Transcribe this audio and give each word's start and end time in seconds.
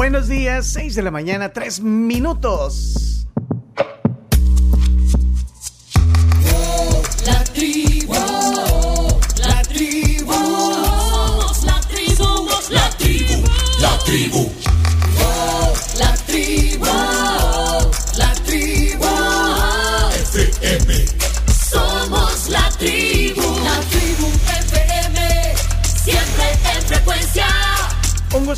Buenos 0.00 0.28
días, 0.28 0.66
6 0.68 0.94
de 0.94 1.02
la 1.02 1.10
mañana, 1.10 1.52
3 1.52 1.82
minutos. 1.82 3.09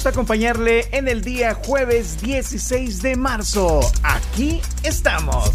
Acompañarle 0.06 0.88
en 0.92 1.08
el 1.08 1.22
día 1.22 1.54
jueves 1.54 2.20
16 2.22 3.02
de 3.02 3.16
marzo. 3.16 3.80
Aquí 4.02 4.60
estamos. 4.82 5.50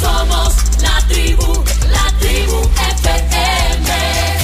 Somos 0.00 0.54
la 0.82 1.06
tribu, 1.08 1.64
la 1.90 2.18
tribu 2.18 2.60
FM. 2.98 4.39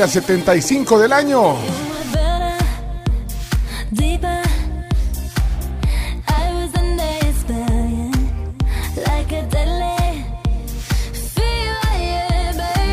Día 0.00 0.08
75 0.08 0.98
del 0.98 1.12
año. 1.12 1.56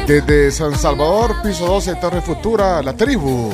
Desde 0.05 0.51
San 0.51 0.77
Salvador, 0.77 1.41
piso 1.41 1.65
12, 1.65 1.95
Torre 1.95 2.19
Futura, 2.21 2.83
la 2.83 2.91
tribu. 2.91 3.53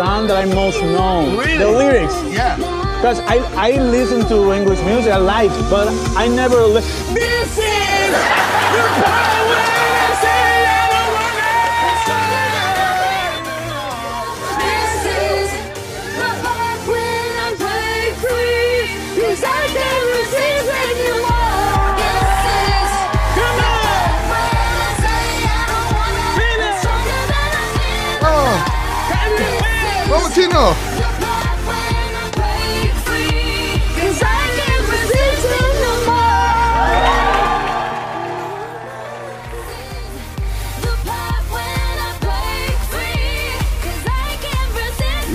Song 0.00 0.26
that 0.28 0.38
I 0.38 0.46
most 0.46 0.80
know. 0.80 1.36
Really? 1.36 1.58
The 1.58 1.70
lyrics. 1.70 2.16
Yeah. 2.32 2.56
Because 2.96 3.20
I, 3.34 3.36
I 3.68 3.70
listen 3.96 4.26
to 4.28 4.50
English 4.50 4.80
music, 4.80 5.12
I 5.12 5.18
like, 5.18 5.50
but 5.68 5.88
I 6.16 6.26
never 6.26 6.62
listen. 6.64 7.14
This 7.14 7.50
is 7.58 8.10
the 8.76 9.29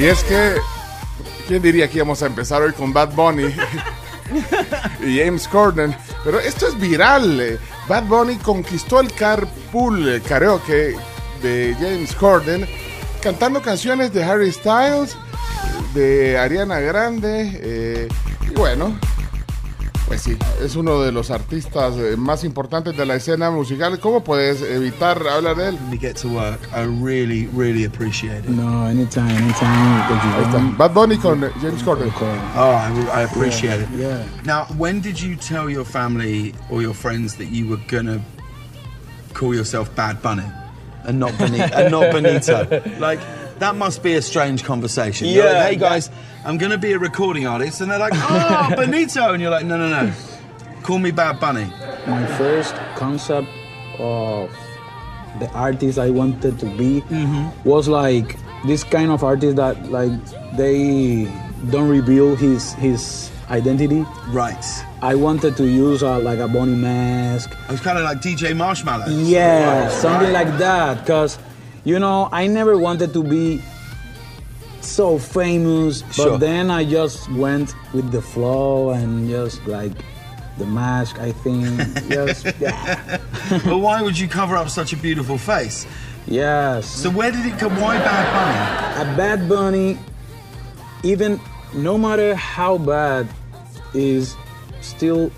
Y 0.06 0.08
es 0.08 0.24
que, 0.24 0.54
¿quién 1.48 1.64
diría 1.64 1.90
que 1.90 1.96
íbamos 1.98 2.22
a 2.22 2.28
empezar 2.28 2.62
hoy 2.62 2.74
con 2.74 2.94
Bad 2.94 3.16
Bunny 3.16 3.52
y 5.04 5.18
James 5.18 5.48
Corden? 5.48 5.96
Pero 6.24 6.40
esto 6.40 6.68
es 6.68 6.80
viral. 6.80 7.42
eh. 7.42 7.58
Bad 7.88 8.04
Bunny 8.04 8.36
conquistó 8.36 9.00
el 9.00 9.12
carpool 9.12 10.22
karaoke 10.30 10.96
de 11.42 11.76
James 11.80 12.14
Corden 12.14 12.68
cantando 13.20 13.64
canciones 13.64 14.14
de 14.14 14.24
Harry 14.24 14.52
Styles, 14.52 15.18
de 15.96 16.38
Ariana 16.38 16.80
Grande, 16.82 17.60
eh, 17.64 18.08
y 18.48 18.52
bueno, 18.52 19.00
pues 20.16 20.38
sí, 20.38 20.38
es 20.64 20.76
uno 20.76 21.02
de 21.02 21.12
los 21.12 21.30
artistas 21.30 21.96
eh, 21.98 22.16
más 22.18 22.44
importantes 22.44 22.96
de 22.96 23.06
la 23.06 23.16
escena 23.16 23.52
musical. 23.52 24.00
¿Cómo 24.00 24.24
puedes 24.24 24.62
evitar 24.62 25.22
hablar 25.28 25.58
de 25.58 25.70
él? 25.70 25.78
Get 26.00 26.16
to 26.22 26.30
work, 26.30 26.60
I 26.74 26.86
really, 26.86 27.50
really 27.54 27.86
appreciate 27.86 28.40
it. 28.46 28.50
No, 28.50 28.86
anytime, 28.86 29.30
anytime 29.30 29.68
Ahí 30.38 30.44
está. 30.46 30.78
Bad 30.78 30.94
Bunny 30.94 31.18
con 31.18 31.44
eh, 31.44 31.50
James 31.62 31.84
Corden. 31.84 32.12
Oh, 32.22 33.10
I, 33.14 33.22
I 33.22 33.24
appreciate 33.24 33.82
it. 33.82 33.90
Yeah. 33.98 34.24
Now, 34.46 34.66
when 34.78 35.02
did 35.02 35.22
you 35.22 35.36
tell 35.36 35.70
your 35.70 35.86
family 35.86 36.54
or 36.70 36.82
your 36.82 36.94
friends 36.94 37.36
that 37.36 37.48
you 37.52 37.68
were 37.68 37.82
gonna 37.90 38.22
call 39.34 39.54
yourself 39.54 39.94
Bad 39.96 40.22
Bunny 40.22 40.46
and 41.04 41.20
not 41.20 41.38
Benito? 41.38 41.76
and 41.76 41.92
not 41.92 42.14
Benito? 42.14 42.82
Like 43.00 43.20
that 43.60 43.76
must 43.76 44.04
be 44.04 44.14
a 44.14 44.22
strange 44.22 44.64
conversation. 44.64 45.28
You're 45.28 45.46
like, 45.46 45.54
Yeah. 45.54 45.68
hey 45.68 45.76
guys, 45.76 46.10
I'm 46.44 46.58
gonna 46.58 46.78
be 46.78 46.92
a 46.94 47.00
recording 47.00 47.48
artist, 47.48 47.82
and 47.82 47.90
they're 47.92 48.00
like, 48.00 48.14
oh, 48.16 48.74
Benito, 48.76 49.34
and 49.34 49.42
you're 49.42 49.52
like, 49.52 49.66
no, 49.66 49.78
no, 49.78 49.90
no, 49.90 50.14
call 50.84 51.00
me 51.00 51.12
Bad 51.12 51.40
Bunny. 51.40 51.66
My 52.08 52.26
first 52.38 52.76
concept 52.96 53.48
of 54.00 54.52
the 55.40 55.50
artist 55.52 55.98
I 56.00 56.10
wanted 56.10 56.60
to 56.60 56.66
be 56.66 57.02
mm-hmm. 57.02 57.68
was 57.68 57.88
like 57.88 58.38
this 58.66 58.84
kind 58.84 59.12
of 59.12 59.24
artist 59.24 59.56
that 59.58 59.92
like 59.92 60.12
they 60.56 61.26
don't 61.72 61.90
reveal 61.90 62.36
his 62.36 62.74
his 62.74 63.32
identity. 63.50 64.06
Right. 64.30 64.66
I 65.02 65.14
wanted 65.16 65.56
to 65.58 65.68
use 65.68 66.02
a, 66.02 66.18
like 66.18 66.40
a 66.40 66.48
bunny 66.48 66.76
mask. 66.76 67.52
It 67.52 67.72
was 67.72 67.82
kind 67.82 67.98
of 67.98 68.04
like 68.04 68.20
DJ 68.20 68.56
Marshmallow. 68.56 69.06
Yeah, 69.08 69.84
Right, 69.84 69.92
something 69.92 70.34
right. 70.34 70.46
like 70.46 70.58
that. 70.58 71.06
Cause 71.06 71.38
you 71.86 72.00
know, 72.00 72.28
I 72.32 72.48
never 72.48 72.78
wanted 72.78 73.14
to 73.14 73.24
be 73.24 73.62
so 74.82 75.18
famous. 75.18 76.02
But 76.02 76.14
Sure. 76.14 76.38
then 76.38 76.70
I 76.70 76.84
just 76.84 77.32
went 77.32 77.74
with 77.94 78.12
the 78.12 78.22
flow 78.22 78.90
and 78.92 79.30
just 79.30 79.66
like 79.68 79.94
the 80.58 80.66
mask. 80.66 81.20
I 81.20 81.32
think 81.32 81.66
just 82.10 82.46
yeah. 82.60 83.20
but 83.66 83.78
why 83.78 84.02
would 84.02 84.18
you 84.20 84.28
cover 84.28 84.56
up 84.58 84.70
such 84.70 84.94
a 84.94 84.98
beautiful 84.98 85.38
face? 85.38 85.86
yes. 86.28 86.88
So 86.88 87.10
where 87.10 87.32
did 87.32 87.46
it 87.46 87.58
come? 87.60 87.80
Why 87.80 87.98
Bad 88.00 88.28
Bunny? 88.34 89.12
a 89.14 89.18
Bad 89.18 89.50
Bunny, 89.50 89.98
even 91.04 91.40
no 91.74 91.98
matter 91.98 92.34
how 92.36 92.78
bad, 92.80 93.28
is 93.94 94.36
still 94.82 95.32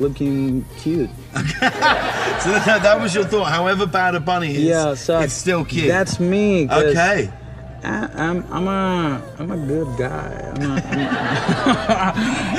looking 0.00 0.64
cute. 0.78 1.10
So 2.40 2.48
that, 2.52 2.82
that 2.82 2.98
was 2.98 3.14
your 3.14 3.24
thought. 3.24 3.48
However 3.52 3.84
bad 3.84 4.14
a 4.14 4.20
bunny 4.20 4.54
is, 4.54 4.62
yeah, 4.62 4.94
so 4.94 5.18
it's 5.20 5.34
still 5.34 5.62
cute. 5.62 5.88
That's 5.88 6.18
me. 6.18 6.66
okay. 6.70 7.28
I, 7.84 8.08
I'm 8.14 8.42
I'm 8.50 8.66
a 8.66 9.20
I'm 9.38 9.50
a 9.50 9.58
good 9.58 9.94
guy. 9.98 10.52
I'm, 10.56 10.62
a, 10.62 10.80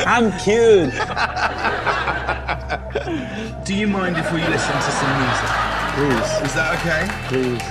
I'm, 0.05 0.25
I'm 0.31 0.37
cute. 0.37 0.93
Do 3.65 3.73
you 3.73 3.87
mind 3.87 4.17
if 4.17 4.31
we 4.31 4.39
listen 4.41 4.75
to 4.75 4.91
some 4.91 5.17
music? 5.17 5.49
Please, 5.97 6.31
Is 6.45 6.53
that 6.53 6.77
okay? 6.77 7.07
please. 7.27 7.63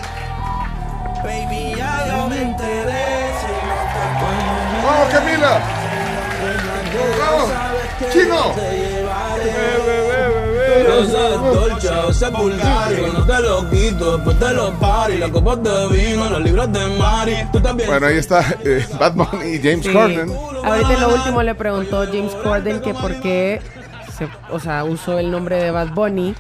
¡Vamos, 4.83 5.09
Camila! 5.13 5.61
¡Vamos! 9.45 11.09
¡Chino! 11.11 11.53
dolce, 11.53 12.15
sepulcro, 12.15 13.13
no 13.13 13.25
te 13.27 13.43
lo 13.43 13.71
quito, 13.71 14.17
después 14.17 14.39
te 14.39 14.55
lo 14.55 14.73
pari, 14.75 15.19
la 15.19 15.29
copa 15.31 15.57
de 15.57 15.89
vino, 15.89 16.29
las 16.31 16.41
libras 16.41 16.73
de 16.73 16.87
mari, 16.99 17.35
tú 17.53 17.61
también. 17.61 17.89
Bueno, 17.89 18.07
ahí 18.07 18.17
está 18.19 18.45
eh, 18.65 18.87
Bad 18.99 19.15
Bunny 19.15 19.55
y 19.55 19.59
James 19.59 19.87
Sí. 19.87 19.93
Corden. 19.93 20.33
Ahorita 20.65 20.93
en 20.95 21.01
lo 21.01 21.09
último 21.15 21.43
le 21.43 21.55
preguntó 21.55 22.05
James 22.07 22.35
Corden 22.43 22.81
que 22.81 22.95
por 22.95 23.19
qué, 23.21 23.61
se- 24.17 24.29
o 24.51 24.61
sea, 24.61 24.85
usó 24.85 25.19
el 25.19 25.31
nombre 25.31 25.57
de 25.57 25.71
Bad 25.71 25.89
Bunny 25.95 26.35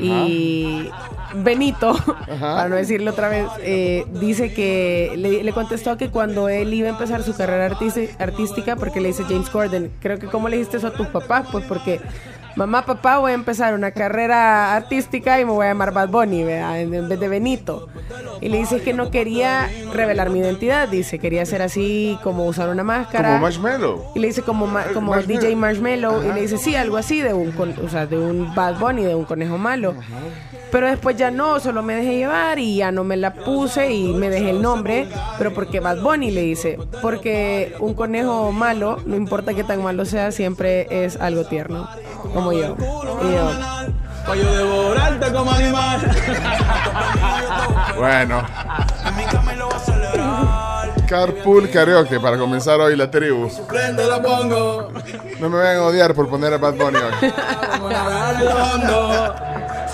y 0.00 0.88
Benito, 1.34 1.94
para 2.40 2.68
no 2.68 2.76
decirlo 2.76 3.10
otra 3.12 3.28
vez, 3.28 3.46
eh, 3.60 4.04
dice 4.20 4.52
que 4.52 5.12
le, 5.16 5.42
le 5.42 5.52
contestó 5.52 5.96
que 5.96 6.10
cuando 6.10 6.48
él 6.48 6.72
iba 6.74 6.88
a 6.88 6.90
empezar 6.90 7.22
su 7.22 7.34
carrera 7.34 7.74
artística, 8.18 8.76
porque 8.76 9.00
le 9.00 9.08
dice 9.08 9.24
James 9.24 9.48
Corden, 9.50 9.90
creo 10.00 10.18
que 10.18 10.26
cómo 10.26 10.48
le 10.48 10.56
dijiste 10.56 10.76
eso 10.78 10.88
a 10.88 10.92
tus 10.92 11.06
papás, 11.08 11.46
pues 11.50 11.64
porque 11.66 12.00
mamá, 12.54 12.84
papá, 12.84 13.16
voy 13.18 13.32
a 13.32 13.34
empezar 13.34 13.72
una 13.74 13.92
carrera 13.92 14.76
artística 14.76 15.40
y 15.40 15.44
me 15.44 15.52
voy 15.52 15.64
a 15.66 15.70
llamar 15.70 15.92
Bad 15.92 16.08
Bunny, 16.10 16.44
¿verdad? 16.44 16.80
en 16.80 17.08
vez 17.08 17.18
de 17.18 17.28
Benito. 17.28 17.88
Y 18.42 18.48
le 18.50 18.58
dice 18.58 18.80
que 18.82 18.92
no 18.92 19.10
quería 19.10 19.70
revelar 19.94 20.28
mi 20.28 20.40
identidad, 20.40 20.88
dice, 20.88 21.18
quería 21.18 21.46
ser 21.46 21.62
así 21.62 22.18
como 22.22 22.44
usar 22.44 22.68
una 22.68 22.82
máscara. 22.82 23.28
Como 23.30 23.40
Marshmallow. 23.42 24.04
Y 24.14 24.18
le 24.18 24.26
dice 24.26 24.42
como, 24.42 24.66
ma- 24.66 24.84
como 24.92 25.12
Marshmello. 25.12 25.40
DJ 25.40 25.56
Marshmallow. 25.56 26.22
Y 26.22 26.26
Ajá. 26.26 26.34
le 26.34 26.40
dice, 26.42 26.58
sí, 26.58 26.74
algo 26.74 26.96
así, 26.98 27.20
de 27.22 27.32
un, 27.32 27.52
con- 27.52 27.74
o 27.82 27.88
sea, 27.88 28.06
de 28.06 28.18
un 28.18 28.54
Bad 28.54 28.78
Bunny, 28.80 29.04
de 29.04 29.14
un 29.14 29.24
conejo 29.24 29.56
malo. 29.58 29.94
Pero 30.72 30.88
después 30.88 31.16
ya 31.16 31.30
no, 31.30 31.60
solo 31.60 31.82
me 31.82 31.94
dejé 31.94 32.16
llevar 32.16 32.58
y 32.58 32.76
ya 32.76 32.90
no 32.90 33.04
me 33.04 33.18
la 33.18 33.34
puse 33.34 33.92
y 33.92 34.14
me 34.14 34.30
dejé 34.30 34.50
el 34.50 34.62
nombre. 34.62 35.06
Pero 35.36 35.52
porque 35.52 35.80
Bad 35.80 36.00
Bunny 36.00 36.30
le 36.30 36.40
dice, 36.40 36.78
porque 37.02 37.76
un 37.78 37.92
conejo 37.92 38.50
malo, 38.52 38.98
no 39.04 39.14
importa 39.14 39.52
qué 39.52 39.64
tan 39.64 39.82
malo 39.84 40.06
sea, 40.06 40.32
siempre 40.32 40.86
es 41.04 41.20
algo 41.20 41.44
tierno. 41.44 41.86
Como 42.32 42.52
yo. 42.52 42.74
Y 43.22 43.32
yo, 43.34 43.50
Pa' 44.26 44.34
yo 44.36 44.50
devorarte 44.54 45.32
como 45.32 45.52
animal. 45.52 46.00
Bueno. 47.98 48.42
Carpool 51.06 51.68
Karaoke 51.68 52.18
para 52.18 52.38
comenzar 52.38 52.80
hoy 52.80 52.96
la 52.96 53.10
tribu. 53.10 53.50
Prende 53.68 54.06
la 54.06 54.22
pongo. 54.22 54.90
No 55.38 55.50
me 55.50 55.58
vayan 55.58 55.76
a 55.78 55.82
odiar 55.82 56.14
por 56.14 56.28
poner 56.30 56.54
a 56.54 56.58
Bad 56.58 56.74
Bunny 56.74 56.96
hoy. 56.96 57.32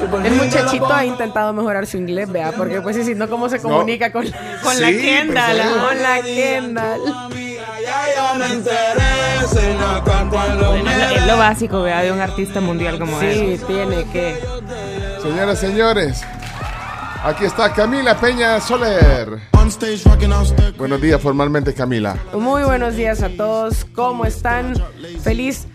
El 0.00 0.32
muchachito 0.34 0.92
ha 0.92 1.04
intentado 1.04 1.52
mejorar 1.52 1.86
su 1.86 1.96
inglés, 1.96 2.30
vea, 2.30 2.52
porque 2.52 2.80
pues 2.80 2.96
sí, 2.96 3.04
si 3.04 3.14
no, 3.14 3.28
¿cómo 3.28 3.48
se 3.48 3.60
comunica 3.60 4.12
con, 4.12 4.24
con 4.62 4.80
la 4.80 4.88
Sí, 4.88 4.98
Kendall? 5.00 5.56
sí. 5.56 5.68
Con 5.88 6.02
la 6.02 6.22
Kendall. 6.22 7.00
Bueno, 10.30 10.90
es, 10.90 11.26
lo, 11.26 11.36
básico, 11.38 11.82
vea, 11.82 12.02
de 12.02 12.12
un 12.12 12.20
artista 12.20 12.60
mundial 12.60 12.98
como 12.98 13.20
él. 13.20 13.58
Sí, 13.58 13.64
tiene 13.66 14.04
que. 14.10 14.40
Señoras, 15.22 15.58
señores, 15.58 16.22
aquí 17.24 17.44
está 17.44 17.72
Camila 17.72 18.16
Peña 18.18 18.60
Soler. 18.60 19.38
Buenos 20.78 21.00
días 21.00 21.20
formalmente, 21.20 21.74
Camila. 21.74 22.16
Muy 22.32 22.62
buenos 22.62 22.96
días 22.96 23.22
a 23.22 23.28
todos. 23.30 23.84
¿Cómo 23.94 24.24
están? 24.24 24.74
Feliz 25.22 25.66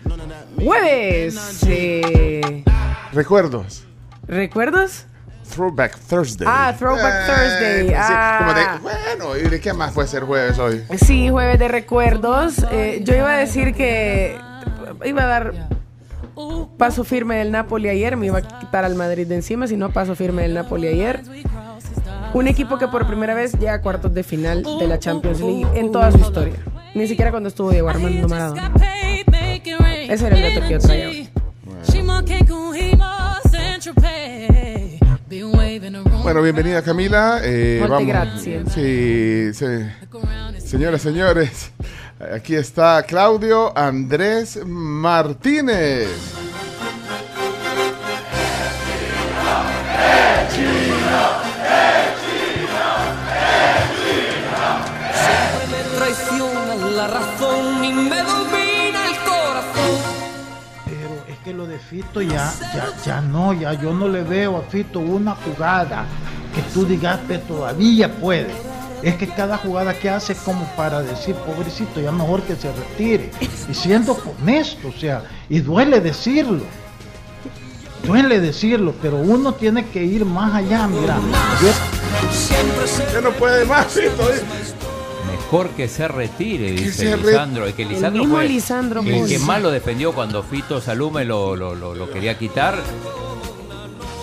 jueves. 0.56 1.60
Eh, 1.66 2.64
Recuerdos. 3.12 3.84
¿Recuerdos? 4.26 5.06
Throwback 5.54 5.98
Thursday. 6.08 6.46
Ah, 6.50 6.74
Throwback 6.78 7.26
Thursday. 7.26 7.86
pues 7.86 8.06
sí, 8.06 8.12
como 8.38 8.54
de, 8.54 8.60
Ah. 8.62 8.78
bueno, 8.82 9.36
¿y 9.36 9.42
de 9.50 9.60
qué 9.60 9.72
más 9.74 9.92
puede 9.92 10.08
ser 10.08 10.24
jueves 10.24 10.58
hoy? 10.58 10.82
Sí, 10.96 11.28
jueves 11.28 11.58
de 11.58 11.68
recuerdos. 11.68 12.64
Eh, 12.72 13.02
yo 13.04 13.14
iba 13.14 13.30
a 13.30 13.36
decir 13.36 13.74
que 13.74 14.38
iba 15.04 15.22
a 15.22 15.26
dar 15.26 15.52
paso 16.78 17.04
firme 17.04 17.36
del 17.36 17.52
Napoli 17.52 17.88
ayer, 17.90 18.16
me 18.16 18.26
iba 18.26 18.38
a 18.38 18.42
quitar 18.60 18.84
al 18.84 18.94
Madrid 18.94 19.26
de 19.26 19.34
encima, 19.36 19.66
si 19.66 19.76
no 19.76 19.90
paso 19.90 20.14
firme 20.16 20.42
del 20.42 20.54
Napoli 20.54 20.88
ayer. 20.88 21.20
Un 22.32 22.48
equipo 22.48 22.78
que 22.78 22.88
por 22.88 23.06
primera 23.06 23.34
vez 23.34 23.52
llega 23.52 23.74
a 23.74 23.80
cuartos 23.82 24.12
de 24.14 24.22
final 24.24 24.64
de 24.80 24.88
la 24.88 24.98
Champions 24.98 25.40
League 25.40 25.66
en 25.74 25.92
toda 25.92 26.10
su 26.10 26.18
historia. 26.18 26.54
Ni 26.94 27.06
siquiera 27.06 27.30
cuando 27.30 27.48
estuvo 27.50 27.70
Diego 27.70 27.88
Armando 27.90 28.28
Maradona. 28.28 28.72
Ese 30.08 30.26
era 30.26 30.36
el 30.36 30.54
dato 30.54 30.66
que 30.66 30.72
yo 30.72 30.78
traía 30.80 31.08
hoy. 31.08 31.28
Bueno, 36.22 36.40
bienvenida 36.40 36.80
Camila. 36.82 37.40
Eh, 37.42 37.76
Molte 37.80 37.92
vamos. 37.92 38.08
grazie. 38.08 38.64
Sí, 38.70 39.52
sí. 39.52 39.66
Señoras, 40.58 41.02
señores, 41.02 41.70
aquí 42.34 42.54
está 42.54 43.02
Claudio 43.06 43.76
Andrés 43.76 44.58
Martínez. 44.64 46.08
Ya, 62.20 62.52
ya, 62.74 62.86
ya 63.04 63.20
no, 63.20 63.52
ya 63.52 63.72
yo 63.74 63.92
no 63.92 64.08
le 64.08 64.22
veo 64.22 64.56
a 64.56 64.62
Fito 64.62 65.00
una 65.00 65.34
jugada 65.34 66.04
que 66.54 66.62
tú 66.72 66.84
digas 66.86 67.18
que 67.28 67.38
todavía 67.38 68.12
puede. 68.16 68.52
Es 69.02 69.16
que 69.16 69.28
cada 69.28 69.58
jugada 69.58 69.92
que 69.92 70.08
hace 70.08 70.32
es 70.32 70.38
como 70.38 70.64
para 70.76 71.02
decir, 71.02 71.34
pobrecito, 71.34 72.00
ya 72.00 72.10
mejor 72.10 72.40
que 72.42 72.56
se 72.56 72.72
retire. 72.72 73.30
Y 73.68 73.74
siendo 73.74 74.16
honesto, 74.40 74.88
o 74.88 74.92
sea, 74.98 75.24
y 75.48 75.60
duele 75.60 76.00
decirlo. 76.00 76.62
Duele 78.06 78.40
decirlo, 78.40 78.94
pero 79.02 79.16
uno 79.16 79.52
tiene 79.54 79.86
que 79.86 80.02
ir 80.04 80.24
más 80.24 80.54
allá, 80.54 80.86
mira. 80.86 81.16
Yo- 81.60 81.68
Ya 83.12 83.20
no 83.20 83.30
puede 83.32 83.64
más, 83.64 83.86
Fito. 83.88 84.28
Mejor 85.54 85.70
que 85.76 85.88
se 85.88 86.08
retire, 86.08 86.72
dice 86.72 86.92
se 86.92 87.16
re- 87.16 87.30
Lisandro. 87.30 87.68
Y 87.68 87.72
que 87.74 87.84
Lisandro 87.84 88.22
mismo 88.22 88.34
fue 88.36 88.48
Lisandro 88.48 89.00
el 89.02 89.28
que 89.28 89.38
más 89.38 89.62
lo 89.62 89.70
defendió 89.70 90.12
cuando 90.12 90.42
Fito 90.42 90.80
Salume 90.80 91.24
lo, 91.24 91.54
lo, 91.54 91.76
lo, 91.76 91.94
lo 91.94 92.10
quería 92.10 92.36
quitar. 92.36 92.76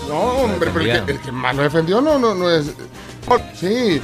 No, 0.09 0.19
hombre, 0.19 0.69
pero 0.73 0.91
el 0.91 1.05
que, 1.05 1.11
el 1.13 1.21
que 1.21 1.31
más 1.31 1.55
lo 1.55 1.63
defendió 1.63 2.01
no, 2.01 2.19
no, 2.19 2.35
no 2.35 2.51
es. 2.51 2.73
oh, 3.29 3.37
Sí, 3.55 4.01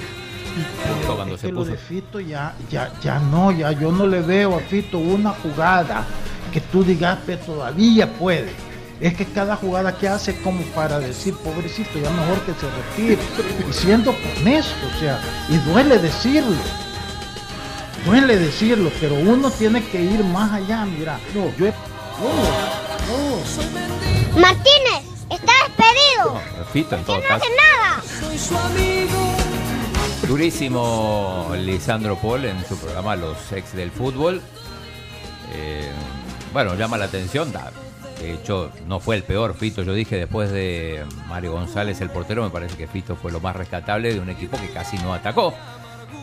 Cuando 1.05 1.35
es 1.35 1.41
se 1.41 1.47
que 1.47 1.51
lo 1.53 1.59
puso. 1.59 1.71
de 1.71 1.77
Fito 1.77 2.21
ya, 2.21 2.55
ya, 2.71 2.93
ya 3.03 3.19
no, 3.19 3.51
ya 3.51 3.73
yo 3.73 3.91
no 3.91 4.07
le 4.07 4.21
veo 4.21 4.55
a 4.55 4.59
Fito 4.61 4.97
una 4.97 5.31
jugada 5.31 6.05
que 6.53 6.61
tú 6.61 6.81
digas 6.81 7.19
que 7.25 7.35
todavía 7.35 8.09
puede. 8.13 8.51
Es 9.01 9.15
que 9.15 9.25
cada 9.25 9.57
jugada 9.57 9.97
que 9.97 10.07
hace 10.07 10.31
es 10.31 10.37
como 10.39 10.61
para 10.73 10.97
decir, 10.99 11.33
pobrecito, 11.43 11.99
ya 12.01 12.09
mejor 12.09 12.39
que 12.45 12.53
se 12.53 12.67
retire. 12.71 13.21
Y 13.69 13.73
siendo 13.73 14.15
honesto, 14.39 14.73
o 14.95 14.99
sea, 15.01 15.19
y 15.49 15.57
duele 15.69 15.99
decirlo. 15.99 16.55
Duele 18.05 18.37
decirlo, 18.37 18.91
pero 19.01 19.15
uno 19.15 19.49
tiene 19.51 19.83
que 19.85 20.01
ir 20.01 20.23
más 20.23 20.51
allá, 20.53 20.85
mira. 20.85 21.19
No, 21.35 21.51
yo 21.57 21.67
he- 21.67 21.73
Martínez, 24.39 25.03
está 25.29 25.51
despedido. 25.67 26.41
Fito 26.71 26.95
en 26.95 27.03
todo 27.03 27.17
No 27.17 27.23
caso. 27.23 27.35
hace 27.35 27.47
nada. 27.55 28.01
Soy 28.19 28.37
su 28.37 28.57
amigo. 28.57 29.35
Durísimo 30.27 31.51
Lisandro 31.57 32.17
Paul 32.17 32.45
en 32.45 32.65
su 32.65 32.77
programa 32.77 33.15
Los 33.15 33.51
Ex 33.51 33.73
del 33.75 33.91
Fútbol. 33.91 34.41
Eh, 35.53 35.89
bueno, 36.53 36.75
llama 36.75 36.97
la 36.97 37.05
atención. 37.05 37.51
da- 37.51 37.71
De 38.19 38.33
hecho, 38.33 38.71
no 38.87 38.99
fue 38.99 39.15
el 39.15 39.23
peor 39.23 39.55
Fito. 39.55 39.83
Yo 39.83 39.93
dije 39.93 40.15
después 40.15 40.49
de 40.51 41.05
Mario 41.27 41.51
González, 41.51 42.01
el 42.01 42.09
portero, 42.09 42.41
me 42.43 42.49
parece 42.49 42.75
que 42.75 42.87
Fito 42.87 43.15
fue 43.15 43.31
lo 43.31 43.39
más 43.39 43.55
rescatable 43.55 44.11
de 44.13 44.19
un 44.19 44.29
equipo 44.29 44.57
que 44.59 44.69
casi 44.71 44.97
no 44.97 45.13
atacó. 45.13 45.53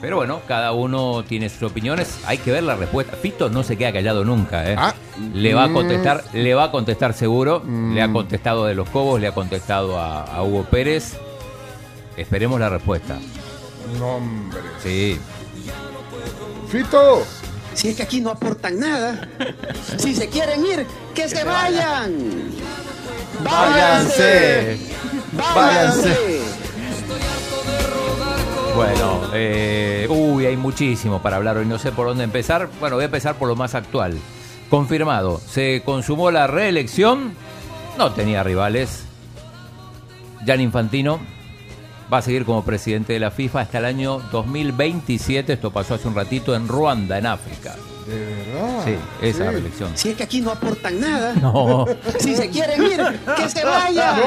Pero 0.05 0.17
bueno, 0.17 0.43
cada 0.47 0.73
uno 0.73 1.25
tiene 1.27 1.49
sus 1.49 1.63
opiniones. 1.63 2.19
Hay 2.27 2.37
que 2.37 2.53
ver 2.53 2.63
la 2.63 2.77
respuesta. 2.77 3.17
Fito 3.17 3.49
no 3.49 3.63
se 3.63 3.79
queda 3.79 3.91
callado 3.91 4.23
nunca, 4.23 4.71
¿eh? 4.71 4.77
Ah. 4.79 4.93
Le 5.33 5.55
va 5.55 5.65
a 5.65 5.69
Mm. 5.69 5.73
contestar, 5.73 6.25
le 6.35 6.53
va 6.55 6.65
a 6.65 6.71
contestar 6.71 7.15
seguro. 7.15 7.63
Le 7.67 8.03
ha 8.03 8.13
contestado 8.13 8.67
de 8.67 8.75
los 8.75 8.87
Cobos, 8.91 9.19
le 9.19 9.29
ha 9.29 9.33
contestado 9.33 9.99
a, 9.99 10.25
a 10.25 10.43
Hugo 10.43 10.65
Pérez. 10.65 11.15
Esperemos 12.19 12.61
la 12.61 12.69
respuesta. 12.69 13.17
No, 13.99 14.17
hombre. 14.17 14.61
Sí. 14.83 15.19
Fito. 16.69 17.23
Si 17.73 17.89
es 17.89 17.97
que 17.97 18.03
aquí 18.03 18.21
no 18.21 18.29
aportan 18.29 18.79
nada. 18.79 19.27
Si 19.97 20.15
se 20.15 20.29
quieren 20.29 20.67
ir, 20.67 20.87
que 21.15 21.31
se 21.31 21.43
vayan. 21.45 22.13
Váyanse. 23.43 24.77
Váyanse. 25.33 26.41
Bueno, 28.75 29.21
eh, 29.33 30.07
uy, 30.11 30.47
hay 30.47 30.57
muchísimo 30.57 31.23
para 31.23 31.37
hablar 31.37 31.57
hoy. 31.59 31.67
No 31.67 31.79
sé 31.79 31.93
por 31.93 32.07
dónde 32.09 32.25
empezar. 32.25 32.69
Bueno, 32.81 32.97
voy 32.97 33.03
a 33.03 33.07
empezar 33.07 33.37
por 33.37 33.49
lo 33.49 33.57
más 33.57 33.75
actual. 33.75 34.19
Confirmado. 34.69 35.41
Se 35.41 35.83
consumó 35.85 36.31
la 36.31 36.47
reelección. 36.47 37.35
No 37.99 38.13
tenía 38.13 38.43
rivales. 38.43 39.05
Jan 40.45 40.61
Infantino 40.61 41.21
va 42.13 42.19
a 42.19 42.23
seguir 42.23 42.45
como 42.45 42.65
presidente 42.65 43.13
de 43.13 43.21
la 43.21 43.31
FIFA 43.31 43.61
hasta 43.61 43.79
el 43.79 43.85
año 43.85 44.21
2027. 44.33 45.53
Esto 45.53 45.71
pasó 45.71 45.95
hace 45.95 46.09
un 46.09 46.15
ratito 46.15 46.55
en 46.57 46.67
Ruanda, 46.67 47.17
en 47.19 47.27
África. 47.27 47.77
De 48.09 48.19
verdad. 48.19 48.85
Sí, 48.85 48.95
esa 49.23 49.45
Sí. 49.45 49.51
reelección. 49.51 49.91
Si 49.95 50.09
es 50.11 50.17
que 50.17 50.25
aquí 50.25 50.41
no 50.41 50.51
aportan 50.51 51.01
nada. 51.01 51.33
No. 51.41 51.87
Si 52.19 52.35
se 52.35 52.51
quieren 52.51 52.83
ir, 52.83 53.21
que 53.37 53.49
se 53.49 53.65
vayan. 53.65 54.21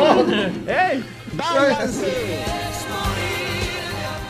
Váyanse. 1.34 2.40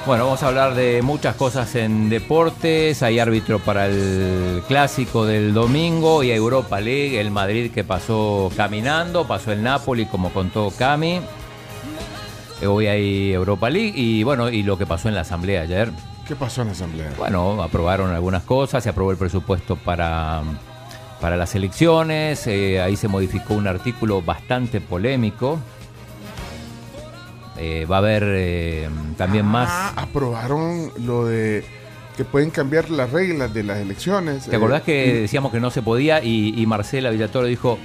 Bueno, 0.08 0.24
vamos 0.24 0.42
a 0.42 0.48
hablar 0.48 0.74
de 0.74 1.02
muchas 1.02 1.36
cosas 1.36 1.76
en 1.76 2.08
deportes. 2.08 3.04
Hay 3.04 3.20
árbitro 3.20 3.60
para 3.60 3.88
el 3.88 4.64
clásico 4.66 5.26
del 5.26 5.54
domingo 5.54 6.24
y 6.24 6.32
Europa 6.32 6.80
League, 6.80 7.20
el 7.20 7.30
Madrid 7.30 7.72
que 7.72 7.84
pasó 7.84 8.50
caminando, 8.56 9.28
pasó 9.28 9.52
el 9.52 9.62
Napoli 9.62 10.06
como 10.06 10.30
contó 10.32 10.72
Cami. 10.72 11.20
Hoy 12.66 12.88
hay 12.88 13.34
Europa 13.34 13.70
League 13.70 13.92
y 13.96 14.24
bueno, 14.24 14.50
y 14.50 14.64
lo 14.64 14.78
que 14.78 14.86
pasó 14.86 15.10
en 15.10 15.16
la 15.16 15.22
asamblea 15.22 15.64
ayer. 15.64 15.92
¿Qué 16.26 16.38
pasó 16.38 16.62
en 16.62 16.68
la 16.68 16.74
asamblea? 16.74 17.12
Bueno, 17.18 17.62
aprobaron 17.62 18.12
algunas 18.12 18.44
cosas, 18.44 18.86
se 18.86 18.90
aprobó 18.90 19.12
el 19.12 19.18
presupuesto 19.18 19.76
para, 19.76 20.42
para 21.20 21.36
las 21.36 21.54
elecciones, 21.54 22.48
eh, 22.48 22.80
ahí 22.80 22.96
se 22.96 23.10
modificó 23.10 23.56
un 23.56 23.68
artículo 23.68 24.22
bastante 24.22 24.80
polémico. 24.80 25.60
Eh, 27.60 27.86
va 27.90 27.96
a 27.96 28.00
haber 28.00 28.24
eh, 28.26 28.90
también 29.18 29.46
más... 29.46 29.68
Ah, 29.72 29.94
aprobaron 29.98 30.92
lo 31.04 31.26
de 31.26 31.64
que 32.16 32.24
pueden 32.26 32.50
cambiar 32.50 32.90
las 32.90 33.12
reglas 33.12 33.54
de 33.54 33.64
las 33.64 33.78
elecciones. 33.80 34.46
¿Te 34.46 34.56
acordás 34.56 34.82
Eh, 34.82 34.86
que 34.86 35.08
y- 35.08 35.22
decíamos 35.22 35.52
que 35.52 35.60
no 35.60 35.70
se 35.72 35.82
podía 35.82 36.24
y, 36.24 36.54
y 36.60 36.66
Marcela 36.66 37.10
Villatoro 37.10 37.46
dijo, 37.48 37.78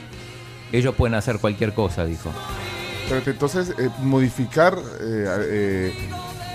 ellos 0.72 0.94
pueden 0.94 1.14
hacer 1.14 1.38
cualquier 1.38 1.74
cosa, 1.74 2.04
dijo. 2.04 2.30
Pero 3.08 3.22
entonces 3.30 3.74
eh, 3.78 3.90
modificar 4.02 4.74
eh, 5.00 5.26
eh, 5.50 5.92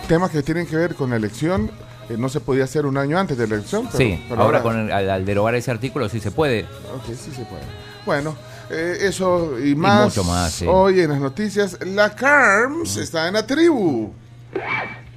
temas 0.07 0.31
que 0.31 0.41
tienen 0.43 0.65
que 0.65 0.75
ver 0.75 0.95
con 0.95 1.09
la 1.11 1.15
elección 1.17 1.69
eh, 2.09 2.15
no 2.17 2.29
se 2.29 2.39
podía 2.39 2.63
hacer 2.63 2.85
un 2.85 2.97
año 2.97 3.19
antes 3.19 3.37
de 3.37 3.47
la 3.47 3.55
elección. 3.55 3.85
pero- 3.91 3.97
sí, 3.97 4.23
pero 4.29 4.41
ahora, 4.41 4.61
con 4.63 4.77
el- 4.79 4.91
al, 4.91 5.09
al 5.09 5.25
derogar 5.25 5.53
ese 5.55 5.69
artículo 5.71 6.07
sí 6.09 6.19
se 6.19 6.31
puede. 6.31 6.63
Ok, 6.95 7.05
sí 7.15 7.31
se 7.31 7.43
puede. 7.45 7.63
Bueno, 8.05 8.35
eh, 8.69 8.97
eso 9.01 9.59
y 9.59 9.75
más. 9.75 10.05
mucho 10.05 10.23
más, 10.23 10.53
sí. 10.53 10.65
Hoy 10.67 11.01
en 11.01 11.11
las 11.11 11.19
noticias, 11.19 11.77
la 11.85 12.13
CARMS 12.13 12.97
está 12.97 13.27
en 13.27 13.33
la 13.35 13.45
tribu. 13.45 14.11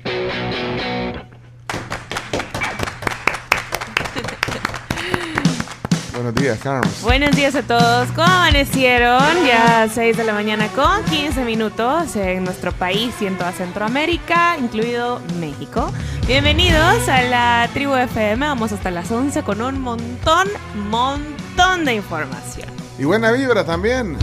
Buenos 6.22 6.34
días, 6.34 6.58
CARMS. 6.58 7.02
Buenos 7.02 7.34
días 7.34 7.54
a 7.54 7.62
todos. 7.62 8.08
¿Cómo 8.10 8.26
amanecieron? 8.26 9.22
Ya 9.46 9.88
6 9.90 10.18
de 10.18 10.24
la 10.24 10.34
mañana 10.34 10.68
con 10.68 11.02
15 11.04 11.46
minutos 11.46 12.14
en 12.14 12.44
nuestro 12.44 12.72
país 12.72 13.14
y 13.22 13.26
en 13.26 13.38
toda 13.38 13.52
Centroamérica, 13.52 14.58
incluido 14.58 15.22
México. 15.38 15.90
Bienvenidos 16.26 17.08
a 17.08 17.22
la 17.22 17.70
tribu 17.72 17.94
FM. 17.94 18.46
Vamos 18.46 18.70
hasta 18.72 18.90
las 18.90 19.10
11 19.10 19.42
con 19.44 19.62
un 19.62 19.80
montón, 19.80 20.46
montón 20.90 21.86
de 21.86 21.94
información. 21.94 22.79
Y 23.00 23.04
buena 23.04 23.32
vibra 23.32 23.64
también. 23.64 24.16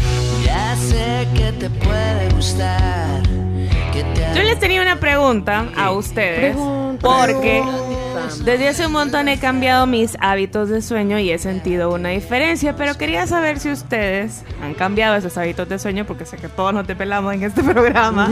Ya 0.45 0.75
sé 0.75 1.27
que 1.35 1.51
te 1.53 1.69
puede 1.69 2.29
gustar. 2.35 3.23
Que 3.91 4.03
te 4.03 4.35
Yo 4.35 4.43
les 4.43 4.59
tenía 4.59 4.81
una 4.83 4.99
pregunta 4.99 5.67
a 5.75 5.91
ustedes 5.91 6.55
porque 7.01 7.63
desde 8.43 8.67
hace 8.67 8.85
un 8.85 8.91
montón 8.91 9.27
he 9.29 9.39
cambiado 9.39 9.87
mis 9.87 10.15
hábitos 10.19 10.69
de 10.69 10.81
sueño 10.83 11.17
y 11.17 11.31
he 11.31 11.39
sentido 11.39 11.91
una 11.91 12.09
diferencia, 12.09 12.75
pero 12.75 12.95
quería 12.95 13.25
saber 13.25 13.59
si 13.59 13.71
ustedes 13.71 14.43
han 14.61 14.75
cambiado 14.75 15.15
esos 15.15 15.37
hábitos 15.37 15.67
de 15.67 15.79
sueño 15.79 16.05
porque 16.05 16.25
sé 16.25 16.37
que 16.37 16.47
todos 16.47 16.73
nos 16.73 16.85
depelamos 16.85 17.33
en 17.33 17.43
este 17.43 17.63
programa. 17.73 18.29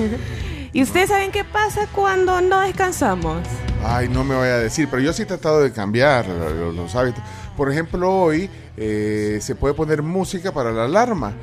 ¿Y 0.73 0.83
ustedes 0.83 1.09
saben 1.09 1.31
qué 1.31 1.43
pasa 1.43 1.87
cuando 1.91 2.41
no 2.41 2.59
descansamos? 2.59 3.37
Ay, 3.83 4.09
no 4.09 4.23
me 4.23 4.35
voy 4.35 4.47
a 4.47 4.57
decir, 4.57 4.87
pero 4.91 5.01
yo 5.01 5.13
sí 5.13 5.23
he 5.23 5.25
tratado 5.25 5.61
de 5.63 5.71
cambiar 5.71 6.27
lo- 6.27 6.71
los, 6.71 6.95
hábitos. 6.95 7.23
Por 7.55 7.71
ejemplo, 7.71 8.11
hoy 8.11 8.49
eh, 8.77 9.39
se 9.41 9.55
puede 9.55 9.73
poner 9.73 10.01
música 10.01 10.51
para 10.51 10.71
la 10.71 10.85
alarma. 10.85 11.33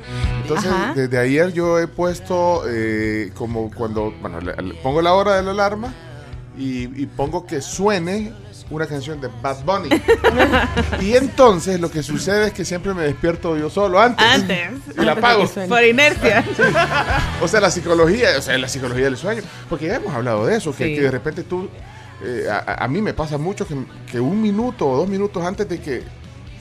Entonces, 0.41 0.71
Ajá. 0.71 0.93
desde 0.95 1.17
ayer 1.17 1.51
yo 1.53 1.79
he 1.79 1.87
puesto 1.87 2.63
eh, 2.67 3.31
como 3.35 3.71
cuando, 3.71 4.13
bueno, 4.21 4.39
le- 4.41 4.55
le 4.61 4.73
pongo 4.75 5.01
la 5.01 5.13
hora 5.13 5.35
de 5.35 5.43
la 5.43 5.51
alarma 5.51 5.93
y, 6.57 6.83
y 7.01 7.05
pongo 7.07 7.45
que 7.47 7.61
suene 7.61 8.33
una 8.69 8.85
canción 8.87 9.19
de 9.21 9.29
Bad 9.41 9.63
Bunny. 9.65 9.89
y 11.01 11.13
entonces 11.15 11.79
lo 11.79 11.91
que 11.91 12.01
sucede 12.01 12.47
es 12.47 12.53
que 12.53 12.65
siempre 12.65 12.93
me 12.93 13.03
despierto 13.03 13.55
yo 13.57 13.69
solo 13.69 13.99
antes. 13.99 14.25
Antes. 14.25 14.69
Y 14.97 15.01
la 15.01 15.11
apago. 15.13 15.45
Por 15.67 15.83
inercia. 15.83 16.43
O 17.41 17.47
sea, 17.47 17.59
la 17.59 17.69
psicología, 17.69 18.29
o 18.37 18.41
sea, 18.41 18.57
la 18.57 18.67
psicología 18.69 19.05
del 19.05 19.17
sueño. 19.17 19.41
Porque 19.69 19.87
ya 19.87 19.95
hemos 19.95 20.13
hablado 20.13 20.45
de 20.45 20.55
eso, 20.57 20.73
que, 20.75 20.99
de 21.01 21.11
repente 21.11 21.43
tú, 21.43 21.67
eh, 22.23 22.47
a, 22.49 22.85
a 22.85 22.87
mí 22.87 23.01
me 23.01 23.13
pasa 23.13 23.37
mucho 23.37 23.67
que, 23.67 23.75
que 24.09 24.19
un 24.19 24.41
minuto 24.41 24.87
o 24.87 24.97
dos 24.97 25.09
minutos 25.09 25.43
antes 25.45 25.67
de 25.67 25.79
que 25.81 26.03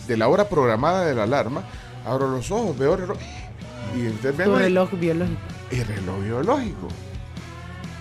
de 0.06 0.16
la 0.16 0.28
hora 0.28 0.48
programada 0.48 1.04
de 1.06 1.14
la 1.14 1.22
alarma, 1.24 1.62
abro 2.06 2.28
los 2.28 2.50
ojos, 2.50 2.76
veo 2.78 2.94
el 2.94 3.00
reloj 3.02 3.18
y 3.96 4.08
ustedes 4.08 4.36
ven 4.36 4.46
Tu 4.48 4.54
el- 4.56 4.62
reloj 4.62 4.90
biológico. 4.92 5.40
el 5.70 5.86
reloj 5.86 6.20
biológico. 6.22 6.88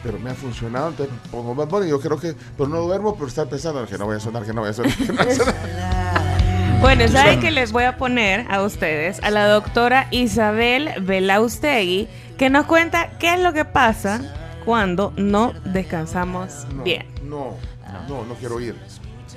Pero 0.03 0.17
me 0.17 0.31
ha 0.31 0.34
funcionado, 0.34 0.88
entonces 0.89 1.13
pongo 1.29 1.53
Bad 1.53 1.67
Bunny, 1.67 1.89
yo 1.89 2.00
creo 2.00 2.20
que, 2.20 2.34
pero 2.58 2.67
no 2.70 2.79
duermo 2.81 3.15
por 3.15 3.27
estar 3.27 3.48
pensando 3.48 3.86
que 3.86 3.98
no 4.00 4.05
voy 4.05 4.17
a 4.17 4.20
sonar, 4.20 4.43
que 4.43 4.51
no 4.53 4.62
voy 4.62 4.72
a 4.72 4.74
sonar, 4.74 4.93
que 4.96 5.05
no 5.13 5.24
voy 5.24 5.31
a 5.31 5.36
sonar. 5.36 5.55
Bueno, 6.81 7.08
¿saben 7.10 7.39
que 7.39 7.51
les 7.51 7.72
voy 7.72 7.84
a 7.84 7.96
poner 7.98 8.48
a 8.51 8.63
ustedes? 8.63 9.22
A 9.22 9.29
la 9.29 9.46
doctora 9.48 10.08
Isabel 10.10 10.89
Belaustegui, 11.03 12.08
que 12.39 12.50
nos 12.50 12.65
cuenta 12.65 13.12
qué 13.20 13.36
es 13.36 13.39
lo 13.39 13.53
que 13.53 13.65
pasa 13.65 14.20
cuando 14.65 15.13
no 15.15 15.53
descansamos 15.65 16.65
No, 16.74 16.81
bien. 16.84 17.05
no, 17.24 17.55
no, 18.10 18.25
no 18.25 18.34
quiero 18.34 18.60
ir. 18.60 18.75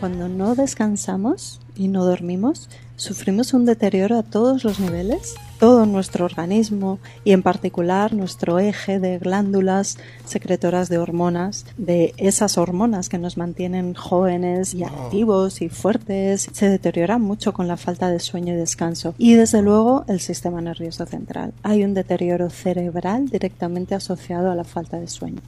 Cuando 0.00 0.28
no 0.28 0.54
descansamos 0.54 1.60
y 1.76 1.88
no 1.88 2.04
dormimos, 2.04 2.68
sufrimos 2.96 3.54
un 3.54 3.64
deterioro 3.64 4.18
a 4.18 4.22
todos 4.22 4.64
los 4.64 4.80
niveles. 4.80 5.34
Todo 5.58 5.86
nuestro 5.86 6.24
organismo 6.24 6.98
y 7.24 7.32
en 7.32 7.42
particular 7.42 8.12
nuestro 8.12 8.58
eje 8.58 8.98
de 8.98 9.18
glándulas 9.18 9.96
secretoras 10.26 10.88
de 10.88 10.98
hormonas, 10.98 11.64
de 11.78 12.12
esas 12.18 12.58
hormonas 12.58 13.08
que 13.08 13.18
nos 13.18 13.36
mantienen 13.36 13.94
jóvenes 13.94 14.74
y 14.74 14.84
activos 14.84 15.62
y 15.62 15.68
fuertes, 15.68 16.48
se 16.52 16.68
deterioran 16.68 17.22
mucho 17.22 17.54
con 17.54 17.68
la 17.68 17.76
falta 17.76 18.10
de 18.10 18.20
sueño 18.20 18.52
y 18.52 18.56
descanso. 18.56 19.14
Y 19.16 19.34
desde 19.34 19.62
luego 19.62 20.04
el 20.08 20.20
sistema 20.20 20.60
nervioso 20.60 21.06
central. 21.06 21.54
Hay 21.62 21.84
un 21.84 21.94
deterioro 21.94 22.50
cerebral 22.50 23.28
directamente 23.30 23.94
asociado 23.94 24.50
a 24.50 24.54
la 24.54 24.64
falta 24.64 24.98
de 24.98 25.08
sueño. 25.08 25.40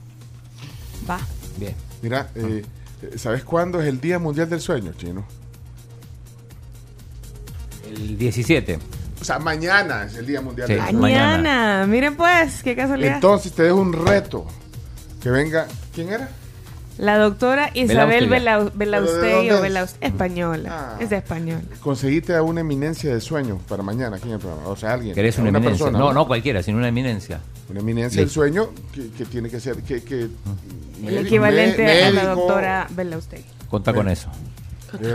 Va. 1.07 1.19
Bien. 1.57 1.75
Mira, 2.01 2.29
eh, 2.35 2.63
¿sabes 3.17 3.43
cuándo 3.43 3.81
es 3.81 3.87
el 3.87 3.99
Día 3.99 4.19
Mundial 4.19 4.49
del 4.49 4.61
Sueño, 4.61 4.93
chino? 4.97 5.25
El 7.87 8.17
17. 8.17 8.79
O 9.19 9.23
sea, 9.23 9.39
mañana 9.39 10.03
es 10.03 10.15
el 10.15 10.25
Día 10.25 10.41
Mundial 10.41 10.67
Sí, 10.67 10.73
del 10.73 10.83
Sueño. 10.83 10.99
Mañana. 10.99 11.85
Miren 11.87 12.15
pues, 12.15 12.61
qué 12.63 12.75
casualidad. 12.75 13.15
Entonces 13.15 13.51
te 13.53 13.63
dejo 13.63 13.77
un 13.77 13.93
reto. 13.93 14.45
Que 15.21 15.29
venga. 15.29 15.67
¿Quién 15.93 16.09
era? 16.09 16.29
La 16.97 17.17
doctora 17.17 17.69
Isabel 17.73 18.27
Belaustegui. 18.73 19.49
Española. 20.01 20.69
Ah. 20.71 20.97
Es 20.99 21.09
de 21.09 21.17
español. 21.17 21.61
Conseguiste 21.81 22.35
a 22.35 22.41
una 22.43 22.61
eminencia 22.61 23.13
de 23.13 23.21
sueño 23.21 23.59
para 23.67 23.83
mañana 23.83 24.17
aquí 24.17 24.27
en 24.27 24.33
el 24.35 24.39
programa. 24.39 24.67
O 24.67 24.75
sea, 24.75 24.93
alguien. 24.93 25.13
¿Querés 25.15 25.37
una, 25.37 25.49
una 25.49 25.57
eminencia? 25.59 25.85
persona. 25.85 25.99
no, 26.05 26.13
no 26.13 26.27
cualquiera, 26.27 26.63
sino 26.63 26.77
una 26.77 26.87
eminencia. 26.87 27.39
Una 27.69 27.79
eminencia 27.79 28.21
del 28.21 28.29
sueño 28.29 28.69
que, 28.93 29.09
que 29.11 29.25
tiene 29.25 29.49
que 29.49 29.59
ser. 29.59 29.77
Que, 29.83 30.03
que 30.03 30.21
El 30.21 30.31
médico- 31.01 31.21
equivalente 31.21 32.03
a 32.03 32.11
la 32.11 32.25
doctora 32.25 32.87
Belaustegui. 32.89 33.45
Conta 33.69 33.93
con 33.93 34.07
eso. 34.09 34.29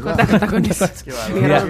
Cuenta 0.03 0.47
con 0.47 0.65
eso. 0.67 0.87
Mira, 1.35 1.65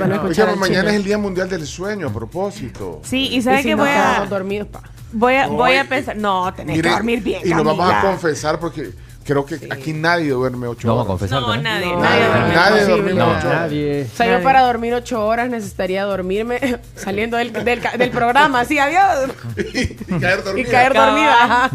mañana 0.57 0.91
es 0.91 0.97
el 0.97 1.05
Día 1.05 1.19
Mundial 1.19 1.49
del 1.49 1.67
Sueño, 1.67 2.09
a 2.09 2.13
propósito. 2.13 3.01
Sí, 3.05 3.29
y 3.29 3.43
saben 3.43 3.61
Y 3.61 3.63
si 3.63 3.69
que 3.71 3.77
no 3.77 3.83
voy 3.85 3.93
a 3.93 4.27
dormidos, 4.29 4.69
pa. 4.69 4.83
voy 5.13 5.35
a 5.35 5.47
No, 5.47 5.53
voy 5.55 5.73
eh, 5.73 5.79
a 5.81 5.85
pensar, 5.89 6.17
no, 6.17 6.53
tenés 6.53 6.77
Mire, 6.77 6.89
que 6.89 6.95
dormir 6.97 7.23
bien. 7.23 7.43
Y 7.45 7.51
nos 7.51 7.65
vamos 7.65 7.89
a 7.93 8.01
confesar 8.03 8.59
porque 8.59 8.91
Creo 9.25 9.45
que 9.47 9.55
aquí 9.71 9.93
nadie 9.93 10.31
duerme 10.31 10.67
ocho 10.67 10.89
Vamos 10.89 11.03
a 11.07 11.13
horas. 11.13 11.21
confesar 11.31 11.41
No, 11.43 11.57
nadie. 11.57 11.87
No, 11.93 12.01
nadie 12.01 12.21
nadie. 12.55 12.85
duerme. 12.85 13.15
Nadie 13.15 13.15
No, 13.15 13.27
ocho 13.39 13.49
horas. 13.49 13.61
Nadie. 13.63 14.07
O 14.13 14.17
sea, 14.17 14.39
yo 14.39 14.43
para 14.45 14.63
dormir 14.63 14.95
ocho 14.95 15.25
horas 15.27 15.49
necesitaría 15.51 16.05
dormirme 16.05 16.59
saliendo 16.97 17.37
del, 17.37 17.53
del, 17.53 18.11
programa, 18.11 18.61
así, 18.61 18.79
adiós. 18.79 19.31
y 19.57 19.87
caer 20.21 20.41
Y 20.41 20.43
dormida. 20.43 20.71
caer 20.71 20.95
dormida. 20.95 21.45
ajá. 21.45 21.71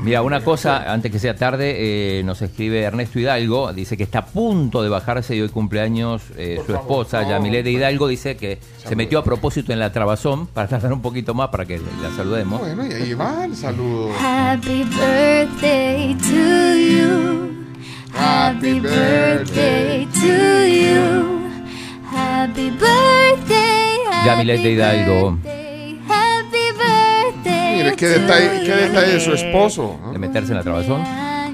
Mira, 0.00 0.22
una 0.22 0.42
cosa, 0.42 0.92
antes 0.92 1.10
que 1.12 1.18
sea 1.18 1.34
tarde, 1.36 2.18
eh, 2.18 2.22
nos 2.24 2.42
escribe 2.42 2.82
Ernesto 2.82 3.18
Hidalgo, 3.18 3.72
dice 3.72 3.96
que 3.96 4.02
está 4.04 4.20
a 4.20 4.26
punto 4.26 4.82
de 4.82 4.88
bajarse 4.88 5.34
y 5.36 5.40
hoy 5.40 5.48
cumpleaños 5.48 6.22
eh, 6.36 6.56
su 6.66 6.72
favor, 6.72 6.80
esposa, 6.80 7.22
no. 7.22 7.30
Yamilet 7.30 7.64
de 7.64 7.70
Hidalgo, 7.72 8.08
dice 8.08 8.36
que 8.36 8.58
se 8.86 8.96
metió 8.96 9.18
a 9.18 9.24
propósito 9.24 9.72
en 9.72 9.78
la 9.78 9.92
trabazón 9.92 10.46
para 10.46 10.66
tardar 10.68 10.92
un 10.92 11.02
poquito 11.02 11.34
más 11.34 11.48
para 11.48 11.64
que 11.66 11.78
la 11.78 12.10
saludemos. 12.16 12.60
Bueno, 12.60 12.86
y 12.86 12.92
ahí 12.92 13.14
va 13.14 13.44
el 13.44 13.54
saludo. 13.56 14.10
Happy 14.20 14.84
birthday 14.84 16.14
to 16.14 16.76
you. 16.76 16.87
Happy 18.14 18.80
birthday 18.80 20.06
to 20.20 20.66
you. 20.66 21.50
Happy 22.04 22.70
birthday. 22.70 23.98
Yamilet 24.26 24.62
de 24.62 24.70
Hidalgo, 24.72 25.38
Happy 26.08 26.72
birthday. 26.72 27.76
Mire, 27.76 27.96
qué 27.96 28.08
detalle, 28.08 28.62
qué 28.64 28.74
detalle 28.74 29.12
de 29.12 29.20
su 29.20 29.32
esposo. 29.32 29.98
¿no? 30.02 30.12
de 30.12 30.18
meterse 30.18 30.52
en 30.52 30.56
la 30.58 30.62
trabazón. 30.62 31.02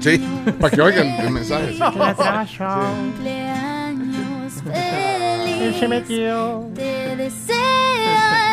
Sí, 0.01 0.17
para 0.59 0.75
que 0.75 0.81
oigan 0.81 1.07
el 1.07 1.29
mensaje. 1.31 1.77
Cumpleaños 1.77 4.53
feliz. 4.63 5.61
Él 5.61 5.75
se 5.79 5.87
metió. 5.87 6.69
Te 6.75 7.15
desea 7.15 8.44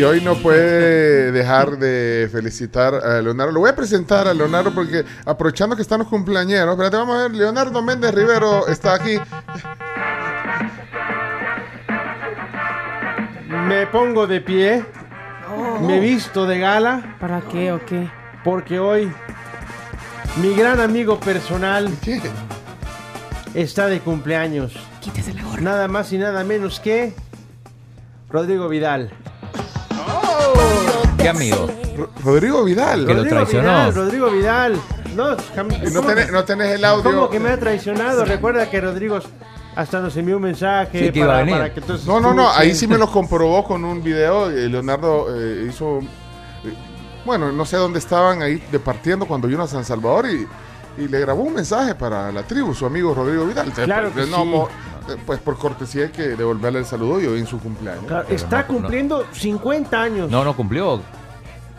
Y 0.00 0.02
hoy 0.02 0.22
no 0.22 0.34
puede 0.34 1.30
dejar 1.30 1.76
de 1.76 2.26
felicitar 2.32 2.94
a 2.94 3.20
Leonardo. 3.20 3.52
Lo 3.52 3.60
voy 3.60 3.68
a 3.68 3.76
presentar 3.76 4.26
a 4.26 4.32
Leonardo 4.32 4.72
porque 4.74 5.04
aprovechando 5.26 5.76
que 5.76 5.82
están 5.82 5.98
los 5.98 6.08
cumpleañeros, 6.08 6.72
espérate, 6.72 6.96
vamos 6.96 7.16
a 7.18 7.22
ver, 7.24 7.32
Leonardo 7.32 7.82
Méndez 7.82 8.14
Rivero 8.14 8.66
está 8.68 8.94
aquí. 8.94 9.18
Me 13.68 13.86
pongo 13.88 14.26
de 14.26 14.40
pie. 14.40 14.86
Me 15.82 16.00
visto 16.00 16.46
de 16.46 16.58
gala. 16.58 17.18
¿Para 17.20 17.42
qué 17.42 17.70
o 17.70 17.84
qué? 17.84 18.10
Porque 18.42 18.78
hoy 18.78 19.12
mi 20.40 20.54
gran 20.54 20.80
amigo 20.80 21.20
personal 21.20 21.90
¿Qué? 22.02 22.22
está 23.52 23.88
de 23.88 24.00
cumpleaños. 24.00 24.72
Quítese 25.02 25.34
la 25.34 25.42
gorra. 25.42 25.60
Nada 25.60 25.88
más 25.88 26.10
y 26.14 26.16
nada 26.16 26.42
menos 26.42 26.80
que 26.80 27.12
Rodrigo 28.30 28.66
Vidal. 28.70 29.12
¿Qué 31.22 31.28
amigo? 31.28 31.66
Ro- 31.96 32.10
Rodrigo 32.24 32.64
Vidal. 32.64 33.06
Que 33.06 33.12
lo 33.14 33.18
Rodrigo 33.22 33.36
traicionó. 33.36 33.68
Vidal, 33.68 33.94
Rodrigo 33.94 34.30
Vidal. 34.30 34.80
No, 35.14 35.30
no 35.32 35.36
¿cómo- 35.94 36.06
tenés, 36.06 36.32
no 36.32 36.44
tenés 36.44 36.68
el 36.76 36.84
audio. 36.84 37.02
¿Cómo 37.04 37.30
que 37.30 37.40
me 37.40 37.50
ha 37.50 37.58
traicionado? 37.58 38.24
Recuerda 38.24 38.70
que 38.70 38.80
Rodrigo 38.80 39.18
hasta 39.76 40.00
nos 40.00 40.16
envió 40.16 40.36
un 40.36 40.42
mensaje 40.42 41.06
Sí, 41.06 41.12
que 41.12 41.18
iba 41.18 41.26
a 41.28 41.30
para, 41.32 41.38
venir. 41.44 41.54
para 41.58 41.74
que 41.74 41.80
entonces 41.80 42.06
No, 42.06 42.20
no, 42.20 42.32
no, 42.34 42.50
ahí 42.50 42.74
sí. 42.74 42.86
me 42.86 42.96
lo 42.98 43.10
comprobó 43.10 43.64
con 43.64 43.84
un 43.84 44.02
video. 44.02 44.50
eh, 44.50 44.68
Leonardo 44.68 45.26
eh, 45.36 45.66
hizo. 45.68 45.98
eh, 45.98 46.74
bueno, 47.24 47.52
no 47.52 47.64
sé 47.66 47.76
dónde 47.76 47.98
estaban 47.98 48.40
ahí 48.42 48.62
departiendo 48.72 49.26
cuando 49.26 49.46
vino 49.48 49.62
a 49.62 49.68
San 49.68 49.84
Salvador 49.84 50.26
y, 50.26 50.46
y 51.02 51.08
le 51.08 51.20
grabó 51.20 51.42
un 51.42 51.54
mensaje 51.54 51.94
para 51.94 52.32
la 52.32 52.42
tribu, 52.44 52.72
su 52.74 52.86
amigo 52.86 53.12
Rodrigo 53.14 53.44
Vidal. 53.46 53.70
Claro 53.72 54.12
que 54.14 54.24
no, 54.26 54.42
sí. 54.68 54.72
Eh, 55.08 55.16
pues 55.24 55.40
por 55.40 55.56
cortesía 55.58 56.04
hay 56.04 56.10
que 56.10 56.22
devolverle 56.36 56.80
el 56.80 56.84
saludo 56.86 57.20
y 57.20 57.26
hoy 57.26 57.40
en 57.40 57.46
su 57.46 57.58
cumpleaños. 57.58 58.04
Claro, 58.06 58.26
está 58.28 58.58
no, 58.58 58.62
no. 58.62 58.68
cumpliendo 58.68 59.24
50 59.32 60.00
años. 60.02 60.30
No, 60.30 60.44
no 60.44 60.54
cumplió. 60.56 61.00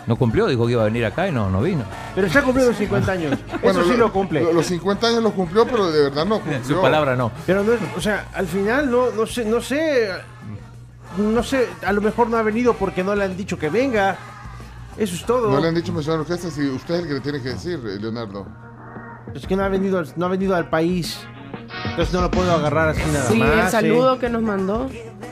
No 0.07 0.15
cumplió, 0.15 0.47
dijo 0.47 0.65
que 0.65 0.71
iba 0.71 0.81
a 0.81 0.85
venir 0.85 1.05
acá 1.05 1.27
y 1.27 1.31
no, 1.31 1.49
no 1.51 1.61
vino. 1.61 1.83
Pero 2.15 2.25
está 2.25 2.41
cumpliendo 2.41 2.73
50 2.73 3.11
años. 3.11 3.37
Bueno, 3.61 3.81
Eso 3.81 3.91
sí 3.91 3.97
lo 3.97 4.11
cumple. 4.11 4.41
lo- 4.41 4.51
Los 4.53 4.65
50 4.65 5.07
años 5.07 5.21
lo 5.23 5.31
cumplió, 5.31 5.65
pero 5.65 5.91
de 5.91 6.03
verdad 6.03 6.25
no 6.25 6.39
cumplió. 6.41 6.63
Su 6.63 6.81
palabra 6.81 7.15
no. 7.15 7.31
Pero 7.45 7.63
no 7.63 7.73
es, 7.73 7.79
o 7.95 8.01
sea, 8.01 8.27
al 8.33 8.47
final 8.47 8.89
no, 8.89 9.11
no 9.11 9.27
sé, 9.27 9.45
no 9.45 9.61
sé, 9.61 10.09
no 11.17 11.43
sé, 11.43 11.67
a 11.85 11.91
lo 11.93 12.01
mejor 12.01 12.29
no 12.29 12.37
ha 12.37 12.41
venido 12.41 12.73
porque 12.73 13.03
no 13.03 13.13
le 13.15 13.25
han 13.25 13.37
dicho 13.37 13.59
que 13.59 13.69
venga. 13.69 14.17
Eso 14.97 15.15
es 15.15 15.23
todo. 15.25 15.51
No 15.51 15.59
le 15.59 15.67
han 15.67 15.75
dicho 15.75 15.93
mencionar 15.93 16.21
orquesta 16.21 16.49
si 16.49 16.67
usted 16.67 16.95
es 16.95 17.01
el 17.03 17.07
que 17.07 17.13
le 17.15 17.19
tiene 17.21 17.41
que 17.41 17.49
decir, 17.49 17.79
eh, 17.85 17.97
Leonardo. 17.99 18.45
Es 19.35 19.45
que 19.47 19.55
no 19.55 19.63
ha 19.63 19.69
venido, 19.69 19.99
al- 19.99 20.11
no 20.15 20.25
ha 20.25 20.29
venido 20.29 20.55
al 20.55 20.69
país. 20.69 21.19
Entonces 21.89 22.13
no 22.13 22.21
lo 22.21 22.31
puedo 22.31 22.51
agarrar 22.53 22.89
así 22.89 23.01
nada 23.11 23.29
Sí, 23.29 23.37
más. 23.39 23.51
el 23.51 23.59
¿eh? 23.59 23.69
saludo 23.69 24.19
que 24.19 24.29
nos 24.29 24.41
mandó. 24.41 24.89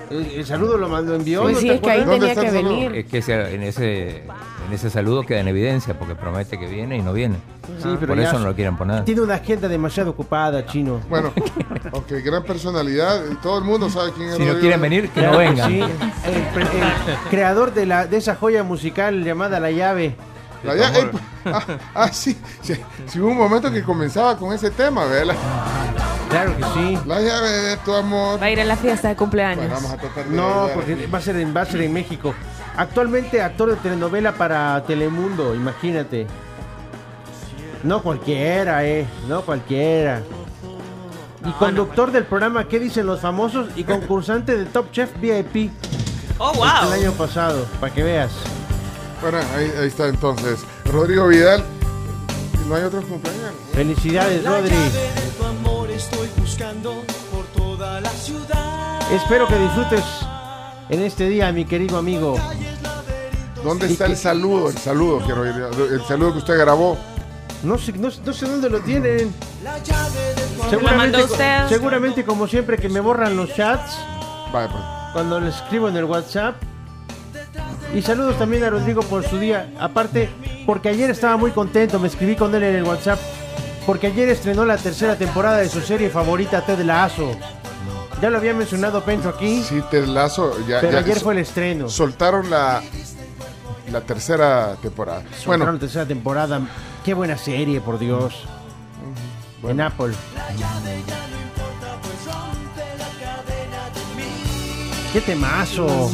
El, 0.10 0.26
el 0.32 0.46
saludo 0.46 0.78
lo 0.78 0.90
mandó, 0.90 1.16
envió. 1.16 1.44
Pues 1.44 1.56
¿no 1.56 1.62
sí, 1.62 1.70
es 1.70 1.80
que 1.82 1.92
ahí 1.92 2.04
tenía 2.04 2.36
que 2.36 2.48
el 2.48 2.54
venir. 2.54 2.96
Es 2.96 3.06
que 3.06 3.18
ese- 3.20 3.54
en 3.54 3.62
ese 3.64 4.24
en 4.68 4.74
ese 4.74 4.90
saludo 4.90 5.24
queda 5.24 5.40
en 5.40 5.48
evidencia 5.48 5.98
porque 5.98 6.16
promete 6.16 6.60
que 6.60 6.68
viene 6.68 6.98
y 6.98 7.02
no 7.02 7.14
viene. 7.14 7.36
Sí, 7.82 7.90
pero 8.00 8.08
Por 8.14 8.20
eso 8.20 8.40
no 8.40 8.46
lo 8.48 8.56
quieren 8.56 8.76
poner. 8.78 9.06
Tiene 9.06 9.22
una 9.22 9.36
agenda 9.36 9.68
demasiado 9.68 10.10
ocupada, 10.12 10.66
chino. 10.66 11.00
Bueno, 11.10 11.32
ok, 11.92 12.12
gran 12.24 12.44
personalidad. 12.44 13.22
Todo 13.44 13.60
el 13.60 13.64
mundo 13.66 13.90
sabe 13.90 14.12
quién 14.16 14.30
es 14.30 14.36
Si 14.38 14.46
no 14.46 14.60
quieren 14.60 14.82
venir, 14.82 15.10
que 15.10 15.22
no 15.22 15.38
vengan. 15.38 15.70
sí. 15.70 15.80
El, 15.80 16.36
el 16.36 17.18
creador 17.30 17.74
de, 17.74 17.86
la, 17.86 18.08
de 18.08 18.18
esa 18.18 18.36
joya 18.36 18.64
musical 18.64 19.24
llamada 19.24 19.60
La 19.60 19.70
Llave. 19.72 20.16
La 20.64 20.76
ya- 20.76 20.92
eh, 21.00 21.10
ah, 21.46 21.64
ah, 21.96 22.08
sí, 22.12 22.38
sí, 22.62 22.74
sí, 23.08 23.20
hubo 23.20 23.30
un 23.30 23.38
momento 23.38 23.72
que 23.72 23.82
comenzaba 23.84 24.36
con 24.38 24.52
ese 24.54 24.72
tema, 24.72 25.06
¿verdad? 25.06 25.36
Claro 26.30 26.56
que 26.58 26.64
sí. 26.64 27.00
La 27.06 27.20
llave 27.22 27.50
de 27.50 27.78
tu 27.78 27.94
amor. 27.94 28.42
Va 28.42 28.46
a 28.46 28.52
ir 28.52 28.60
a 28.62 28.66
la 28.66 28.76
fiesta 28.78 29.08
de 29.10 29.16
cumpleaños. 29.16 29.66
Bueno, 29.66 29.76
vamos 29.76 29.92
a 29.92 29.98
tratar 29.98 30.26
de 30.26 30.36
No, 30.36 30.70
porque 30.74 30.94
aquí. 30.94 31.06
va 31.08 31.18
a 31.18 31.22
ser 31.22 31.36
en, 31.38 31.56
va 31.56 31.62
a 31.62 31.66
ser 31.66 31.82
en 31.82 31.94
México. 31.94 32.34
Actualmente 32.78 33.42
actor 33.42 33.70
de 33.72 33.76
telenovela 33.78 34.34
para 34.34 34.82
Telemundo, 34.86 35.56
imagínate. 35.56 36.28
No 37.84 38.02
cualquiera, 38.04 38.86
eh, 38.86 39.06
no 39.28 39.42
cualquiera. 39.42 40.22
Y 41.46 41.52
conductor 41.54 42.12
del 42.12 42.26
programa 42.26 42.68
¿Qué 42.68 42.80
dicen 42.80 43.06
los 43.06 43.22
famosos? 43.22 43.68
Y 43.78 43.86
concursante 43.86 44.58
de 44.58 44.66
Top 44.66 44.92
Chef 44.92 45.10
VIP 45.22 45.72
Oh, 46.38 46.52
el 46.54 46.58
wow. 46.58 46.92
año 46.94 47.12
pasado, 47.14 47.66
para 47.82 47.94
que 47.94 48.02
veas. 48.04 48.32
Bueno, 49.22 49.40
ahí, 49.58 49.72
ahí 49.78 49.88
está 49.88 50.08
entonces. 50.08 50.60
Rodrigo 50.86 51.28
Vidal. 51.28 51.64
No 52.68 52.76
hay 52.76 52.84
otros 52.84 53.04
cumpleaños. 53.06 53.52
Felicidades, 53.74 54.44
Espero 59.12 59.48
que 59.48 59.58
disfrutes 59.58 60.04
en 60.90 61.02
este 61.04 61.30
día, 61.30 61.54
mi 61.54 61.64
querido 61.64 61.98
amigo. 61.98 62.38
¿Dónde 63.64 63.88
está 63.88 64.08
el 64.08 64.18
saludo? 64.18 64.70
El 64.70 64.78
saludo, 64.78 65.22
quiero 65.26 65.46
ir. 65.46 65.56
El 65.92 66.02
saludo 66.04 66.34
que 66.34 66.38
usted 66.40 66.58
grabó. 66.60 66.98
No 67.64 67.78
sé, 67.78 67.94
no, 67.94 68.10
no 68.26 68.34
sé 68.34 68.46
dónde 68.46 68.70
lo 68.70 68.82
tienen. 68.82 69.34
¿Lo 70.70 70.82
mandó 70.82 71.24
usted? 71.24 71.68
seguramente 71.70 72.26
como 72.26 72.46
siempre 72.46 72.78
que 72.78 72.90
me 72.90 73.00
borran 73.00 73.38
los 73.38 73.54
chats 73.56 73.98
pues. 74.52 74.70
cuando 75.14 75.40
les 75.40 75.56
escribo 75.56 75.88
en 75.88 75.96
el 75.96 76.04
WhatsApp. 76.04 76.56
Y 77.94 78.02
saludos 78.02 78.38
también 78.38 78.66
a 78.66 78.70
Rodrigo 78.70 79.02
por 79.04 79.24
su 79.24 79.40
día. 79.40 79.74
Aparte, 79.80 80.30
porque 80.66 80.90
ayer 80.90 81.10
estaba 81.10 81.38
muy 81.38 81.52
contento, 81.52 82.00
me 82.00 82.10
escribí 82.10 82.36
con 82.36 82.54
él 82.54 82.64
en 82.64 82.76
el 82.76 82.84
WhatsApp. 82.84 83.20
Porque 83.86 84.08
ayer 84.08 84.30
estrenó 84.30 84.66
la 84.66 84.78
tercera 84.78 85.16
temporada 85.18 85.58
de 85.58 85.70
su 85.70 85.82
serie 85.82 86.10
favorita, 86.10 86.66
Ted 86.66 86.80
Lazo. 86.82 87.32
Ya 88.22 88.30
lo 88.30 88.38
había 88.38 88.54
mencionado 88.54 89.04
Pencho 89.04 89.30
aquí, 89.30 89.64
Sí, 89.64 89.82
te 89.90 90.06
lazo. 90.06 90.54
Ya, 90.68 90.82
pero 90.82 90.94
ya 90.94 91.00
ayer 91.00 91.16
so- 91.18 91.24
fue 91.24 91.34
el 91.34 91.40
estreno. 91.40 91.88
Soltaron 91.90 92.50
la, 92.50 92.82
la 93.92 94.02
tercera 94.02 94.76
temporada. 94.82 95.22
Bueno, 95.46 95.64
Bueno, 95.66 95.72
la 95.72 95.80
tercera 95.80 96.06
temporada. 96.06 96.60
Qué 97.06 97.14
buena 97.14 97.38
serie, 97.38 97.80
por 97.80 97.98
Dios. 97.98 98.44
En 99.64 99.80
Apple. 99.82 100.14
Qué 105.14 105.22
temazo. 105.22 106.12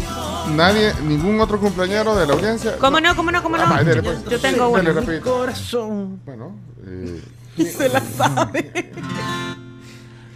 nadie, 0.56 0.94
ningún 1.04 1.40
otro 1.42 1.60
cumpleañero 1.60 2.16
de 2.16 2.26
la 2.28 2.34
audiencia. 2.34 2.78
¿Cómo 2.78 3.00
no? 3.02 3.16
¿Cómo 3.16 3.32
no? 3.32 3.44
¿Cómo 3.44 3.58
no? 3.58 3.64
Ah, 3.66 3.82
Yo, 3.82 4.02
pues. 4.02 4.24
yo 4.26 4.40
tengo 4.40 4.70
uno. 4.70 4.94
rapidito. 4.94 5.24
Corazón. 5.38 6.22
Bueno, 6.26 6.56
eh, 6.86 7.22
Se 7.78 7.90
la 7.90 8.02
sabe. 8.02 8.92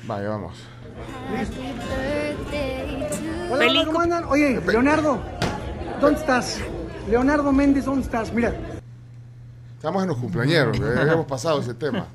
vaya, 0.06 0.30
vamos. 0.30 0.54
Hola, 3.52 3.86
¿cómo 3.86 4.00
andan? 4.02 4.26
Oye, 4.26 4.62
Leonardo, 4.66 5.20
¿dónde 6.00 6.20
estás? 6.20 6.60
Leonardo 7.10 7.52
Méndez, 7.52 7.86
¿dónde 7.86 8.04
estás? 8.04 8.32
Mira, 8.32 8.54
Estamos 9.80 10.04
en 10.04 10.10
los 10.10 10.18
cumpleañeros, 10.18 10.78
ya 10.78 10.86
habíamos 11.02 11.26
pasado 11.26 11.62
ese 11.62 11.74
tema. 11.74 12.08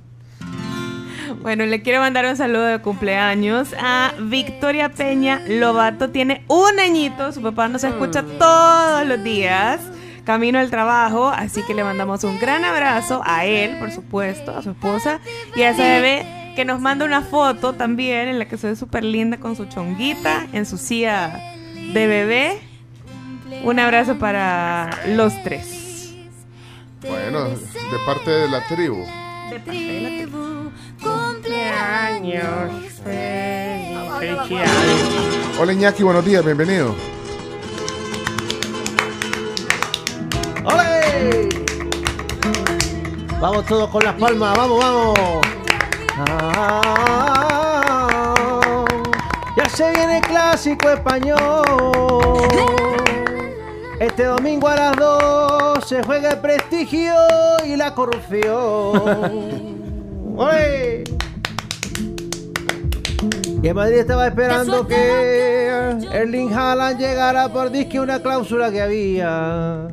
Bueno, 1.40 1.64
le 1.64 1.80
quiero 1.80 2.00
mandar 2.00 2.26
un 2.26 2.36
saludo 2.36 2.64
de 2.64 2.78
cumpleaños 2.80 3.74
a 3.80 4.12
Victoria 4.20 4.90
Peña 4.90 5.40
Lobato. 5.48 6.10
Tiene 6.10 6.44
un 6.48 6.78
añito, 6.78 7.32
su 7.32 7.40
papá 7.40 7.68
nos 7.68 7.82
escucha 7.82 8.22
todos 8.38 9.06
los 9.06 9.24
días, 9.24 9.80
camino 10.24 10.58
al 10.58 10.70
trabajo, 10.70 11.28
así 11.28 11.62
que 11.62 11.74
le 11.74 11.84
mandamos 11.84 12.24
un 12.24 12.38
gran 12.38 12.64
abrazo 12.64 13.22
a 13.24 13.44
él, 13.44 13.78
por 13.78 13.90
supuesto, 13.90 14.56
a 14.56 14.62
su 14.62 14.70
esposa 14.70 15.20
y 15.54 15.62
a 15.62 15.70
ese 15.70 15.82
bebé 15.82 16.52
que 16.56 16.64
nos 16.64 16.80
manda 16.80 17.04
una 17.04 17.22
foto 17.22 17.72
también 17.72 18.28
en 18.28 18.38
la 18.38 18.46
que 18.46 18.56
se 18.56 18.68
ve 18.68 18.76
súper 18.76 19.04
linda 19.04 19.38
con 19.38 19.56
su 19.56 19.66
chonguita 19.66 20.46
en 20.52 20.66
su 20.66 20.78
silla 20.78 21.40
de 21.92 22.06
bebé. 22.06 22.60
Un 23.62 23.78
abrazo 23.78 24.18
para 24.18 24.90
los 25.08 25.32
tres. 25.42 26.12
Bueno, 27.02 27.48
de 27.48 27.98
parte 28.06 28.30
de 28.30 28.48
la 28.48 28.66
tribu. 28.66 29.04
Cumpleaños 31.02 32.70
Hola 35.60 35.72
Iñaki, 35.72 36.02
buenos 36.02 36.24
días, 36.24 36.44
bienvenido. 36.44 36.94
¡Ole! 40.64 41.48
Vamos 43.40 43.66
todos 43.66 43.90
con 43.90 44.02
las 44.02 44.14
palmas, 44.14 44.56
vamos, 44.56 44.78
vamos. 44.78 45.18
Ah, 46.16 47.54
ya 49.56 49.68
se 49.68 49.90
viene 49.90 50.18
el 50.18 50.24
clásico 50.24 50.88
español. 50.88 51.62
Este 54.00 54.24
domingo 54.24 54.68
a 54.68 54.76
las 54.76 54.96
2 54.96 55.84
se 55.86 56.02
juega 56.02 56.30
el 56.30 56.38
prestigio 56.38 57.14
y 57.66 57.76
la 57.76 57.94
corrupción. 57.94 59.02
¡Ole! 60.36 61.04
Y 63.62 63.68
en 63.68 63.76
Madrid 63.76 63.98
estaba 63.98 64.26
esperando 64.26 64.86
que 64.86 65.98
Erling 66.12 66.52
Haaland 66.52 66.98
llegara 66.98 67.48
por 67.50 67.70
disque 67.70 68.00
una 68.00 68.20
cláusula 68.20 68.70
que 68.70 68.82
había. 68.82 69.88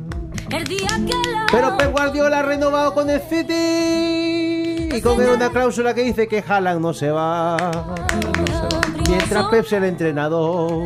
Pero 1.50 1.76
Pep 1.78 1.92
Guardiola 1.92 2.40
ha 2.40 2.42
renovado 2.42 2.92
con 2.92 3.08
el 3.08 3.20
City 3.22 4.88
y 4.94 5.00
con 5.00 5.20
él 5.22 5.30
una 5.36 5.48
cláusula 5.48 5.94
que 5.94 6.02
dice 6.02 6.28
que 6.28 6.44
Haaland 6.46 6.80
no 6.80 6.92
se 6.92 7.10
va. 7.10 7.56
Mientras 9.08 9.46
Pep 9.46 9.64
es 9.64 9.72
el 9.72 9.84
entrenador. 9.84 10.84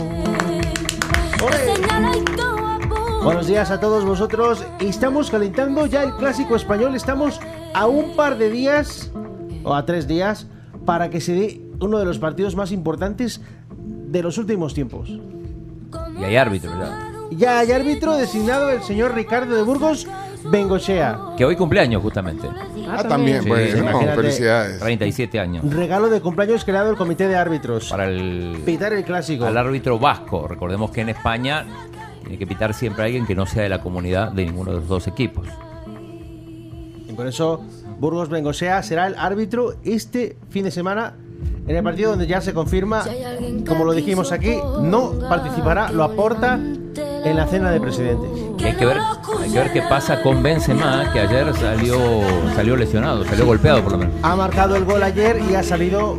Buenos 3.25 3.49
días 3.49 3.73
a 3.73 3.81
todos 3.81 4.05
vosotros. 4.05 4.65
Estamos 4.79 5.31
calentando 5.31 5.87
ya 5.87 6.05
el 6.05 6.15
clásico 6.15 6.55
español. 6.55 6.95
Estamos 6.95 7.41
a 7.75 7.89
un 7.89 8.15
par 8.15 8.39
de 8.39 8.51
días 8.51 9.11
o 9.65 9.75
a 9.75 9.85
tres 9.85 10.07
días 10.07 10.47
para 10.85 11.11
que 11.11 11.21
se 11.21 11.33
dé 11.33 11.61
uno 11.81 11.99
de 11.99 12.05
los 12.05 12.21
partidos 12.21 12.55
más 12.55 12.71
importantes 12.71 13.41
de 13.77 14.23
los 14.23 14.39
últimos 14.39 14.75
tiempos. 14.75 15.11
Y 16.21 16.23
hay 16.23 16.37
árbitro, 16.37 16.71
¿verdad? 16.71 17.16
Ya 17.31 17.59
hay 17.59 17.73
árbitro 17.73 18.17
designado 18.17 18.71
el 18.71 18.83
señor 18.83 19.15
Ricardo 19.15 19.55
de 19.55 19.63
Burgos 19.63 20.07
Bengochea. 20.45 21.19
Que 21.37 21.45
hoy 21.45 21.57
cumpleaños, 21.57 22.03
justamente. 22.03 22.49
Ah, 22.89 23.03
también, 23.03 23.45
bueno, 23.47 23.79
imagínate. 23.79 24.17
felicidades. 24.17 24.79
37 24.81 25.41
años. 25.41 25.75
Regalo 25.75 26.09
de 26.09 26.21
cumpleaños 26.21 26.65
creado 26.65 26.91
el 26.91 26.97
comité 26.97 27.27
de 27.29 27.37
árbitros. 27.37 27.91
Para 27.91 28.07
el, 28.07 28.63
Pitar 28.65 28.93
el 28.93 29.05
clásico. 29.05 29.45
al 29.45 29.57
árbitro 29.57 29.99
vasco. 29.99 30.47
Recordemos 30.47 30.91
que 30.91 31.01
en 31.01 31.11
España 31.11 31.67
tiene 32.21 32.39
que 32.39 32.47
pitar 32.47 32.75
siempre 32.75 33.03
a 33.03 33.07
alguien 33.07 33.27
que 33.27 33.35
no 33.35 33.47
sea 33.47 33.63
de 33.65 33.69
la 33.69 33.81
comunidad 33.81 34.33
de 34.33 34.45
ninguno 34.45 34.73
de 34.73 34.79
los 34.79 34.89
dos 34.89 35.07
equipos. 35.07 35.47
Y 37.09 37.13
por 37.13 37.27
eso 37.27 37.63
Burgos 37.99 38.29
Bengochea 38.29 38.83
será 38.83 39.07
el 39.07 39.15
árbitro 39.17 39.75
este 39.85 40.37
fin 40.51 40.65
de 40.65 40.71
semana 40.71 41.15
en 41.67 41.77
el 41.77 41.83
partido 41.83 42.11
donde 42.11 42.27
ya 42.27 42.41
se 42.41 42.55
confirma, 42.55 43.05
como 43.67 43.85
lo 43.85 43.93
dijimos 43.93 44.31
aquí, 44.33 44.57
no 44.81 45.19
participará, 45.29 45.91
lo 45.91 46.05
aporta 46.05 46.59
en 47.25 47.37
la 47.37 47.47
cena 47.47 47.71
de 47.71 47.81
presidentes. 47.81 48.31
Hay 48.65 48.75
que 48.75 48.87
ver, 48.87 48.99
hay 49.41 49.51
que 49.51 49.59
ver 49.59 49.73
qué 49.73 49.83
pasa 49.83 50.23
con 50.23 50.43
Benzema, 50.43 51.11
que 51.13 51.21
ayer 51.21 51.55
salió, 51.55 51.99
salió 52.55 52.77
lesionado, 52.77 53.25
salió 53.25 53.47
golpeado 53.47 53.83
por 53.83 53.93
lo 53.93 53.99
menos. 53.99 54.15
Ha 54.23 54.37
marcado 54.37 54.77
el 54.77 54.85
gol 54.85 55.03
ayer 55.03 55.41
y 55.51 55.55
ha 55.55 55.63
salido 55.63 56.19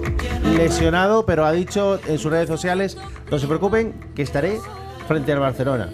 lesionado, 0.56 1.26
pero 1.26 1.46
ha 1.46 1.52
dicho 1.52 2.00
en 2.08 2.18
sus 2.18 2.32
redes 2.32 2.48
sociales, 2.48 2.98
no 3.30 3.40
se 3.40 3.48
preocupen, 3.48 3.94
que 4.16 4.22
estaré 4.22 4.60
frente 5.08 5.32
al 5.34 5.40
Barcelona. 5.40 5.90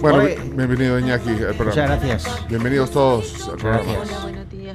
Bueno, 0.00 0.18
Oye. 0.18 0.38
bienvenido 0.54 0.98
Iñaki 0.98 1.30
al 1.30 1.54
programa. 1.54 1.64
Muchas 1.64 1.88
gracias. 1.88 2.48
Bienvenidos 2.48 2.90
todos 2.90 3.48
al 3.48 3.56
programa. 3.56 3.84
Gracias. 3.84 4.33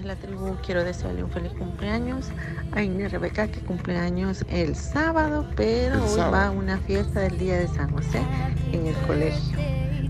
Hola, 0.10 0.16
la 0.16 0.28
tribu. 0.28 0.56
Quiero 0.66 0.84
desearle 0.84 1.24
un 1.24 1.30
feliz 1.30 1.52
cumpleaños 1.54 2.30
a 2.72 2.82
Inés 2.82 3.12
Rebeca, 3.12 3.48
que 3.48 3.60
cumpleaños 3.60 4.44
el 4.50 4.76
sábado, 4.76 5.46
pero 5.56 5.98
El 5.98 6.02
hoy 6.02 6.10
sábado. 6.10 6.32
va 6.32 6.48
a 6.48 6.52
una 6.52 6.80
fiesta 6.80 7.20
del 7.20 7.38
Día 7.38 7.60
de 7.60 7.68
San 7.68 7.92
José 7.92 8.20
en 8.72 8.88
el 8.88 8.96
colegio. 9.06 9.60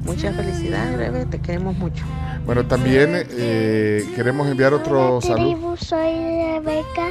Muchas 0.05 0.38
felicidades, 0.38 0.97
Rebe, 0.97 1.25
te 1.25 1.39
queremos 1.39 1.77
mucho. 1.77 2.05
Bueno, 2.45 2.65
también 2.65 3.09
eh, 3.13 4.09
queremos 4.15 4.47
enviar 4.47 4.73
otro 4.73 5.19
saludo. 5.19 5.35
tribu, 5.35 5.75
soy 5.75 6.13
Rebeca 6.13 7.09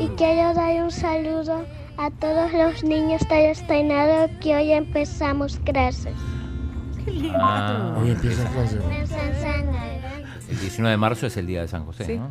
y 0.00 0.08
quiero 0.16 0.52
dar 0.52 0.82
un 0.82 0.90
saludo 0.90 1.64
a 1.96 2.10
todos 2.10 2.52
los 2.52 2.82
niños 2.82 3.22
de 3.28 3.52
Estrenado 3.52 4.28
que 4.40 4.56
hoy 4.56 4.72
empezamos 4.72 5.60
clases. 5.60 6.14
Ah, 7.38 7.96
Hoy 8.00 8.10
empieza 8.10 8.44
clase. 8.50 8.80
El 10.50 10.58
19 10.60 10.90
de 10.90 10.96
marzo 10.96 11.26
es 11.26 11.36
el 11.36 11.46
día 11.46 11.62
de 11.62 11.68
San 11.68 11.84
José, 11.84 12.16
¿no? 12.18 12.30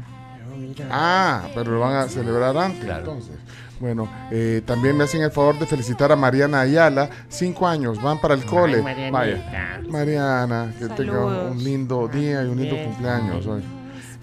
Ah, 0.90 1.48
pero 1.54 1.72
lo 1.72 1.80
van 1.80 1.96
a 1.96 2.08
celebrar 2.08 2.56
antes, 2.58 2.86
Claro. 2.86 3.00
entonces. 3.00 3.36
Bueno, 3.80 4.10
eh, 4.32 4.62
también 4.66 4.96
me 4.96 5.04
hacen 5.04 5.22
el 5.22 5.32
favor 5.32 5.60
de 5.60 5.66
felicitar 5.66 6.12
a 6.12 6.16
Mariana 6.16 6.62
Ayala, 6.62 7.10
cinco 7.28 7.68
años, 7.68 8.02
van 8.02 8.22
para 8.22 8.34
el 8.34 8.46
cole. 8.46 8.80
Vaya, 8.82 9.82
Mariana, 9.90 10.74
que 10.80 10.88
tenga 10.88 11.26
un, 11.50 11.62
lindo 11.62 12.08
día 12.08 12.44
y 12.44 12.48
un 12.48 12.58
lindo 12.58 12.78
cumpleaños 12.82 13.46
hoy. 13.46 13.64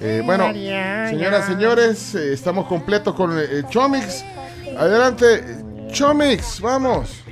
Eh, 0.01 0.23
bueno, 0.25 0.45
Mariana. 0.47 1.11
señoras, 1.11 1.47
señores, 1.47 2.15
eh, 2.15 2.33
estamos 2.33 2.67
completos 2.67 3.15
con 3.15 3.39
eh, 3.39 3.63
Chomix. 3.69 4.25
Adelante, 4.77 5.45
Chomix, 5.93 6.61
vamos. 6.61 7.23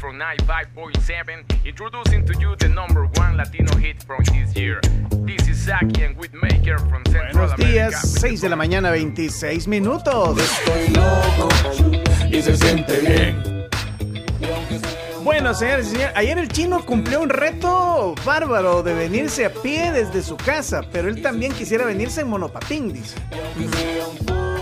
From 0.00 0.18
95.7, 0.18 1.66
introducing 1.66 2.24
to 2.24 2.32
you 2.40 2.56
the 2.56 2.68
number 2.68 3.04
one 3.16 3.36
Latino 3.36 3.76
hit 3.76 4.02
from 4.02 4.24
this 4.24 4.56
year. 4.56 4.80
This 5.26 5.46
is 5.46 5.62
Saki 5.62 6.02
and 6.02 6.16
Whitmaker 6.16 6.78
from 6.78 7.04
Central 7.04 7.48
Buenos 7.48 7.52
America. 7.52 7.90
días, 7.90 8.12
6 8.18 8.40
de 8.40 8.48
la 8.48 8.56
mañana, 8.56 8.90
26 8.90 9.68
minutos. 9.68 10.38
y 12.30 12.40
se 12.40 12.56
siente 12.56 12.98
bien. 13.00 13.68
Bueno, 15.22 15.52
señores 15.52 15.88
y 15.88 15.90
señores, 15.90 16.16
ayer 16.16 16.38
el 16.38 16.48
chino 16.48 16.84
cumplió 16.86 17.20
un 17.20 17.28
reto 17.28 18.14
bárbaro 18.24 18.82
de 18.82 18.94
venirse 18.94 19.44
a 19.44 19.52
pie 19.52 19.92
desde 19.92 20.22
su 20.22 20.38
casa, 20.38 20.80
pero 20.90 21.10
él 21.10 21.20
también 21.20 21.52
quisiera 21.52 21.84
venirse 21.84 22.22
en 22.22 22.28
monopatín, 22.28 22.90
dice. 22.94 23.16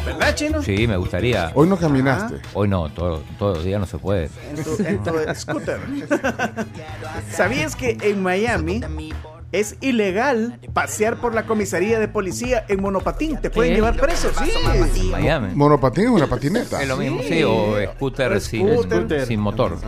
¿Verdad, 0.08 0.34
chino? 0.34 0.62
Sí, 0.62 0.86
me 0.86 0.96
gustaría. 0.96 1.50
Hoy 1.54 1.68
no 1.68 1.76
caminaste. 1.76 2.40
Hoy 2.54 2.68
no, 2.68 2.88
todo, 2.90 3.22
todo 3.38 3.56
el 3.56 3.64
día 3.64 3.78
no 3.78 3.86
se 3.86 3.98
puede. 3.98 4.30
En 4.50 4.64
tu, 4.64 4.82
en 4.82 5.02
tu 5.02 5.34
scooter. 5.34 5.80
¿Sabías 7.30 7.76
que 7.76 7.96
en 8.00 8.22
Miami 8.22 8.80
es 9.52 9.76
ilegal 9.80 10.60
pasear 10.74 11.20
por 11.20 11.34
la 11.34 11.44
comisaría 11.46 11.98
de 11.98 12.08
policía 12.08 12.64
en 12.68 12.82
monopatín? 12.82 13.40
Te 13.40 13.50
pueden 13.50 13.72
¿Qué? 13.72 13.76
llevar 13.76 13.96
preso, 13.96 14.30
sí. 14.44 15.10
Miami. 15.10 15.54
Monopatín 15.54 16.04
es 16.04 16.10
una 16.10 16.26
patineta. 16.26 16.82
Es 16.82 16.88
lo 16.88 16.96
mismo, 16.96 17.22
sí, 17.22 17.42
o 17.42 17.76
scooter, 17.94 18.40
sin, 18.40 18.82
Scooter. 18.82 19.26
sin 19.26 19.40
motor. 19.40 19.78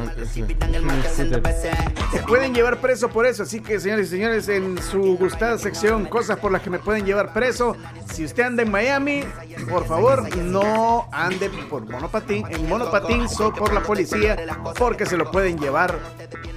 Te 2.13 2.23
pueden 2.23 2.55
llevar 2.55 2.81
preso 2.81 3.09
por 3.09 3.27
eso, 3.27 3.43
así 3.43 3.61
que 3.61 3.79
señores 3.81 4.09
y 4.09 4.11
señores, 4.11 4.49
en 4.49 4.81
su 4.83 5.17
gustada 5.19 5.59
sección, 5.59 6.07
cosas 6.07 6.39
por 6.39 6.53
las 6.53 6.63
que 6.63 6.71
me 6.71 6.79
pueden 6.79 7.05
llevar 7.05 7.33
preso, 7.33 7.77
si 8.13 8.25
usted 8.25 8.45
anda 8.45 8.63
en 8.63 8.71
Miami, 8.71 9.25
por 9.69 9.87
favor, 9.87 10.37
no 10.39 11.09
ande 11.13 11.51
por 11.69 11.89
monopatín, 11.89 12.47
en 12.51 12.69
monopatín 12.69 13.29
solo 13.29 13.55
por 13.55 13.73
la 13.73 13.83
policía, 13.83 14.37
porque 14.79 15.07
se 15.07 15.17
lo 15.17 15.31
pueden 15.31 15.59
llevar 15.59 15.99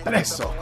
preso. 0.03 0.53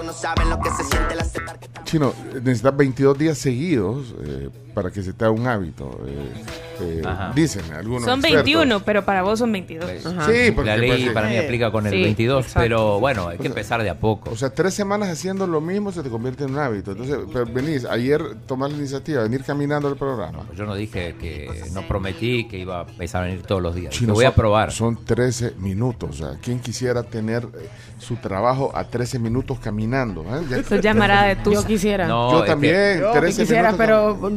Chino, 1.83 2.13
necesitas 2.33 2.75
22 2.75 3.17
días 3.17 3.37
seguidos 3.37 4.15
eh, 4.23 4.49
para 4.73 4.91
que 4.91 5.01
se 5.01 5.13
te 5.13 5.25
haga 5.25 5.33
un 5.33 5.47
hábito. 5.47 5.99
eh, 6.07 6.70
eh, 6.79 7.01
dicen 7.35 7.63
algunos. 7.73 8.03
Son 8.05 8.19
expertos. 8.19 8.45
21, 8.45 8.79
pero 8.83 9.03
para 9.05 9.21
vos 9.23 9.39
son 9.39 9.51
22. 9.51 9.89
Sí, 10.01 10.51
porque 10.55 10.69
la 10.69 10.77
ley 10.77 11.03
pues, 11.03 11.13
para 11.13 11.27
mí 11.29 11.37
aplica 11.37 11.71
con 11.71 11.85
el 11.87 11.93
Sí, 11.93 12.01
22, 12.03 12.45
exacto. 12.45 12.59
pero 12.61 12.99
bueno, 12.99 13.27
hay 13.27 13.37
que 13.37 13.47
empezar 13.47 13.83
de 13.83 13.89
a 13.89 13.99
poco. 13.99 14.29
O 14.31 14.35
sea, 14.35 14.49
tres 14.51 14.73
semanas 14.73 15.09
haciendo 15.09 15.47
lo 15.47 15.61
mismo 15.61 15.91
se 15.91 16.03
te 16.03 16.09
convierte 16.09 16.43
en 16.45 16.51
un 16.51 16.59
hábito. 16.59 16.91
Entonces, 16.91 17.17
pero 17.31 17.45
venís, 17.45 17.85
ayer 17.85 18.21
tomar 18.47 18.71
la 18.71 18.77
iniciativa, 18.77 19.23
venir 19.23 19.43
caminando 19.43 19.87
al 19.87 19.95
programa. 19.97 20.45
Yo 20.55 20.65
no 20.65 20.75
dije 20.75 21.15
que 21.19 21.63
no 21.73 21.87
prometí 21.87 22.47
que 22.47 22.57
iba 22.59 22.79
a 22.81 22.83
empezar 22.89 23.23
a 23.23 23.25
venir 23.25 23.43
todos 23.43 23.61
los 23.61 23.75
días. 23.75 23.93
Chino, 23.93 24.09
Lo 24.09 24.13
voy 24.15 24.25
a 24.25 24.33
probar. 24.35 24.71
Son 24.71 25.03
13 25.03 25.53
minutos. 25.59 26.09
O 26.09 26.13
sea, 26.13 26.37
¿quién 26.41 26.59
quisiera 26.59 27.03
tener 27.03 27.43
eh, 27.43 27.67
su 27.99 28.15
trabajo 28.17 28.71
a 28.73 28.83
13 28.85 29.19
minutos 29.19 29.59
caminando? 29.59 30.23
eh? 30.23 30.41
Ya- 30.49 30.57
Eso 30.57 30.75
llamará 30.77 31.23
de 31.25 31.35
tu. 31.37 31.51
Yo 31.53 31.65
quisiera. 31.65 32.07
No, 32.07 32.31
Yo 32.31 32.37
es 32.39 32.43
que- 32.43 32.49
también, 32.49 32.99
Yo 32.99 33.11
13 33.11 33.41
quisiera, 33.41 33.71
minutos. 33.71 33.85
pero 33.85 34.31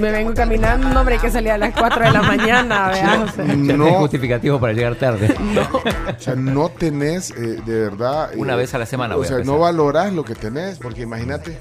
me 0.00 0.10
vengo 0.10 0.34
caminando, 0.34 0.98
hombre, 0.98 1.14
hay 1.16 1.20
que 1.20 1.30
salir 1.30 1.50
a 1.50 1.58
las 1.70 1.78
4 1.78 2.04
de 2.04 2.10
la 2.10 2.22
mañana, 2.22 2.92
Ya 3.36 3.44
no 3.44 3.52
hay 3.52 3.56
No, 3.56 3.94
justificativo 4.00 4.58
para 4.60 4.72
llegar 4.72 4.94
tarde. 4.96 5.34
o 6.16 6.20
sea, 6.20 6.34
no 6.34 6.68
tenés 6.68 7.30
eh, 7.30 7.60
de 7.64 7.80
verdad. 7.80 8.30
Una 8.36 8.54
eh, 8.54 8.56
vez 8.56 8.74
a 8.74 8.78
la 8.78 8.86
semana 8.86 9.16
O 9.16 9.24
sea, 9.24 9.38
no 9.38 9.58
valorás 9.58 10.12
lo 10.12 10.24
que 10.24 10.34
tenés, 10.34 10.78
porque 10.78 11.02
imagínate, 11.02 11.58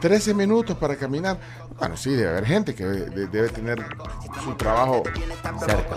13 0.00 0.34
minutos 0.34 0.76
para 0.76 0.96
caminar. 0.96 1.38
Bueno, 1.78 1.96
sí, 1.96 2.10
debe 2.10 2.30
haber 2.30 2.44
gente 2.44 2.74
que 2.74 2.84
de- 2.84 3.26
debe 3.28 3.48
tener 3.50 3.78
su 4.42 4.54
trabajo 4.54 5.02
Cerca. 5.60 5.96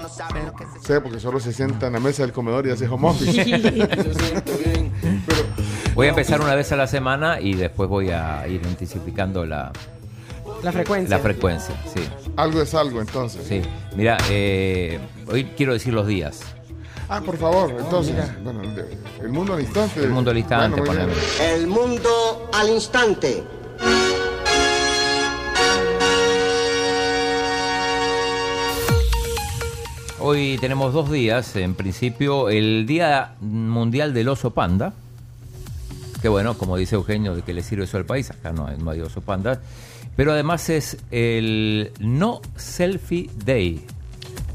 Sí, 0.82 0.94
porque 1.02 1.20
solo 1.20 1.40
se 1.40 1.52
sienta 1.54 1.88
en 1.88 1.94
la 1.94 2.00
mesa 2.00 2.22
del 2.22 2.32
comedor 2.32 2.68
y 2.68 2.72
hace 2.72 2.88
home 2.88 3.10
office. 3.10 3.44
Pero 5.26 5.44
Voy 5.96 6.08
a 6.08 6.10
empezar 6.10 6.40
una 6.42 6.56
vez 6.56 6.72
a 6.72 6.76
la 6.76 6.88
semana 6.88 7.40
y 7.42 7.56
después 7.56 7.90
voy 7.90 8.12
a 8.12 8.48
ir 8.48 8.62
intensificando 8.66 9.46
la, 9.46 9.72
La 10.64 10.72
frecuencia. 10.72 11.18
la 11.18 11.22
frecuencia. 11.24 11.76
Sí, 11.94 12.02
Algo 12.36 12.62
es 12.62 12.74
algo, 12.76 13.02
entonces. 13.02 13.46
sí. 13.48 13.62
Mira, 13.96 14.18
eh, 14.30 15.00
hoy 15.32 15.46
quiero 15.58 15.74
decir 15.74 15.94
los 15.94 16.06
días. 16.08 16.42
Ah, 17.10 17.22
por 17.26 17.38
favor, 17.38 17.76
entonces. 17.78 18.16
bueno, 18.44 18.62
el, 19.22 19.30
mundo 19.30 19.54
al 19.56 19.62
instante. 19.62 20.00
El 20.04 20.10
mundo 20.12 20.32
al 20.32 20.38
instante, 20.38 20.82
Bueno. 20.82 21.08
El 21.42 21.68
mundo 21.68 22.50
al 22.54 22.70
instante. 22.70 23.44
Hoy 30.20 30.58
tenemos 30.62 30.94
dos 30.94 31.12
días, 31.12 31.56
en 31.56 31.74
principio, 31.74 32.50
el 32.50 32.86
Día 32.86 33.32
Mundial 33.42 34.14
del 34.14 34.30
Oso 34.30 34.52
Panda, 34.52 34.94
que 36.22 36.30
bueno, 36.30 36.56
como 36.56 36.78
dice 36.78 36.96
Eugenio, 36.96 37.36
de 37.36 37.42
que 37.42 37.54
le 37.54 37.64
sirve 37.64 37.86
eso 37.86 37.98
al 37.98 38.06
país, 38.06 38.30
acá 38.30 38.52
no, 38.52 38.68
hay- 38.68 38.78
no 38.78 38.92
hay 38.92 39.02
oso 39.02 39.22
panda, 39.22 39.60
pero 40.16 40.32
además 40.34 40.70
es 40.70 40.98
el 41.12 41.92
No 42.00 42.42
Selfie 42.56 43.30
Day. 43.46 43.86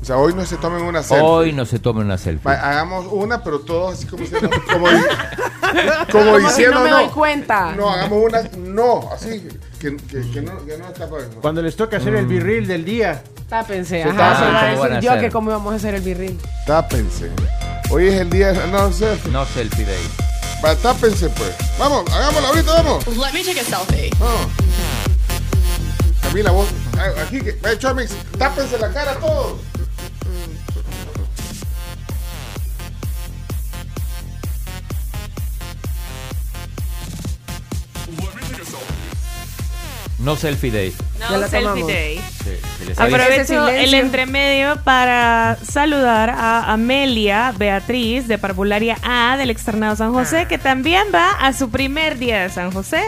O 0.00 0.04
sea, 0.06 0.18
hoy 0.18 0.34
no 0.34 0.46
se 0.46 0.56
tomen 0.56 0.82
una 0.82 1.02
selfie. 1.02 1.26
Hoy 1.26 1.52
no 1.52 1.66
se 1.66 1.78
tome 1.80 2.00
una 2.02 2.16
selfie. 2.16 2.46
Va, 2.46 2.54
hagamos 2.54 3.06
una, 3.10 3.42
pero 3.42 3.58
todos 3.60 3.94
así 3.94 4.06
como 4.06 4.22
diciendo. 4.22 4.50
Como, 4.72 4.86
como 6.12 6.24
Como 6.24 6.38
si 6.38 6.44
diciendo, 6.46 6.78
no 6.78 6.84
me 6.84 6.90
no. 6.90 6.96
doy 6.98 7.08
cuenta. 7.08 7.72
No, 7.74 7.90
hagamos 7.90 8.22
una. 8.24 8.42
No, 8.58 9.10
así. 9.12 9.48
Que, 9.80 9.96
que, 9.96 10.30
que 10.30 10.42
no, 10.42 10.64
que 10.64 10.78
no 10.78 10.86
está 10.88 11.10
para 11.10 11.22
eso. 11.24 11.40
Cuando 11.40 11.60
les 11.62 11.74
toca 11.74 11.96
hacer 11.96 12.14
el 12.14 12.26
birril 12.26 12.66
del 12.68 12.84
día. 12.84 13.22
Tápense, 13.48 14.02
Se 14.02 14.08
ajá. 14.08 14.16
tapan, 14.16 14.36
se 14.38 14.44
va 14.52 14.58
a 14.60 14.70
¿cómo 14.70 14.80
van 14.80 14.88
decir 14.90 15.02
yo 15.04 15.10
hacer? 15.12 15.24
que 15.24 15.30
cómo 15.32 15.50
vamos 15.50 15.72
a 15.72 15.76
hacer 15.76 15.94
el 15.94 16.02
birril. 16.02 16.38
Tápense. 16.66 17.30
Hoy 17.90 18.06
es 18.08 18.14
el 18.20 18.30
día. 18.30 18.52
No 18.70 18.92
selfie. 18.92 19.32
No 19.32 19.44
selfie 19.46 19.84
day. 19.84 20.02
Va, 20.64 20.74
tápense, 20.76 21.28
pues. 21.30 21.52
Vamos, 21.78 22.04
hagámoslo 22.12 22.48
ahorita, 22.48 22.72
vamos. 22.82 23.06
Let 23.08 23.32
me 23.32 23.42
take 23.44 23.60
a 23.60 23.64
selfie. 23.64 24.10
Vamos. 24.20 24.46
Camila, 26.36 26.50
vos. 26.50 26.68
ah, 26.98 27.22
Aquí, 27.22 27.40
que. 27.40 27.48
eh, 27.64 27.78
Chomix, 27.78 28.12
tápense 28.36 28.76
la 28.76 28.92
cara 28.92 29.14
todos. 29.14 29.56
No 40.18 40.34
Selfie 40.34 40.70
Day. 40.70 40.94
No 41.20 41.30
Ya 41.30 41.36
la 41.38 41.48
selfie 41.48 41.68
tomamos. 41.68 41.88
day. 41.88 42.20
Sí, 42.42 42.94
se. 42.94 43.02
Aprovecho 43.02 43.68
el 43.68 43.94
entremedio 43.94 44.76
para 44.82 45.56
saludar 45.62 46.30
a 46.30 46.72
Amelia 46.72 47.52
Beatriz 47.56 48.26
de 48.26 48.38
Parvularia 48.38 48.96
A 49.02 49.36
del 49.36 49.50
Externado 49.50 49.94
San 49.94 50.12
José, 50.14 50.46
que 50.48 50.56
también 50.58 51.06
va 51.14 51.30
a 51.32 51.52
su 51.52 51.70
primer 51.70 52.18
día 52.18 52.42
de 52.42 52.50
San 52.50 52.70
José 52.72 53.02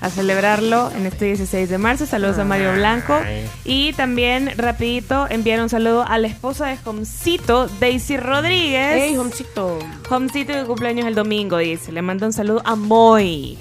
a 0.00 0.10
celebrarlo 0.10 0.90
en 0.92 1.06
este 1.06 1.26
16 1.26 1.68
de 1.68 1.78
marzo. 1.78 2.06
Saludos 2.06 2.38
a 2.38 2.44
Mario 2.44 2.72
Blanco. 2.74 3.18
Y 3.64 3.92
también, 3.94 4.52
rapidito, 4.56 5.26
enviar 5.28 5.60
un 5.60 5.68
saludo 5.68 6.04
a 6.06 6.18
la 6.18 6.28
esposa 6.28 6.66
de 6.66 6.78
Homcito, 6.84 7.68
Daisy 7.80 8.16
Rodríguez. 8.16 9.02
Ey, 9.02 9.16
Homcito. 9.16 9.78
Homcito 10.10 10.52
de 10.52 10.64
cumpleaños 10.64 11.06
el 11.06 11.14
domingo, 11.14 11.58
dice. 11.58 11.92
Le 11.92 12.02
manda 12.02 12.26
un 12.26 12.32
saludo 12.32 12.62
a 12.64 12.76
Moy. 12.76 13.58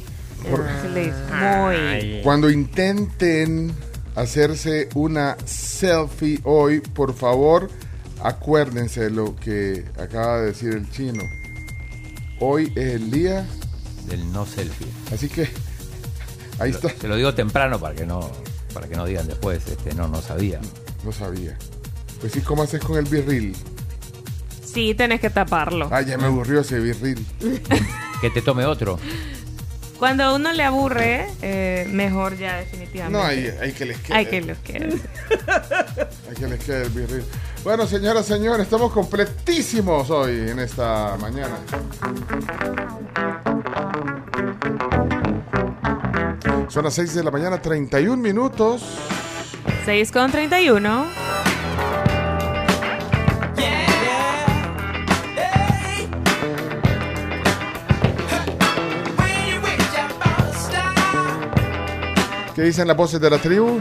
Dice, 0.93 1.13
Moy. 1.39 2.21
Cuando 2.23 2.49
intenten 2.49 3.73
hacerse 4.15 4.89
una 4.95 5.35
selfie 5.45 6.39
hoy, 6.43 6.79
por 6.79 7.13
favor, 7.15 7.69
acuérdense 8.23 9.01
de 9.01 9.09
lo 9.11 9.35
que 9.35 9.85
acaba 9.99 10.39
de 10.41 10.45
decir 10.47 10.73
el 10.73 10.89
chino. 10.91 11.23
Hoy 12.39 12.71
es 12.75 12.93
el 12.93 13.11
día, 13.11 13.45
Del 14.07 14.31
no 14.31 14.45
selfie. 14.45 14.87
así 15.13 15.27
que 15.27 15.49
ahí 16.59 16.71
está. 16.71 16.89
Se 16.89 17.07
lo 17.07 17.15
digo 17.15 17.33
temprano 17.33 17.79
para 17.79 17.95
que 17.95 18.05
no, 18.05 18.31
para 18.73 18.87
que 18.87 18.95
no 18.95 19.05
digan 19.05 19.27
después, 19.27 19.67
este, 19.67 19.93
no, 19.93 20.07
no 20.07 20.21
sabía. 20.21 20.59
No 21.03 21.11
sabía. 21.11 21.57
Pues 22.19 22.33
sí, 22.33 22.41
¿cómo 22.41 22.63
haces 22.63 22.81
con 22.81 22.97
el 22.97 23.05
birril? 23.05 23.55
Sí, 24.63 24.93
tenés 24.95 25.21
que 25.21 25.29
taparlo. 25.29 25.89
Ah, 25.91 26.01
ya 26.01 26.17
me 26.17 26.25
aburrió 26.25 26.61
ese 26.61 26.79
birril. 26.79 27.25
Que 28.21 28.31
te 28.31 28.41
tome 28.41 28.65
otro. 28.65 28.97
Cuando 29.99 30.23
a 30.23 30.33
uno 30.33 30.51
le 30.51 30.63
aburre, 30.63 31.27
eh, 31.43 31.87
mejor 31.91 32.35
ya 32.35 32.57
definitivamente. 32.57 33.17
No, 33.17 33.23
hay, 33.23 33.47
hay 33.61 33.73
que 33.73 33.85
les 33.85 33.97
quede. 33.99 34.15
Hay 34.15 34.25
que 34.25 34.41
los 34.41 34.57
que. 34.59 34.73
Hay 36.29 36.35
que 36.35 36.47
les 36.47 36.63
quede 36.63 36.83
el 36.83 36.89
birril. 36.89 37.23
Bueno, 37.63 37.85
señoras, 37.85 38.25
señores, 38.25 38.63
estamos 38.63 38.91
completísimos 38.91 40.09
hoy 40.09 40.49
en 40.49 40.59
esta 40.59 41.15
mañana. 41.19 41.57
Son 46.69 46.83
las 46.83 46.93
6 46.95 47.15
de 47.15 47.23
la 47.23 47.31
mañana, 47.31 47.61
31 47.61 48.17
minutos. 48.17 48.83
6 49.85 50.11
con 50.11 50.31
31. 50.31 51.05
¿Qué 62.53 62.63
dicen 62.63 62.87
las 62.87 62.97
voces 62.97 63.21
de 63.21 63.29
la 63.29 63.37
tribu? 63.37 63.79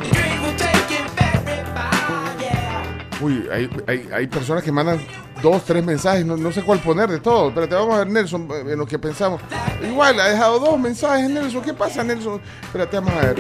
Uy, 3.20 3.49
hay, 3.51 3.70
hay, 3.88 4.09
hay 4.12 4.27
personas 4.27 4.62
que 4.62 4.70
mandan 4.70 5.01
dos, 5.42 5.64
tres 5.64 5.85
mensajes, 5.85 6.25
no, 6.25 6.37
no 6.37 6.53
sé 6.53 6.62
cuál 6.62 6.79
poner 6.81 7.09
de 7.11 7.20
todo. 7.20 7.53
Pero 7.55 7.68
te 7.68 7.75
vamos 7.75 7.94
a 7.94 7.99
ver, 7.99 8.09
Nelson, 8.09 8.49
en 8.51 8.79
lo 8.79 8.87
que 8.87 8.99
pensamos. 8.99 9.40
Igual, 9.83 10.18
ha 10.20 10.29
dejado 10.29 10.59
dos 10.59 10.79
mensajes, 10.79 11.29
Nelson. 11.29 11.62
¿Qué 11.62 11.75
pasa, 11.75 12.03
Nelson? 12.03 12.40
Espérate, 12.62 12.99
vamos 12.99 13.14
a 13.14 13.27
ver. 13.27 13.37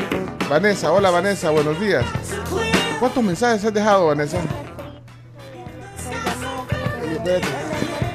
Vanessa, 0.48 0.92
hola, 0.92 1.10
Vanessa, 1.10 1.50
buenos 1.50 1.80
días. 1.80 2.04
¿Cuántos 3.00 3.22
mensajes 3.22 3.64
has 3.64 3.74
dejado, 3.74 4.06
Vanessa? 4.06 4.38
Espérate. 7.02 7.48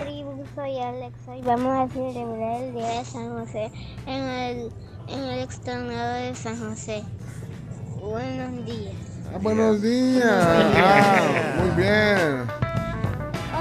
tribu, 0.04 0.44
soy 0.56 0.80
Alexa 0.80 1.38
y 1.38 1.42
vamos 1.42 1.90
a 1.90 1.94
celebrar 1.94 2.62
el 2.62 2.74
Día 2.74 2.88
de 2.88 3.06
San 3.06 3.30
José 3.30 3.72
en 4.06 4.24
el, 4.24 4.72
en 5.10 5.20
el 5.20 5.40
externado 5.42 6.14
de 6.14 6.36
San 6.36 6.58
José. 6.58 7.04
Buenos 8.02 8.66
días. 8.66 8.94
Ah, 9.34 9.38
buenos 9.42 9.82
días. 9.82 10.26
Ah, 10.26 11.22
muy 11.60 11.84
bien. 11.84 12.48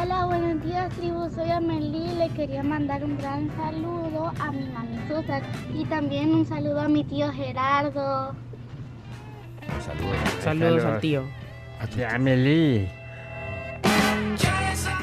Hola, 0.02 0.24
buenos 0.24 0.64
días 0.64 0.88
tribu, 0.94 1.28
soy 1.28 1.50
Amelie 1.50 2.14
le 2.14 2.30
quería 2.30 2.62
mandar 2.62 3.04
un 3.04 3.18
gran 3.18 3.50
saludo 3.54 4.32
a 4.38 4.50
mi 4.50 4.64
mami 4.68 4.98
Susan 5.06 5.42
y 5.74 5.84
también 5.84 6.34
un 6.34 6.46
saludo 6.46 6.80
a 6.80 6.88
mi 6.88 7.04
tío 7.04 7.30
Gerardo. 7.30 8.34
Saludos. 9.84 10.16
Saludos 10.42 10.84
al 10.84 11.00
tío. 11.00 11.24
Amelie. 12.08 12.99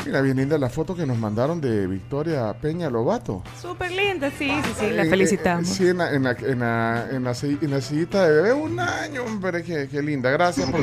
Mira, 0.07 0.21
bien 0.21 0.37
linda 0.37 0.57
la 0.57 0.69
foto 0.69 0.95
que 0.95 1.05
nos 1.05 1.17
mandaron 1.17 1.59
de 1.59 1.85
Victoria 1.85 2.53
Peña 2.61 2.89
Lobato. 2.89 3.43
Súper 3.61 3.91
linda, 3.91 4.31
sí, 4.31 4.49
sí, 4.63 4.71
sí, 4.79 4.89
la 4.91 5.03
Eh, 5.03 5.09
felicitamos. 5.09 5.69
eh, 5.69 5.73
sí, 5.73 5.87
en 5.89 5.97
la, 5.97 6.13
en 6.13 6.23
la, 6.23 6.31
en 6.31 6.59
la, 6.59 7.07
en 7.11 7.23
la, 7.25 7.33
si- 7.33 7.57
en 7.61 7.71
la 7.71 7.81
sillita 7.81 8.25
de 8.25 8.31
bebé, 8.41 8.53
un 8.53 8.79
año, 8.79 9.23
hombre, 9.25 9.63
qué, 9.63 9.89
qué 9.91 10.01
linda. 10.01 10.29
Gracias 10.31 10.71
por 10.71 10.79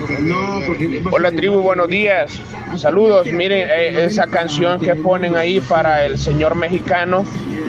Hola 1.14 1.30
tribu, 1.32 1.62
buenos 1.62 1.88
días. 1.88 2.32
Saludos. 2.76 3.26
Miren, 3.32 3.66
eh, 3.70 4.04
esa 4.04 4.26
canción 4.26 4.78
que 4.78 4.94
ponen 4.94 5.36
ahí 5.36 5.58
para 5.58 6.04
el 6.04 6.18
señor 6.18 6.54
mexicano, 6.54 7.24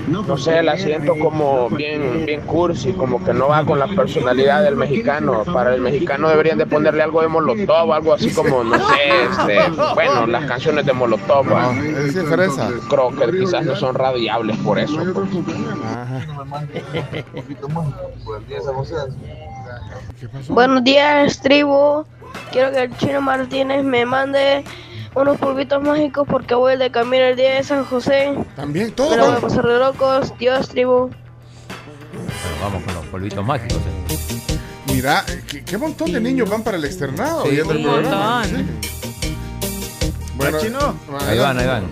no 0.09 0.37
sé, 0.37 0.61
la 0.61 0.77
siento 0.77 1.17
como 1.17 1.69
bien, 1.69 2.25
bien 2.25 2.41
cursi, 2.41 2.91
como 2.93 3.23
que 3.23 3.33
no 3.33 3.47
va 3.47 3.63
con 3.65 3.79
la 3.79 3.87
personalidad 3.87 4.61
del 4.61 4.75
mexicano. 4.75 5.43
Para 5.45 5.73
el 5.73 5.79
mexicano 5.81 6.27
deberían 6.29 6.57
de 6.57 6.65
ponerle 6.65 7.01
algo 7.01 7.21
de 7.21 7.27
Molotov, 7.29 7.93
algo 7.93 8.13
así 8.13 8.29
como, 8.31 8.63
no 8.63 8.75
sé, 8.77 9.23
este, 9.31 9.57
bueno, 9.95 10.27
las 10.27 10.45
canciones 10.45 10.85
de 10.85 10.91
Molotov. 10.93 11.44
Ah, 11.51 11.73
es 11.97 12.13
fresa. 12.27 12.69
Creo 12.89 13.09
que 13.15 13.39
quizás 13.39 13.65
no 13.65 13.75
son 13.75 13.95
radiables 13.95 14.57
por 14.57 14.79
eso. 14.79 14.97
pues. 15.13 15.29
Buenos 20.49 20.83
días, 20.83 21.39
tribu. 21.39 22.05
Quiero 22.51 22.71
que 22.71 22.83
el 22.83 22.97
chino 22.97 23.21
Martínez 23.21 23.83
me 23.83 24.05
mande 24.05 24.63
unos 25.15 25.37
polvitos 25.37 25.81
mágicos 25.81 26.27
porque 26.29 26.55
voy 26.55 26.77
de 26.77 26.91
camino 26.91 27.23
el 27.25 27.35
día 27.35 27.55
de 27.55 27.63
San 27.63 27.85
José. 27.85 28.35
También, 28.55 28.87
Me 28.87 28.91
todo. 28.91 29.15
la 29.15 29.23
voy 29.25 29.35
a 29.35 29.39
pasar 29.39 29.65
de 29.65 29.79
locos. 29.79 30.33
Dios, 30.37 30.69
tribu. 30.69 31.09
Bueno, 32.13 32.29
vamos 32.61 32.83
con 32.83 32.93
los 32.95 33.05
polvitos 33.07 33.45
mágicos. 33.45 33.77
eh. 33.77 34.17
Mira, 34.87 35.23
eh, 35.27 35.43
qué, 35.49 35.63
qué 35.63 35.77
montón 35.77 36.11
de 36.11 36.21
niños 36.21 36.49
van 36.49 36.63
para 36.63 36.77
el 36.77 36.85
externado 36.85 37.43
Sí, 37.43 37.49
viendo 37.51 37.71
el 37.73 37.77
un 37.79 37.83
programa. 37.83 38.41
montón. 38.43 38.67
Sí. 38.81 38.89
Bueno, 40.35 40.59
chino? 40.59 40.95
Ahí 41.27 41.39
van, 41.39 41.57
ahí 41.57 41.67
van. 41.67 41.91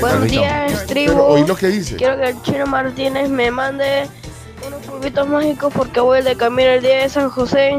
Buenos 0.00 0.30
días, 0.30 0.86
tribu. 0.86 1.12
Pero 1.12 1.26
oí 1.26 1.46
lo 1.46 1.56
que 1.56 1.68
dice. 1.68 1.96
Quiero 1.96 2.16
que 2.16 2.28
el 2.30 2.42
chino 2.42 2.66
Martínez 2.66 3.28
me 3.28 3.50
mande 3.50 4.08
unos 4.66 4.80
polvitos 4.86 5.28
mágicos 5.28 5.72
porque 5.74 6.00
voy 6.00 6.22
de 6.22 6.36
camino 6.36 6.70
el 6.70 6.82
día 6.82 7.02
de 7.02 7.08
San 7.08 7.28
José. 7.28 7.76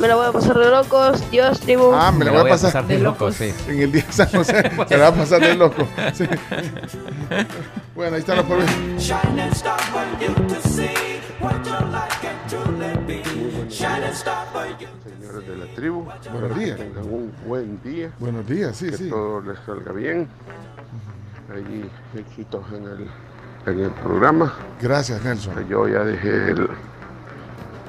Me 0.00 0.08
la 0.08 0.16
voy 0.16 0.26
a 0.26 0.32
pasar 0.32 0.58
de 0.58 0.70
locos. 0.70 1.30
Dios, 1.30 1.60
tribu. 1.60 1.92
Ah, 1.92 2.12
me 2.12 2.24
la 2.24 2.32
voy 2.32 2.40
a 2.42 2.54
pasar 2.54 2.86
de 2.86 2.98
locos, 2.98 3.36
sí. 3.36 3.52
En 3.68 3.80
el 3.80 3.92
día 3.92 4.04
de 4.04 4.12
San 4.12 4.28
José 4.30 4.70
se 4.88 4.96
la 4.96 5.10
va 5.10 5.16
a 5.16 5.18
pasar 5.18 5.40
de 5.40 5.54
loco. 5.54 5.86
Sí. 6.12 6.24
Bueno, 7.94 8.14
ahí 8.14 8.20
está 8.20 8.36
la 8.36 8.42
por 8.42 8.58
Señores 14.24 15.46
de 15.48 15.56
la 15.56 15.74
tribu, 15.74 16.04
Buenos 16.32 16.58
días. 16.58 16.76
Que 16.76 16.84
tengan 16.84 17.04
un 17.04 17.32
buen 17.46 17.80
día. 17.82 18.10
Buenos 18.18 18.46
días, 18.48 18.76
sí, 18.76 18.90
que 18.90 18.96
sí. 18.96 19.08
todo 19.10 19.40
les 19.42 19.58
salga 19.60 19.92
bien. 19.92 20.28
Allí, 21.54 21.88
éxitos 22.16 22.64
en 22.72 22.82
el, 22.84 23.08
en 23.66 23.84
el 23.84 23.90
programa. 23.92 24.52
Gracias, 24.82 25.22
Nelson. 25.24 25.68
Yo 25.68 25.86
ya 25.88 26.00
dejé 26.04 26.50
el- 26.50 26.68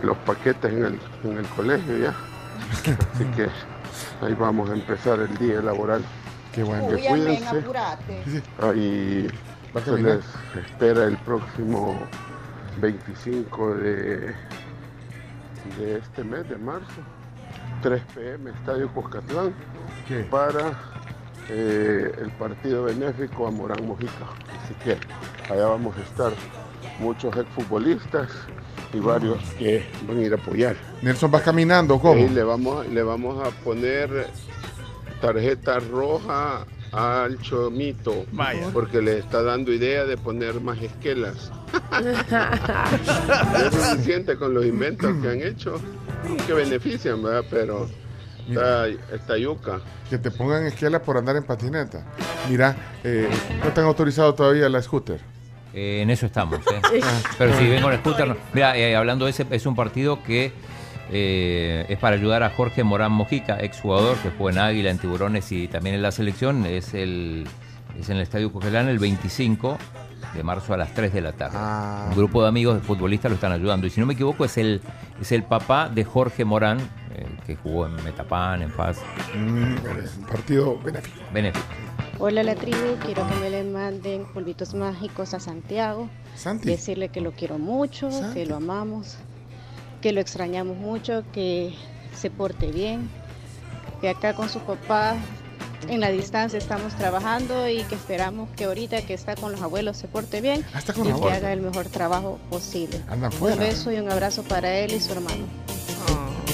los 0.03 0.17
paquetes 0.17 0.71
en 0.71 0.85
el, 0.85 0.99
en 1.23 1.37
el 1.39 1.45
colegio 1.47 1.97
ya. 1.97 2.13
Así 3.13 3.25
que 3.35 3.47
ahí 4.25 4.33
vamos 4.35 4.69
a 4.69 4.73
empezar 4.73 5.19
el 5.19 5.35
día 5.37 5.61
laboral. 5.61 6.03
Qué 6.53 6.63
bueno. 6.63 6.89
Que 6.95 7.07
cuídense. 7.09 7.63
Ahí 8.61 9.27
se 9.83 9.91
les 10.01 10.25
espera 10.55 11.05
el 11.05 11.17
próximo 11.17 11.99
25 12.79 13.75
de, 13.75 14.33
de 15.77 15.97
este 15.97 16.23
mes 16.23 16.47
de 16.49 16.57
marzo, 16.57 17.01
3 17.81 18.01
pm, 18.15 18.51
Estadio 18.51 18.91
Cuscatlán, 18.93 19.53
¿Qué? 20.07 20.19
para 20.29 20.73
eh, 21.49 22.11
el 22.21 22.31
partido 22.31 22.83
benéfico 22.83 23.47
a 23.47 23.51
Morán 23.51 23.85
Mojica. 23.87 24.25
Así 24.63 24.73
que 24.83 24.97
allá 25.51 25.67
vamos 25.67 25.95
a 25.97 26.01
estar 26.01 26.31
muchos 26.99 27.35
exfutbolistas 27.35 28.29
y 28.93 28.99
varios 28.99 29.37
que 29.57 29.85
van 30.07 30.17
a 30.17 30.21
ir 30.21 30.33
a 30.33 30.35
apoyar. 30.35 30.75
Nelson 31.01 31.31
va 31.33 31.41
caminando, 31.41 31.99
¿cómo? 31.99 32.19
Y 32.19 32.29
le 32.29 32.43
vamos, 32.43 32.87
le 32.87 33.03
vamos 33.03 33.45
a 33.45 33.51
poner 33.63 34.27
tarjeta 35.21 35.79
roja 35.79 36.65
al 36.91 37.39
chomito. 37.39 38.25
Porque 38.73 39.01
le 39.01 39.19
está 39.19 39.43
dando 39.43 39.71
idea 39.71 40.05
de 40.05 40.17
poner 40.17 40.59
más 40.61 40.81
esquelas. 40.81 41.51
Es 43.65 43.73
suficiente 43.73 44.35
con 44.37 44.53
los 44.53 44.65
inventos 44.65 45.15
que 45.21 45.29
han 45.29 45.41
hecho. 45.41 45.79
Que 46.45 46.53
benefician, 46.53 47.23
¿verdad? 47.23 47.45
Pero 47.49 47.89
está, 48.47 48.87
está 48.87 49.37
yuca. 49.37 49.81
Que 50.09 50.17
te 50.17 50.31
pongan 50.31 50.65
esquelas 50.65 51.01
por 51.01 51.17
andar 51.17 51.35
en 51.35 51.43
patineta. 51.43 52.05
Mira, 52.49 52.75
eh, 53.03 53.29
no 53.63 53.71
te 53.71 53.81
han 53.81 53.87
autorizado 53.87 54.33
todavía 54.33 54.67
la 54.69 54.81
scooter. 54.81 55.19
Eh, 55.73 56.01
en 56.01 56.09
eso 56.09 56.25
estamos. 56.25 56.59
¿eh? 56.59 57.01
Pero 57.37 57.57
si 57.57 57.67
ven 57.67 57.81
con 57.81 57.93
el 57.93 57.99
scooter. 57.99 58.27
no. 58.27 58.37
Mira, 58.53 58.77
eh, 58.77 58.95
hablando 58.95 59.25
de 59.25 59.31
ese, 59.31 59.45
es 59.51 59.65
un 59.65 59.75
partido 59.75 60.23
que 60.23 60.51
eh, 61.11 61.85
es 61.89 61.97
para 61.99 62.15
ayudar 62.15 62.43
a 62.43 62.49
Jorge 62.49 62.83
Morán 62.83 63.11
Mojica, 63.11 63.59
exjugador 63.59 64.17
que 64.17 64.31
fue 64.31 64.51
en 64.51 64.59
Águila, 64.59 64.89
en 64.89 64.97
Tiburones 64.97 65.51
y 65.51 65.67
también 65.67 65.95
en 65.95 66.01
la 66.01 66.11
selección. 66.11 66.65
Es, 66.65 66.93
el, 66.93 67.47
es 67.99 68.09
en 68.09 68.17
el 68.17 68.23
Estadio 68.23 68.51
Cogelán 68.51 68.89
el 68.89 68.99
25 68.99 69.77
de 70.33 70.43
marzo 70.43 70.73
a 70.73 70.77
las 70.77 70.93
3 70.93 71.13
de 71.13 71.21
la 71.21 71.33
tarde. 71.33 71.57
Un 72.09 72.15
grupo 72.15 72.41
de 72.41 72.47
amigos 72.47 72.75
de 72.75 72.81
futbolistas 72.81 73.31
lo 73.31 73.35
están 73.35 73.51
ayudando. 73.51 73.87
Y 73.87 73.89
si 73.89 73.99
no 73.99 74.05
me 74.05 74.13
equivoco, 74.13 74.45
es 74.45 74.57
el, 74.57 74.81
es 75.21 75.31
el 75.31 75.43
papá 75.43 75.89
de 75.89 76.03
Jorge 76.03 76.45
Morán, 76.45 76.79
eh, 77.15 77.25
que 77.45 77.55
jugó 77.55 77.85
en 77.85 77.95
Metapan, 78.03 78.61
en 78.61 78.71
Paz. 78.71 78.99
Un 79.35 79.77
partido 80.27 80.79
benéfico. 80.79 81.19
Benéfico. 81.33 81.65
Hola 82.21 82.43
la 82.43 82.55
tribu, 82.55 82.97
quiero 83.05 83.25
que 83.29 83.35
me 83.35 83.49
le 83.49 83.63
manden 83.63 84.25
polvitos 84.33 84.73
mágicos 84.73 85.33
a 85.33 85.39
Santiago. 85.39 86.09
Santi. 86.35 86.67
Decirle 86.67 87.07
que 87.09 87.21
lo 87.21 87.31
quiero 87.31 87.57
mucho, 87.57 88.09
que 88.33 88.45
lo 88.45 88.57
amamos, 88.57 89.17
que 90.01 90.11
lo 90.11 90.19
extrañamos 90.19 90.75
mucho, 90.75 91.23
que 91.31 91.73
se 92.13 92.29
porte 92.29 92.73
bien, 92.73 93.09
que 94.01 94.09
acá 94.09 94.33
con 94.33 94.49
su 94.49 94.59
papá 94.59 95.15
en 95.87 95.99
la 96.01 96.09
distancia 96.11 96.59
estamos 96.59 96.93
trabajando 96.95 97.67
y 97.69 97.83
que 97.83 97.95
esperamos 97.95 98.49
que 98.55 98.65
ahorita 98.65 99.01
que 99.03 99.13
está 99.13 99.35
con 99.35 99.51
los 99.51 99.61
abuelos 99.61 99.97
se 99.97 100.07
porte 100.07 100.41
bien 100.41 100.65
Ah, 100.73 100.79
está 100.79 100.93
con 100.93 101.07
y 101.07 101.13
que 101.21 101.31
haga 101.31 101.53
el 101.53 101.61
mejor 101.61 101.85
trabajo 101.87 102.39
posible. 102.49 103.01
Andan 103.09 103.31
Un 103.33 103.39
fuera. 103.39 103.55
beso 103.57 103.91
y 103.91 103.97
un 103.99 104.11
abrazo 104.11 104.43
para 104.43 104.71
él 104.77 104.93
y 104.93 104.99
su 104.99 105.11
hermano. 105.13 105.45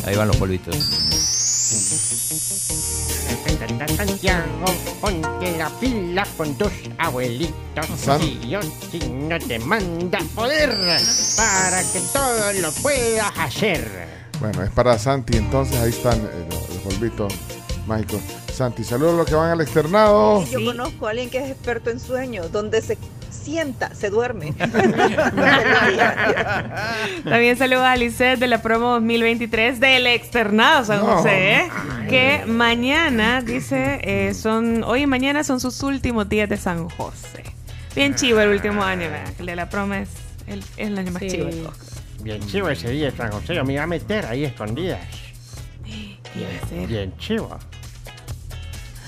Ahí 0.05 0.15
van 0.15 0.27
los 0.27 0.37
polvitos. 0.37 0.75
Santiago, 3.97 4.65
ponte 5.01 5.57
la 5.57 5.69
pila 5.79 6.25
con 6.37 6.55
tus 6.57 6.71
abuelitos. 6.97 7.55
San- 7.97 8.21
Dios 8.41 8.65
si 8.91 8.99
no 9.09 9.37
te 9.39 9.59
manda 9.59 10.19
poder 10.35 10.69
para 11.37 11.81
que 11.91 11.99
todo 12.13 12.53
lo 12.61 12.71
puedas 12.73 13.31
hacer. 13.37 14.07
Bueno, 14.39 14.63
es 14.63 14.69
para 14.71 14.99
Santi, 14.99 15.37
entonces 15.37 15.77
ahí 15.79 15.89
están 15.89 16.19
eh, 16.19 16.47
los, 16.51 16.69
los 16.69 16.77
polvitos 16.79 17.33
mágicos. 17.87 18.21
Santi, 18.53 18.83
saludos 18.83 19.13
a 19.13 19.17
los 19.17 19.25
que 19.27 19.35
van 19.35 19.51
al 19.51 19.61
externado. 19.61 20.45
Yo 20.45 20.63
conozco 20.63 21.07
a 21.07 21.11
alguien 21.11 21.29
que 21.29 21.37
es 21.39 21.49
experto 21.51 21.89
en 21.89 21.99
sueños, 21.99 22.51
donde 22.51 22.81
se 22.81 22.97
sienta, 23.29 23.93
se 23.93 24.09
duerme. 24.09 24.53
También 27.23 27.57
saluda 27.57 27.91
a 27.91 27.95
Lisette 27.95 28.39
de 28.39 28.47
la 28.47 28.61
promo 28.61 28.91
2023 28.93 29.79
del 29.79 30.07
externado 30.07 30.85
San 30.85 30.99
No. 30.99 31.17
José, 31.17 31.53
¿eh? 31.59 31.69
que 32.09 32.43
mañana, 32.47 33.41
dice, 33.41 33.99
eh, 34.03 34.33
son, 34.33 34.83
hoy 34.83 35.03
y 35.03 35.07
mañana 35.07 35.43
son 35.43 35.59
sus 35.59 35.81
últimos 35.83 36.27
días 36.29 36.49
de 36.49 36.57
San 36.57 36.89
José. 36.89 37.43
Bien 37.95 38.15
chivo 38.15 38.39
el 38.41 38.49
último 38.49 38.83
año, 38.83 39.09
¿verdad? 39.09 39.33
El 39.39 39.45
de 39.45 39.55
la 39.55 39.69
promo 39.69 39.93
es 39.95 40.09
el, 40.47 40.59
es 40.59 40.65
el 40.87 40.97
año 40.97 41.11
más 41.11 41.21
Sí. 41.21 41.29
chivo. 41.29 41.49
Bien 42.21 42.45
chivo 42.47 42.69
ese 42.69 42.89
día 42.89 43.11
de 43.11 43.17
San 43.17 43.31
José, 43.31 43.55
yo 43.55 43.63
me 43.63 43.73
iba 43.73 43.83
a 43.83 43.87
meter 43.87 44.25
ahí 44.25 44.43
escondidas. 44.45 44.99
Bien 46.87 47.15
chivo. 47.17 47.57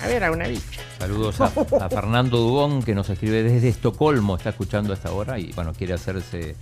A 0.03 0.07
ver, 0.07 0.23
a 0.23 0.31
una 0.31 0.47
bicha. 0.47 0.81
Saludos 0.99 1.41
a, 1.41 1.45
a 1.45 1.89
Fernando 1.89 2.38
Dubón, 2.38 2.83
que 2.83 2.93
nos 2.93 3.10
escribe 3.10 3.43
desde 3.43 3.69
Estocolmo, 3.69 4.36
está 4.38 4.49
escuchando 4.49 4.93
a 4.93 4.95
esta 4.95 5.12
hora 5.12 5.39
y 5.39 5.51
bueno, 5.53 5.73
quiere 5.73 5.93
hacerse 5.93 6.55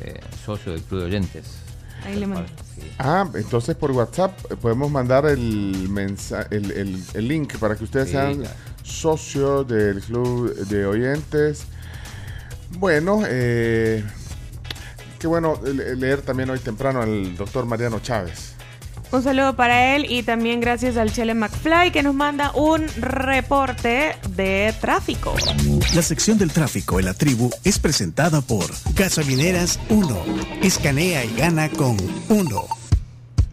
eh, 0.00 0.20
socio 0.44 0.72
del 0.72 0.82
Club 0.82 1.00
de 1.00 1.06
Oyentes. 1.06 1.46
Ahí 2.04 2.16
le 2.18 2.26
mando. 2.26 2.48
Ah, 2.98 3.28
entonces 3.34 3.76
por 3.76 3.92
WhatsApp 3.92 4.32
eh, 4.50 4.56
podemos 4.60 4.90
mandar 4.90 5.24
el, 5.26 5.88
mensa- 5.88 6.46
el, 6.50 6.70
el- 6.72 7.04
el 7.14 7.28
link 7.28 7.56
para 7.58 7.76
que 7.76 7.84
ustedes 7.84 8.06
Sí, 8.08 8.12
sean 8.12 8.38
claro. 8.40 8.54
socios 8.82 9.68
del 9.68 10.00
club 10.02 10.52
de 10.66 10.84
oyentes. 10.86 11.64
Bueno, 12.78 13.22
eh, 13.26 14.02
qué 15.20 15.26
bueno 15.28 15.60
le- 15.64 15.94
leer 15.94 16.22
también 16.22 16.50
hoy 16.50 16.58
temprano 16.58 17.00
al 17.02 17.36
doctor 17.36 17.66
Mariano 17.66 18.00
Chávez. 18.00 18.54
Un 19.12 19.22
saludo 19.22 19.54
para 19.54 19.94
él 19.94 20.06
y 20.10 20.22
también 20.22 20.60
gracias 20.60 20.96
al 20.96 21.12
Chele 21.12 21.34
McFly 21.34 21.92
que 21.92 22.02
nos 22.02 22.14
manda 22.14 22.50
un 22.52 22.88
reporte 22.96 24.16
de 24.30 24.74
tráfico. 24.80 25.34
La 25.94 26.00
sección 26.00 26.38
del 26.38 26.50
tráfico 26.50 26.98
en 26.98 27.04
la 27.04 27.14
tribu 27.14 27.50
es 27.62 27.78
presentada 27.78 28.40
por 28.40 28.64
Gasolineras 28.94 29.78
1. 29.90 30.24
Escanea 30.62 31.26
y 31.26 31.34
gana 31.36 31.68
con 31.70 31.96
1. 32.30 32.66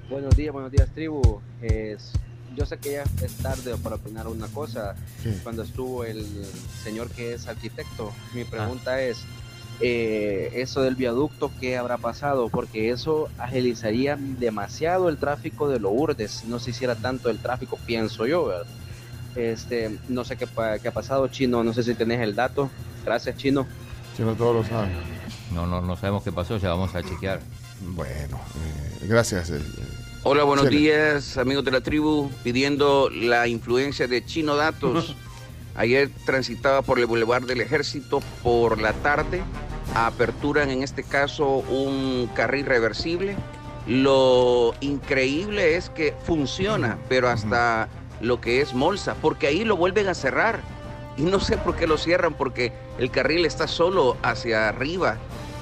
Buenos 0.10 0.36
días, 0.38 0.54
buenos 0.54 0.72
días, 0.72 0.88
tribu. 0.96 1.42
Es- 1.62 2.14
yo 2.56 2.66
sé 2.66 2.78
que 2.78 2.94
ya 2.94 3.04
es 3.24 3.34
tarde 3.36 3.76
para 3.84 3.96
opinar 3.98 4.28
una 4.28 4.48
cosa. 4.48 4.96
¿Qué? 5.24 5.34
Cuando 5.44 5.64
estuvo 5.64 6.04
el 6.06 6.26
señor 6.84 7.10
que 7.10 7.34
es 7.34 7.48
arquitecto, 7.48 8.12
mi 8.34 8.44
pregunta 8.46 9.02
es, 9.02 9.20
eh, 9.82 10.52
eso 10.56 10.82
del 10.82 10.96
viaducto, 10.96 11.52
¿qué 11.60 11.78
habrá 11.78 11.98
pasado? 11.98 12.50
Porque 12.50 12.90
eso 12.90 13.30
agilizaría 13.38 14.18
demasiado 14.18 15.10
el 15.10 15.18
tráfico 15.18 15.70
de 15.70 15.80
Lourdes. 15.80 16.44
No 16.46 16.60
se 16.60 16.72
hiciera 16.72 16.96
tanto 16.96 17.30
el 17.30 17.40
tráfico, 17.40 17.78
pienso 17.86 18.26
yo, 18.28 18.46
¿verdad? 18.46 18.66
Este, 19.36 19.98
no 20.10 20.26
sé 20.26 20.36
qué, 20.38 20.48
qué 20.82 20.88
ha 20.88 20.94
pasado, 20.94 21.28
Chino. 21.28 21.64
No 21.64 21.74
sé 21.74 21.84
si 21.84 21.94
tenés 21.96 22.20
el 22.22 22.36
dato. 22.36 22.70
Gracias, 23.06 23.38
Chino. 23.38 23.68
Chino, 24.18 24.36
todos 24.36 24.56
lo 24.56 24.64
saben. 24.64 24.92
No, 25.54 25.66
no, 25.66 25.82
no 25.82 25.96
sabemos 25.96 26.24
qué 26.24 26.32
pasó, 26.32 26.58
ya 26.58 26.70
vamos 26.70 26.94
a 26.96 27.02
chequear. 27.04 27.40
Bueno, 27.82 28.38
eh, 28.38 29.06
gracias. 29.08 29.50
eh, 29.52 29.62
Hola, 30.24 30.44
buenos 30.44 30.70
días, 30.70 31.38
amigos 31.38 31.64
de 31.64 31.72
la 31.72 31.80
tribu, 31.82 32.30
pidiendo 32.44 33.10
la 33.10 33.48
influencia 33.48 34.08
de 34.08 34.26
Chino 34.26 34.58
Datos. 34.58 35.16
Ayer 35.76 36.10
transitaba 36.26 36.82
por 36.82 37.00
el 37.00 37.06
Boulevard 37.06 37.46
del 37.46 37.62
Ejército 37.62 38.20
por 38.44 38.82
la 38.82 38.92
tarde, 38.92 39.42
aperturan 39.96 40.70
en 40.70 40.84
este 40.84 41.04
caso 41.04 41.64
un 41.70 42.30
carril 42.34 42.66
reversible. 42.66 43.36
Lo 43.88 44.74
increíble 44.82 45.76
es 45.76 45.90
que 45.90 46.14
funciona, 46.24 46.98
pero 47.08 47.30
hasta 47.30 47.88
lo 48.22 48.42
que 48.42 48.62
es 48.62 48.74
Molsa, 48.74 49.16
porque 49.22 49.48
ahí 49.48 49.64
lo 49.64 49.78
vuelven 49.78 50.08
a 50.08 50.14
cerrar. 50.14 50.62
Y 51.18 51.24
no 51.24 51.40
sé 51.40 51.58
por 51.58 51.76
qué 51.76 51.88
lo 51.88 51.98
cierran, 51.98 52.34
porque 52.34 52.72
el 52.98 53.12
carril 53.12 53.46
está 53.46 53.68
solo 53.68 54.16
hacia 54.22 54.70
arriba. 54.70 55.18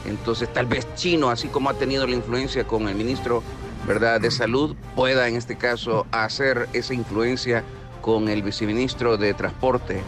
Entonces 0.06 0.52
tal 0.52 0.66
vez 0.66 0.88
Chino, 0.96 1.30
así 1.30 1.48
como 1.48 1.70
ha 1.70 1.74
tenido 1.74 2.06
la 2.06 2.16
influencia 2.16 2.66
con 2.66 2.88
el 2.88 2.96
ministro 2.96 3.44
¿verdad? 3.88 4.22
de 4.22 4.32
Salud, 4.32 4.76
pueda 4.96 5.28
en 5.28 5.36
este 5.36 5.58
caso 5.58 6.06
hacer 6.12 6.68
esa 6.74 6.94
influencia 6.94 7.64
con 8.02 8.30
el 8.30 8.44
viceministro 8.44 9.18
de 9.18 9.34
Transporte. 9.34 10.02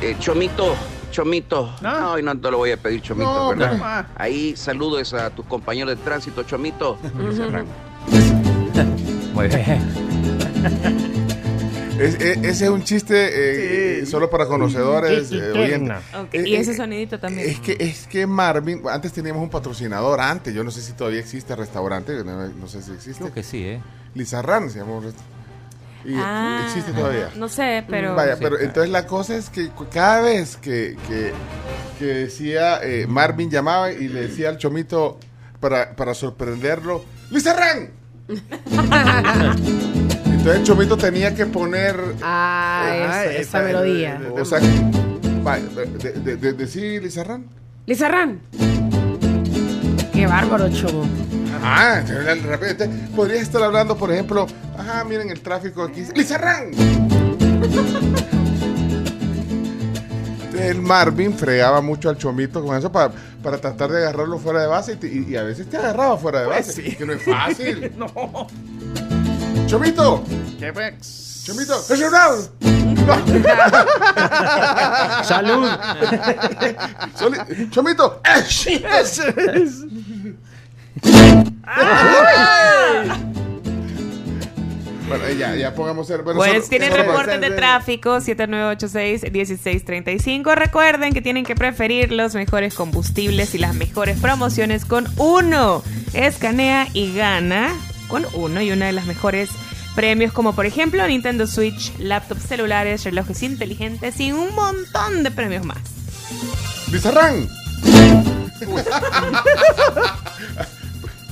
Eh, 0.00 0.16
Chomito, 0.18 0.74
Chomito, 1.10 1.74
no, 1.80 2.12
hoy 2.12 2.22
no 2.22 2.36
te 2.38 2.50
lo 2.50 2.58
voy 2.58 2.72
a 2.72 2.76
pedir, 2.76 3.00
Chomito, 3.02 3.30
No, 3.32 3.48
¿verdad? 3.56 4.06
Ahí 4.16 4.56
saludos 4.56 5.14
a 5.14 5.30
tus 5.30 5.44
compañeros 5.46 5.96
de 5.96 6.02
tránsito, 6.02 6.42
Chomito. 6.42 6.98
Muy 9.34 9.48
bien. 9.48 9.82
Es- 11.98 12.14
ese 12.18 12.64
es 12.64 12.70
un 12.70 12.82
chiste 12.82 14.00
eh, 14.00 14.06
solo 14.06 14.28
para 14.30 14.46
conocedores. 14.46 15.28
Sí, 15.28 15.36
eh, 15.38 15.52
Eh, 16.32 16.42
Y 16.46 16.54
eh, 16.56 16.60
ese 16.60 16.74
sonidito 16.74 17.20
también. 17.20 17.48
Es 17.48 17.60
que, 17.60 17.76
es 17.78 18.06
que 18.08 18.26
Marvin, 18.26 18.82
antes 18.90 19.12
teníamos 19.12 19.42
un 19.42 19.50
patrocinador, 19.50 20.20
antes, 20.20 20.52
yo 20.54 20.64
no 20.64 20.70
sé 20.72 20.80
si 20.80 20.94
todavía 20.94 21.20
existe 21.20 21.52
el 21.52 21.58
restaurante, 21.60 22.24
no, 22.24 22.48
no 22.48 22.66
sé 22.66 22.82
si 22.82 22.90
existe. 22.92 23.20
Creo 23.22 23.34
que 23.34 23.42
sí, 23.44 23.62
¿eh? 23.64 23.80
Lizarrán 24.14 24.68
se 24.70 24.78
llama. 24.80 24.94
un 24.96 25.04
rest- 25.04 25.20
Y 26.04 26.14
Ah, 26.16 26.62
existe 26.66 26.92
todavía. 26.92 27.30
No 27.36 27.48
sé, 27.48 27.84
pero. 27.88 28.14
Vaya, 28.14 28.36
pero 28.40 28.58
entonces 28.58 28.90
la 28.90 29.06
cosa 29.06 29.36
es 29.36 29.48
que 29.50 29.70
cada 29.92 30.20
vez 30.22 30.56
que, 30.56 30.96
que, 31.08 31.32
que 31.98 32.04
decía 32.06 32.80
eh, 32.82 33.06
Marvin 33.08 33.50
llamaba 33.50 33.92
y 33.92 34.08
le 34.08 34.22
decía 34.22 34.48
al 34.48 34.58
chomito 34.58 35.18
para, 35.60 35.94
para 35.94 36.14
sorprenderlo, 36.14 37.04
¡Lizarrán! 37.30 37.90
Entonces 40.26 40.56
el 40.56 40.62
chomito 40.64 40.96
tenía 40.96 41.34
que 41.34 41.46
poner 41.46 41.96
Ah, 42.22 42.82
Ah, 42.86 43.24
esa, 43.24 43.24
esa 43.32 43.40
esa- 43.40 43.60
melodía. 43.62 44.20
o 44.32 44.44
sea, 44.44 44.58
vaya, 45.42 45.64
de, 45.66 46.12
de, 46.12 46.36
de- 46.36 46.52
decir 46.52 47.02
Lizarrán. 47.02 47.46
Lizarrán. 47.86 48.40
Qué 50.22 50.28
bárbaro, 50.28 50.68
chomo. 50.68 51.04
Ah, 51.64 52.00
de 52.06 52.34
repente 52.36 52.88
podrías 53.16 53.42
estar 53.42 53.60
hablando, 53.60 53.96
por 53.96 54.12
ejemplo, 54.12 54.46
ajá, 54.78 55.02
miren 55.02 55.30
el 55.30 55.40
tráfico 55.40 55.82
aquí. 55.82 56.04
¡Lizarrán! 56.14 56.70
El 60.56 60.80
Marvin 60.80 61.36
fregaba 61.36 61.80
mucho 61.80 62.08
al 62.08 62.18
chomito 62.18 62.64
con 62.64 62.78
eso 62.78 62.92
para, 62.92 63.12
para 63.42 63.58
tratar 63.58 63.90
de 63.90 63.98
agarrarlo 63.98 64.38
fuera 64.38 64.60
de 64.60 64.68
base 64.68 64.96
y, 65.02 65.34
a 65.34 65.42
veces 65.42 65.68
te 65.68 65.76
agarraba 65.76 66.16
fuera 66.16 66.42
de 66.42 66.46
Pues 66.46 66.68
base. 66.68 66.82
sí. 66.90 66.94
Que 66.94 67.04
no 67.04 67.14
es 67.14 67.22
fácil. 67.24 67.92
no. 67.98 68.46
¡Chomito! 69.66 70.22
¿Qué 70.56 70.72
pues? 70.72 71.42
¡Chomito! 71.44 71.74
¡Es! 71.80 72.81
Salud. 75.24 75.68
Soli- 77.16 77.70
¡Chomito! 77.70 78.20
¡Esh! 78.24 78.68
Eso 79.00 79.24
es. 79.28 79.84
Bueno, 85.08 85.24
ya, 85.38 85.54
ya 85.56 85.74
pongamos 85.74 86.08
el. 86.10 86.22
Bueno, 86.22 86.38
Pues 86.38 86.52
solo- 86.52 86.64
tienen 86.68 86.90
solo- 86.92 87.02
reportes 87.04 87.40
de 87.40 87.50
tráfico 87.50 88.16
7986-1635. 88.20 90.54
Recuerden 90.54 91.12
que 91.12 91.20
tienen 91.20 91.44
que 91.44 91.54
preferir 91.54 92.12
los 92.12 92.34
mejores 92.34 92.72
combustibles 92.74 93.54
y 93.54 93.58
las 93.58 93.74
mejores 93.74 94.18
promociones 94.20 94.86
con 94.86 95.06
uno. 95.18 95.82
Escanea 96.14 96.88
y 96.94 97.14
gana 97.14 97.68
con 98.08 98.24
uno 98.34 98.62
y 98.62 98.70
una 98.72 98.86
de 98.86 98.92
las 98.92 99.04
mejores 99.06 99.50
premios 99.94 100.32
como 100.32 100.54
por 100.54 100.66
ejemplo 100.66 101.06
Nintendo 101.06 101.46
Switch, 101.46 101.92
laptops 101.98 102.42
celulares, 102.42 103.04
relojes 103.04 103.42
inteligentes 103.42 104.18
y 104.20 104.32
un 104.32 104.54
montón 104.54 105.22
de 105.22 105.30
premios 105.30 105.64
más. 105.64 105.78
¡Lizarrán! 106.90 107.48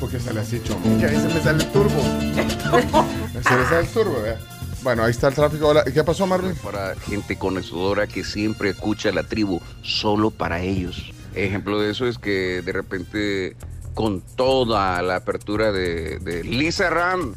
Porque 0.01 0.19
sale 0.19 0.41
así, 0.41 0.61
chomo. 0.65 0.99
Que 0.99 1.05
a 1.05 1.11
veces 1.11 1.35
me 1.35 1.41
sale 1.41 1.63
el 1.63 1.71
turbo. 1.71 2.01
Se 3.33 3.57
le 3.57 3.65
sale 3.65 3.81
el 3.81 3.89
turbo, 3.89 4.23
vea. 4.23 4.39
Bueno, 4.83 5.05
ahí 5.05 5.11
está 5.11 5.29
el 5.29 5.35
tráfico. 5.35 5.69
Hola, 5.69 5.85
¿y 5.87 5.93
¿Qué 5.93 6.03
pasó, 6.03 6.27
Marvin? 6.27 6.55
Para 6.57 6.95
gente 6.97 7.37
conocedora 7.37 8.07
que 8.07 8.25
siempre 8.25 8.71
escucha 8.71 9.13
la 9.13 9.25
tribu 9.25 9.61
solo 9.83 10.31
para 10.31 10.63
ellos. 10.63 11.13
Ejemplo 11.35 11.79
de 11.79 11.91
eso 11.91 12.07
es 12.07 12.17
que 12.17 12.63
de 12.63 12.73
repente 12.73 13.57
con 13.95 14.21
toda 14.21 15.03
la 15.03 15.17
apertura 15.17 15.73
de, 15.73 16.19
de 16.21 16.45
Lisa 16.45 16.91
Ram. 16.91 17.33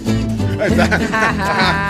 Ahí 0.59 0.71
está. 0.71 0.83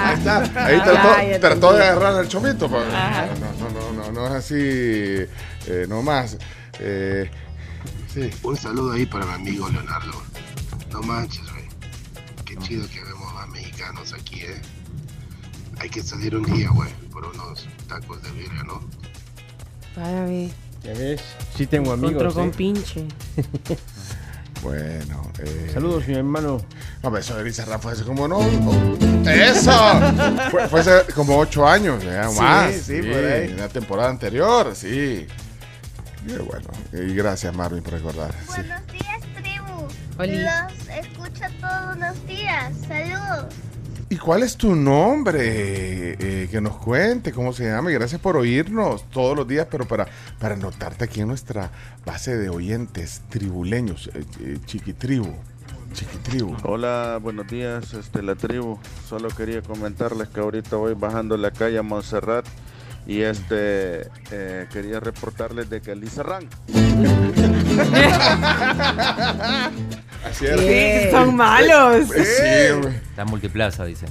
Ahí 0.05 0.13
está. 0.17 0.37
Ahí 0.65 0.79
Ah, 0.79 1.39
trató, 1.39 1.39
trató 1.39 1.73
de 1.73 1.83
agarrar 1.83 2.15
al 2.15 2.27
chomito. 2.27 2.65
Ajá. 2.65 3.27
No, 3.59 3.69
no, 3.69 3.91
no, 3.93 4.03
no, 4.03 4.11
no 4.11 4.27
es 4.27 4.33
así. 4.33 4.55
Eh, 4.57 5.85
no 5.87 6.01
más. 6.01 6.37
Eh, 6.79 7.29
sí. 8.13 8.29
Un 8.43 8.55
saludo 8.57 8.93
ahí 8.93 9.05
para 9.05 9.25
mi 9.25 9.33
amigo 9.33 9.69
Leonardo. 9.69 10.21
No 10.91 11.01
manches, 11.01 11.43
güey. 11.51 11.63
Qué 12.45 12.55
chido 12.57 12.87
que 12.89 13.03
vemos 13.03 13.33
más 13.33 13.47
mexicanos 13.49 14.13
aquí, 14.13 14.41
¿eh? 14.41 14.61
Hay 15.79 15.89
que 15.89 16.01
salir 16.01 16.35
un 16.35 16.43
día, 16.45 16.69
güey, 16.69 16.89
por 17.11 17.25
unos 17.25 17.67
tacos 17.87 18.21
de 18.21 18.31
birria, 18.31 18.63
¿no? 18.63 18.81
Vaya, 19.97 20.23
ve. 20.25 20.49
Ya 20.83 20.93
ves, 20.93 21.21
sí 21.55 21.65
tengo 21.65 21.91
amigos. 21.93 22.15
Otro 22.15 22.33
con 22.33 22.49
¿eh? 22.49 22.53
pinche. 22.55 23.05
Bueno. 24.63 25.21
Eh, 25.39 25.69
Saludos, 25.73 26.07
mi 26.07 26.15
hermano. 26.15 26.61
No, 27.01 27.17
eso 27.17 27.35
de 27.35 27.43
Lisa 27.43 27.65
Ram 27.65 27.79
fue 27.81 27.91
hace 27.91 28.03
como 28.03 28.27
no. 28.27 28.39
¡Eso! 29.29 29.71
fue, 30.51 30.67
fue 30.69 30.79
hace 30.79 31.11
como 31.13 31.37
ocho 31.37 31.67
años, 31.67 32.03
ya, 32.03 32.29
Sí, 32.29 32.39
más. 32.39 32.73
sí, 32.75 33.01
por 33.01 33.25
ahí. 33.25 33.49
En 33.51 33.57
la 33.57 33.67
temporada 33.69 34.09
anterior, 34.09 34.73
sí. 34.75 35.27
Y 36.25 36.31
bueno, 36.37 36.69
y 36.93 37.13
gracias, 37.13 37.53
Marvin, 37.53 37.83
por 37.83 37.93
recordar. 37.93 38.31
sí. 38.55 38.61
Buenos 38.61 38.87
días, 38.87 39.19
tribu. 39.35 39.87
Oli. 40.19 40.37
Los 40.37 40.87
escucho 40.97 41.45
todos 41.59 41.97
los 41.97 42.27
días. 42.27 42.71
Saludos. 42.87 43.53
¿Y 44.13 44.17
cuál 44.17 44.43
es 44.43 44.57
tu 44.57 44.75
nombre? 44.75 45.41
Eh, 45.41 46.47
que 46.51 46.61
nos 46.61 46.77
cuente 46.77 47.31
cómo 47.31 47.51
se 47.51 47.65
llama. 47.65 47.89
Y 47.89 47.95
gracias 47.95 48.21
por 48.21 48.37
oírnos 48.37 49.09
todos 49.09 49.35
los 49.35 49.47
días, 49.47 49.65
pero 49.71 49.87
para, 49.87 50.07
para 50.37 50.53
anotarte 50.53 51.05
aquí 51.05 51.21
en 51.21 51.29
nuestra 51.29 51.71
base 52.05 52.37
de 52.37 52.47
oyentes 52.47 53.23
tribuleños, 53.29 54.11
eh, 54.13 54.23
eh, 54.39 54.59
chiquitribu. 54.67 55.33
Chiquitribu. 55.93 56.55
Hola, 56.61 57.17
buenos 57.23 57.47
días, 57.47 57.91
este, 57.95 58.21
la 58.21 58.35
tribu. 58.35 58.77
Solo 59.09 59.29
quería 59.29 59.63
comentarles 59.63 60.27
que 60.27 60.41
ahorita 60.41 60.75
voy 60.75 60.93
bajando 60.93 61.35
la 61.35 61.49
calle 61.49 61.79
a 61.79 61.81
Montserrat 61.81 62.45
y 63.07 63.21
este 63.21 64.11
eh, 64.29 64.67
quería 64.71 64.99
reportarles 64.99 65.71
de 65.71 65.81
que 65.81 65.95
Lizarrán. 65.95 66.47
Así. 70.29 70.45
Sí, 70.57 71.11
son 71.11 71.35
malos. 71.35 72.07
Sí. 72.07 72.21
Está 72.21 73.21
en 73.23 73.27
multiplaza, 73.29 73.85
dicen. 73.85 74.09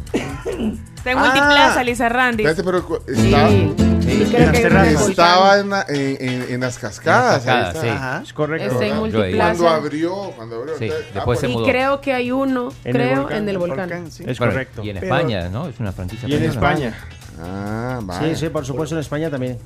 Está 0.94 1.10
en 1.12 1.18
Multiplaza, 1.18 1.82
Lisa 1.82 2.08
Randy. 2.08 2.44
Espérate, 2.44 2.62
pero 2.62 3.02
Sí, 3.08 4.26
creo 4.30 4.52
que 4.52 4.92
estaba 5.10 5.58
en, 5.58 5.70
la- 5.70 5.84
en, 5.88 6.16
en- 6.20 6.46
en 6.50 6.60
las 6.60 6.78
cascadas. 6.78 7.44
En 7.44 7.46
las 7.48 7.56
ahí 7.66 7.72
cascadas, 7.72 7.74
está. 7.74 7.80
sí. 7.82 7.88
Ajá. 7.88 8.20
Es 8.22 8.32
correcto. 8.32 8.72
Está 8.72 8.86
en. 8.86 9.36
Cuando 9.36 9.68
abrió, 9.68 10.14
cuando 10.36 10.56
abrió. 10.56 10.78
Sí, 10.78 10.84
entonces- 10.84 11.14
después 11.14 11.38
ah, 11.38 11.40
se 11.40 11.48
mudó. 11.48 11.66
Y 11.66 11.70
creo 11.70 12.00
que 12.00 12.12
hay 12.12 12.30
uno, 12.30 12.68
En 12.84 12.96
el 12.96 13.02
creo, 13.02 13.20
volcán. 13.22 13.38
en 13.38 13.42
el 13.44 13.48
El 13.50 13.58
volcán. 13.58 13.78
volcán, 13.88 14.10
sí. 14.12 14.24
Es 14.26 14.38
Bueno, 14.38 14.52
correcto. 14.52 14.82
Y 14.84 14.90
en 14.90 15.00
Pero- 15.00 15.14
España, 15.16 15.48
¿no? 15.48 15.66
Es 15.68 15.80
una 15.80 15.92
franquicia 15.92 16.28
Y 16.28 16.34
en 16.34 16.44
española. 16.44 16.88
España. 16.88 17.08
Ah, 17.42 17.96
Sí, 18.00 18.06
vale. 18.06 18.36
sí, 18.36 18.48
por 18.50 18.64
supuesto 18.64 18.94
en 18.94 19.00
España 19.00 19.30
también. 19.30 19.58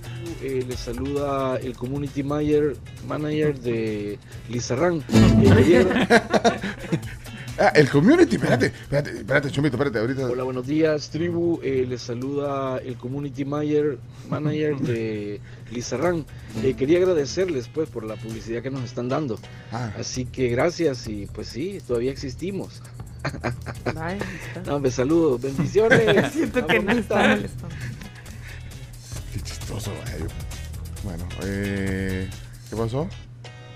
Eh, 0.47 0.65
les 0.69 0.79
saluda 0.79 1.57
el 1.57 1.75
community 1.77 2.23
manager, 2.23 2.77
manager 3.09 3.59
de 3.59 4.17
Lizarrán. 4.49 5.03
Eh, 5.13 5.85
Ah, 7.59 7.73
el 7.75 7.89
community, 7.89 8.37
espérate, 8.37 8.67
espérate, 8.67 9.11
espérate, 9.17 9.51
Chomito, 9.51 9.77
espérate, 9.77 9.99
ahorita. 9.99 10.27
Hola, 10.27 10.43
buenos 10.43 10.67
días, 10.67 11.09
tribu. 11.09 11.59
Eh, 11.63 11.87
les 11.89 12.03
saluda 12.03 12.77
el 12.85 12.97
community 12.97 13.47
manager, 13.47 13.99
manager 14.29 14.77
de 14.81 15.41
Lizarrán. 15.73 16.27
Eh, 16.63 16.75
quería 16.75 16.99
agradecerles 16.99 17.69
pues 17.69 17.89
por 17.89 18.05
la 18.05 18.17
publicidad 18.17 18.63
que 18.63 18.71
nos 18.71 18.85
están 18.85 19.09
dando. 19.09 19.39
Ah. 19.73 19.91
Así 19.99 20.27
que 20.27 20.49
gracias 20.49 21.09
y 21.09 21.25
pues 21.33 21.49
sí, 21.49 21.79
todavía 21.87 22.13
existimos. 22.13 22.83
Vaya, 23.95 24.19
No, 24.67 24.79
me 24.79 24.91
saludos, 24.91 25.41
bendiciones. 25.41 26.33
Siento 26.35 26.67
que 26.67 26.79
no 26.81 26.93
está 26.93 27.39
chistoso. 29.67 29.91
Bueno, 31.03 31.25
eh, 31.43 32.31
¿qué 32.71 32.77
pasó? 32.77 33.09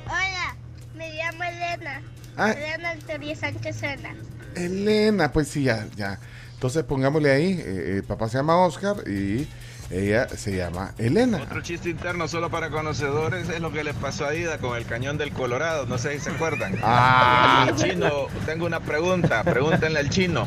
Hola, 0.07 0.57
me 0.95 1.13
llamo 1.13 1.43
Elena. 1.43 2.03
Ah. 2.37 2.53
Elena 2.53 2.95
Victoria 2.95 3.37
Sánchez 3.37 3.77
Sena. 3.77 4.15
Elena, 4.55 5.33
pues 5.33 5.49
sí, 5.49 5.65
ya, 5.65 5.87
ya. 5.97 6.19
Entonces 6.55 6.85
pongámosle 6.85 7.31
ahí, 7.31 7.61
eh, 7.65 7.97
el 7.97 8.05
papá 8.05 8.29
se 8.29 8.39
llama 8.39 8.57
Oscar 8.59 8.97
y 9.09 9.49
ella 9.91 10.29
se 10.29 10.57
llama 10.57 10.95
Elena. 10.99 11.39
Otro 11.43 11.61
chiste 11.61 11.91
interno 11.91 12.29
solo 12.29 12.51
para 12.51 12.71
conocedores 12.71 13.49
es 13.49 13.61
lo 13.61 13.73
que 13.73 13.83
les 13.83 13.95
pasó 13.97 14.27
a 14.27 14.35
Ida 14.35 14.59
con 14.59 14.77
el 14.77 14.87
cañón 14.87 15.19
del 15.19 15.33
Colorado, 15.33 15.87
no 15.87 15.99
sé 15.99 16.15
si 16.15 16.21
se 16.21 16.31
acuerdan. 16.31 16.79
Ah. 16.83 17.67
El 17.69 17.75
chino, 17.75 18.27
tengo 18.47 18.67
una 18.67 18.81
pregunta, 18.81 19.43
pregúntenle 19.43 19.99
al 19.99 20.11
chino. 20.11 20.47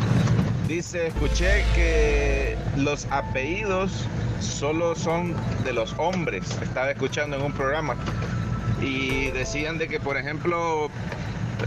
Dice, 0.74 1.06
escuché 1.06 1.64
que 1.76 2.58
los 2.78 3.06
apellidos 3.12 3.92
solo 4.40 4.96
son 4.96 5.36
de 5.64 5.72
los 5.72 5.94
hombres. 6.00 6.58
Estaba 6.64 6.90
escuchando 6.90 7.36
en 7.36 7.44
un 7.44 7.54
programa 7.54 7.96
y 8.82 9.30
decían 9.30 9.78
de 9.78 9.88
que, 9.88 10.00
por 10.00 10.18
ejemplo, 10.18 10.90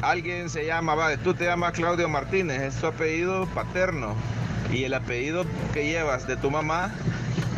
alguien 0.03 0.51
se 0.51 0.67
llama, 0.67 0.97
va, 0.97 1.17
tú 1.19 1.35
te 1.35 1.45
llamas 1.45 1.71
Claudio 1.75 2.09
Martínez, 2.09 2.61
es 2.61 2.81
tu 2.81 2.89
apellido 2.89 3.47
paterno 3.55 4.17
y 4.73 4.83
el 4.83 4.95
apellido 4.95 5.45
que 5.73 5.85
llevas 5.85 6.27
de 6.27 6.37
tu 6.37 6.51
mamá 6.51 6.91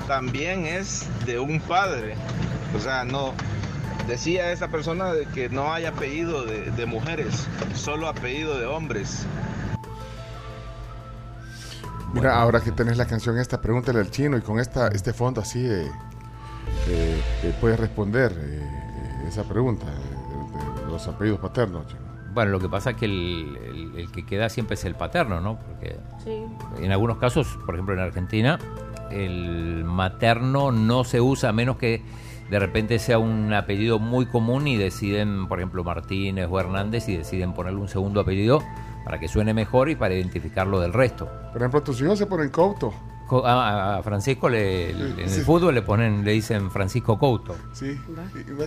también 0.06 0.66
es 0.66 1.06
de 1.24 1.38
un 1.38 1.60
padre. 1.60 2.14
O 2.76 2.78
sea, 2.78 3.04
no. 3.04 3.32
Decía 4.06 4.52
esa 4.52 4.68
persona 4.68 5.14
de 5.14 5.24
que 5.24 5.48
no 5.48 5.72
hay 5.72 5.86
apellido 5.86 6.44
de, 6.44 6.70
de 6.72 6.84
mujeres, 6.84 7.48
solo 7.74 8.06
apellido 8.06 8.58
de 8.58 8.66
hombres. 8.66 9.26
Mira, 12.14 12.40
ahora 12.40 12.60
que 12.60 12.72
tenés 12.72 12.96
la 12.96 13.06
canción 13.06 13.38
esta, 13.38 13.60
pregúntale 13.60 14.00
al 14.00 14.10
chino 14.10 14.36
y 14.36 14.40
con 14.40 14.58
esta 14.58 14.88
este 14.88 15.12
fondo 15.12 15.40
así 15.40 15.64
eh, 15.66 15.86
eh, 16.88 17.22
eh, 17.44 17.54
puedes 17.60 17.78
responder 17.78 18.32
esa 19.26 19.44
pregunta 19.44 19.86
de, 19.86 19.92
de- 19.92 20.84
de 20.86 20.90
los 20.90 21.06
apellidos 21.06 21.40
paternos. 21.40 21.86
chino. 21.86 22.00
Bueno, 22.32 22.50
lo 22.52 22.60
que 22.60 22.68
pasa 22.68 22.90
es 22.90 22.96
que 22.96 23.04
el, 23.04 23.58
el- 23.62 23.98
el 23.98 24.10
que 24.12 24.24
queda 24.24 24.48
siempre 24.48 24.74
es 24.74 24.84
el 24.84 24.94
paterno, 24.94 25.40
¿no? 25.40 25.58
Porque 25.58 25.98
Sí. 26.24 26.44
en 26.82 26.92
algunos 26.92 27.18
casos, 27.18 27.58
por 27.66 27.74
ejemplo 27.74 27.94
en 27.94 28.00
Argentina, 28.00 28.58
el 29.10 29.84
materno 29.84 30.72
no 30.72 31.04
se 31.04 31.20
usa 31.20 31.50
a 31.50 31.52
menos 31.52 31.76
que 31.76 32.02
de 32.50 32.58
repente 32.58 32.98
sea 32.98 33.18
un 33.18 33.52
apellido 33.52 33.98
muy 33.98 34.24
común 34.26 34.66
y 34.66 34.76
deciden, 34.76 35.46
por 35.48 35.58
ejemplo, 35.58 35.84
Martínez 35.84 36.46
o 36.50 36.58
Hernández 36.58 37.06
y 37.08 37.16
deciden 37.18 37.52
ponerle 37.52 37.80
un 37.80 37.88
segundo 37.88 38.20
apellido 38.20 38.62
para 39.08 39.18
que 39.18 39.26
suene 39.26 39.54
mejor 39.54 39.88
y 39.88 39.96
para 39.96 40.12
identificarlo 40.12 40.80
del 40.80 40.92
resto. 40.92 41.26
Por 41.50 41.62
ejemplo, 41.62 41.82
tus 41.82 41.98
hijos 42.02 42.18
se 42.18 42.26
ponen 42.26 42.50
Couto. 42.50 42.92
Co- 43.26 43.46
A, 43.46 43.96
a 43.96 44.02
Francisco 44.02 44.50
le, 44.50 44.92
le- 44.92 45.22
en 45.24 45.30
Sí. 45.30 45.40
el 45.40 45.44
fútbol 45.46 45.74
le 45.74 45.80
ponen, 45.80 46.24
le 46.26 46.32
dicen 46.32 46.70
Francisco 46.70 47.18
Couto. 47.18 47.56
Sí. 47.72 47.98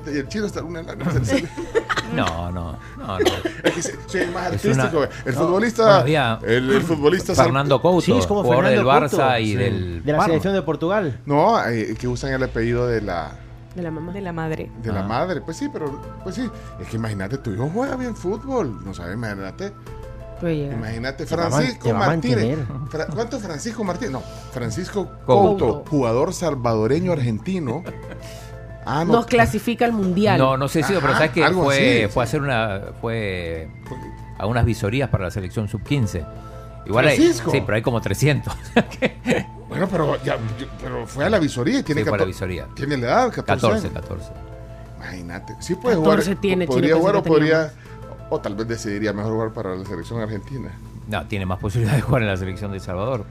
Y, 0.07 0.09
y 0.11 0.17
el 0.17 0.27
chino 0.29 0.47
está 0.47 0.63
una. 0.63 0.81
No, 2.15 2.51
no, 2.51 2.77
no, 2.97 3.07
no. 3.07 3.15
Es 3.63 3.73
que 3.73 3.81
soy 4.07 4.27
más 4.33 4.47
Es 4.53 4.65
artístico. 4.65 4.97
una- 4.97 5.09
el 5.25 5.35
no, 5.35 5.41
futbolista. 5.41 5.99
había 5.99 6.39
el, 6.43 6.71
el 6.71 6.81
futbolista 6.81 7.33
Fernando 7.35 7.79
Couto, 7.81 8.01
Sí, 8.01 8.11
es 8.17 8.25
como 8.27 8.41
jugador 8.43 8.65
del 8.65 8.77
Fernando 8.79 9.07
Barça 9.07 9.09
Couto. 9.27 9.39
y 9.39 9.45
Sí. 9.47 9.55
del 9.55 10.03
De 10.03 10.11
la 10.11 10.17
Parma. 10.17 10.25
selección 10.25 10.53
de 10.55 10.61
Portugal. 10.63 11.19
No, 11.27 11.63
eh, 11.69 11.95
que 11.99 12.07
usan 12.07 12.33
el 12.33 12.43
apellido 12.43 12.87
de 12.87 13.01
la. 13.01 13.31
De 13.75 13.81
la 13.81 13.91
mamá. 13.91 14.11
De 14.11 14.19
la 14.21 14.33
madre. 14.33 14.69
De 14.83 14.91
la 14.91 15.03
madre, 15.03 15.39
pues 15.39 15.55
sí, 15.55 15.69
pero 15.71 16.01
pues 16.23 16.35
sí. 16.35 16.49
Es 16.81 16.87
que 16.89 16.97
imagínate, 16.97 17.37
tu 17.37 17.51
hijo 17.53 17.69
juega 17.73 17.95
bien 17.95 18.15
fútbol. 18.15 18.83
No 18.83 18.93
sabes, 18.93 19.13
imagínate. 19.15 19.71
Imagínate, 20.49 21.25
Te 21.25 21.35
va 21.35 21.49
Francisco 21.49 21.83
te 21.87 21.93
va 21.93 21.99
Martínez. 21.99 22.57
Fra- 22.89 23.07
¿Cuánto 23.07 23.39
Francisco 23.39 23.83
Martínez? 23.83 24.11
No, 24.11 24.21
Francisco 24.51 25.09
Couto. 25.25 25.57
Couto, 25.67 25.83
jugador 25.89 26.33
salvadoreño 26.33 27.11
argentino. 27.11 27.83
Ah, 28.85 29.05
no. 29.05 29.13
Nos 29.13 29.25
clasifica 29.27 29.85
al 29.85 29.93
mundial. 29.93 30.39
No, 30.39 30.57
no 30.57 30.67
sé 30.67 30.81
si, 30.83 30.93
pero 30.93 31.13
sabes 31.13 31.31
que 31.31 31.47
fue, 31.49 32.03
así, 32.03 32.13
fue 32.13 32.23
a 32.23 32.25
hacer 32.25 32.41
una, 32.41 32.81
fue 32.99 33.69
a 34.39 34.45
unas 34.47 34.65
visorías 34.65 35.09
para 35.09 35.25
la 35.25 35.31
selección 35.31 35.67
sub 35.67 35.83
15. 35.83 36.25
Igual 36.87 37.07
hay, 37.07 37.15
Francisco. 37.17 37.51
sí, 37.51 37.61
pero 37.63 37.75
hay 37.75 37.81
como 37.81 38.01
300. 38.01 38.53
Bueno, 39.71 39.87
pero, 39.89 40.21
ya, 40.21 40.35
pero 40.83 41.07
fue 41.07 41.23
a 41.23 41.29
la 41.29 41.39
visoría 41.39 41.79
y 41.79 41.83
tiene 41.83 42.01
Sí, 42.01 42.09
fue 42.09 42.17
a 42.17 42.19
la 42.19 42.25
14 42.25 42.27
visoría. 42.45 42.67
Tiene 42.75 42.97
la 42.97 43.07
edad, 43.07 43.31
14. 43.31 43.43
14, 43.45 43.87
años. 43.87 44.01
14. 44.01 44.31
Imagínate. 44.97 45.55
Sí 45.61 45.75
puede 45.75 45.95
14 45.95 46.23
jugar. 46.25 46.41
tiene, 46.41 46.67
podría 46.67 46.95
jugar 46.97 47.15
o 47.15 47.23
podría. 47.23 47.71
O 48.33 48.39
tal 48.39 48.55
vez 48.55 48.67
decidiría 48.67 49.11
mejor 49.13 49.33
jugar 49.33 49.51
para 49.53 49.75
la 49.75 49.85
selección 49.85 50.19
argentina. 50.21 50.71
No, 51.07 51.27
tiene 51.27 51.45
más 51.45 51.59
posibilidad 51.59 51.95
de 51.95 52.01
jugar 52.01 52.21
en 52.21 52.29
la 52.29 52.37
selección 52.37 52.71
de 52.71 52.77
El 52.77 52.83
Salvador. 52.83 53.25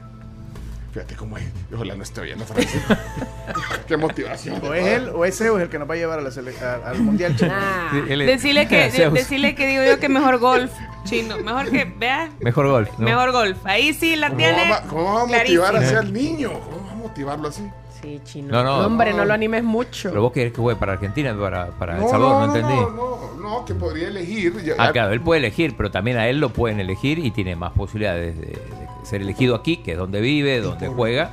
Fíjate 0.93 1.15
cómo 1.15 1.37
es. 1.37 1.45
Ojalá 1.73 1.95
no 1.95 2.03
esté 2.03 2.21
oyendo 2.21 2.45
Francisco. 2.45 2.93
Qué 3.87 3.97
motivación. 3.97 4.59
O 4.63 4.73
es 4.73 4.85
él 4.85 5.09
o 5.15 5.25
es 5.25 5.37
Zeus 5.37 5.59
el 5.61 5.69
que 5.69 5.79
nos 5.79 5.89
va 5.89 5.93
a 5.95 5.97
llevar 5.97 6.19
a 6.19 6.21
la 6.21 6.29
a- 6.29 6.89
al 6.89 6.99
mundial 6.99 7.35
chino. 7.35 7.51
Ah. 7.53 7.91
Decirle 8.07 8.67
que, 8.67 8.91
de- 8.91 9.09
decirle 9.09 9.55
que 9.55 9.65
digo 9.67 9.83
yo 9.83 9.99
que 9.99 10.07
mejor 10.09 10.37
golf, 10.37 10.71
chino. 11.05 11.37
Mejor 11.39 11.69
que, 11.71 11.85
vea, 11.85 12.29
Mejor 12.41 12.67
golf. 12.67 12.89
¿no? 12.99 13.05
mejor 13.05 13.31
golf. 13.31 13.57
Ahí 13.65 13.93
sí 13.93 14.15
la 14.15 14.27
¿Cómo 14.27 14.37
tiene. 14.39 14.71
cómo 14.89 15.03
vamos 15.05 15.33
a 15.33 15.37
motivar 15.37 15.75
así 15.77 15.95
al 15.95 16.13
niño? 16.13 16.51
¿Cómo 16.59 16.77
vamos 16.77 16.91
a 16.91 16.95
motivarlo 16.95 17.47
así? 17.47 17.63
Sí, 18.01 18.19
chino. 18.23 18.51
No, 18.51 18.63
no. 18.63 18.85
Hombre, 18.87 19.13
no 19.13 19.25
lo 19.25 19.33
animes 19.33 19.63
mucho. 19.63 20.09
Pero 20.09 20.21
vos 20.23 20.31
querés 20.31 20.53
que 20.53 20.61
juegue 20.61 20.79
para 20.79 20.93
Argentina, 20.93 21.35
para, 21.39 21.67
para 21.67 22.01
El 22.01 22.07
Salvador, 22.09 22.47
no, 22.47 22.55
entendí. 22.55 22.73
No, 22.75 22.89
no, 22.91 23.33
no, 23.59 23.65
que 23.65 23.75
podría 23.75 24.07
elegir. 24.07 24.59
Ya- 24.63 24.73
Ah, 24.77 24.91
claro, 24.91 25.11
él 25.13 25.21
puede 25.21 25.39
elegir, 25.39 25.75
pero 25.77 25.91
también 25.91 26.17
a 26.17 26.27
él 26.27 26.39
lo 26.39 26.49
pueden 26.49 26.79
elegir 26.79 27.19
y 27.19 27.31
tiene 27.31 27.55
más 27.55 27.71
posibilidades 27.73 28.37
de, 28.39 28.47
de 28.47 28.59
ser 29.03 29.21
elegido 29.21 29.55
aquí, 29.55 29.77
que 29.77 29.91
es 29.93 29.97
donde 29.97 30.19
vive, 30.21 30.61
donde 30.61 30.87
juega. 30.87 31.31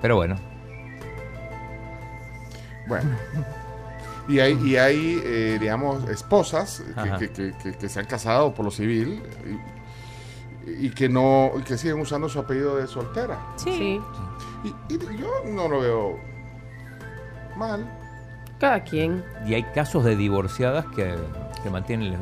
Pero 0.00 0.16
bueno, 0.16 0.36
Bueno. 2.86 3.10
Y 4.28 4.40
hay, 4.40 4.58
y 4.62 4.76
hay 4.76 5.20
eh, 5.24 5.58
digamos, 5.60 6.06
esposas 6.10 6.82
que, 7.18 7.30
que- 7.30 7.52
que- 7.62 7.72
que 7.78 7.88
se 7.88 7.98
han 8.00 8.06
casado 8.06 8.52
por 8.54 8.64
lo 8.64 8.70
civil 8.70 9.22
y, 10.66 10.86
y 10.86 10.90
que 10.90 11.08
no 11.08 11.50
y 11.58 11.62
que 11.62 11.78
siguen 11.78 11.98
usando 12.00 12.28
su 12.28 12.38
apellido 12.38 12.76
de 12.76 12.86
soltera. 12.86 13.38
Sí. 13.56 14.00
Y, 14.64 14.94
y 14.94 14.98
yo 15.18 15.28
no 15.46 15.68
lo 15.68 15.80
veo 15.80 16.18
mal. 17.56 17.86
Cada 18.58 18.82
quien. 18.82 19.24
y 19.46 19.54
hay 19.54 19.62
casos 19.62 20.04
de 20.04 20.16
divorciadas 20.16 20.84
que, 20.96 21.14
que 21.62 21.70
mantienen 21.70 22.14
el, 22.14 22.18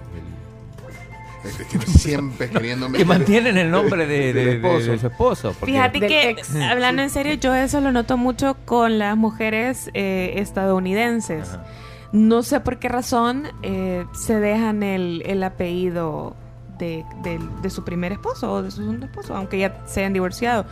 siempre 1.86 2.50
queriendo 2.50 2.90
que 2.92 3.04
mantienen 3.04 3.56
el 3.56 3.70
nombre 3.70 4.06
de, 4.06 4.32
de- 4.32 4.58
de- 4.58 4.58
de 4.58 4.98
su 4.98 5.06
esposo. 5.06 5.54
porque- 5.58 5.72
Fíjate 5.72 6.00
que, 6.00 6.30
ex. 6.30 6.54
hablando 6.56 7.02
en 7.02 7.10
serio, 7.10 7.34
yo 7.34 7.54
eso 7.54 7.80
lo 7.80 7.92
noto 7.92 8.16
mucho 8.16 8.56
con 8.64 8.98
las 8.98 9.16
mujeres 9.16 9.90
eh, 9.94 10.34
estadounidenses. 10.36 11.48
Ajá. 11.54 11.64
No 12.12 12.42
sé 12.42 12.60
por 12.60 12.78
qué 12.78 12.88
razón 12.88 13.44
eh, 13.62 14.04
se 14.12 14.38
dejan 14.38 14.82
el, 14.82 15.22
el 15.26 15.42
apellido 15.42 16.34
de, 16.78 17.04
del- 17.22 17.62
de 17.62 17.70
su 17.70 17.84
primer 17.84 18.12
esposo 18.12 18.52
o 18.52 18.62
de 18.62 18.70
su 18.70 18.78
segundo 18.82 19.06
esposo, 19.06 19.34
aunque 19.36 19.58
ya 19.58 19.82
se 19.86 20.00
hayan 20.00 20.12
divorciado. 20.12 20.66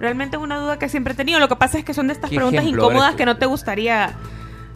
Realmente 0.00 0.36
es 0.38 0.42
una 0.42 0.58
duda 0.58 0.78
que 0.78 0.88
siempre 0.88 1.12
he 1.12 1.16
tenido. 1.16 1.38
Lo 1.38 1.48
que 1.48 1.56
pasa 1.56 1.78
es 1.78 1.84
que 1.84 1.94
son 1.94 2.06
de 2.08 2.14
estas 2.14 2.30
¿Qué 2.30 2.36
preguntas 2.36 2.62
ejemplo? 2.64 2.84
incómodas 2.86 3.14
que 3.14 3.26
no 3.26 3.36
te 3.36 3.46
gustaría. 3.46 4.14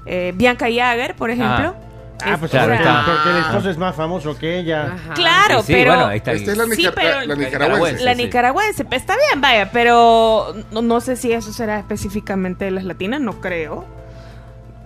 eh, 0.06 0.32
Bianca 0.36 0.66
Jagger, 0.66 1.16
por 1.16 1.30
ejemplo. 1.30 1.74
Ah, 2.22 2.34
Es- 2.34 2.38
pues 2.38 2.52
o 2.52 2.56
claro, 2.56 2.74
porque 3.06 3.30
el 3.30 3.36
esposo 3.38 3.70
es 3.70 3.78
más 3.78 3.96
famoso 3.96 4.38
que 4.38 4.58
ella. 4.58 4.96
Claro, 5.14 5.62
Sí, 5.62 5.72
pero. 5.72 5.94
bueno. 5.94 6.10
Esta 6.12 6.32
es 6.32 6.46
la, 6.56 6.64
Sí, 6.66 6.86
pero- 6.94 7.20
la- 7.20 7.26
la 7.26 7.34
nicaragüense. 7.34 8.04
La 8.04 8.14
nicaragüense, 8.14 8.84
pues, 8.84 9.00
está 9.00 9.16
bien, 9.16 9.40
vaya, 9.40 9.70
pero 9.72 10.54
no, 10.70 10.82
no 10.82 11.00
sé 11.00 11.16
si 11.16 11.32
eso 11.32 11.52
será 11.52 11.78
específicamente 11.78 12.66
de 12.66 12.70
las 12.70 12.84
latinas, 12.84 13.20
no 13.20 13.40
creo. 13.40 13.86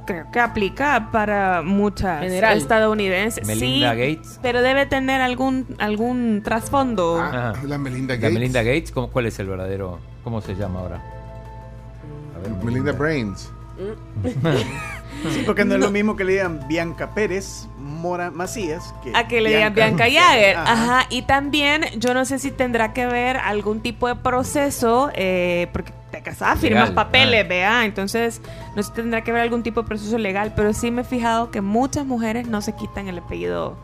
Creo 0.08 0.30
que 0.32 0.40
aplica 0.40 1.10
para 1.12 1.60
muchas 1.62 2.22
General. 2.22 2.56
estadounidenses. 2.56 3.46
Melinda 3.46 3.92
sí, 3.92 3.98
Gates. 4.16 4.38
pero 4.40 4.62
debe 4.62 4.86
tener 4.86 5.20
algún 5.20 5.66
algún 5.78 6.40
trasfondo. 6.42 7.18
Ah, 7.20 7.50
Ajá. 7.50 7.62
la 7.66 7.76
Melinda 7.76 8.14
La 8.14 8.20
Gates. 8.20 8.32
Melinda 8.34 8.62
Gates, 8.62 8.90
¿cómo- 8.90 9.10
¿cuál 9.10 9.26
es 9.26 9.38
el 9.38 9.48
verdadero? 9.48 9.98
¿Cómo 10.24 10.40
se 10.40 10.54
llama 10.54 10.80
ahora? 10.80 11.02
A 12.34 12.38
ver, 12.40 12.64
Melinda 12.64 12.92
Brains. 12.92 13.50
Sí, 15.32 15.42
porque 15.44 15.64
no, 15.64 15.74
es 15.74 15.80
lo 15.80 15.90
mismo 15.90 16.16
que 16.16 16.24
le 16.24 16.32
digan 16.32 16.66
Bianca 16.68 17.10
Pérez, 17.14 17.68
Mora 17.78 18.30
Macías. 18.30 18.94
Que 19.02 19.12
A 19.14 19.26
que 19.28 19.40
le 19.40 19.50
digan 19.50 19.74
Bianca 19.74 20.04
Jagger. 20.04 20.56
Ajá. 20.56 20.72
Ajá. 20.72 21.06
Y 21.10 21.22
también, 21.22 21.84
yo 21.96 22.14
no 22.14 22.24
sé 22.24 22.38
si 22.38 22.50
tendrá 22.50 22.92
que 22.92 23.06
ver 23.06 23.36
algún 23.36 23.80
tipo 23.80 24.06
de 24.08 24.14
proceso, 24.16 25.10
eh, 25.14 25.68
porque 25.72 25.92
te 26.10 26.22
casas, 26.22 26.58
firmas 26.58 26.88
Legal, 26.90 26.94
papeles, 26.94 27.44
ah. 27.44 27.48
vea. 27.48 27.84
Entonces, 27.84 28.40
no 28.76 28.82
sé 28.82 28.88
si 28.90 28.94
tendrá 28.94 29.22
que 29.24 29.32
ver 29.32 29.42
algún 29.42 29.62
tipo 29.62 29.82
de 29.82 29.88
proceso 29.88 30.16
legal, 30.18 30.52
pero 30.56 30.72
sí 30.72 30.90
me 30.90 31.02
he 31.02 31.04
fijado 31.04 31.50
que 31.50 31.60
muchas 31.60 32.06
mujeres 32.06 32.46
no 32.48 32.60
se 32.62 32.74
quitan 32.74 33.08
el 33.08 33.18
apellido 33.18 33.76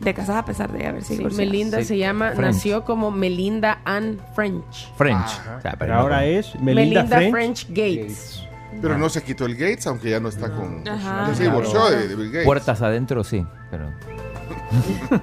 de 0.00 0.12
casadas 0.12 0.42
a 0.42 0.44
pesar 0.44 0.70
de 0.72 0.86
haberse 0.86 1.08
Sí, 1.14 1.16
divorciado. 1.16 1.50
Melinda 1.50 1.78
Sí, 1.78 1.84
se 1.86 1.96
llama, 1.98 2.32
French. 2.32 2.54
nació 2.54 2.84
como 2.84 3.10
Melinda 3.10 3.80
Ann 3.86 4.20
French. 4.34 4.92
French. 4.96 5.24
O 5.58 5.60
sea, 5.62 5.72
pero 5.72 5.76
Pero 5.78 5.94
no 5.94 6.00
ahora 6.00 6.24
es 6.26 6.54
Melinda, 6.60 7.06
French. 7.06 7.66
Gates. 7.70 8.42
Pero 8.82 8.98
no 8.98 9.08
se 9.08 9.22
quitó 9.22 9.46
el 9.46 9.54
Gates, 9.54 9.86
aunque 9.86 10.10
ya 10.10 10.20
no 10.20 10.28
está 10.28 10.50
con. 10.52 10.86
Ajá. 10.86 11.26
Ya 11.28 11.34
se 11.34 11.42
divorció 11.44 11.86
de, 11.90 12.08
de 12.08 12.14
Bill 12.16 12.30
Gates. 12.30 12.44
Puertas 12.44 12.82
adentro, 12.82 13.24
sí. 13.24 13.46
Pero 13.70 13.90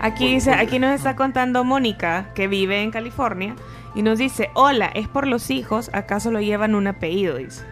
Aquí, 0.00 0.34
dice, 0.34 0.52
aquí 0.52 0.78
nos 0.80 0.92
está 0.94 1.14
contando 1.14 1.62
Mónica, 1.62 2.30
que 2.34 2.48
vive 2.48 2.82
en 2.82 2.90
California, 2.90 3.54
y 3.94 4.02
nos 4.02 4.18
dice, 4.18 4.50
hola, 4.54 4.86
es 4.86 5.06
por 5.06 5.26
los 5.28 5.50
hijos, 5.50 5.90
¿acaso 5.92 6.32
lo 6.32 6.40
llevan 6.40 6.74
un 6.74 6.88
apellido? 6.88 7.36
Dice. 7.36 7.62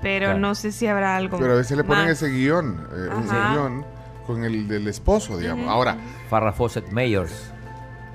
Pero 0.00 0.26
Claro. 0.26 0.38
no 0.38 0.54
sé 0.54 0.72
si 0.72 0.86
habrá 0.86 1.16
algo 1.16 1.38
Pero 1.38 1.52
a 1.52 1.56
veces 1.56 1.76
le 1.76 1.84
ponen 1.84 2.04
más. 2.04 2.12
ese 2.12 2.30
guion, 2.30 2.86
eh, 2.94 3.08
ese 3.22 3.34
guion 3.52 3.84
con 4.26 4.44
el 4.44 4.66
del 4.68 4.88
esposo, 4.88 5.36
digamos. 5.36 5.68
Ahora, 5.68 5.98
Farrah 6.30 6.52
Fawcett 6.52 6.90
Mayors. 6.92 7.52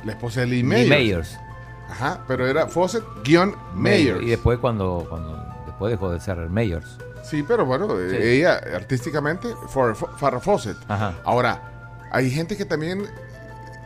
la 0.03 0.13
esposa 0.13 0.39
de 0.41 0.47
Lee 0.47 0.55
Lee 0.57 0.63
Mayors. 0.63 0.89
Mayors. 0.89 1.39
Ajá, 1.87 2.23
pero 2.27 2.47
era 2.47 2.65
Fawcett 2.67 3.03
guion 3.23 3.55
Mayors. 3.75 4.23
Y 4.23 4.29
después 4.31 4.57
cuando, 4.57 5.05
cuando 5.07 5.44
después 5.75 5.91
dejó 5.91 6.11
de 6.11 6.19
ser 6.19 6.37
Mayors. 6.49 6.97
Sí, 7.23 7.43
pero 7.47 7.65
bueno, 7.65 7.99
eh, 7.99 8.09
Sí. 8.11 8.17
ella 8.17 8.61
artísticamente, 8.75 9.47
Farrah 9.67 10.39
Fawcett. 10.39 10.77
Ajá. 10.87 11.15
Ahora, 11.23 11.97
hay 12.11 12.29
gente 12.29 12.55
que 12.55 12.65
también 12.65 13.03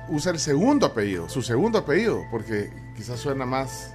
usa 0.10 0.32
el 0.32 0.40
segundo 0.40 0.86
apellido, 0.88 1.30
su 1.30 1.42
segundo 1.42 1.80
apellido, 1.80 2.24
porque 2.32 2.72
quizás 2.96 3.20
suena 3.20 3.46
más... 3.46 3.94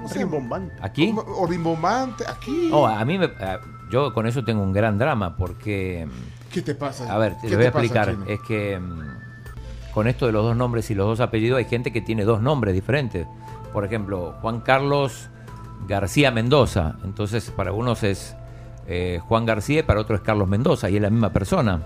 No 0.00 0.08
sé, 0.08 0.18
Rimbombante. 0.18 0.74
Aquí. 0.82 1.14
o 1.16 1.46
rimbombante, 1.46 2.24
aquí. 2.28 2.70
Oh, 2.72 2.86
a 2.86 3.04
mí 3.04 3.18
me, 3.18 3.30
yo 3.90 4.12
con 4.12 4.26
eso 4.26 4.44
tengo 4.44 4.60
un 4.62 4.72
gran 4.72 4.98
drama 4.98 5.36
porque 5.36 6.08
¿Qué 6.50 6.60
te 6.60 6.74
pasa? 6.74 7.12
a 7.12 7.18
ver, 7.18 7.34
¿Qué 7.40 7.48
te 7.48 7.56
voy 7.56 7.66
a 7.66 7.72
pasa, 7.72 7.84
explicar, 7.84 8.16
es 8.28 8.40
que 8.40 8.80
mm, 8.80 9.92
con 9.94 10.08
esto 10.08 10.26
de 10.26 10.32
los 10.32 10.44
dos 10.44 10.56
nombres 10.56 10.90
y 10.90 10.94
los 10.96 11.06
dos 11.06 11.20
apellidos 11.20 11.58
hay 11.58 11.66
gente 11.66 11.92
que 11.92 12.00
tiene 12.00 12.24
dos 12.24 12.42
nombres 12.42 12.74
diferentes. 12.74 13.28
Por 13.72 13.84
ejemplo, 13.84 14.34
Juan 14.42 14.60
Carlos 14.62 15.30
García 15.92 16.30
Mendoza, 16.30 16.94
entonces 17.04 17.50
para 17.50 17.72
unos 17.72 18.02
es 18.02 18.34
eh, 18.86 19.20
Juan 19.28 19.44
García 19.44 19.80
y 19.80 19.82
para 19.82 20.00
otros 20.00 20.20
es 20.20 20.24
Carlos 20.24 20.48
Mendoza 20.48 20.88
y 20.88 20.96
es 20.96 21.02
la 21.02 21.10
misma 21.10 21.34
persona. 21.34 21.82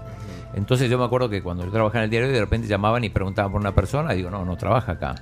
Entonces 0.55 0.89
yo 0.89 0.97
me 0.97 1.05
acuerdo 1.05 1.29
que 1.29 1.43
cuando 1.43 1.65
yo 1.65 1.73
trabajaba 1.73 1.99
en 1.99 2.05
el 2.05 2.11
diario 2.11 2.29
de 2.31 2.39
repente 2.39 2.69
llamaban 2.69 3.03
y 3.03 3.11
preguntaban 3.11 3.51
por 3.51 3.61
una 3.61 3.75
persona 3.75 4.15
y 4.15 4.19
digo, 4.19 4.31
no, 4.31 4.45
no 4.45 4.57
trabaja 4.57 4.93
acá. 4.93 5.17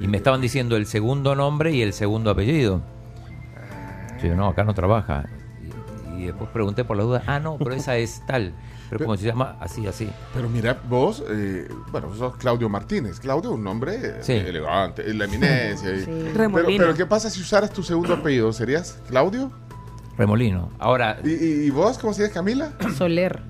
Y 0.00 0.08
me 0.08 0.16
estaban 0.16 0.40
diciendo 0.40 0.76
el 0.76 0.86
segundo 0.86 1.34
nombre 1.34 1.72
y 1.72 1.82
el 1.82 1.92
segundo 1.92 2.30
apellido. 2.30 2.80
Yo 4.16 4.22
digo, 4.22 4.36
no, 4.36 4.48
acá 4.48 4.64
no 4.64 4.72
trabaja. 4.72 5.26
Y, 6.16 6.22
y 6.22 6.26
después 6.26 6.48
pregunté 6.48 6.84
por 6.84 6.96
la 6.96 7.02
duda, 7.02 7.22
ah, 7.26 7.38
no, 7.38 7.58
pero 7.58 7.74
esa 7.74 7.98
es 7.98 8.22
tal. 8.26 8.54
Pero 8.88 9.04
como 9.04 9.16
se 9.16 9.24
llama, 9.26 9.56
así, 9.60 9.86
así. 9.86 10.08
Pero 10.32 10.48
mira, 10.48 10.78
vos, 10.88 11.24
eh, 11.28 11.68
bueno, 11.90 12.08
vos 12.08 12.18
sos 12.18 12.36
Claudio 12.36 12.68
Martínez. 12.68 13.18
Claudio, 13.18 13.50
un 13.52 13.64
nombre 13.64 13.96
eh, 14.02 14.14
Sí. 14.20 14.32
elegante, 14.34 15.12
la 15.12 15.24
eminencia. 15.24 15.90
y- 15.94 16.04
Pero, 16.04 16.34
Remolino. 16.34 16.84
pero 16.84 16.94
¿qué 16.94 17.06
pasa 17.06 17.28
si 17.30 17.40
usaras 17.40 17.72
tu 17.72 17.82
segundo 17.82 18.14
apellido? 18.14 18.52
¿Serías 18.52 18.98
Claudio? 19.08 19.50
Remolino. 20.16 20.70
Ahora, 20.78 21.18
¿Y, 21.24 21.30
y- 21.30 21.66
y 21.66 21.70
vos 21.70 21.98
cómo 21.98 22.12
serías 22.14 22.32
Camila? 22.32 22.72
Soler. 22.96 23.40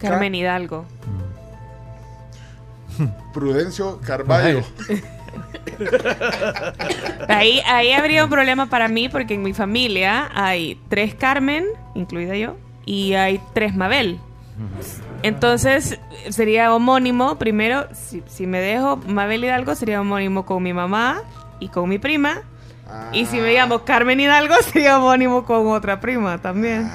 Carmen 0.00 0.34
Hidalgo. 0.34 0.84
Prudencio 3.32 4.00
Carballo. 4.04 4.62
Ahí, 7.28 7.60
ahí 7.66 7.92
habría 7.92 8.24
un 8.24 8.30
problema 8.30 8.66
para 8.68 8.88
mí 8.88 9.08
porque 9.08 9.34
en 9.34 9.42
mi 9.42 9.52
familia 9.52 10.28
hay 10.34 10.80
tres 10.88 11.14
Carmen, 11.14 11.64
incluida 11.94 12.36
yo, 12.36 12.56
y 12.88 13.12
hay 13.14 13.38
tres 13.52 13.74
Mabel. 13.76 14.18
Entonces 15.22 15.98
sería 16.30 16.74
homónimo, 16.74 17.36
primero, 17.38 17.86
si, 17.94 18.22
si 18.26 18.46
me 18.46 18.60
dejo 18.60 18.96
Mabel 18.96 19.44
Hidalgo, 19.44 19.74
sería 19.74 20.00
homónimo 20.00 20.46
con 20.46 20.62
mi 20.62 20.72
mamá 20.72 21.20
y 21.60 21.68
con 21.68 21.88
mi 21.88 21.98
prima. 21.98 22.42
Y 23.12 23.26
si 23.26 23.36
me 23.40 23.52
llamo 23.52 23.84
Carmen 23.84 24.18
Hidalgo, 24.18 24.54
sería 24.72 24.98
homónimo 24.98 25.44
con 25.44 25.66
otra 25.66 26.00
prima 26.00 26.38
también. 26.38 26.90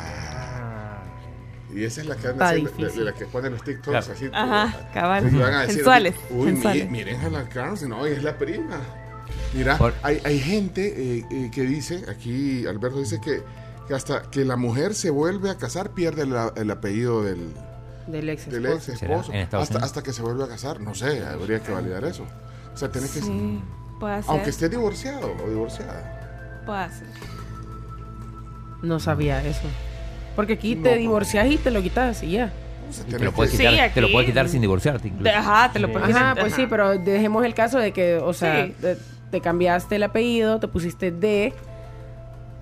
Y 1.75 1.83
esa 1.83 2.01
es 2.01 2.07
la 2.07 2.15
que 2.15 2.27
anda 2.27 2.49
haciendo- 2.49 2.71
de, 2.71 2.77
difícil. 2.77 2.99
de 3.05 3.11
la 3.11 3.17
que 3.17 3.25
ponen 3.25 3.51
los 3.53 3.63
TikToks 3.63 4.09
así. 4.09 4.29
Ajá, 4.33 4.89
cabal. 4.93 5.29
Van 5.31 5.53
a 5.53 5.61
decir, 5.61 5.75
Sensuales, 5.75 6.15
Uy, 6.31 6.47
sensuales. 6.51 6.89
miren 6.89 7.21
a 7.21 7.29
la 7.29 7.49
Carmen, 7.49 7.89
no, 7.89 8.05
es 8.05 8.21
la 8.23 8.37
prima. 8.37 8.79
Mira, 9.53 9.77
hay, 10.01 10.19
hay 10.23 10.39
gente 10.39 11.17
eh, 11.19 11.25
eh, 11.31 11.51
que 11.53 11.61
dice, 11.61 12.03
aquí 12.09 12.65
Alberto 12.67 12.99
dice 12.99 13.19
que, 13.21 13.41
que 13.87 13.93
hasta 13.93 14.21
que 14.23 14.45
la 14.45 14.55
mujer 14.55 14.93
se 14.95 15.09
vuelve 15.09 15.49
a 15.49 15.57
casar 15.57 15.91
pierde 15.91 16.25
la- 16.25 16.53
el 16.55 16.69
apellido 16.71 17.23
del, 17.23 17.53
Del 18.07 18.29
ex 18.29 18.49
del 18.49 18.65
ex 18.65 18.89
esposo. 18.89 19.23
¿Será 19.25 19.37
en 19.37 19.43
Estados 19.43 19.69
Hasta, 19.71 19.85
hasta 19.85 20.03
que 20.03 20.13
se 20.13 20.21
vuelve 20.21 20.43
a 20.43 20.47
casar. 20.47 20.79
No 20.81 20.93
sé, 20.95 21.23
habría 21.25 21.59
que 21.61 21.71
validar 21.71 22.03
eso. 22.05 22.25
O 22.73 22.77
sea, 22.77 22.89
tenés 22.89 23.11
que... 23.11 23.21
Sí, 23.21 23.61
puede 23.99 24.21
ser. 24.23 24.31
Aunque 24.31 24.49
esté 24.49 24.69
divorciado 24.69 25.31
o 25.45 25.49
divorciada. 25.49 26.63
Puede 26.65 26.89
ser. 26.89 27.07
No 28.81 28.99
sabía 28.99 29.43
eso. 29.45 29.67
Porque 30.35 30.53
aquí 30.53 30.75
No, 30.75 30.83
te 30.83 30.91
no. 30.91 30.97
divorcias 30.97 31.49
y 31.51 31.57
te 31.57 31.71
lo 31.71 31.81
quitas 31.81 32.23
y 32.23 32.31
ya. 32.31 32.51
Y 33.07 33.11
te 33.13 33.19
lo 33.19 33.31
puedes 33.31 33.51
Sí, 33.53 33.57
quitar, 33.65 33.93
te 33.93 34.01
lo 34.01 34.11
puedes 34.11 34.27
quitar 34.29 34.49
sin 34.49 34.61
divorciarte. 34.61 35.07
incluso. 35.07 35.31
Ajá, 35.33 35.71
te 35.71 35.79
lo 35.79 35.91
puedes 35.91 36.09
Ajá, 36.09 36.17
quitar, 36.31 36.33
pues 36.39 36.53
ajá. 36.53 36.61
sí, 36.61 36.67
pero 36.69 36.97
dejemos 36.97 37.45
el 37.45 37.53
caso 37.53 37.79
de 37.79 37.91
que, 37.93 38.17
o 38.17 38.33
sea, 38.33 38.65
Sí. 38.65 38.75
te, 38.81 38.97
te 39.31 39.41
cambiaste 39.41 39.95
el 39.95 40.03
apellido, 40.03 40.59
te 40.59 40.67
pusiste 40.67 41.11
D, 41.11 41.53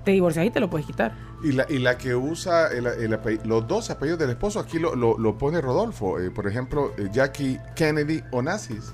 te 0.04 0.12
divorcias 0.12 0.46
y 0.46 0.50
te 0.50 0.60
lo 0.60 0.70
puedes 0.70 0.86
quitar. 0.88 1.14
Y 1.44 1.54
la, 1.54 1.66
y 1.70 1.80
la 1.80 1.98
que 1.98 2.16
usa 2.16 2.68
el, 2.68 2.86
el 2.86 3.14
ape- 3.14 3.44
los 3.46 3.68
dos 3.68 3.90
apellidos 3.90 4.20
del 4.20 4.30
esposo, 4.32 4.60
aquí 4.60 4.78
lo, 4.80 4.96
lo, 4.96 5.18
lo 5.18 5.38
pone 5.38 5.60
Rodolfo. 5.62 6.20
Eh, 6.20 6.30
por 6.32 6.48
ejemplo, 6.48 6.92
eh, 6.98 7.10
Jackie 7.12 7.60
Kennedy 7.76 8.22
Onassis. 8.32 8.94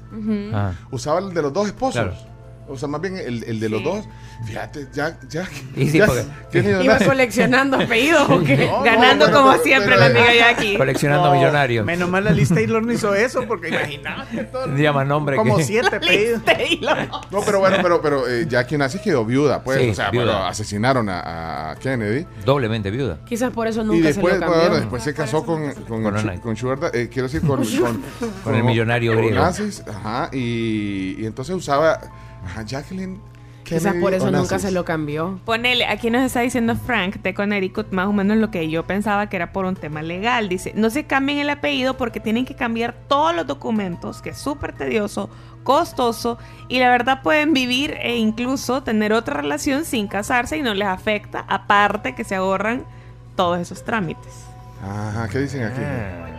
Ah. 0.54 0.72
Usaba 0.92 1.20
el 1.20 1.34
de 1.34 1.42
los 1.42 1.52
dos 1.54 1.68
esposos. 1.68 2.02
Claro. 2.04 2.37
O 2.70 2.78
sea, 2.78 2.88
más 2.88 3.00
bien 3.02 3.18
el, 3.18 3.44
el 3.44 3.60
de 3.60 3.70
los 3.70 3.84
dos. 3.84 4.06
Fíjate, 4.46 4.88
ya, 4.94 5.18
ya. 5.30 5.48
Y 5.76 5.90
sí, 5.90 5.98
ya- 6.00 6.06
porque- 6.06 6.84
Iba 6.84 6.98
coleccionando 7.00 7.78
apellidos 7.82 8.30
o 8.30 8.44
qué? 8.44 8.58
No, 8.68 8.80
no, 8.80 8.84
Ganando 8.84 9.26
bueno, 9.26 9.40
como 9.40 9.52
pero- 9.52 9.64
siempre 9.64 9.96
pero- 9.96 10.00
la 10.00 10.06
amiga 10.08 10.34
Jackie. 10.36 10.78
Coleccionando 10.78 11.32
millonarios. 11.34 11.86
Menos 11.86 12.10
mal 12.10 12.24
la 12.24 12.32
Liz 12.32 12.50
Taylor 12.50 12.84
no 12.84 12.92
hizo 12.92 13.16
eso, 13.16 13.44
porque 13.48 13.70
imagínate 13.70 14.44
todo. 14.46 14.76
Llama 14.76 15.06
nombre 15.06 15.38
Como 15.38 15.58
que- 15.58 15.64
siete 15.64 15.96
apellidos. 15.96 16.44
No, 17.32 17.42
pero 17.46 17.60
bueno, 17.60 17.78
pero, 17.82 18.02
pero 18.02 18.28
eh, 18.28 18.46
Jackie 18.50 18.76
Onassis 18.76 19.02
quedó 19.02 19.26
viuda, 19.26 19.64
pues. 19.64 19.80
Sí, 19.82 19.90
o 19.90 19.94
sea, 19.96 20.12
viuda. 20.12 20.26
bueno, 20.26 20.46
asesinaron 20.46 21.10
a, 21.10 21.72
a 21.72 21.76
Kennedy. 21.78 22.26
Doblemente 22.46 22.92
viuda. 22.92 23.20
Quizás 23.26 23.52
por 23.52 23.68
eso 23.68 23.82
Y 23.82 23.86
nunca 23.86 24.08
después, 24.08 24.34
se 24.36 24.40
lo 24.40 24.46
cambió. 24.46 24.62
bueno, 24.62 24.76
después 24.78 25.04
se 25.04 25.14
casó 25.14 25.46
con, 25.46 25.74
con, 25.74 26.04
Con 26.04 26.56
con 26.56 26.80
Da- 26.80 26.92
eh, 26.94 27.10
quiero 27.12 27.28
decir, 27.28 27.42
con, 27.42 27.64
con, 27.64 28.04
Con 28.44 28.56
el 28.56 28.64
millonario 28.64 29.14
griego. 29.16 29.38
Onassis, 29.40 29.84
ajá, 29.88 30.30
y, 30.34 31.16
y 31.20 31.26
entonces 31.26 31.56
usaba 31.56 32.00
ajá, 32.46 32.64
Jacqueline 32.64 33.20
Quizás 33.68 33.96
por 33.96 34.14
eso 34.14 34.32
nunca 34.32 34.60
se 34.60 34.72
lo 34.72 34.86
cambió. 34.86 35.40
Ponele, 35.44 35.86
aquí 35.88 36.10
nos 36.10 36.24
está 36.24 36.40
diciendo 36.40 36.76
Frank 36.76 37.18
de 37.18 37.34
Connecticut 37.34 37.92
más 37.92 38.08
o 38.08 38.14
menos 38.14 38.38
lo 38.38 38.50
que 38.50 38.70
yo 38.70 38.86
pensaba 38.88 39.28
que 39.28 39.36
era 39.36 39.52
por 39.52 39.66
un 39.66 39.76
tema 39.76 40.02
legal. 40.02 40.48
Dice, 40.48 40.72
no 40.76 40.90
se 40.90 41.06
cambien 41.06 41.40
el 41.40 41.50
apellido 41.50 41.98
porque 41.98 42.22
tienen 42.22 42.46
que 42.46 42.56
cambiar 42.56 42.96
todos 43.10 43.36
los 43.36 43.46
documentos, 43.46 44.22
que 44.22 44.30
es 44.30 44.38
súper 44.38 44.74
tedioso, 44.74 45.30
costoso, 45.64 46.38
y 46.70 46.80
la 46.80 46.90
verdad 46.90 47.22
pueden 47.22 47.54
vivir 47.54 47.98
e 48.02 48.16
incluso 48.16 48.84
tener 48.84 49.12
otra 49.12 49.42
relación 49.42 49.84
sin 49.84 50.08
casarse 50.08 50.58
y 50.58 50.62
no 50.62 50.74
les 50.74 50.88
afecta, 50.88 51.44
aparte 51.50 52.16
que 52.16 52.24
se 52.24 52.36
ahorran 52.36 52.86
todos 53.36 53.60
esos 53.60 53.84
trámites. 53.84 54.46
Ajá, 54.82 55.28
¿qué 55.28 55.40
dicen 55.40 55.64
aquí? 55.64 55.82
La 55.82 56.37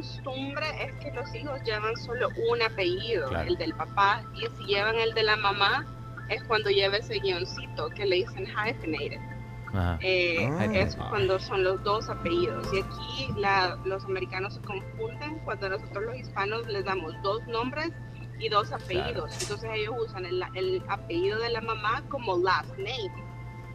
costumbre 0.00 0.66
es 0.84 0.92
que 0.96 1.10
los 1.12 1.34
hijos 1.34 1.60
llevan 1.64 1.96
solo 1.96 2.28
un 2.50 2.62
apellido, 2.62 3.28
Claro. 3.28 3.48
el 3.48 3.56
del 3.56 3.72
papá, 3.74 4.22
y 4.34 4.46
si 4.56 4.64
llevan 4.66 4.96
el 4.96 5.14
de 5.14 5.22
la 5.22 5.36
mamá, 5.36 5.86
es 6.28 6.42
cuando 6.44 6.70
lleva 6.70 6.96
ese 6.98 7.18
guioncito 7.18 7.88
que 7.90 8.04
le 8.04 8.16
dicen 8.16 8.46
hyphenated. 8.46 9.20
Ajá. 9.68 9.98
Eh, 10.02 10.48
Ah. 10.58 10.64
es 10.72 10.96
cuando 10.96 11.38
son 11.38 11.64
los 11.64 11.82
dos 11.82 12.08
apellidos. 12.08 12.66
Y 12.72 12.80
aquí 12.80 13.40
la- 13.40 13.78
los 13.84 14.04
americanos 14.04 14.54
se 14.54 14.60
confunden 14.62 15.38
cuando 15.44 15.68
nosotros 15.70 16.04
los 16.04 16.16
hispanos 16.16 16.66
les 16.66 16.84
damos 16.84 17.14
dos 17.22 17.46
nombres 17.46 17.90
y 18.38 18.48
dos 18.48 18.72
apellidos. 18.72 19.32
Entonces 19.42 19.70
ellos 19.74 19.94
usan 20.06 20.24
el, 20.26 20.42
el 20.54 20.82
apellido 20.88 21.38
de 21.40 21.50
la 21.50 21.60
mamá 21.60 22.02
como 22.08 22.36
last 22.38 22.70
name 22.78 23.12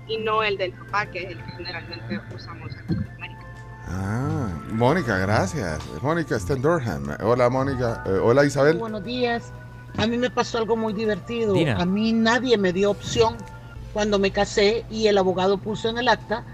y 0.07 0.17
no 0.17 0.43
el 0.43 0.57
del 0.57 0.73
papá, 0.73 1.05
que 1.07 1.19
es 1.23 1.29
el 1.31 1.37
que 1.43 1.51
generalmente 1.51 2.21
usamos 2.35 2.71
aquí. 2.77 2.95
Ah, 3.93 4.47
Mónica, 4.71 5.17
gracias. 5.17 5.79
Mónica 6.01 6.35
está 6.35 6.53
en 6.53 6.61
Durham. 6.61 7.17
Hola, 7.21 7.49
Mónica. 7.49 8.03
Eh, 8.05 8.11
hola, 8.11 8.45
Isabel. 8.45 8.77
Buenos 8.77 9.03
días. 9.03 9.51
A 9.97 10.07
mí 10.07 10.17
me 10.17 10.29
pasó 10.29 10.57
algo 10.59 10.77
muy 10.77 10.93
divertido. 10.93 11.53
Dina. 11.53 11.77
A 11.77 11.85
mí 11.85 12.13
nadie 12.13 12.57
me 12.57 12.71
dio 12.71 12.91
opción 12.91 13.35
cuando 13.93 14.19
me 14.19 14.31
casé 14.31 14.85
y 14.89 15.07
el 15.07 15.17
abogado 15.17 15.57
puso 15.57 15.89
en 15.89 15.97
el 15.97 16.07
acta 16.07 16.45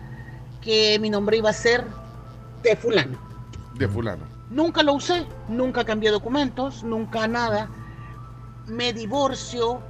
que 0.61 0.97
mi 0.99 1.09
nombre 1.09 1.37
iba 1.37 1.49
a 1.51 1.53
ser 1.53 1.85
de 2.63 2.75
fulano. 2.75 3.19
De 3.75 3.87
fulano. 3.87 4.25
Nunca 4.49 4.81
lo 4.81 4.93
usé, 4.93 5.25
nunca 5.47 5.85
cambié 5.85 6.09
documentos, 6.09 6.83
nunca 6.83 7.27
nada. 7.27 7.69
Me 8.65 8.93
divorcio 8.93 9.81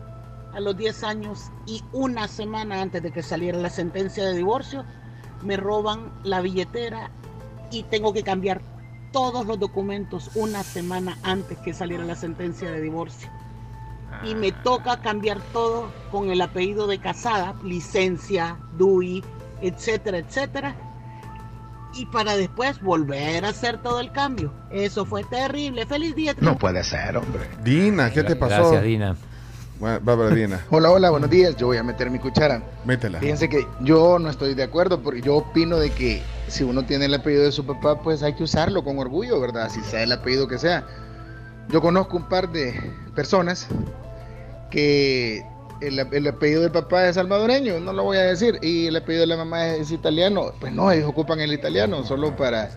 a 0.54 0.60
los 0.60 0.76
10 0.76 1.04
años 1.04 1.52
y 1.66 1.84
una 1.94 2.28
semana 2.28 2.82
antes 2.82 3.02
de 3.02 3.12
que 3.12 3.24
saliera 3.24 3.58
la 3.58 3.70
sentencia 3.70 4.26
de 4.26 4.34
divorcio, 4.34 4.84
me 5.44 5.56
roban 5.56 6.12
la 6.24 6.42
billetera 6.42 7.12
y 7.72 7.84
tengo 7.84 8.14
que 8.14 8.24
cambiar 8.24 8.62
todos 9.12 9.46
los 9.46 9.60
documentos 9.60 10.32
una 10.36 10.64
semana 10.64 11.18
antes 11.24 11.58
que 11.60 11.74
saliera 11.74 12.04
la 12.04 12.16
sentencia 12.16 12.70
de 12.70 12.82
divorcio. 12.82 13.30
Y 14.24 14.36
me 14.36 14.52
toca 14.52 15.02
cambiar 15.02 15.40
todo 15.54 15.92
con 16.12 16.30
el 16.32 16.42
apellido 16.42 16.88
de 16.88 17.00
casada, 17.00 17.56
licencia, 17.64 18.58
DUI, 18.78 19.24
etcétera, 19.62 20.20
etcétera. 20.20 20.76
Y 21.94 22.06
para 22.08 22.36
después 22.36 22.82
volver 22.82 23.46
a 23.46 23.50
hacer 23.50 23.82
todo 23.82 24.00
el 24.00 24.12
cambio. 24.12 24.54
Eso 24.72 25.06
fue 25.06 25.24
terrible. 25.24 25.86
Feliz 25.86 26.16
día. 26.16 26.36
No 26.40 26.58
puede 26.58 26.84
ser, 26.84 27.18
hombre. 27.18 27.50
Dina, 27.64 28.12
¿qué 28.12 28.24
te 28.24 28.36
pasó? 28.36 28.72
Gracias, 28.72 28.84
Dina. 28.84 29.16
Bárbara 29.80 30.34
Dina. 30.34 30.66
Hola, 30.72 30.90
hola, 30.92 31.10
buenos 31.12 31.30
días. 31.30 31.56
Yo 31.56 31.68
voy 31.68 31.78
a 31.78 31.84
meter 31.84 32.10
mi 32.10 32.20
cuchara. 32.20 32.62
Métela. 32.86 33.20
Fíjense 33.20 33.48
que 33.48 33.68
yo 33.82 34.18
no 34.20 34.30
estoy 34.30 34.54
de 34.56 34.64
acuerdo 34.64 35.02
porque 35.02 35.22
yo 35.22 35.36
opino 35.36 35.78
de 35.78 35.92
que 35.92 36.22
si 36.48 36.64
uno 36.64 36.84
tiene 36.86 37.06
el 37.06 37.14
apellido 37.14 37.44
de 37.44 37.52
su 37.52 37.66
papá, 37.66 38.02
pues 38.02 38.24
hay 38.24 38.34
que 38.34 38.44
usarlo 38.44 38.84
con 38.84 38.98
orgullo, 39.00 39.40
¿verdad? 39.40 39.70
Si 39.70 39.82
sea 39.82 40.04
el 40.04 40.12
apellido 40.12 40.48
que 40.48 40.58
sea. 40.58 40.86
Yo 41.70 41.82
conozco 41.82 42.18
un 42.18 42.28
par 42.30 42.50
de 42.52 42.74
personas 43.14 43.68
que 44.72 45.44
el, 45.82 46.00
el 46.00 46.28
apellido 46.28 46.62
del 46.62 46.72
papá 46.72 47.08
es 47.08 47.16
salvadoreño, 47.16 47.80
no 47.80 47.94
lo 47.94 48.04
voy 48.04 48.18
a 48.18 48.22
decir, 48.24 48.58
y 48.62 48.88
el 48.88 48.96
apellido 48.96 49.22
de 49.22 49.28
la 49.28 49.38
mamá 49.38 49.68
es 49.68 49.92
italiano. 49.92 50.54
Pues 50.60 50.74
no, 50.74 50.92
ellos 50.92 51.08
ocupan 51.10 51.40
el 51.40 51.54
italiano 51.54 52.04
solo 52.04 52.36
para... 52.36 52.70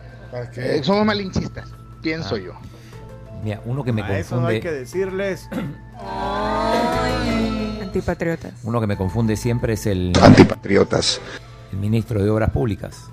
qué? 0.52 0.76
eh, 0.76 0.84
somos 0.84 1.06
malinchistas, 1.06 1.68
pienso 2.02 2.34
Ah. 2.34 2.38
yo. 2.38 2.52
Mira, 3.42 3.60
uno 3.64 3.84
que 3.84 3.92
me 3.92 4.02
A 4.02 4.18
eso 4.18 4.40
no 4.40 4.46
hay 4.48 4.60
que 4.60 4.70
decirles. 4.70 5.48
Antipatriotas. 7.82 8.52
uno 8.62 8.80
que 8.80 8.86
me 8.86 8.96
confunde 8.96 9.36
siempre 9.36 9.72
es 9.74 9.86
el 9.86 10.12
antipatriotas. 10.22 11.20
El 11.72 11.78
ministro 11.78 12.22
de 12.22 12.30
Obras 12.30 12.50
Públicas. 12.50 13.10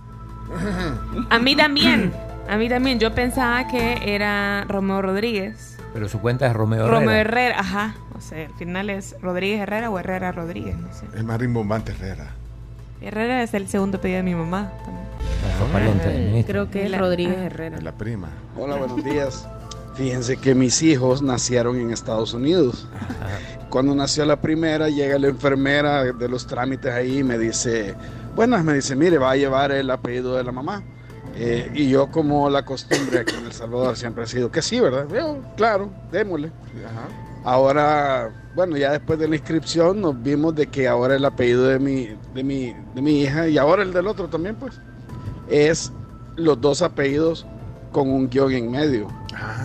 A 1.30 1.40
mí 1.40 1.56
también, 1.56 2.14
a 2.50 2.58
mí 2.58 2.70
también. 2.70 3.00
Yo 3.00 3.14
pensaba 3.14 3.68
que 3.68 4.00
era 4.04 4.66
Romeo 4.68 5.02
Rodríguez. 5.02 5.78
Pero 5.94 6.08
su 6.10 6.20
cuenta 6.20 6.48
es 6.48 6.54
Romeo 6.54 6.86
Herrera. 6.86 7.00
Romeo 7.00 7.16
Herrera, 7.16 7.60
ajá. 7.60 7.96
O 8.16 8.22
sea, 8.22 8.46
al 8.46 8.54
final 8.54 8.90
es 8.90 9.16
Rodríguez 9.22 9.62
Herrera 9.62 9.90
o 9.90 10.00
Herrera 10.00 10.32
Rodríguez, 10.32 10.78
no 10.78 10.92
sé. 10.94 11.06
Es 11.16 11.24
más 11.24 11.40
rimbombante 11.40 11.92
Herrera. 11.92 12.32
Herrera 13.02 13.44
es 13.44 13.54
el 13.54 13.68
segundo 13.68 13.98
apellido 13.98 14.18
de 14.18 14.24
mi 14.24 14.36
mamá 14.36 14.72
también. 14.84 16.00
Del 16.00 16.26
ministro. 16.26 16.52
Creo 16.52 16.72
que 16.72 16.86
es 16.86 16.98
Rodríguez 16.98 17.38
Herrera. 17.38 17.80
La 17.82 17.92
prima. 17.92 18.30
Hola, 18.58 18.76
buenos 18.76 19.04
días. 19.04 19.48
Fíjense 19.98 20.38
que 20.38 20.54
mis 20.54 20.84
hijos 20.84 21.24
nacieron 21.24 21.80
en 21.80 21.90
Estados 21.90 22.34
Unidos. 22.36 22.88
Cuando 23.70 23.96
nació 23.96 24.26
la 24.26 24.40
primera, 24.40 24.90
llega 24.90 25.18
la 25.18 25.28
enfermera 25.28 26.04
de 26.04 26.30
los 26.30 26.46
trámites 26.46 26.94
ahí 26.94 27.20
y 27.20 27.24
me 27.24 27.40
dice, 27.40 27.96
buenas, 28.36 28.64
me 28.64 28.76
dice, 28.76 28.96
mire, 28.96 29.18
va 29.18 29.32
a 29.32 29.36
llevar 29.36 29.72
el 29.72 29.90
apellido 29.90 30.36
de 30.36 30.44
la 30.44 30.52
mamá. 30.52 30.84
Eh, 31.36 31.72
y 31.74 31.90
yo 31.90 32.12
como 32.12 32.48
la 32.50 32.64
costumbre 32.64 33.20
aquí 33.20 33.36
en 33.36 33.46
El 33.48 33.52
Salvador 33.52 33.98
siempre 33.98 34.24
ha 34.24 34.28
sido 34.28 34.52
que 34.52 34.62
sí, 34.62 34.80
¿verdad? 34.80 35.08
Yo, 35.12 35.40
claro, 35.56 35.90
démosle. 36.12 36.52
Ahora, 37.44 38.32
bueno, 38.56 38.78
ya 38.78 38.92
después 38.92 39.18
de 39.18 39.28
la 39.28 39.36
inscripción 39.36 40.02
nos 40.02 40.22
vimos 40.22 40.54
de 40.56 40.68
que 40.68 40.88
ahora 40.88 41.16
el 41.16 41.26
apellido 41.26 41.68
de 41.68 41.80
mi, 41.80 42.10
de 42.36 42.44
mi, 42.44 42.76
de 42.94 43.02
mi 43.02 43.22
hija 43.22 43.48
y 43.48 43.58
ahora 43.58 43.82
el 43.82 43.94
del 43.94 44.08
otro 44.08 44.28
también, 44.28 44.56
pues, 44.56 44.80
es 45.50 45.92
los 46.36 46.60
dos 46.62 46.82
apellidos 46.84 47.48
con 47.98 48.12
un 48.12 48.30
guion 48.30 48.52
en 48.52 48.70
medio. 48.70 49.08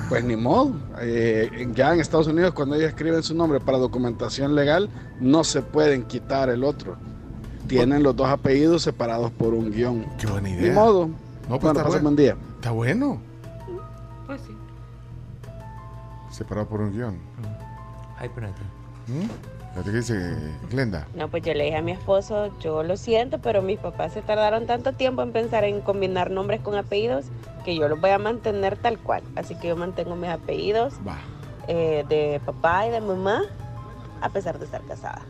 Pues 0.09 0.25
ni 0.25 0.37
modo. 0.37 0.73
Eh, 1.03 1.69
ya 1.75 1.93
en 1.93 2.01
Estados 2.01 2.29
Unidos, 2.29 2.55
cuando 2.55 2.77
ellos 2.77 2.89
escriben 2.89 3.23
su 3.23 3.35
nombre 3.35 3.61
para 3.61 3.77
documentación 3.77 4.55
legal, 4.55 4.89
no 5.21 5.45
se 5.45 5.61
pueden 5.61 6.05
quitar 6.05 6.49
el 6.49 6.65
otro. 6.65 6.97
Tienen 7.67 8.03
los 8.03 8.17
dos 8.17 8.29
apellidos 8.29 8.81
separados 8.85 9.31
por 9.33 9.53
un 9.53 9.71
guion. 9.71 10.07
Qué 10.19 10.27
buena 10.27 10.49
idea. 10.49 10.63
Ni 10.71 10.75
modo. 10.75 11.09
No, 11.09 11.59
pues 11.59 11.61
Bueno, 11.61 11.71
está, 11.81 11.89
bueno. 11.89 12.03
buen 12.05 12.17
día. 12.17 12.37
está 12.55 12.71
bueno. 12.71 13.21
Pues 14.27 14.41
sí. 14.47 14.57
Separado 16.31 16.67
por 16.69 16.81
un 16.81 16.93
guion. 16.93 17.17
Ay, 18.19 18.29
espérate. 18.29 18.63
¿Mm? 19.09 19.62
¿Qué 19.85 19.91
dice 19.91 20.37
Glenda? 20.71 21.07
No, 21.15 21.29
pues 21.29 21.43
yo 21.43 21.55
le 21.55 21.65
dije 21.65 21.77
a 21.77 21.83
mi 21.83 21.93
esposo, 21.93 22.57
yo 22.61 22.83
lo 22.83 22.97
siento, 22.97 23.39
pero 23.41 23.63
mis 23.63 23.79
papás 23.79 24.13
se 24.13 24.21
tardaron 24.23 24.67
tanto 24.67 24.93
tiempo 24.93 25.23
en 25.23 25.33
pensar 25.33 25.65
en 25.65 25.81
combinar 25.81 26.31
nombres 26.31 26.61
con 26.61 26.75
apellidos 26.77 27.27
que 27.65 27.75
yo 27.77 27.89
los 27.89 28.01
voy 28.01 28.11
a 28.11 28.19
mantener 28.19 28.77
tal 28.77 28.99
cual. 28.99 29.23
Así 29.35 29.55
que 29.55 29.69
yo 29.69 29.77
mantengo 29.77 30.15
mis 30.15 30.31
apellidos 30.31 30.95
eh, 31.69 32.05
de 32.09 32.41
papá 32.45 32.87
y 32.87 32.91
de 32.91 33.01
mamá 33.01 33.43
a 34.21 34.29
pesar 34.29 34.59
de 34.59 34.67
estar 34.67 34.83
casada. 34.83 35.23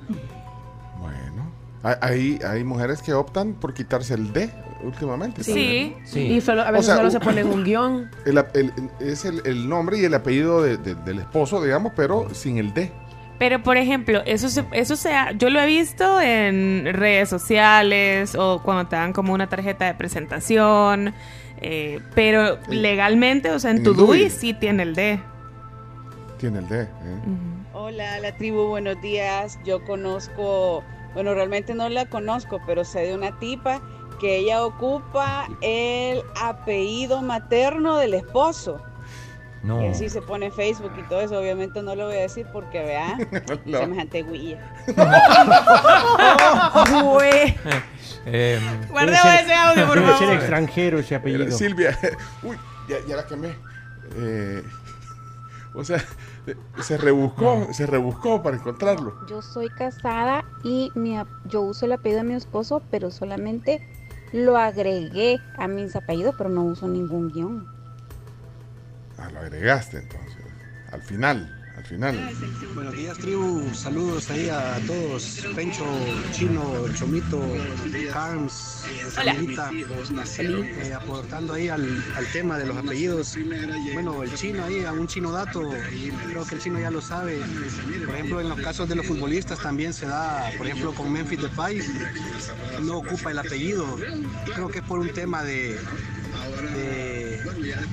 Hay, 1.85 1.97
hay, 2.01 2.39
hay 2.47 2.65
mujeres 2.65 3.03
que 3.03 3.13
optan 3.13 3.55
por 3.55 3.75
quitarse 3.75 4.15
el 4.15 4.33
D 4.33 4.51
últimamente. 4.85 5.43
Sí. 5.43 5.97
también. 6.05 6.33
Y 6.33 6.41
solo, 6.41 6.63
a 6.63 6.71
veces 6.71 6.85
O 6.85 6.87
sea, 6.87 6.97
solo 6.97 7.11
se 7.11 7.19
ponen 7.19 7.49
un 7.49 7.65
guion. 7.65 8.09
El, 8.25 8.39
ap- 8.39 8.55
el- 8.57 8.73
es 9.01 9.25
el, 9.25 9.43
el 9.45 9.69
nombre 9.69 9.99
y 9.99 10.05
el 10.05 10.15
apellido 10.15 10.63
de- 10.63 10.77
de- 10.77 10.95
del 10.95 11.19
esposo, 11.19 11.61
digamos, 11.61 11.93
pero 11.97 12.33
sin 12.35 12.59
el 12.59 12.73
D. 12.73 12.93
Pero, 13.39 13.63
por 13.63 13.77
ejemplo, 13.77 14.23
eso 14.25 14.49
se, 14.49 14.65
eso 14.73 14.95
sea, 14.95 15.33
yo 15.33 15.51
lo 15.51 15.61
he 15.61 15.67
visto 15.67 16.21
en 16.21 16.89
redes 16.93 17.29
sociales 17.29 18.35
o 18.37 18.63
cuando 18.63 18.89
te 18.89 18.97
dan 18.97 19.13
como 19.13 19.33
una 19.33 19.49
tarjeta 19.49 19.87
de 19.87 19.95
presentación, 19.95 21.13
eh, 21.61 22.01
pero 22.15 22.59
legalmente, 22.69 23.51
o 23.51 23.59
sea, 23.59 23.71
en 23.71 23.79
en 23.79 23.83
tu. 23.85 23.95
DUI 23.95 24.31
sí 24.31 24.55
tiene 24.55 24.85
el 24.85 24.95
D. 24.95 25.21
Tiene 26.39 26.59
el 26.61 26.69
D. 26.69 26.83
¿eh? 26.83 26.89
Hola, 27.73 28.21
la 28.21 28.37
tribu, 28.37 28.67
buenos 28.67 29.01
días. 29.01 29.59
Yo 29.65 29.85
conozco, 29.85 30.85
bueno, 31.15 31.35
realmente 31.35 31.75
no 31.75 31.89
la 31.89 32.07
conozco, 32.07 32.61
pero 32.67 32.85
sé 32.85 33.01
de 33.01 33.15
una 33.15 33.39
tipa 33.39 33.81
que 34.21 34.39
ella 34.39 34.65
ocupa 34.65 35.49
el 35.63 36.23
apellido 36.41 37.23
materno 37.23 37.97
del 37.97 38.15
esposo. 38.15 38.81
No. 39.63 39.81
Y 39.83 39.87
así 39.89 40.09
se 40.09 40.21
pone 40.23 40.47
en 40.47 40.53
Facebook 40.53 40.91
y 40.99 41.03
todo 41.09 41.21
eso. 41.21 41.39
Obviamente 41.39 41.83
no 41.83 41.95
lo 41.95 42.07
voy 42.07 42.17
a 42.17 42.21
decir 42.23 42.47
porque 42.53 42.81
vea 42.83 43.17
No. 43.65 43.79
semejante. 43.79 44.23
Güey. 47.03 47.55
Eh, 48.27 48.61
Guardemos 48.91 49.23
Debe 49.23 49.37
ser- 49.37 49.45
ese 49.45 49.55
audio, 49.55 49.87
por 49.87 49.95
debe 49.97 50.07
favor. 50.13 50.27
ser 50.27 50.35
extranjero 50.37 50.99
ese 50.99 51.15
apellido. 51.15 51.43
Era 51.45 51.53
Silvia. 51.53 51.99
Uy, 52.43 52.57
ya, 52.89 52.97
ya 53.07 53.17
la 53.17 53.27
quemé. 53.27 53.55
Eh, 54.17 54.63
o 55.75 55.85
sea, 55.85 56.05
eh, 56.47 56.55
se 56.81 56.99
rebuscó, 56.99 57.69
se 57.73 57.87
rebuscó 57.87 58.43
para 58.43 58.57
encontrarlo. 58.57 59.15
Yo 59.29 59.43
soy 59.43 59.69
casada 59.71 60.45
y 60.63 60.91
mi 60.95 61.17
ap- 61.17 61.29
yo 61.47 61.63
uso 61.63 61.87
el 61.87 61.93
apellido 61.93 62.19
de 62.23 62.29
mi 62.29 62.35
esposo, 62.35 62.83
pero 62.91 63.11
solamente 63.11 63.87
lo 64.33 64.57
agregué 64.57 65.41
a 65.57 65.67
mis 65.69 65.97
apellidos, 65.97 66.35
pero 66.37 66.51
no 66.51 66.63
uso 66.65 66.87
ningún 66.89 67.31
guion. 67.33 67.72
Ah, 69.23 69.31
lo 69.33 69.41
agregaste 69.41 69.99
entonces. 69.99 70.37
Al 70.91 71.01
final, 71.03 71.49
al 71.77 71.85
final. 71.85 72.31
Buenos 72.75 72.95
días, 72.97 73.17
tribu. 73.19 73.73
Saludos 73.75 74.31
ahí 74.31 74.49
a 74.49 74.79
todos. 74.87 75.43
Pencho, 75.55 75.85
Chino, 76.33 76.85
Chomito, 76.95 77.41
Carms, 78.13 78.85
Samirita, 79.15 79.71
eh, 80.83 80.93
aportando 80.95 81.55
ahí 81.55 81.69
al, 81.69 82.05
al 82.17 82.27
tema 82.33 82.59
de 82.59 82.67
los 82.67 82.77
apellidos. 82.77 83.39
Bueno, 83.95 84.23
el 84.23 84.35
chino 84.35 84.65
ahí, 84.65 84.85
a 84.85 84.93
un 84.93 85.07
chino 85.07 85.33
dato, 85.33 85.71
creo 86.29 86.45
que 86.45 86.55
el 86.57 86.61
chino 86.61 86.79
ya 86.79 86.91
lo 86.91 87.01
sabe. 87.01 87.41
Por 88.05 88.15
ejemplo, 88.15 88.41
en 88.41 88.49
los 88.51 88.61
casos 88.61 88.89
de 88.89 88.97
los 88.97 89.07
futbolistas 89.07 89.59
también 89.61 89.95
se 89.95 90.07
da, 90.07 90.51
por 90.59 90.67
ejemplo, 90.67 90.93
con 90.93 91.11
Memphis 91.11 91.41
Depay, 91.43 91.81
no 92.83 92.99
ocupa 92.99 93.31
el 93.31 93.39
apellido. 93.39 93.87
Creo 94.55 94.69
que 94.69 94.81
es 94.81 94.85
por 94.85 94.99
un 94.99 95.09
tema 95.11 95.43
de, 95.43 95.79
de- 96.75 97.32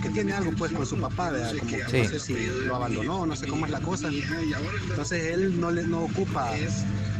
que 0.01 0.09
tiene 0.09 0.33
algo 0.33 0.51
pues 0.57 0.71
con 0.71 0.85
su 0.85 0.97
papá, 0.97 1.31
¿verdad? 1.31 1.53
como 1.59 1.71
Sí. 1.71 1.77
no 2.03 2.09
sé 2.09 2.19
si 2.19 2.35
lo 2.65 2.75
abandonó, 2.75 3.25
no 3.25 3.35
sé 3.35 3.47
cómo 3.47 3.65
es 3.65 3.71
la 3.71 3.79
cosa. 3.81 4.09
Entonces 4.89 5.33
él 5.33 5.59
no 5.59 5.71
le 5.71 5.83
no 5.83 6.03
ocupa, 6.03 6.51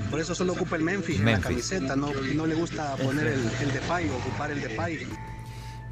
por 0.10 0.20
eso 0.20 0.34
solo 0.36 0.53
ocupa 0.53 0.76
el 0.76 0.84
Memphis, 0.84 1.20
en 1.20 1.26
la 1.26 1.32
Memphis. 1.34 1.47
camiseta, 1.47 1.95
no, 1.95 2.10
no 2.36 2.45
le 2.47 2.55
gusta 2.55 2.95
poner 2.97 3.28
el, 3.28 3.39
el 3.62 3.72
Depay, 3.74 4.10
ocupar 4.10 4.51
el 4.51 4.62
Depay. 4.62 5.07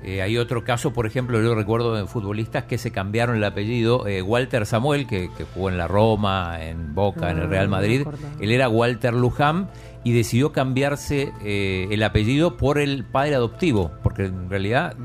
Eh, 0.04 0.22
hay 0.22 0.38
otro 0.38 0.64
caso, 0.64 0.94
por 0.94 1.08
ejemplo, 1.08 1.42
yo 1.42 1.56
recuerdo 1.56 1.96
de 1.96 2.06
futbolistas 2.06 2.66
que 2.66 2.78
se 2.78 2.92
cambiaron 2.92 3.36
el 3.36 3.44
apellido. 3.44 4.06
eh, 4.08 4.22
Walter 4.22 4.66
Samuel, 4.68 5.08
que, 5.08 5.32
que 5.36 5.44
jugó 5.44 5.70
en 5.70 5.78
la 5.78 5.88
Roma, 5.88 6.60
en 6.64 6.94
Boca, 6.94 7.32
en 7.32 7.38
el 7.40 7.46
Ah, 7.46 7.48
Real 7.48 7.68
Madrid. 7.68 8.06
Él 8.40 8.52
era 8.52 8.70
Walter 8.70 9.14
Luján 9.16 9.70
y 10.04 10.14
decidió 10.14 10.52
cambiarse 10.52 11.34
eh, 11.44 11.88
el 11.90 12.04
apellido 12.04 12.58
por 12.58 12.78
el 12.78 13.06
padre 13.06 13.34
adoptivo, 13.36 13.92
porque 14.04 14.26
en 14.26 14.50
realidad 14.52 14.96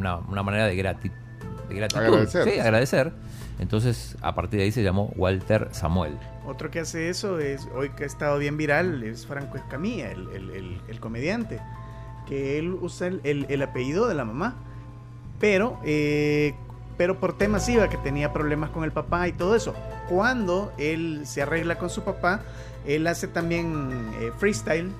una, 0.00 0.16
una 0.16 0.42
manera 0.42 0.66
de, 0.66 0.74
grati- 0.76 1.12
de 1.68 1.74
gratitud. 1.74 2.00
Agradecer. 2.02 2.44
Sí, 2.50 2.58
agradecer. 2.58 3.12
Entonces, 3.58 4.16
a 4.22 4.34
partir 4.34 4.58
de 4.58 4.64
ahí 4.64 4.72
se 4.72 4.82
llamó 4.82 5.12
Walter 5.16 5.68
Samuel. 5.72 6.16
Otro 6.46 6.70
que 6.70 6.80
hace 6.80 7.10
eso 7.10 7.38
es, 7.38 7.68
hoy 7.74 7.90
que 7.90 8.04
ha 8.04 8.06
estado 8.06 8.38
bien 8.38 8.56
viral, 8.56 9.02
es 9.02 9.26
Franco 9.26 9.56
Escamilla, 9.58 10.10
el, 10.10 10.28
el- 10.30 10.50
el- 10.50 10.80
el 10.88 11.00
comediante, 11.00 11.60
que 12.26 12.58
él 12.58 12.72
usa 12.80 13.06
el, 13.08 13.20
el- 13.24 13.46
el 13.50 13.62
apellido 13.62 14.08
de 14.08 14.14
la 14.14 14.24
mamá, 14.24 14.56
pero, 15.38 15.78
eh, 15.84 16.54
pero 16.96 17.20
por 17.20 17.36
temas 17.36 17.68
iba, 17.68 17.88
que 17.88 17.96
tenía 17.98 18.32
problemas 18.32 18.70
con 18.70 18.84
el 18.84 18.92
papá 18.92 19.28
y 19.28 19.32
todo 19.32 19.54
eso. 19.54 19.74
Cuando 20.08 20.72
él 20.78 21.22
se 21.24 21.42
arregla 21.42 21.76
con 21.78 21.90
su 21.90 22.02
papá, 22.02 22.40
él 22.86 23.06
hace 23.06 23.28
también 23.28 24.10
eh, 24.20 24.32
freestyle 24.38 24.90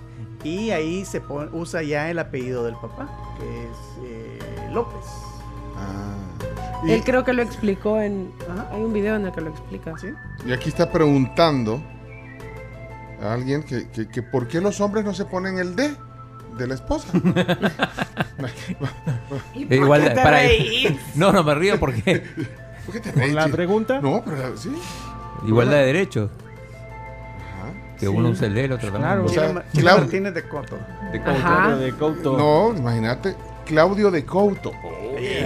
y 0.44 0.70
ahí 0.70 1.04
se 1.06 1.20
pon- 1.22 1.48
usa 1.54 1.82
ya 1.82 2.10
el 2.10 2.18
apellido 2.18 2.62
del 2.64 2.74
papá, 2.74 3.08
que 3.38 3.62
es 3.64 3.76
eh, 4.04 4.38
López. 4.72 5.04
Y- 6.84 6.92
Él 6.92 7.02
creo 7.04 7.24
que 7.24 7.32
lo 7.34 7.42
explicó 7.42 8.00
en... 8.00 8.32
Hay 8.72 8.80
un 8.80 8.92
video 8.92 9.16
en 9.16 9.26
el 9.26 9.32
que 9.32 9.40
lo 9.42 9.50
explica. 9.50 9.92
¿Sí? 9.98 10.08
Y 10.46 10.52
aquí 10.52 10.70
está 10.70 10.90
preguntando 10.90 11.82
a 13.22 13.34
alguien 13.34 13.62
que, 13.62 13.90
que, 13.90 14.08
que 14.08 14.22
por 14.22 14.48
qué 14.48 14.60
los 14.62 14.80
hombres 14.80 15.04
no 15.04 15.12
se 15.12 15.26
ponen 15.26 15.58
el 15.58 15.76
D 15.76 15.94
de 16.56 16.66
la 16.66 16.74
esposa. 16.74 17.08
Eh, 19.54 19.76
igual, 19.76 20.14
para- 20.14 20.40
no, 21.14 21.30
no 21.32 21.44
me 21.44 21.54
río 21.54 21.78
porque 21.78 22.22
¿Por 22.86 22.94
qué 22.94 23.00
te 23.00 23.10
¿Por 23.12 23.20
reís, 23.22 23.34
la 23.34 23.48
pregunta? 23.48 24.00
No, 24.00 24.22
pero 24.24 24.56
sí. 24.56 24.70
igualdad 25.46 25.76
de 25.76 25.84
derechos. 25.86 26.30
Que 27.98 28.06
Sí. 28.06 28.08
usa 28.08 28.46
el 28.46 28.54
D, 28.54 28.64
el 28.64 28.72
otro 28.72 28.90
también. 28.90 29.02
Claro. 29.10 29.24
O 29.26 29.28
sea, 29.28 29.52
Martínez 29.98 30.32
de 30.32 30.48
Coto. 30.48 30.78
De 31.12 31.18
Couto, 31.18 31.30
Ajá. 31.38 31.76
de 31.76 31.92
Couto. 31.92 32.38
No, 32.38 32.74
imagínate, 32.74 33.36
Claudio 33.70 34.10
de 34.10 34.26
Couto. 34.26 34.72
¡Qué 35.16 35.44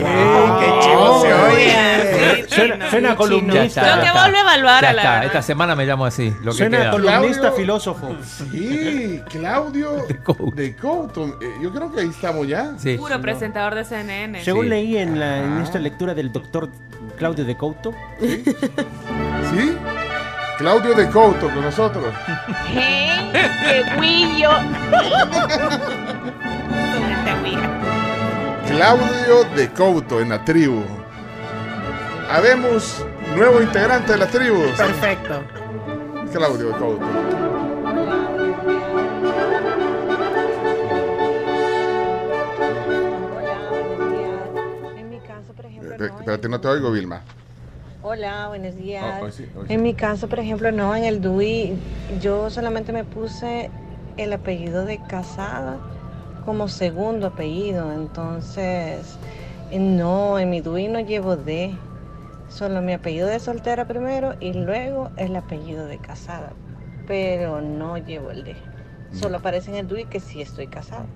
chivo 0.81 1.20
se 1.20 1.35
oye! 1.35 2.47
Suena, 2.49 2.89
suena 2.91 3.14
columnista. 3.16 3.97
Lo 3.97 4.03
que 4.03 4.11
vuelve 4.12 4.39
a 4.39 4.41
evaluar 4.41 4.85
a 4.87 4.93
la 4.95 5.03
está. 5.03 5.25
Esta 5.27 5.43
semana 5.43 5.77
me 5.77 5.85
llamo 5.85 6.07
así. 6.07 6.33
Lo 6.43 6.53
que 6.53 6.57
Suena 6.59 6.79
queda. 6.79 6.91
columnista 6.93 7.41
Claudio- 7.43 7.53
filósofo. 7.57 8.16
Sí, 8.51 9.20
Claudio 9.29 10.07
de 10.55 10.75
Couto. 10.75 11.39
Eh, 11.43 11.53
Yo 11.62 11.70
creo 11.70 11.93
que 11.93 12.01
ahí 12.01 12.09
estamos 12.09 12.49
ya. 12.49 12.72
Sí. 12.79 12.97
Puro 12.97 13.20
presentador 13.20 13.75
de 13.75 13.85
CNN. 13.85 14.43
Según 14.43 14.64
Sí. 14.64 14.70
leí 14.70 14.97
en, 14.97 15.20
la, 15.20 15.45
en 15.45 15.59
Ah. 15.59 15.62
esta 15.62 15.79
lectura 15.79 16.14
del 16.14 16.33
doctor 16.33 16.70
Claudio 17.18 17.45
de 17.45 17.57
Couto, 17.59 17.93
¿Sí? 18.20 19.77
Claudio 20.57 20.95
de 20.95 21.11
Couto 21.11 21.51
con 21.51 21.61
nosotros. 21.61 22.07
¡Hey! 22.72 23.31
¡Qué 23.33 23.85
guillo! 24.01 24.49
Claudio 28.77 29.45
de 29.55 29.70
Couto 29.70 30.20
en 30.20 30.31
la 30.31 30.45
tribu. 30.45 30.83
Habemos 32.29 33.07
nuevo 33.37 33.62
integrante 33.62 34.11
de 34.11 34.18
la 34.18 34.27
tribu. 34.27 34.64
Perfecto. 34.77 35.45
Claudio 36.33 36.66
de 36.66 36.72
Couto. 36.72 37.07
Espérate, 46.18 46.49
no 46.49 46.61
te 46.61 46.66
oigo, 46.66 46.91
Vilma. 46.91 47.22
Hola, 48.03 48.49
buenos 48.49 48.75
ah, 48.75 48.83
días. 48.83 49.41
En 49.68 49.85
mi 49.85 49.95
caso, 49.95 50.29
por 50.29 50.41
ejemplo, 50.41 50.72
no, 50.72 50.97
en 50.97 51.05
el 51.05 51.20
DUI 51.20 51.79
yo 52.20 52.51
solamente 52.51 52.93
me 52.93 53.05
puse 53.05 53.70
el 54.16 54.33
apellido 54.33 54.85
de 54.85 54.99
casada 55.07 55.79
como 56.45 56.69
segundo 56.69 57.29
apellido, 57.29 57.93
entonces 57.93 59.19
eh, 59.71 59.79
no, 59.79 60.39
en 60.39 60.51
mi 60.51 60.61
DUI 60.61 60.89
no 60.89 61.01
llevo 61.01 61.37
D, 61.37 61.77
solo 62.49 62.83
mi 62.83 62.93
apellido 62.93 63.29
de 63.29 63.41
soltera 63.41 63.87
primero 63.87 64.35
y 64.41 64.53
luego 64.53 65.11
el 65.17 65.35
apellido 65.37 65.87
de 65.87 65.99
casada, 65.99 66.53
pero 67.07 67.61
no 67.61 67.99
llevo 67.99 68.31
el 68.31 68.45
D. 68.45 68.57
Solo 69.13 69.37
aparece 69.37 69.71
en 69.71 69.77
el 69.77 69.87
DUI 69.87 70.07
que 70.07 70.19
sí 70.21 70.43
estoy 70.43 70.67
casada. 70.67 71.07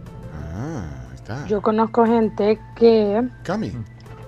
Ah, 0.55 0.85
está. 1.15 1.47
Yo 1.49 1.61
conozco 1.61 2.07
gente 2.07 2.59
que 2.77 3.29
Cami. 3.43 3.73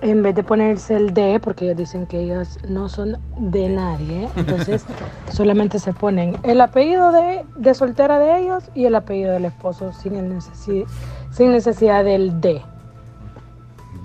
En 0.01 0.23
vez 0.23 0.33
de 0.35 0.43
ponerse 0.43 0.95
el 0.95 1.13
de, 1.13 1.39
porque 1.39 1.65
ellos 1.65 1.77
dicen 1.77 2.05
que 2.07 2.19
ellos 2.19 2.59
no 2.67 2.89
son 2.89 3.17
de 3.37 3.69
nadie, 3.69 4.27
entonces 4.35 4.85
solamente 5.31 5.79
se 5.79 5.93
ponen 5.93 6.35
el 6.43 6.59
apellido 6.61 7.11
de, 7.11 7.45
de 7.55 7.73
soltera 7.73 8.19
de 8.19 8.41
ellos 8.41 8.63
y 8.73 8.85
el 8.85 8.95
apellido 8.95 9.31
del 9.33 9.45
esposo 9.45 9.93
sin, 9.93 10.15
el 10.15 10.31
necesi- 10.31 10.85
sin 11.31 11.51
necesidad 11.51 12.03
del 12.03 12.41
de. 12.41 12.61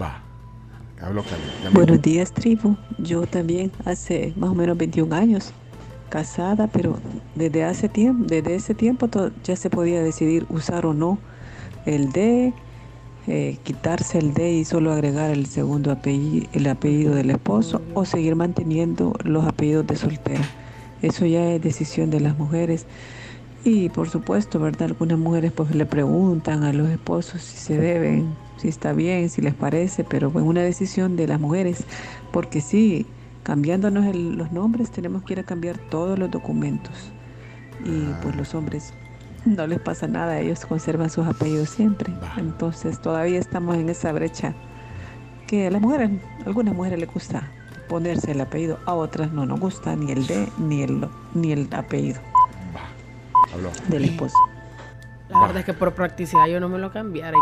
Va. 0.01 0.21
Hablo 1.03 1.23
me- 1.65 1.71
Buenos 1.71 2.01
días, 2.03 2.33
tribu. 2.33 2.77
Yo 2.99 3.27
también 3.27 3.71
hace 3.85 4.33
más 4.37 4.51
o 4.51 4.55
menos 4.55 4.77
21 4.79 5.13
años 5.15 5.53
casada, 6.09 6.69
pero 6.69 6.97
desde 7.35 7.65
hace 7.65 7.89
tiempo, 7.89 8.25
desde 8.27 8.55
ese 8.55 8.75
tiempo 8.75 9.09
to- 9.09 9.31
ya 9.45 9.57
se 9.57 9.69
podía 9.71 10.03
decidir 10.03 10.47
usar 10.49 10.87
o 10.87 10.95
no 10.95 11.19
el 11.85 12.13
D, 12.13 12.53
eh, 13.27 13.59
quitarse 13.64 14.18
el 14.18 14.35
D 14.35 14.53
y 14.53 14.64
solo 14.64 14.93
agregar 14.93 15.31
el 15.31 15.47
segundo 15.47 15.91
apellido, 15.91 16.47
el 16.53 16.66
apellido 16.68 17.14
del 17.14 17.31
esposo 17.31 17.83
o 17.95 18.05
seguir 18.05 18.37
manteniendo 18.37 19.14
los 19.24 19.45
apellidos 19.47 19.87
de 19.87 19.97
soltera. 19.97 20.45
Eso 21.03 21.27
ya 21.27 21.53
es 21.53 21.61
decisión 21.61 22.11
de 22.11 22.20
las 22.20 22.39
mujeres. 22.39 22.87
Y 23.64 23.89
por 23.89 24.09
supuesto, 24.09 24.61
¿verdad? 24.61 24.85
Algunas 24.91 25.18
mujeres 25.18 25.51
pues 25.53 25.74
le 25.74 25.87
preguntan 25.87 26.62
a 26.62 26.72
los 26.72 26.89
esposos 26.89 27.43
si 27.43 27.57
se 27.59 27.79
deben, 27.79 28.37
si 28.59 28.68
está 28.68 28.93
bien, 28.93 29.29
si 29.29 29.43
les 29.43 29.55
parece, 29.55 30.05
pero 30.05 30.29
es 30.29 30.35
una 30.37 30.62
decisión 30.62 31.16
de 31.16 31.27
las 31.27 31.41
mujeres, 31.41 31.85
porque 32.33 32.61
sí, 32.61 33.07
cambiándonos 33.43 34.07
el- 34.07 34.37
los 34.37 34.53
nombres 34.53 34.91
tenemos 34.93 35.24
que 35.24 35.33
ir 35.35 35.41
a 35.41 35.43
cambiar 35.43 35.79
todos 35.79 36.16
los 36.18 36.31
documentos. 36.31 37.12
Y 37.85 38.14
pues 38.22 38.37
los 38.37 38.55
hombres 38.55 38.95
no 39.47 39.67
les 39.67 39.79
pasa 39.81 40.07
nada, 40.09 40.39
ellos 40.41 40.67
conservan 40.67 41.09
sus 41.11 41.27
apellidos 41.27 41.71
siempre. 41.71 42.13
Entonces 42.37 43.01
todavía 43.01 43.39
estamos 43.39 43.77
en 43.77 43.89
esa 43.89 44.13
brecha 44.13 44.55
que 45.47 45.69
a 45.69 45.71
las 45.71 45.81
mujeres, 45.81 46.11
a 46.45 46.47
algunas 46.49 46.75
mujeres 46.75 46.99
les 46.99 47.13
gusta 47.13 47.49
ponerse 47.89 48.33
el 48.33 48.41
apellido, 48.41 48.79
a 48.85 48.95
otras 48.95 49.31
no 49.33 49.47
nos 49.47 49.61
gusta 49.61 49.95
ni 49.95 50.11
el 50.11 50.27
D 50.27 50.49
ni 50.59 50.83
el, 50.83 51.09
ni 51.35 51.53
el 51.53 51.69
apellido 51.73 52.21
Habló. 53.55 53.71
del 53.89 54.07
esposo. 54.07 54.37
La 55.29 55.41
verdad 55.41 55.59
es 55.59 55.65
que 55.65 55.75
por 55.75 55.93
practicidad 55.95 56.47
yo 56.47 56.59
no 56.61 56.69
me 56.69 56.79
lo 56.79 56.91
cambiara. 56.93 57.37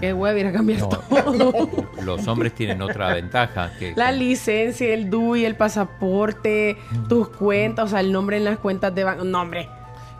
Qué 0.00 0.12
huevo 0.12 0.38
ir 0.38 0.46
a 0.46 0.52
cambiar 0.52 0.80
No. 0.80 0.88
todo. 0.90 1.52
Los 2.04 2.28
hombres 2.28 2.54
tienen 2.54 2.80
otra 2.82 3.12
ventaja 3.14 3.72
que 3.78 3.94
La 3.96 4.12
licencia, 4.12 4.94
el 4.94 5.10
DUI, 5.10 5.44
el 5.44 5.56
pasaporte, 5.56 6.76
tus 7.08 7.28
cuentas, 7.30 7.86
o 7.86 7.88
sea, 7.88 8.00
el 8.00 8.12
nombre 8.12 8.36
en 8.36 8.44
las 8.44 8.58
cuentas 8.58 8.94
de 8.94 9.02
banco. 9.04 9.24
No, 9.24 9.40
hombre. 9.42 9.68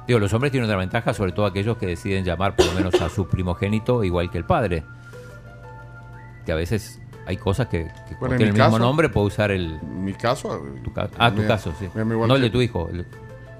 Digo, 0.08 0.18
los 0.18 0.32
hombres 0.32 0.50
tienen 0.50 0.68
otra 0.68 0.78
ventaja, 0.78 1.12
sobre 1.14 1.30
todo 1.32 1.46
aquellos 1.46 1.76
que 1.76 1.86
deciden 1.86 2.24
llamar 2.24 2.56
por 2.56 2.66
lo 2.66 2.72
menos 2.72 2.94
a 3.00 3.08
su 3.10 3.28
primogénito 3.28 4.02
igual 4.02 4.30
que 4.30 4.38
el 4.38 4.44
padre. 4.44 4.82
Que 6.46 6.52
a 6.52 6.54
veces 6.54 6.98
hay 7.26 7.36
cosas 7.36 7.66
que, 7.68 7.84
que 8.08 8.14
Bueno, 8.18 8.34
el 8.36 8.40
mi 8.40 8.46
mismo 8.46 8.64
caso- 8.64 8.78
nombre 8.78 9.10
puede 9.10 9.26
usar 9.26 9.50
el... 9.50 9.78
Mi 9.82 10.14
caso. 10.14 10.62
Tu 10.82 10.92
ca- 10.94 11.10
ah, 11.18 11.30
tu 11.30 11.42
mi- 11.42 11.46
caso, 11.46 11.72
sí. 11.78 11.88
mi- 11.94 12.04
mi 12.04 12.12
igual 12.14 12.26
No 12.28 12.36
el 12.36 12.40
de 12.42 12.48
tu 12.50 12.62
hijo. 12.62 12.88
el- 12.90 13.06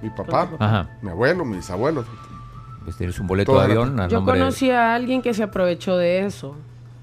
Mi 0.00 0.08
papá, 0.10 0.48
Ajá. 0.58 0.88
mi 1.02 1.10
abuelo, 1.10 1.44
mis 1.44 1.68
abuelos. 1.70 2.06
Pues 2.84 2.96
tienes 2.96 3.20
un 3.20 3.26
boleto 3.26 3.52
Toda 3.52 3.66
de 3.68 3.74
la- 3.74 3.80
avión 3.82 4.08
Yo 4.08 4.24
conocí 4.24 4.70
a 4.70 4.94
alguien 4.94 5.20
que 5.20 5.34
se 5.34 5.42
aprovechó 5.42 5.98
de 5.98 6.24
eso. 6.24 6.56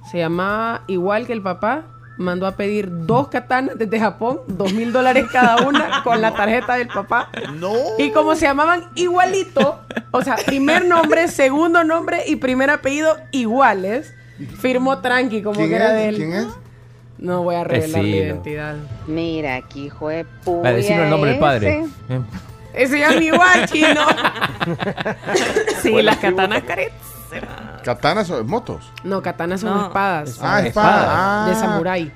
Se 0.09 0.17
llamaba 0.17 0.81
igual 0.87 1.27
que 1.27 1.33
el 1.33 1.43
papá. 1.43 1.83
Mandó 2.17 2.47
a 2.47 2.51
pedir 2.55 2.87
dos 3.05 3.27
katanas 3.27 3.77
desde 3.77 3.99
Japón, 3.99 4.39
dos 4.47 4.71
mil 4.73 4.93
dólares 4.93 5.25
cada 5.31 5.67
una, 5.67 6.01
con 6.03 6.21
la 6.21 6.33
tarjeta 6.33 6.75
del 6.75 6.87
papá. 6.87 7.29
No. 7.55 7.73
Y 7.97 8.11
como 8.11 8.35
se 8.35 8.45
llamaban 8.45 8.85
igualito, 8.95 9.81
o 10.11 10.21
sea, 10.21 10.37
primer 10.45 10.85
nombre, 10.85 11.27
segundo 11.27 11.83
nombre 11.83 12.23
y 12.25 12.37
primer 12.37 12.69
apellido 12.69 13.17
iguales, 13.31 14.13
firmó 14.59 14.99
tranqui 14.99 15.41
como 15.41 15.57
¿Quién 15.57 15.69
que 15.69 15.75
era 15.75 15.87
es? 15.89 15.93
de 15.95 16.07
él. 16.09 16.15
¿Quién 16.15 16.33
es? 16.33 16.47
No 17.17 17.43
voy 17.43 17.55
a 17.55 17.63
revelar 17.63 18.01
mi 18.01 18.09
identidad. 18.11 18.75
Mira, 19.07 19.55
aquí 19.55 19.85
hijo 19.85 20.09
de 20.09 20.25
puya 20.43 20.61
Para 20.63 20.75
decirlo 20.75 21.03
el 21.05 21.09
nombre 21.09 21.31
del 21.31 21.39
padre. 21.39 21.79
ese. 21.79 22.13
Eh, 22.13 22.21
Ese 22.73 22.99
ya 22.99 23.09
es 23.13 23.19
mi 23.19 23.27
igual, 23.27 23.65
chino. 23.69 24.01
sí, 25.81 26.01
las 26.01 26.17
katanas 26.17 26.63
caretas. 26.63 26.97
Katanas 27.83 28.29
o 28.31 28.43
motos. 28.43 28.91
No, 29.03 29.21
katanas 29.21 29.61
son 29.61 29.73
No. 29.77 29.85
espadas. 29.87 30.39
Ah, 30.41 30.61
espadas. 30.61 31.05
Ah. 31.09 31.45
De 31.49 31.55
samurái. 31.55 32.11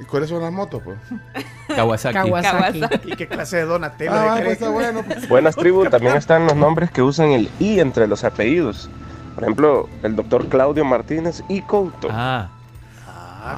¿Y 0.00 0.04
cuáles 0.04 0.28
son 0.30 0.40
las 0.42 0.52
motos, 0.52 0.82
pues? 0.84 0.98
Kawasaki. 1.76 2.14
Kawasaki. 2.14 2.82
¿Y 3.04 3.16
qué 3.16 3.28
clase 3.28 3.58
de 3.58 3.64
Donatello 3.64 4.12
Ah, 4.12 4.20
de 4.22 4.28
pues 4.28 4.40
cree? 4.40 4.52
está 4.52 4.68
bueno. 4.70 5.02
pues. 5.06 5.28
Buenas 5.28 5.54
tribus, 5.56 5.90
también 5.90 6.16
están 6.16 6.46
los 6.46 6.56
nombres 6.56 6.90
que 6.90 7.02
usan 7.02 7.28
el 7.30 7.50
I 7.60 7.78
entre 7.80 8.06
los 8.06 8.24
apellidos. 8.24 8.88
Por 9.34 9.44
ejemplo, 9.44 9.88
el 10.02 10.16
doctor 10.16 10.48
Claudio 10.48 10.84
Martínez 10.84 11.42
y 11.48 11.60
Couto. 11.62 12.08
Ah, 12.10 12.48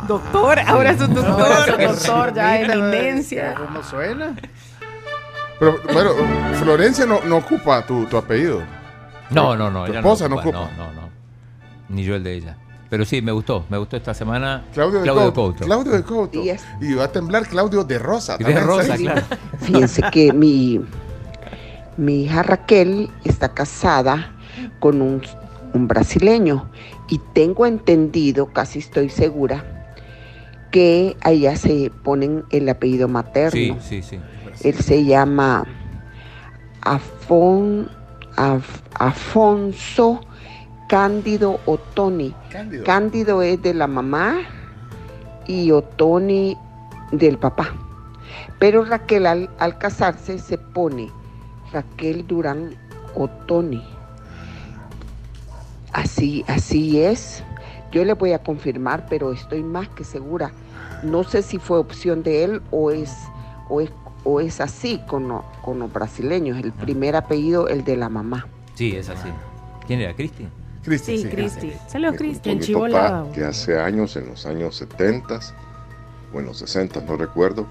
Doctor, 0.09 0.59
ahora 0.61 0.91
es 0.93 1.01
un 1.01 1.15
doctor. 1.15 1.79
Doctor, 1.79 2.35
ya 2.35 2.61
eminencia. 2.61 3.55
¿Cómo 3.55 3.83
suena? 3.83 4.35
Pero, 5.59 5.77
bueno, 5.93 6.11
Florencia 6.55 7.05
no, 7.07 7.21
no 7.25 7.37
ocupa 7.37 7.85
tu, 7.87 8.07
tu 8.07 8.17
apellido. 8.17 8.63
No, 9.31 9.57
no, 9.57 9.70
no. 9.70 9.85
Tu 9.85 9.91
ella 9.93 10.01
esposa 10.01 10.29
no 10.29 10.37
ocupa. 10.37 10.53
No, 10.53 10.68
no, 10.77 10.93
no. 10.93 11.09
Ni 11.89 12.05
yo 12.05 12.14
el 12.14 12.25
de 12.25 12.35
ella. 12.35 12.57
Pero 12.91 13.05
sí, 13.05 13.22
me 13.22 13.33
gustó. 13.33 13.64
Me 13.70 13.79
gustó 13.79 13.97
esta 13.97 14.14
semana. 14.14 14.64
Claudio 14.72 15.01
de 15.01 15.09
Couto. 15.09 15.33
Couto. 15.33 15.64
Claudio 15.64 15.93
de 15.93 16.03
Couto. 16.03 16.43
Y 16.45 16.51
es- 16.51 16.64
Y 16.81 16.95
va 16.95 17.05
a 17.05 17.12
temblar 17.12 17.47
Claudio 17.49 17.83
de 17.85 17.99
Rosa. 17.99 18.37
De. 18.39 18.61
Rosa, 18.61 18.97
Sí. 18.97 19.03
claro. 19.05 19.22
Fíjense 19.61 20.03
que 20.12 20.33
mi, 20.33 20.81
mi 21.97 22.25
hija 22.25 22.43
Raquel 22.43 23.11
está 23.25 23.49
casada 23.55 24.33
con 24.79 25.03
un, 25.03 25.22
un 25.72 25.89
brasileño 25.89 26.70
y 27.09 27.18
tengo 27.33 27.66
entendido, 27.66 28.47
casi 28.47 28.79
estoy 28.79 29.09
segura, 29.11 29.64
que 30.70 31.16
a 31.22 31.31
ella 31.33 31.57
se 31.57 31.91
ponen 32.03 32.45
el 32.51 32.68
apellido 32.68 33.09
materno. 33.09 33.51
Sí, 33.51 33.77
sí, 33.81 34.03
sí. 34.03 34.20
Él 34.62 34.75
se 34.77 35.05
llama 35.05 35.64
Afon, 36.83 37.89
Af- 38.37 38.82
Afonso 38.95 40.20
Cándido 40.89 41.61
Otoni. 41.66 42.35
Cándido. 42.51 42.85
Cándido 42.85 43.43
es 43.43 43.61
de 43.62 43.74
la 43.74 43.87
mamá 43.87 44.37
y 45.47 45.70
Otoni 45.70 46.57
del 47.12 47.39
papá. 47.39 47.68
Pero 48.59 48.85
Raquel 48.85 49.26
al, 49.26 49.51
al 49.59 49.78
casarse 49.78 50.39
se 50.39 50.59
pone 50.59 51.11
Raquel 51.72 52.26
Durán 52.26 52.74
Otoni. 53.14 53.82
Así, 55.93 56.45
así 56.49 57.01
es. 57.01 57.43
Yo 57.93 58.05
le 58.05 58.14
voy 58.14 58.32
a 58.32 58.41
confirmar, 58.41 59.07
pero 59.09 59.32
estoy 59.32 59.62
más 59.62 59.89
que 59.91 60.05
segura. 60.05 60.51
No 61.03 61.22
sé 61.22 61.43
si 61.43 61.59
fue 61.59 61.78
opción 61.78 62.22
de 62.22 62.45
él 62.45 62.62
o 62.70 62.91
es, 62.91 63.14
o 63.68 63.80
es, 63.80 63.91
o 64.25 64.41
es 64.41 64.61
así 64.61 65.01
con, 65.07 65.29
lo- 65.29 65.45
con 65.62 65.79
los 65.79 65.93
brasileños. 65.93 66.59
El 66.59 66.72
primer 66.72 67.16
apellido, 67.16 67.68
el 67.68 67.85
de 67.85 67.97
la 67.97 68.09
mamá. 68.09 68.47
Sí, 68.75 68.97
es 68.97 69.09
así. 69.09 69.29
¿Quién 69.87 70.01
era? 70.01 70.14
¿Cristi? 70.14 70.49
Cristi, 70.83 71.18
Sí, 71.18 71.29
Cristi. 71.29 71.72
Saludos, 71.89 72.16
Cristi. 72.16 72.51
En 72.51 72.61
Chivolada. 72.61 73.22
papá, 73.22 73.33
que 73.33 73.45
hace 73.45 73.79
años, 73.79 74.16
en 74.16 74.27
los 74.27 74.45
años 74.47 74.77
70 74.77 75.41
o 76.33 76.41
en 76.41 76.47
los 76.47 76.59
60, 76.59 77.01
no 77.03 77.16
recuerdo, 77.16 77.66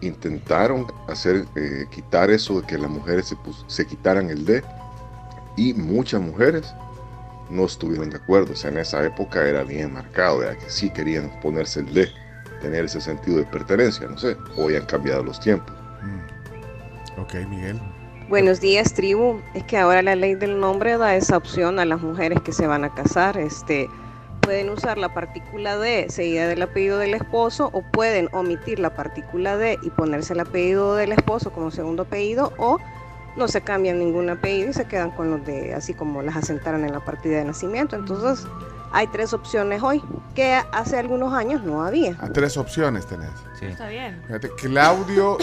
intentaron 0.00 0.86
hacer 1.08 1.44
eh, 1.56 1.86
quitar 1.90 2.30
eso 2.30 2.60
de 2.60 2.66
que 2.66 2.78
las 2.78 2.90
mujeres 2.90 3.26
se, 3.26 3.36
pus- 3.36 3.64
se 3.66 3.86
quitaran 3.86 4.30
el 4.30 4.44
D 4.46 4.62
y 5.56 5.74
muchas 5.74 6.20
mujeres 6.22 6.72
no 7.50 7.64
estuvieron 7.66 8.08
de 8.10 8.16
acuerdo. 8.16 8.52
O 8.52 8.56
sea, 8.56 8.70
en 8.70 8.78
esa 8.78 9.04
época 9.04 9.46
era 9.46 9.62
bien 9.64 9.92
marcado, 9.92 10.42
era 10.42 10.56
que 10.56 10.70
sí 10.70 10.90
querían 10.90 11.30
ponerse 11.42 11.80
el 11.80 11.92
D, 11.92 12.08
tener 12.60 12.84
ese 12.84 13.00
sentido 13.00 13.38
de 13.38 13.44
pertenencia, 13.44 14.06
no 14.06 14.18
sé. 14.18 14.36
Hoy 14.56 14.76
han 14.76 14.86
cambiado 14.86 15.22
los 15.22 15.40
tiempos. 15.40 15.74
Ok, 17.18 17.34
Miguel. 17.48 17.78
Buenos 18.28 18.60
días, 18.60 18.94
tribu. 18.94 19.40
Es 19.54 19.64
que 19.64 19.76
ahora 19.76 20.02
la 20.02 20.14
ley 20.14 20.36
del 20.36 20.60
nombre 20.60 20.96
da 20.96 21.16
esa 21.16 21.36
opción 21.36 21.78
a 21.78 21.84
las 21.84 22.00
mujeres 22.00 22.40
que 22.42 22.52
se 22.52 22.66
van 22.66 22.84
a 22.84 22.94
casar. 22.94 23.36
Este, 23.36 23.88
pueden 24.40 24.70
usar 24.70 24.98
la 24.98 25.12
partícula 25.12 25.76
D 25.76 26.06
seguida 26.10 26.48
del 26.48 26.62
apellido 26.62 26.98
del 26.98 27.14
esposo 27.14 27.70
o 27.72 27.82
pueden 27.82 28.28
omitir 28.32 28.78
la 28.78 28.94
partícula 28.94 29.56
D 29.56 29.78
y 29.82 29.90
ponerse 29.90 30.32
el 30.32 30.40
apellido 30.40 30.94
del 30.94 31.12
esposo 31.12 31.52
como 31.52 31.70
segundo 31.70 32.02
apellido 32.02 32.52
o 32.56 32.78
no 33.36 33.48
se 33.48 33.60
cambian 33.60 33.98
ningún 33.98 34.30
apellido 34.30 34.70
y 34.70 34.72
se 34.72 34.86
quedan 34.86 35.10
con 35.10 35.30
los 35.30 35.44
de 35.44 35.74
así 35.74 35.94
como 35.94 36.22
las 36.22 36.36
asentaron 36.36 36.84
en 36.84 36.92
la 36.92 37.00
partida 37.00 37.38
de 37.38 37.44
nacimiento. 37.44 37.96
Entonces, 37.96 38.46
hay 38.92 39.06
tres 39.08 39.32
opciones 39.32 39.82
hoy, 39.82 40.02
que 40.34 40.60
hace 40.72 40.98
algunos 40.98 41.32
años 41.32 41.62
no 41.62 41.82
había. 41.84 42.16
A 42.20 42.28
tres 42.28 42.56
opciones 42.56 43.06
tenés. 43.06 43.30
Está 43.60 43.88
bien. 43.88 44.22
Fíjate, 44.26 44.50
Claudio 44.56 45.36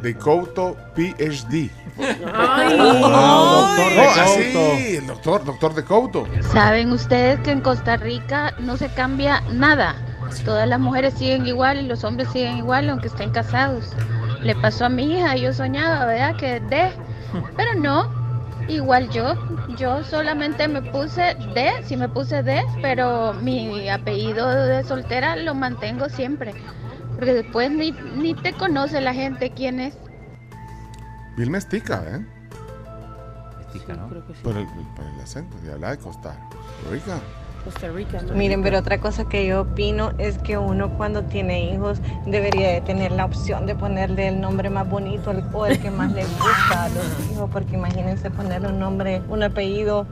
de 0.00 0.16
Couto, 0.16 0.76
PhD. 0.94 1.70
Ay. 1.98 2.78
Ah, 2.80 3.76
así, 4.22 4.96
el 4.96 5.06
doctor, 5.06 5.44
doctor 5.44 5.74
de 5.74 5.84
Couto. 5.84 6.26
Saben 6.52 6.90
ustedes 6.92 7.38
que 7.40 7.50
en 7.50 7.60
Costa 7.60 7.96
Rica 7.96 8.54
no 8.58 8.76
se 8.76 8.88
cambia 8.94 9.42
nada. 9.52 9.94
Todas 10.44 10.68
las 10.68 10.80
mujeres 10.80 11.14
siguen 11.14 11.46
igual 11.46 11.80
y 11.80 11.86
los 11.86 12.04
hombres 12.04 12.28
siguen 12.30 12.56
igual 12.56 12.88
aunque 12.88 13.08
estén 13.08 13.30
casados. 13.30 13.90
Le 14.40 14.54
pasó 14.56 14.86
a 14.86 14.88
mi 14.88 15.04
hija, 15.18 15.36
yo 15.36 15.52
soñaba, 15.52 16.06
¿verdad? 16.06 16.36
Que 16.36 16.60
D, 16.60 16.92
pero 17.56 17.74
no, 17.74 18.19
igual 18.74 19.10
yo. 19.10 19.34
Yo 19.76 20.02
solamente 20.04 20.66
me 20.68 20.82
puse 20.82 21.36
D, 21.54 21.70
sí 21.84 21.96
me 21.96 22.08
puse 22.08 22.42
D, 22.42 22.62
pero 22.82 23.32
mi 23.34 23.88
apellido 23.88 24.48
de 24.48 24.84
soltera 24.84 25.36
lo 25.36 25.54
mantengo 25.54 26.08
siempre. 26.08 26.54
Porque 27.14 27.34
después 27.34 27.70
ni, 27.70 27.92
ni 27.92 28.34
te 28.34 28.52
conoce 28.52 29.00
la 29.00 29.14
gente 29.14 29.52
quién 29.52 29.80
es. 29.80 29.96
Vilma 31.36 31.58
Estica, 31.58 32.02
¿eh? 32.06 32.26
Estica, 33.60 33.94
¿no? 33.94 34.08
Por 34.08 34.56
el, 34.56 34.66
por 34.96 35.04
el 35.04 35.20
acento, 35.20 35.56
de 35.58 35.72
hablar 35.72 35.96
de 35.96 36.02
Costa 36.02 36.36
Rica. 36.90 37.20
Costa 37.64 37.88
Rica. 37.88 38.22
Miren, 38.34 38.62
pero 38.62 38.78
otra 38.78 39.00
cosa 39.00 39.28
que 39.28 39.46
yo 39.46 39.62
opino 39.62 40.12
es 40.18 40.38
que 40.38 40.56
uno 40.58 40.90
cuando 40.96 41.24
tiene 41.24 41.72
hijos 41.72 42.00
debería 42.26 42.70
de 42.70 42.80
tener 42.80 43.12
la 43.12 43.24
opción 43.24 43.66
de 43.66 43.74
ponerle 43.74 44.28
el 44.28 44.40
nombre 44.40 44.70
más 44.70 44.88
bonito 44.88 45.30
o 45.52 45.66
el 45.66 45.78
que 45.80 45.90
más 45.90 46.12
le 46.12 46.24
gusta 46.24 46.84
a 46.84 46.88
los 46.88 47.04
hijos, 47.32 47.50
porque 47.52 47.74
imagínense 47.74 48.30
ponerle 48.30 48.68
un 48.68 48.78
nombre, 48.78 49.22
un 49.28 49.42
apellido 49.42 50.06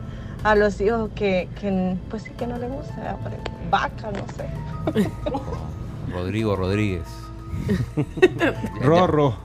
a 0.45 0.55
los 0.55 0.81
hijos 0.81 1.11
que, 1.15 1.49
que 1.61 1.97
pues 2.11 2.23
sí 2.25 2.31
que 2.31 2.47
no 2.47 2.59
le 2.59 2.69
gusta, 2.69 2.95
ejemplo, 3.03 3.31
vaca, 3.71 4.11
no 4.13 4.25
sé. 4.35 4.49
Rodrigo 6.13 6.57
Rodríguez. 6.57 7.28
Rorro. 8.81 9.37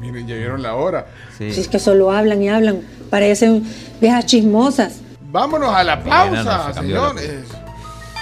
Miren, 0.00 0.26
ya 0.26 0.34
vieron 0.36 0.62
la 0.62 0.74
hora. 0.74 1.06
Sí. 1.36 1.52
Si 1.52 1.60
es 1.60 1.68
que 1.68 1.78
solo 1.78 2.10
hablan 2.12 2.42
y 2.42 2.48
hablan, 2.48 2.80
parecen 3.10 3.62
viejas 4.00 4.26
chismosas. 4.26 5.00
Vámonos 5.22 5.74
a 5.74 5.84
la 5.84 5.96
no, 5.96 6.04
pausa, 6.04 6.42
la 6.42 6.72
señores. 6.74 7.44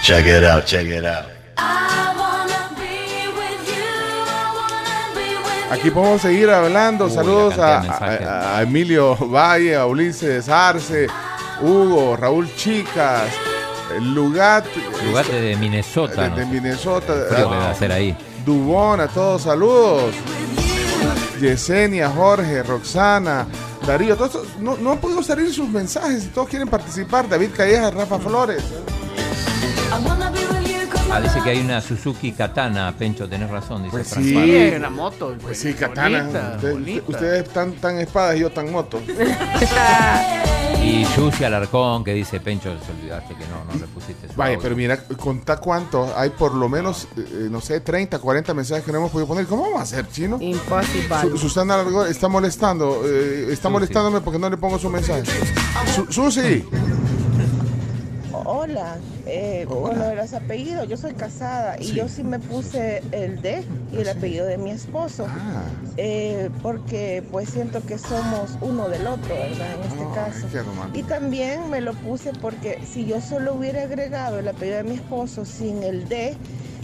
Check 0.03 0.25
it 0.27 0.43
out, 0.45 0.65
check 0.65 0.85
it 0.87 1.05
out. 1.05 1.25
Aquí 5.71 5.91
podemos 5.91 6.21
seguir 6.21 6.49
hablando. 6.49 7.05
Uy, 7.05 7.11
Saludos 7.11 7.57
a- 7.59 8.55
a 8.57 8.61
Emilio 8.63 9.15
Valle, 9.15 9.75
a 9.75 9.85
Ulises 9.85 10.49
Arce, 10.49 11.07
Hugo, 11.61 12.15
Raúl 12.17 12.49
Chicas, 12.55 13.25
Lugat. 13.99 14.65
Lugar 15.05 15.25
de 15.25 15.55
Minnesota. 15.57 16.29
Desde 16.29 16.45
no 16.45 16.51
sé. 16.51 16.61
Minnesota. 16.61 17.13
Va 17.45 17.67
a 17.67 17.71
hacer 17.71 17.91
ahí. 17.91 18.15
Dubón, 18.45 19.01
a 19.01 19.07
todos 19.07 19.43
saludos. 19.43 20.13
Yesenia, 21.39 22.09
Jorge, 22.09 22.63
Roxana, 22.63 23.47
Darío, 23.85 24.17
todos 24.17 24.45
no, 24.59 24.75
no 24.77 24.91
han 24.91 24.97
podido 24.97 25.23
salir 25.23 25.53
sus 25.53 25.69
mensajes, 25.69 26.29
todos 26.33 26.49
quieren 26.49 26.67
participar. 26.67 27.29
David 27.29 27.51
Calleja, 27.55 27.91
Rafa 27.91 28.19
Flores. 28.19 28.63
Ah, 31.11 31.19
dice 31.21 31.41
que 31.43 31.49
hay 31.49 31.59
una 31.59 31.81
Suzuki 31.81 32.31
Katana, 32.33 32.93
Pencho, 32.97 33.27
tenés 33.27 33.49
razón, 33.49 33.81
dice 33.83 33.91
Pues 33.91 34.15
François. 34.15 34.69
sí, 34.69 34.75
una 34.75 34.89
moto. 34.91 35.35
Pues 35.41 35.59
sí, 35.59 35.73
katana. 35.73 36.19
Bonita, 36.21 36.51
Usted- 36.55 36.71
bonita. 36.73 37.03
ustedes 37.07 37.49
tan, 37.49 37.71
tan 37.73 37.97
espadas 37.97 38.35
y 38.37 38.39
yo 38.41 38.49
tan 38.51 38.71
moto. 38.71 39.01
Y 40.81 41.03
Yusi 41.15 41.43
Alarcón 41.43 42.03
que 42.05 42.13
dice, 42.13 42.39
Pencho, 42.39 42.73
se 42.85 42.91
olvidaste 42.93 43.35
que 43.35 43.43
no, 43.47 43.65
no 43.71 43.79
le 43.79 43.85
pusiste 43.87 44.27
su 44.27 44.33
Vaya, 44.35 44.51
audio. 44.55 44.63
pero 44.63 44.75
mira, 44.77 44.97
contá 45.17 45.57
cuántos. 45.57 46.09
Hay 46.15 46.29
por 46.29 46.53
lo 46.55 46.69
menos, 46.69 47.07
eh, 47.17 47.47
no 47.51 47.59
sé, 47.59 47.81
30, 47.81 48.17
40 48.17 48.53
mensajes 48.53 48.85
que 48.85 48.91
no 48.91 48.99
hemos 48.99 49.11
podido 49.11 49.27
poner. 49.27 49.45
¿Cómo 49.45 49.63
vamos 49.63 49.79
a 49.81 49.83
hacer, 49.83 50.07
chino? 50.09 50.37
Imposible. 50.39 51.15
Su- 51.21 51.37
Susana 51.37 51.77
Largo 51.77 52.05
está 52.05 52.27
molestando. 52.29 53.01
eh, 53.05 53.47
está 53.51 53.67
molestándome 53.69 54.21
porque 54.21 54.39
no 54.39 54.49
le 54.49 54.55
pongo 54.57 54.79
su 54.79 54.89
mensaje. 54.89 55.23
Su- 55.93 56.07
Susi. 56.11 56.63
Hola, 58.45 58.97
eh, 59.25 59.65
con 59.67 59.97
lo 59.97 60.07
de 60.07 60.15
los 60.15 60.33
apellidos, 60.33 60.87
yo 60.87 60.97
soy 60.97 61.13
casada 61.13 61.75
y 61.79 61.93
yo 61.93 62.07
sí 62.07 62.23
me 62.23 62.39
puse 62.39 63.03
el 63.11 63.41
D 63.41 63.63
y 63.91 63.97
el 63.97 64.09
apellido 64.09 64.45
de 64.45 64.57
mi 64.57 64.71
esposo, 64.71 65.27
eh, 65.97 66.49
porque 66.61 67.23
pues 67.31 67.49
siento 67.49 67.85
que 67.85 67.97
somos 67.97 68.57
uno 68.61 68.89
del 68.89 69.07
otro, 69.07 69.33
¿verdad? 69.35 69.73
En 69.75 69.91
este 69.91 70.05
caso. 70.15 70.47
Y 70.93 71.03
también 71.03 71.69
me 71.69 71.81
lo 71.81 71.93
puse 71.93 72.31
porque 72.33 72.79
si 72.85 73.05
yo 73.05 73.21
solo 73.21 73.53
hubiera 73.53 73.83
agregado 73.83 74.39
el 74.39 74.47
apellido 74.47 74.77
de 74.77 74.83
mi 74.83 74.95
esposo 74.95 75.45
sin 75.45 75.83
el 75.83 76.07
D, 76.07 76.35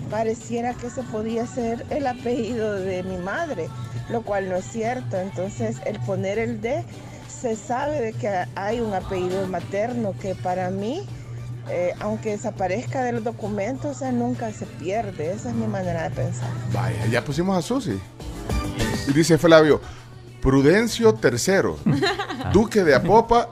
pareciera 0.09 0.73
que 0.73 0.89
se 0.89 1.03
podía 1.03 1.47
ser 1.47 1.85
el 1.89 2.07
apellido 2.07 2.73
de 2.73 3.03
mi 3.03 3.17
madre, 3.17 3.69
lo 4.09 4.21
cual 4.21 4.49
no 4.49 4.55
es 4.55 4.65
cierto. 4.65 5.17
Entonces, 5.17 5.77
el 5.85 5.99
poner 6.01 6.37
el 6.37 6.61
D, 6.61 6.83
se 7.27 7.55
sabe 7.55 8.01
de 8.01 8.13
que 8.13 8.45
hay 8.55 8.79
un 8.79 8.93
apellido 8.93 9.45
materno 9.47 10.13
que 10.19 10.35
para 10.35 10.69
mí, 10.69 11.05
eh, 11.69 11.93
aunque 11.99 12.31
desaparezca 12.31 13.03
de 13.03 13.11
los 13.11 13.23
documentos, 13.23 13.95
o 13.95 13.99
sea, 13.99 14.11
nunca 14.11 14.51
se 14.51 14.65
pierde. 14.65 15.31
Esa 15.31 15.49
es 15.49 15.55
mi 15.55 15.67
manera 15.67 16.03
de 16.03 16.15
pensar. 16.15 16.49
Vaya, 16.73 17.05
ya 17.07 17.23
pusimos 17.23 17.57
a 17.57 17.61
Susi. 17.61 17.99
Y 19.07 19.13
dice 19.13 19.37
Flavio, 19.37 19.81
Prudencio 20.41 21.17
III, 21.23 22.01
duque 22.53 22.83
de 22.83 22.93
Apopa 22.93 23.49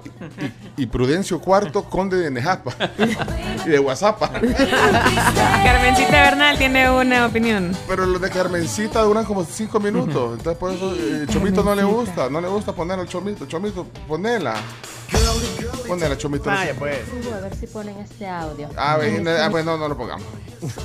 y, 0.77 0.83
y 0.83 0.85
Prudencio 0.85 1.41
IV, 1.43 1.85
conde 1.89 2.17
de 2.17 2.29
Nejapa 2.29 2.71
y 3.65 3.69
de 3.69 3.77
Guasapa. 3.79 4.29
Carmencita 4.29 6.11
Bernal 6.11 6.57
tiene 6.57 6.91
una 6.91 7.25
opinión. 7.25 7.75
Pero 7.87 8.05
los 8.05 8.21
de 8.21 8.29
Carmencita 8.29 9.01
duran 9.01 9.25
como 9.25 9.43
cinco 9.43 9.79
minutos. 9.79 10.37
Entonces 10.37 10.57
por 10.57 10.71
eso 10.71 10.93
eh, 10.95 11.25
Chomito 11.29 11.63
no 11.63 11.73
le 11.73 11.83
gusta. 11.83 12.29
No 12.29 12.39
le 12.39 12.47
gusta 12.47 12.73
poner 12.73 12.99
al 12.99 13.07
Chomito. 13.07 13.47
Chomito, 13.47 13.87
ponela. 14.07 14.53
Ponela, 15.93 16.17
Chomito. 16.17 16.45
Vaya, 16.45 16.73
pues. 16.73 16.97
A 17.35 17.39
ver 17.39 17.55
si 17.55 17.67
ponen 17.67 17.97
este 17.99 18.27
audio. 18.27 18.67
Ah, 18.75 18.97
ah, 18.97 19.47
pues 19.51 19.63
no, 19.65 19.77
no 19.77 19.87
lo 19.87 19.97
pongamos. 19.97 20.25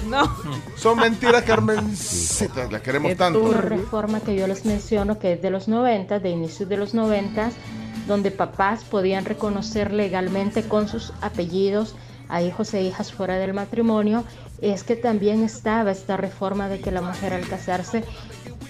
No. 0.09 0.29
Son 0.77 0.99
mentiras, 0.99 1.45
Carmencita. 1.45 2.69
Las 2.71 2.83
queremos 2.83 3.17
tanto. 3.17 3.41
Una 3.41 3.61
reforma 3.61 4.21
que 4.21 4.35
yo 4.35 4.47
les 4.49 4.65
menciono 4.65 5.21
que 5.21 5.35
es 5.35 5.43
de 5.43 5.51
los 5.51 5.69
90, 5.69 6.19
de 6.19 6.31
inicios 6.31 6.69
de 6.69 6.77
los 6.77 6.95
90, 6.95 7.51
donde 8.09 8.33
papás 8.33 8.83
podían 8.83 9.25
reconocer 9.25 9.93
legalmente 9.93 10.65
con 10.65 10.89
sus 10.89 11.13
apellidos 11.21 11.95
a 12.29 12.43
hijos 12.43 12.75
e 12.75 12.83
hijas 12.83 13.13
fuera 13.13 13.39
del 13.39 13.55
matrimonio, 13.55 14.25
es 14.61 14.83
que 14.83 14.97
también 14.97 15.45
estaba 15.45 15.93
esta 15.93 16.17
reforma 16.17 16.69
de 16.69 16.81
que 16.81 16.91
la 16.91 17.01
mujer 17.01 17.33
al 17.33 17.47
casarse, 17.47 18.03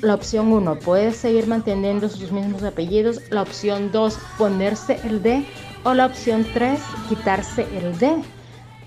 la 0.02 0.14
opción 0.14 0.52
1 0.52 0.78
puede 0.80 1.12
seguir 1.12 1.46
manteniendo 1.46 2.08
sus 2.08 2.30
mismos 2.30 2.62
apellidos, 2.62 3.22
la 3.30 3.42
opción 3.42 3.90
2 3.90 4.18
ponerse 4.36 5.00
el 5.04 5.22
D 5.22 5.46
o 5.84 5.94
la 5.94 6.06
opción 6.06 6.46
3 6.52 6.80
quitarse 7.08 7.66
el 7.76 7.98
D. 7.98 8.16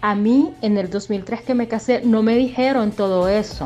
A 0.02 0.16
mí 0.16 0.54
en 0.62 0.78
el 0.78 0.90
2003 0.90 1.42
que 1.42 1.54
me 1.54 1.68
casé 1.68 2.02
no 2.04 2.24
me 2.24 2.36
dijeron 2.36 2.92
todo 2.92 3.28
eso. 3.28 3.66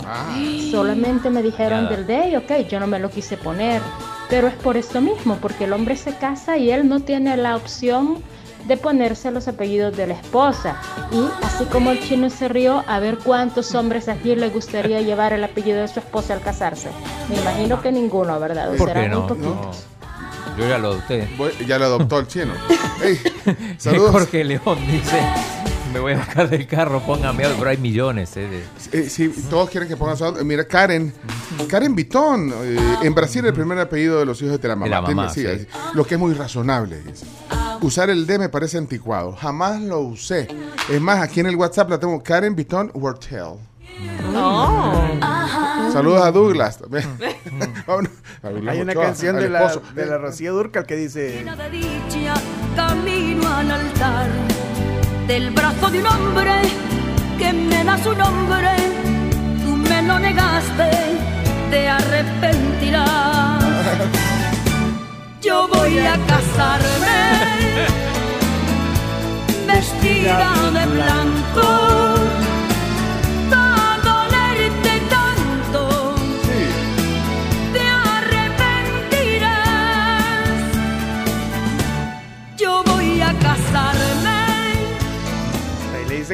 Solamente 0.70 1.30
me 1.30 1.42
dijeron 1.42 1.88
del 1.88 2.06
D 2.06 2.30
y 2.32 2.36
ok, 2.36 2.68
yo 2.70 2.80
no 2.80 2.88
me 2.88 3.00
lo 3.00 3.10
quise 3.10 3.38
poner. 3.38 3.82
Pero 4.30 4.48
es 4.48 4.56
por 4.56 4.76
esto 4.76 5.02
mismo, 5.02 5.38
porque 5.38 5.66
el 5.66 5.74
hombre 5.74 5.96
se 5.96 6.14
casa 6.16 6.58
y 6.58 6.72
él 6.72 6.90
no 6.90 7.00
tiene 7.00 7.38
la 7.38 7.56
opción 7.56 8.22
de 8.68 8.78
ponerse 8.78 9.32
los 9.32 9.48
apellidos 9.48 9.96
de 9.96 10.08
la 10.08 10.16
esposa. 10.16 10.76
Y 11.12 11.46
así 11.46 11.66
como 11.66 11.92
el 11.92 12.02
chino 12.02 12.30
se 12.30 12.48
rió, 12.48 12.84
a 12.88 13.00
ver 13.00 13.20
cuántos 13.20 13.76
hombres 13.76 14.10
aquí 14.10 14.36
le 14.36 14.50
gustaría 14.50 15.02
llevar 15.02 15.34
el 15.34 15.44
apellido 15.44 15.82
de 15.82 15.88
su 15.88 16.00
esposa 16.00 16.34
al 16.34 16.42
casarse. 16.42 16.90
Me 17.30 17.40
imagino 17.40 17.82
que 17.82 17.92
ninguno, 17.92 18.40
¿verdad? 18.40 18.76
¿Por 18.76 18.88
serán 18.88 19.10
qué 19.10 19.16
muy 19.16 19.28
poquitos. 19.28 19.86
No. 19.90 19.95
Yo 20.58 20.68
ya 20.68 20.78
lo 20.78 20.88
adopté. 20.92 21.28
Ya 21.68 21.78
lo 21.80 21.86
adoptó 21.86 22.20
el 22.20 22.28
chino. 22.28 22.54
Ey, 23.04 23.20
saludos. 23.78 24.12
Jorge 24.14 24.44
León 24.44 24.78
dice, 24.90 25.20
me 25.94 26.00
voy 26.00 26.14
a 26.14 26.18
bajar 26.18 26.50
del 26.50 26.66
carro, 26.68 27.02
póngame 27.02 27.44
audio, 27.44 27.58
pero 27.58 27.70
hay 27.72 27.78
millones. 27.78 28.36
Eh, 28.38 28.48
de- 28.92 29.00
Eh, 29.00 29.10
sí, 29.10 29.30
todos 29.50 29.70
quieren 29.70 29.90
que 29.90 29.98
pongan 29.98 30.16
su 30.18 30.26
audio. 30.26 30.44
Mira, 30.46 30.66
Karen, 30.66 31.14
Karen 31.68 31.94
Vitón, 31.96 32.54
eh, 32.64 32.78
en 33.04 33.14
Brasil 33.14 33.46
el 33.46 33.54
primer 33.54 33.78
apellido 33.80 34.20
de 34.20 34.26
los 34.26 34.42
hijos 34.42 34.60
de 34.62 34.68
la 34.68 34.76
mamá. 34.76 34.86
De 34.86 34.90
la 34.92 35.02
mamá, 35.02 35.30
sí, 35.30 35.46
sí. 35.46 35.68
Lo 35.94 36.06
que 36.06 36.16
es 36.16 36.20
muy 36.20 36.34
razonable. 36.34 37.02
dice. 37.02 37.26
Usar 37.82 38.10
el 38.10 38.26
D 38.26 38.40
me 38.40 38.48
parece 38.50 38.78
anticuado. 38.78 39.34
Jamás 39.36 39.82
lo 39.82 40.00
usé. 40.00 40.48
Es 40.90 41.02
más, 41.02 41.20
aquí 41.22 41.42
en 41.42 41.48
el 41.48 41.56
WhatsApp 41.58 41.90
la 41.90 42.00
tengo 42.00 42.22
Karen 42.24 42.56
Vitón 42.56 42.90
Wortel. 42.94 43.56
Saludos 45.96 46.26
a 46.26 46.32
Douglas. 46.32 46.80
Douglas 46.80 47.06
Hay 48.44 48.82
una 48.82 48.92
Ochoa, 48.92 49.06
canción 49.06 49.38
de 49.38 49.48
la, 49.48 49.82
de 49.96 50.06
la 50.06 50.18
Rocío 50.18 50.54
Durcal 50.54 50.86
que 50.86 50.98
dice... 50.98 51.42
de 51.46 51.70
dicha, 51.70 52.34
camino 52.76 53.48
al 53.48 53.72
altar 53.72 54.28
del 55.26 55.52
brazo 55.52 55.90
de 55.90 56.00
un 56.00 56.08
hombre 56.08 56.52
que 57.38 57.54
me 57.54 57.86
da 57.86 57.98
su 57.98 58.14
nombre. 58.14 58.72
Tú 59.64 59.78
me 59.78 60.02
lo 60.02 60.20
negaste, 60.20 60.92
te 61.72 61.88
arrepentirás. 61.88 63.64
Yo 65.42 65.70
voy 65.70 65.98
a 66.00 66.18
casarme 66.28 67.16
vestida 69.74 70.72
de 70.74 70.86
blanco. 70.88 72.15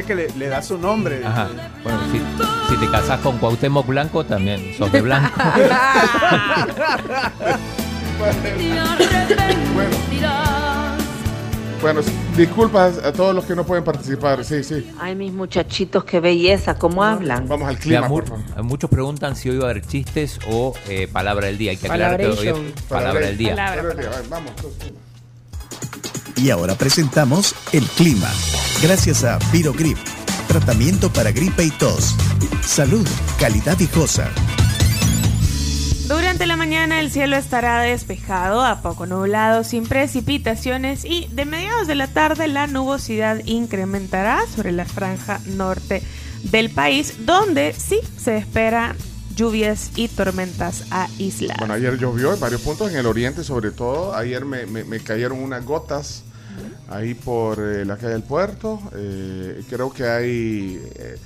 Dice 0.02 0.06
que 0.06 0.14
le, 0.14 0.28
le 0.38 0.48
da 0.48 0.62
su 0.62 0.78
nombre. 0.78 1.24
Ajá. 1.24 1.48
Bueno, 1.82 1.98
si, 2.10 2.18
si 2.74 2.80
te 2.80 2.90
casas 2.90 3.20
con 3.20 3.38
Cuauhtémoc 3.38 3.86
Blanco, 3.86 4.24
también 4.24 4.74
sos 4.76 4.90
de 4.92 5.00
blanco. 5.02 5.32
Bueno, 11.80 12.00
disculpas 12.36 12.98
a 12.98 13.12
todos 13.12 13.34
los 13.34 13.44
que 13.44 13.56
no 13.56 13.64
pueden 13.64 13.82
participar. 13.82 14.44
Sí, 14.44 14.62
sí. 14.62 14.88
Ay, 15.00 15.16
mis 15.16 15.32
muchachitos, 15.32 16.04
qué 16.04 16.20
belleza, 16.20 16.76
cómo 16.76 17.02
hablan. 17.02 17.48
Vamos 17.48 17.68
al 17.68 17.76
clima, 17.76 18.06
mu- 18.08 18.20
por 18.20 18.28
favor. 18.28 18.62
muchos 18.62 18.88
preguntan 18.88 19.34
si 19.34 19.50
hoy 19.50 19.56
va 19.58 19.66
a 19.66 19.70
haber 19.70 19.84
chistes 19.84 20.38
o 20.48 20.74
eh, 20.88 21.08
palabra 21.12 21.46
del 21.48 21.58
día. 21.58 21.72
Hay 21.72 21.76
que 21.78 21.88
aclarar 21.88 22.20
que 22.20 22.26
hoy 22.28 22.46
es 22.48 22.54
palabra 22.88 23.26
del 23.26 23.36
día. 23.36 23.56
Palabra. 23.56 23.94
Vamos. 24.30 24.52
Y 26.36 26.50
ahora 26.50 26.74
presentamos 26.74 27.54
el 27.72 27.84
clima. 27.84 28.30
Gracias 28.82 29.24
a 29.24 29.38
Virogrip, 29.52 29.98
tratamiento 30.48 31.12
para 31.12 31.30
gripe 31.30 31.64
y 31.64 31.70
tos. 31.70 32.16
Salud, 32.64 33.06
calidad 33.38 33.78
cosa. 33.92 34.30
Durante 36.08 36.46
la 36.46 36.56
mañana 36.56 37.00
el 37.00 37.10
cielo 37.10 37.36
estará 37.36 37.80
despejado, 37.80 38.62
a 38.62 38.82
poco 38.82 39.06
nublado, 39.06 39.64
sin 39.64 39.86
precipitaciones 39.86 41.04
y 41.04 41.26
de 41.32 41.44
mediados 41.44 41.86
de 41.86 41.94
la 41.94 42.06
tarde 42.06 42.48
la 42.48 42.66
nubosidad 42.66 43.40
incrementará 43.46 44.40
sobre 44.54 44.72
la 44.72 44.84
franja 44.84 45.40
norte 45.46 46.02
del 46.42 46.70
país, 46.70 47.24
donde 47.24 47.72
sí 47.72 48.00
se 48.18 48.36
esperan 48.36 48.96
lluvias 49.34 49.90
y 49.96 50.08
tormentas 50.08 50.84
aisladas. 50.90 51.58
Bueno, 51.58 51.74
ayer 51.74 51.96
llovió 51.98 52.34
en 52.34 52.40
varios 52.40 52.60
puntos, 52.62 52.90
en 52.90 52.96
el 52.96 53.06
oriente 53.06 53.44
sobre 53.44 53.70
todo. 53.70 54.14
Ayer 54.14 54.44
me, 54.44 54.66
me- 54.66 54.84
me 54.84 55.00
cayeron 55.00 55.38
unas 55.42 55.64
gotas 55.64 56.22
ahí 56.88 57.14
por 57.14 57.58
eh, 57.60 57.84
la 57.84 57.96
calle 57.96 58.12
del 58.12 58.22
puerto. 58.22 58.80
Eh, 58.94 59.62
creo 59.70 59.92
que 59.92 60.04
hay, 60.04 60.80
eh, 60.96 61.16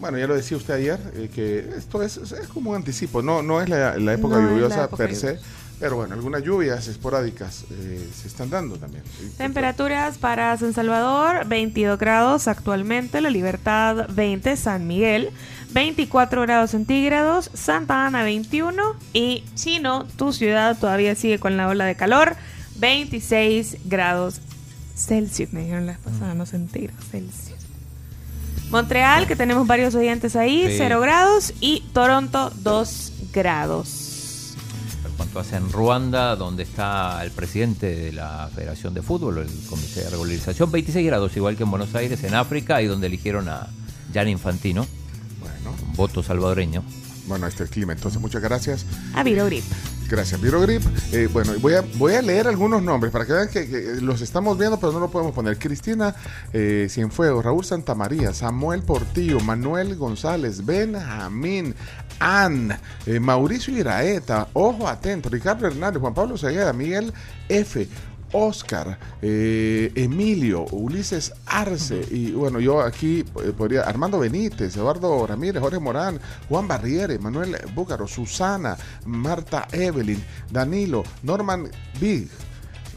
bueno, 0.00 0.18
ya 0.18 0.26
lo 0.26 0.34
decía 0.34 0.56
usted 0.56 0.74
ayer, 0.74 0.98
eh, 1.14 1.30
que 1.34 1.70
esto 1.76 2.02
es, 2.02 2.16
es 2.16 2.48
como 2.48 2.70
un 2.70 2.76
anticipo. 2.76 3.20
No, 3.22 3.42
no 3.42 3.60
es 3.60 3.68
la, 3.68 3.96
la 3.98 4.12
época 4.14 4.36
No 4.36 4.40
es 4.42 4.46
la 4.46 4.50
lluviosa 4.52 4.84
época 4.84 4.96
per 4.96 5.14
se, 5.16 5.38
pero 5.78 5.96
bueno, 5.96 6.14
algunas 6.14 6.42
lluvias 6.42 6.88
esporádicas 6.88 7.64
se 8.14 8.28
están 8.28 8.50
dando 8.50 8.76
también. 8.76 9.02
Temperaturas 9.38 10.18
para 10.18 10.54
San 10.58 10.74
Salvador, 10.74 11.46
22 11.46 11.98
grados 11.98 12.48
actualmente, 12.48 13.20
La 13.22 13.30
Libertad 13.30 14.06
20, 14.10 14.56
San 14.58 14.86
Miguel 14.86 15.30
24 15.72 16.42
grados 16.42 16.70
centígrados, 16.72 17.50
Santa 17.54 18.06
Ana 18.06 18.22
21 18.24 18.82
y 19.12 19.44
Chino, 19.54 20.04
tu 20.16 20.32
ciudad 20.32 20.76
todavía 20.78 21.14
sigue 21.14 21.38
con 21.38 21.56
la 21.56 21.68
ola 21.68 21.84
de 21.84 21.94
calor, 21.94 22.36
26 22.76 23.76
grados 23.84 24.40
Celsius, 24.96 25.52
me 25.52 25.60
dijeron 25.60 25.86
las 25.86 25.98
pasadas, 25.98 26.36
no 26.36 26.44
centígrados, 26.46 27.04
Celsius. 27.10 27.58
Montreal, 28.70 29.26
que 29.26 29.34
tenemos 29.34 29.66
varios 29.66 29.94
oyentes 29.94 30.36
ahí, 30.36 30.66
Sí. 30.68 30.74
0 30.78 31.00
grados 31.00 31.54
y 31.60 31.82
Toronto 31.92 32.52
2 32.62 33.12
grados. 33.32 34.06
cuanto 35.16 35.38
hace 35.40 35.56
en 35.56 35.70
Ruanda, 35.70 36.34
donde 36.34 36.62
está 36.62 37.22
el 37.22 37.30
presidente 37.30 37.94
de 37.94 38.12
la 38.12 38.48
Federación 38.54 38.94
de 38.94 39.02
Fútbol, 39.02 39.38
el 39.38 39.66
Comité 39.68 40.02
de 40.04 40.08
Regularización, 40.10 40.70
26 40.72 41.06
grados, 41.06 41.36
igual 41.36 41.56
que 41.56 41.64
en 41.64 41.70
Buenos 41.70 41.94
Aires, 41.94 42.24
en 42.24 42.34
África, 42.34 42.76
ahí 42.76 42.86
donde 42.86 43.06
eligieron 43.06 43.46
a 43.50 43.68
Jan 44.14 44.28
Infantino, 44.28 44.86
Voto 45.96 46.22
salvadoreño. 46.22 46.82
bueno, 47.26 47.46
este 47.46 47.64
es 47.64 47.70
el 47.70 47.74
clima. 47.74 47.92
Entonces, 47.92 48.20
muchas 48.20 48.42
gracias. 48.42 48.86
A 49.14 49.22
Virogrip. 49.22 49.64
Gracias, 50.10 50.40
Virogrip. 50.40 50.82
Eh, 51.12 51.28
bueno, 51.32 51.52
voy 51.60 51.74
a, 51.74 51.84
voy 51.94 52.14
a 52.14 52.22
leer 52.22 52.48
algunos 52.48 52.82
nombres 52.82 53.12
para 53.12 53.24
que 53.24 53.32
vean 53.32 53.48
que, 53.48 53.68
que 53.68 54.00
los 54.00 54.20
estamos 54.20 54.58
viendo, 54.58 54.80
pero 54.80 54.90
no 54.90 54.98
lo 54.98 55.08
podemos 55.08 55.32
poner. 55.32 55.56
Cristina 55.56 56.16
eh, 56.52 56.88
Cienfuegos, 56.90 57.44
Raúl 57.44 57.64
Santamaría, 57.64 58.34
Samuel 58.34 58.82
Portillo, 58.82 59.38
Manuel 59.38 59.94
González, 59.94 60.66
Benjamín, 60.66 61.76
Ann, 62.18 62.76
eh, 63.06 63.20
Mauricio 63.20 63.76
Iraeta, 63.76 64.48
Ojo 64.52 64.88
Atento, 64.88 65.28
Ricardo 65.28 65.68
Hernández, 65.68 66.00
Juan 66.00 66.14
Pablo 66.14 66.36
Segueda, 66.36 66.72
Miguel 66.72 67.12
F. 67.48 67.86
Oscar, 68.32 68.98
eh, 69.22 69.92
Emilio, 69.94 70.64
Ulises 70.70 71.32
Arce, 71.46 72.04
y 72.10 72.32
bueno, 72.32 72.60
yo 72.60 72.80
aquí 72.80 73.24
eh, 73.42 73.52
podría, 73.56 73.82
Armando 73.82 74.18
Benítez, 74.18 74.76
Eduardo 74.76 75.26
Ramírez, 75.26 75.62
Jorge 75.62 75.78
Morán, 75.78 76.20
Juan 76.48 76.68
Barriere, 76.68 77.18
Manuel 77.18 77.56
Búcaro, 77.74 78.06
Susana, 78.06 78.76
Marta 79.06 79.68
Evelyn, 79.72 80.22
Danilo, 80.50 81.02
Norman 81.22 81.70
Big, 82.00 82.28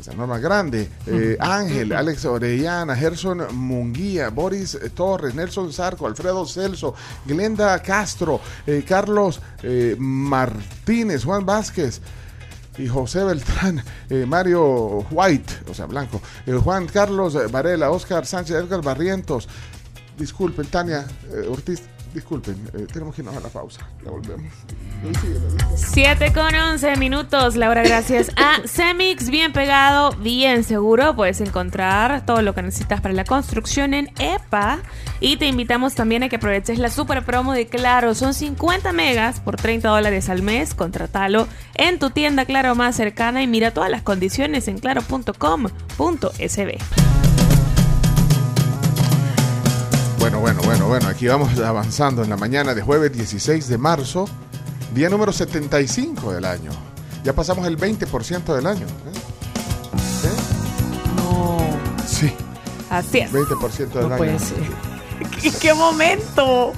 o 0.04 0.06
sea, 0.06 0.16
Norma 0.16 0.38
Grande, 0.38 0.90
eh, 1.08 1.38
Ángel, 1.40 1.94
Alex 1.94 2.26
Orellana, 2.26 2.94
Gerson 2.94 3.56
Munguía, 3.56 4.32
Boris 4.32 4.78
Torres, 4.94 5.34
Nelson 5.34 5.72
Zarco, 5.72 6.06
Alfredo 6.06 6.46
Celso, 6.46 6.94
Glenda 7.26 7.82
Castro, 7.82 8.42
eh, 8.68 8.84
Carlos 8.86 9.40
eh, 9.62 9.96
Martínez, 9.98 11.24
Juan 11.24 11.46
Vázquez 11.46 12.02
y 12.78 12.88
José 12.88 13.24
Beltrán, 13.24 13.84
eh, 14.10 14.26
Mario 14.28 15.06
White, 15.12 15.54
o 15.70 15.74
sea, 15.74 15.86
blanco, 15.86 16.22
eh, 16.46 16.54
Juan 16.54 16.88
Carlos 16.88 17.38
Varela, 17.52 17.92
Oscar 17.92 18.26
Sánchez, 18.26 18.56
Edgar 18.58 18.82
Barrientos. 18.82 19.48
Disculpen, 20.18 20.68
Tania 20.68 21.06
eh, 21.32 21.48
Ortiz, 21.50 21.84
disculpen, 22.14 22.56
eh, 22.74 22.86
tenemos 22.92 23.16
que 23.16 23.22
irnos 23.22 23.36
a 23.36 23.40
la 23.40 23.50
pausa. 23.50 23.88
Ya 24.04 24.12
volvemos. 24.12 24.54
7 25.76 26.32
con 26.34 26.54
11 26.56 26.96
minutos, 26.98 27.56
Laura, 27.56 27.84
gracias 27.84 28.32
a 28.38 28.62
Semix, 28.68 29.30
bien 29.30 29.52
pegado, 29.52 30.12
bien 30.12 30.64
seguro, 30.64 31.16
puedes 31.16 31.42
encontrar 31.42 32.26
todo 32.26 32.42
lo 32.42 32.54
que 32.54 32.62
necesitas 32.62 33.02
para 33.02 33.14
la 33.14 33.26
construcción 33.26 33.94
en 33.94 34.12
EPA 34.20 34.80
y 35.20 35.38
te 35.38 35.48
invitamos 35.48 35.96
también 35.96 36.24
a 36.24 36.30
que 36.30 36.38
aproveches 36.38 36.80
la 36.80 36.90
super 36.90 37.26
promo 37.26 37.54
de 37.54 37.68
Claro, 37.68 38.16
son 38.16 38.34
50 38.34 38.94
megas 38.94 39.40
por 39.40 39.56
30 39.58 39.90
dólares 39.90 40.30
al 40.30 40.42
mes, 40.42 40.74
contratalo 40.74 41.48
en 41.76 42.00
tu 42.00 42.10
tienda 42.12 42.46
Claro 42.46 42.76
más 42.76 42.96
cercana 42.96 43.42
y 43.42 43.48
mira 43.48 43.72
todas 43.72 43.90
las 43.90 44.04
condiciones 44.04 44.68
en 44.68 44.78
claro.com.sb. 44.80 46.78
Bueno, 50.24 50.40
bueno, 50.40 50.62
bueno, 50.64 50.88
bueno, 50.88 51.10
aquí 51.10 51.28
vamos 51.28 51.60
avanzando 51.60 52.24
en 52.24 52.30
la 52.30 52.38
mañana 52.38 52.74
de 52.74 52.82
jueves 52.82 53.12
16 53.12 53.68
de 53.68 53.78
marzo, 53.78 54.24
día 54.96 55.10
número 55.10 55.34
75 55.34 56.32
del 56.32 56.46
año. 56.46 56.72
Ya 57.26 57.34
pasamos 57.34 57.68
el 57.68 57.78
20% 57.78 58.56
del 58.56 58.66
año. 58.66 58.86
¿eh? 58.86 59.20
No. 61.18 61.58
Sí, 62.08 62.32
Así 62.90 63.18
es. 63.20 63.34
20% 63.34 63.76
del 63.90 64.08
No 64.08 64.16
año. 64.16 64.16
puede 64.18 64.40
ser. 64.40 64.60
¿Qué, 65.42 65.52
qué 65.52 65.74
momento? 65.74 66.72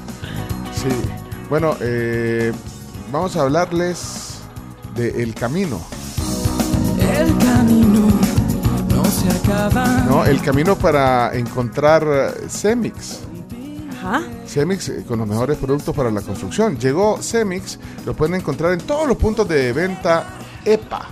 Sí. 0.74 0.90
Bueno, 1.48 1.78
eh, 1.82 2.52
vamos 3.12 3.36
a 3.36 3.42
hablarles 3.44 4.40
de 4.96 5.22
El 5.22 5.36
Camino. 5.36 5.80
El 7.16 7.38
camino 7.38 8.08
no 8.90 9.06
se 9.06 9.30
acaba. 9.30 9.86
¿no? 10.10 10.26
El 10.26 10.42
camino 10.42 10.76
para 10.76 11.36
encontrar 11.36 12.04
eh, 12.08 12.50
Cemix. 12.50 13.20
Ajá. 14.06 14.24
Cemix 14.46 14.90
eh, 14.90 15.04
con 15.08 15.20
los 15.20 15.28
mejores 15.28 15.58
productos 15.58 15.96
para 15.96 16.12
la 16.12 16.22
construcción. 16.22 16.78
Llegó 16.78 17.22
Cemix, 17.22 17.80
lo 18.06 18.14
pueden 18.14 18.36
encontrar 18.36 18.74
en 18.74 18.80
todos 18.80 19.08
los 19.08 19.18
puntos 19.18 19.48
de 19.48 19.74
venta 19.74 20.38
EPA. 20.64 21.08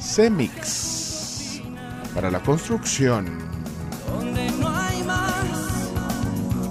Cemix 0.00 1.60
para 2.14 2.30
la 2.30 2.40
construcción. 2.40 3.38
Donde 4.08 4.50
no 4.52 4.68
hay 4.68 5.02
más 5.04 5.34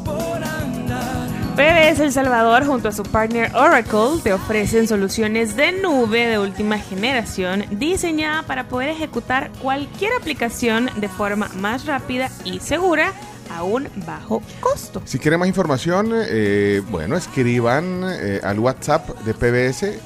por 0.04 0.44
andar. 0.44 1.30
PBS 1.56 2.00
El 2.02 2.12
Salvador 2.12 2.66
junto 2.66 2.90
a 2.90 2.92
su 2.92 3.04
partner 3.04 3.56
Oracle 3.56 4.22
te 4.24 4.34
ofrecen 4.34 4.88
soluciones 4.88 5.56
de 5.56 5.72
nube 5.72 6.28
de 6.28 6.40
última 6.40 6.78
generación 6.78 7.66
diseñada 7.72 8.44
para 8.44 8.68
poder 8.68 8.90
ejecutar 8.90 9.52
cualquier 9.62 10.12
aplicación 10.14 10.90
de 10.98 11.08
forma 11.08 11.50
más 11.56 11.86
rápida 11.86 12.30
y 12.44 12.60
segura 12.60 13.14
a 13.56 13.64
un 13.64 13.88
bajo 14.06 14.44
costo. 14.60 15.02
Si 15.06 15.18
quieren 15.20 15.40
más 15.40 15.48
información, 15.48 16.12
eh, 16.14 16.84
bueno, 16.90 17.16
escriban 17.18 18.04
eh, 18.06 18.42
al 18.44 18.60
WhatsApp 18.60 19.10
de 19.22 19.34
PBS 19.34 20.00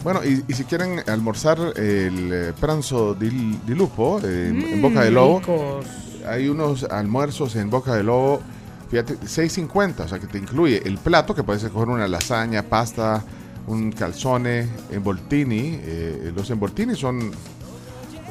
bueno, 0.04 0.22
y, 0.24 0.44
y 0.48 0.54
si 0.54 0.66
quieren 0.66 1.02
almorzar 1.08 1.58
el 1.78 2.30
eh, 2.34 2.54
pranzo 2.60 3.14
di, 3.14 3.30
di 3.66 3.74
lupo 3.74 4.20
eh, 4.24 4.50
en- 4.50 4.62
en 4.74 4.82
Boca 4.82 5.02
de 5.02 5.12
Lobo, 5.12 5.40
ricos. 5.40 5.86
hay 6.28 6.48
unos 6.50 6.84
almuerzos 6.84 7.56
en 7.56 7.70
Boca 7.70 7.96
de 7.96 8.04
Lobo, 8.04 8.42
fíjate, 8.90 9.18
6.50, 9.20 10.02
o 10.02 10.08
sea 10.08 10.20
que 10.20 10.28
te 10.28 10.38
incluye 10.38 10.82
el 10.86 10.98
plato, 10.98 11.34
que 11.34 11.44
puedes 11.44 11.64
escoger 11.64 11.88
una 11.90 12.08
lasaña, 12.08 12.64
pasta, 12.64 13.24
un 13.68 13.92
calzone, 13.94 14.68
envoltini. 14.92 15.80
eh, 15.82 16.32
los 16.36 16.50
envoltini 16.50 16.96
son 16.96 17.32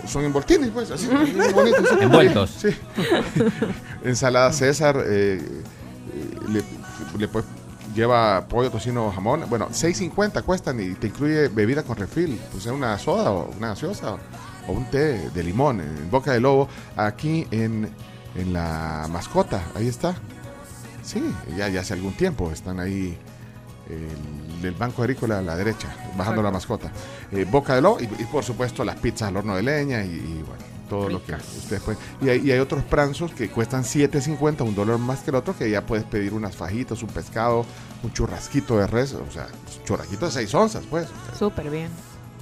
son 0.07 0.25
envoltini, 0.25 0.67
pues, 0.69 0.91
así, 0.91 1.09
bonitos. 1.55 1.87
Envueltos. 2.01 2.51
Sí. 2.61 2.69
Ensalada 4.05 4.53
César, 4.53 4.97
eh, 5.07 5.41
le, 6.49 6.63
le 7.19 7.29
puedes- 7.29 7.47
lleva 7.95 8.47
pollo, 8.49 8.71
tocino, 8.71 9.11
jamón. 9.13 9.45
Bueno, 9.49 9.69
6.50 9.69 10.43
cuestan 10.43 10.81
y 10.81 10.95
te 10.95 11.09
incluye 11.09 11.49
bebida 11.49 11.83
con 11.83 11.97
refil, 11.97 12.41
pues 12.51 12.67
una 12.67 12.99
soda 12.99 13.31
o 13.31 13.51
una 13.57 13.69
gaseosa 13.69 14.15
o, 14.15 14.73
un 14.73 14.85
té 14.91 15.31
de 15.31 15.43
limón 15.43 15.81
en 15.81 16.11
Boca 16.11 16.33
de 16.33 16.41
Lobo, 16.41 16.69
aquí 16.97 17.47
en, 17.51 17.91
en 18.37 18.53
la 18.53 19.09
mascota, 19.11 19.63
ahí 19.75 19.89
está. 19.89 20.15
Sí, 21.03 21.23
ya, 21.57 21.69
ya 21.69 21.81
hace 21.81 21.95
algún 21.95 22.13
tiempo 22.13 22.53
están 22.53 22.79
ahí 22.79 23.19
el, 23.91 24.65
el 24.65 24.75
Banco 24.75 25.03
Agrícola 25.03 25.39
a 25.39 25.43
la 25.43 25.57
derecha, 25.57 25.89
bajando 26.17 26.43
la 26.43 26.53
mascota. 26.53 26.93
Eh, 27.33 27.45
Boca 27.51 27.75
de 27.75 27.83
Lobo 27.83 27.99
y, 28.01 28.05
y, 28.05 28.25
por 28.27 28.45
supuesto 28.45 28.85
las 28.85 28.97
pizzas 28.97 29.29
al 29.29 29.37
horno 29.37 29.57
de 29.57 29.63
leña 29.63 30.05
y, 30.05 30.11
y, 30.11 30.45
bueno, 30.47 30.72
todo 30.93 31.09
lo 31.09 31.25
que 31.25 31.33
ustedes 31.35 31.81
pueden. 31.83 31.99
Y 32.21 32.29
hay, 32.29 32.41
y 32.47 32.51
hay 32.53 32.59
otros 32.59 32.85
pranzos 32.85 33.33
que 33.33 33.49
cuestan 33.49 33.83
7.50, 33.83 34.61
un 34.61 34.75
dólar 34.75 34.99
más 34.99 35.21
que 35.21 35.31
el 35.31 35.37
otro, 35.37 35.57
que 35.57 35.71
ya 35.71 35.87
puedes 35.87 36.05
pedir 36.05 36.35
unas 36.35 36.55
fajitas, 36.55 37.03
un 37.03 37.09
pescado, 37.09 37.65
un 38.03 38.13
churrasquito 38.13 38.77
de 38.77 38.87
res, 38.87 39.15
o 39.15 39.31
sea, 39.33 39.47
churrasquito 39.87 40.27
de 40.27 40.33
6 40.33 40.55
onzas, 40.55 40.85
pues. 40.91 41.09
Súper 41.39 41.71
bien. 41.71 41.89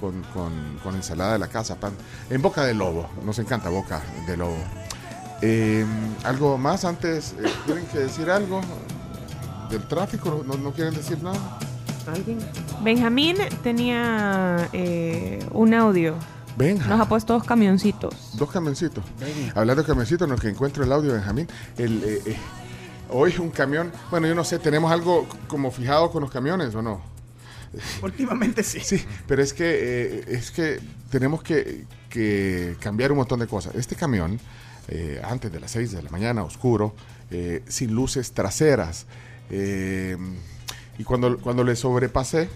Con, 0.00 0.20
con, 0.34 0.52
con 0.82 0.96
ensalada 0.96 1.34
de 1.34 1.38
la 1.38 1.46
casa, 1.46 1.76
pan. 1.76 1.92
En 2.28 2.42
Boca 2.42 2.64
de 2.64 2.74
Lobo, 2.74 3.08
nos 3.24 3.38
encanta 3.38 3.68
Boca 3.68 4.02
de 4.26 4.36
Lobo. 4.36 4.56
Eh, 5.42 5.84
¿Algo 6.24 6.58
más 6.58 6.84
antes? 6.84 7.36
eh, 7.38 7.48
¿Tienen 7.66 7.86
que 7.86 8.00
decir 8.00 8.28
algo 8.30 8.60
del 9.70 9.86
tráfico? 9.86 10.42
¿No, 10.44 10.54
no 10.56 10.72
quieren 10.72 10.92
decir 10.94 11.22
nada? 11.22 11.38
¿Alguien? 12.12 12.38
Benjamín 12.82 13.36
tenía 13.62 14.68
eh, 14.72 15.38
un 15.52 15.72
audio. 15.72 16.16
Benja. 16.56 16.88
Nos 16.88 17.00
ha 17.00 17.08
puesto 17.08 17.32
dos 17.34 17.44
camioncitos. 17.44 18.14
Dos 18.34 18.50
camioncitos. 18.50 19.04
Hablando 19.54 19.82
de 19.82 19.86
camioncitos, 19.86 20.26
en 20.26 20.32
lo 20.34 20.38
que 20.38 20.48
encuentro 20.48 20.84
el 20.84 20.92
audio 20.92 21.12
Benjamín, 21.12 21.48
el, 21.78 22.02
eh, 22.04 22.22
eh, 22.26 22.36
hoy 23.10 23.34
un 23.38 23.50
camión, 23.50 23.92
bueno, 24.10 24.26
yo 24.26 24.34
no 24.34 24.44
sé, 24.44 24.58
¿tenemos 24.58 24.90
algo 24.92 25.26
como 25.48 25.70
fijado 25.70 26.10
con 26.10 26.22
los 26.22 26.30
camiones 26.30 26.74
o 26.74 26.82
no? 26.82 27.00
Últimamente 28.02 28.62
sí. 28.62 28.80
Sí, 28.80 29.04
pero 29.26 29.42
es 29.42 29.52
que, 29.52 29.64
eh, 29.64 30.24
es 30.28 30.50
que 30.50 30.80
tenemos 31.10 31.42
que, 31.42 31.86
que 32.08 32.76
cambiar 32.80 33.12
un 33.12 33.18
montón 33.18 33.40
de 33.40 33.46
cosas. 33.46 33.74
Este 33.74 33.96
camión, 33.96 34.38
eh, 34.88 35.20
antes 35.24 35.50
de 35.52 35.60
las 35.60 35.70
6 35.70 35.92
de 35.92 36.02
la 36.02 36.10
mañana, 36.10 36.42
oscuro, 36.42 36.94
eh, 37.30 37.62
sin 37.68 37.94
luces 37.94 38.32
traseras, 38.32 39.06
eh, 39.50 40.16
y 40.98 41.04
cuando, 41.04 41.38
cuando 41.38 41.64
le 41.64 41.76
sobrepasé, 41.76 42.48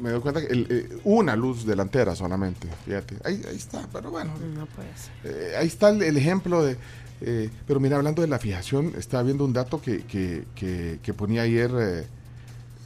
me 0.00 0.10
doy 0.10 0.20
cuenta 0.20 0.40
que 0.40 0.52
el- 0.52 0.66
eh, 0.70 0.88
una 1.04 1.34
luz 1.36 1.64
delantera 1.66 2.14
solamente, 2.14 2.68
fíjate, 2.84 3.16
ahí, 3.24 3.42
ahí 3.48 3.56
está, 3.56 3.86
pero 3.92 4.10
bueno, 4.10 4.32
No 4.54 4.66
puede 4.66 4.88
ser. 4.96 5.12
eh, 5.24 5.56
ahí 5.56 5.66
está 5.66 5.88
el, 5.90 6.02
el 6.02 6.16
ejemplo 6.16 6.62
de... 6.64 6.76
eh, 7.20 7.50
pero 7.66 7.80
mira, 7.80 7.96
hablando 7.96 8.22
de 8.22 8.28
la 8.28 8.38
fijación, 8.38 8.92
estaba 8.98 9.22
viendo 9.22 9.44
un 9.44 9.52
dato 9.52 9.80
que, 9.80 10.04
que, 10.04 10.44
que- 10.54 10.98
que 11.02 11.14
ponía 11.14 11.42
ayer 11.42 12.06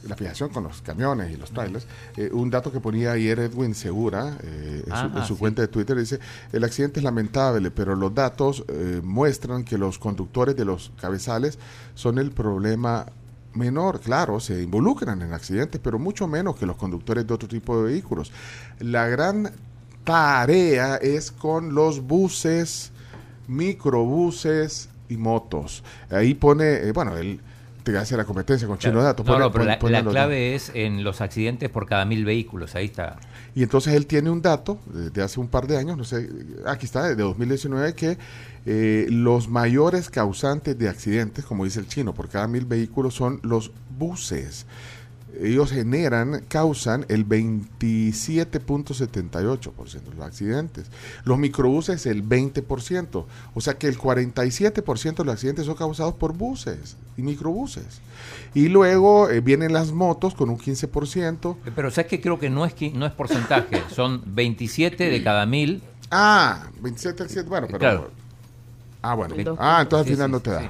la 0.07 0.15
fijación 0.15 0.47
con 0.49 0.63
los 0.63 0.81
camiones 0.81 1.29
y 1.29 1.35
los 1.35 1.51
trailers. 1.51 1.85
un 2.31 2.49
dato 2.49 2.71
que 2.71 2.79
ponía 2.79 3.11
ayer 3.11 3.37
Edwin 3.39 3.75
Segura 3.75 4.37
en, 4.41 4.85
su, 4.85 4.91
Ajá, 4.93 5.11
en 5.19 5.25
su 5.25 5.33
sí. 5.33 5.39
cuenta 5.39 5.61
de 5.61 5.67
Twitter 5.67 5.97
dice, 5.97 6.19
el 6.53 6.63
accidente 6.63 7.01
es 7.01 7.03
lamentable, 7.03 7.69
pero 7.69 7.95
los 7.97 8.15
datos 8.15 8.63
muestran 9.03 9.65
que 9.65 9.77
los 9.77 9.99
conductores 9.99 10.55
de 10.55 10.63
los 10.63 10.93
cabezales 11.01 11.59
son 11.95 12.17
el 12.17 12.31
problema 12.31 13.07
menor, 13.59 13.99
claro, 13.99 14.39
se 14.39 14.63
involucran 14.63 15.21
en 15.21 15.33
accidentes, 15.33 15.79
pero 15.83 15.99
mucho 15.99 16.27
menos 16.27 16.55
que 16.55 16.65
los 16.65 16.77
conductores 16.77 17.27
de 17.27 17.33
otro 17.33 17.47
tipo 17.47 17.77
de 17.83 17.91
vehículos. 17.91 18.31
La 18.79 19.07
gran 19.07 19.51
tarea 20.03 20.95
es 20.95 21.31
con 21.31 21.75
los 21.75 22.01
buses, 22.01 22.91
microbuses 23.47 24.89
y 25.09 25.17
motos. 25.17 25.83
Ahí 26.09 26.33
pone, 26.33 26.87
eh, 26.87 26.91
bueno, 26.91 27.15
él 27.17 27.39
te 27.83 27.97
hace 27.97 28.15
la 28.17 28.25
competencia 28.25 28.67
con 28.67 28.77
Chino 28.77 29.01
Dato. 29.01 29.23
No, 29.23 29.27
pone- 29.33 29.39
no, 29.45 29.51
pero 29.51 29.63
pone- 29.63 29.71
la, 29.73 29.79
pone 29.79 29.91
la 29.93 30.01
los 30.01 30.13
clave 30.13 30.55
es 30.55 30.71
en 30.75 31.03
los 31.03 31.21
accidentes 31.21 31.69
por 31.69 31.85
cada 31.87 32.05
mil 32.05 32.25
vehículos. 32.25 32.75
Ahí 32.75 32.85
está. 32.85 33.17
Y 33.55 33.63
entonces 33.63 33.93
él 33.93 34.05
tiene 34.05 34.29
un 34.29 34.41
dato 34.41 34.79
de, 34.93 35.09
de 35.09 35.21
hace 35.23 35.39
un 35.39 35.47
par 35.47 35.65
de 35.67 35.77
años, 35.77 35.97
no 35.97 36.03
sé, 36.03 36.29
aquí 36.67 36.85
está, 36.85 37.03
de 37.07 37.15
2019, 37.15 37.93
que 37.95 38.17
eh, 38.65 39.07
los 39.09 39.49
mayores 39.49 40.09
causantes 40.09 40.77
de 40.77 40.89
accidentes, 40.89 41.45
como 41.45 41.65
dice 41.65 41.79
el 41.79 41.87
chino, 41.87 42.13
por 42.13 42.29
cada 42.29 42.47
mil 42.47 42.65
vehículos 42.65 43.15
son 43.15 43.39
los 43.43 43.71
buses. 43.97 44.65
Ellos 45.41 45.71
generan, 45.71 46.43
causan 46.47 47.05
el 47.07 47.25
27.78% 47.27 50.01
de 50.01 50.15
los 50.15 50.25
accidentes. 50.25 50.87
Los 51.23 51.37
microbuses 51.37 52.07
el 52.07 52.27
20%. 52.27 53.25
O 53.53 53.61
sea 53.61 53.77
que 53.77 53.87
el 53.87 53.97
47% 53.97 55.15
de 55.15 55.23
los 55.23 55.33
accidentes 55.33 55.65
son 55.65 55.75
causados 55.75 56.15
por 56.15 56.33
buses 56.33 56.97
y 57.15 57.21
microbuses. 57.21 58.01
Y 58.53 58.67
luego 58.69 59.29
eh, 59.29 59.41
vienen 59.41 59.71
las 59.71 59.91
motos 59.91 60.33
con 60.33 60.49
un 60.49 60.57
15%. 60.57 61.57
Pero 61.75 61.91
sabes 61.91 62.09
que 62.09 62.19
creo 62.19 62.39
que 62.39 62.49
no 62.49 62.65
es 62.65 62.73
no 62.93 63.05
es 63.05 63.11
porcentaje, 63.13 63.83
son 63.93 64.23
27 64.25 65.09
de 65.09 65.23
cada 65.23 65.45
mil. 65.45 65.83
Ah, 66.11 66.69
27 66.81 67.23
al 67.23 67.29
7, 67.29 67.47
bueno, 67.47 67.67
pero... 67.67 67.79
Claro. 67.79 68.11
Ah, 69.01 69.13
bueno. 69.15 69.35
Sí. 69.35 69.43
Ah, 69.57 69.79
entonces 69.81 70.07
al 70.07 70.13
final 70.15 70.27
sí, 70.27 70.31
no 70.31 70.39
te 70.41 70.51
da. 70.51 70.61
sí. 70.61 70.69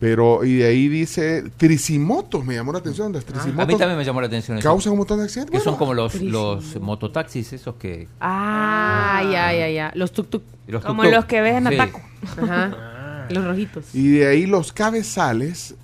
Pero, 0.00 0.44
y 0.44 0.56
de 0.56 0.66
ahí 0.66 0.88
dice, 0.88 1.44
tricimotos, 1.56 2.44
me 2.44 2.56
llamó 2.56 2.72
la 2.72 2.80
atención, 2.80 3.12
las 3.12 3.24
tricimotos. 3.24 3.62
A 3.62 3.66
mí 3.66 3.76
también 3.76 3.96
me 3.96 4.04
llamó 4.04 4.20
la 4.20 4.26
atención 4.26 4.58
eso. 4.58 4.68
Causan 4.68 4.92
un 4.94 4.98
montón 4.98 5.18
de 5.18 5.24
accidentes. 5.26 5.56
Que 5.56 5.64
son 5.64 5.76
como 5.76 5.94
los, 5.94 6.20
los 6.20 6.80
mototaxis, 6.80 7.52
esos 7.52 7.76
que... 7.76 8.08
Ah, 8.20 9.22
ya, 9.30 9.52
ya, 9.52 9.68
ya. 9.70 9.92
Los 9.94 10.12
tuk-tuk. 10.12 10.42
Como 10.84 11.04
los 11.04 11.24
que 11.26 11.40
ves 11.40 11.54
en 11.54 11.68
Sí. 11.68 11.74
Ataco. 11.74 12.00
Ajá. 12.42 13.26
Los 13.30 13.44
rojitos. 13.44 13.94
Y 13.94 14.08
de 14.18 14.26
ahí 14.26 14.46
los 14.46 14.72
cabezales, 14.72 15.76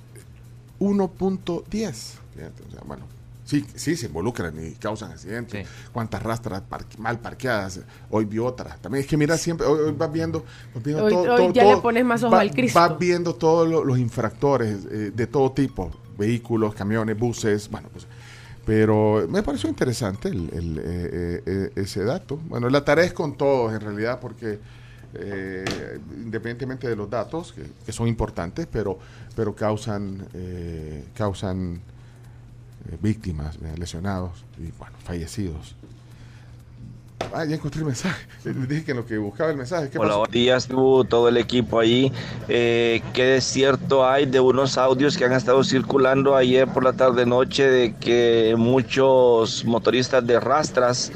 1.10. 0.81 1.65
Fíjate, 2.35 2.63
o 2.69 2.71
sea, 2.73 2.81
bueno, 2.87 3.05
sí, 3.49 3.65
sí 3.75 3.97
se 3.97 4.07
involucran 4.07 4.55
y 4.63 4.73
causan 4.73 5.11
accidentes. 5.13 5.67
Cuántas 5.91 6.23
rastras 6.23 6.61
par- 6.61 6.85
mal 6.99 7.19
parqueadas. 7.19 7.81
Hoy 8.11 8.27
vi 8.27 8.39
otra. 8.39 8.77
También 8.77 9.03
es 9.05 9.09
que 9.09 9.17
mira, 9.17 9.39
siempre, 9.39 9.67
hoy, 9.67 9.81
hoy 9.89 9.95
vas 9.97 10.13
viendo. 10.13 10.45
vas 10.75 10.85
viendo 10.85 11.05
Hoy- 11.07 11.15
hoy 11.15 11.53
ya 11.55 11.65
le 11.65 11.77
pones 11.79 12.05
más 12.05 12.23
ojo 12.23 12.35
va- 12.35 12.41
al 12.41 12.51
Cristo. 12.51 12.79
Vas 12.79 12.99
viendo 12.99 13.35
todos 13.35 13.67
lo- 13.67 13.83
los 13.85 13.99
infractores 13.99 14.85
eh, 14.91 15.13
de 15.15 15.27
todo 15.27 15.51
tipo: 15.53 15.91
vehículos, 16.19 16.75
camiones, 16.75 17.19
buses. 17.19 17.71
Bueno, 17.71 17.89
pues. 17.91 18.07
Pero 18.67 19.27
me 19.31 19.43
pareció 19.43 19.71
interesante 19.71 20.29
el- 20.29 20.51
el, 20.53 20.79
eh, 20.79 20.83
eh, 20.85 21.43
eh, 21.47 21.71
ese 21.77 22.05
dato. 22.05 22.37
Bueno, 22.37 22.69
la 22.69 22.85
tarea 22.85 23.07
es 23.07 23.15
con 23.15 23.35
todos 23.39 23.73
en 23.73 23.81
realidad, 23.81 24.21
porque 24.21 24.59
eh, 25.15 25.99
independientemente 26.23 26.87
de 26.87 26.95
los 26.95 27.09
datos, 27.09 27.55
que, 27.55 27.63
que 27.87 27.93
son 27.93 28.09
importantes, 28.09 28.69
pero, 28.71 28.99
pero 29.35 29.55
causan, 29.55 30.23
eh, 30.35 31.03
causan 31.15 31.77
eh, 31.77 31.81
víctimas, 33.01 33.57
eh, 33.57 33.75
lesionados 33.77 34.45
y 34.59 34.71
bueno, 34.79 34.97
fallecidos. 35.05 35.75
Ah, 37.35 37.45
ya 37.45 37.57
encontré 37.57 37.81
el 37.81 37.87
mensaje. 37.87 38.27
Les 38.45 38.69
dije 38.69 38.85
que 38.85 38.91
en 38.93 38.97
lo 38.99 39.07
que 39.07 39.19
buscaba 39.19 39.51
el 39.51 39.57
mensaje. 39.57 39.91
¿Qué 39.91 39.99
Hola, 39.99 40.09
pasó? 40.09 40.19
buenos 40.21 40.33
días, 40.33 40.67
tú, 40.67 41.05
todo 41.05 41.29
el 41.29 41.37
equipo 41.37 41.79
ahí. 41.79 42.11
Eh, 42.49 43.03
¿Qué 43.13 43.25
desierto 43.25 44.09
hay 44.09 44.25
de 44.25 44.41
unos 44.41 44.79
audios 44.79 45.17
que 45.17 45.25
han 45.25 45.33
estado 45.33 45.63
circulando 45.63 46.37
ayer 46.37 46.67
por 46.69 46.85
la 46.85 46.95
tarde-noche 46.95 47.69
de 47.69 47.95
que 47.97 48.55
muchos 48.57 49.65
motoristas 49.65 50.27
de 50.27 50.41
rastras 50.41 51.13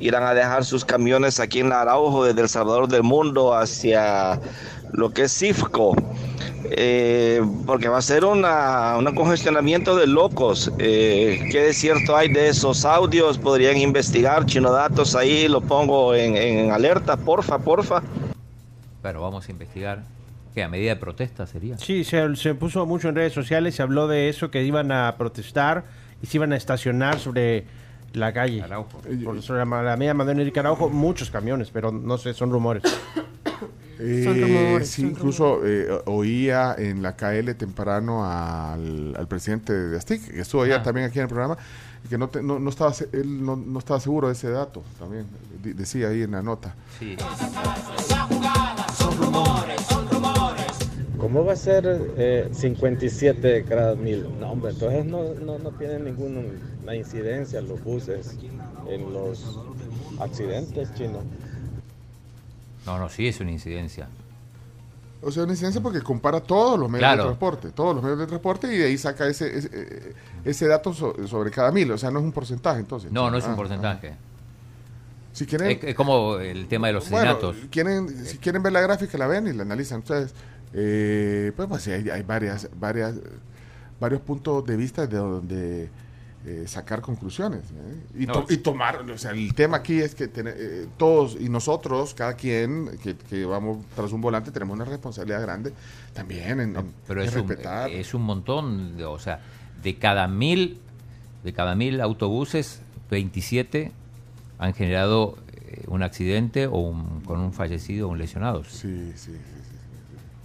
irán 0.00 0.24
a 0.24 0.34
dejar 0.34 0.64
sus 0.64 0.84
camiones 0.84 1.40
aquí 1.40 1.60
en 1.60 1.72
Araujo, 1.72 2.24
desde 2.24 2.42
El 2.42 2.48
Salvador 2.48 2.88
del 2.88 3.02
Mundo 3.02 3.54
hacia 3.54 4.40
lo 4.94 5.10
que 5.10 5.22
es 5.22 5.32
Cifco? 5.32 5.94
Eh, 6.70 7.42
porque 7.66 7.88
va 7.88 7.98
a 7.98 8.02
ser 8.02 8.24
una, 8.24 8.96
un 8.96 9.14
congestionamiento 9.14 9.96
de 9.96 10.06
locos. 10.06 10.72
Eh, 10.78 11.48
¿Qué 11.50 11.60
desierto 11.60 12.16
hay 12.16 12.32
de 12.32 12.48
esos 12.48 12.84
audios? 12.84 13.38
Podrían 13.38 13.76
investigar, 13.76 14.46
chino 14.46 14.72
datos 14.72 15.14
ahí, 15.14 15.46
lo 15.48 15.60
pongo 15.60 16.14
en, 16.14 16.36
en 16.36 16.70
alerta, 16.70 17.16
porfa, 17.16 17.58
porfa. 17.58 18.02
Pero 19.02 19.20
vamos 19.20 19.46
a 19.48 19.52
investigar. 19.52 20.02
¿Qué? 20.54 20.62
¿A 20.62 20.68
medida 20.68 20.90
de 20.90 20.96
protesta 20.96 21.46
sería? 21.46 21.76
Sí, 21.78 22.04
se, 22.04 22.34
se 22.36 22.54
puso 22.54 22.86
mucho 22.86 23.08
en 23.08 23.16
redes 23.16 23.32
sociales, 23.32 23.74
se 23.74 23.82
habló 23.82 24.06
de 24.08 24.28
eso, 24.28 24.50
que 24.50 24.62
iban 24.62 24.92
a 24.92 25.16
protestar 25.18 25.84
y 26.22 26.26
se 26.26 26.38
iban 26.38 26.52
a 26.52 26.56
estacionar 26.56 27.18
sobre 27.18 27.64
la 28.12 28.32
calle. 28.32 28.64
Por, 29.24 29.42
sobre 29.42 29.64
la, 29.66 29.82
la 29.82 29.96
media 29.96 30.14
Manuel 30.14 30.38
Enrique 30.38 30.60
Araujo, 30.60 30.88
muchos 30.88 31.30
camiones, 31.30 31.70
pero 31.72 31.90
no 31.92 32.16
sé, 32.18 32.32
son 32.32 32.50
rumores. 32.50 32.82
Eh, 33.98 34.22
Son 34.24 34.40
rumores, 34.40 34.88
sí, 34.88 35.02
son 35.02 35.10
incluso 35.10 35.60
eh, 35.64 35.86
oía 36.06 36.74
en 36.76 37.02
la 37.02 37.14
KL 37.16 37.54
temprano 37.54 38.24
al, 38.24 39.14
al 39.16 39.28
presidente 39.28 39.72
de 39.72 39.96
Astic, 39.96 40.32
que 40.32 40.40
estuvo 40.40 40.62
ayer 40.62 40.78
Ah. 40.80 40.82
también 40.82 41.06
aquí 41.06 41.18
en 41.18 41.24
el 41.24 41.28
programa, 41.28 41.56
y 42.04 42.08
que 42.08 42.18
no, 42.18 42.28
te- 42.28 42.42
no, 42.42 42.58
no 42.58 42.70
estaba, 42.70 42.92
se- 42.92 43.08
él 43.12 43.44
no, 43.44 43.54
no 43.56 43.78
estaba 43.78 44.00
seguro 44.00 44.26
de 44.28 44.32
ese 44.34 44.50
dato, 44.50 44.82
también 44.98 45.26
decía 45.62 46.08
ahí 46.08 46.22
en 46.22 46.32
la 46.32 46.42
nota. 46.42 46.74
Sí. 46.98 47.16
¿Cómo 51.18 51.44
va 51.44 51.54
a 51.54 51.56
ser 51.56 51.84
eh, 52.18 52.48
57 52.52 53.64
cada 53.66 53.94
mil? 53.94 54.26
No, 54.40 54.50
hombre, 54.52 54.72
entonces 54.72 55.06
no, 55.06 55.32
no, 55.34 55.58
no 55.58 55.70
tienen 55.70 56.04
ninguna 56.04 56.94
incidencia 56.94 57.60
los 57.62 57.82
buses 57.82 58.36
en 58.88 59.12
los 59.12 59.58
accidentes, 60.20 60.92
chino. 60.94 61.20
No, 62.86 62.98
no, 62.98 63.08
sí 63.08 63.26
es 63.26 63.40
una 63.40 63.50
incidencia. 63.52 64.08
O 65.22 65.30
sea, 65.30 65.44
una 65.44 65.52
incidencia 65.52 65.80
porque 65.80 66.02
compara 66.02 66.40
todos 66.40 66.78
los 66.78 66.88
medios 66.90 67.06
Claro. 67.08 67.22
de 67.22 67.28
transporte, 67.28 67.70
todos 67.70 67.94
los 67.94 68.04
medios 68.04 68.18
de 68.18 68.26
transporte 68.26 68.72
y 68.74 68.76
de 68.76 68.84
ahí 68.86 68.98
saca 68.98 69.26
ese, 69.26 69.56
ese, 69.56 69.70
eh, 69.72 70.12
ese 70.44 70.66
dato 70.66 70.92
so- 70.92 71.26
sobre 71.26 71.50
cada 71.50 71.72
mil, 71.72 71.90
o 71.92 71.96
sea, 71.98 72.10
no 72.10 72.18
es 72.18 72.24
un 72.26 72.32
porcentaje 72.32 72.80
entonces. 72.80 73.10
No, 73.10 73.30
no 73.30 73.38
es 73.38 73.44
un 73.46 73.52
Ah, 73.52 73.56
porcentaje. 73.56 74.14
Si 75.32 75.46
quieren, 75.46 75.70
Es, 75.70 75.82
es 75.82 75.94
como 75.94 76.36
el 76.36 76.68
tema 76.68 76.88
de 76.88 76.92
los 76.92 77.08
Bueno, 77.10 77.30
asesinatos. 77.30 77.68
quieren, 77.70 78.08
si 78.26 78.36
quieren 78.38 78.62
ver 78.62 78.72
la 78.72 78.82
gráfica, 78.82 79.16
la 79.18 79.26
ven 79.26 79.46
y 79.48 79.52
la 79.52 79.62
analizan 79.62 80.00
ustedes. 80.00 80.32
Eh, 80.74 81.52
pues, 81.56 81.68
pues 81.68 81.82
sí, 81.82 81.90
hay, 81.90 82.08
hay 82.10 82.22
varias, 82.22 82.68
varias, 82.78 83.14
varios 83.98 84.20
puntos 84.20 84.64
de 84.66 84.76
vista 84.76 85.06
de 85.06 85.16
donde 85.16 85.88
eh, 86.46 86.64
sacar 86.66 87.00
conclusiones 87.00 87.62
¿eh? 87.70 88.22
y, 88.22 88.26
No. 88.26 88.44
to- 88.44 88.52
y 88.52 88.58
tomar. 88.58 89.00
O 89.10 89.16
sea, 89.18 89.30
el 89.30 89.54
tema 89.54 89.78
aquí 89.78 90.00
es 90.00 90.14
que 90.14 90.28
tiene- 90.28 90.52
eh, 90.54 90.86
todos 90.98 91.36
y 91.40 91.48
nosotros, 91.48 92.12
cada 92.14 92.34
quien 92.34 92.98
que, 93.02 93.16
que 93.16 93.46
vamos 93.46 93.84
tras 93.96 94.12
un 94.12 94.20
volante, 94.20 94.50
tenemos 94.50 94.74
una 94.74 94.84
responsabilidad 94.84 95.40
grande 95.42 95.72
también 96.12 96.60
en, 96.60 96.76
en- 96.76 96.92
Pero 97.06 97.22
en 97.22 97.28
es 97.28 97.34
un, 97.36 97.48
respetar. 97.48 97.90
es 97.90 98.12
un 98.14 98.22
montón, 98.22 98.96
de- 98.98 99.04
o 99.06 99.18
sea, 99.18 99.40
de 99.82 99.96
cada 99.98 100.28
mil, 100.28 100.78
de 101.44 101.52
cada 101.54 101.74
mil 101.74 102.00
autobuses, 102.00 102.80
27 103.10 103.92
han 104.58 104.74
generado 104.74 105.36
eh, 105.66 105.84
un 105.88 106.02
accidente 106.02 106.66
o 106.66 106.76
un- 106.78 107.20
con 107.22 107.40
un 107.40 107.52
fallecido 107.52 108.08
o 108.08 108.10
un 108.12 108.18
lesionado. 108.18 108.64
Sí, 108.64 109.12
sí, 109.16 109.32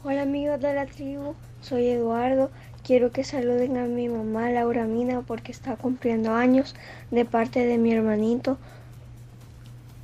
Hola 0.04 0.22
amigos 0.22 0.62
de 0.62 0.74
la 0.74 0.86
tribu, 0.86 1.36
soy 1.62 1.88
Eduardo. 1.88 2.50
Quiero 2.90 3.12
que 3.12 3.24
saluden 3.24 3.78
a 3.78 3.86
mi 3.86 4.10
mamá 4.10 4.50
Laura 4.50 4.86
Mina 4.86 5.22
porque 5.22 5.52
está 5.52 5.76
cumpliendo 5.76 6.34
años 6.34 6.74
de 7.12 7.24
parte 7.24 7.64
de 7.64 7.78
mi 7.78 7.94
hermanito, 7.94 8.58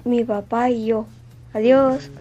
mi 0.03 0.23
papá 0.23 0.69
y 0.69 0.85
yo. 0.85 1.07
Adiós. 1.51 2.11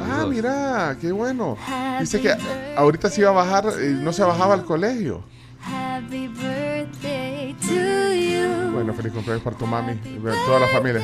Ah, 0.00 0.24
mira, 0.24 0.96
qué 1.00 1.10
bueno. 1.10 1.58
Dice 1.98 2.20
que 2.20 2.32
ahorita 2.76 3.10
se 3.10 3.22
iba 3.22 3.30
a 3.30 3.32
bajar, 3.32 3.66
eh, 3.80 3.90
no 4.00 4.12
se 4.12 4.22
bajaba 4.22 4.54
al 4.54 4.64
colegio. 4.64 5.24
Happy 5.64 6.28
birthday 6.28 7.54
to 7.54 8.14
you. 8.14 8.72
Bueno, 8.72 8.94
feliz 8.94 9.12
cumpleaños 9.12 9.42
para 9.42 9.56
tu 9.56 9.66
mami 9.66 9.98
y 10.04 10.16
para 10.20 10.36
toda 10.46 10.60
la 10.60 10.68
familia. 10.68 11.02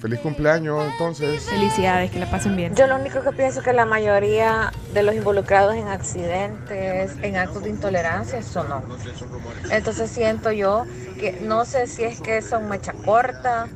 Feliz 0.00 0.20
cumpleaños, 0.20 0.84
entonces. 0.92 1.42
Felicidades, 1.44 2.12
que 2.12 2.20
la 2.20 2.30
pasen 2.30 2.54
bien. 2.56 2.74
Yo 2.76 2.86
lo 2.86 2.96
único 2.96 3.20
que 3.22 3.32
pienso 3.32 3.58
es 3.58 3.64
que 3.64 3.72
la 3.72 3.84
mayoría 3.84 4.72
de 4.94 5.02
los 5.02 5.16
involucrados 5.16 5.74
en 5.74 5.88
accidentes, 5.88 7.16
en 7.20 7.36
actos 7.36 7.64
de 7.64 7.70
intolerancia, 7.70 8.40
son 8.42 8.70
hombres. 8.70 9.00
Entonces 9.70 10.08
siento 10.10 10.52
yo 10.52 10.84
que 11.18 11.40
no 11.42 11.64
sé 11.64 11.88
si 11.88 12.04
es 12.04 12.20
que 12.20 12.42
son 12.42 12.68
mecha 12.68 12.92
corta 12.92 13.66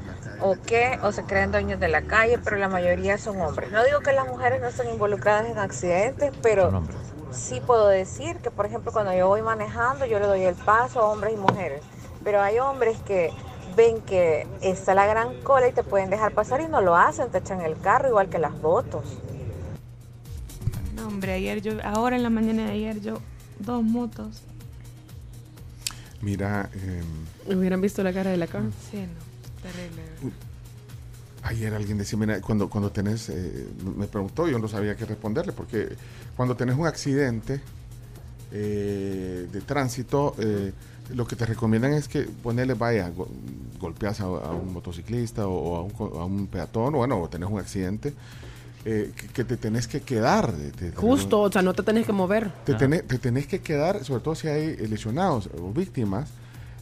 o 0.40 0.56
qué, 0.64 0.98
o 1.02 1.10
se 1.10 1.24
creen 1.24 1.50
dueños 1.50 1.80
de 1.80 1.88
la 1.88 2.02
calle, 2.02 2.38
pero 2.38 2.56
la 2.56 2.68
mayoría 2.68 3.18
son 3.18 3.40
hombres. 3.40 3.72
No 3.72 3.82
digo 3.84 3.98
que 4.00 4.12
las 4.12 4.26
mujeres 4.28 4.60
no 4.60 4.68
estén 4.68 4.90
involucradas 4.90 5.50
en 5.50 5.58
accidentes, 5.58 6.32
pero 6.40 6.84
sí 7.32 7.60
puedo 7.60 7.88
decir 7.88 8.36
que, 8.36 8.52
por 8.52 8.66
ejemplo, 8.66 8.92
cuando 8.92 9.12
yo 9.12 9.26
voy 9.26 9.42
manejando, 9.42 10.06
yo 10.06 10.20
le 10.20 10.26
doy 10.26 10.42
el 10.42 10.54
paso 10.54 11.00
a 11.00 11.06
hombres 11.06 11.34
y 11.34 11.36
mujeres. 11.36 11.82
Pero 12.22 12.40
hay 12.40 12.60
hombres 12.60 12.96
que 13.04 13.32
ven 13.76 14.00
que 14.02 14.46
está 14.60 14.94
la 14.94 15.06
gran 15.06 15.40
cola 15.42 15.68
y 15.68 15.72
te 15.72 15.82
pueden 15.82 16.10
dejar 16.10 16.32
pasar 16.32 16.60
y 16.60 16.68
no 16.68 16.80
lo 16.80 16.96
hacen, 16.96 17.30
te 17.30 17.38
echan 17.38 17.60
el 17.60 17.78
carro 17.78 18.08
igual 18.08 18.28
que 18.28 18.38
las 18.38 18.54
motos. 18.60 19.04
No, 20.94 21.08
hombre, 21.08 21.32
ayer 21.32 21.60
yo, 21.60 21.72
ahora 21.84 22.16
en 22.16 22.22
la 22.22 22.30
mañana 22.30 22.66
de 22.66 22.72
ayer 22.72 23.00
yo, 23.00 23.18
dos 23.58 23.82
motos. 23.82 24.42
Mira, 26.20 26.70
eh, 26.74 27.02
Hubieran 27.54 27.80
visto 27.80 28.02
la 28.02 28.12
cara 28.12 28.30
de 28.30 28.36
la 28.36 28.46
cara. 28.46 28.66
Sí, 28.90 28.98
no, 28.98 29.62
terrible. 29.62 30.02
ayer 31.42 31.74
alguien 31.74 31.98
decía, 31.98 32.18
mira, 32.18 32.40
cuando, 32.40 32.70
cuando 32.70 32.90
tenés, 32.92 33.28
eh, 33.28 33.66
me 33.96 34.06
preguntó, 34.06 34.46
yo 34.46 34.58
no 34.58 34.68
sabía 34.68 34.94
qué 34.94 35.04
responderle, 35.04 35.52
porque 35.52 35.96
cuando 36.36 36.54
tenés 36.56 36.76
un 36.76 36.86
accidente 36.86 37.60
eh, 38.52 39.48
de 39.50 39.60
tránsito, 39.62 40.36
eh, 40.38 40.72
lo 41.14 41.26
que 41.26 41.36
te 41.36 41.46
recomiendan 41.46 41.92
es 41.94 42.08
que 42.08 42.22
ponerle, 42.22 42.74
vaya, 42.74 43.08
go- 43.10 43.28
golpeas 43.80 44.20
a, 44.20 44.24
a 44.24 44.52
un 44.52 44.72
motociclista 44.72 45.46
o, 45.46 45.52
o 45.54 45.76
a, 45.76 45.82
un, 45.82 45.90
co- 45.90 46.20
a 46.20 46.24
un 46.24 46.46
peatón, 46.46 46.94
o 46.94 46.98
bueno, 46.98 47.20
o 47.20 47.28
tenés 47.28 47.48
un 47.50 47.58
accidente, 47.58 48.12
eh, 48.84 49.12
que, 49.16 49.28
que 49.28 49.44
te 49.44 49.56
tenés 49.56 49.86
que 49.88 50.00
quedar. 50.00 50.52
de- 50.52 50.92
Justo, 50.92 51.40
o 51.42 51.52
sea, 51.52 51.62
no 51.62 51.72
te 51.74 51.82
tenés 51.82 52.06
que 52.06 52.12
mover. 52.12 52.50
te, 52.64 52.74
tenés, 52.74 53.06
te 53.06 53.18
tenés 53.18 53.46
que 53.46 53.60
quedar, 53.60 54.04
sobre 54.04 54.22
todo 54.22 54.34
si 54.34 54.48
hay 54.48 54.76
eh, 54.78 54.86
lesionados 54.88 55.48
o 55.60 55.72
víctimas, 55.72 56.28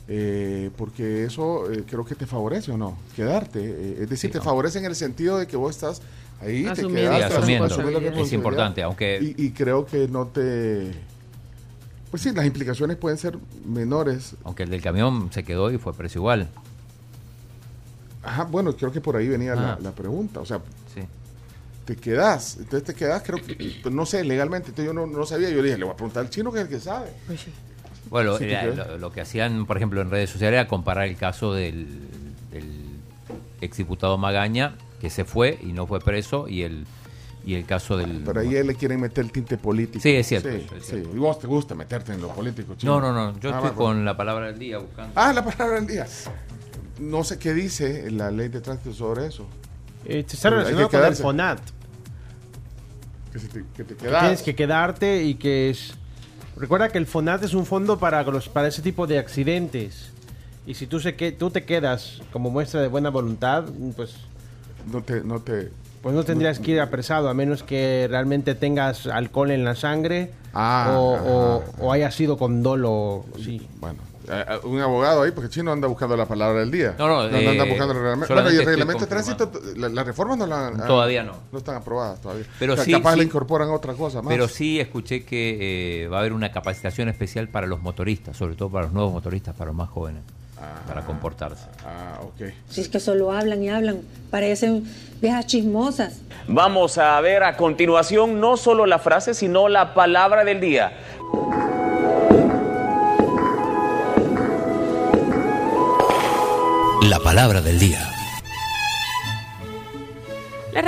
eh, 0.08 0.70
porque 0.76 1.24
eso 1.24 1.70
eh, 1.70 1.84
creo 1.88 2.04
que 2.04 2.14
te 2.14 2.26
favorece 2.26 2.72
o 2.72 2.76
no, 2.78 2.96
quedarte. 3.14 3.60
eh, 3.62 3.98
es 4.02 4.08
decir, 4.10 4.30
te 4.32 4.40
favorece 4.40 4.78
en 4.78 4.86
el 4.86 4.96
sentido 4.96 5.38
de 5.38 5.46
que 5.46 5.56
vos 5.56 5.70
estás 5.76 6.02
ahí, 6.40 6.64
te 6.64 6.70
Asumiendo 6.70 7.10
quedas 7.10 7.30
Sí, 7.32 7.36
asumiendo. 7.36 7.64
asumiendo 7.66 8.20
Es 8.22 8.32
importante, 8.32 8.82
aunque- 8.82 9.18
Y, 9.36 9.44
y 9.46 9.50
creo 9.50 9.86
que 9.86 10.08
no 10.08 10.26
te... 10.26 10.90
Pues 12.10 12.22
sí, 12.22 12.32
las 12.32 12.44
implicaciones 12.44 12.96
pueden 12.96 13.18
ser 13.18 13.38
menores. 13.64 14.34
Aunque 14.44 14.64
el 14.64 14.70
del 14.70 14.82
camión 14.82 15.30
se 15.32 15.44
quedó 15.44 15.70
y 15.70 15.78
fue 15.78 15.92
precio 15.94 16.18
igual. 16.18 16.48
Ajá, 18.22 18.44
bueno, 18.44 18.74
creo 18.76 18.92
que 18.92 19.00
por 19.00 19.16
ahí 19.16 19.28
venía 19.28 19.54
la, 19.54 19.72
Ah. 19.74 19.78
la 19.80 19.92
pregunta. 19.92 20.40
O 20.40 20.44
sea, 20.46 20.58
Sí. 20.94 21.00
te 21.84 21.96
quedas. 21.96 22.56
Entonces 22.58 22.84
te 22.84 22.94
quedas, 22.94 23.22
creo 23.24 23.38
que, 23.44 23.54
pues, 23.82 23.94
no 23.94 24.04
sé, 24.06 24.24
legalmente. 24.24 24.70
Entonces 24.70 24.86
yo 24.86 24.92
no, 24.92 25.06
no 25.06 25.24
sabía. 25.24 25.48
Yo 25.50 25.56
le 25.58 25.68
dije, 25.68 25.78
le 25.78 25.84
voy 25.84 25.92
a 25.94 25.96
preguntar 25.96 26.24
al 26.24 26.30
chino 26.30 26.50
que 26.52 26.58
es 26.58 26.64
el 26.64 26.70
que 26.70 26.80
sabe. 26.80 27.10
Bueno, 28.10 28.36
Sí, 28.38 28.46
lo, 28.74 28.98
lo 28.98 29.12
que 29.12 29.20
hacían, 29.20 29.66
por 29.66 29.76
ejemplo, 29.76 30.00
en 30.00 30.10
redes 30.10 30.30
sociales 30.30 30.58
era 30.58 30.68
comparar 30.68 31.06
el 31.06 31.16
caso 31.16 31.54
del, 31.54 31.86
del 32.50 32.86
exdiputado 33.60 34.18
Magaña, 34.18 34.76
que 35.00 35.10
se 35.10 35.24
fue 35.24 35.58
y 35.62 35.72
no 35.72 35.86
fue 35.86 36.00
preso, 36.00 36.48
y 36.48 36.62
el, 36.62 36.86
y 37.44 37.54
el 37.54 37.64
caso 37.64 37.96
del... 37.96 38.22
Pero 38.24 38.40
ahí 38.40 38.54
él 38.54 38.66
le 38.66 38.74
quieren 38.74 39.00
meter 39.00 39.24
el 39.24 39.32
tinte 39.32 39.56
político. 39.56 40.02
Sí, 40.02 40.10
es 40.10 40.26
cierto, 40.26 40.50
Sí, 40.50 40.56
es 40.76 40.84
sí. 40.84 40.90
cierto. 40.90 41.16
Y 41.16 41.18
vos 41.18 41.38
te 41.38 41.46
gusta 41.46 41.74
meterte 41.74 42.12
en 42.12 42.20
lo 42.20 42.28
político, 42.28 42.74
chino. 42.76 43.00
No, 43.00 43.12
no, 43.12 43.32
no, 43.32 43.38
yo 43.40 43.50
Ah, 43.50 43.56
estoy 43.56 43.70
va, 43.70 43.76
con 43.76 44.04
la 44.04 44.16
palabra 44.16 44.46
del 44.46 44.58
día 44.58 44.78
buscando. 44.78 45.12
Ah, 45.14 45.32
la 45.32 45.44
palabra 45.44 45.76
del 45.76 45.86
día. 45.86 46.06
No 46.98 47.24
sé 47.24 47.38
qué 47.38 47.54
dice 47.54 48.10
la 48.10 48.30
ley 48.30 48.48
de 48.48 48.60
tránsito 48.60 48.92
sobre 48.92 49.26
eso. 49.26 49.46
Eh, 50.04 50.24
está 50.28 50.50
relacionado 50.50 50.88
que 50.90 50.98
con 50.98 51.06
el. 51.06 51.16
FONAT. 51.16 51.60
Que, 53.32 53.38
se 53.38 53.48
te, 53.48 53.64
que 53.74 53.84
te 53.84 53.94
que 53.94 54.04
quedas. 54.04 54.20
tienes 54.22 54.42
que 54.42 54.54
quedarte 54.54 55.22
y 55.22 55.34
que 55.36 55.70
es... 55.70 55.94
Recuerda 56.56 56.88
que 56.90 56.98
el 56.98 57.06
FONAT 57.06 57.44
es 57.44 57.54
un 57.54 57.64
fondo 57.64 57.98
para, 57.98 58.22
los, 58.24 58.48
para 58.48 58.68
ese 58.68 58.82
tipo 58.82 59.06
de 59.06 59.18
accidentes. 59.18 60.10
Y 60.66 60.74
si 60.74 60.86
tú, 60.86 61.00
se 61.00 61.14
que, 61.16 61.32
tú 61.32 61.50
te 61.50 61.64
quedas 61.64 62.20
como 62.32 62.50
muestra 62.50 62.80
de 62.82 62.88
buena 62.88 63.08
voluntad, 63.08 63.64
pues... 63.96 64.14
No 64.92 65.02
te... 65.02 65.22
No 65.22 65.40
te 65.40 65.70
pues 66.02 66.14
no 66.14 66.24
tendrías 66.24 66.58
que 66.58 66.72
ir 66.72 66.80
apresado, 66.80 67.28
a 67.28 67.34
menos 67.34 67.62
que 67.62 68.06
realmente 68.10 68.54
tengas 68.54 69.06
alcohol 69.06 69.50
en 69.50 69.64
la 69.64 69.74
sangre 69.74 70.30
Ah, 70.52 70.94
o, 70.96 71.14
o, 71.14 71.64
o 71.80 71.92
haya 71.92 72.10
sido 72.10 72.36
con 72.36 72.62
dolo. 72.62 73.24
Sí. 73.38 73.68
Bueno, 73.78 74.00
eh, 74.28 74.44
un 74.64 74.80
abogado 74.80 75.22
ahí, 75.22 75.30
porque 75.30 75.48
chino 75.48 75.70
anda 75.70 75.86
buscando 75.86 76.16
la 76.16 76.26
palabra 76.26 76.58
del 76.60 76.70
día. 76.72 76.94
No, 76.98 77.06
no, 77.06 77.20
anda 77.20 77.38
eh, 77.38 77.68
buscando 77.68 77.92
el 77.92 78.00
reglamento. 78.00 78.34
Bueno, 78.34 78.50
y 78.50 78.56
el 78.56 78.64
reglamento 78.66 79.04
de 79.04 79.10
tránsito, 79.10 79.50
la, 79.76 79.88
la 79.88 80.02
reforma 80.04 80.34
no 80.36 80.46
la 80.46 80.66
han- 80.68 80.86
Todavía 80.86 81.22
no. 81.22 81.34
No 81.52 81.58
están 81.58 81.76
aprobadas 81.76 82.20
todavía. 82.20 82.46
Pero 82.58 82.72
O 82.72 82.76
sea, 82.76 82.84
sí, 82.84 82.90
capaz 82.92 83.12
sí. 83.12 83.18
le 83.20 83.24
incorporan 83.26 83.68
otra 83.70 83.94
cosa 83.94 84.22
más. 84.22 84.28
Pero 84.32 84.48
sí 84.48 84.80
escuché 84.80 85.24
que 85.24 86.02
eh, 86.04 86.08
va 86.08 86.16
a 86.16 86.20
haber 86.20 86.32
una 86.32 86.50
capacitación 86.50 87.08
especial 87.08 87.48
para 87.48 87.68
los 87.68 87.80
motoristas, 87.80 88.36
sobre 88.36 88.56
todo 88.56 88.70
para 88.70 88.86
los 88.86 88.92
nuevos 88.92 89.12
motoristas, 89.12 89.54
para 89.54 89.68
los 89.68 89.76
más 89.76 89.88
jóvenes, 89.88 90.22
para 90.86 91.02
comportarse. 91.02 91.66
Ah, 91.84 92.20
ok. 92.22 92.52
Si 92.68 92.80
es 92.80 92.88
que 92.88 93.00
solo 93.00 93.32
hablan 93.32 93.62
y 93.62 93.70
hablan, 93.70 94.00
parecen 94.30 94.84
viejas 95.20 95.46
chismosas. 95.46 96.20
Vamos 96.48 96.98
a 96.98 97.20
ver 97.20 97.42
a 97.42 97.56
continuación 97.56 98.40
no 98.40 98.56
solo 98.56 98.86
la 98.86 98.98
frase, 98.98 99.34
sino 99.34 99.68
la 99.68 99.94
palabra 99.94 100.44
del 100.44 100.60
día. 100.60 100.92
La 107.02 107.18
palabra 107.18 107.60
del 107.60 107.78
día. 107.78 108.09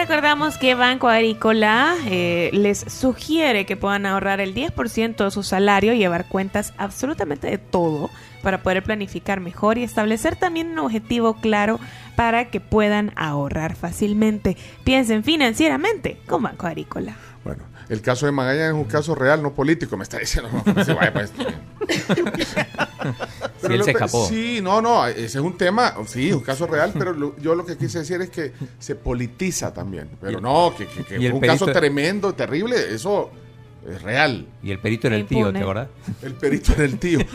Recordamos 0.02 0.58
que 0.58 0.74
Banco 0.74 1.06
Agrícola 1.06 1.94
eh, 2.06 2.50
les 2.52 2.80
sugiere 2.88 3.66
que 3.66 3.76
puedan 3.76 4.04
ahorrar 4.04 4.40
el 4.40 4.52
10% 4.52 5.24
de 5.24 5.30
su 5.30 5.44
salario 5.44 5.92
y 5.92 5.98
llevar 5.98 6.26
cuentas 6.26 6.74
absolutamente 6.76 7.46
de 7.46 7.58
todo 7.58 8.10
para 8.42 8.64
poder 8.64 8.82
planificar 8.82 9.38
mejor 9.38 9.78
y 9.78 9.84
establecer 9.84 10.34
también 10.34 10.72
un 10.72 10.80
objetivo 10.80 11.34
claro 11.34 11.78
para 12.16 12.50
que 12.50 12.58
puedan 12.58 13.12
ahorrar 13.14 13.76
fácilmente. 13.76 14.56
Piensen 14.82 15.22
financieramente 15.22 16.20
con 16.26 16.42
Banco 16.42 16.66
Agrícola. 16.66 17.14
Bueno, 17.44 17.62
el 17.88 18.02
caso 18.02 18.26
de 18.26 18.32
Magallanes 18.32 18.70
es 18.70 18.74
un 18.74 18.90
caso 18.90 19.14
real, 19.14 19.40
no 19.40 19.54
político, 19.54 19.96
me 19.96 20.02
está 20.02 20.18
diciendo. 20.18 20.50
No, 20.74 20.84
se 20.84 20.94
vaya, 20.94 21.12
pues. 21.12 21.32
Sí, 23.62 23.66
él 23.74 23.84
se 23.84 23.92
lo- 23.92 23.98
escapó. 23.98 24.26
Sí, 24.28 24.60
no, 24.62 24.82
no, 24.82 25.06
ese 25.06 25.24
es 25.24 25.34
un 25.36 25.56
tema, 25.56 25.94
sí, 26.06 26.32
un 26.32 26.40
caso 26.40 26.66
real, 26.66 26.92
pero 26.98 27.12
lo- 27.12 27.36
yo 27.38 27.54
lo 27.54 27.64
que 27.64 27.76
quise 27.76 28.00
decir 28.00 28.20
es 28.20 28.30
que 28.30 28.52
se 28.78 28.94
politiza 28.96 29.72
también. 29.72 30.08
Pero 30.20 30.40
no, 30.40 30.74
que, 30.76 30.86
que- 30.86 31.04
que 31.04 31.18
y 31.18 31.26
el 31.26 31.32
fue 31.32 31.40
un 31.40 31.46
caso 31.46 31.66
perito- 31.66 31.72
tremendo, 31.78 32.34
terrible, 32.34 32.76
eso 32.94 33.30
es 33.88 34.02
real. 34.02 34.46
Y 34.62 34.70
el 34.72 34.78
perito 34.78 35.06
era 35.08 35.16
el 35.16 35.26
tío. 35.26 35.52
¿te 35.52 35.58
acordás? 35.58 35.88
El 36.22 36.34
perito 36.34 36.72
era 36.72 36.84
el 36.84 36.98
tío. 36.98 37.18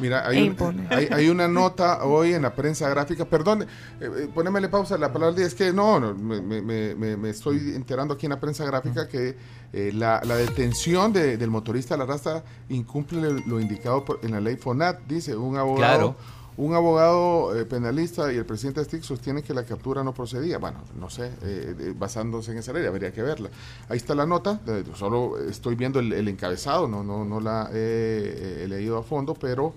Mira, 0.00 0.24
E 0.24 0.28
hay, 0.36 0.38
un- 0.38 0.44
impone. 0.46 0.86
hay, 0.90 1.08
hay 1.10 1.28
una 1.28 1.48
nota 1.48 2.04
hoy 2.04 2.34
en 2.34 2.42
la 2.42 2.54
prensa 2.54 2.88
gráfica, 2.88 3.24
perdón, 3.24 3.62
eh, 3.62 3.66
eh, 4.00 4.28
ponémele 4.32 4.68
pausa 4.68 4.94
a 4.94 4.98
la 4.98 5.12
palabra 5.12 5.42
es 5.44 5.54
que 5.54 5.72
no, 5.72 5.98
no, 6.00 6.14
me, 6.14 6.40
me- 6.40 6.62
me- 6.62 6.94
me- 6.94 7.16
me 7.16 7.30
estoy 7.30 7.74
enterando 7.74 8.14
aquí 8.14 8.26
en 8.26 8.30
la 8.30 8.40
prensa 8.40 8.64
gráfica 8.64 9.08
que 9.08 9.36
eh, 9.72 9.90
la, 9.94 10.20
la 10.24 10.36
detención 10.36 11.12
de- 11.12 11.36
del 11.36 11.50
motorista 11.50 11.94
de 11.94 11.98
la 11.98 12.06
raza 12.06 12.42
incumple 12.68 13.20
lo, 13.20 13.32
lo 13.46 13.60
indicado 13.60 14.04
por- 14.04 14.20
en 14.22 14.30
la 14.32 14.40
ley 14.40 14.56
FONAT, 14.56 15.00
dice 15.06 15.36
un 15.36 15.56
abogado. 15.56 15.76
Claro. 16.14 16.16
Un 16.58 16.74
abogado 16.74 17.56
eh, 17.56 17.64
penalista 17.66 18.32
y 18.32 18.36
el 18.36 18.44
presidente 18.44 18.82
Stick 18.84 19.02
sostienen 19.04 19.44
que 19.44 19.54
la 19.54 19.62
captura 19.62 20.02
no 20.02 20.12
procedía. 20.12 20.58
Bueno, 20.58 20.78
no 20.98 21.08
sé, 21.08 21.26
eh, 21.42 21.76
eh, 21.78 21.94
basándose 21.96 22.50
en 22.50 22.58
esa 22.58 22.72
ley, 22.72 22.84
habría 22.84 23.12
que 23.12 23.22
verla. 23.22 23.48
Ahí 23.88 23.96
está 23.96 24.12
la 24.16 24.26
nota, 24.26 24.60
solo 24.96 25.38
estoy 25.38 25.76
viendo 25.76 26.00
el, 26.00 26.26
encabezado, 26.26 26.88
no, 26.88 27.04
no, 27.04 27.24
no 27.24 27.38
la 27.38 27.70
he, 27.72 28.66
leído 28.68 28.98
a 28.98 29.04
fondo, 29.04 29.34
pero 29.34 29.72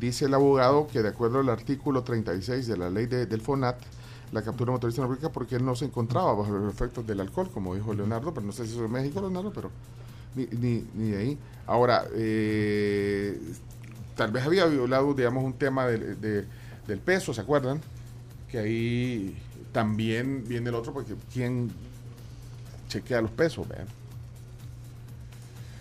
dice 0.00 0.24
el 0.24 0.34
abogado 0.34 0.88
que 0.88 1.02
de 1.02 1.08
acuerdo 1.10 1.38
al 1.38 1.48
artículo 1.48 2.02
36 2.02 2.66
de 2.66 2.76
la 2.76 2.90
ley 2.90 3.06
de- 3.06 3.26
del 3.26 3.40
FONAT, 3.40 3.78
la 4.32 4.42
captura 4.42 4.72
motorista 4.72 5.02
no 5.02 5.06
aplica 5.06 5.30
porque 5.30 5.54
él 5.54 5.64
no 5.64 5.76
se 5.76 5.84
encontraba 5.84 6.34
bajo 6.34 6.50
los 6.50 6.74
efectos 6.74 7.06
del 7.06 7.20
alcohol, 7.20 7.48
como 7.54 7.76
dijo 7.76 7.94
Leonardo, 7.94 8.34
pero 8.34 8.44
no 8.44 8.52
sé 8.52 8.66
si 8.66 8.72
eso 8.72 8.84
es 8.84 8.90
México, 8.90 9.20
Leonardo, 9.20 9.52
pero 9.52 9.70
ni, 10.34 10.46
ni, 10.46 10.84
ni 10.94 11.10
de 11.12 11.16
ahí. 11.16 11.38
Ahora, 11.66 12.06
eh, 12.12 13.40
tal 14.20 14.32
vez 14.32 14.44
había 14.44 14.66
violado, 14.66 15.14
digamos, 15.14 15.42
un 15.42 15.54
tema 15.54 15.86
del- 15.86 16.20
de- 16.20 16.44
del 16.86 16.98
peso, 16.98 17.32
¿se 17.32 17.40
acuerdan? 17.40 17.80
Que 18.50 18.58
ahí 18.58 19.42
también 19.72 20.44
viene 20.46 20.68
el 20.68 20.74
otro, 20.74 20.92
porque 20.92 21.14
¿quién 21.32 21.72
chequea 22.86 23.22
los 23.22 23.30
pesos? 23.30 23.66
vean? 23.66 23.86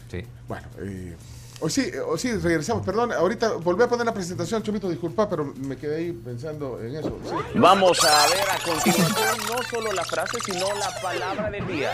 Sí. 0.10 0.24
Bueno, 0.48 0.66
eh, 0.78 1.18
hoy 1.60 1.70
sí, 1.70 1.92
hoy 2.08 2.18
sí, 2.18 2.32
regresamos, 2.32 2.86
perdón, 2.86 3.12
ahorita 3.12 3.56
volví 3.58 3.84
a 3.84 3.90
poner 3.90 4.06
la 4.06 4.14
presentación, 4.14 4.64
Chomito, 4.64 4.88
disculpa, 4.90 5.28
pero 5.30 5.44
me 5.58 5.76
quedé 5.76 5.98
ahí 5.98 6.12
pensando 6.14 6.80
en 6.82 6.96
eso. 6.96 7.20
sí. 7.26 7.60
Vamos 7.60 8.00
a 8.06 8.26
ver 8.30 8.50
a 8.50 8.58
continuación 8.64 9.38
no 9.52 9.62
solo 9.70 9.92
la 9.92 10.06
frase, 10.06 10.38
sino 10.46 10.66
la 10.76 11.02
palabra 11.02 11.52
del 11.52 11.68
día. 11.68 11.92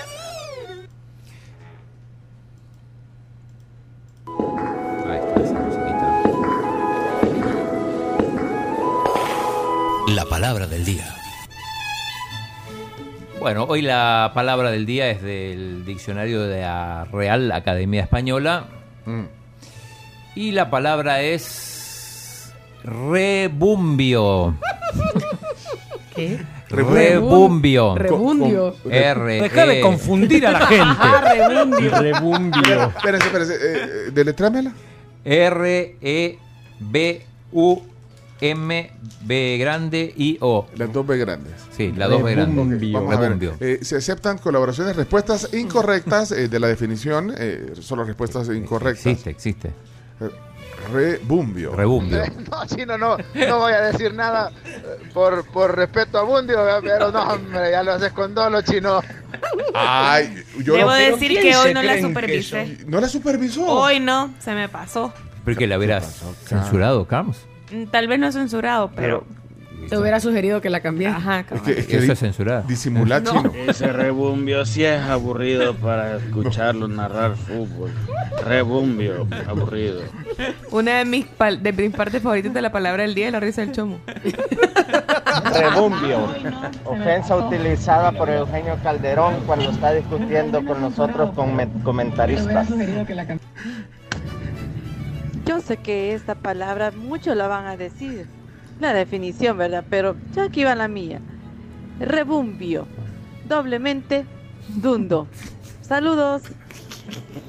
La 10.07 10.25
palabra 10.25 10.67
del 10.67 10.85
día. 10.85 11.05
Bueno, 13.39 13.65
hoy 13.65 13.81
la 13.81 14.31
palabra 14.33 14.71
del 14.71 14.85
día 14.85 15.09
es 15.09 15.21
del 15.21 15.85
diccionario 15.85 16.43
de 16.43 16.61
la 16.61 17.05
Real 17.05 17.51
Academia 17.51 18.01
Española. 18.03 18.67
Y 20.35 20.51
la 20.51 20.69
palabra 20.69 21.21
es 21.21 22.53
rebumbio. 22.83 24.55
¿Qué? 26.15 26.39
Rebumbio. 26.69 27.95
Rebundio. 27.95 28.75
R. 28.89 29.41
Deja 29.41 29.65
de 29.65 29.81
confundir 29.81 30.47
a 30.47 30.51
la 30.51 30.59
gente. 30.67 30.95
Ah, 30.99 31.33
rebundio. 31.33 31.91
Rebumbio. 31.91 32.87
Espérense, 32.95 33.27
espérense, 33.27 33.53
eh, 33.55 33.59
eh, 34.07 34.11
deletréamela. 34.11 34.73
M 38.41 38.91
B 39.21 39.57
grande 39.57 40.13
I 40.15 40.37
O. 40.41 40.67
Las 40.75 40.91
dos 40.91 41.07
B 41.07 41.17
grandes. 41.17 41.53
Sí, 41.75 41.93
las 41.95 42.09
dos 42.09 42.21
B 42.23 42.31
grandes. 42.35 42.91
Vamos. 42.91 43.61
Eh, 43.61 43.79
se 43.81 43.97
aceptan 43.97 44.37
colaboraciones, 44.37 44.95
respuestas 44.95 45.53
incorrectas 45.53 46.31
eh, 46.31 46.47
de 46.47 46.59
la 46.59 46.67
definición, 46.67 47.33
eh, 47.37 47.73
solo 47.79 48.03
respuestas 48.03 48.49
incorrectas. 48.49 49.05
Existe, 49.05 49.29
existe. 49.29 49.67
Eh, 50.19 50.29
Rebumbio. 50.91 51.75
Rebumbio. 51.75 52.23
No, 52.51 52.65
chino, 52.67 52.97
no, 52.97 53.17
no 53.33 53.59
voy 53.59 53.73
a 53.73 53.81
decir 53.81 54.13
nada 54.13 54.51
eh, 54.65 55.09
por, 55.13 55.45
por 55.47 55.75
respeto 55.75 56.19
a 56.19 56.23
Bundio, 56.23 56.57
pero 56.81 57.11
no, 57.11 57.23
hombre, 57.23 57.71
ya 57.71 57.83
lo 57.83 57.93
haces 57.93 58.11
con 58.11 58.33
dolo, 58.35 58.61
chino. 58.61 59.01
Ay, 59.73 60.43
yo 60.63 60.75
Debo 60.75 60.91
no, 60.91 60.95
decir 60.95 61.39
que 61.41 61.55
hoy 61.55 61.73
no 61.73 61.81
la 61.81 61.99
supervisé. 61.99 62.77
¿No 62.87 63.01
la 63.01 63.09
supervisó? 63.09 63.65
Hoy 63.65 63.99
no, 63.99 64.33
se 64.39 64.53
me 64.53 64.69
pasó. 64.69 65.13
Porque 65.43 65.67
la 65.67 65.77
hubieras 65.77 66.21
censurado, 66.45 67.05
Carlos. 67.07 67.37
Tal 67.91 68.07
vez 68.07 68.19
no 68.19 68.31
censurado, 68.31 68.91
pero... 68.95 69.23
Te 69.89 69.99
hubiera 69.99 70.19
sugerido 70.19 70.61
que 70.61 70.71
la 70.71 70.79
cambié. 70.79 71.07
Ajá, 71.09 71.41
Es 71.51 71.61
que, 71.61 71.71
es 71.73 71.85
que 71.85 71.97
Eso 71.97 72.05
di- 72.07 72.11
es 72.13 72.19
censurar. 72.19 72.65
Disimular 72.65 73.21
No. 73.21 73.31
chino. 73.33 73.51
Ese 73.67 73.91
rebumbio 73.93 74.65
sí 74.65 74.83
es 74.83 74.99
aburrido 74.99 75.75
para 75.75 76.15
escucharlo 76.17 76.87
narrar 76.87 77.35
fútbol. 77.35 77.91
Rebumbio, 78.43 79.27
aburrido. 79.47 80.01
Una 80.71 80.97
de 80.99 81.05
mis, 81.05 81.27
pal- 81.27 81.61
de 81.61 81.71
mis 81.71 81.91
partes 81.95 82.19
favoritas 82.23 82.51
de 82.51 82.61
la 82.63 82.71
palabra 82.71 83.03
del 83.03 83.13
día 83.13 83.27
es 83.27 83.31
la 83.33 83.39
risa 83.39 83.61
del 83.61 83.73
chomo. 83.73 83.99
Rebumbio, 85.53 86.29
ofensa 86.85 87.35
utilizada 87.35 88.11
por 88.11 88.29
Eugenio 88.29 88.77
Calderón 88.81 89.35
cuando 89.45 89.69
está 89.69 89.93
discutiendo 89.93 90.65
con 90.65 90.81
nosotros 90.81 91.31
con 91.35 91.55
comentaristas. 91.83 92.67
Yo 95.45 95.61
sé 95.61 95.77
que 95.77 96.13
esta 96.13 96.35
palabra 96.35 96.91
muchos 96.91 97.35
la 97.37 97.47
van 97.47 97.65
a 97.65 97.77
decir, 97.77 98.27
la 98.79 98.93
definición, 98.93 99.57
¿verdad? 99.57 99.85
Pero 99.89 100.15
ya 100.33 100.45
aquí 100.45 100.63
va 100.63 100.75
la 100.75 100.87
mía. 100.87 101.21
Rebumbio, 101.99 102.87
doblemente 103.47 104.25
dundo. 104.67 105.27
Saludos. 105.81 106.43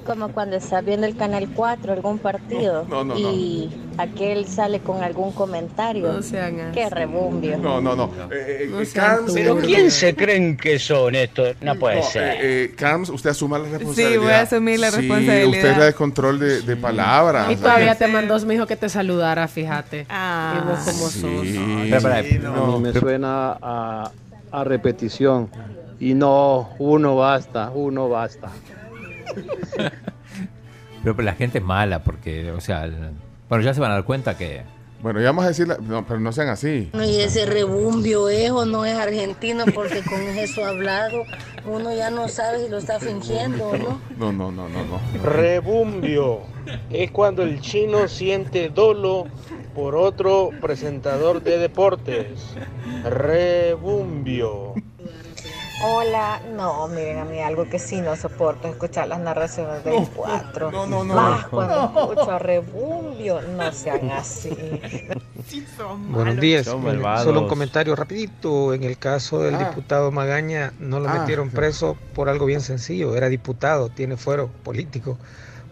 Como 0.04 0.28
cuando 0.28 0.56
está 0.56 0.80
viendo 0.82 1.06
el 1.06 1.16
Canal 1.16 1.48
4 1.52 1.92
algún 1.92 2.18
partido 2.18 2.84
No, 2.88 3.04
no, 3.04 3.14
no, 3.14 3.18
y 3.32 3.68
aquel 3.98 4.46
sale 4.46 4.78
con 4.80 5.02
algún 5.02 5.32
comentario. 5.32 6.12
No 6.12 6.22
sean 6.22 6.60
así. 6.60 6.74
Qué 6.78 6.88
rebumbio. 6.88 7.58
No, 7.58 7.80
no, 7.80 7.96
no. 7.96 8.04
Eh, 8.30 8.62
eh, 8.62 8.68
No 8.70 8.80
eh, 8.80 8.86
Pero 9.34 9.56
¿quién 9.58 9.90
se 9.90 10.14
creen 10.14 10.56
que 10.56 10.78
son 10.78 11.14
estos? 11.16 11.56
No 11.60 11.74
puede 11.76 11.96
no, 11.96 12.02
ser. 12.04 12.22
eh, 12.34 12.64
eh, 12.64 12.74
Carms, 12.76 13.08
usted 13.10 13.30
asuma 13.30 13.58
la 13.58 13.68
responsabilidad. 13.68 14.10
Sí, 14.12 14.18
voy 14.18 14.32
a 14.32 14.40
asumir 14.42 14.78
la 14.78 14.90
Sí, 14.90 14.96
responsabilidad. 14.96 15.46
usted 15.48 15.70
es 15.70 15.78
la 15.78 15.84
de 15.86 15.94
control 15.94 16.38
de, 16.38 16.62
de 16.62 16.76
palabras. 16.76 17.50
Y 17.50 17.56
todavía 17.56 17.94
te 17.96 18.06
mandó, 18.06 18.38
me 18.46 18.54
dijo 18.54 18.66
que 18.66 18.76
te 18.76 18.88
saludara, 18.88 19.48
fíjate. 19.48 20.06
Ah. 20.08 20.60
y 20.62 20.68
vos 20.68 20.78
como. 20.84 21.08
Sí, 21.42 21.56
Espera, 21.92 22.20
espera, 22.20 22.22
sí, 22.22 22.38
no. 22.42 22.54
no. 22.54 22.64
A 22.76 22.78
mí 22.78 22.82
me 22.84 22.92
suena 22.92 23.58
a, 23.60 24.10
a 24.52 24.64
repetición. 24.64 25.48
Y 25.98 26.14
no, 26.14 26.70
uno 26.78 27.16
basta, 27.16 27.70
uno 27.74 28.08
basta. 28.08 28.50
Pero, 31.02 31.14
pero 31.14 31.24
la 31.26 31.34
gente 31.34 31.58
es 31.58 31.64
mala 31.64 32.02
porque, 32.02 32.50
o 32.50 32.60
sea, 32.60 32.84
el- 32.84 33.12
bueno, 33.48 33.62
ya 33.62 33.72
se 33.74 33.80
van 33.80 33.92
a 33.92 33.94
dar 33.94 34.04
cuenta 34.04 34.36
que 34.36 34.62
Bueno, 35.02 35.20
ya 35.20 35.26
vamos 35.26 35.44
a 35.44 35.48
decir, 35.48 35.68
no, 35.68 36.04
pero 36.06 36.18
no 36.18 36.32
sean 36.32 36.48
así. 36.48 36.90
Y 36.94 37.20
ese 37.20 37.44
rebumbio 37.46 38.28
es 38.30 38.50
o 38.50 38.64
no 38.64 38.84
es 38.86 38.94
argentino 38.98 39.64
porque 39.72 40.02
con 40.02 40.20
eso 40.36 40.64
hablado 40.64 41.22
uno 41.66 41.94
ya 41.94 42.10
no 42.10 42.28
sabe 42.28 42.64
si 42.64 42.68
lo 42.70 42.78
está 42.78 42.98
fingiendo 42.98 43.68
o 43.68 43.76
no. 43.76 44.00
No, 44.18 44.32
no, 44.32 44.50
no, 44.50 44.68
no, 44.68 44.84
no. 44.84 44.98
Rebumbio 45.22 46.40
es 46.90 47.10
cuando 47.12 47.42
el 47.42 47.60
chino 47.60 48.08
siente 48.08 48.68
dolo 48.70 49.26
por 49.74 49.94
otro 49.94 50.50
presentador 50.60 51.42
de 51.42 51.58
deportes. 51.58 52.26
Rebumbio. 53.04 54.74
Hola, 55.78 56.40
no, 56.54 56.88
miren 56.88 57.18
a 57.18 57.24
mí 57.26 57.38
algo 57.40 57.68
que 57.68 57.78
sí 57.78 58.00
no 58.00 58.16
soporto 58.16 58.66
es 58.66 58.72
escuchar 58.74 59.08
las 59.08 59.20
narraciones 59.20 59.84
del 59.84 60.08
4. 60.14 60.70
no, 60.70 60.86
no, 60.86 61.04
no. 61.04 61.14
Más 61.14 61.46
cuando 61.48 61.84
escucho 61.84 62.30
a 62.30 62.38
Rebumbio, 62.38 63.42
no 63.42 63.70
sean 63.72 64.10
así. 64.10 64.50
Buenos 66.08 66.36
días. 66.40 66.64
Son. 66.64 66.82
Solo 67.22 67.42
un 67.42 67.48
comentario 67.48 67.94
rapidito. 67.94 68.72
En 68.72 68.84
el 68.84 68.96
caso 68.98 69.40
del 69.42 69.56
Ah. 69.56 69.68
diputado 69.68 70.10
Magaña, 70.10 70.72
no 70.78 70.98
lo 70.98 71.08
Ah, 71.10 71.18
metieron 71.20 71.50
sí. 71.50 71.56
preso 71.56 71.96
por 72.14 72.30
algo 72.30 72.46
bien 72.46 72.62
sencillo. 72.62 73.14
Era 73.14 73.28
diputado, 73.28 73.90
tiene 73.90 74.16
fuero 74.16 74.48
político. 74.64 75.18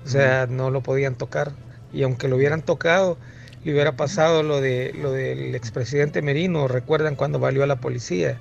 O 0.04 0.08
sea, 0.08 0.46
no 0.46 0.70
lo 0.70 0.82
podían 0.82 1.14
tocar. 1.14 1.52
Y 1.94 2.02
aunque 2.02 2.28
lo 2.28 2.36
hubieran 2.36 2.60
tocado, 2.60 3.16
le 3.64 3.72
hubiera 3.72 3.92
pasado 3.96 4.42
lo 4.42 4.60
de 4.60 4.92
lo 5.00 5.12
del 5.12 5.54
expresidente 5.54 6.20
Merino, 6.20 6.68
recuerdan 6.68 7.16
cuando 7.16 7.38
valió 7.38 7.62
a 7.64 7.66
la 7.66 7.76
policía, 7.76 8.38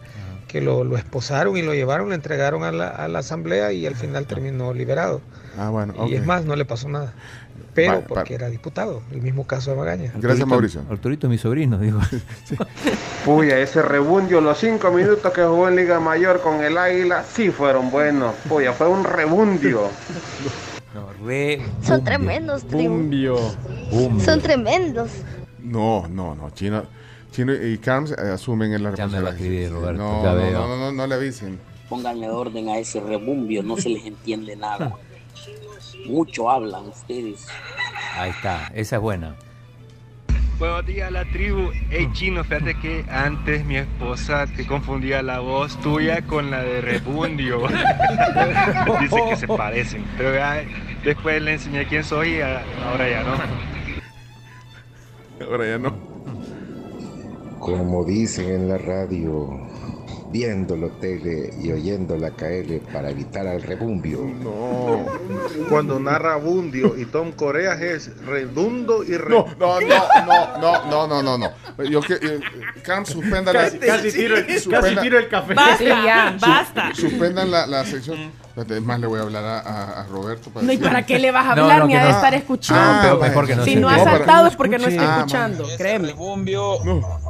que 0.54 0.62
lo, 0.62 0.84
lo 0.84 0.96
esposaron 0.98 1.58
y 1.58 1.64
lo 1.64 1.74
llevaron, 1.74 2.10
lo 2.10 2.16
entregaron 2.16 2.64
a 2.64 2.72
la, 2.72 2.88
a 2.90 3.08
la 3.08 3.20
asamblea 3.20 3.74
y 3.74 3.88
al 3.88 3.96
final 3.96 4.28
terminó 4.28 4.72
liberado. 4.72 5.20
Ah, 5.58 5.70
bueno, 5.70 5.94
Y 6.08 6.14
es 6.14 6.24
más, 6.26 6.46
no 6.46 6.56
le 6.56 6.64
pasó 6.64 6.88
nada. 6.88 7.12
Pero 7.74 7.94
Va- 7.94 8.02
porque 8.02 8.36
era 8.36 8.50
diputado, 8.50 9.02
el 9.12 9.24
mismo 9.24 9.48
caso 9.48 9.72
de 9.72 9.78
Magaña. 9.78 10.12
Gracias, 10.16 10.48
Mauricio. 10.48 10.82
Arturito 10.92 11.28
mi 11.28 11.40
sobrino, 11.40 11.80
digo. 11.80 12.00
Puya, 13.26 13.58
ese 13.60 13.82
rebundio, 13.82 14.42
los 14.42 14.60
cinco 14.60 14.92
minutos 14.92 15.34
que 15.34 15.42
jugó 15.44 15.68
en 15.70 15.76
Liga 15.76 16.00
Mayor 16.00 16.40
con 16.42 16.64
el 16.64 16.78
Águila, 16.78 17.24
sí 17.24 17.50
fueron 17.50 17.90
buenos. 17.90 18.36
Puya, 18.48 18.74
fue 18.74 18.88
un 18.90 19.04
rebundio. 19.04 19.88
No, 20.94 21.26
re. 21.26 21.62
Son 21.82 22.04
tremendos. 22.04 22.64
Bumbio. 22.66 23.38
Son 24.24 24.40
tremendos. 24.40 25.10
No, 25.60 26.08
no, 26.08 26.36
no. 26.36 26.52
Chino, 26.52 26.84
Chino 27.34 27.52
y 27.52 27.80
Carms 27.80 28.12
eh, 28.12 28.30
asumen 28.32 28.74
en 28.74 28.84
la 28.84 28.94
Ya 28.94 29.08
me 29.08 29.20
va 29.20 29.30
a 29.30 29.32
escribir, 29.32 29.72
Roberto, 29.72 30.04
No, 30.04 30.24
ya 30.24 30.30
no, 30.32 30.36
veo. 30.38 30.52
no, 30.52 30.68
no, 30.68 30.78
no, 30.78 30.92
no 30.92 31.08
le 31.08 31.16
avisen. 31.16 31.60
Pónganle 31.90 32.30
orden 32.30 32.70
a 32.70 32.78
ese 32.78 33.02
rebumbio, 33.02 33.64
no 33.64 33.76
se 33.76 33.90
les 33.90 34.06
entiende 34.06 34.56
nada. 34.56 34.96
Mucho 36.06 36.52
hablan 36.52 36.86
ustedes. 36.88 37.48
Ahí 38.16 38.30
está, 38.30 38.68
esa 38.76 38.98
es 38.98 39.02
buena. 39.02 39.36
Buenos 40.60 40.86
días 40.86 41.12
la 41.12 41.26
tribu. 41.26 41.72
Hey 41.90 42.08
chino, 42.14 42.44
fíjate 42.44 42.80
que 42.80 43.04
antes 43.10 43.66
mi 43.66 43.78
esposa 43.78 44.46
te 44.56 44.68
confundía 44.68 45.24
la 45.24 45.40
voz 45.40 45.76
tuya 45.82 46.22
con 46.22 46.52
la 46.52 46.62
de 46.62 46.82
Rebundio. 46.82 47.68
Dice 49.02 49.18
que 49.28 49.36
se 49.36 49.48
parecen. 49.48 50.06
Pero 50.18 50.36
ya 50.36 50.64
después 51.04 51.42
le 51.42 51.54
enseñé 51.54 51.88
quién 51.88 52.04
soy 52.04 52.36
y 52.36 52.42
ahora 52.42 53.10
ya 53.10 53.24
no. 53.24 55.46
Ahora 55.48 55.66
ya 55.68 55.78
no. 55.80 56.13
Como 57.64 58.04
dicen 58.04 58.50
en 58.50 58.68
la 58.68 58.78
radio, 58.78 59.58
viéndolo 60.32 60.90
tele 61.00 61.54
y 61.62 61.72
oyendo 61.72 62.18
la 62.18 62.32
KL 62.32 62.80
para 62.92 63.10
evitar 63.10 63.48
al 63.48 63.62
rebumbio. 63.62 64.20
No. 64.44 65.06
Cuando 65.70 65.98
narra 65.98 66.36
Bundio 66.36 66.96
y 66.98 67.06
Tom 67.06 67.32
Coreas 67.32 67.80
es 67.82 68.18
redundo 68.26 69.04
y 69.06 69.16
re... 69.16 69.30
No, 69.30 69.46
no, 69.60 69.80
no, 69.80 70.58
no, 70.60 70.86
no, 70.90 71.08
no, 71.08 71.24
no, 71.24 71.38
no. 71.38 71.84
Yo 71.86 72.02
que 72.02 72.16
eh, 72.16 72.40
Carms 72.84 73.10
suspenda 73.10 73.54
la 73.54 73.62
Casi- 73.64 73.80
casi 73.80 74.12
tiro 74.12 74.38
el- 74.38 74.46
suspenda- 74.60 74.82
casi 74.82 74.96
tiro 74.98 75.20
el 75.20 75.28
café. 75.30 75.54
Basta, 75.54 75.84
ya. 75.86 76.36
su- 76.38 76.46
basta. 76.46 76.96
Suspendan 76.96 77.50
la, 77.50 77.66
la 77.66 77.86
sección. 77.86 78.32
Más, 78.84 79.00
le 79.00 79.08
voy 79.08 79.20
a 79.20 79.24
hablar 79.24 79.44
a, 79.44 79.60
a- 79.60 80.02
a 80.02 80.08
Roberto. 80.08 80.52
No, 80.62 80.72
¿y 80.72 80.78
para 80.78 81.04
qué 81.06 81.18
le 81.18 81.32
vas 81.32 81.46
a 81.48 81.56
No, 81.56 81.64
hablar 81.64 81.80
no, 81.80 81.88
ni 81.88 81.96
ha 81.96 82.04
de 82.06 82.10
no. 82.12 82.16
estar 82.16 82.34
Ah, 82.34 82.38
escuchando? 82.38 83.02
pero 83.02 83.18
mejor 83.20 83.48
que 83.48 83.56
no 83.56 83.64
si 83.66 83.76
no 83.76 83.90
ha 83.90 83.98
saltado 84.04 84.48
es 84.48 84.56
porque 84.56 84.78
no 84.78 84.88
está 84.88 85.02
Ah, 85.02 85.18
escuchando, 85.18 85.66
créeme. 85.78 86.08
Rebumbio 86.10 86.76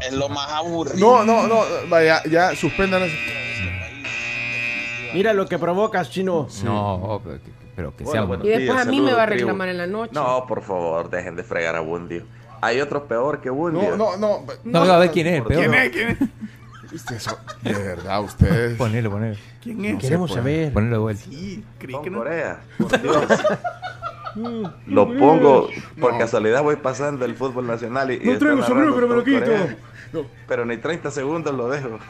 es 0.02 0.12
lo 0.14 0.28
más 0.28 0.52
aburrido. 0.52 1.24
No, 1.24 1.24
no, 1.24 1.48
no. 1.48 1.62
Vaya, 1.90 2.22
ya, 2.30 2.54
suspendan 2.56 3.02
la 3.02 3.08
Mira 5.14 5.34
lo 5.34 5.46
que 5.48 5.58
provocas, 5.60 6.10
chino. 6.10 6.48
No, 6.64 7.22
pero 7.24 7.38
que- 7.44 7.52
pero 7.76 7.96
que 7.96 8.04
Bueno, 8.04 8.20
sea. 8.20 8.28
bueno. 8.28 8.46
Y 8.46 8.50
después 8.50 8.80
a 8.80 8.86
mí 8.86 9.00
me 9.02 9.14
va 9.14 9.24
a 9.24 9.26
reclamar 9.28 9.70
en 9.70 9.78
la 9.78 9.88
noche. 9.88 10.12
No, 10.14 10.46
por 10.48 10.62
favor, 10.64 11.10
dejen 11.10 11.36
de 11.36 11.44
fregar 11.44 11.76
a 11.76 11.80
Bundio. 11.82 12.24
Hay 12.62 12.82
otro 12.82 13.06
peor 13.08 13.40
que 13.42 13.50
Bundio. 13.50 13.96
No, 13.96 14.18
no, 14.18 14.40
no. 14.40 14.46
No, 14.64 14.80
a 14.94 14.98
ver 14.98 15.12
quién 15.12 15.28
es 15.28 15.34
el 15.38 15.44
peor. 15.44 15.62
¿Quién 15.62 15.74
es? 15.74 15.90
¿Quién 15.92 16.10
es? 16.10 16.18
Usted 16.94 17.20
so- 17.20 17.40
de 17.62 17.74
verdad, 17.74 18.22
ustedes. 18.24 18.78
Ponelo, 18.78 19.12
ponelo. 19.12 19.36
¿Quién 19.62 19.84
es? 19.86 20.00
Queremos 20.00 20.32
saber. 20.32 20.72
Ponelo 20.74 20.96
de 20.98 21.02
vuelta. 21.02 21.24
Sí, 21.24 21.64
creí 21.80 21.96
que 22.04 22.10
no. 22.10 22.20
Corea, 22.20 22.60
por 22.78 23.02
Dios. 23.02 23.26
Lo 24.88 25.06
pongo, 25.18 25.70
por 26.00 26.14
No. 26.14 26.20
casualidad 26.20 26.64
voy 26.64 26.76
pasando 26.78 27.26
el 27.26 27.36
fútbol 27.36 27.68
nacional 27.68 28.12
y, 28.12 28.20
No 28.20 28.38
traigo 28.38 28.64
sombrero, 28.64 28.94
pero 28.96 29.08
me 29.08 29.16
lo 29.16 29.24
quito. 29.24 29.40
Corea. 29.42 29.78
No. 30.12 30.26
Pero 30.48 30.66
ni 30.66 30.78
30 30.78 31.10
segundos 31.12 31.54
lo 31.56 31.70
dejo. 31.70 32.00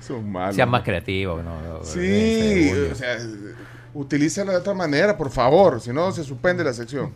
Son 0.00 0.30
malos. 0.30 0.56
sean 0.56 0.68
más 0.68 0.82
creativos. 0.82 1.42
No, 1.44 1.84
Sí, 1.84 2.68
ese, 2.68 2.92
o 2.92 2.94
sea, 2.94 3.16
utilízala 3.94 4.52
de 4.52 4.58
otra 4.58 4.74
manera, 4.74 5.16
por 5.16 5.30
favor. 5.30 5.80
Si 5.80 5.92
no, 5.92 6.10
se 6.12 6.24
suspende 6.24 6.64
la 6.64 6.72
sección. 6.72 7.12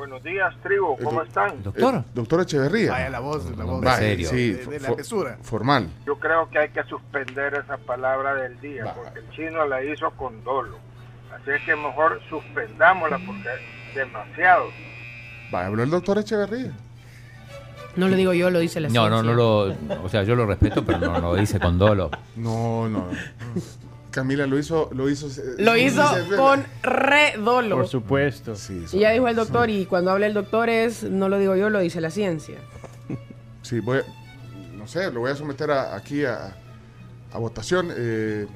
Buenos 0.00 0.22
días, 0.22 0.54
tribu, 0.62 0.96
¿cómo 1.04 1.20
están? 1.20 1.62
Doctor. 1.62 1.94
Eh, 1.96 2.04
doctor 2.14 2.40
Echeverría. 2.40 2.90
Vaya 2.92 3.10
la 3.10 3.20
voz, 3.20 3.54
la 3.54 3.64
voz. 3.64 3.82
Vaya, 3.84 3.98
serio. 3.98 4.30
Sí, 4.30 4.52
De- 4.52 4.64
de 4.64 4.80
la 4.80 4.94
mesura. 4.94 5.36
formal. 5.42 5.90
Yo 6.06 6.18
creo 6.18 6.48
que 6.48 6.58
hay 6.58 6.70
que 6.70 6.82
suspender 6.84 7.52
esa 7.62 7.76
palabra 7.76 8.34
del 8.34 8.58
día, 8.62 8.94
porque 8.94 9.18
el 9.18 9.30
chino 9.32 9.66
la 9.66 9.84
hizo 9.84 10.10
con 10.12 10.42
dolo. 10.42 10.78
Así 11.34 11.50
es 11.50 11.60
que 11.66 11.76
mejor 11.76 12.18
suspendámosla 12.30 13.18
porque 13.26 13.42
es 13.90 13.94
demasiado. 13.94 14.64
Va, 15.54 15.66
habló 15.66 15.82
el 15.82 15.90
doctor 15.90 16.16
Echeverría. 16.16 16.72
No 17.96 18.08
lo 18.08 18.16
digo 18.16 18.32
yo, 18.32 18.48
lo 18.48 18.58
dice 18.60 18.80
la 18.80 18.88
No, 18.88 19.10
no, 19.10 19.20
ciencia. 19.20 19.30
no 19.32 19.36
lo. 19.36 20.02
O 20.02 20.08
sea, 20.08 20.22
yo 20.22 20.34
lo 20.34 20.46
respeto, 20.46 20.82
pero 20.82 20.98
no 20.98 21.18
lo 21.20 21.34
dice 21.34 21.60
con 21.60 21.78
dolo. 21.78 22.10
No, 22.36 22.88
no. 22.88 23.04
Camila 24.10 24.46
lo 24.46 24.58
hizo, 24.58 24.90
lo 24.92 25.08
hizo. 25.08 25.28
Lo 25.58 25.76
hizo 25.76 26.02
con 26.36 26.64
redolo. 26.82 27.76
Por 27.76 27.86
supuesto. 27.86 28.56
Sí, 28.56 28.84
Y 28.92 28.98
ya 29.00 29.10
dijo 29.12 29.28
el 29.28 29.36
doctor, 29.36 29.70
y 29.70 29.86
cuando 29.86 30.10
habla 30.10 30.26
el 30.26 30.34
doctor 30.34 30.68
es, 30.68 31.04
no 31.04 31.28
lo 31.28 31.38
digo 31.38 31.54
yo, 31.56 31.70
lo 31.70 31.78
dice 31.80 32.00
la 32.00 32.10
ciencia. 32.10 32.56
sí, 33.62 33.78
voy 33.80 33.98
a, 33.98 34.02
no 34.76 34.86
sé, 34.88 35.12
lo 35.12 35.20
voy 35.20 35.30
a 35.30 35.36
someter 35.36 35.70
a- 35.70 35.94
aquí 35.94 36.24
a, 36.24 36.56
a 37.32 37.38
votación. 37.38 37.90
Eh, 37.96 38.46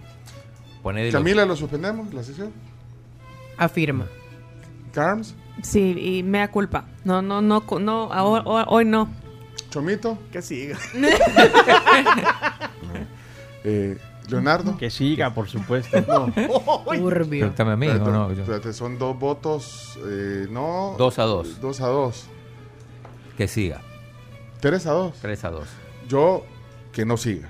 Camila, 1.13 1.47
¿lo 1.47 1.57
suspendemos 1.57 2.13
la 2.13 2.23
sesión? 2.23 2.53
Afirma. 3.57 4.07
Carms, 4.93 5.35
Sí, 5.63 5.95
y 5.99 6.23
me 6.25 6.39
da 6.39 6.51
culpa. 6.51 6.85
No, 7.05 7.23
no, 7.23 7.41
no, 7.41 7.63
no, 7.81 8.13
ahora- 8.13 8.43
hoy, 8.45 8.65
hoy 8.67 8.85
no. 8.85 9.09
Chomito, 9.71 10.19
Que 10.33 10.43
siga. 10.43 10.77
eh, 13.65 13.97
Leonardo. 14.29 14.77
Que 14.77 14.91
siga, 14.91 15.33
por 15.35 15.49
supuesto. 15.49 15.97
No. 16.09 16.33
Turbio. 16.85 17.41
Pregúntame 17.41 17.73
a 17.73 17.77
mí, 17.77 17.89
¿o 17.89 17.99
no? 17.99 18.33
Yo- 18.33 18.43
Espérate, 18.43 18.73
son 18.73 18.99
dos 18.99 19.19
votos, 19.19 19.99
eh, 20.07 20.47
no. 20.51 20.95
Dos 20.99 21.19
a 21.19 21.25
dos. 21.25 21.61
Dos 21.61 21.81
a 21.81 21.87
dos. 21.89 22.27
Que 23.37 23.49
siga. 23.49 23.81
Tres 24.61 24.87
a 24.87 24.93
dos. 24.93 25.15
3 25.21 25.45
a 25.45 25.51
2. 25.51 25.69
Yo, 26.09 26.45
que 26.93 27.05
no 27.05 27.17
siga. 27.17 27.49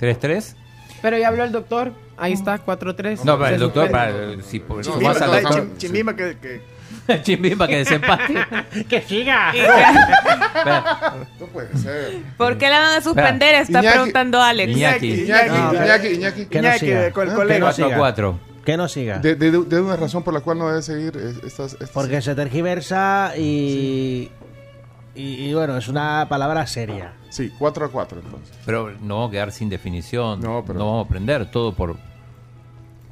3-3. 0.00 0.56
Pero 1.02 1.16
ya 1.16 1.28
habló 1.28 1.44
el 1.44 1.52
doctor, 1.52 1.92
ahí 2.16 2.32
está, 2.32 2.64
4-3. 2.64 3.22
No, 3.24 3.38
para 3.38 3.50
el 3.50 3.54
Se 3.56 3.60
doctor, 3.60 3.90
para, 3.90 4.42
si 4.42 4.58
por- 4.60 4.78
al 4.86 5.42
doctor. 5.42 5.52
chim- 5.52 5.76
Chimbimba 5.76 6.16
que, 6.16 6.38
que- 6.38 6.62
Chimbimba 7.22 7.66
que 7.66 7.78
desempate. 7.78 8.34
¡Que 8.88 9.02
siga! 9.02 9.52
No 11.40 11.46
puede 11.46 11.76
ser. 11.78 12.18
¿Por 12.36 12.58
qué 12.58 12.68
la 12.68 12.80
van 12.80 12.98
a 12.98 13.00
suspender? 13.00 13.54
Está 13.56 13.80
Iñaki. 13.80 13.88
preguntando 13.96 14.42
Alex. 14.42 14.72
Iñaki. 14.76 15.12
Iñaki, 15.24 15.48
No, 15.48 15.74
Iñaki, 15.84 16.06
Iñaki. 16.08 16.46
Que 16.46 16.62
no 16.62 16.72
siga. 16.74 17.10
con 17.12 17.24
el 17.24 17.30
Que 17.30 17.36
colega. 17.36 17.58
no 17.60 17.66
4 17.66 17.84
a 17.84 17.88
siga. 17.88 17.98
4. 17.98 18.40
Que 18.64 18.76
no 18.76 18.88
siga. 18.88 19.18
De, 19.18 19.34
de, 19.36 19.50
de- 19.50 19.80
una 19.80 19.96
razón 19.96 20.22
por 20.22 20.34
la 20.34 20.40
cual 20.40 20.58
no 20.58 20.68
debe 20.68 20.82
seguir 20.82 21.16
es- 21.16 21.42
estas. 21.44 21.72
estas- 21.74 21.90
Porque 21.90 22.20
se 22.20 22.34
tergiversa 22.34 23.32
y, 23.36 24.30
y, 25.14 25.22
y 25.48 25.54
bueno, 25.54 25.76
es 25.78 25.88
una 25.88 26.26
palabra 26.28 26.66
seria. 26.66 27.12
Sí, 27.30 27.50
4 27.58 27.86
a 27.86 27.88
4 27.90 28.20
entonces. 28.24 28.56
Pero 28.66 28.90
no 29.00 29.14
vamos 29.16 29.28
a 29.28 29.32
quedar 29.32 29.52
sin 29.52 29.68
definición. 29.70 30.40
No, 30.40 30.56
No, 30.58 30.64
pero- 30.66 30.78
vamos 30.80 31.04
a 31.04 31.06
aprender 31.08 31.50
todo 31.50 31.72
por, 31.72 31.96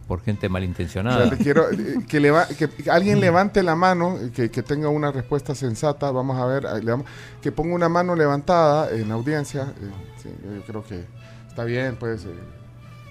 por 0.09 0.23
gente 0.23 0.47
O 0.49 0.51
malintencionada. 0.51 1.29
sea, 1.29 1.37
te 1.37 1.45
quiero 1.45 1.71
eh, 1.71 1.99
que, 2.09 2.19
leva- 2.19 2.47
que 2.49 2.69
alguien 2.91 3.21
levante 3.21 3.63
la 3.63 3.77
mano, 3.77 4.17
que, 4.35 4.51
que 4.51 4.63
tenga 4.65 4.89
una 4.89 5.13
respuesta 5.13 5.55
sensata. 5.55 6.11
Vamos 6.11 6.37
a 6.39 6.47
ver, 6.47 6.65
eh, 6.65 6.83
le 6.83 6.91
vamos- 6.91 7.07
que 7.43 7.53
ponga 7.53 7.75
una 7.75 7.89
mano 7.91 8.17
levantada 8.17 8.91
en 8.91 9.09
la 9.09 9.15
audiencia. 9.15 9.75
eh, 9.81 9.91
sí, 10.23 10.31
yo 10.57 10.63
creo 10.63 10.83
que 10.85 11.05
está 11.47 11.63
bien, 11.65 11.97
pues. 11.97 12.25
eh, 12.25 12.29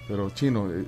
pero 0.08 0.28
chino, 0.30 0.68
eh, 0.72 0.84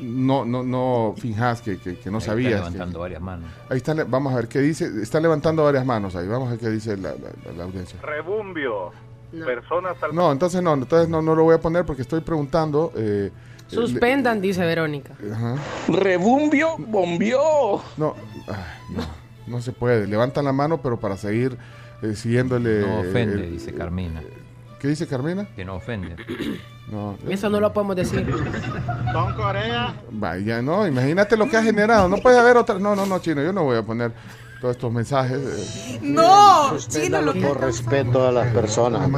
no, 0.00 0.44
no, 0.44 0.62
no 0.62 1.14
finjas 1.16 1.60
que, 1.62 1.78
que- 1.78 1.98
que 1.98 2.10
no 2.10 2.16
Ahí 2.16 2.20
está 2.20 2.30
sabías. 2.32 2.50
que- 2.52 2.56
levantando 2.70 2.98
varias 3.00 3.20
manos. 3.22 3.50
ahí 3.68 3.76
está, 3.76 3.94
le- 3.94 4.04
vamos 4.04 4.32
a 4.32 4.36
ver 4.36 4.48
qué 4.48 4.58
dice. 4.60 4.90
Está 5.02 5.20
levantando 5.20 5.64
varias 5.64 5.84
manos 5.86 6.16
ahí. 6.16 6.26
Vamos 6.26 6.48
a 6.48 6.50
ver 6.52 6.60
qué 6.60 6.70
dice 6.70 6.96
la, 6.96 7.10
la- 7.10 7.52
la 7.56 7.64
audiencia. 7.64 7.98
Rebumbio, 8.02 8.90
personas 9.46 9.96
al 10.02 10.14
No, 10.14 10.32
entonces 10.32 10.62
no, 10.62 10.74
entonces 10.74 11.08
no, 11.08 11.22
no 11.22 11.34
lo 11.34 11.44
voy 11.44 11.54
a 11.54 11.60
poner 11.60 11.84
porque 11.84 12.02
estoy 12.02 12.20
preguntando. 12.20 12.92
eh, 12.96 13.30
Suspendan, 13.72 14.40
dice 14.40 14.60
Verónica. 14.60 15.14
ajá. 15.32 15.56
Rebumbio, 15.88 16.76
bombió. 16.78 17.40
No, 17.96 18.14
ay, 18.46 18.54
no, 18.94 19.02
no 19.46 19.62
se 19.62 19.72
puede. 19.72 20.06
Levantan 20.06 20.44
la 20.44 20.52
mano, 20.52 20.80
pero 20.82 20.98
para 21.00 21.16
seguir 21.16 21.56
eh, 22.02 22.14
siguiéndole. 22.14 22.80
No 22.80 23.00
ofende, 23.00 23.44
eh, 23.44 23.50
dice 23.50 23.72
Carmina. 23.72 24.22
¿Qué 24.78 24.88
dice 24.88 25.06
Carmina? 25.06 25.46
Que 25.54 25.64
no 25.64 25.76
ofende. 25.76 26.16
No. 26.90 27.16
Eso 27.28 27.48
no 27.48 27.60
lo 27.60 27.72
podemos 27.72 27.94
decir. 27.94 28.26
Don 29.12 29.34
Corea. 29.34 29.94
Vaya, 30.10 30.60
no, 30.60 30.86
imagínate 30.86 31.36
lo 31.36 31.48
que 31.48 31.56
ha 31.56 31.62
generado. 31.62 32.08
No 32.08 32.16
puede 32.16 32.38
haber 32.38 32.56
otra. 32.56 32.78
No, 32.78 32.96
no, 32.96 33.06
no, 33.06 33.20
chino, 33.20 33.42
yo 33.42 33.52
no 33.52 33.62
voy 33.62 33.78
a 33.78 33.82
poner 33.82 34.12
todos 34.62 34.76
estos 34.76 34.92
mensajes. 34.92 35.38
eh. 35.38 35.98
No, 36.02 36.70
Suspéndalo 36.78 37.34
por 37.34 37.60
respeto 37.60 38.28
a 38.28 38.30
las 38.32 38.46
personas. 38.54 39.10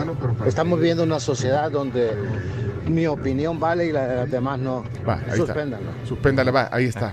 Estamos 0.47 0.79
viviendo 0.79 1.03
una 1.05 1.21
sociedad 1.21 1.71
donde 1.71 2.13
mi 2.89 3.07
opinión 3.07 3.61
vale 3.61 3.87
y 3.87 3.93
la 3.93 4.09
de 4.09 4.17
las 4.17 4.31
demás 4.31 4.59
no. 4.59 4.85
Va, 5.07 5.21
ahí 5.31 5.37
Suspéndalo. 5.37 5.91
está. 5.91 6.07
Suspéndale, 6.09 6.51
va, 6.51 6.69
ahí 6.73 6.87
está. 6.87 7.13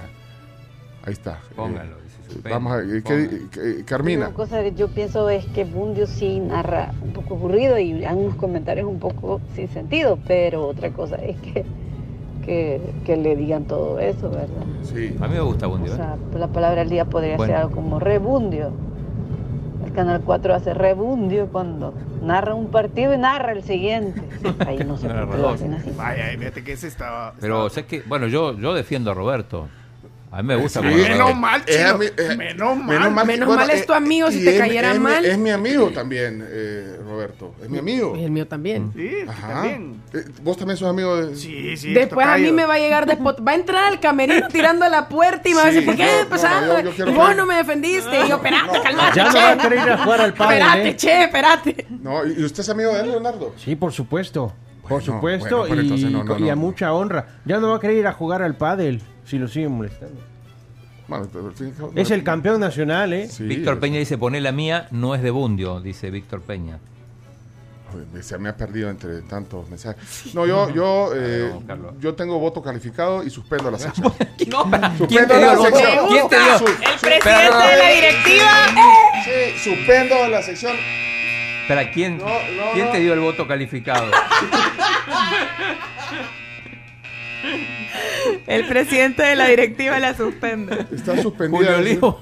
Ahí 1.04 1.14
está. 1.14 1.40
Póngalo, 1.56 1.98
Eh, 1.98 2.50
Vamos 2.50 2.72
a 2.72 2.78
ver, 2.78 3.04
¿qué- 3.04 3.42
qué- 3.52 3.84
Carmina. 3.84 4.28
Una 4.28 4.34
cosa 4.36 4.64
que 4.64 4.72
yo 4.72 4.88
pienso 4.88 5.30
es 5.30 5.46
que 5.48 5.66
Bundio 5.66 6.08
sí 6.08 6.40
narra 6.40 6.94
un 7.02 7.12
poco 7.12 7.36
aburrido 7.36 7.78
y 7.78 8.06
hay 8.06 8.16
unos 8.16 8.36
comentarios 8.36 8.88
un 8.88 9.00
poco 9.00 9.42
sin 9.54 9.68
sentido, 9.68 10.18
pero 10.26 10.66
otra 10.68 10.92
cosa 10.94 11.18
es 11.18 11.38
que, 11.42 11.66
que, 12.42 12.82
que 13.06 13.18
le 13.18 13.36
digan 13.36 13.66
todo 13.66 14.00
eso, 14.00 14.30
¿verdad? 14.30 14.64
Sí. 14.84 15.16
A 15.22 15.28
mí 15.28 15.36
me 15.36 15.42
gusta 15.42 15.68
Bundio. 15.68 15.92
O 15.92 15.96
¿eh? 15.96 15.98
sea, 15.98 16.18
la 16.38 16.48
palabra 16.48 16.82
del 16.82 16.90
día 16.90 17.06
podría 17.06 17.38
Bueno. 17.38 17.54
ser 17.54 17.62
algo 17.62 17.76
como 17.76 18.00
rebundio. 18.00 18.72
El 19.86 19.94
Canal 19.94 20.22
4 20.24 20.54
hace 20.54 20.74
rebundio 20.74 21.48
cuando 21.48 21.94
narra 22.22 22.54
un 22.56 22.68
partido 22.68 23.14
y 23.14 23.18
narra 23.18 23.52
el 23.52 23.64
siguiente. 23.64 24.22
Ahí 24.66 24.80
no 24.86 24.98
se 24.98 25.08
puede 25.10 25.48
así. 25.76 25.92
Vaya, 25.98 26.26
fíjate 26.38 26.64
que 26.64 26.74
ese 26.74 26.88
estaba. 26.88 27.34
Pero 27.40 27.70
sé 27.70 27.86
que, 27.86 28.02
bueno, 28.08 28.28
yo, 28.28 28.58
yo 28.58 28.74
defiendo 28.74 29.12
a 29.12 29.14
Roberto. 29.14 29.68
A 30.34 30.42
mí 30.42 30.48
me 30.48 30.56
gusta. 30.56 30.80
Sí, 30.80 30.88
cuando 30.88 31.04
menos 31.10 31.36
mal, 31.36 31.66
chino. 31.66 32.00
eh, 32.04 32.36
menos 32.38 32.78
mal. 32.78 32.88
menos 32.88 33.12
mal, 33.12 33.28
Menos 33.28 33.48
bueno, 33.48 33.62
mal 33.62 33.70
es 33.70 33.82
eh, 33.82 33.86
tu 33.86 33.94
amigo 33.94 34.32
si 34.32 34.42
te 34.46 34.54
es- 34.56 34.60
cayera 34.62 34.94
es 34.94 35.00
mal. 35.00 35.26
Es 35.26 35.38
mi 35.38 35.50
amigo 35.50 35.90
también, 35.90 36.46
eh, 36.50 36.96
Roberto. 37.06 37.54
Es 37.62 37.70
mi 37.70 37.80
amigo. 37.80 38.16
Y 38.16 38.24
el 38.24 38.32
mío 38.32 38.48
también. 38.48 38.94
Sí, 38.96 39.12
Ajá. 39.28 39.48
también. 39.56 40.02
Eh, 40.14 40.24
¿Vos 40.42 40.56
también 40.56 40.78
sos 40.78 40.90
amigo 40.90 41.18
de.? 41.18 41.36
Sí, 41.36 41.76
sí. 41.76 41.92
Después 41.94 42.26
a 42.26 42.38
mí 42.38 42.50
me 42.54 42.66
va 42.66 42.76
a 42.76 42.80
llegar 42.80 43.06
después, 43.08 43.36
va 43.46 43.52
a 43.52 43.56
entrar 43.56 43.84
al 43.92 44.00
camerino 44.00 44.48
tirando 44.52 44.86
a 44.86 44.90
la 44.90 45.10
puerta 45.10 45.50
y 45.50 45.52
me 45.52 45.58
va 45.58 45.64
a 45.64 45.72
decir, 45.72 45.86
¿por 45.86 45.98
qué 45.98 46.08
no, 46.30 47.06
no, 47.06 47.14
vos 47.14 47.36
no 47.36 47.46
me 47.46 47.56
defendiste. 47.56 48.26
Y 48.26 48.30
yo, 48.30 48.38
espérate, 48.38 48.82
calmate, 48.82 49.16
Ya 49.18 49.26
no 49.26 49.34
va 49.36 49.52
a 49.52 49.58
querer 49.58 49.80
ir 49.86 49.92
a 49.92 49.98
jugar 49.98 50.22
al 50.22 50.34
pádel, 50.34 50.58
Espérate, 50.62 50.90
¿eh? 50.90 50.96
che, 50.96 51.24
espérate. 51.24 51.86
No, 51.90 52.26
¿y 52.26 52.44
usted 52.46 52.62
es 52.62 52.70
amigo 52.70 52.94
de 52.94 53.02
él, 53.02 53.12
Leonardo? 53.12 53.54
Sí, 53.58 53.76
por 53.76 53.92
supuesto. 53.92 54.54
Por 54.88 55.02
supuesto. 55.04 55.60
bueno, 55.68 55.82
y, 55.82 56.06
no, 56.06 56.24
no, 56.24 56.38
y 56.40 56.50
a 56.50 56.56
no. 56.56 56.62
mucha 56.62 56.94
honra. 56.94 57.40
Ya 57.46 57.60
no 57.60 57.70
va 57.70 57.78
a 57.78 57.80
querer 57.80 57.98
ir 57.98 58.08
a 58.08 58.14
jugar 58.14 58.42
al 58.42 58.56
pádel 58.56 59.02
si 59.26 59.38
lo 59.38 59.48
siguen 59.48 59.72
molestando. 59.72 60.22
Bueno, 61.08 61.28
Es 61.96 62.12
el 62.12 62.24
campeón 62.24 62.62
nacional, 62.62 63.12
¿eh? 63.14 63.28
Sí, 63.28 63.44
Víctor 63.44 63.80
Peña 63.80 64.00
dice, 64.00 64.18
poné 64.18 64.40
la 64.40 64.54
mía, 64.54 64.88
no 64.92 65.14
es 65.14 65.22
de 65.22 65.32
Bundio, 65.32 65.82
dice 65.82 66.10
Víctor 66.10 66.42
Peña. 66.42 66.80
Se 68.22 68.38
me 68.38 68.48
ha 68.48 68.56
perdido 68.56 68.90
entre 68.90 69.22
tantos 69.24 69.70
mensajes. 69.70 70.34
No, 70.34 70.46
yo, 70.46 70.74
yo, 70.74 71.10
eh, 71.14 71.52
yo 72.00 72.16
tengo 72.16 72.40
voto 72.40 72.62
calificado 72.62 73.22
y 73.24 73.30
suspendo 73.30 73.70
la 73.70 73.78
sección. 73.78 74.14
No, 74.48 74.64
¿Quién 75.08 75.28
te 75.28 75.38
dio. 75.38 75.62
¿Quién 76.10 76.28
te 76.30 76.40
dio? 76.40 76.56
El 76.56 77.00
presidente 77.00 77.30
de 77.30 77.78
la 77.78 77.90
directiva. 77.90 78.52
Sí, 79.24 79.60
suspendo 79.70 80.28
la 80.30 80.42
sección. 80.42 80.76
Espera, 81.62 81.92
¿quién, 81.92 82.18
No, 82.18 82.26
no, 82.26 82.72
¿quién 82.74 82.88
no. 82.88 82.92
te 82.92 83.00
dio 83.00 83.14
el 83.14 83.20
voto 83.20 83.48
calificado? 83.48 84.10
El 88.48 88.68
presidente 88.68 89.24
de 89.24 89.36
la 89.36 89.48
directiva 89.48 90.00
la 90.00 90.16
suspende. 90.16 90.86
Está 90.92 91.22
suspendida. 91.22 91.78
Julio. 91.78 92.20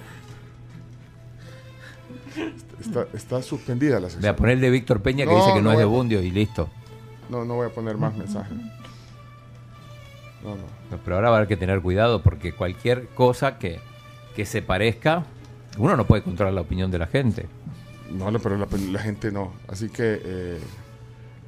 Está, 2.80 3.08
está 3.14 3.42
suspendida 3.42 3.96
la 3.96 4.02
Voy 4.02 4.10
sección. 4.12 4.34
a 4.34 4.36
poner 4.36 4.56
el 4.56 4.62
de 4.62 4.70
Víctor 4.70 5.02
Peña 5.02 5.26
que 5.26 5.32
No, 5.32 5.38
dice 5.38 5.50
que 5.54 5.62
no, 5.62 5.64
no 5.66 5.72
es 5.74 5.78
de 5.80 5.86
voy 5.86 5.96
Bundio 5.98 6.22
y 6.22 6.32
listo. 6.32 6.70
No, 7.30 7.44
no 7.46 7.56
voy 7.56 7.68
a 7.68 7.70
poner 7.70 7.98
más 7.98 8.16
mensajes. 8.16 8.58
No, 10.44 10.52
no. 10.56 10.64
No, 10.90 10.98
Pero 11.04 11.16
ahora 11.18 11.30
va 11.30 11.36
a 11.36 11.38
haber 11.40 11.48
que 11.50 11.58
tener 11.58 11.82
cuidado 11.82 12.24
porque 12.24 12.54
cualquier 12.54 13.08
cosa 13.10 13.60
que, 13.60 13.80
que 14.36 14.46
se 14.46 14.62
parezca, 14.62 15.26
uno 15.78 15.96
no 15.98 16.08
puede 16.08 16.24
controlar 16.24 16.54
la 16.54 16.62
opinión 16.62 16.90
de 16.90 16.98
la 17.00 17.08
gente. 17.08 17.46
No, 18.12 18.32
no, 18.32 18.40
pero 18.40 18.58
la, 18.58 18.68
la 18.92 19.00
gente 19.00 19.32
no. 19.32 19.54
Así 19.68 19.90
que 19.90 20.20
eh, 20.24 20.60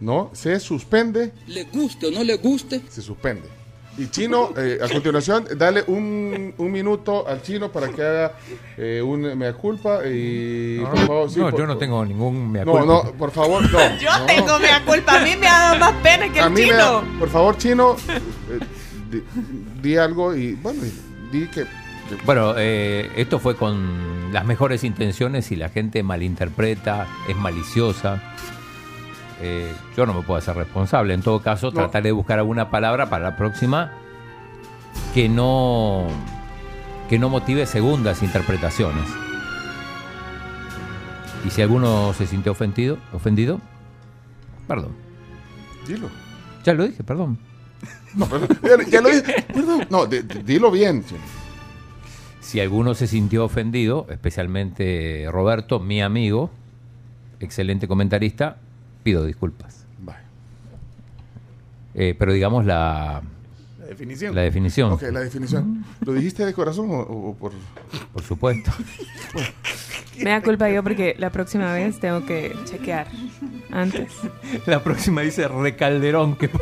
no, 0.02 0.30
se 0.34 0.60
suspende. 0.60 1.32
Le 1.48 1.64
guste 1.64 2.08
o 2.08 2.12
no 2.12 2.24
le 2.24 2.36
guste. 2.38 2.82
Se 2.90 3.02
suspende. 3.02 3.48
Y 3.98 4.08
Chino, 4.08 4.52
eh, 4.58 4.80
a 4.82 4.88
continuación, 4.88 5.46
dale 5.58 5.84
un, 5.88 6.54
un 6.58 6.72
minuto 6.72 7.28
al 7.28 7.42
Chino 7.42 7.70
para 7.72 7.90
que 7.90 8.02
haga 8.02 8.32
eh, 8.78 9.02
un 9.04 9.38
mea 9.38 9.54
culpa 9.54 10.00
y 10.08 10.80
por 10.80 10.98
favor, 11.00 11.30
sí, 11.30 11.40
no, 11.40 11.50
por- 11.52 11.60
yo 11.60 11.68
no 11.68 11.78
tengo 11.78 12.06
ningún 12.06 12.52
mea 12.52 12.64
No, 12.64 12.72
culpa. 12.72 12.86
no, 12.88 13.04
por 13.12 13.32
favor, 13.32 13.62
no. 13.70 13.80
Yo 14.00 14.18
no. 14.18 14.26
tengo 14.26 14.60
mea 14.60 14.84
culpa. 14.86 15.20
A 15.20 15.24
mí 15.24 15.36
me 15.36 15.46
ha 15.48 15.60
dado 15.60 15.80
más 15.80 15.94
pena 16.02 16.32
que 16.32 16.40
A 16.40 16.46
el 16.46 16.52
mí 16.52 16.62
chino. 16.64 16.78
da- 16.78 17.04
por 17.20 17.30
favor, 17.30 17.58
Chino, 17.58 17.98
eh, 18.08 18.60
di, 19.12 19.24
di 19.82 19.98
algo 19.98 20.34
y 20.36 20.54
bueno, 20.54 20.82
di 21.32 21.48
que, 21.48 21.64
que- 21.66 22.16
Bueno, 22.26 22.54
eh, 22.58 23.12
esto 23.18 23.40
fue 23.40 23.58
con 23.58 24.32
las 24.32 24.46
mejores 24.46 24.86
intenciones 24.86 25.52
y 25.52 25.58
la 25.58 25.68
gente 25.70 26.02
malinterpreta, 26.02 27.08
es 27.28 27.36
maliciosa. 27.36 28.22
Eh, 29.42 29.74
yo 29.98 30.06
no 30.06 30.14
me 30.14 30.22
puedo 30.22 30.38
hacer 30.38 30.56
responsable. 30.56 31.14
En 31.14 31.22
todo 31.22 31.42
caso, 31.42 31.68
No. 31.68 31.74
trataré 31.74 32.10
de 32.10 32.12
buscar 32.12 32.38
alguna 32.40 32.70
palabra 32.70 33.10
para 33.10 33.24
la 33.32 33.36
próxima 33.36 33.92
que 35.14 35.28
no 35.30 36.08
que 37.10 37.20
no 37.20 37.28
motive 37.30 37.66
segundas 37.66 38.24
interpretaciones. 38.24 39.06
Y 41.46 41.50
si 41.50 41.62
alguno 41.62 42.14
se 42.14 42.28
sintió 42.28 42.52
ofendido, 42.52 42.98
ofendido, 43.14 43.60
perdón. 44.68 44.92
dilo. 45.88 46.08
Ya 46.64 46.74
lo 46.74 46.88
dije, 46.88 47.04
perdón. 47.04 47.38
No, 48.14 48.26
perdón, 48.28 48.50
ya, 48.62 48.90
ya 48.90 49.02
lo 49.02 49.10
dije. 49.10 49.46
Perdón. 49.54 49.88
No, 49.90 50.06
di- 50.06 50.22
di- 50.22 50.44
dilo 50.44 50.70
bien. 50.70 51.04
Si 52.42 52.60
alguno 52.60 52.94
se 52.94 53.08
sintió 53.08 53.46
ofendido, 53.46 54.06
especialmente 54.10 55.26
Roberto, 55.32 55.80
mi 55.80 56.02
amigo, 56.02 56.52
excelente 57.40 57.88
comentarista, 57.88 58.58
pido 59.04 59.26
disculpas. 59.26 59.86
Bye. 60.00 60.16
Eh, 61.96 62.16
pero 62.18 62.34
digamos 62.34 62.66
la, 62.66 63.22
La 63.80 63.86
definición. 63.88 64.36
la 64.36 64.42
definición. 64.42 64.92
Ok, 64.94 65.02
la 65.12 65.20
definición. 65.22 65.84
¿Lo 66.06 66.14
dijiste 66.14 66.46
de 66.46 66.54
corazón 66.54 66.90
o, 66.92 67.00
o 67.02 67.36
por...? 67.36 67.52
Por 68.14 68.24
supuesto. 68.24 68.72
Me 70.20 70.30
da 70.32 70.42
culpa 70.42 70.70
yo 70.70 70.84
porque 70.84 71.16
la 71.18 71.30
próxima 71.32 71.74
vez 71.74 72.00
tengo 72.00 72.26
que 72.26 72.56
chequear 72.66 73.08
antes. 73.72 74.12
La 74.66 74.84
próxima 74.84 75.22
dice 75.22 75.48
recalderón. 75.48 76.36
Que... 76.36 76.50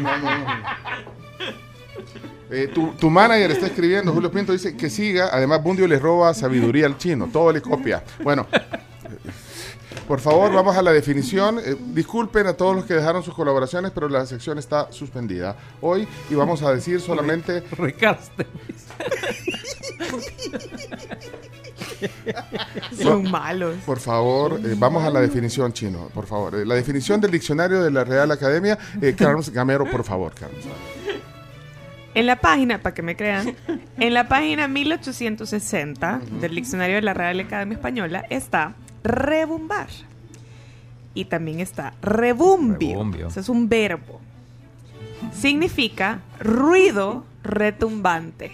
No, 0.00 0.18
no, 0.18 0.38
no. 0.38 0.44
Eh, 2.50 2.68
tu, 2.72 2.92
tu 2.92 3.10
manager 3.10 3.50
está 3.52 3.66
escribiendo, 3.66 4.12
Julio 4.12 4.30
Pinto 4.30 4.52
dice 4.52 4.76
que 4.76 4.90
siga. 4.90 5.28
Además, 5.32 5.62
Bundio 5.62 5.86
le 5.86 5.98
roba 5.98 6.34
sabiduría 6.34 6.86
al 6.86 6.98
chino. 6.98 7.28
Todo 7.32 7.52
le 7.52 7.60
copia. 7.62 8.02
Bueno, 8.22 8.46
por 10.06 10.20
favor, 10.20 10.52
vamos 10.52 10.76
a 10.76 10.82
la 10.82 10.92
definición. 10.92 11.58
Eh, 11.58 11.76
disculpen 11.92 12.46
a 12.46 12.54
todos 12.54 12.76
los 12.76 12.84
que 12.84 12.94
dejaron 12.94 13.22
sus 13.22 13.34
colaboraciones, 13.34 13.90
pero 13.92 14.08
la 14.08 14.26
sección 14.26 14.58
está 14.58 14.92
suspendida 14.92 15.56
hoy 15.80 16.06
y 16.30 16.34
vamos 16.34 16.62
a 16.62 16.72
decir 16.72 17.00
solamente. 17.00 17.62
Recaste. 17.76 18.46
Son 23.00 23.30
malos. 23.30 23.76
Por 23.84 23.98
favor, 23.98 24.60
eh, 24.64 24.74
vamos 24.76 25.04
a 25.04 25.10
la 25.10 25.20
definición 25.20 25.72
chino, 25.72 26.08
por 26.12 26.26
favor. 26.26 26.54
Eh, 26.56 26.66
la 26.66 26.74
definición 26.74 27.20
del 27.20 27.30
diccionario 27.30 27.82
de 27.82 27.90
la 27.90 28.04
Real 28.04 28.30
Academia. 28.30 28.78
Eh, 29.00 29.14
Carlos 29.18 29.50
Gamero, 29.50 29.90
por 29.90 30.04
favor, 30.04 30.32
Carlos. 30.34 30.64
En 32.14 32.26
la 32.26 32.36
página, 32.36 32.80
para 32.80 32.94
que 32.94 33.02
me 33.02 33.16
crean, 33.16 33.56
en 33.98 34.14
la 34.14 34.28
página 34.28 34.68
1860 34.68 36.20
del 36.40 36.54
diccionario 36.54 36.94
de 36.96 37.02
la 37.02 37.12
Real 37.12 37.40
Academia 37.40 37.74
Española 37.74 38.24
está 38.30 38.74
rebumbar. 39.04 39.88
Y 41.14 41.26
también 41.26 41.60
está 41.60 41.94
rebumbio. 42.02 42.88
Rebumbio. 42.90 43.28
Ese 43.28 43.40
es 43.40 43.48
un 43.48 43.68
verbo. 43.68 44.20
Significa 45.32 46.20
ruido 46.40 47.24
retumbante. 47.44 48.50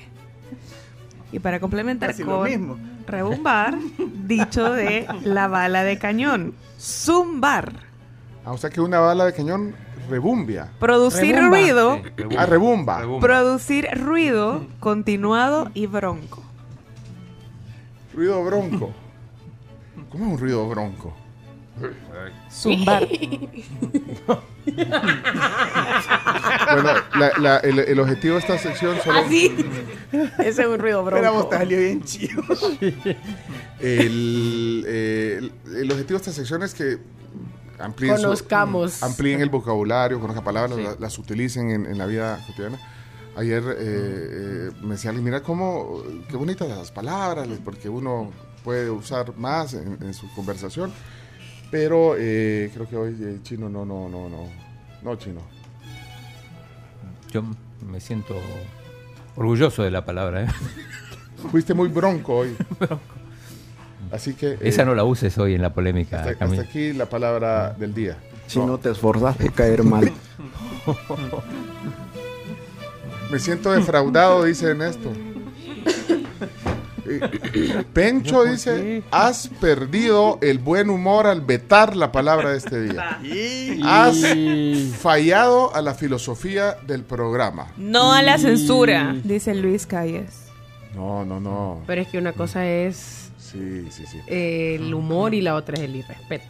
Y 1.32 1.38
para 1.38 1.60
complementar 1.60 2.10
Casi 2.10 2.24
lo 2.24 2.38
con 2.40 2.44
mismo. 2.50 2.76
rebumbar, 3.06 3.78
dicho 4.26 4.72
de 4.72 5.06
la 5.24 5.48
bala 5.48 5.84
de 5.84 5.98
cañón. 5.98 6.54
Zumbar. 6.78 7.72
Ah, 8.44 8.52
o 8.52 8.58
sea 8.58 8.68
que 8.70 8.80
una 8.80 8.98
bala 9.00 9.24
de 9.24 9.32
cañón 9.32 9.74
rebumbia. 10.08 10.70
Producir 10.80 11.34
Rebumba. 11.36 11.48
ruido. 11.56 12.02
Ah, 12.36 12.46
rebumba. 12.46 13.02
Producir 13.20 13.88
ruido 13.94 14.66
continuado 14.80 15.70
y 15.72 15.86
bronco. 15.86 16.42
Ruido 18.12 18.42
bronco. 18.44 18.92
¿Cómo 20.10 20.26
es 20.26 20.32
un 20.32 20.38
ruido 20.38 20.68
bronco? 20.68 21.14
Zumbar. 22.50 23.06
Bueno, 26.72 26.90
la- 27.18 27.32
la- 27.38 27.56
el, 27.58 27.78
el 27.80 27.98
objetivo 28.00 28.34
de 28.34 28.40
esta 28.40 28.58
sección 28.58 28.96
solo... 29.02 29.18
Así. 29.20 29.54
Ese 30.38 30.62
es 30.62 30.68
un 30.68 30.78
ruido 30.78 31.02
vos 31.02 31.12
bronco. 31.12 31.48
salió 31.50 31.78
bien 31.78 32.02
chido. 32.04 32.42
El, 33.80 34.84
eh, 34.86 35.38
el- 35.38 35.76
el 35.76 35.90
objetivo 35.90 36.18
de 36.18 36.22
esta 36.22 36.32
sección 36.32 36.62
es 36.62 36.74
que 36.74 36.98
amplíen, 37.78 38.16
su- 38.16 38.22
Conozcamos. 38.22 39.02
amplíen 39.02 39.40
el 39.40 39.48
vocabulario, 39.50 40.20
conozcan 40.20 40.44
palabras, 40.44 40.78
la- 40.78 40.96
las, 40.98 41.18
utilicen 41.18 41.70
en, 41.70 41.86
en 41.86 41.98
la 41.98 42.06
vida 42.06 42.42
cotidiana. 42.46 42.78
Ayer 43.36 43.62
eh, 43.68 43.74
eh, 43.78 44.70
me 44.82 44.90
decía 44.94 45.10
alguien, 45.10 45.24
mira 45.24 45.42
cómo, 45.42 46.02
qué 46.28 46.36
bonitas 46.36 46.68
las 46.68 46.90
palabras, 46.92 47.48
porque 47.64 47.88
uno 47.88 48.30
puede 48.64 48.90
usar 48.90 49.36
más 49.36 49.74
en, 49.74 49.98
en 50.00 50.14
su 50.14 50.32
conversación. 50.34 50.92
Pero 51.70 52.16
eh, 52.18 52.70
creo 52.74 52.88
que 52.88 52.96
hoy 52.96 53.16
eh, 53.20 53.38
chino 53.42 53.68
no, 53.68 53.84
no, 53.84 54.08
no, 54.08 54.28
no, 54.28 54.48
no 55.02 55.16
chino. 55.16 55.40
Yo 57.30 57.44
me 57.88 58.00
siento 58.00 58.34
orgulloso 59.36 59.84
de 59.84 59.90
la 59.90 60.04
palabra. 60.04 60.44
¿eh? 60.44 60.48
Fuiste 61.50 61.74
muy 61.74 61.88
bronco 61.88 62.38
hoy. 62.38 62.56
Así 64.12 64.34
que. 64.34 64.58
Esa 64.60 64.82
eh, 64.82 64.86
no 64.86 64.94
la 64.94 65.04
uses 65.04 65.38
hoy 65.38 65.54
en 65.54 65.62
la 65.62 65.72
polémica. 65.72 66.24
hasta, 66.24 66.60
aquí 66.60 66.92
la 66.92 67.06
palabra 67.06 67.70
del 67.70 67.94
día. 67.94 68.18
Si 68.48 68.58
no 68.58 68.78
te 68.78 68.90
esforzas 68.90 69.38
de 69.38 69.50
caer 69.50 69.84
mal. 69.84 70.12
Me 73.30 73.38
siento 73.38 73.70
defraudado, 73.70 74.42
dice 74.42 74.70
Ernesto. 74.70 75.12
Pencho 77.92 78.44
dice, 78.44 79.02
has 79.10 79.48
perdido 79.60 80.38
el 80.42 80.58
buen 80.58 80.90
humor 80.90 81.26
al 81.26 81.40
vetar 81.40 81.96
la 81.96 82.12
palabra 82.12 82.50
de 82.50 82.58
este 82.58 82.80
día. 82.82 83.18
Has 83.84 84.22
fallado 84.98 85.74
a 85.74 85.82
la 85.82 85.94
filosofía 85.94 86.76
del 86.86 87.02
programa. 87.04 87.68
No 87.76 88.12
a 88.12 88.22
la 88.22 88.38
censura, 88.38 89.14
dice 89.24 89.54
Luis 89.54 89.86
Calles. 89.86 90.46
No, 90.94 91.24
no, 91.24 91.40
no. 91.40 91.82
Pero 91.86 92.02
es 92.02 92.08
que 92.08 92.18
una 92.18 92.32
cosa 92.32 92.66
es 92.66 93.30
Sí, 93.38 93.86
sí, 93.90 94.04
sí. 94.06 94.20
el 94.26 94.92
humor 94.94 95.34
y 95.34 95.40
la 95.40 95.54
otra 95.54 95.74
es 95.74 95.80
el 95.80 95.96
irrespeto. 95.96 96.44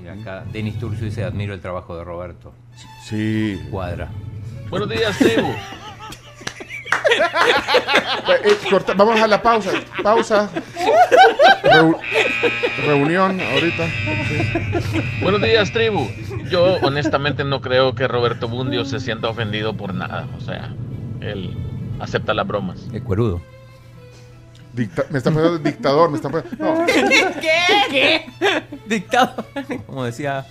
Mira 0.00 0.14
acá, 0.14 0.44
Denis 0.52 0.78
Turcio 0.78 1.04
dice, 1.04 1.24
admiro 1.24 1.54
el 1.54 1.60
trabajo 1.60 1.96
de 1.96 2.04
Roberto. 2.04 2.52
Sí. 3.04 3.60
Cuadra. 3.70 4.10
Buenos 4.68 4.88
días, 4.88 5.16
Tribu. 5.18 5.48
Eh, 8.44 8.56
corta- 8.70 8.94
vamos 8.94 9.20
a 9.20 9.26
la 9.26 9.42
pausa. 9.42 9.70
Pausa. 10.02 10.50
Reu- 11.64 11.98
reunión 12.86 13.40
ahorita. 13.40 13.84
Buenos 15.22 15.42
días, 15.42 15.70
tribu. 15.72 16.08
Yo 16.50 16.76
honestamente 16.82 17.44
no 17.44 17.60
creo 17.60 17.94
que 17.94 18.08
Roberto 18.08 18.48
Bundio 18.48 18.84
se 18.84 19.00
sienta 19.00 19.28
ofendido 19.28 19.74
por 19.76 19.94
nada. 19.94 20.26
O 20.36 20.40
sea, 20.40 20.72
él 21.20 21.56
acepta 22.00 22.34
las 22.34 22.46
bromas. 22.46 22.80
Es 22.92 23.02
cuerudo. 23.02 23.40
Dicta- 24.72 25.04
me 25.10 25.18
están 25.18 25.34
poniendo 25.34 25.58
dictador, 25.58 26.10
me 26.10 26.16
están 26.16 26.32
poniendo. 26.32 26.56
No. 26.64 26.86
¿Qué? 26.86 27.84
¿Qué? 27.90 28.26
Dictador. 28.86 29.44
Como 29.86 30.04
decía 30.04 30.46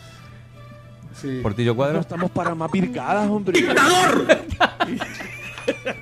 Portillo 1.44 1.76
Cuadra. 1.76 1.96
No 1.96 2.00
estamos 2.02 2.30
para 2.32 2.54
más 2.56 2.72
virgadas, 2.72 3.28
hombre. 3.30 3.60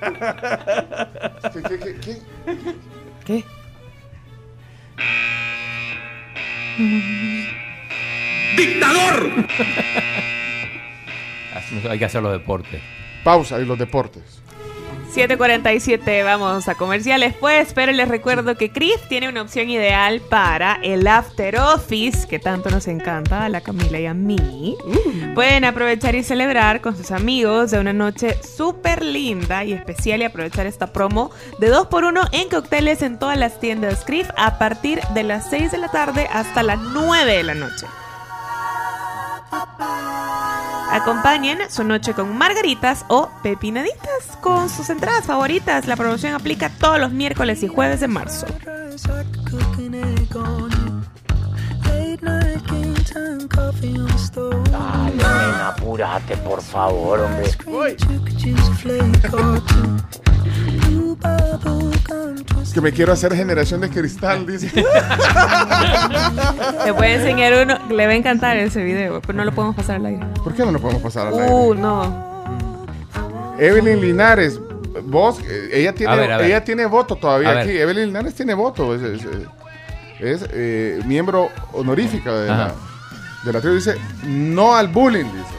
¡Dictador! 0.01 1.51
¿Qué, 1.53 1.61
qué, 1.63 1.79
qué, 1.79 1.95
qué? 1.99 2.17
¿Qué? 3.25 3.43
¡Dictador! 8.57 9.31
Hay 11.89 11.99
que 11.99 12.05
hacer 12.05 12.21
los 12.23 12.31
deportes. 12.31 12.81
Pausa 13.23 13.59
y 13.59 13.65
los 13.65 13.77
deportes. 13.77 14.41
7.47, 15.13 16.23
vamos 16.23 16.67
a 16.67 16.75
comerciales 16.75 17.33
pues, 17.39 17.73
pero 17.73 17.91
les 17.91 18.07
recuerdo 18.07 18.55
que 18.55 18.71
Chris 18.71 18.97
tiene 19.07 19.27
una 19.27 19.41
opción 19.41 19.69
ideal 19.69 20.21
para 20.21 20.79
el 20.83 21.07
After 21.07 21.57
Office, 21.57 22.27
que 22.27 22.37
tanto 22.37 22.69
nos 22.69 22.87
encanta 22.87 23.45
a 23.45 23.49
la 23.49 23.61
Camila 23.61 23.99
y 23.99 24.05
a 24.05 24.13
mí. 24.13 24.77
Pueden 25.33 25.65
aprovechar 25.65 26.15
y 26.15 26.23
celebrar 26.23 26.81
con 26.81 26.95
sus 26.95 27.11
amigos 27.11 27.71
de 27.71 27.79
una 27.79 27.93
noche 27.93 28.37
súper 28.43 29.03
linda 29.03 29.63
y 29.63 29.73
especial 29.73 30.21
y 30.21 30.25
aprovechar 30.25 30.67
esta 30.67 30.93
promo 30.93 31.31
de 31.57 31.73
2x1 31.73 32.29
en 32.31 32.49
cócteles 32.49 33.01
en 33.01 33.17
todas 33.17 33.37
las 33.37 33.59
tiendas 33.59 34.03
Chris 34.05 34.27
a 34.37 34.59
partir 34.59 35.01
de 35.15 35.23
las 35.23 35.49
6 35.49 35.71
de 35.71 35.77
la 35.79 35.89
tarde 35.89 36.27
hasta 36.31 36.61
las 36.61 36.79
9 36.79 37.37
de 37.37 37.43
la 37.43 37.55
noche. 37.55 37.87
Acompañen 41.01 41.59
su 41.69 41.85
noche 41.85 42.13
con 42.13 42.37
margaritas 42.37 43.05
o 43.07 43.29
pepinaditas 43.41 44.37
con 44.41 44.69
sus 44.69 44.89
entradas 44.89 45.25
favoritas. 45.25 45.87
La 45.87 45.95
promoción 45.95 46.33
aplica 46.33 46.69
todos 46.69 46.99
los 46.99 47.11
miércoles 47.11 47.63
y 47.63 47.69
jueves 47.69 48.01
de 48.01 48.09
marzo. 48.09 48.45
Dale, 54.71 55.15
nena, 55.15 55.69
apúrate, 55.69 56.35
por 56.37 56.61
favor, 56.61 57.19
hombre. 57.21 57.45
Que 62.73 62.81
me 62.81 62.91
quiero 62.91 63.11
hacer 63.13 63.33
generación 63.35 63.81
de 63.81 63.89
cristal, 63.89 64.45
dice. 64.45 64.71
Voy 66.95 67.07
a 67.07 67.15
enseñar 67.15 67.53
uno. 67.63 67.79
Le 67.89 68.05
va 68.05 68.11
a 68.11 68.15
encantar 68.15 68.57
ese 68.57 68.83
video, 68.83 69.21
pero 69.21 69.33
no 69.37 69.43
lo 69.45 69.51
podemos 69.51 69.75
pasar 69.75 69.95
al 69.97 70.05
aire. 70.05 70.25
¿Por 70.43 70.53
qué 70.53 70.63
no 70.65 70.71
lo 70.71 70.79
podemos 70.79 71.01
pasar 71.01 71.27
al 71.27 71.33
aire? 71.39 71.51
Uh, 71.51 71.73
no. 71.73 72.29
Evelyn 73.57 73.99
Linares, 73.99 74.59
vos, 75.03 75.39
eh, 75.41 75.69
ella 75.73 75.93
tiene, 75.93 76.13
A 76.13 76.15
ver, 76.15 76.31
a 76.31 76.37
ver. 76.37 76.45
ella 76.45 76.63
tiene 76.63 76.85
voto 76.85 77.15
todavía 77.17 77.49
A 77.49 77.53
ver. 77.55 77.63
aquí. 77.63 77.77
Evelyn 77.77 78.05
Linares 78.07 78.35
tiene 78.35 78.53
voto. 78.53 78.95
Es, 78.95 79.01
es, 79.01 79.25
es, 80.19 80.45
eh, 80.53 81.01
miembro 81.05 81.49
honorífica 81.73 82.31
de 82.33 82.47
la, 82.47 82.73
de 83.43 83.53
la 83.53 83.59
tribu. 83.59 83.75
Dice, 83.75 83.95
no 84.23 84.75
al 84.75 84.87
bullying, 84.87 85.25
dice. 85.25 85.55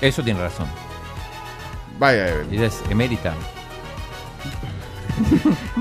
Eso 0.00 0.22
tiene 0.22 0.40
razón. 0.40 0.66
Vaya, 1.98 2.28
Evelyn. 2.28 2.54
Ella 2.54 2.66
es 2.66 2.80
emérita. 2.90 3.34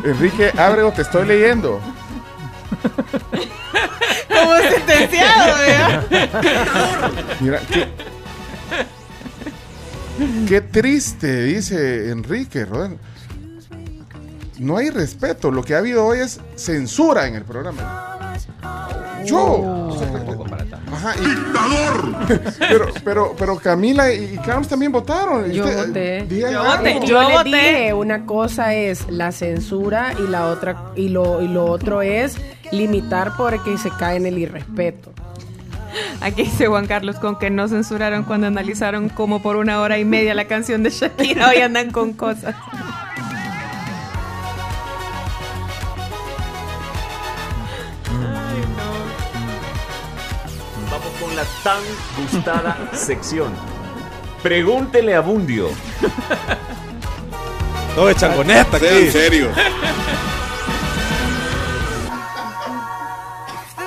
Enrique 0.03 0.51
Ábrego, 0.57 0.91
te 0.91 1.01
estoy 1.03 1.25
leyendo. 1.25 1.79
Como 4.27 4.57
sentenciado, 4.57 5.57
¿verdad? 5.57 6.03
Mira, 7.39 7.59
qué, 7.69 7.87
qué 10.47 10.61
triste, 10.61 11.43
dice 11.43 12.09
Enrique. 12.11 12.65
Rodán. 12.65 12.97
No 14.61 14.77
hay 14.77 14.89
respeto. 14.91 15.49
Lo 15.51 15.63
que 15.63 15.73
ha 15.75 15.79
habido 15.79 16.05
hoy 16.05 16.19
es 16.19 16.39
censura 16.55 17.27
en 17.27 17.35
el 17.35 17.43
programa. 17.43 18.38
Yo. 19.25 19.89
Ajá, 20.91 21.13
y- 21.19 22.59
pero, 22.59 22.88
pero, 23.03 23.35
pero 23.38 23.55
Camila 23.57 24.11
y 24.13 24.38
Carlos 24.45 24.67
también 24.67 24.91
votaron. 24.91 25.51
Yo 25.51 25.63
Usted- 25.65 25.88
voté. 25.88 26.27
Yo 26.39 26.47
algo. 26.47 26.77
voté. 26.77 27.07
Yo 27.07 27.43
le 27.43 27.57
dije, 27.57 27.93
una 27.93 28.25
cosa 28.25 28.73
es 28.75 29.09
la 29.09 29.31
censura 29.31 30.13
y 30.17 30.27
la 30.27 30.47
otra 30.47 30.91
y 30.95 31.09
lo 31.09 31.41
y 31.41 31.47
lo 31.47 31.65
otro 31.65 32.01
es 32.01 32.35
limitar 32.71 33.33
porque 33.38 33.77
se 33.77 33.89
cae 33.91 34.17
en 34.17 34.25
el 34.25 34.38
irrespeto. 34.38 35.11
Aquí 36.21 36.43
dice 36.43 36.67
Juan 36.67 36.88
Carlos 36.88 37.17
con 37.17 37.38
que 37.38 37.49
no 37.49 37.67
censuraron 37.67 38.23
cuando 38.23 38.47
analizaron 38.47 39.09
como 39.09 39.41
por 39.41 39.55
una 39.57 39.81
hora 39.81 39.97
y 39.99 40.05
media 40.05 40.33
la 40.33 40.45
canción 40.45 40.83
de 40.83 40.89
Shakira. 40.89 41.49
Hoy 41.49 41.57
andan 41.61 41.91
con 41.91 42.13
cosas. 42.13 42.55
La 51.41 51.63
tan 51.63 51.81
gustada 52.18 52.77
sección. 52.93 53.51
Pregúntele 54.43 55.15
a 55.15 55.22
Bundio. 55.22 55.69
Todo 57.95 58.09
es 58.09 58.18
changoneta 58.18 58.77
aquí. 58.77 58.85
En 58.88 59.11
serio. 59.11 59.51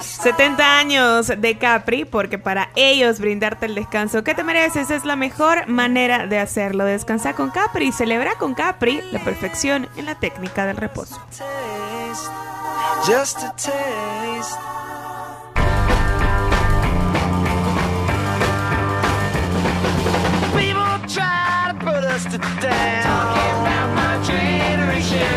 70 0.00 0.78
años 0.78 1.32
de 1.36 1.58
Capri, 1.58 2.06
porque 2.06 2.38
para 2.38 2.70
ellos 2.76 3.20
brindarte 3.20 3.66
el 3.66 3.74
descanso 3.74 4.24
que 4.24 4.34
te 4.34 4.42
mereces 4.42 4.90
es 4.90 5.04
la 5.04 5.16
mejor 5.16 5.68
manera 5.68 6.26
de 6.26 6.38
hacerlo. 6.38 6.86
Descansa 6.86 7.34
con 7.34 7.50
Capri, 7.50 7.92
celebra 7.92 8.36
con 8.36 8.54
Capri 8.54 9.02
la 9.12 9.22
perfección 9.22 9.86
en 9.96 10.06
la 10.06 10.14
técnica 10.14 10.64
del 10.66 10.78
reposo. 10.78 11.20
Just 13.06 13.42
a 13.42 13.52
taste. 13.52 14.58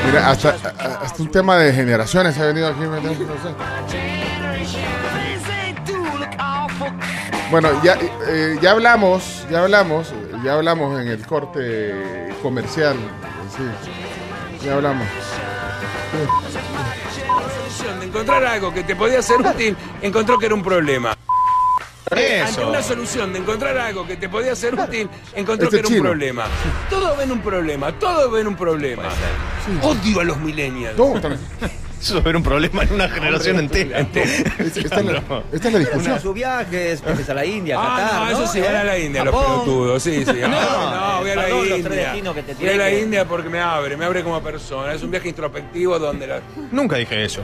Mira, 0.06 0.30
hasta, 0.30 0.50
hasta 0.50 1.24
un 1.24 1.32
tema 1.32 1.58
de 1.58 1.74
generaciones 1.74 2.38
ha 2.38 2.46
venido 2.46 2.68
aquí. 2.68 2.80
No 2.82 2.98
sé. 2.98 3.18
Bueno, 7.50 7.70
ya, 7.82 7.98
eh, 8.28 8.58
ya 8.62 8.72
hablamos, 8.72 9.46
ya 9.50 9.64
hablamos, 9.64 10.14
ya 10.44 10.54
hablamos 10.54 11.00
en 11.00 11.08
el 11.08 11.26
corte 11.26 12.30
comercial. 12.44 12.98
Sí, 13.56 14.66
ya 14.66 14.76
hablamos. 14.76 15.08
solución 17.56 18.00
de 18.02 18.06
encontrar 18.08 18.46
algo 18.46 18.74
que 18.74 18.84
te 18.84 18.96
podía 18.96 19.22
ser 19.22 19.42
útil, 19.42 19.78
encontró 20.02 20.38
que 20.38 20.48
era 20.48 20.56
un 20.56 20.64
problema. 20.64 21.18
Ante 22.10 22.42
Eso. 22.42 22.70
una 22.70 22.82
solución 22.82 23.34
de 23.34 23.40
encontrar 23.40 23.78
algo 23.78 24.08
que 24.08 24.16
te 24.16 24.30
podía 24.30 24.56
ser 24.56 24.76
útil, 24.76 25.10
encontró 25.36 25.66
Este 25.68 25.82
que 25.82 25.88
era 25.88 25.98
un 25.98 26.04
problema. 26.04 26.46
Todos 26.90 27.18
ven 27.18 27.32
un 27.32 27.42
problema, 27.42 27.92
todos 28.00 28.32
ven 28.32 28.48
un 28.48 28.56
problema. 28.56 29.04
Odio 29.82 30.22
a 30.22 30.24
los 30.24 30.38
millennials. 30.38 30.98
No. 30.98 31.16
Eso 32.00 32.22
era 32.24 32.38
un 32.38 32.44
problema 32.44 32.84
en 32.84 32.94
una 32.94 33.10
generación 33.10 33.58
entera. 33.58 34.00
Esta 34.02 34.22
es 34.22 35.06
la, 35.06 35.44
esta 35.52 35.68
es 35.68 35.74
la 35.74 35.80
discusión. 35.80 36.12
Una 36.14 36.20
sus 36.22 36.34
viajes, 36.34 37.02
a 37.28 37.34
la 37.34 37.44
India, 37.44 37.76
a 37.78 37.82
Ah, 37.82 37.98
Qatar, 38.00 38.20
no, 38.22 38.30
eso 38.30 38.42
¿no? 38.42 38.48
sí, 38.48 38.62
van 38.62 38.76
a 38.76 38.84
la 38.84 39.00
India, 39.00 39.24
los 39.26 39.34
Japón. 39.36 39.52
pelotudos, 39.64 40.04
sí, 40.04 40.24
sí. 40.24 40.32
No, 40.42 40.58
Ah, 40.60 41.10
no, 41.16 41.22
voy 41.22 41.32
a 41.32 41.36
la 41.36 41.48
los 41.50 41.68
India. 41.68 41.90
destinos 41.90 42.36
que 42.36 42.44
te 42.44 42.54
Voy 42.54 42.70
a 42.70 42.78
la 42.78 42.92
India 42.94 43.26
porque 43.28 43.50
me 43.50 43.60
abre, 43.60 43.98
me 43.98 44.06
abre 44.06 44.24
como 44.24 44.40
persona. 44.44 44.94
Es 44.94 45.02
un 45.02 45.10
viaje 45.10 45.28
introspectivo 45.30 45.98
donde 45.98 46.28
la... 46.28 46.40
Nunca 46.72 46.98
dije 46.98 47.24
eso. 47.26 47.42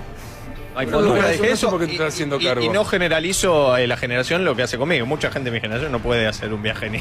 Ay, 0.76 0.88
Nunca 0.88 0.98
por 0.98 1.16
dije 1.16 1.20
eso, 1.34 1.42
no 1.44 1.48
sé 1.48 1.52
eso 1.54 1.70
por 1.70 1.80
qué 1.82 1.86
te 1.86 1.92
y- 1.92 1.96
estás 1.96 2.14
haciendo 2.14 2.40
y- 2.40 2.46
cargo. 2.46 2.64
Y 2.64 2.70
no 2.70 2.84
generalizo 2.86 3.78
eh, 3.78 3.86
la 3.88 3.98
generación 3.98 4.44
lo 4.46 4.56
que 4.56 4.64
hace 4.64 4.78
conmigo. 4.78 5.06
Mucha 5.06 5.30
gente 5.32 5.50
de 5.50 5.56
mi 5.56 5.62
generación 5.62 5.92
no 5.92 6.00
puede 6.00 6.28
hacer 6.28 6.52
un 6.54 6.62
viaje 6.64 6.90
ni. 6.90 7.00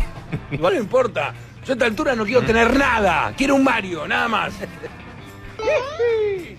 Igual 0.52 0.74
no 0.74 0.80
importa. 0.80 1.32
Yo 1.64 1.72
a 1.72 1.74
esta 1.74 1.86
altura 1.86 2.14
no 2.14 2.24
quiero 2.24 2.42
tener 2.42 2.76
nada. 2.76 3.32
Quiero 3.36 3.54
un 3.54 3.64
Mario, 3.64 4.06
nada 4.08 4.28
más. 4.28 4.52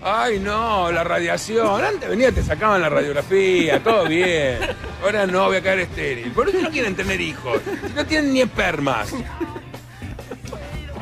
Ay, 0.02 0.38
no, 0.38 0.90
la 0.92 1.02
radiación. 1.04 1.82
Antes 1.84 2.08
venía, 2.08 2.30
te 2.32 2.42
sacaban 2.42 2.80
la 2.80 2.88
radiografía, 2.88 3.82
todo 3.82 4.04
bien. 4.06 4.58
Ahora 5.02 5.26
no, 5.26 5.46
voy 5.46 5.56
a 5.56 5.62
caer 5.62 5.80
estéril. 5.80 6.30
Por 6.32 6.48
eso 6.48 6.58
no 6.60 6.70
quieren 6.70 6.94
tener 6.94 7.20
hijos. 7.20 7.60
Si 7.86 7.92
no 7.94 8.04
tienen 8.06 8.32
ni 8.32 8.40
espermas. 8.42 9.12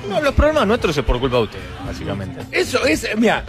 No, 0.09 0.21
los 0.21 0.35
problemas 0.35 0.67
nuestros 0.67 0.97
es 0.97 1.05
por 1.05 1.19
culpa 1.21 1.37
de 1.39 1.43
ustedes, 1.45 1.65
básicamente. 1.87 2.41
Eso 2.51 2.85
es, 2.85 3.07
mira, 3.17 3.45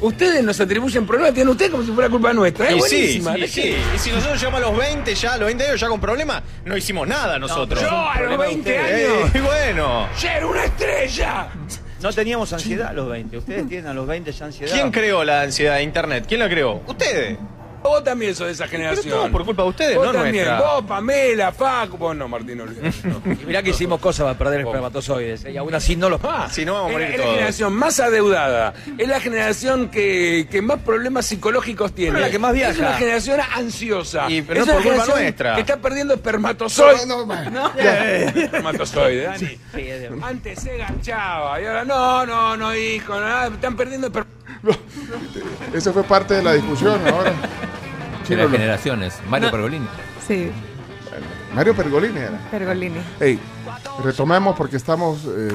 ustedes 0.00 0.42
nos 0.44 0.60
atribuyen 0.60 1.06
problemas, 1.06 1.34
tienen 1.34 1.50
ustedes 1.50 1.70
como 1.70 1.82
si 1.84 1.90
fuera 1.92 2.08
culpa 2.10 2.32
nuestra. 2.32 2.68
Es 2.68 2.76
Y 2.76 2.80
sí, 2.80 3.20
buenísima. 3.20 3.34
sí, 3.34 3.46
sí. 3.48 3.76
Y 3.94 3.98
si 3.98 4.10
nosotros 4.10 4.38
llegamos 4.40 4.62
a 4.62 4.66
los 4.70 4.76
20 4.78 5.14
ya, 5.14 5.32
a 5.32 5.36
los 5.38 5.46
20 5.46 5.66
años 5.66 5.80
ya 5.80 5.88
con 5.88 6.00
problemas, 6.00 6.42
no 6.64 6.76
hicimos 6.76 7.06
nada 7.08 7.38
nosotros. 7.38 7.80
yo 7.80 7.88
a 7.90 8.20
los 8.20 8.38
20 8.38 8.74
Eh, 8.74 8.78
años. 8.78 9.30
y 9.34 9.38
bueno. 9.40 10.08
¡Ya 10.20 10.36
era 10.36 10.46
una 10.46 10.64
estrella! 10.64 11.48
No 12.02 12.12
teníamos 12.12 12.52
ansiedad 12.52 12.88
a 12.88 12.92
los 12.92 13.08
20. 13.08 13.38
Ustedes 13.38 13.66
tienen 13.68 13.86
a 13.86 13.94
los 13.94 14.06
20 14.06 14.30
ya 14.30 14.44
ansiedad. 14.44 14.72
¿Quién 14.72 14.90
creó 14.90 15.24
la 15.24 15.40
ansiedad 15.42 15.76
de 15.76 15.82
Internet? 15.82 16.24
¿Quién 16.28 16.40
la 16.40 16.48
creó? 16.48 16.82
Ustedes. 16.86 17.38
Vos 17.82 18.02
también 18.02 18.34
sos 18.34 18.46
de 18.48 18.52
esa 18.54 18.66
generación. 18.66 19.08
todo 19.14 19.30
por 19.30 19.44
culpa 19.44 19.62
de 19.62 19.68
ustedes, 19.68 19.96
Vos 19.96 20.06
no 20.06 20.12
también. 20.12 20.44
nuestra. 20.46 20.60
Vos, 20.60 20.84
Pamela, 20.86 21.52
Facu. 21.52 21.96
Vos 21.96 22.16
no, 22.16 22.26
Martín, 22.28 22.60
olvidate. 22.60 23.08
No. 23.08 23.22
Y 23.32 23.44
mirá 23.46 23.62
que 23.62 23.70
hicimos 23.70 24.00
cosas 24.00 24.24
para 24.24 24.36
perder 24.38 24.60
espermatozoides. 24.62 25.44
¿eh? 25.44 25.52
Y 25.52 25.56
aún 25.56 25.74
así 25.74 25.94
no 25.96 26.08
los. 26.10 26.20
Ah, 26.24 26.48
Si 26.50 26.64
no, 26.64 26.74
vamos 26.74 26.88
a 26.88 26.92
es, 26.94 26.98
morir 27.00 27.10
es 27.14 27.18
la 27.20 27.26
generación 27.32 27.72
más 27.74 28.00
adeudada. 28.00 28.74
Es 28.98 29.08
la 29.08 29.20
generación 29.20 29.88
que, 29.88 30.48
que 30.50 30.62
más 30.62 30.80
problemas 30.80 31.26
psicológicos 31.26 31.92
tiene. 31.94 32.12
Pero 32.12 32.24
la 32.26 32.30
que 32.30 32.38
más 32.38 32.52
viaja. 32.54 32.72
Es 32.72 32.78
una 32.78 32.94
generación 32.94 33.40
ansiosa. 33.54 34.30
Y- 34.30 34.42
pero 34.42 34.60
es 34.62 34.66
no 34.66 34.72
por 34.74 34.82
culpa 34.82 35.06
nuestra. 35.06 35.54
Que 35.54 35.60
está 35.60 35.76
perdiendo 35.76 36.14
espermatozoides. 36.14 37.06
No, 37.06 37.24
no, 37.24 37.50
No. 37.50 37.72
Espermatozoides, 37.76 39.26
Dani. 39.26 39.58
Antes 40.22 40.60
se 40.60 40.76
garchaba 40.76 41.60
y 41.60 41.66
ahora 41.66 41.84
no, 41.84 42.26
no, 42.26 42.56
no, 42.56 42.74
hijo. 42.74 43.18
no, 43.18 43.44
están 43.46 43.76
perdiendo 43.76 44.08
espermatozoides. 44.08 44.36
Eso 45.74 45.92
fue 45.92 46.02
parte 46.02 46.34
de 46.34 46.42
la 46.42 46.54
discusión 46.54 47.00
ahora. 47.06 47.32
De 48.28 48.36
las 48.36 48.50
generaciones. 48.50 49.18
Mario 49.28 49.50
Pergolini. 49.50 49.86
Sí, 50.26 50.50
Mario 51.54 51.74
Pergolini 51.74 52.18
era. 52.18 52.38
Pergolini. 52.50 53.00
Hey, 53.20 53.38
retomemos 54.02 54.56
porque 54.56 54.76
estamos 54.76 55.20
eh, 55.26 55.48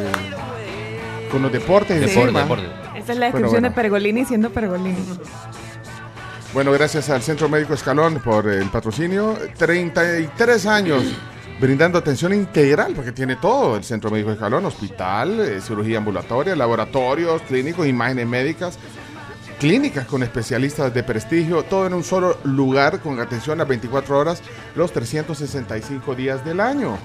con 1.32 1.42
los 1.42 1.52
deportes 1.52 2.00
Deporte, 2.00 2.22
encima. 2.22 2.42
deporte. 2.42 2.66
Esa 2.96 3.14
es 3.14 3.20
la 3.20 3.30
Bueno, 3.32 3.48
descripción 3.48 3.52
bueno. 3.52 3.70
de 3.70 3.76
Pergolini 3.76 4.26
siendo 4.26 4.50
Pergolini. 4.50 4.98
Bueno, 6.54 6.72
gracias 6.72 7.10
al 7.10 7.22
Centro 7.22 7.48
Médico 7.48 7.74
Escalón 7.74 8.20
por 8.20 8.48
el 8.50 8.70
patrocinio. 8.70 9.38
33 9.58 10.66
años 10.66 11.04
brindando 11.60 12.00
atención 12.00 12.34
integral, 12.34 12.94
porque 12.96 13.12
tiene 13.12 13.36
todo 13.36 13.78
el 13.78 13.84
Centro 13.84 14.10
Médico 14.10 14.32
Escalón, 14.32 14.66
hospital, 14.66 15.40
eh, 15.40 15.62
cirugía 15.62 16.00
ambulatoria, 16.00 16.56
laboratorios, 16.56 17.42
clínicos, 17.44 17.86
imágenes 17.88 18.26
médicas, 18.28 18.80
clínicas 19.62 20.06
con 20.08 20.24
especialistas 20.24 20.92
de 20.92 21.04
prestigio, 21.04 21.62
todo 21.62 21.86
en 21.86 21.94
un 21.94 22.04
solo 22.04 22.40
lugar 22.44 23.00
con 23.00 23.20
atención 23.20 23.60
las 23.60 23.68
24 23.68 24.18
horas, 24.18 24.42
los 24.76 24.92
365 24.92 26.16
días 26.16 26.44
del 26.44 26.60
año. 26.60 26.98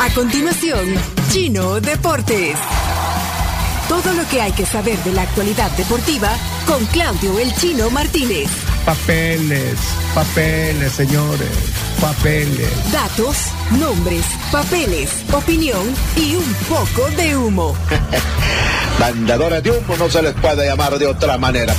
A 0.00 0.14
continuación, 0.14 0.86
Chino 1.30 1.80
Deportes. 1.80 2.58
Todo 3.88 4.12
lo 4.12 4.28
que 4.28 4.42
hay 4.42 4.52
que 4.52 4.66
saber 4.66 4.98
de 5.02 5.12
la 5.12 5.22
actualidad 5.22 5.70
deportiva 5.72 6.28
con 6.66 6.84
Claudio 6.86 7.38
El 7.38 7.54
Chino 7.54 7.90
Martínez. 7.90 8.50
Papeles, 8.84 9.78
papeles, 10.14 10.92
señores, 10.92 11.48
papeles. 11.98 12.92
Datos, 12.92 13.36
nombres, 13.78 14.24
papeles, 14.52 15.10
opinión 15.32 15.82
y 16.16 16.36
un 16.36 16.54
poco 16.68 17.08
de 17.16 17.36
humo. 17.36 17.74
Mandadores 19.00 19.62
de 19.62 19.70
humo 19.70 19.96
no 19.96 20.10
se 20.10 20.22
les 20.22 20.34
puede 20.34 20.66
llamar 20.66 20.98
de 20.98 21.06
otra 21.06 21.38
manera. 21.38 21.74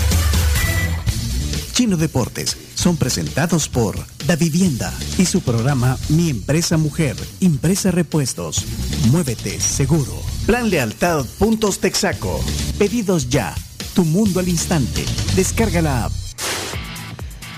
Chino 1.74 1.96
Deportes 1.96 2.58
son 2.74 2.98
presentados 2.98 3.70
por 3.70 3.96
Da 4.26 4.36
Vivienda 4.36 4.92
y 5.20 5.26
su 5.26 5.42
programa 5.42 5.96
Mi 6.10 6.30
Empresa 6.32 6.78
Mujer, 6.78 7.16
Impresa 7.40 7.92
Repuestos. 7.92 8.66
Muévete 9.12 9.60
seguro. 9.60 10.39
Plan 10.50 10.68
Lealtad 10.68 11.28
Puntos 11.38 11.80
Texaco. 11.80 12.44
Pedidos 12.80 13.30
ya. 13.30 13.54
Tu 13.94 14.04
mundo 14.04 14.40
al 14.40 14.48
instante. 14.48 15.06
Descarga 15.36 15.80
la 15.80 16.06
app. 16.06 16.12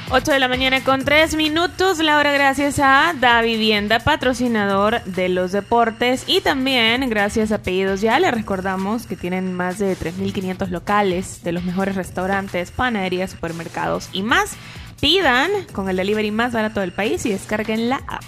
8 0.10 0.30
de 0.34 0.40
la 0.40 0.50
mañana 0.50 0.84
con 0.84 1.06
3 1.06 1.36
minutos, 1.36 2.00
la 2.00 2.22
gracias 2.22 2.80
a 2.80 3.16
Da 3.18 3.42
Vivienda, 3.42 4.02
patrocinador 4.02 5.02
de 5.06 5.30
los 5.30 5.54
deportes 5.54 6.26
y 6.28 6.42
también 6.42 7.10
gracias 7.10 7.54
a 7.54 7.60
Pedidos 7.60 8.02
Ya, 8.02 8.20
les 8.20 8.34
recordamos 8.34 9.08
que 9.08 9.16
tienen 9.16 9.54
más 9.54 9.80
de 9.80 9.96
3.500 9.96 10.68
locales 10.68 11.44
de 11.46 11.54
los 11.54 11.64
mejores 11.64 11.96
restaurantes, 11.96 12.72
panaderías, 12.72 13.32
supermercados 13.32 14.10
y 14.12 14.22
más. 14.22 14.52
Pidan 15.00 15.50
con 15.72 15.88
el 15.88 15.96
delivery 15.96 16.32
más 16.32 16.52
barato 16.52 16.82
del 16.82 16.92
país 16.92 17.26
y 17.26 17.30
descarguen 17.30 17.88
la 17.88 18.02
app. 18.06 18.26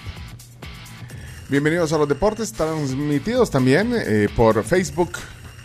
Bienvenidos 1.54 1.94
a 1.94 2.00
los 2.00 2.10
deportes, 2.10 2.52
transmitidos 2.52 3.52
también 3.52 3.94
eh, 3.96 4.28
por 4.36 4.64
Facebook 4.64 5.12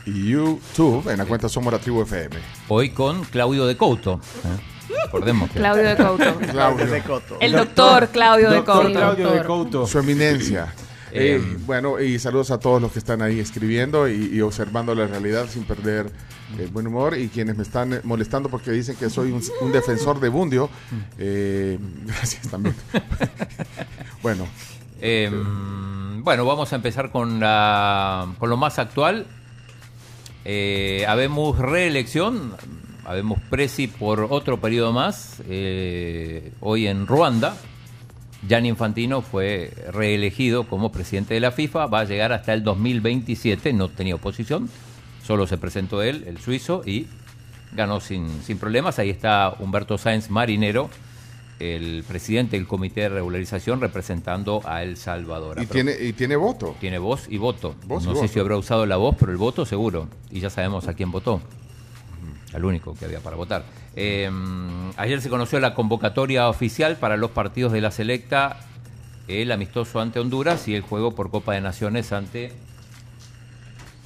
y 0.04 0.32
YouTube 0.32 1.08
en 1.08 1.16
la 1.16 1.24
cuenta 1.24 1.48
Somos 1.48 1.72
la 1.72 1.78
Tribu 1.78 2.02
FM. 2.02 2.36
Hoy 2.68 2.90
con 2.90 3.24
Claudio 3.24 3.64
de 3.64 3.74
Couto. 3.78 4.20
¿eh? 4.44 4.94
Recordemos 5.06 5.48
que- 5.50 5.58
Claudio 5.60 5.84
de 5.84 5.96
Couto. 5.96 6.36
Claudio. 6.50 6.84
El 7.40 7.52
doctor 7.52 8.08
Claudio 8.08 8.50
de 8.50 8.56
Doctor 8.56 8.82
Couto. 8.82 8.92
Claudio 8.98 9.30
de 9.30 9.44
Couto. 9.44 9.86
Su 9.86 9.98
eminencia. 10.00 10.74
Eh, 11.10 11.36
Eh, 11.40 11.56
bueno, 11.64 11.98
y 11.98 12.18
saludos 12.18 12.50
a 12.50 12.60
todos 12.60 12.82
los 12.82 12.92
que 12.92 12.98
están 12.98 13.22
ahí 13.22 13.40
escribiendo 13.40 14.06
y, 14.10 14.26
y 14.30 14.42
observando 14.42 14.94
la 14.94 15.06
realidad 15.06 15.46
sin 15.48 15.64
perder 15.64 16.10
el 16.58 16.68
buen 16.68 16.86
humor 16.86 17.16
y 17.16 17.28
quienes 17.28 17.56
me 17.56 17.62
están 17.62 17.94
eh, 17.94 18.00
molestando 18.04 18.50
porque 18.50 18.72
dicen 18.72 18.94
que 18.96 19.08
soy 19.08 19.32
un, 19.32 19.42
un 19.62 19.72
defensor 19.72 20.20
de 20.20 20.28
Bundio. 20.28 20.68
Eh, 21.18 21.78
gracias 22.04 22.46
también. 22.48 22.74
bueno, 24.22 24.46
Eh, 25.00 25.30
bueno, 26.22 26.44
vamos 26.44 26.72
a 26.72 26.76
empezar 26.76 27.10
con, 27.10 27.40
la, 27.40 28.26
con 28.38 28.50
lo 28.50 28.56
más 28.56 28.78
actual. 28.78 29.26
Eh, 30.44 31.04
habemos 31.08 31.58
reelección, 31.58 32.54
habemos 33.04 33.40
presi 33.50 33.86
por 33.86 34.26
otro 34.30 34.60
periodo 34.60 34.92
más. 34.92 35.42
eh, 35.48 36.52
hoy 36.60 36.86
en 36.86 37.06
Ruanda, 37.06 37.56
Gianni 38.46 38.68
Infantino 38.68 39.20
fue 39.22 39.72
reelegido 39.92 40.64
como 40.64 40.92
presidente 40.92 41.34
de 41.34 41.40
la 41.40 41.50
FIFA, 41.50 41.86
va 41.86 42.00
a 42.00 42.04
llegar 42.04 42.32
hasta 42.32 42.52
el 42.54 42.62
2027, 42.64 43.72
no 43.72 43.88
tenía 43.88 44.14
oposición, 44.14 44.68
solo 45.24 45.46
se 45.46 45.58
presentó 45.58 46.02
él, 46.02 46.24
el 46.26 46.38
suizo, 46.38 46.82
y 46.84 47.06
ganó 47.72 48.00
sin, 48.00 48.42
sin 48.42 48.58
problemas. 48.58 48.98
Ahí 48.98 49.10
está 49.10 49.54
Humberto 49.58 49.98
Sáenz 49.98 50.30
Marinero, 50.30 50.88
el 51.60 52.04
presidente 52.06 52.56
del 52.56 52.66
comité 52.68 53.00
de 53.02 53.08
regularización 53.08 53.80
representando 53.80 54.60
a 54.64 54.82
El 54.82 54.96
Salvador. 54.96 55.56
Y 55.60 55.66
Pero 55.66 55.70
tiene, 55.72 55.96
y 56.06 56.12
tiene 56.12 56.36
voto. 56.36 56.76
tiene 56.80 56.98
voz 56.98 57.26
y 57.28 57.38
voto. 57.38 57.74
Voz 57.86 58.04
y 58.04 58.06
no 58.06 58.14
sé 58.14 58.20
voto. 58.22 58.32
si 58.32 58.38
habrá 58.38 58.56
usado 58.56 58.86
la 58.86 58.96
voz, 58.96 59.16
pero 59.18 59.32
el 59.32 59.38
voto 59.38 59.66
seguro. 59.66 60.08
Y 60.30 60.40
ya 60.40 60.50
sabemos 60.50 60.86
a 60.88 60.94
quién 60.94 61.10
votó. 61.10 61.40
Al 62.54 62.64
único 62.64 62.94
que 62.94 63.04
había 63.04 63.20
para 63.20 63.36
votar. 63.36 63.64
Eh, 63.96 64.30
ayer 64.96 65.20
se 65.20 65.28
conoció 65.28 65.58
la 65.60 65.74
convocatoria 65.74 66.48
oficial 66.48 66.96
para 66.96 67.16
los 67.16 67.32
partidos 67.32 67.72
de 67.72 67.80
la 67.80 67.90
selecta, 67.90 68.60
el 69.26 69.50
amistoso 69.52 70.00
ante 70.00 70.20
Honduras 70.20 70.66
y 70.68 70.74
el 70.74 70.82
juego 70.82 71.14
por 71.14 71.30
Copa 71.30 71.52
de 71.54 71.60
Naciones 71.60 72.12
ante 72.12 72.52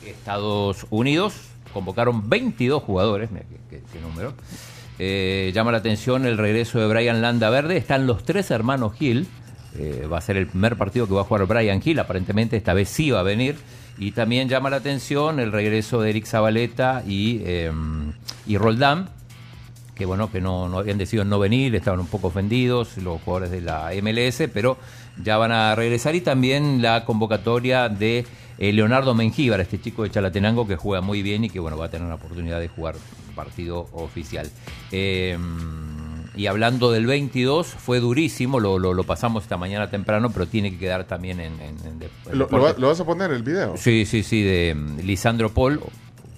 Estados 0.06 0.86
Unidos. 0.90 1.34
Convocaron 1.72 2.28
22 2.28 2.82
jugadores, 2.82 3.30
mira 3.30 3.44
qué, 3.48 3.58
qué- 3.70 3.82
qué 3.92 4.00
número. 4.00 4.34
Eh, 4.98 5.50
llama 5.54 5.72
la 5.72 5.78
atención 5.78 6.26
el 6.26 6.38
regreso 6.38 6.78
de 6.78 6.86
Brian 6.86 7.22
Landa 7.22 7.50
Verde. 7.50 7.76
Están 7.76 8.06
los 8.06 8.24
tres 8.24 8.50
hermanos 8.50 8.94
Gil. 8.94 9.26
Eh, 9.78 10.06
va 10.10 10.18
a 10.18 10.20
ser 10.20 10.36
el 10.36 10.46
primer 10.46 10.76
partido 10.76 11.06
que 11.06 11.14
va 11.14 11.22
a 11.22 11.24
jugar 11.24 11.46
Brian 11.46 11.80
Gil. 11.80 11.98
Aparentemente 11.98 12.56
esta 12.56 12.74
vez 12.74 12.88
sí 12.88 13.10
va 13.10 13.20
a 13.20 13.24
venir. 13.24 13.56
Y 13.98 14.12
también 14.12 14.48
llama 14.48 14.70
la 14.70 14.76
atención 14.76 15.40
el 15.40 15.52
regreso 15.52 16.00
de 16.00 16.10
Eric 16.10 16.26
Zabaleta 16.26 17.02
y, 17.06 17.40
eh, 17.44 17.72
y 18.46 18.56
Roldán. 18.56 19.08
Que 19.94 20.06
bueno, 20.06 20.30
que 20.30 20.40
no, 20.40 20.68
no 20.68 20.78
habían 20.78 20.98
decidido 20.98 21.24
no 21.24 21.38
venir, 21.38 21.74
estaban 21.74 22.00
un 22.00 22.06
poco 22.06 22.28
ofendidos 22.28 22.96
los 22.96 23.20
jugadores 23.20 23.50
de 23.50 23.60
la 23.60 23.90
MLS, 24.02 24.48
pero 24.52 24.78
ya 25.22 25.36
van 25.36 25.52
a 25.52 25.74
regresar. 25.74 26.14
Y 26.14 26.22
también 26.22 26.80
la 26.80 27.04
convocatoria 27.04 27.90
de 27.90 28.24
eh, 28.62 28.72
Leonardo 28.72 29.14
Mengíbar, 29.14 29.60
este 29.60 29.80
chico 29.80 30.04
de 30.04 30.10
Chalatenango 30.10 30.66
que 30.68 30.76
juega 30.76 31.00
muy 31.02 31.22
bien 31.22 31.44
y 31.44 31.50
que 31.50 31.58
bueno 31.58 31.76
va 31.76 31.86
a 31.86 31.90
tener 31.90 32.08
la 32.08 32.14
oportunidad 32.14 32.60
de 32.60 32.68
jugar 32.68 32.94
partido 33.34 33.88
oficial. 33.92 34.48
Eh, 34.92 35.36
y 36.34 36.46
hablando 36.46 36.90
del 36.92 37.04
22, 37.06 37.66
fue 37.66 38.00
durísimo, 38.00 38.58
lo, 38.60 38.78
lo, 38.78 38.94
lo 38.94 39.04
pasamos 39.04 39.42
esta 39.42 39.56
mañana 39.58 39.90
temprano, 39.90 40.30
pero 40.30 40.46
tiene 40.46 40.70
que 40.70 40.78
quedar 40.78 41.04
también 41.06 41.40
en... 41.40 41.52
en- 41.60 41.76
en 41.86 41.98
de- 41.98 42.08
en 42.30 42.38
¿Lo, 42.38 42.48
va- 42.48 42.74
lo 42.78 42.88
vas 42.88 43.00
a 43.00 43.04
poner 43.04 43.30
el 43.32 43.42
video? 43.42 43.76
Sí, 43.76 44.06
sí, 44.06 44.22
sí, 44.22 44.42
de 44.42 44.74
mm, 44.74 45.00
Lisandro 45.00 45.50
Paul, 45.50 45.80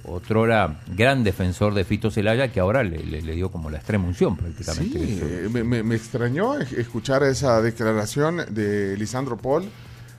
otro 0.04 0.46
gran 0.88 1.22
defensor 1.24 1.74
de 1.74 1.84
Fito 1.84 2.10
Celaya, 2.10 2.50
que 2.50 2.58
ahora 2.60 2.82
le, 2.82 2.98
le- 3.04 3.22
le 3.22 3.34
dio 3.34 3.50
como 3.52 3.70
la 3.70 3.78
extrema 3.78 4.04
unción 4.06 4.36
prácticamente. 4.36 4.98
Sí, 4.98 5.48
me, 5.52 5.62
me- 5.62 5.82
me 5.84 5.94
extrañó 5.94 6.58
escuchar 6.58 7.22
esa 7.22 7.62
declaración 7.62 8.40
de 8.50 8.96
Lisandro 8.96 9.36
Paul 9.36 9.64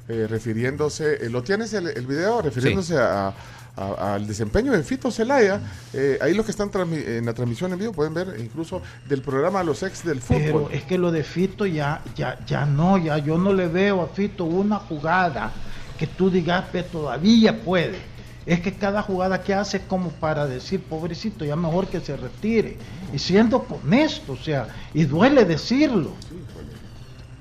eh, 0.07 0.27
refiriéndose, 0.29 1.25
eh, 1.25 1.29
¿lo 1.29 1.41
tienes 1.43 1.73
el, 1.73 1.87
el 1.87 2.05
video? 2.05 2.41
Refiriéndose 2.41 2.97
a- 2.97 3.33
a- 3.77 4.13
al 4.15 4.25
desempeño 4.27 4.71
de 4.71 4.83
Fito 4.83 5.11
Celaya. 5.11 5.59
Eh, 5.93 6.17
ahí 6.21 6.33
los 6.33 6.45
que 6.45 6.51
están 6.51 6.69
en 6.93 7.25
la 7.25 7.33
transmisión 7.33 7.73
en 7.73 7.79
vivo 7.79 7.91
pueden 7.91 8.13
ver 8.13 8.35
incluso 8.39 8.81
del 9.09 9.21
programa 9.21 9.63
Los 9.63 9.83
Ex 9.83 10.05
del 10.05 10.21
Fútbol. 10.21 10.39
Pero 10.43 10.69
es 10.71 10.83
que 10.83 10.97
lo 10.97 11.11
de 11.11 11.23
Fito 11.23 11.65
ya, 11.65 12.01
ya, 12.15 12.39
ya 12.45 12.65
no, 12.65 12.97
ya 12.97 13.17
yo 13.17 13.37
no 13.37 13.51
le 13.51 13.67
veo 13.67 14.01
a 14.01 14.07
Fito 14.07 14.45
una 14.45 14.77
jugada 14.77 15.51
que 15.97 16.07
tú 16.07 16.29
digas 16.29 16.65
que 16.71 16.83
todavía 16.83 17.61
puede. 17.63 17.97
Es 18.45 18.59
que 18.61 18.73
cada 18.75 19.01
jugada 19.01 19.41
que 19.41 19.55
hace 19.55 19.77
es 19.77 19.83
como 19.87 20.09
para 20.11 20.45
decir, 20.45 20.79
pobrecito, 20.81 21.43
ya 21.43 21.55
mejor 21.55 21.87
que 21.87 21.99
se 21.99 22.15
retire. 22.15 22.77
Y 23.11 23.17
siendo 23.17 23.65
honesto, 23.83 24.33
o 24.33 24.37
sea, 24.37 24.67
y 24.93 25.03
duele 25.05 25.45
decirlo. 25.45 26.11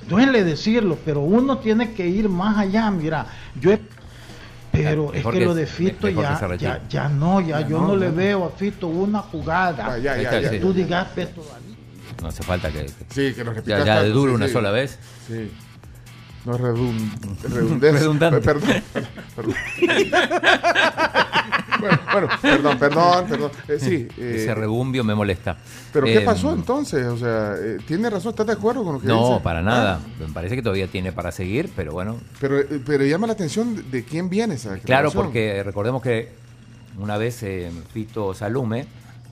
Duele 0.08 0.44
decirlo, 0.44 0.98
pero 1.04 1.20
uno 1.20 1.58
tiene 1.58 1.92
que 1.92 2.06
ir 2.06 2.28
más 2.28 2.58
allá, 2.58 2.90
mira, 2.90 3.26
yo 3.60 3.72
he- 3.72 3.80
pero 4.72 5.12
es 5.14 5.24
que, 5.24 5.30
que- 5.30 5.44
lo 5.44 5.54
de 5.54 5.66
Fito 5.66 6.08
ya, 6.08 6.56
ya, 6.56 6.82
ya 6.88 7.08
no, 7.08 7.40
ya, 7.40 7.60
Ya 7.60 7.68
yo 7.68 7.80
no, 7.80 7.88
no, 7.88 7.96
le 7.96 8.08
no. 8.08 8.14
veo 8.16 8.44
a 8.44 8.50
Fito 8.50 8.88
una 8.88 9.20
jugada 9.20 9.98
ya, 9.98 10.16
ya, 10.20 10.40
ya. 10.40 10.60
tú 10.60 10.72
digas 10.72 11.06
No 12.20 12.28
hace 12.28 12.42
falta 12.42 12.70
que, 12.70 12.86
Sí, 13.08 13.32
que 13.34 13.44
lo 13.44 13.54
ya, 13.62 13.84
ya 13.84 14.02
de 14.02 14.10
duro 14.10 14.32
sí, 14.32 14.36
una 14.36 14.46
sí. 14.48 14.52
sola 14.52 14.70
vez. 14.72 14.98
Sí. 15.28 15.50
No 16.44 16.58
redund. 16.58 17.42
Redundante. 17.80 18.40
Perdón, 18.40 18.82
perdón. 19.34 19.54
Bueno, 21.88 21.98
bueno, 22.12 22.28
perdón, 22.40 22.78
perdón, 22.78 23.26
perdón. 23.28 23.50
Eh, 23.68 23.76
sí. 23.78 24.08
eh, 24.18 24.32
Ese 24.36 24.54
rebumbio 24.54 25.04
me 25.04 25.14
molesta. 25.14 25.56
Pero 25.92 26.06
¿qué 26.06 26.18
Eh, 26.18 26.20
pasó 26.22 26.52
entonces? 26.52 27.04
O 27.06 27.16
sea, 27.18 27.54
¿tiene 27.86 28.10
razón? 28.10 28.30
¿Estás 28.30 28.46
de 28.46 28.52
acuerdo 28.54 28.84
con 28.84 28.94
lo 28.94 29.00
que 29.00 29.06
No, 29.06 29.28
dice? 29.30 29.40
para 29.44 29.62
nada. 29.62 30.00
Me 30.18 30.26
parece 30.32 30.56
que 30.56 30.62
todavía 30.62 30.86
tiene 30.88 31.12
para 31.12 31.30
seguir, 31.32 31.70
pero 31.76 31.92
bueno. 31.92 32.16
Pero, 32.40 32.56
pero 32.84 33.04
llama 33.04 33.26
la 33.26 33.32
atención 33.34 33.90
de, 33.90 34.04
quién 34.04 34.28
viene 34.30 34.54
esa 34.54 34.76
Claro, 34.78 35.10
porque 35.12 35.62
recordemos 35.62 36.02
que 36.02 36.30
una 36.98 37.16
vez 37.18 37.44
Fito 37.92 38.34
Salume 38.34 38.86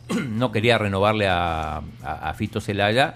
no 0.31 0.53
quería 0.53 0.79
renovarle 0.79 1.29
a, 1.29 1.77
a- 1.79 1.83
a 2.31 2.35
Fito 2.35 2.61
Celaya 2.61 3.15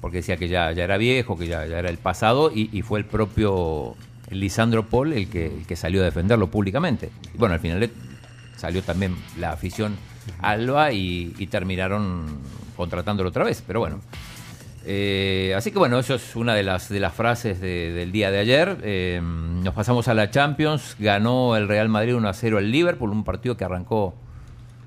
porque 0.00 0.16
decía 0.18 0.36
que 0.36 0.48
ya, 0.48 0.72
ya 0.72 0.82
era 0.84 0.96
viejo, 0.96 1.38
que 1.38 1.46
ya, 1.46 1.64
ya 1.66 1.78
era 1.78 1.88
el 1.88 1.98
pasado, 1.98 2.50
y, 2.52 2.68
y 2.76 2.82
fue 2.82 2.98
el 2.98 3.04
propio 3.04 3.94
Lisandro 4.30 4.84
Paul 4.88 5.12
el 5.12 5.28
que, 5.30 5.46
el 5.46 5.64
que 5.66 5.76
salió 5.76 6.00
a 6.02 6.04
defenderlo 6.04 6.48
públicamente. 6.48 7.10
Y 7.32 7.38
bueno, 7.38 7.54
al 7.54 7.60
final 7.60 7.78
le- 7.78 7.90
salió 8.62 8.80
también 8.82 9.16
la 9.38 9.50
afición 9.52 9.96
Alba 10.40 10.92
y, 10.92 11.34
y 11.36 11.46
terminaron 11.48 12.26
contratándolo 12.76 13.28
otra 13.30 13.42
vez, 13.44 13.62
pero 13.66 13.80
bueno. 13.80 13.98
Eh, 14.84 15.52
así 15.56 15.70
que 15.70 15.78
bueno, 15.78 15.98
eso 15.98 16.14
es 16.14 16.34
una 16.36 16.54
de 16.54 16.62
las, 16.62 16.88
de 16.88 16.98
las 17.00 17.12
frases 17.12 17.60
de- 17.60 17.92
del 17.92 18.10
día 18.12 18.30
de 18.30 18.38
ayer. 18.38 18.78
Eh, 18.82 19.20
nos 19.22 19.74
pasamos 19.74 20.06
a 20.08 20.14
la 20.14 20.30
Champions. 20.30 20.96
Ganó 20.98 21.56
el 21.56 21.68
Real 21.68 21.88
Madrid 21.88 22.14
1 22.14 22.28
a 22.28 22.32
0 22.32 22.58
al 22.58 22.70
Liverpool, 22.70 23.10
un 23.10 23.24
partido 23.24 23.56
que 23.56 23.64
arrancó 23.64 24.14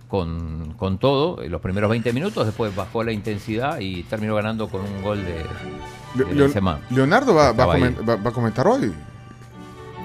con, 0.10 0.74
con 0.78 0.98
todo 1.00 1.42
en 1.44 1.52
los 1.52 1.60
primeros 1.62 1.90
20 1.90 2.14
minutos, 2.14 2.46
después 2.46 2.74
bajó 2.76 3.04
la 3.04 3.12
intensidad 3.12 3.80
y 3.80 4.04
terminó 4.04 4.36
ganando 4.36 4.68
con 4.70 4.82
un 4.82 5.02
gol 5.02 5.18
de, 5.26 5.34
de 5.34 6.26
Leon- 6.34 6.38
Benzema. 6.38 6.80
Leonardo 6.92 7.34
va, 7.36 7.52
va 7.54 7.66
comen- 7.78 8.08
va- 8.08 8.16
va 8.18 8.30
a 8.30 8.34
comentar 8.34 8.68
hoy. 8.68 8.94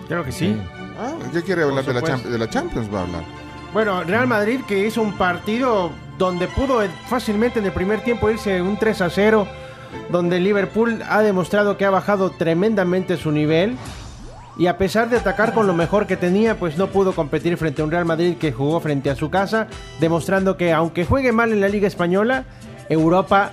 Claro 0.08 0.24
que 0.24 0.32
sí. 0.32 0.56
Ah, 0.98 1.14
¿Qué 1.32 1.42
quiere 1.42 1.62
hablar 1.62 1.84
de 1.84 1.94
la, 1.94 2.00
de 2.00 2.38
la 2.38 2.48
Champions? 2.50 2.92
Va 2.92 3.00
a 3.00 3.02
hablar. 3.02 3.24
Bueno, 3.72 4.02
Real 4.02 4.26
Madrid 4.26 4.60
que 4.66 4.84
hizo 4.84 5.00
un 5.00 5.12
partido 5.12 5.92
donde 6.18 6.48
pudo 6.48 6.80
fácilmente 7.08 7.60
en 7.60 7.66
el 7.66 7.72
primer 7.72 8.02
tiempo 8.02 8.28
irse 8.28 8.60
un 8.60 8.76
3 8.76 9.00
a 9.00 9.10
0, 9.10 9.46
donde 10.10 10.40
Liverpool 10.40 11.02
ha 11.08 11.22
demostrado 11.22 11.76
que 11.76 11.84
ha 11.84 11.90
bajado 11.90 12.30
tremendamente 12.30 13.16
su 13.16 13.30
nivel 13.30 13.76
y 14.58 14.66
a 14.66 14.76
pesar 14.76 15.08
de 15.08 15.16
atacar 15.16 15.54
con 15.54 15.68
lo 15.68 15.72
mejor 15.72 16.06
que 16.06 16.16
tenía, 16.16 16.58
pues 16.58 16.76
no 16.76 16.88
pudo 16.88 17.12
competir 17.14 17.56
frente 17.56 17.80
a 17.80 17.84
un 17.84 17.92
Real 17.92 18.04
Madrid 18.04 18.36
que 18.36 18.52
jugó 18.52 18.80
frente 18.80 19.08
a 19.08 19.14
su 19.14 19.30
casa, 19.30 19.68
demostrando 20.00 20.56
que 20.56 20.72
aunque 20.72 21.04
juegue 21.04 21.30
mal 21.30 21.52
en 21.52 21.60
la 21.60 21.68
Liga 21.68 21.86
Española, 21.86 22.44
Europa 22.88 23.52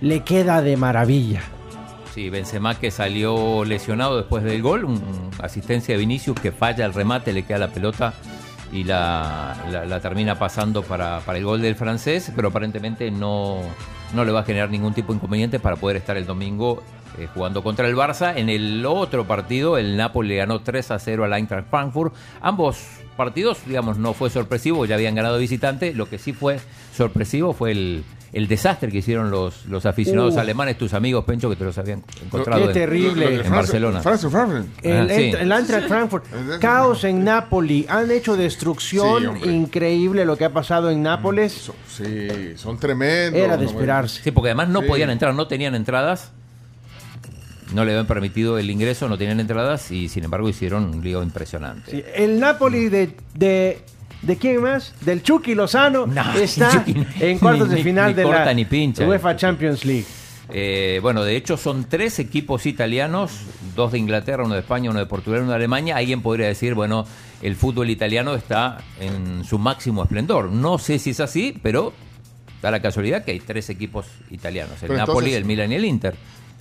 le 0.00 0.24
queda 0.24 0.62
de 0.62 0.78
maravilla. 0.78 1.42
Sí, 2.14 2.30
Benzema 2.30 2.78
que 2.78 2.90
salió 2.90 3.64
lesionado 3.64 4.16
después 4.16 4.42
del 4.44 4.62
gol, 4.62 4.84
un 4.84 5.30
asistencia 5.42 5.94
de 5.94 6.00
Vinicius 6.00 6.40
que 6.40 6.52
falla 6.52 6.86
el 6.86 6.94
remate, 6.94 7.32
le 7.32 7.44
queda 7.44 7.58
la 7.58 7.68
pelota 7.68 8.14
y 8.72 8.84
la, 8.84 9.54
la- 9.88 10.00
termina 10.00 10.38
pasando 10.38 10.82
para, 10.82 11.20
para 11.20 11.38
el 11.38 11.44
gol 11.44 11.60
del 11.60 11.74
francés, 11.76 12.32
pero 12.34 12.48
aparentemente 12.48 13.10
no, 13.10 13.58
no 14.14 14.24
le 14.24 14.32
va 14.32 14.40
a 14.40 14.44
generar 14.44 14.70
ningún 14.70 14.94
tipo 14.94 15.12
de 15.12 15.16
inconveniente 15.18 15.60
para 15.60 15.76
poder 15.76 15.98
estar 15.98 16.16
el 16.16 16.24
domingo 16.26 16.82
eh, 17.18 17.28
jugando 17.34 17.62
contra 17.62 17.86
el 17.86 17.94
Barça. 17.94 18.32
En 18.36 18.48
el 18.48 18.84
otro 18.86 19.26
partido, 19.26 19.76
el 19.76 19.96
Napoli 19.96 20.36
ganó 20.36 20.60
3 20.60 20.90
a 20.92 20.98
0 20.98 21.24
al 21.24 21.32
Eintracht 21.34 21.68
Frankfurt. 21.68 22.14
Ambos 22.40 22.78
partidos, 23.16 23.58
digamos, 23.66 23.98
no 23.98 24.14
fue 24.14 24.30
sorpresivo, 24.30 24.86
ya 24.86 24.94
habían 24.94 25.14
ganado 25.14 25.36
visitante. 25.38 25.92
Lo 25.92 26.08
que 26.08 26.18
sí 26.18 26.32
fue 26.32 26.58
sorpresivo 26.96 27.52
fue 27.52 27.72
el, 27.72 28.04
el 28.32 28.48
desastre 28.48 28.90
que 28.90 28.98
hicieron 28.98 29.30
los, 29.30 29.66
los 29.66 29.84
aficionados 29.84 30.34
Uh. 30.36 30.40
alemanes, 30.40 30.78
tus 30.78 30.94
amigos, 30.94 31.24
Pencho, 31.26 31.50
que 31.50 31.56
te 31.56 31.64
los 31.64 31.76
habían 31.76 32.02
encontrado 32.24 32.62
Qué 32.62 32.68
en- 32.68 32.72
terrible. 32.72 33.34
en, 33.44 33.50
Barcelona. 33.50 34.00
El, 34.00 35.10
Ah, 35.10 35.14
sí. 35.14 35.32
el 35.38 35.52
Eintracht 35.52 35.86
Frankfurt. 35.88 36.24
Caos 36.60 37.04
en 37.04 37.24
Nápoli. 37.24 37.84
Han 37.88 38.10
hecho 38.10 38.36
destrucción 38.36 39.38
Sí, 39.42 39.48
increíble 39.50 40.24
lo 40.24 40.36
que 40.38 40.46
ha 40.46 40.52
pasado 40.52 40.90
en 40.90 41.02
Nápoles. 41.02 41.70
Sí, 41.88 42.56
son 42.56 42.78
tremendos. 42.78 43.38
Era 43.40 43.56
de 43.58 43.64
¿no? 43.64 43.70
esperarse. 43.70 44.22
Sí, 44.22 44.30
porque 44.30 44.48
además 44.48 44.68
no 44.70 44.80
Sí. 44.80 44.86
podían 44.88 45.10
entrar, 45.10 45.34
no 45.34 45.46
tenían 45.46 45.74
entradas. 45.74 46.32
No 47.74 47.84
le 47.86 47.92
habían 47.92 48.06
permitido 48.06 48.58
el 48.58 48.68
ingreso, 48.70 49.08
no 49.08 49.16
tenían 49.16 49.40
entradas 49.40 49.90
y 49.90 50.08
sin 50.10 50.24
embargo 50.24 50.46
hicieron 50.48 50.84
un 50.94 51.02
lío 51.02 51.22
impresionante. 51.22 51.90
Sí, 51.90 52.04
El 52.14 52.38
Napoli 52.38 52.88
de, 52.90 53.16
de. 53.34 53.82
¿De 54.22 54.36
quién 54.36 54.62
más? 54.62 54.94
Del 55.00 55.22
Chucky 55.22 55.54
Lozano 55.54 56.06
está 56.40 56.70
Chucky, 56.70 57.04
en 57.20 57.38
cuartos 57.38 57.68
ni- 57.68 57.74
de 57.76 57.82
final 57.82 58.08
ni 58.08 58.14
de 58.14 58.22
corta 58.22 58.44
la 58.46 58.54
ni 58.54 58.64
pincha. 58.64 59.06
UEFA 59.06 59.36
Champions 59.36 59.84
League. 59.84 60.04
Eh, 60.54 60.98
bueno, 61.02 61.24
de 61.24 61.34
hecho 61.36 61.56
son 61.56 61.86
tres 61.88 62.18
equipos 62.18 62.66
italianos, 62.66 63.32
dos 63.74 63.92
de 63.92 63.98
Inglaterra, 63.98 64.44
uno 64.44 64.54
de 64.54 64.60
España, 64.60 64.90
uno 64.90 64.98
de 64.98 65.06
Portugal, 65.06 65.40
uno 65.42 65.50
de 65.50 65.56
Alemania. 65.56 65.96
Alguien 65.96 66.20
podría 66.22 66.46
decir, 66.46 66.74
bueno, 66.74 67.06
el 67.40 67.56
fútbol 67.56 67.90
italiano 67.90 68.34
está 68.34 68.78
en 69.00 69.44
su 69.44 69.58
máximo 69.58 70.02
esplendor. 70.02 70.50
No 70.52 70.78
sé 70.78 70.98
si 70.98 71.10
es 71.10 71.20
así, 71.20 71.58
pero 71.62 71.92
da 72.60 72.70
la 72.70 72.80
casualidad 72.82 73.24
que 73.24 73.32
hay 73.32 73.40
tres 73.40 73.70
equipos 73.70 74.06
italianos, 74.30 74.74
el 74.82 74.88
Pero 74.88 74.98
Napoli, 74.98 75.16
entonces- 75.34 75.36
el 75.38 75.44
Milan 75.46 75.72
y 75.72 75.74
el 75.76 75.84
Inter. 75.84 76.14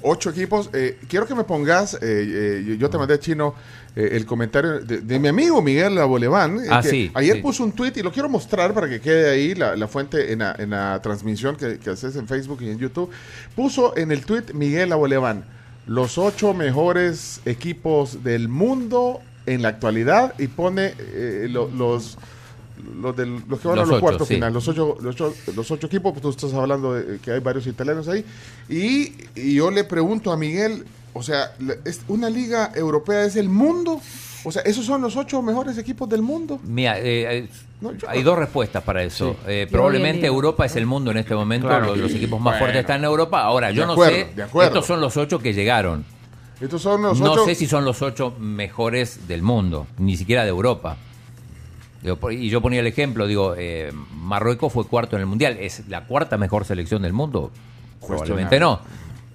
Ocho 0.03 0.29
equipos. 0.31 0.69
Eh, 0.73 0.97
quiero 1.07 1.25
que 1.27 1.35
me 1.35 1.43
pongas, 1.43 1.93
eh, 1.95 1.99
eh, 2.01 2.77
yo- 2.79 2.89
te 2.89 2.97
mandé 2.97 3.19
chino 3.19 3.53
el 3.93 4.25
comentario 4.25 4.79
de, 4.79 5.01
de 5.01 5.19
mi 5.19 5.27
amigo 5.27 5.61
Miguel 5.61 5.97
Aboleván. 5.97 6.59
Ah, 6.69 6.81
que 6.81 6.89
sí, 6.89 7.11
Ayer 7.13 7.35
sí. 7.35 7.41
puso 7.41 7.63
un 7.63 7.73
tweet 7.73 7.91
y 7.97 8.01
lo 8.01 8.11
quiero 8.11 8.29
mostrar 8.29 8.73
para 8.73 8.87
que 8.87 9.01
quede 9.01 9.29
ahí 9.29 9.53
la, 9.53 9.75
la 9.75 9.87
fuente 9.89 10.31
en 10.31 10.39
la, 10.39 10.55
en 10.57 10.69
la 10.69 11.01
transmisión 11.01 11.57
que, 11.57 11.77
que 11.77 11.89
haces 11.89 12.15
en 12.15 12.25
Facebook 12.27 12.59
y 12.61 12.69
en 12.69 12.77
YouTube. 12.79 13.09
Puso 13.55 13.95
en 13.97 14.11
el 14.13 14.25
tweet 14.25 14.53
Miguel 14.53 14.93
Aboleván 14.93 15.43
los 15.87 16.17
ocho 16.17 16.53
mejores 16.53 17.41
equipos 17.45 18.23
del 18.23 18.47
mundo 18.47 19.19
en 19.45 19.61
la 19.61 19.67
actualidad 19.69 20.35
y 20.39 20.47
pone 20.47 20.93
lo- 21.49 21.67
los 21.69 22.17
los, 23.01 23.15
del- 23.15 23.41
los 23.47 23.59
que 23.59 23.67
van 23.67 23.77
Los 23.77 23.85
a 23.85 23.87
los 23.87 23.97
ocho, 23.97 24.01
cuartos 24.01 24.27
sí. 24.27 24.33
finales, 24.35 24.53
los 24.53 24.67
ocho, 24.67 24.97
los, 25.01 25.15
ocho, 25.15 25.33
los 25.55 25.71
ocho 25.71 25.87
equipos, 25.87 26.11
pues 26.11 26.21
tú 26.21 26.29
estás 26.29 26.53
hablando 26.53 26.93
de 26.93 27.19
que 27.19 27.31
hay 27.31 27.39
varios 27.39 27.67
italianos 27.67 28.07
ahí. 28.07 28.25
Y, 28.69 29.13
y 29.35 29.55
yo 29.55 29.71
le 29.71 29.83
pregunto 29.83 30.31
a 30.31 30.37
Miguel, 30.37 30.85
o 31.13 31.23
sea, 31.23 31.53
es 31.85 32.01
una 32.07 32.29
liga 32.29 32.71
europea 32.75 33.25
es 33.25 33.35
el 33.35 33.49
mundo. 33.49 33.99
O 34.43 34.51
sea, 34.51 34.63
esos 34.63 34.85
son 34.85 35.01
los 35.01 35.15
ocho 35.17 35.41
mejores 35.43 35.77
equipos 35.77 36.09
del 36.09 36.21
mundo. 36.23 36.59
Mira, 36.63 36.97
eh, 36.97 37.37
eh, 37.43 37.49
No, 37.79 37.93
yo- 37.93 38.09
hay 38.09 38.23
dos 38.23 38.37
respuestas 38.39 38.81
para 38.83 39.03
eso. 39.03 39.33
Sí. 39.33 39.37
Eh, 39.47 39.67
probablemente. 39.69 40.25
Europa 40.25 40.65
es 40.65 40.75
el 40.75 40.85
mundo 40.87 41.11
en 41.11 41.17
este 41.17 41.35
momento. 41.35 41.67
Claro. 41.67 41.87
Los, 41.87 41.97
los 41.99 42.11
equipos 42.13 42.39
más 42.39 42.53
Bueno. 42.53 42.59
fuertes 42.59 42.79
están 42.81 42.97
en 43.01 43.05
Europa. 43.05 43.41
Ahora, 43.43 43.69
yo 43.71 43.81
De 43.81 43.87
no 43.87 43.93
acuerdo, 43.93 44.15
sé. 44.15 44.29
de 44.35 44.43
acuerdo. 44.43 44.67
Estos 44.69 44.85
son 44.87 44.99
los 45.01 45.15
ocho 45.17 45.37
que 45.39 45.53
llegaron. 45.53 46.03
Estos 46.59 46.81
son 46.81 47.01
los 47.03 47.19
no 47.19 47.33
ocho. 47.33 47.45
sé 47.45 47.55
si 47.55 47.67
son 47.67 47.85
los 47.85 48.01
ocho 48.03 48.35
mejores 48.39 49.27
del 49.27 49.41
mundo, 49.43 49.85
ni 49.99 50.15
siquiera 50.17 50.43
de 50.43 50.49
Europa. 50.49 50.97
Digo, 52.01 52.31
y 52.31 52.49
yo 52.49 52.61
ponía 52.61 52.79
el 52.79 52.87
ejemplo, 52.87 53.27
digo, 53.27 53.53
eh, 53.57 53.91
Marruecos 54.15 54.73
fue 54.73 54.85
cuarto 54.87 55.15
en 55.15 55.21
el 55.21 55.27
Mundial. 55.27 55.57
¿Es 55.59 55.87
la 55.87 56.05
cuarta 56.05 56.37
mejor 56.37 56.65
selección 56.65 57.01
del 57.03 57.13
mundo? 57.13 57.51
Probablemente 58.05 58.59
no. 58.59 58.79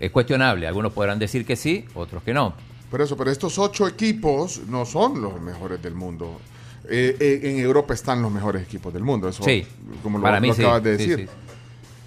Es 0.00 0.10
cuestionable. 0.10 0.66
Algunos 0.66 0.92
podrán 0.92 1.18
decir 1.18 1.46
que 1.46 1.56
sí, 1.56 1.84
otros 1.94 2.22
que 2.22 2.34
no. 2.34 2.54
Por 2.90 3.00
eso, 3.00 3.16
pero 3.16 3.30
estos 3.30 3.58
ocho 3.58 3.86
equipos 3.86 4.60
no 4.68 4.84
son 4.84 5.22
los 5.22 5.40
mejores 5.40 5.80
del 5.82 5.94
mundo. 5.94 6.40
Eh, 6.88 7.16
eh, 7.18 7.40
en 7.44 7.58
Europa 7.58 7.94
están 7.94 8.22
los 8.22 8.30
mejores 8.30 8.62
equipos 8.62 8.92
del 8.92 9.02
mundo. 9.02 9.28
Eso, 9.28 9.42
Sí, 9.42 9.66
como 10.02 10.18
lo, 10.18 10.22
para 10.22 10.40
lo 10.40 10.46
mí 10.46 10.54
sí, 10.54 10.62
acabas 10.62 10.82
de 10.82 10.98
sí, 10.98 11.06
decir. 11.06 11.26
sí. 11.28 11.34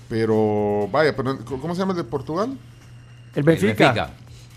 Pero, 0.07 0.87
vaya, 0.91 1.15
pero, 1.15 1.37
¿cómo 1.45 1.75
se 1.75 1.79
llama 1.81 1.91
el 1.91 1.97
de 1.97 2.03
Portugal? 2.03 2.57
El 3.35 3.43
Benfica. 3.43 3.69
El 3.71 3.75
Benfica. 3.77 4.13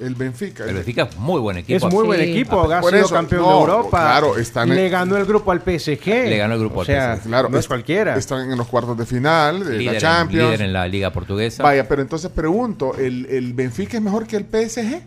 El 0.07 0.15
Benfica 0.17 0.65
es 1.05 1.17
muy 1.17 1.41
buen 1.41 1.57
equipo. 1.59 1.87
Es 1.87 1.93
muy 1.93 2.05
buen 2.05 2.21
equipo, 2.21 2.61
ha 2.73 2.81
Por 2.81 2.91
sido 2.93 3.05
eso, 3.07 3.15
campeón 3.15 3.43
no, 3.43 3.49
de 3.49 3.55
Europa. 3.61 3.91
claro, 4.01 4.37
están 4.37 4.69
en- 4.71 4.77
Le 4.77 4.89
ganó 4.89 5.17
el 5.17 5.25
grupo 5.25 5.53
al 5.53 5.61
PSG. 5.61 6.07
Le 6.07 6.37
ganó 6.37 6.55
el 6.55 6.61
grupo 6.61 6.79
o 6.79 6.81
al 6.81 6.87
sea, 6.87 7.17
PSG. 7.17 7.29
Claro, 7.29 7.49
no 7.49 7.59
es 7.59 7.69
cualquiera. 7.69 8.17
Están 8.17 8.51
en 8.51 8.59
los 8.59 8.67
cuartos 8.69 8.97
de 8.99 9.07
final 9.07 9.65
de 9.65 9.79
Líder 9.79 9.85
la 9.87 9.93
en- 9.93 10.01
Champions. 10.01 10.45
líder 10.51 10.63
en 10.63 10.73
la 10.73 10.89
Liga 10.89 11.11
Portuguesa. 11.13 11.63
Vaya, 11.63 11.87
pero 11.89 12.03
entonces 12.03 12.31
pregunto, 12.31 12.95
¿el, 12.99 13.27
el 13.27 13.53
Benfica 13.55 13.97
es 13.97 14.03
mejor 14.03 14.27
que 14.27 14.37
el 14.37 14.45
PSG? 14.45 15.03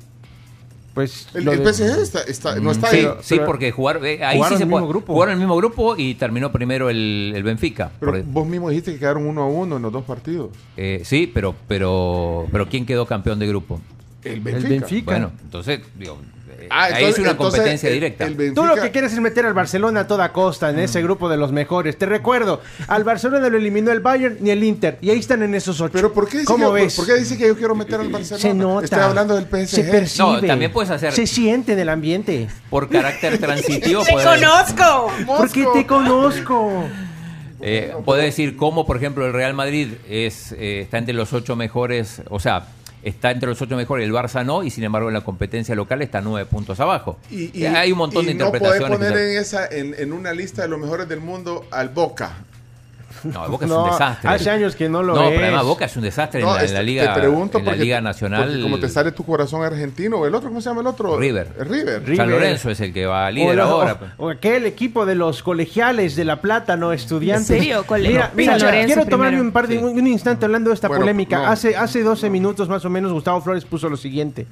Pues 0.93 1.27
el, 1.33 1.45
el 1.49 1.57
de- 1.61 1.73
PSG 1.73 2.01
está, 2.01 2.21
está- 2.21 2.55
no 2.55 2.71
está 2.71 2.87
sí, 2.89 2.99
ahí. 2.99 3.07
sí, 3.21 3.37
porque 3.45 3.69
jugar, 3.73 3.99
eh, 4.05 4.23
ahí 4.23 4.37
Jugaron 4.37 4.57
sí 4.57 4.59
se 4.59 4.63
el 4.63 4.69
puede- 4.69 4.81
mismo 4.83 4.87
grupo. 4.93 5.13
Jugaron 5.13 5.33
el 5.33 5.39
mismo 5.39 5.57
grupo 5.57 5.95
y 5.97 6.15
terminó 6.15 6.53
primero 6.53 6.89
el, 6.89 7.33
el 7.35 7.43
Benfica. 7.43 7.91
Pero 7.99 8.13
Por- 8.13 8.23
vos 8.23 8.47
mismo 8.47 8.69
dijiste 8.69 8.93
que 8.93 8.99
quedaron 8.99 9.25
uno 9.27 9.41
a 9.43 9.47
uno 9.47 9.75
en 9.75 9.81
los 9.81 9.91
dos 9.91 10.05
partidos. 10.05 10.51
eh, 10.77 11.01
sí, 11.03 11.29
pero, 11.33 11.53
pero, 11.67 12.47
pero 12.49 12.69
¿quién 12.69 12.85
quedó 12.85 13.05
campeón 13.05 13.39
de 13.39 13.47
grupo? 13.47 13.81
El 14.25 14.39
Benfica. 14.41 15.05
Bueno, 15.11 15.31
entonces, 15.43 15.79
digo, 15.97 16.19
eh, 16.59 16.67
Ah, 16.71 16.85
ahí 16.85 16.93
entonces- 16.93 17.09
es 17.15 17.19
una 17.19 17.31
entonces, 17.31 17.59
competencia 17.59 17.89
el- 17.89 17.93
directa. 17.95 18.27
Tú 18.55 18.65
lo 18.65 18.75
que 18.75 18.89
quieres 18.91 19.13
es 19.13 19.19
meter 19.19 19.45
al 19.45 19.53
Barcelona 19.53 20.01
a 20.01 20.07
toda 20.07 20.31
costa 20.31 20.69
en 20.71 20.79
ese 20.79 21.01
grupo 21.03 21.29
de 21.29 21.37
los 21.37 21.51
mejores. 21.51 21.97
Te 21.97 22.05
recuerdo, 22.07 22.61
al 22.87 23.03
Barcelona 23.03 23.49
lo 23.49 23.57
eliminó 23.57 23.91
el 23.91 23.99
Bayern 23.99 24.37
ni 24.39 24.49
el 24.49 24.63
Inter. 24.63 24.97
Y 25.01 25.09
ahí 25.11 25.19
están 25.19 25.43
en 25.43 25.53
esos 25.53 25.79
ocho. 25.81 25.91
Pero 25.93 26.11
¿por 26.13 26.27
qué 26.27 26.39
dice, 26.39 26.47
¿Cómo 26.47 26.73
que, 26.73 26.81
ves? 26.83 26.95
¿por 26.95 27.05
qué 27.05 27.15
dice 27.15 27.37
que 27.37 27.47
yo 27.47 27.55
quiero 27.57 27.75
meter 27.75 27.99
al 27.99 28.09
Barcelona? 28.09 28.41
Se 28.41 28.53
nota. 28.53 28.85
Estoy 28.85 28.99
hablando 28.99 29.35
del 29.35 29.45
PSG. 29.45 29.67
Se 29.75 29.83
percibe. 29.83 30.27
No, 30.41 30.47
también 30.47 30.71
puedes 30.71 30.89
hacer- 30.89 31.11
Se 31.13 31.27
siente 31.27 31.73
en 31.73 31.79
el 31.79 31.89
ambiente. 31.89 32.47
Por 32.69 32.89
carácter 32.89 33.37
transitivo, 33.39 34.03
¡Te 34.03 34.11
puedes- 34.13 34.27
conozco! 34.27 35.11
Porque 35.37 35.67
te 35.73 35.85
conozco. 35.85 36.85
Eh, 37.61 37.93
puede 38.03 38.23
decir 38.23 38.55
cómo, 38.57 38.85
por 38.85 38.97
ejemplo, 38.97 39.25
el 39.25 39.33
Real 39.33 39.53
Madrid 39.53 39.93
es 40.09 40.51
eh, 40.57 40.81
está 40.81 40.97
entre 40.97 41.13
los 41.13 41.31
ocho 41.33 41.55
mejores, 41.55 42.21
o 42.29 42.39
sea, 42.39 42.67
está 43.05 43.31
entre 43.31 43.47
los 43.47 43.61
ocho 43.61 43.75
mejores, 43.77 44.05
el 44.05 44.13
Barça 44.13 44.43
no, 44.43 44.63
y 44.63 44.71
sin 44.71 44.83
embargo 44.83 45.07
en 45.07 45.13
la 45.13 45.21
competencia 45.21 45.75
local 45.75 46.01
está 46.01 46.21
nueve 46.21 46.49
puntos 46.49 46.79
abajo. 46.79 47.17
Y, 47.29 47.63
Hay 47.65 47.91
un 47.91 47.99
montón 47.99 48.25
de 48.25 48.31
y 48.31 48.35
no 48.35 48.47
interpretaciones. 48.47 48.97
podés 48.97 49.11
poner 49.11 49.29
en, 49.29 49.37
esa, 49.37 49.67
en, 49.67 49.95
en 49.97 50.11
una 50.11 50.33
lista 50.33 50.63
de 50.63 50.67
los 50.67 50.79
mejores 50.79 51.07
del 51.07 51.21
mundo 51.21 51.65
al 51.71 51.89
Boca. 51.89 52.33
No, 53.23 53.47
Boca 53.49 53.65
es 53.65 53.71
No, 53.75 53.83
un 53.85 53.91
desastre. 53.91 54.29
hace 54.29 54.49
años 54.49 54.75
que 54.75 54.89
no 54.89 55.01
lo 55.01 55.15
No, 55.15 55.23
es. 55.23 55.29
pero 55.31 55.43
además 55.45 55.63
Boca 55.65 55.85
es 55.85 55.95
un 55.95 56.03
desastre 56.03 56.41
en, 56.41 56.45
la, 56.45 56.63
en 56.63 56.73
la 56.73 56.83
liga, 56.83 57.13
te 57.13 57.19
pregunto 57.19 57.57
en 57.59 57.65
la 57.65 57.71
porque- 57.71 57.83
liga 57.83 57.97
porque 57.97 58.03
nacional. 58.03 58.59
como 58.61 58.79
te 58.79 58.89
sale 58.89 59.11
tu 59.11 59.25
corazón 59.25 59.63
argentino, 59.63 60.17
o 60.17 60.25
el 60.25 60.35
otro, 60.35 60.49
¿cómo 60.49 60.61
se 60.61 60.69
llama 60.69 60.81
el 60.81 60.87
otro? 60.87 61.17
River. 61.17 61.49
River. 61.59 62.01
River. 62.03 62.17
San 62.17 62.29
Lorenzo 62.29 62.69
es 62.69 62.79
el 62.81 62.93
que 62.93 63.05
va 63.05 63.27
O, 63.27 63.31
líder 63.31 63.55
la- 63.55 63.63
ahora. 63.63 63.97
o- 64.17 64.25
o 64.25 64.29
aquel 64.29 64.65
equipo 64.65 65.05
de 65.05 65.15
los 65.15 65.41
colegiales 65.43 66.15
de 66.15 66.25
La 66.25 66.41
Plata, 66.41 66.75
no 66.77 66.91
estudiantes. 66.93 67.49
¿En 67.51 67.57
serio? 67.59 67.85
Mira, 67.89 68.27
no, 68.29 68.35
mira, 68.35 68.59
San 68.59 68.67
Lorenzo 68.67 68.93
quiero 68.95 69.09
tomarme 69.09 69.29
primero. 69.37 69.45
un, 69.47 69.51
par 69.51 69.67
de, 69.67 69.77
Sí. 69.79 69.83
un, 69.83 69.97
un 69.99 70.07
instante 70.07 70.45
hablando 70.45 70.69
de 70.69 70.73
esta 70.75 70.87
Bueno, 70.87 71.01
polémica. 71.03 71.37
no. 71.39 71.47
Hace, 71.47 71.75
hace 71.75 72.03
12 72.03 72.29
minutos 72.29 72.69
más 72.69 72.83
o 72.85 72.89
menos 72.89 73.11
Gustavo 73.13 73.41
Flores 73.41 73.65
puso 73.65 73.89
lo 73.89 73.97
siguiente. 73.97 74.45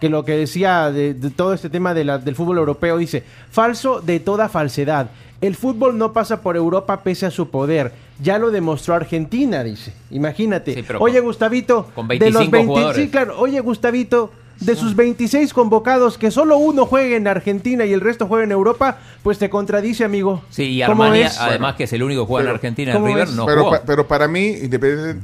Que 0.00 0.08
lo 0.10 0.24
que 0.24 0.32
decía 0.36 0.90
de, 0.90 1.14
de 1.14 1.30
todo 1.30 1.54
este 1.54 1.70
tema 1.70 1.94
de 1.94 2.04
la- 2.04 2.18
del 2.18 2.34
fútbol 2.34 2.58
europeo 2.58 2.98
dice, 2.98 3.22
falso 3.50 4.00
de 4.00 4.20
toda 4.20 4.48
falsedad. 4.48 5.06
El 5.44 5.54
fútbol 5.56 5.98
no 5.98 6.12
pasa 6.12 6.40
por 6.40 6.56
Europa 6.56 7.02
pese 7.02 7.26
a 7.26 7.30
su 7.30 7.48
poder. 7.50 7.92
Ya 8.22 8.38
lo 8.38 8.50
demostró 8.50 8.94
Argentina, 8.94 9.62
dice. 9.62 9.92
Imagínate. 10.10 10.74
Sí, 10.74 10.84
Oye, 11.00 11.18
con- 11.18 11.26
Gustavito, 11.26 11.90
con 11.94 12.08
de 12.08 12.16
los 12.18 12.34
25 12.34 12.50
20 12.52 12.66
jugadores. 12.66 13.02
sí, 13.04 13.10
claro. 13.10 13.38
Oye, 13.38 13.60
Gustavito, 13.60 14.30
de 14.60 14.76
sus 14.76 14.94
26 14.96 15.52
convocados, 15.52 16.16
que 16.16 16.30
solo 16.30 16.56
uno 16.56 16.86
juegue 16.86 17.16
en 17.16 17.26
Argentina 17.28 17.84
y 17.84 17.92
el 17.92 18.00
resto 18.00 18.26
juegue 18.26 18.44
en 18.44 18.52
Europa, 18.52 18.98
pues 19.22 19.38
te 19.38 19.50
contradice, 19.50 20.04
amigo. 20.04 20.42
Sí, 20.50 20.80
y 20.80 20.86
¿Cómo 20.86 21.02
Armani, 21.04 21.24
además 21.38 21.74
que 21.74 21.84
es 21.84 21.92
el 21.92 22.02
único 22.02 22.22
que 22.22 22.26
juega 22.28 22.40
en 22.42 22.46
Pero- 22.46 22.54
Argentina, 22.54 22.90
en 22.92 22.96
¿cómo 22.96 23.06
River, 23.08 23.26
ves? 23.26 23.34
no 23.36 23.46
pero, 23.46 23.70
pa- 23.70 23.82
pero 23.84 24.06
para 24.08 24.28
mí, 24.28 24.54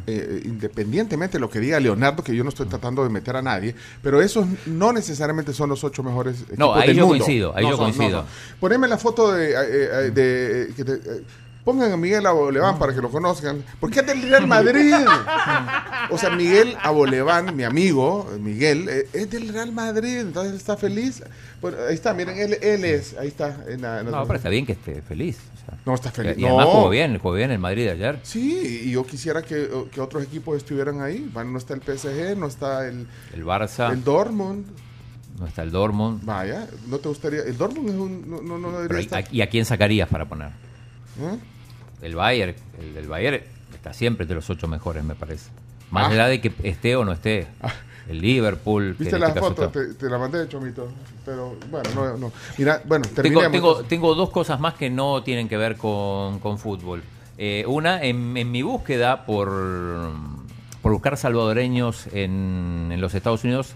eh, 0.07 0.43
independientemente 0.45 1.39
de 1.39 1.41
lo 1.41 1.49
que 1.51 1.61
diga 1.61 1.79
Leonardo, 1.81 2.23
que 2.23 2.35
yo 2.35 2.43
no 2.45 2.49
estoy 2.51 2.67
tratando 2.67 3.03
de 3.03 3.11
meter 3.11 3.37
a 3.37 3.43
nadie, 3.43 3.75
pero 4.03 4.21
esos 4.21 4.47
no 4.67 4.93
necesariamente 4.93 5.53
son 5.53 5.71
los 5.71 5.83
ocho 5.85 6.03
mejores 6.03 6.41
equipos 6.43 6.59
No, 6.59 6.75
ahí 6.75 6.89
del 6.89 6.97
yo 6.99 7.07
mundo. 7.07 7.25
coincido, 7.25 7.53
ahí 7.57 7.65
yo 7.65 7.77
son, 7.77 7.93
coincido. 7.93 8.25
Poneme 8.59 8.89
la 8.89 8.99
foto 8.99 9.33
de... 9.33 9.51
eh, 9.53 9.55
eh, 9.59 10.11
de- 10.11 11.23
Pongan 11.65 11.93
a 11.93 11.97
Miguel 11.97 12.25
Aboleván 12.27 12.79
para 12.79 12.95
que 12.95 13.01
lo 13.03 13.11
conozcan. 13.11 13.63
Porque 13.79 14.01
es 14.01 14.07
del 14.07 14.23
Real 14.23 14.47
Madrid. 14.47 14.95
O 16.11 16.17
sea, 16.19 16.31
Miguel 16.31 16.75
Aboleván, 16.83 17.55
mi 17.55 17.65
amigo, 17.65 18.29
Miguel, 18.41 18.89
eh, 18.89 19.09
es 19.13 19.31
del 19.31 19.49
Real 19.53 19.71
Madrid. 19.71 20.19
Entonces 20.21 20.55
está 20.55 20.77
feliz. 20.77 21.23
Bueno, 21.61 21.77
ahí 21.89 21.95
está, 21.95 22.15
miren, 22.15 22.39
él, 22.39 22.57
él 22.63 22.85
es. 22.85 23.15
Ahí 23.19 23.29
está. 23.29 23.65
en 23.69 23.83
la- 23.83 24.01
en 24.01 24.11
la- 24.11 24.19
No, 24.19 24.27
pero 24.27 24.37
está 24.39 24.49
bien 24.49 24.65
que 24.65 24.73
esté 24.73 25.03
feliz. 25.03 25.39
o 25.55 25.59
sea. 25.67 25.79
No, 25.85 25.95
está 25.95 26.11
feliz. 26.11 26.35
Y 26.39 26.45
además 26.47 26.67
No. 26.67 26.73
jugó 26.73 26.89
bien, 26.89 27.19
jugó 27.19 27.35
bien 27.35 27.51
el 27.51 27.59
Madrid 27.59 27.89
ayer. 27.89 28.19
Sí, 28.23 28.83
y 28.87 28.91
yo 28.93 29.05
quisiera 29.05 29.43
que, 29.43 29.69
que 29.93 30.01
otros 30.01 30.23
equipos 30.25 30.57
estuvieran 30.57 31.03
ahí. 31.03 31.29
Bueno, 31.33 31.51
no 31.51 31.59
está 31.59 31.75
el 31.75 31.83
PSG, 31.83 32.37
no 32.39 32.47
está 32.47 32.89
el, 32.89 33.07
El 33.35 33.45
Barça, 33.45 33.93
el 33.93 34.03
Dortmund. 34.03 34.65
no 35.39 35.47
está 35.47 35.63
el 35.63 35.71
Dortmund. 35.71 36.25
Vaya, 36.25 36.67
¿no 36.87 36.99
te 36.99 37.09
gustaría? 37.09 37.43
El 37.43 37.57
Dortmund 37.59 37.89
es 37.91 37.95
un, 37.97 38.31
no, 38.31 38.41
no, 38.41 38.59
no 38.59 38.69
debería 38.73 38.89
Pero, 38.89 38.99
estar. 39.01 39.25
¿y 39.31 39.43
a 39.43 39.49
quién 39.51 39.67
sacarías 39.67 40.09
para 40.09 40.27
poner? 40.27 40.49
¿Eh? 40.49 41.39
El 42.03 42.17
Bayern, 42.17 42.55
el 42.81 42.95
del 42.95 43.09
Bayern 43.09 43.41
está 43.75 43.93
siempre 43.93 44.25
entre 44.25 44.37
los 44.37 44.49
ocho 44.51 44.67
mejores, 44.69 45.05
me 45.05 45.15
parece. 45.15 45.51
Más 45.91 46.05
Ah. 46.05 46.11
allá 46.13 46.27
de 46.29 46.41
que 46.41 46.53
esté 46.63 46.97
o 46.97 47.05
no 47.05 47.13
esté. 47.13 47.47
El 48.09 48.21
Liverpool. 48.21 48.97
¿Viste 48.99 49.15
en 49.15 49.21
la 49.21 49.29
este 49.29 49.41
caso 49.41 49.55
foto? 49.55 49.65
está. 49.67 49.81
Te, 49.81 49.95
te 49.95 50.11
la 50.11 50.19
mandé, 50.19 50.49
Chomito. 50.49 50.89
Pero 51.25 51.55
bueno, 51.71 51.91
no. 51.95 52.17
no. 52.17 52.33
Mira, 52.59 52.83
bueno, 52.85 53.05
Tengo, 53.23 53.49
tengo, 53.51 53.85
tengo 53.85 54.15
dos 54.17 54.31
cosas 54.31 54.59
más 54.59 54.75
que 54.75 54.91
no 54.91 55.23
tienen 55.23 55.49
que 55.49 55.57
ver 55.57 55.77
con, 55.77 56.41
con 56.41 56.59
fútbol. 56.59 57.03
Eh, 57.39 57.65
una, 57.69 58.03
en, 58.03 58.37
en 58.37 58.51
mi 58.51 58.63
búsqueda 58.63 59.25
por, 59.27 60.11
por 60.83 60.93
buscar 60.93 61.17
salvadoreños 61.17 62.09
en, 62.13 62.89
en 62.91 63.01
los 63.01 63.15
Estados 63.15 63.45
Unidos, 63.45 63.75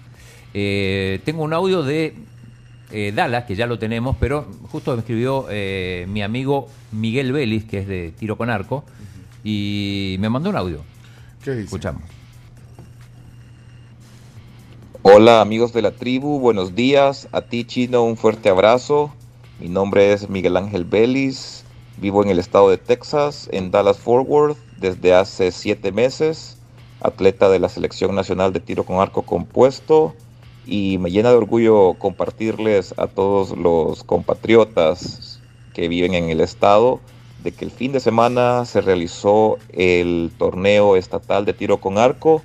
eh, 0.53 1.21
tengo 1.25 1.43
un 1.45 1.53
audio 1.53 1.83
de 1.83 2.15
eh, 2.91 3.13
Dallas, 3.15 3.45
que 3.45 3.55
ya 3.55 3.67
lo 3.67 3.79
tenemos, 3.79 4.17
pero 4.19 4.47
justo 4.71 4.93
me 4.93 5.01
escribió 5.01 5.47
eh, 5.51 6.07
mi 6.09 6.23
amigo 6.23 6.69
Miguel 6.93 7.33
Vélez, 7.33 7.65
que 7.65 7.79
es 7.79 7.89
de 7.89 8.13
Tiro 8.19 8.37
con 8.37 8.51
Arco, 8.51 8.85
y 9.43 10.17
me 10.21 10.29
mandó 10.29 10.51
un 10.51 10.57
audio. 10.57 10.81
¿Qué 11.43 11.53
dice? 11.53 11.65
Escuchamos. 11.65 12.03
Hola 15.03 15.43
amigos 15.43 15.75
de 15.75 15.83
la 15.83 15.91
tribu, 15.91 16.41
buenos 16.41 16.75
días. 16.75 17.29
A 17.33 17.43
ti 17.43 17.65
Chino 17.65 18.05
un 18.05 18.17
fuerte 18.17 18.49
abrazo. 18.49 19.13
Mi 19.61 19.69
nombre 19.69 20.15
es 20.15 20.31
Miguel 20.31 20.57
Ángel 20.57 20.85
Vélez. 20.85 21.65
Vivo 21.99 22.25
en 22.25 22.31
el 22.31 22.39
estado 22.39 22.71
de 22.71 22.79
Texas, 22.79 23.49
en 23.53 23.71
Dallas 23.71 23.99
Fort 23.99 24.27
Worth, 24.27 24.57
desde 24.79 25.15
hace 25.15 25.53
siete 25.53 25.93
meses. 25.93 26.57
Atleta 27.01 27.51
de 27.51 27.59
la 27.59 27.69
Selección 27.69 28.15
Nacional 28.15 28.55
de 28.55 28.61
Tiro 28.61 28.85
con 28.85 28.99
Arco 28.99 29.23
Compuesto. 29.23 30.15
Y 30.67 30.99
me 30.99 31.11
llena 31.11 31.31
de 31.31 31.37
orgullo 31.37 31.95
compartirles 31.95 32.95
a 32.97 33.07
todos 33.07 33.57
los 33.57 34.03
compatriotas 34.05 35.41
que 35.75 35.89
viven 35.89 36.15
en 36.15 36.31
el 36.31 36.41
estado 36.41 37.01
de 37.45 37.53
que 37.53 37.67
el 37.67 37.71
fin 37.71 37.93
de 37.93 38.01
semana 38.01 38.65
se 38.65 38.81
realizó 38.81 39.59
el 39.71 40.33
torneo 40.39 40.97
estatal 40.97 41.45
de 41.45 41.53
tiro 41.53 41.79
con 41.79 41.99
arco 41.99 42.43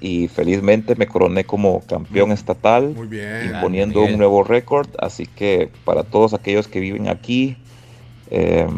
y 0.00 0.28
felizmente 0.28 0.94
me 0.94 1.08
coroné 1.08 1.42
como 1.42 1.80
campeón 1.80 2.30
estatal, 2.30 2.94
Muy 2.94 3.08
bien. 3.08 3.46
imponiendo 3.52 4.02
un 4.02 4.16
nuevo 4.16 4.44
récord. 4.44 4.88
Así 5.00 5.26
que 5.26 5.70
para 5.84 6.04
todos 6.04 6.34
aquellos 6.34 6.68
que 6.68 6.78
viven 6.78 7.08
aquí, 7.08 7.56
eh, 8.30 8.68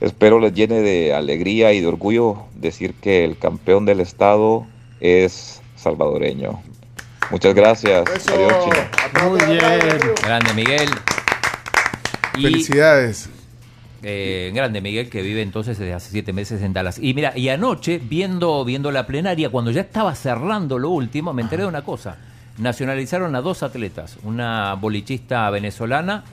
espero 0.00 0.38
les 0.38 0.54
llene 0.54 0.80
de 0.80 1.12
alegría 1.12 1.72
y 1.72 1.80
de 1.80 1.88
orgullo 1.88 2.44
decir 2.54 2.94
que 2.94 3.24
el 3.24 3.36
campeón 3.38 3.84
del 3.84 3.98
estado 3.98 4.64
es 5.00 5.60
salvadoreño. 5.74 6.62
Muchas 7.32 7.54
gracias. 7.54 8.04
Adiós, 8.28 8.64
Chino. 8.64 9.30
Muy 9.30 9.40
bien. 9.46 9.60
Grande 10.22 10.52
Miguel. 10.54 10.88
Y, 12.36 12.42
Felicidades. 12.42 13.28
eh, 14.02 14.50
grande 14.54 14.80
Miguel 14.80 15.08
que 15.10 15.22
vive 15.22 15.42
entonces 15.42 15.78
desde 15.78 15.94
hace 15.94 16.10
siete 16.10 16.32
meses 16.32 16.62
en 16.62 16.72
Dallas. 16.72 16.98
Y 17.00 17.14
mira, 17.14 17.36
y 17.36 17.48
anoche, 17.48 17.98
viendo, 18.02 18.64
viendo 18.64 18.90
la 18.90 19.06
plenaria, 19.06 19.48
cuando 19.50 19.70
ya 19.70 19.80
estaba 19.80 20.14
cerrando 20.14 20.78
lo 20.78 20.90
último, 20.90 21.32
me 21.32 21.42
enteré 21.42 21.62
de 21.62 21.68
una 21.68 21.82
cosa. 21.82 22.16
Nacionalizaron 22.58 23.34
a 23.34 23.40
dos 23.40 23.62
atletas, 23.62 24.18
una 24.24 24.74
bolichista 24.74 25.48
venezolana 25.50 26.24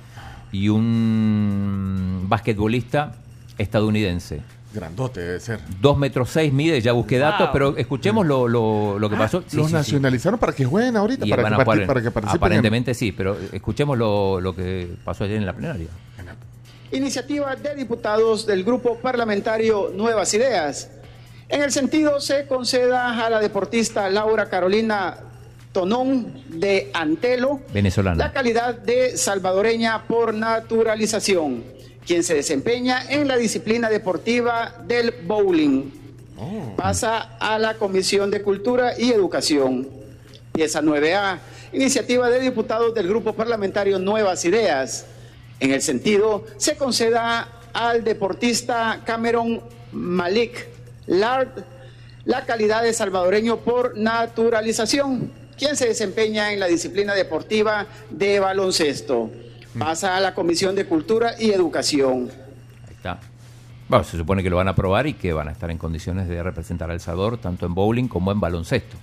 y 0.51 0.67
un 0.69 2.25
basquetbolista 2.27 3.15
estadounidense. 3.57 4.41
Grandote 4.71 5.19
debe 5.21 5.39
ser. 5.39 5.59
Dos 5.81 5.97
metros 5.97 6.29
seis 6.29 6.53
mide, 6.53 6.79
ya 6.79 6.91
busqué 6.91 7.17
datos, 7.17 7.49
pero 7.51 7.75
escuchemos 7.77 8.25
lo, 8.25 8.47
lo, 8.47 8.99
lo 8.99 9.09
que 9.09 9.15
Ah, 9.15 9.19
pasó. 9.19 9.43
Sí, 9.47 9.57
los 9.57 9.65
sí, 9.65 9.71
sí. 9.71 9.75
nacionalizaron 9.75 10.39
para 10.39 10.53
que 10.53 10.63
jueguen 10.65 10.95
ahorita, 10.95 11.25
para 11.25 11.41
van 11.43 11.55
que, 11.55 11.61
a 11.61 11.65
jugar 11.65 11.87
para 11.87 12.01
que 12.01 12.11
participen. 12.11 12.35
en- 12.35 12.37
Aparentemente 12.37 12.93
sí, 12.93 13.11
pero 13.11 13.35
escuchemos 13.51 13.97
lo, 13.97 14.39
lo 14.39 14.55
que 14.55 14.87
pasó 15.03 15.23
ayer 15.23 15.37
en 15.37 15.45
la 15.45 15.53
plenaria. 15.53 15.87
Iniciativa 16.91 17.55
de 17.55 17.75
diputados 17.75 18.45
del 18.47 18.63
grupo 18.63 18.97
parlamentario 18.97 19.91
Nuevas 19.95 20.33
Ideas. 20.33 20.89
En 21.47 21.61
el 21.61 21.71
sentido 21.71 22.19
se 22.19 22.47
conceda 22.47 23.25
a 23.25 23.29
la 23.29 23.39
deportista 23.39 24.09
Laura 24.09 24.49
Carolina 24.49 25.17
Tonón 25.71 26.33
de 26.49 26.89
Antelo 26.93 27.59
la 27.67 27.73
Venezolana. 27.73 28.31
calidad 28.31 28.75
de 28.75 29.17
salvadoreña 29.17 30.03
por 30.07 30.33
naturalización, 30.33 31.63
quien 32.09 32.23
se 32.23 32.33
desempeña 32.33 33.03
en 33.07 33.27
la 33.27 33.37
disciplina 33.37 33.87
deportiva 33.87 34.77
del 34.87 35.13
bowling. 35.27 35.91
Pasa 36.75 37.37
a 37.39 37.59
la 37.59 37.75
Comisión 37.75 38.31
de 38.31 38.41
Cultura 38.41 38.97
y 38.97 39.11
Educación. 39.11 39.87
Pieza 40.51 40.81
9A, 40.81 41.37
iniciativa 41.71 42.27
de 42.31 42.39
diputados 42.39 42.95
del 42.95 43.07
Grupo 43.07 43.33
Parlamentario 43.33 43.99
Nuevas 43.99 44.43
Ideas. 44.43 45.05
En 45.59 45.69
el 45.69 45.83
sentido, 45.83 46.45
se 46.57 46.75
conceda 46.75 47.47
al 47.73 48.03
deportista 48.03 49.03
Cameron 49.05 49.61
Malik 49.91 50.67
Lard 51.05 51.63
la 52.25 52.43
calidad 52.43 52.81
de 52.81 52.91
salvadoreño 52.91 53.57
por 53.57 53.95
naturalización, 53.95 55.31
quien 55.55 55.75
se 55.75 55.89
desempeña 55.89 56.53
en 56.53 56.59
la 56.59 56.65
disciplina 56.65 57.13
deportiva 57.13 57.85
de 58.09 58.39
baloncesto. 58.39 59.29
Pasa 59.77 60.15
a 60.15 60.19
la 60.19 60.33
Comisión 60.33 60.75
de 60.75 60.85
Cultura 60.85 61.33
y 61.39 61.51
Educación. 61.51 62.29
Ahí 62.87 62.93
está. 62.95 63.19
Bueno, 63.87 64.03
se 64.03 64.17
supone 64.17 64.43
que 64.43 64.49
lo 64.49 64.57
van 64.57 64.67
a 64.67 64.71
aprobar 64.71 65.07
y 65.07 65.13
que 65.13 65.33
van 65.33 65.47
a 65.47 65.51
estar 65.51 65.69
en 65.71 65.77
condiciones 65.77 66.27
de 66.27 66.41
representar 66.41 66.89
a 66.89 66.93
El 66.93 66.99
Salvador 66.99 67.37
tanto 67.37 67.65
en 67.65 67.73
bowling 67.73 68.07
como 68.07 68.31
en 68.31 68.39
baloncesto. 68.39 68.97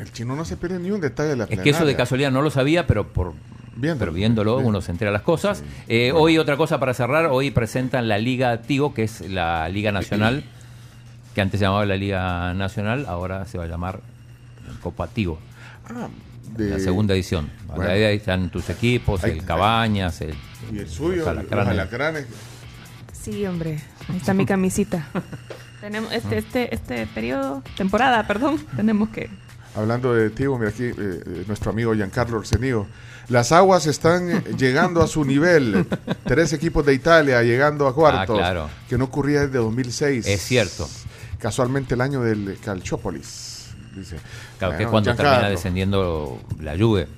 El 0.00 0.12
chino 0.12 0.36
no 0.36 0.44
se 0.44 0.56
pierde 0.56 0.78
ni 0.78 0.90
un 0.90 1.00
detalle 1.00 1.30
de 1.30 1.36
la 1.36 1.44
Es 1.44 1.60
que 1.60 1.70
eso 1.70 1.84
de 1.84 1.96
casualidad 1.96 2.30
no 2.30 2.42
lo 2.42 2.50
sabía, 2.50 2.86
pero 2.86 3.08
por 3.08 3.34
pero 3.98 4.12
viéndolo 4.12 4.58
uno 4.58 4.80
se 4.80 4.90
entera 4.90 5.10
las 5.10 5.22
cosas. 5.22 5.62
Eh, 5.86 6.12
Hoy 6.12 6.38
otra 6.38 6.56
cosa 6.56 6.80
para 6.80 6.94
cerrar, 6.94 7.26
hoy 7.26 7.50
presentan 7.50 8.08
la 8.08 8.18
Liga 8.18 8.62
Tigo, 8.62 8.94
que 8.94 9.02
es 9.02 9.20
la 9.28 9.68
Liga 9.68 9.92
Nacional, 9.92 10.44
que 11.34 11.40
antes 11.40 11.60
se 11.60 11.66
llamaba 11.66 11.84
la 11.84 11.96
Liga 11.96 12.54
Nacional, 12.54 13.04
ahora 13.06 13.44
se 13.44 13.58
va 13.58 13.64
a 13.64 13.66
llamar 13.66 14.00
Copa 14.82 15.08
Tigo. 15.08 15.38
Ah, 15.88 16.08
de- 16.56 16.70
La 16.70 16.78
segunda 16.78 17.14
edición. 17.14 17.50
Bueno. 17.66 17.90
Ahí 17.90 18.02
ahí 18.04 18.16
están 18.16 18.50
tus 18.50 18.68
equipos, 18.70 19.22
Ahí- 19.24 19.32
el 19.32 19.44
Cabañas, 19.44 20.20
el, 20.20 20.34
Y 20.72 20.78
el 20.78 20.88
suyo, 20.88 21.24
los 21.32 21.44
los 21.50 21.68
alacranes. 21.68 22.26
Sí, 23.12 23.44
hombre. 23.46 23.80
Ahí 24.08 24.16
está 24.18 24.34
mi 24.34 24.46
camisita. 24.46 25.08
Tenemos 25.80 26.12
este, 26.12 26.38
este, 26.38 26.74
este 26.74 27.06
periodo, 27.08 27.62
temporada, 27.76 28.26
perdón, 28.26 28.58
tenemos 28.76 29.10
que. 29.10 29.28
Hablando 29.74 30.14
de 30.14 30.30
Tigo, 30.30 30.58
mira 30.58 30.70
aquí 30.70 30.84
eh, 30.84 30.94
eh, 30.96 31.44
nuestro 31.46 31.70
amigo 31.70 31.94
Giancarlo 31.94 32.38
Orsenio. 32.38 32.86
Las 33.28 33.52
aguas 33.52 33.86
están 33.86 34.30
eh, 34.30 34.42
llegando 34.58 35.02
a 35.02 35.06
su 35.06 35.24
nivel. 35.24 35.86
Tres 36.24 36.52
equipos 36.54 36.86
de 36.86 36.94
Italia 36.94 37.42
llegando 37.42 37.86
a 37.86 37.94
cuartos. 37.94 38.36
Ah, 38.36 38.40
claro. 38.42 38.70
Que 38.88 38.96
no 38.96 39.04
ocurría 39.04 39.42
desde 39.42 39.58
2006. 39.58 40.26
Es 40.26 40.40
cierto. 40.42 40.88
Casualmente 41.38 41.94
el 41.94 42.00
año 42.00 42.22
del 42.22 42.56
Calchópolis. 42.64 43.65
Dice. 43.96 44.16
Claro, 44.58 44.76
que 44.76 44.84
es 44.84 44.88
cuando 44.88 45.10
Giancarlo. 45.10 45.30
termina 45.32 45.50
descendiendo 45.50 46.40
la 46.60 46.76
Juve. 46.78 47.08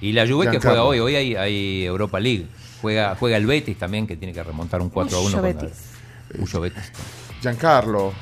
Y 0.00 0.12
la 0.12 0.26
Juve 0.26 0.50
que 0.50 0.58
juega 0.58 0.82
hoy, 0.82 0.98
hoy 0.98 1.14
hay, 1.14 1.36
hay 1.36 1.84
Europa 1.84 2.18
League. 2.20 2.46
Juega, 2.80 3.14
juega 3.14 3.36
el 3.36 3.46
Betis 3.46 3.78
también, 3.78 4.06
que 4.08 4.16
tiene 4.16 4.34
que 4.34 4.42
remontar 4.42 4.80
un 4.80 4.90
4 4.90 5.16
a 5.16 5.20
1 5.20 5.28
Uyo 5.28 5.40
contra 5.40 5.62
Betis. 5.68 5.78
Uyo 6.38 6.60
Betis. 6.60 6.82
Giancarlo, 7.40 8.12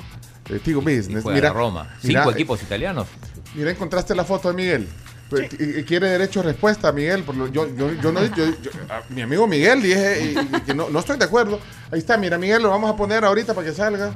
eh, 0.51 0.61
Tigo 0.63 0.83
Business. 0.83 1.23
Juega 1.23 1.35
Mira, 1.37 1.53
Roma. 1.53 1.89
Cinco 2.03 2.31
eh, 2.31 2.35
equipos 2.35 2.63
italianos. 2.63 3.07
Mira, 3.55 3.71
encontraste 3.71 4.15
la 4.15 4.25
foto 4.25 4.49
de 4.49 4.55
Miguel. 4.55 4.89
Pues, 5.31 5.49
Quiere 5.87 6.09
derecho 6.11 6.41
a 6.41 6.43
respuesta, 6.43 6.91
Miguel. 6.93 7.23
por 7.23 7.37
lo- 7.37 7.47
yo, 7.47 7.75
yo, 7.75 7.93
yo 7.95 8.13
no, 8.13 8.23
yo- 8.27 8.47
yo- 8.61 8.71
a 8.91 9.03
mi 9.11 9.23
amigo 9.23 9.47
Miguel 9.47 9.81
dije 9.81 10.35
y- 10.35 10.57
y 10.57 10.61
que 10.63 10.75
no, 10.75 10.91
no 10.91 10.99
estoy 10.99 11.17
de 11.19 11.25
acuerdo. 11.25 11.61
Ahí 11.93 12.01
está, 12.01 12.19
mira, 12.19 12.37
Miguel, 12.37 12.63
lo 12.63 12.69
vamos 12.69 12.91
a 12.91 12.97
poner 12.97 13.25
ahorita 13.25 13.55
para 13.55 13.67
que 13.67 13.73
salga. 13.73 14.13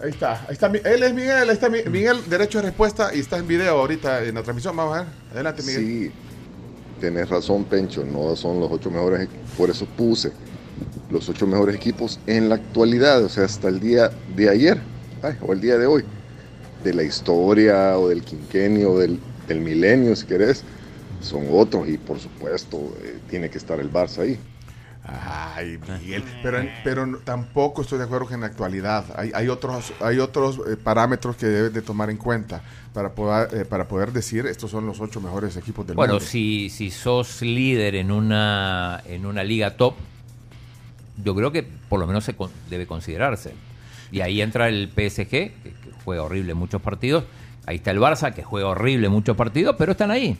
Ahí 0.00 0.10
está, 0.10 0.44
ahí 0.46 0.52
está. 0.52 0.66
Él 0.68 1.02
es 1.02 1.12
Miguel, 1.12 1.48
ahí 1.48 1.50
está 1.50 1.68
Mi- 1.68 1.82
Miguel, 1.90 2.18
derecho 2.28 2.60
a 2.60 2.62
respuesta 2.62 3.10
y 3.14 3.18
está 3.20 3.36
en 3.38 3.48
video 3.48 3.78
ahorita 3.80 4.22
en 4.24 4.34
la 4.36 4.42
transmisión. 4.42 4.76
Vamos 4.76 4.96
a 4.96 5.00
ver. 5.02 5.08
Adelante, 5.32 5.62
Miguel. 5.64 5.82
Sí, 5.84 6.12
tenés 7.00 7.28
razón, 7.28 7.64
Pencho, 7.64 8.04
no 8.04 8.36
son 8.36 8.60
los 8.60 8.70
ocho 8.70 8.90
mejores, 8.90 9.28
por 9.56 9.70
eso 9.70 9.86
puse 9.86 10.30
los 11.10 11.28
ocho 11.28 11.46
mejores 11.46 11.74
equipos 11.74 12.20
en 12.26 12.48
la 12.48 12.56
actualidad, 12.56 13.24
o 13.24 13.28
sea, 13.28 13.44
hasta 13.44 13.68
el 13.68 13.80
día 13.80 14.10
de 14.36 14.48
ayer, 14.48 14.78
ay, 15.22 15.34
o 15.46 15.52
el 15.52 15.60
día 15.60 15.78
de 15.78 15.86
hoy, 15.86 16.04
de 16.84 16.94
la 16.94 17.02
historia 17.02 17.98
o 17.98 18.08
del 18.08 18.22
quinquenio, 18.22 18.92
o 18.92 18.98
del, 19.00 19.18
del 19.48 19.60
milenio, 19.60 20.14
si 20.14 20.26
querés, 20.26 20.62
son 21.22 21.46
otros 21.50 21.88
y 21.88 21.96
por 21.96 22.20
supuesto 22.20 22.76
eh, 23.02 23.18
tiene 23.28 23.48
que 23.50 23.58
estar 23.58 23.80
el 23.80 23.92
Barça 23.92 24.18
ahí. 24.22 24.38
Ay, 25.10 25.78
Miguel. 25.78 26.22
Pero, 26.42 26.58
pero 26.84 27.18
tampoco 27.24 27.80
estoy 27.82 27.98
de 27.98 28.04
acuerdo 28.04 28.28
que 28.28 28.34
en 28.34 28.40
la 28.42 28.46
actualidad 28.48 29.04
hay, 29.16 29.30
hay 29.34 29.48
otros, 29.48 29.92
hay 30.00 30.18
otros 30.18 30.60
eh, 30.70 30.76
parámetros 30.76 31.36
que 31.36 31.46
debes 31.46 31.72
de 31.72 31.80
tomar 31.82 32.10
en 32.10 32.18
cuenta 32.18 32.60
para 32.92 33.14
poder, 33.14 33.48
eh, 33.54 33.64
para 33.64 33.88
poder 33.88 34.12
decir 34.12 34.44
estos 34.46 34.70
son 34.70 34.84
los 34.86 35.00
ocho 35.00 35.20
mejores 35.20 35.56
equipos 35.56 35.86
del 35.86 35.96
Bueno, 35.96 36.14
mundo. 36.14 36.26
si, 36.26 36.68
si 36.68 36.90
sos 36.90 37.40
líder 37.42 37.94
en 37.94 38.10
una, 38.10 39.02
en 39.06 39.24
una 39.24 39.42
liga 39.44 39.76
top, 39.76 39.94
yo 41.24 41.34
creo 41.34 41.50
que 41.52 41.62
por 41.62 41.98
lo 42.00 42.06
menos 42.06 42.24
se 42.24 42.34
con- 42.34 42.50
debe 42.68 42.86
considerarse. 42.86 43.52
Y 44.12 44.20
ahí 44.20 44.40
entra 44.40 44.68
el 44.68 44.88
PSG, 44.88 45.28
que, 45.28 45.52
que 45.62 45.74
juega 46.04 46.22
horrible 46.22 46.54
muchos 46.54 46.80
partidos. 46.82 47.24
Ahí 47.66 47.76
está 47.76 47.90
el 47.90 47.98
Barça, 47.98 48.32
que 48.32 48.42
juega 48.42 48.68
horrible 48.68 49.08
muchos 49.08 49.36
partidos, 49.36 49.74
pero 49.78 49.92
están 49.92 50.10
ahí. 50.10 50.36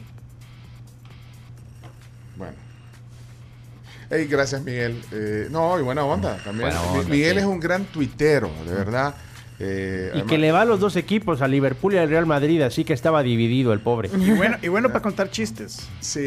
Hey, 4.11 4.27
gracias, 4.27 4.63
Miguel. 4.63 5.03
Eh, 5.13 5.49
no, 5.51 5.79
y 5.79 5.83
buena 5.83 6.05
onda 6.05 6.37
también. 6.45 6.71
Buena 6.71 6.81
Mi- 6.93 6.99
onda, 6.99 7.11
Miguel 7.11 7.33
sí. 7.35 7.39
es 7.41 7.45
un 7.45 7.61
gran 7.61 7.85
tuitero, 7.85 8.51
de 8.67 8.75
verdad. 8.75 9.15
Eh, 9.61 10.07
Y 10.07 10.11
además- 10.13 10.31
que 10.31 10.39
le 10.39 10.53
va 10.53 10.61
a 10.63 10.65
los 10.65 10.79
dos 10.81 10.95
equipos, 10.97 11.43
a 11.43 11.49
Liverpool 11.49 11.93
y 11.95 11.99
al 11.99 12.09
Real 12.09 12.25
Madrid, 12.27 12.63
así 12.63 12.85
que 12.85 12.93
estaba 12.93 13.23
dividido 13.23 13.73
el 13.73 13.81
pobre. 13.81 14.09
Y 14.19 14.31
bueno, 14.31 14.57
y 14.63 14.69
bueno 14.69 14.89
para 14.89 15.03
contar 15.03 15.31
chistes. 15.31 15.81
Sí, 16.01 16.21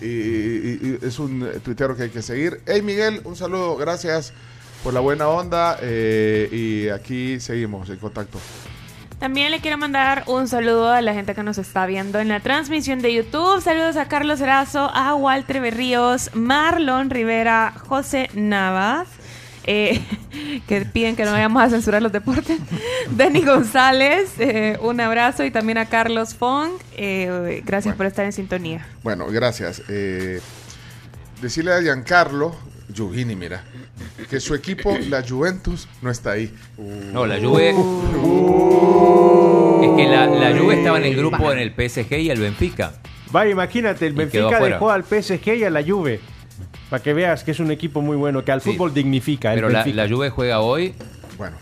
y, 0.00 0.06
y- 0.06 0.98
y 1.02 1.06
es 1.06 1.18
un 1.18 1.42
eh, 1.44 1.60
tuitero 1.62 1.94
que 1.96 2.04
hay 2.04 2.10
que 2.10 2.22
seguir. 2.22 2.60
Hey, 2.66 2.82
Miguel, 2.82 3.20
un 3.24 3.36
saludo, 3.36 3.76
gracias 3.76 4.32
por 4.82 4.92
la 4.94 5.00
buena 5.00 5.28
onda. 5.28 5.78
eh, 5.82 6.48
y 6.50 6.88
aquí 6.88 7.38
seguimos 7.38 7.88
en 7.90 7.98
contacto. 7.98 8.38
También 9.20 9.50
le 9.50 9.60
quiero 9.60 9.76
mandar 9.76 10.24
un 10.28 10.48
saludo 10.48 10.90
a 10.90 11.02
la 11.02 11.12
gente 11.12 11.34
que 11.34 11.42
nos 11.42 11.58
está 11.58 11.84
viendo 11.84 12.18
en 12.20 12.28
la 12.28 12.40
transmisión 12.40 13.00
de 13.02 13.12
YouTube. 13.12 13.60
Saludos 13.60 13.96
a 13.96 14.08
Carlos 14.08 14.40
Erazo, 14.40 14.90
a 14.94 15.14
Walter 15.14 15.60
Berríos, 15.60 16.30
Marlon 16.34 17.10
Rivera, 17.10 17.74
José 17.86 18.30
Navas. 18.32 19.08
eh, 19.64 20.02
que 20.66 20.80
piden 20.86 21.16
que 21.16 21.26
no 21.26 21.32
vayamos 21.32 21.62
a 21.62 21.68
censurar 21.68 22.00
los 22.00 22.12
deportes. 22.12 22.58
Denny 23.10 23.42
González, 23.44 24.30
eh, 24.38 24.78
un 24.80 24.98
abrazo 25.02 25.44
y 25.44 25.50
también 25.50 25.76
a 25.76 25.84
Carlos 25.84 26.34
Fong. 26.34 26.70
eh, 26.96 27.62
gracias 27.66 27.94
por 27.96 28.06
estar 28.06 28.24
en 28.24 28.32
sintonía. 28.32 28.86
Bueno, 29.02 29.26
gracias. 29.26 29.82
Decirle 31.42 31.74
a 31.74 31.82
Giancarlo, 31.82 32.56
Giugini, 32.94 33.34
mira, 33.36 33.62
que 34.28 34.40
su 34.40 34.54
equipo, 34.54 34.96
la 35.08 35.22
Juventus, 35.26 35.88
no 36.02 36.10
está 36.10 36.32
ahí. 36.32 36.52
No, 37.12 37.26
la 37.26 37.38
Juve. 37.40 37.70
Es 37.70 37.76
que 39.96 40.06
la, 40.08 40.26
la 40.26 40.58
Juve 40.58 40.74
estaba 40.76 40.98
en 40.98 41.04
el 41.04 41.16
grupo 41.16 41.52
en 41.52 41.58
el 41.58 41.70
PSG 41.72 42.12
y 42.18 42.30
el 42.30 42.40
Benfica. 42.40 42.92
Vaya, 43.32 43.50
imagínate, 43.52 44.06
el 44.06 44.12
Benfica 44.14 44.60
dejó 44.60 44.90
al 44.90 45.04
PSG 45.04 45.54
y 45.58 45.64
a 45.64 45.70
la 45.70 45.82
Juve. 45.82 46.20
Para 46.90 47.02
que 47.02 47.14
veas 47.14 47.44
que 47.44 47.52
es 47.52 47.60
un 47.60 47.70
equipo 47.70 48.02
muy 48.02 48.16
bueno, 48.16 48.44
que 48.44 48.50
al 48.52 48.60
Sí. 48.60 48.72
fútbol 48.72 48.92
dignifica. 48.92 49.52
el 49.52 49.56
Pero 49.60 49.68
la, 49.70 49.86
la 49.86 50.08
Juve 50.08 50.30
juega 50.30 50.60
hoy. 50.60 50.94
Bueno. 51.38 51.56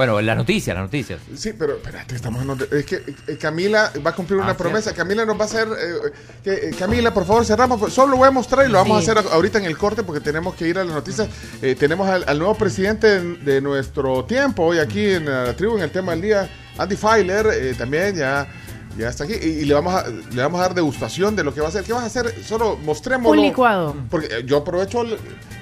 Bueno, 0.00 0.18
las 0.22 0.34
noticias, 0.34 0.74
las 0.74 0.84
noticias. 0.84 1.20
Sí, 1.36 1.52
pero 1.52 1.74
espérate, 1.74 2.14
estamos 2.16 2.42
en 2.42 2.78
Es 2.78 2.86
que 2.86 3.02
eh, 3.26 3.36
Camila 3.38 3.92
va 4.06 4.12
a 4.12 4.14
cumplir 4.14 4.40
una 4.40 4.52
Ah, 4.52 4.56
promesa. 4.56 4.94
Camila 4.94 5.26
nos 5.26 5.36
va 5.38 5.42
a 5.42 5.44
hacer. 5.44 5.68
eh, 5.68 6.10
que, 6.42 6.52
eh, 6.54 6.70
Camila, 6.78 7.12
por 7.12 7.26
favor, 7.26 7.44
cerramos. 7.44 7.92
Solo 7.92 8.12
lo 8.12 8.16
voy 8.16 8.28
a 8.28 8.30
mostrar 8.30 8.66
y 8.66 8.72
lo 8.72 8.78
vamos 8.78 9.04
Sí. 9.04 9.10
a 9.10 9.12
hacer 9.12 9.30
ahorita 9.30 9.58
en 9.58 9.66
el 9.66 9.76
corte 9.76 10.02
porque 10.02 10.22
tenemos 10.22 10.54
que 10.54 10.66
ir 10.68 10.78
a 10.78 10.84
las 10.84 10.94
noticias. 10.94 11.28
Eh, 11.60 11.74
tenemos 11.78 12.08
al, 12.08 12.24
al 12.26 12.38
nuevo 12.38 12.54
presidente 12.54 13.20
de, 13.20 13.36
de 13.36 13.60
nuestro 13.60 14.24
tiempo 14.24 14.62
hoy 14.64 14.78
aquí 14.78 15.04
en 15.06 15.26
la 15.26 15.54
tribu, 15.54 15.76
en 15.76 15.82
el 15.82 15.90
tema 15.90 16.12
del 16.12 16.22
día, 16.22 16.48
Andy 16.78 16.96
Filer, 16.96 17.46
eh, 17.52 17.74
también 17.76 18.16
ya. 18.16 18.48
Ya 18.96 19.08
está 19.10 19.24
aquí 19.24 19.34
y, 19.34 19.46
y 19.60 19.64
le 19.66 19.74
vamos 19.74 19.94
a 19.94 20.06
le 20.08 20.42
vamos 20.42 20.58
a 20.60 20.62
dar 20.62 20.74
degustación 20.74 21.36
de 21.36 21.44
lo 21.44 21.52
que 21.52 21.60
va 21.60 21.66
a 21.66 21.68
hacer. 21.68 21.84
¿Qué 21.84 21.92
vas 21.92 22.04
a 22.04 22.06
hacer? 22.06 22.42
Solo 22.42 22.78
mostrémoslo. 22.82 23.38
Un 23.38 23.46
licuado. 23.46 23.94
Porque 24.10 24.44
yo 24.46 24.56
aprovecho 24.56 25.02
el 25.02 25.18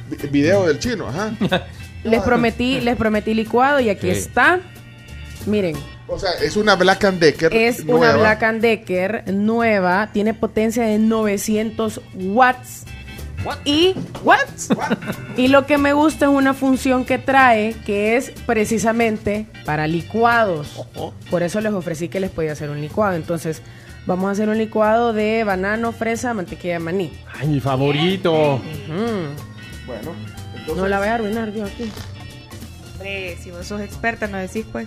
vi- 0.09 0.29
video 0.29 0.65
del 0.67 0.79
chino, 0.79 1.09
ajá. 1.09 1.33
Les 2.05 2.21
prometí, 2.23 2.81
les 2.81 2.97
prometí 2.97 3.35
licuado 3.35 3.81
y 3.81 3.91
aquí 3.91 4.11
Sí. 4.13 4.19
está. 4.19 4.61
Miren, 5.47 5.77
O 6.11 6.19
sea, 6.19 6.31
es 6.43 6.57
una 6.57 6.75
Black 6.75 7.05
and 7.05 7.19
Decker. 7.21 7.55
es 7.55 7.81
una 7.81 7.93
nueva. 7.93 8.17
Black 8.19 8.43
and 8.43 8.61
Decker 8.63 9.25
nueva, 9.33 10.09
tiene 10.13 10.33
potencia 10.35 10.85
de 10.85 10.99
900 10.99 12.01
watts. 12.15 12.85
Y 13.65 13.95
watts. 14.25 14.69
Y 15.37 15.49
lo 15.49 15.65
que 15.67 15.79
me 15.79 15.93
gusta 15.93 16.25
es 16.27 16.31
una 16.31 16.55
función 16.55 17.05
que 17.05 17.19
trae 17.19 17.75
que 17.87 18.17
es 18.17 18.31
precisamente 18.47 19.47
para 19.65 19.87
licuados. 19.87 20.85
Por 21.31 21.43
eso 21.43 21.61
les 21.61 21.73
ofrecí 21.73 22.09
que 22.09 22.21
les 22.21 22.31
podía 22.31 22.53
hacer 22.53 22.69
un 22.71 22.81
licuado. 22.81 23.15
Entonces, 23.15 23.63
vamos 24.07 24.29
a 24.29 24.33
hacer 24.33 24.49
un 24.49 24.59
licuado 24.59 25.13
de 25.13 25.45
banano, 25.45 25.93
fresa, 25.93 26.35
mantequilla 26.35 26.75
de 26.75 26.79
maní. 26.81 27.13
Ay, 27.39 27.47
mi 27.49 27.61
favorito. 27.61 28.61
Bueno, 29.87 30.13
No 30.77 30.89
la 30.89 30.99
voy 30.99 31.09
a 31.09 31.15
arruinar 31.15 31.53
yo 31.53 31.65
aquí. 31.65 31.91
Hombre, 32.95 33.37
si 33.43 33.51
vos 33.51 33.67
sos 33.67 33.81
experta, 33.81 34.27
no 34.27 34.39
decís 34.39 34.65
pues. 34.71 34.87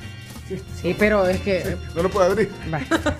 Sí, 0.82 0.94
pero 1.00 1.26
es 1.28 1.40
que. 1.42 1.78
No 1.96 2.04
lo 2.04 2.10
puedo 2.10 2.26
abrir. 2.30 2.52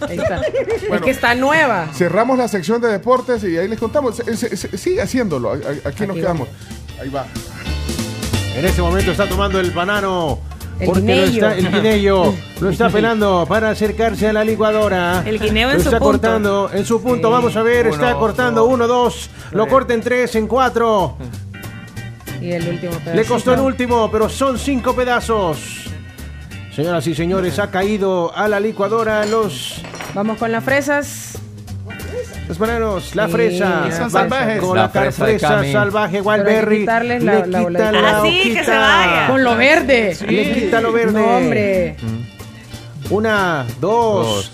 Ahí 0.08 0.18
está. 0.18 0.42
es 0.76 0.88
Bueno. 0.90 1.06
que 1.06 1.12
está 1.12 1.34
nueva. 1.34 1.88
Cerramos 1.94 2.38
la 2.38 2.50
sección 2.50 2.82
de 2.82 2.90
deportes 2.90 3.42
y 3.46 3.58
ahí 3.58 3.70
les 3.70 3.80
contamos. 3.80 4.18
Se- 4.18 4.36
se- 4.36 4.58
se- 4.58 4.78
sigue 4.78 5.02
haciéndolo. 5.02 5.54
Aquí, 5.86 6.06
nos 6.06 6.18
quedamos. 6.18 6.50
Ahí 7.02 7.08
va. 7.10 7.26
En 8.56 8.66
este 8.66 8.82
momento 8.82 9.12
está 9.12 9.30
tomando 9.30 9.60
el 9.62 9.72
banano. 9.72 10.40
El 10.78 10.88
porque 10.88 11.00
lo 11.02 11.06
guineyo. 11.06 11.48
está, 11.48 11.56
el 11.58 11.72
guineyo 11.72 12.34
lo 12.60 12.70
está 12.70 12.90
pelando 12.92 13.46
para 13.48 13.70
acercarse 13.70 14.28
a 14.28 14.34
la 14.34 14.44
licuadora. 14.44 15.24
El 15.26 15.40
guineo 15.40 15.70
en 15.70 15.78
lo 15.78 15.84
su 15.84 15.88
está 15.90 16.00
punto. 16.00 16.12
cortando 16.12 16.70
en 16.74 16.86
su 16.86 17.02
punto. 17.02 17.30
Vamos 17.32 17.56
a 17.56 17.62
ver, 17.64 17.88
está 17.88 18.16
cortando 18.16 18.66
uno, 18.66 18.88
dos. 18.88 19.30
Lo 19.52 19.68
corta 19.68 19.94
en 19.94 20.02
tres, 20.02 20.36
en 20.36 20.48
cuatro. 20.48 21.16
Y 22.42 22.52
el 22.52 22.68
último 22.68 22.92
pedacito. 22.94 23.14
Le 23.16 23.26
costó 23.26 23.54
el 23.54 23.60
último, 23.60 24.10
pero 24.12 24.28
son 24.28 24.58
cinco 24.58 24.96
pedazos. 24.96 25.86
Señoras 26.76 27.06
y 27.08 27.14
señores, 27.14 27.60
ha 27.60 27.70
caído 27.70 28.36
a 28.36 28.48
la 28.48 28.60
licuadora 28.60 29.26
los, 29.26 29.82
Vamos 30.14 30.38
con 30.38 30.52
las 30.52 30.64
fresas. 30.64 31.38
los 32.48 32.58
bananos, 32.58 33.14
la 33.16 33.28
Sí, 33.28 33.32
fresa. 33.34 33.92
son 33.92 34.06
Va 34.06 34.10
salvajes. 34.10 34.60
Con 34.62 34.76
La 34.78 34.84
la, 34.84 34.90
fresa 35.12 35.64
salvaje, 35.72 36.22
Wildberry. 36.22 36.80
quitarles 36.80 37.24
la- 37.24 37.46
le 37.46 37.48
la 37.48 37.60
quita 37.68 37.92
la 37.92 38.18
Ah, 38.18 38.22
sí, 38.24 38.54
que 38.54 38.64
se 38.64 38.72
vaya. 38.72 39.28
Con 39.28 39.44
lo 39.44 39.56
verde. 39.56 40.18
Le 40.28 40.54
quita 40.54 40.82
lo 40.82 40.92
verde. 40.92 41.22
No, 41.22 41.38
hombre. 41.38 41.96
Una, 43.10 43.66
dos, 43.82 44.26
Dos. 44.28 44.52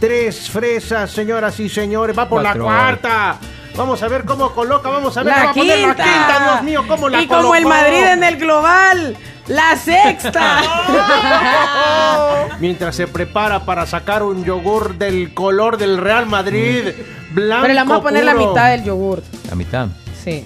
tres 0.00 0.48
fresas, 0.50 1.10
señoras 1.10 1.58
y 1.58 1.68
señores. 1.68 2.16
Va 2.16 2.28
por 2.28 2.42
Cuatro. 2.42 2.64
la 2.64 2.70
cuarta. 2.70 3.38
Vamos 3.78 4.02
a 4.02 4.08
ver 4.08 4.24
cómo 4.24 4.50
coloca, 4.50 4.88
vamos 4.88 5.16
a 5.16 5.22
ver. 5.22 5.36
La 5.36 5.44
va 5.44 5.50
a 5.50 5.54
poner 5.54 5.78
la 5.78 5.94
quinta. 5.94 6.02
quinta, 6.04 6.40
Dios 6.52 6.62
mío, 6.64 6.84
cómo 6.88 7.08
la 7.08 7.22
Y 7.22 7.26
como 7.28 7.54
el. 7.54 7.64
Madrid 7.64 8.02
en 8.12 8.24
el 8.24 8.36
global, 8.36 9.16
la 9.46 9.76
sexta. 9.76 10.62
Mientras 12.60 12.96
se 12.96 13.06
prepara 13.06 13.64
para 13.64 13.86
sacar 13.86 14.24
un 14.24 14.44
yogur 14.44 14.96
del 14.96 15.32
color 15.32 15.78
del 15.78 15.96
Real 15.98 16.26
Madrid, 16.26 16.88
blanco 17.30 17.62
Pero 17.62 17.74
le 17.74 17.80
vamos 17.80 17.98
a 17.98 18.02
poner 18.02 18.24
la 18.24 18.32
puro. 18.32 18.48
mitad 18.48 18.70
del 18.70 18.82
yogur. 18.84 19.22
La 19.48 19.54
mitad. 19.54 19.86
Sí, 20.24 20.44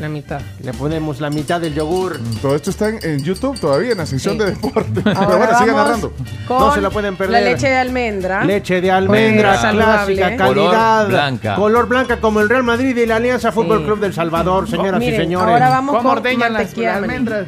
la 0.00 0.08
mitad. 0.08 0.40
Le 0.62 0.72
ponemos 0.72 1.20
la 1.20 1.30
mitad 1.30 1.60
del 1.60 1.74
yogur. 1.74 2.18
Todo 2.40 2.56
esto 2.56 2.70
está 2.70 2.88
en, 2.88 2.98
en 3.02 3.22
YouTube 3.22 3.58
todavía, 3.60 3.92
en 3.92 3.98
la 3.98 4.06
sección 4.06 4.34
Sí. 4.34 4.38
de 4.40 4.46
deporte. 4.52 5.00
Pero 5.04 5.18
Ahora 5.18 5.36
bueno, 5.36 5.58
sigan 5.58 5.74
vamos 5.74 5.84
narrando. 5.88 6.12
No 6.48 6.74
se 6.74 6.80
la 6.80 6.90
pueden 6.90 7.16
perder. 7.16 7.42
La 7.42 7.50
leche 7.50 7.68
de 7.68 7.76
almendra. 7.76 8.44
Leche 8.44 8.80
de 8.80 8.90
almendra 8.90 9.42
Porque 9.50 9.54
es 9.56 9.60
saludable. 9.62 10.14
clásica, 10.16 10.44
Color 10.46 10.70
calidad. 10.70 11.08
blanca. 11.08 11.54
Color 11.56 11.88
blanca 11.88 12.20
como 12.20 12.40
el 12.40 12.48
Real 12.48 12.62
Madrid 12.64 12.96
y 12.96 13.06
la 13.06 13.16
Alianza 13.16 13.52
Fútbol 13.52 13.78
Sí. 13.80 13.84
Club 13.84 14.00
del 14.00 14.14
Salvador, 14.14 14.68
señoras 14.68 14.98
Miren, 14.98 15.14
y 15.14 15.16
señores. 15.24 15.52
ahora 15.52 15.68
vamos 15.70 15.96
¿Cómo 15.96 16.08
con 16.08 16.14
mantequilla 16.16 16.48
las 16.48 16.74
de 16.74 16.88
almendras? 16.88 17.46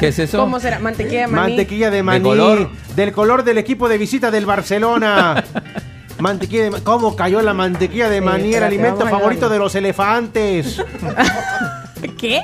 ¿Qué 0.00 0.08
es 0.08 0.18
eso? 0.18 0.38
¿Cómo 0.38 0.60
será? 0.60 0.78
Mantequilla 0.78 1.20
de 1.22 1.26
maní. 1.28 1.52
Mantequilla 1.54 1.90
de 1.90 2.02
maní. 2.02 2.22
color? 2.22 2.68
Del 2.96 3.12
color 3.12 3.44
del 3.44 3.58
equipo 3.58 3.88
de 3.88 3.96
visita 3.96 4.30
del 4.30 4.44
Barcelona. 4.44 5.42
mantequilla 6.18 6.64
de 6.64 6.70
ma- 6.70 6.80
¿Cómo 6.82 7.14
cayó 7.16 7.40
la 7.42 7.54
mantequilla 7.54 8.08
de 8.08 8.18
Sí, 8.18 8.24
maní? 8.24 8.54
El 8.54 8.62
alimento 8.64 9.06
favorito 9.06 9.48
de 9.48 9.58
los 9.58 9.74
elefantes. 9.74 10.82
¿Qué? 12.18 12.40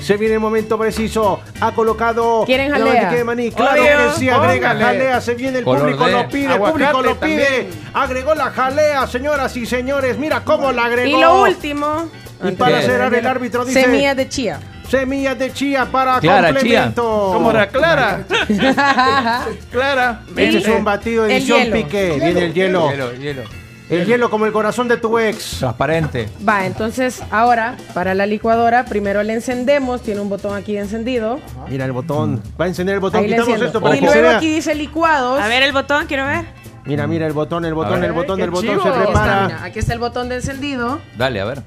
Se 0.00 0.16
viene 0.16 0.34
el 0.34 0.40
momento 0.40 0.78
preciso. 0.78 1.40
Ha 1.60 1.72
colocado 1.72 2.44
¿Quieren 2.44 2.70
la 2.70 2.78
jalea? 2.78 2.92
mantequilla 2.92 3.18
de 3.18 3.24
maní. 3.24 3.50
Claro 3.50 3.80
Obvio, 3.82 4.12
que 4.12 4.18
sí, 4.18 4.28
agrega 4.28 4.70
póngale. 4.72 4.84
jalea. 4.84 5.20
Se 5.20 5.34
viene 5.34 5.58
el 5.58 5.64
Color 5.64 5.80
público, 5.82 6.06
de 6.06 6.12
lo 6.12 6.28
pide, 6.28 6.54
el 6.54 6.60
público 6.60 7.02
lo 7.02 7.16
pide. 7.20 7.44
también. 7.46 7.70
Agregó 7.94 8.34
la 8.34 8.50
jalea, 8.50 9.06
señoras 9.06 9.56
y 9.56 9.66
señores. 9.66 10.18
Mira 10.18 10.44
cómo 10.44 10.70
la 10.72 10.84
agregó. 10.84 11.16
Y 11.18 11.20
lo 11.20 11.42
último. 11.42 12.08
Y 12.44 12.52
para 12.52 12.82
cerrar, 12.82 13.12
el 13.14 13.26
árbitro 13.26 13.64
dice: 13.64 13.82
Semillas 13.82 14.16
de 14.16 14.28
chía. 14.28 14.60
Semillas 14.88 15.38
de 15.38 15.52
chía 15.52 15.86
para 15.86 16.20
Clara, 16.20 16.52
complemento. 16.52 17.30
¿Cómo 17.34 17.50
era? 17.50 17.68
Clara. 17.68 18.24
Clara. 19.72 20.22
Este 20.36 20.58
es 20.58 20.68
un 20.68 20.84
batido 20.84 21.24
El 21.24 21.32
edición 21.32 21.58
hielo. 21.64 21.76
pique. 21.76 22.12
Viene 22.20 22.44
el 22.46 22.54
hielo. 22.54 22.90
Hielo, 22.90 23.12
hielo. 23.14 23.42
El 23.88 24.04
hielo 24.04 24.30
como 24.30 24.46
el 24.46 24.52
corazón 24.52 24.88
de 24.88 24.96
tu 24.96 25.18
ex. 25.18 25.58
Transparente. 25.60 26.28
Va, 26.48 26.66
entonces 26.66 27.22
ahora 27.30 27.76
para 27.94 28.14
la 28.14 28.26
licuadora 28.26 28.84
primero 28.84 29.22
le 29.22 29.32
encendemos, 29.32 30.02
tiene 30.02 30.20
un 30.20 30.28
botón 30.28 30.56
aquí 30.56 30.72
de 30.74 30.80
encendido. 30.80 31.38
Mira 31.68 31.84
el 31.84 31.92
botón. 31.92 32.42
Va 32.60 32.64
a 32.64 32.68
encender 32.68 32.94
el 32.96 33.00
botón. 33.00 33.20
Ahí 33.20 33.28
Quitamos 33.30 33.60
esto 33.62 33.80
para 33.80 33.96
y 33.96 34.00
que 34.00 34.08
se 34.08 34.12
luego 34.14 34.28
vea. 34.28 34.36
aquí 34.38 34.52
dice 34.54 34.74
licuados. 34.74 35.40
A 35.40 35.46
ver 35.46 35.62
el 35.62 35.72
botón, 35.72 36.06
quiero 36.06 36.26
ver. 36.26 36.44
Mira, 36.84 37.06
mira 37.06 37.26
el 37.26 37.32
botón, 37.32 37.64
el 37.64 37.74
botón, 37.74 38.00
ver. 38.00 38.10
el 38.10 38.12
botón, 38.12 38.40
el 38.40 38.50
botón 38.50 38.68
chivo. 38.70 38.82
se 38.82 38.88
Aquí 38.88 38.98
Aquí 38.98 38.98
está, 39.08 39.12
prepara. 39.12 39.46
mira, 39.46 39.64
aquí 39.64 39.78
está 39.80 39.92
el 39.92 39.98
botón 39.98 40.28
de 40.28 40.34
encendido 40.36 41.00
Dale, 41.18 41.40
a 41.40 41.44
ver. 41.44 41.62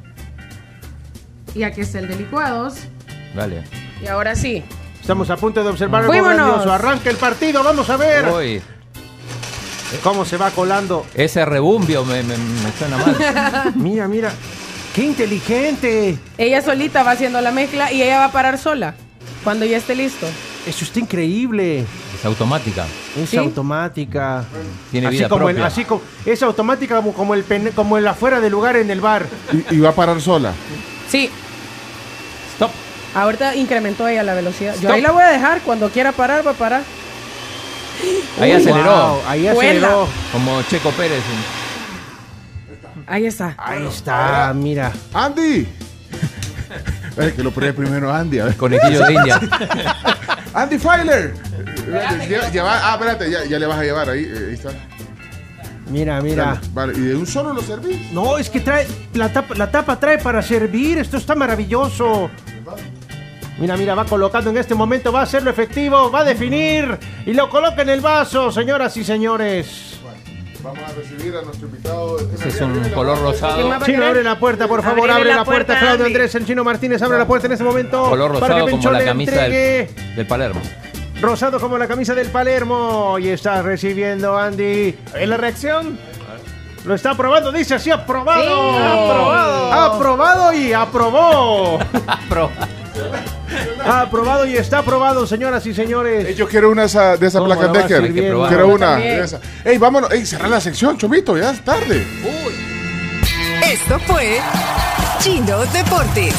y 1.56 1.64
aquí 1.64 1.82
está 1.82 2.00
el 2.00 2.08
de 2.10 2.16
licuados. 2.16 2.76
Dale. 3.36 3.64
Y 4.04 4.08
ahora 4.08 4.36
sí, 4.36 4.64
Estamos 5.02 5.30
a 5.30 5.38
punto 5.38 5.64
de 5.64 5.70
observar 5.70 6.02
algo 6.02 6.14
Fuímonos. 6.14 6.38
grandioso. 6.38 6.72
Arranca 6.72 7.10
el 7.10 7.16
partido, 7.18 7.64
vamos 7.64 7.90
a 7.90 7.98
ver 7.98 8.28
Uy, 8.32 8.62
cómo 10.04 10.24
se 10.26 10.38
va 10.38 10.52
colando. 10.52 11.06
ese 11.16 11.46
rebumbio 11.46 12.06
me, 12.06 12.22
me- 12.24 12.38
me 12.38 12.72
suena 12.78 12.98
mal. 12.98 13.74
Mira, 13.76 14.08
mira. 14.08 14.32
¡Qué 14.94 15.04
inteligente! 15.04 16.18
ella 16.38 16.62
solita 16.62 17.04
va 17.04 17.12
haciendo 17.12 17.40
la 17.42 17.52
mezcla 17.52 17.92
y 17.92 18.02
ella 18.02 18.20
va 18.20 18.26
a 18.26 18.32
parar 18.32 18.58
sola 18.58 18.96
cuando 19.44 19.66
ya 19.66 19.78
esté 19.78 19.96
listo. 19.96 20.28
Eso 20.66 20.84
está 20.84 21.00
increíble. 21.00 21.86
Es 22.16 22.26
automática. 22.26 22.86
Es 23.18 23.30
¿Sí? 23.30 23.38
automática. 23.38 24.44
Tiene 24.92 25.08
así 25.08 25.18
vida 25.18 25.30
como 25.30 25.48
el- 25.50 25.56
propia. 25.56 25.68
así 25.68 25.86
como 25.86 26.02
es 26.26 26.44
automática 26.44 26.98
como, 26.98 27.14
como 27.14 27.34
el 27.34 27.44
pene- 27.44 27.72
como 27.72 27.98
el 27.98 28.08
afuera 28.08 28.40
del 28.42 28.52
lugar 28.52 28.76
en 28.76 28.90
el 28.92 29.00
bar. 29.00 29.26
Y, 29.72 29.76
y 29.76 29.80
va 29.80 29.90
a 29.90 29.94
parar 29.96 30.20
sola. 30.22 30.54
Sí. 31.08 31.30
Ahorita 33.16 33.56
incrementó 33.56 34.08
ella 34.08 34.24
la 34.24 34.34
velocidad. 34.34 34.74
Yo 34.76 34.80
Stop. 34.82 34.92
ahí 34.94 35.02
la 35.02 35.12
voy 35.12 35.24
a 35.24 35.28
dejar, 35.30 35.62
cuando 35.62 35.90
quiera 35.90 36.12
parar 36.12 36.46
va 36.46 36.52
a 36.52 36.56
parar. 36.56 36.82
Ahí 38.40 38.52
Uy, 38.52 38.58
aceleró. 38.62 39.08
wow, 39.14 39.22
ahí 39.28 39.48
aceleró. 39.48 40.08
Como 40.32 40.62
Checo 40.64 40.92
Pérez. 40.92 41.22
Ahí 43.08 43.26
está. 43.26 43.56
Ahí 43.58 43.86
está, 43.88 44.54
mira. 44.56 44.92
¡Andy! 45.14 45.68
Es 47.18 47.34
que 47.34 47.44
lo 47.44 47.52
pone 47.52 47.74
primero 47.74 48.14
Andy. 48.14 48.40
A 48.40 48.46
ver. 48.46 48.56
Conejillo 48.56 49.04
de 49.06 49.14
India. 49.14 49.42
¡Andy 50.54 50.78
Filer! 50.80 51.34
Lleva- 52.30 52.50
lleva- 52.52 52.80
ah, 52.82 52.94
espérate, 52.94 53.30
ya, 53.30 53.44
ya 53.46 53.60
le 53.60 53.66
vas 53.66 53.78
a 53.80 53.84
llevar 53.84 54.10
ahí. 54.10 54.24
eh, 54.24 54.46
ahí 54.50 54.54
está. 54.54 54.70
Mira, 55.90 56.22
mira. 56.22 56.46
Dale, 56.46 56.68
Vale, 56.72 56.94
¿y 56.98 57.02
de 57.02 57.16
un 57.16 57.26
solo 57.28 57.52
lo 57.54 57.62
servís? 57.62 58.12
No, 58.14 58.38
es 58.38 58.50
que 58.50 58.62
trae 58.62 58.88
la 59.14 59.34
tapa, 59.34 59.56
la 59.56 59.70
tapa 59.70 60.00
trae 60.00 60.20
para 60.20 60.42
servir. 60.42 61.00
Esto 61.00 61.18
está 61.18 61.36
maravilloso. 61.36 62.30
Mira, 63.60 63.76
mira, 63.76 63.94
va 63.94 64.06
colocando 64.06 64.50
en 64.50 64.58
este 64.58 64.74
momento, 64.74 65.12
va 65.12 65.22
a 65.22 65.24
hacerlo 65.24 65.52
efectivo, 65.52 66.10
va 66.10 66.20
a 66.20 66.24
definir 66.24 66.98
y 67.26 67.34
lo 67.34 67.50
coloca 67.50 67.82
en 67.82 67.90
el 67.90 68.02
vaso, 68.02 68.52
señoras 68.52 68.96
y 68.96 69.04
señores. 69.04 70.00
Vamos 70.64 70.80
a 70.80 70.94
recibir 70.94 71.36
a 71.36 71.42
nuestro 71.42 71.68
invitado. 71.68 72.18
Ese 72.20 72.50
es 72.50 72.62
un 72.62 72.90
color 72.90 73.20
rosado. 73.22 73.80
Chino, 73.86 74.06
abre 74.06 74.24
la 74.24 74.38
puerta, 74.38 74.68
por 74.68 74.84
favor, 74.84 75.10
abre 75.10 75.34
la 75.34 75.46
puerta. 75.46 75.80
Claudio. 75.80 76.06
Andrés, 76.06 76.36
el 76.36 76.46
Chino 76.46 76.64
Martínez, 76.64 77.02
abre 77.02 77.18
la 77.18 77.28
puerta 77.28 77.48
en 77.48 77.54
este 77.54 77.64
momento. 77.64 78.10
Color 78.10 78.40
para 78.40 78.56
que 78.56 78.62
rosado 78.62 78.78
como 78.78 78.92
la 78.92 79.06
camisa 79.06 79.42
del, 79.44 80.16
del 80.16 80.28
Palermo. 80.28 80.62
Rosado 81.22 81.60
como 81.60 81.78
la 81.78 81.88
camisa 81.88 82.14
del 82.14 82.28
Palermo. 82.28 83.18
Y 83.20 83.30
está 83.30 83.62
recibiendo 83.62 84.38
Andy. 84.38 84.98
¿En 85.16 85.30
la 85.30 85.38
reacción? 85.38 85.98
Lo 86.86 86.96
está 86.96 87.12
aprobando, 87.12 87.52
dice 87.52 87.76
así, 87.76 87.92
aprobado. 87.92 88.72
Sí. 88.72 88.78
Aprobado. 88.78 89.74
Aprobado 89.74 90.54
y 90.54 90.74
aprobó. 90.74 91.80
Pro. 92.30 92.50
Ha 93.84 94.02
aprobado 94.02 94.46
y 94.46 94.56
está 94.58 94.80
aprobado, 94.80 95.26
señoras 95.28 95.66
y 95.66 95.74
señores. 95.74 96.36
Yo 96.36 96.48
quiero 96.48 96.70
una 96.70 96.86
esa- 96.86 97.18
de 97.18 97.28
esas 97.28 97.42
¿Cómo 97.42 97.54
placas 97.56 97.88
viendo? 98.14 98.48
Quiero 98.48 98.68
una 98.68 98.96
de 98.98 99.24
esas. 99.24 99.42
Ey, 99.66 99.78
vámonos. 99.78 100.12
Ey, 100.12 100.26
cerrar 100.26 100.50
la 100.50 100.62
sección, 100.62 100.98
Chomito, 100.98 101.38
ya 101.38 101.52
es 101.52 101.64
tarde. 101.64 102.06
Esto 103.72 104.00
fue 104.08 104.40
Chino 105.20 105.60
Deportes. 105.68 106.34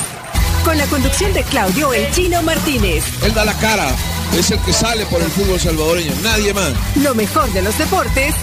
Con 0.65 0.77
la 0.77 0.85
conducción 0.87 1.33
de 1.33 1.43
Claudio 1.45 1.93
El 1.95 2.11
Chino 2.13 2.43
Martínez. 2.43 3.05
Él 3.25 3.33
da 3.33 3.45
la 3.47 3.55
cara, 3.55 3.89
es 4.37 4.51
el 4.51 4.59
que 4.61 4.73
sale 4.73 5.07
por 5.07 5.23
el 5.23 5.29
fútbol 5.31 5.59
salvadoreño, 5.59 6.13
nadie 6.23 6.53
más. 6.53 6.73
Lo 6.97 7.15
mejor 7.15 7.51
de 7.53 7.63
los 7.63 7.77
deportes 7.79 8.35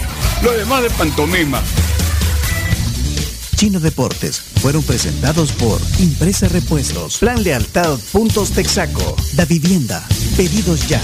Lo 0.42 0.50
demás 0.52 0.82
de 0.82 0.90
pantomima. 0.90 1.60
Chino 3.56 3.80
Deportes 3.80 4.42
fueron 4.58 4.82
presentados 4.82 5.52
por 5.52 5.80
Impresa 5.98 6.48
Repuestos, 6.48 7.18
Plan 7.18 7.42
Lealtad 7.42 7.98
Puntos 8.12 8.50
Texaco, 8.50 9.16
Da 9.34 9.44
Vivienda, 9.44 10.04
Pedidos 10.36 10.88
Ya. 10.88 11.00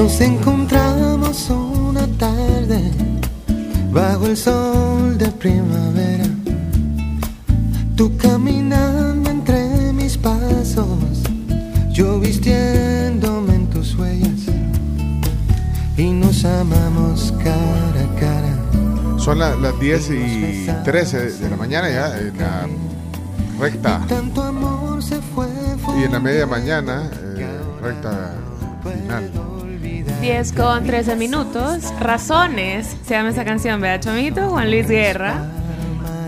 Nos 0.00 0.18
encontramos 0.22 1.50
una 1.50 2.06
tarde 2.18 2.80
bajo 3.92 4.24
el 4.28 4.36
sol 4.36 5.18
de 5.18 5.28
primavera. 5.32 6.24
Tú 7.96 8.16
caminando 8.16 9.28
entre 9.28 9.92
mis 9.92 10.16
pasos, 10.16 10.88
yo 11.92 12.18
vistiéndome 12.18 13.56
en 13.56 13.66
tus 13.68 13.94
huellas 13.98 14.40
y 15.98 16.10
nos 16.12 16.46
amamos 16.46 17.34
cara 17.44 18.00
a 18.00 18.18
cara. 18.18 19.18
Son 19.18 19.38
la- 19.38 19.54
las 19.54 19.78
10 19.78 20.08
y 20.12 20.66
13 20.82 21.30
de 21.30 21.50
la 21.50 21.56
mañana 21.56 21.90
ya, 21.90 22.18
en 22.18 22.38
la 22.38 22.66
recta. 23.60 24.00
Tanto 24.08 24.42
amor 24.44 25.02
se 25.02 25.20
fue. 25.20 25.46
Y 26.00 26.04
en 26.04 26.12
la 26.12 26.20
media 26.20 26.46
mañana, 26.46 27.10
eh, 27.36 27.46
recta 27.82 28.32
final. 28.82 29.30
10 30.20 30.52
con 30.52 30.84
13 30.84 31.16
minutos. 31.16 31.84
Razones. 32.00 32.96
Se 33.06 33.14
llama 33.14 33.30
esa 33.30 33.44
canción, 33.44 33.80
¿verdad, 33.80 34.00
Chomito? 34.04 34.48
Juan 34.50 34.70
Luis 34.70 34.86
Guerra. 34.88 35.46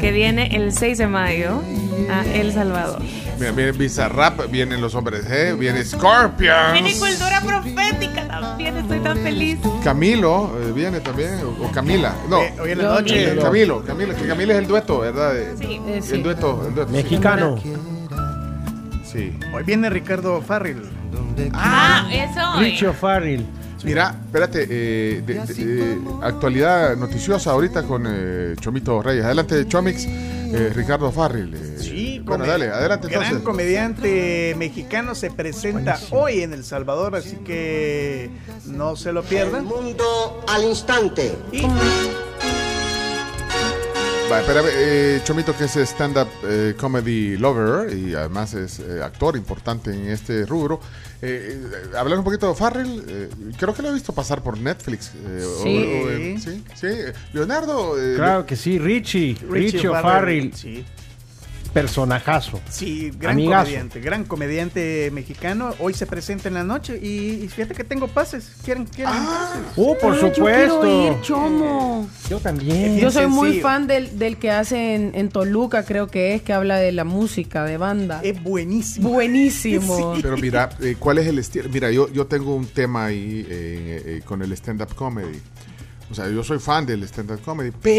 Que 0.01 0.10
viene 0.12 0.56
el 0.56 0.73
6 0.73 0.98
de 0.98 1.06
mayo 1.06 1.62
a 2.10 2.24
El 2.35 2.52
Salvador. 2.52 3.01
Mira, 3.39 3.52
viene 3.52 3.73
Bizarrap, 3.73 4.51
vienen 4.51 4.81
los 4.81 4.94
hombres 4.94 5.28
G, 5.28 5.56
viene 5.56 5.85
Scorpions. 5.85 6.73
Viene 6.73 6.93
cultura 6.98 7.40
profética 7.40 8.27
también. 8.28 8.77
Estoy 8.78 8.98
tan 9.01 9.19
feliz. 9.19 9.59
Camilo 9.85 10.51
eh, 10.60 10.73
viene 10.73 11.01
también, 11.01 11.31
o, 11.44 11.64
o 11.66 11.70
Camila. 11.70 12.14
No, 12.28 12.40
Eh, 12.43 12.52
hoy 12.60 12.70
en 12.73 12.78
la 12.78 12.85
noche. 12.85 13.32
Eh, 13.32 13.39
Camilo, 13.40 13.85
Camilo, 13.85 14.14
que 14.16 14.27
Camilo 14.27 14.52
es 14.52 14.59
el 14.59 14.66
dueto, 14.66 14.98
¿verdad? 15.01 15.35
De- 15.35 15.56
Sí. 16.02 16.14
El 16.14 16.23
dueto, 16.23 16.64
el 16.66 16.74
dueto. 16.74 16.93
Mexicano. 16.93 17.59
Sí. 19.05 19.39
Hoy 19.55 19.62
viene 19.64 19.89
Ricardo 19.90 20.40
Farril. 20.43 20.82
Ah, 21.52 22.09
eso. 22.12 22.60
Richie 22.60 22.89
O'Farrell. 22.89 23.47
Mira, 23.85 24.15
espérate, 24.27 24.67
eh, 24.71 25.23
de- 25.27 25.35
de- 25.55 25.99
actualidad 26.23 26.97
noticiosa 26.97 27.51
ahorita 27.53 27.83
con 27.83 28.05
eh, 28.09 28.55
Chomito 28.61 29.03
Reyes. 29.03 29.25
Adelante, 29.25 29.67
Chomix, 29.67 30.05
eh, 30.07 30.71
Ricardo 30.75 31.11
Farril. 31.11 31.55
eh, 31.55 31.77
Sí, 31.79 32.21
bueno, 32.25 32.47
dale, 32.47 32.69
adelante 32.69 33.09
Gran 33.09 33.23
entonces. 33.25 33.45
comediante 33.45 34.55
mexicano 34.57 35.15
se 35.15 35.31
presenta 35.31 35.99
hoy 36.11 36.43
en 36.43 36.53
El 36.53 36.65
Salvador, 36.65 37.17
así 37.17 37.37
que 37.45 38.31
no 38.67 38.95
se 38.97 39.13
lo 39.13 39.23
pierdan. 39.23 39.65
mundo 39.65 40.45
al 40.49 40.65
instante. 40.65 41.35
Va, 44.33 44.41
espérame, 44.41 44.69
eh, 44.73 45.21
Chomito 45.25 45.55
que 45.55 45.65
es 45.65 45.77
stand-up 45.77 46.27
eh, 46.49 46.75
comedy 46.79 47.37
lover 47.37 47.95
y 47.95 48.15
además 48.15 48.55
es 48.55 48.79
eh, 48.81 49.03
actor 49.03 49.37
importante 49.37 49.91
en 49.93 50.09
este 50.09 50.47
rubro. 50.47 50.81
Eh, 51.21 51.61
eh, 51.93 51.97
hablar 51.99 52.19
un 52.19 52.25
poquito 52.25 52.49
de 52.49 52.55
Farrell, 52.55 53.05
eh, 53.09 53.29
creo 53.59 53.75
que 53.75 53.83
lo 53.83 53.91
he 53.91 53.93
visto 53.93 54.15
pasar 54.15 54.43
por 54.43 54.57
Netflix. 54.59 55.11
eh, 55.15 55.45
o- 55.45 55.63
Sí. 55.63 55.77
o, 55.77 56.11
eh, 56.11 56.37
sí, 56.43 56.65
sí. 56.75 56.89
Leonardo. 57.35 58.01
eh, 58.01 58.15
Claro 58.17 58.47
que 58.47 58.57
sí, 58.57 58.79
Richie. 58.79 59.37
Richie 59.49 59.73
Richie 59.73 59.89
O'Farrell, 59.89 60.49
O'Farrell. 60.49 60.55
sí. 60.55 60.85
Personajazo. 61.73 62.61
Sí, 62.69 63.11
gran 63.19 63.32
Amigazo. 63.35 63.65
comediante, 63.65 64.01
gran 64.01 64.24
comediante 64.24 65.11
mexicano. 65.12 65.74
Hoy 65.78 65.94
se 65.94 66.07
presenta 66.07 66.49
en 66.49 66.55
la 66.55 66.65
noche 66.65 66.99
y, 67.03 67.43
y 67.44 67.49
fíjate 67.49 67.74
que 67.74 67.85
tengo 67.85 68.09
pases. 68.09 68.51
¿Quieren? 68.65 68.85
quieren 68.85 69.15
pases? 69.15 69.62
Uh, 69.77 69.94
por 70.01 70.12
Ah, 70.12 70.16
yo 70.20 70.35
supuesto. 70.35 70.81
quiero 70.82 71.12
ir, 71.12 71.20
chomo. 71.23 72.09
Yo 72.28 72.39
también. 72.40 72.99
Yo 72.99 73.11
soy 73.11 73.27
muy 73.27 73.61
fan 73.61 73.86
del, 73.86 74.19
del 74.19 74.36
que 74.36 74.51
hace 74.51 74.94
en, 74.94 75.12
en 75.15 75.28
Toluca, 75.31 75.85
creo 75.85 76.09
que 76.09 76.35
es, 76.35 76.43
que 76.43 76.53
habla 76.53 76.77
de 76.77 76.93
la 76.93 77.05
música, 77.05 77.65
de 77.65 77.77
banda. 77.78 78.20
Es 78.23 78.43
buenísimo. 78.43 79.09
Buenísimo. 79.11 80.15
Pero 80.23 80.36
mira, 80.36 80.69
eh, 80.81 80.97
¿cuál 80.99 81.19
es 81.19 81.27
el 81.27 81.39
estilo? 81.39 81.69
Mira, 81.70 81.90
yo, 81.90 82.11
yo 82.12 82.27
tengo 82.27 82.55
un 82.55 82.66
tema 82.66 83.07
ahí 83.07 83.47
eh, 83.49 84.03
eh, 84.07 84.23
con 84.24 84.43
el 84.43 84.53
stand-up 84.53 84.94
comedy. 84.94 85.40
O 86.11 86.15
sea, 86.15 86.28
yo 86.28 86.44
soy 86.44 86.59
fan 86.59 86.85
del 86.85 87.03
stand-up 87.05 87.40
comedy, 87.40 87.70
pero 87.81 87.93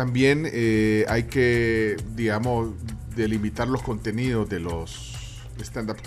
también 0.00 0.48
eh, 0.50 1.04
hay 1.10 1.24
que, 1.24 1.94
digamos, 2.16 2.70
delimitar 3.14 3.68
los 3.68 3.82
contenidos 3.82 4.48
de 4.48 4.58
los 4.58 5.42
stand-up 5.60 5.98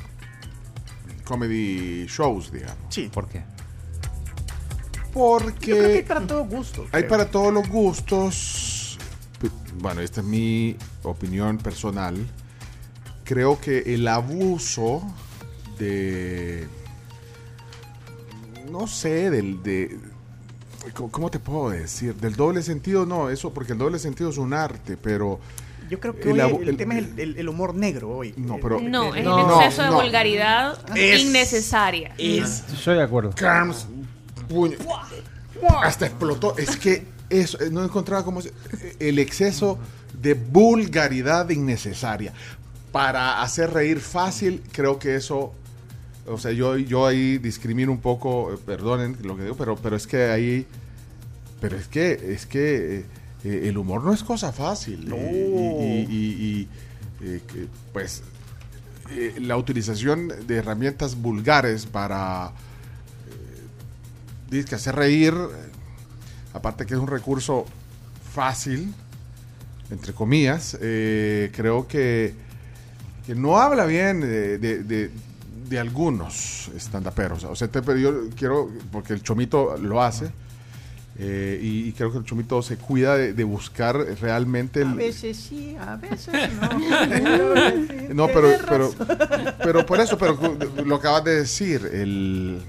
comedy 1.23 2.07
shows, 2.07 2.51
digamos. 2.51 2.75
Sí. 2.89 3.11
¿Por 3.13 3.27
qué? 3.27 3.43
Porque 5.13 5.67
Yo 5.67 5.77
creo 5.77 5.89
que 5.89 5.97
hay 5.97 6.01
para 6.01 6.25
todo 6.25 6.43
gusto. 6.45 6.81
hay 6.85 7.03
creo. 7.03 7.07
para 7.07 7.29
todos 7.29 7.53
los 7.53 7.69
gustos. 7.69 8.97
Bueno, 9.77 10.01
esta 10.01 10.21
es 10.21 10.25
mi 10.25 10.75
opinión 11.03 11.59
personal. 11.59 12.15
Creo 13.23 13.61
que 13.61 13.93
el 13.93 14.07
abuso 14.07 15.03
de. 15.77 16.67
No 18.71 18.87
sé, 18.87 19.29
del. 19.29 19.61
De, 19.61 19.99
¿cómo- 20.93 21.11
¿Cómo 21.11 21.31
te 21.31 21.39
puedo 21.39 21.69
decir? 21.69 22.15
Del 22.15 22.35
doble 22.35 22.61
sentido, 22.63 23.05
no, 23.05 23.29
eso, 23.29 23.53
porque 23.53 23.73
el 23.73 23.77
doble 23.77 23.99
sentido 23.99 24.29
es 24.29 24.37
un 24.37 24.53
arte, 24.53 24.97
pero. 24.97 25.39
Yo 25.89 25.99
creo 25.99 26.15
que 26.15 26.31
el 26.31 26.39
hoy 26.41 26.63
el, 26.63 26.69
el- 26.69 26.77
tema 26.77 26.97
es 26.97 27.05
el, 27.05 27.19
el- 27.19 27.37
el 27.37 27.49
humor 27.49 27.75
negro 27.75 28.09
hoy. 28.09 28.33
No, 28.37 28.57
pero. 28.61 28.79
No, 28.79 29.13
es 29.13 29.23
No, 29.23 29.39
el 29.57 29.63
exceso 29.65 29.83
de 29.83 29.89
no. 29.89 30.01
vulgaridad 30.01 30.79
Es- 30.97 31.21
innecesaria. 31.21 32.13
Estoy 32.17 32.95
de 32.95 33.03
acuerdo. 33.03 33.31
Carms, 33.35 33.87
puño. 34.47 34.77
Hasta 35.83 36.05
explotó. 36.07 36.57
Es 36.57 36.77
que 36.77 37.05
eso, 37.29 37.59
eh, 37.61 37.69
no 37.69 37.83
encontraba 37.83 38.23
cómo 38.25 38.41
se- 38.41 38.53
el 38.99 39.19
exceso 39.19 39.77
de 40.19 40.33
vulgaridad 40.33 41.49
innecesaria. 41.49 42.33
Para 42.91 43.41
hacer 43.41 43.71
reír 43.73 43.99
fácil, 43.99 44.63
creo 44.71 44.99
que 44.99 45.15
eso. 45.15 45.53
O 46.27 46.37
sea, 46.37 46.51
yo, 46.51 46.77
yo 46.77 47.05
ahí 47.05 47.37
discrimino 47.37 47.91
un 47.91 47.99
poco, 47.99 48.53
eh, 48.53 48.57
perdonen 48.65 49.17
lo 49.23 49.35
que 49.35 49.43
digo, 49.43 49.55
pero, 49.57 49.75
pero 49.75 49.95
es 49.95 50.07
que 50.07 50.25
ahí. 50.31 50.65
Pero 51.59 51.77
es 51.77 51.87
que, 51.87 52.11
es 52.33 52.45
que 52.45 52.97
eh, 52.99 53.05
eh, 53.43 53.61
el 53.69 53.77
humor 53.77 54.03
no 54.03 54.13
es 54.13 54.23
cosa 54.23 54.51
fácil. 54.53 55.07
No. 55.09 55.15
Eh, 55.17 56.05
y, 56.09 56.13
y- 56.15 56.67
y- 57.21 57.25
y, 57.35 57.39
que, 57.39 57.67
pues 57.91 58.23
la 59.39 59.57
utilización 59.57 60.29
de 60.47 60.55
herramientas 60.55 61.15
vulgares 61.15 61.85
para 61.85 62.51
que 64.49 64.75
hacer 64.75 64.95
reír, 64.95 65.33
aparte 66.53 66.85
que 66.85 66.93
es 66.93 66.99
un 66.99 67.07
recurso 67.07 67.65
fácil, 68.33 68.93
entre 69.89 70.13
comillas, 70.13 70.77
eh, 70.81 71.51
creo 71.55 71.87
que, 71.87 72.33
que 73.25 73.35
no 73.35 73.57
habla 73.59 73.85
bien 73.85 74.21
de, 74.21 74.57
de, 74.59 74.83
de- 74.83 75.11
de 75.69 75.79
algunos 75.79 76.69
estandaperos. 76.75 77.43
O 77.45 77.55
sea, 77.55 77.67
te- 77.67 77.81
pero 77.81 77.97
yo 77.97 78.29
quiero, 78.35 78.69
porque 78.91 79.13
el 79.13 79.21
chomito 79.23 79.77
lo 79.77 80.01
hace, 80.01 80.31
eh, 81.19 81.59
y, 81.61 81.87
y 81.89 81.91
creo 81.93 82.11
que 82.11 82.17
el 82.17 82.23
chomito 82.25 82.61
se 82.63 82.77
cuida 82.77 83.15
de, 83.15 83.33
de 83.33 83.43
buscar 83.43 83.95
realmente 84.19 84.79
A 84.79 84.83
el, 84.83 84.93
veces 84.95 85.37
sí, 85.37 85.75
a 85.79 85.95
veces 85.95 86.33
no. 86.59 86.69
no, 88.13 88.27
pero, 88.27 88.49
pero, 88.67 88.91
pero 89.63 89.85
por 89.85 89.99
eso, 89.99 90.17
pero 90.17 90.37
lo 90.85 90.95
acabas 90.95 91.23
de 91.23 91.35
decir, 91.35 91.87
el, 91.93 92.61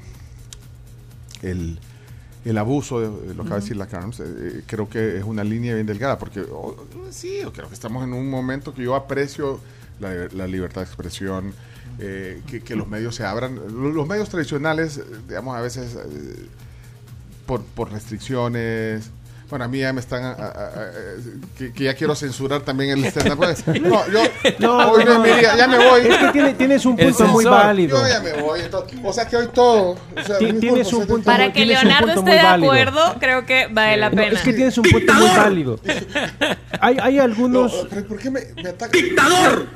el, 1.42 1.78
el 2.44 2.58
abuso, 2.58 3.00
de, 3.00 3.34
lo 3.34 3.42
acaba 3.42 3.56
de 3.56 3.62
decir 3.62 3.76
la 3.76 3.86
Carms, 3.86 4.20
eh, 4.20 4.24
eh, 4.26 4.62
creo 4.66 4.88
que 4.88 5.16
es 5.18 5.24
una 5.24 5.42
línea 5.44 5.74
bien 5.74 5.86
delgada, 5.86 6.18
porque 6.18 6.40
oh, 6.40 6.76
sí, 7.10 7.38
yo 7.42 7.52
creo 7.52 7.68
que 7.68 7.74
estamos 7.74 8.04
en 8.04 8.12
un 8.12 8.28
momento 8.28 8.74
que 8.74 8.82
yo 8.82 8.94
aprecio 8.94 9.60
la, 10.00 10.12
la 10.32 10.46
libertad 10.46 10.82
de 10.82 10.86
expresión, 10.86 11.54
eh, 11.98 12.42
que, 12.48 12.60
que 12.62 12.74
los 12.76 12.86
medios 12.88 13.14
se 13.14 13.24
abran. 13.24 13.60
Los 13.94 14.06
medios 14.06 14.28
tradicionales, 14.28 14.98
eh, 14.98 15.04
digamos, 15.28 15.56
a 15.56 15.60
veces... 15.60 15.94
eh, 15.96 16.46
por, 17.46 17.62
por 17.62 17.92
restricciones. 17.92 19.10
Bueno, 19.50 19.66
a 19.66 19.68
mí 19.68 19.78
ya 19.78 19.92
me 19.92 20.00
están. 20.00 20.24
a- 20.24 20.30
a- 20.30 20.48
a- 20.48 20.90
que, 21.58 21.70
que 21.74 21.84
ya 21.84 21.94
quiero 21.94 22.14
censurar 22.16 22.62
también 22.62 22.90
el 22.92 23.04
stand-up. 23.04 23.36
Pues, 23.36 23.66
No, 23.66 24.08
yo. 24.08 24.20
No, 24.58 24.90
hoy 24.92 25.04
no 25.04 25.18
no, 25.18 25.26
ya 25.26 25.68
me 25.68 25.76
voy. 25.76 26.00
Es 26.06 26.16
que 26.16 26.28
tiene- 26.32 26.54
tienes 26.54 26.86
un 26.86 26.96
punto 26.96 27.26
muy 27.26 27.44
válido. 27.44 27.98
Yo 28.00 28.08
ya 28.08 28.20
me 28.20 28.40
voy. 28.40 28.60
entonces, 28.60 28.98
o 29.04 29.12
sea 29.12 29.28
que 29.28 29.36
hoy 29.36 29.48
todo. 29.52 29.90
O 29.90 30.22
sea, 30.24 30.38
tienes 30.38 30.90
un 30.94 31.06
punto 31.06 31.26
Para 31.26 31.44
muy- 31.44 31.52
que 31.52 31.66
Leonardo 31.66 32.08
esté 32.12 32.30
de 32.30 32.42
válido. 32.42 32.72
acuerdo, 32.72 33.16
creo 33.20 33.44
que 33.44 33.66
vale 33.70 33.96
la 33.98 34.08
No, 34.08 34.16
pena. 34.16 34.32
es 34.38 34.40
que 34.42 34.52
tienes 34.54 34.78
un 34.78 34.84
punto 34.84 35.12
muy 35.12 35.26
válido. 35.28 35.78
Hay, 36.80 36.96
hay 37.00 37.18
algunos. 37.18 37.72
No, 37.84 37.88
pero 37.90 38.06
¿Por 38.08 38.18
qué 38.18 38.30
me, 38.30 38.40
me 38.62 38.70
ataca? 38.70 38.90
¡Dictador! 38.96 39.66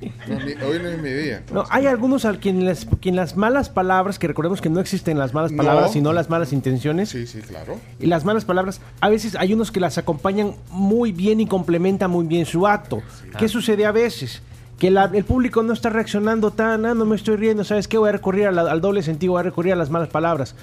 Hoy 0.00 0.78
no 0.82 0.88
es 0.88 0.98
mi 1.02 1.10
día. 1.10 1.42
No, 1.52 1.64
hay 1.70 1.86
algunos 1.86 2.24
al 2.24 2.38
quien 2.38 2.64
las, 2.64 2.86
quien 3.00 3.16
las 3.16 3.36
malas 3.36 3.68
palabras, 3.68 4.18
que 4.18 4.28
recordemos 4.28 4.60
que 4.60 4.68
no 4.70 4.80
existen 4.80 5.18
las 5.18 5.34
malas 5.34 5.50
No. 5.52 5.56
palabras, 5.58 5.92
sino 5.92 6.12
las 6.12 6.30
malas 6.30 6.52
intenciones. 6.52 7.08
Sí, 7.10 7.26
sí, 7.26 7.40
claro. 7.40 7.78
Y 7.98 8.06
las 8.06 8.24
malas 8.24 8.44
palabras, 8.44 8.80
a 9.00 9.08
veces 9.08 9.34
hay 9.36 9.52
unos 9.52 9.70
que 9.72 9.80
las 9.80 9.98
acompañan 9.98 10.54
muy 10.70 11.12
bien 11.12 11.40
y 11.40 11.46
complementan 11.46 12.10
muy 12.10 12.26
bien 12.26 12.46
su 12.46 12.66
acto. 12.66 13.02
¿Qué 13.38 13.48
sucede 13.48 13.86
a 13.86 13.92
veces? 13.92 14.42
Que 14.78 14.90
la- 14.92 15.10
el 15.12 15.24
público 15.24 15.62
no 15.64 15.72
está 15.72 15.90
reaccionando 15.90 16.52
tan, 16.52 16.86
ah, 16.86 16.94
no 16.94 17.04
me 17.04 17.16
estoy 17.16 17.36
riendo, 17.36 17.64
¿sabes 17.64 17.88
qué? 17.88 17.98
Voy 17.98 18.10
a 18.10 18.12
recurrir 18.12 18.52
la- 18.52 18.62
al 18.70 18.80
doble 18.80 19.02
sentido, 19.02 19.32
voy 19.32 19.40
a 19.40 19.42
recurrir 19.42 19.72
a 19.72 19.76
las 19.76 19.90
malas 19.90 20.08
palabras. 20.08 20.54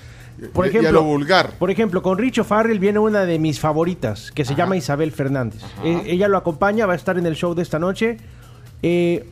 Por 0.53 0.65
Y- 0.65 0.67
y 0.67 0.71
a 0.75 0.79
ejemplo, 0.79 0.91
lo 0.91 1.03
vulgar. 1.03 1.51
Por 1.59 1.69
ejemplo, 1.71 2.01
con 2.01 2.17
Richo 2.17 2.43
Farrell 2.45 2.79
viene 2.79 2.99
una 2.99 3.25
de 3.25 3.39
mis 3.39 3.59
favoritas, 3.59 4.31
que 4.31 4.43
se 4.45 4.55
llama 4.55 4.75
Isabel 4.77 5.11
Fernández. 5.11 5.61
Eh, 5.83 6.03
ella 6.07 6.27
lo 6.29 6.37
acompaña, 6.37 6.85
va 6.85 6.93
a 6.93 6.95
estar 6.95 7.17
en 7.17 7.25
el 7.25 7.35
show 7.35 7.53
de 7.55 7.61
esta 7.61 7.79
noche. 7.79 8.17
Eh, 8.87 9.25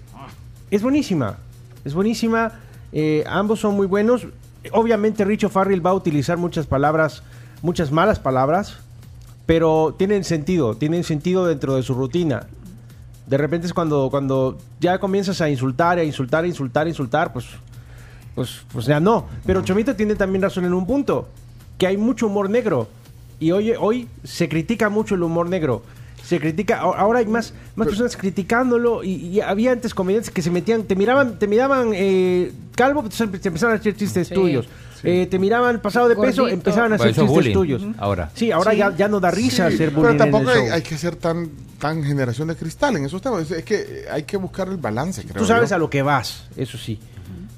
es 0.71 0.81
buenísima, 0.81 1.37
es 1.85 1.93
buenísima. 1.93 2.53
eh, 2.91 3.23
ambos 3.27 3.59
son 3.59 3.75
muy 3.75 3.85
buenos. 3.85 4.25
Obviamente 4.71 5.23
Richo 5.25 5.47
Farrell 5.47 5.85
va 5.85 5.91
a 5.91 5.93
utilizar 5.93 6.37
muchas 6.39 6.65
palabras, 6.65 7.21
muchas 7.61 7.91
malas 7.91 8.17
palabras, 8.17 8.79
pero 9.45 9.93
tienen 9.95 10.23
sentido, 10.23 10.75
tienen 10.75 11.03
sentido 11.03 11.45
dentro 11.45 11.75
de 11.75 11.83
su 11.83 11.93
rutina. 11.93 12.47
De 13.27 13.37
repente 13.37 13.67
es 13.67 13.73
cuando, 13.73 14.09
cuando 14.09 14.57
ya 14.79 14.97
comienzas 14.97 15.39
a 15.39 15.51
insultar, 15.51 15.99
a 15.99 16.03
insultar, 16.03 16.45
a 16.45 16.47
insultar, 16.47 16.87
a 16.87 16.89
insultar, 16.89 17.31
pues, 17.31 17.45
pues, 18.33 18.61
pues 18.71 18.87
ya 18.87 18.99
no. 18.99 19.27
Pero 19.45 19.61
Chomito 19.61 19.95
tiene 19.95 20.15
también 20.15 20.41
razón 20.41 20.65
en 20.65 20.73
un 20.73 20.87
punto, 20.87 21.27
que 21.77 21.85
hay 21.85 21.97
mucho 21.97 22.25
humor 22.25 22.49
negro. 22.49 22.87
Y 23.39 23.51
hoy, 23.51 23.73
hoy 23.79 24.07
se 24.23 24.49
critica 24.49 24.89
mucho 24.89 25.13
el 25.13 25.21
humor 25.21 25.47
negro. 25.47 25.83
Se 26.23 26.39
critica, 26.39 26.79
ahora 26.79 27.19
hay 27.19 27.25
más, 27.25 27.53
más 27.75 27.87
personas 27.87 28.15
criticándolo 28.15 29.03
y, 29.03 29.11
y 29.27 29.41
había 29.41 29.71
antes 29.73 29.93
comediantes 29.93 30.31
que 30.31 30.41
se 30.41 30.49
metían, 30.49 30.83
te 30.83 30.95
miraban, 30.95 31.37
te 31.37 31.47
miraban 31.47 31.91
eh, 31.93 32.51
calvo, 32.75 33.01
entonces 33.01 33.27
empe- 33.29 33.41
te 33.41 33.49
empezaban 33.49 33.75
a 33.75 33.79
hacer 33.79 33.95
chistes 33.95 34.27
Sí. 34.29 34.33
tuyos. 34.33 34.67
Eh, 35.05 35.27
te 35.29 35.37
miraban 35.37 35.81
pasado 35.81 36.07
de 36.07 36.15
peso, 36.15 36.47
empezaban 36.47 36.93
a 36.93 36.95
hacer 36.95 37.09
chistes 37.09 37.27
bullying, 37.27 37.53
tuyos. 37.53 37.83
ahora. 37.97 38.31
Sí, 38.35 38.51
ahora 38.51 38.71
Sí. 38.71 38.77
Ya, 38.77 38.95
ya 38.95 39.07
no 39.09 39.19
da 39.19 39.31
risa 39.31 39.67
hacer 39.67 39.89
pero 39.89 39.91
bullying 40.01 40.07
en 40.07 40.13
el 40.13 40.17
tampoco 40.31 40.49
hay, 40.73 40.81
que 40.81 40.97
ser 40.97 41.17
tan, 41.17 41.49
tan 41.77 42.01
generación 42.05 42.47
de 42.47 42.55
cristal 42.55 42.95
en 42.95 43.03
esos 43.05 43.21
temas. 43.21 43.41
Es, 43.41 43.51
es 43.51 43.65
que 43.65 44.05
hay 44.09 44.23
que 44.23 44.37
buscar 44.37 44.69
el 44.69 44.77
balance, 44.77 45.23
creo 45.23 45.41
Tú 45.41 45.45
sabes 45.45 45.71
yo. 45.71 45.75
a 45.75 45.79
lo 45.79 45.89
que 45.89 46.01
vas, 46.03 46.45
eso 46.55 46.77
sí. 46.77 46.97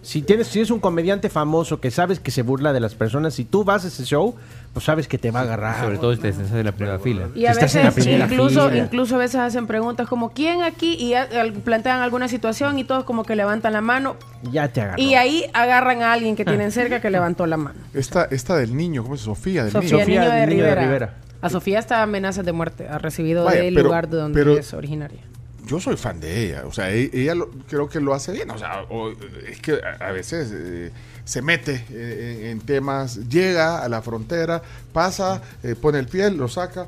Si 0.05 0.21
tienes, 0.21 0.45
si 0.47 0.59
es 0.61 0.69
un 0.69 0.79
comediante 0.79 1.29
famoso 1.29 1.79
que 1.81 1.89
sabes 1.89 2.19
que 2.19 2.29
se 2.29 2.43
burla 2.43 2.73
de 2.73 2.79
las 2.79 2.93
personas, 2.93 3.33
si 3.33 3.43
tú 3.43 3.63
vas 3.63 3.85
a 3.85 3.87
ese 3.87 4.03
show, 4.05 4.35
pues 4.71 4.85
sabes 4.85 5.07
que 5.07 5.17
te 5.17 5.31
va 5.31 5.39
a 5.39 5.43
agarrar. 5.43 5.81
Sobre 5.83 5.97
todo 5.97 6.13
este 6.13 6.29
estás 6.29 6.51
en 6.51 6.63
la 6.63 6.71
primera 6.73 6.99
fila. 6.99 7.29
Y 7.33 7.47
a 7.47 7.51
Estás 7.51 7.73
en 7.75 7.83
la 8.19 8.25
incluso, 8.25 8.69
fila. 8.69 8.83
incluso 8.83 9.15
a 9.15 9.17
veces 9.17 9.37
hacen 9.39 9.65
preguntas 9.65 10.07
como 10.07 10.29
¿quién 10.31 10.61
aquí? 10.61 10.93
y 10.93 11.15
a- 11.15 11.27
plantean 11.63 12.01
alguna 12.01 12.27
situación 12.27 12.77
y 12.77 12.83
todos 12.83 13.03
como 13.03 13.23
que 13.23 13.35
levantan 13.35 13.73
la 13.73 13.81
mano 13.81 14.15
Ya 14.51 14.67
te 14.67 14.81
agarró. 14.81 15.01
y 15.01 15.15
ahí 15.15 15.45
agarran 15.53 16.03
a 16.03 16.13
alguien 16.13 16.35
que 16.35 16.45
tienen 16.45 16.71
cerca 16.71 17.01
que 17.01 17.09
levantó 17.09 17.47
la 17.47 17.57
mano. 17.57 17.79
Esta, 17.95 18.25
esta 18.25 18.55
del 18.57 18.75
niño, 18.77 19.01
¿cómo 19.01 19.15
es? 19.15 19.21
Sofía, 19.21 19.63
del 19.63 19.71
Sofía, 19.71 19.89
niño. 19.91 19.99
Sofía, 20.01 20.19
Niño, 20.21 20.31
de, 20.31 20.43
el 20.43 20.49
niño 20.51 20.63
de 20.65 20.69
Rivera. 20.75 20.81
Rivera. 20.85 21.13
A 21.41 21.49
Sofía 21.49 21.79
hasta 21.79 22.03
amenazas 22.03 22.45
de 22.45 22.51
muerte 22.51 22.87
ha 22.87 22.99
recibido 22.99 23.43
Vaya, 23.45 23.61
del 23.61 23.73
pero- 23.73 23.85
lugar 23.87 24.07
de 24.07 24.17
donde 24.17 24.39
pero- 24.39 24.57
es 24.57 24.71
originaria. 24.73 25.21
Yo 25.65 25.79
soy 25.79 25.97
fan 25.97 26.19
de 26.19 26.45
ella. 26.45 26.63
O 26.65 26.71
sea, 26.71 26.91
e- 26.91 27.09
ella 27.13 27.35
lo- 27.35 27.49
creo 27.67 27.87
que 27.89 27.99
lo 27.99 28.13
hace 28.13 28.31
bien. 28.31 28.49
O 28.51 28.57
sea, 28.57 28.83
o- 28.89 29.11
es 29.47 29.59
que 29.61 29.73
a, 29.73 30.07
a 30.07 30.11
veces 30.11 30.51
eh, 30.53 30.91
se 31.23 31.41
mete 31.41 31.85
eh, 31.89 32.49
en, 32.51 32.59
temas, 32.59 33.27
llega 33.29 33.83
a 33.83 33.89
la 33.89 34.01
frontera, 34.01 34.61
pasa, 34.93 35.41
eh, 35.63 35.75
pone 35.75 35.99
el 35.99 36.07
pie, 36.07 36.29
lo 36.31 36.47
saca. 36.47 36.87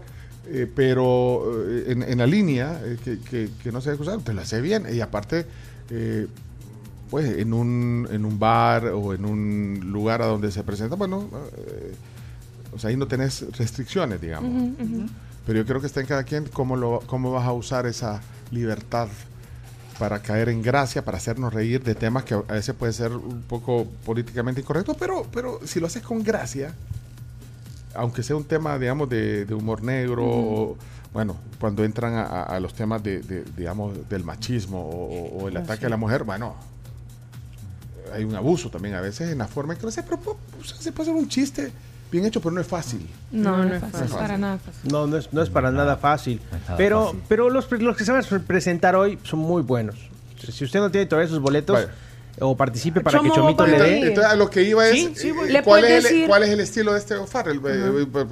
pero 0.75 1.43
en, 1.87 2.03
en 2.03 2.17
la 2.19 2.25
línea 2.25 2.79
que, 3.03 3.19
que- 3.19 3.49
que 3.61 3.71
no 3.71 3.81
se 3.81 3.89
debe 3.91 4.03
usar, 4.03 4.19
te 4.21 4.33
lo 4.33 4.41
hace 4.41 4.61
bien. 4.61 4.85
Y 4.91 5.01
aparte, 5.01 5.45
eh, 5.89 6.27
pues 7.09 7.37
en 7.37 7.53
un, 7.53 8.07
en 8.11 8.23
un 8.25 8.39
bar 8.39 8.85
o 8.87 9.13
en 9.13 9.25
un 9.25 9.79
lugar 9.91 10.21
a 10.21 10.25
donde 10.27 10.51
se 10.51 10.63
presenta, 10.63 10.95
bueno, 10.95 11.29
o 12.73 12.79
sea, 12.79 12.89
ahí 12.89 12.97
no 12.97 13.07
tenés 13.07 13.45
restricciones, 13.57 14.21
digamos. 14.21 14.71
Pero 15.45 15.59
yo 15.59 15.65
creo 15.65 15.79
que 15.81 15.87
está 15.87 16.01
en 16.01 16.05
cada 16.07 16.23
quien 16.23 16.45
cómo, 16.45 16.75
lo, 16.75 16.99
cómo 17.07 17.31
vas 17.31 17.45
a 17.45 17.53
usar 17.53 17.85
esa 17.85 18.21
libertad 18.51 19.07
para 19.99 20.21
caer 20.21 20.49
en 20.49 20.61
gracia, 20.61 21.03
para 21.03 21.17
hacernos 21.17 21.53
reír 21.53 21.83
de 21.83 21.95
temas 21.95 22.23
que 22.23 22.35
a 22.35 22.41
veces 22.41 22.75
puede 22.75 22.93
ser 22.93 23.11
un 23.11 23.41
poco 23.41 23.87
políticamente 24.05 24.61
incorrectos, 24.61 24.95
pero, 24.99 25.25
pero 25.33 25.59
si 25.65 25.79
lo 25.79 25.87
haces 25.87 26.03
con 26.03 26.23
gracia, 26.23 26.73
aunque 27.95 28.21
sea 28.21 28.35
un 28.35 28.43
tema, 28.43 28.77
digamos, 28.77 29.09
de, 29.09 29.45
de 29.45 29.53
humor 29.55 29.81
negro, 29.81 30.23
o, 30.23 30.77
bueno, 31.13 31.35
cuando 31.59 31.83
entran 31.83 32.13
a, 32.15 32.59
los 32.59 32.75
temas 32.75 33.01
de, 33.01 33.21
de, 33.21 33.43
digamos, 33.55 34.07
del 34.07 34.23
machismo 34.23 34.79
o, 34.87 35.47
el 35.47 35.57
ataque 35.57 35.87
a 35.87 35.89
la 35.89 35.97
mujer, 35.97 36.23
bueno, 36.23 36.55
hay 38.13 38.23
un 38.23 38.35
abuso 38.35 38.69
también 38.69 38.93
a 38.95 39.01
veces 39.01 39.31
en 39.31 39.39
la 39.39 39.47
forma 39.47 39.73
en 39.73 39.79
que 39.79 39.83
lo 39.83 39.89
hace, 39.89 40.03
pero 40.03 40.17
po- 40.17 40.37
o 40.59 40.63
sea, 40.63 40.77
se 40.77 40.91
puede 40.91 41.09
hacer 41.09 41.21
un 41.21 41.27
chiste 41.27 41.71
bien 42.11 42.25
hecho, 42.25 42.39
pero 42.41 42.51
no 42.55 42.61
es 42.61 42.67
fácil. 42.67 43.07
No, 43.31 43.57
no, 43.57 43.65
No 43.65 43.69
es 43.69 43.73
es 43.75 43.79
fácil, 43.81 43.99
fácil. 43.99 44.17
para 44.17 44.37
nada 44.37 44.57
fácil. 44.57 44.91
No, 44.91 45.07
no 45.07 45.17
es, 45.17 45.31
no 45.33 45.41
es 45.41 45.49
para 45.49 45.71
nada 45.71 45.97
fácil. 45.97 46.41
No 46.51 46.57
nada 46.59 46.77
Pero, 46.77 47.05
fácil. 47.05 47.21
pero 47.27 47.49
los, 47.49 47.65
pre- 47.65 47.79
los 47.79 47.95
que 47.97 48.05
se 48.05 48.11
van 48.11 48.23
a 48.23 48.39
presentar 48.39 48.95
hoy 48.95 49.19
son 49.23 49.39
muy 49.39 49.61
buenos. 49.61 49.95
Si 50.51 50.63
usted 50.63 50.79
no 50.79 50.91
tiene 50.91 51.05
todavía 51.07 51.29
sus 51.29 51.39
boletos 51.39 51.87
o 52.39 52.55
participe 52.55 53.01
para 53.01 53.19
que 53.19 53.31
Chomito 53.31 53.65
le 53.65 53.79
dé. 53.79 53.99
Entonces, 54.07 54.31
a 54.31 54.35
lo 54.35 54.49
que 54.49 54.61
iba 54.63 54.87
es, 54.87 54.93
Sí, 54.93 55.11
sí, 55.15 55.27
eh, 55.29 55.31
voy. 55.33 55.51
¿Le 55.51 55.63
¿cuál, 55.63 55.83
es 55.85 55.91
el, 55.91 56.03
decir? 56.03 56.27
cuál 56.27 56.43
es 56.43 56.49
el 56.49 56.59
estilo 56.59 56.93
de 56.93 56.99
este 56.99 57.15
O'Farrell? 57.15 57.57
Eh, 57.57 58.01
eh, 58.03 58.07
pues, 58.11 58.25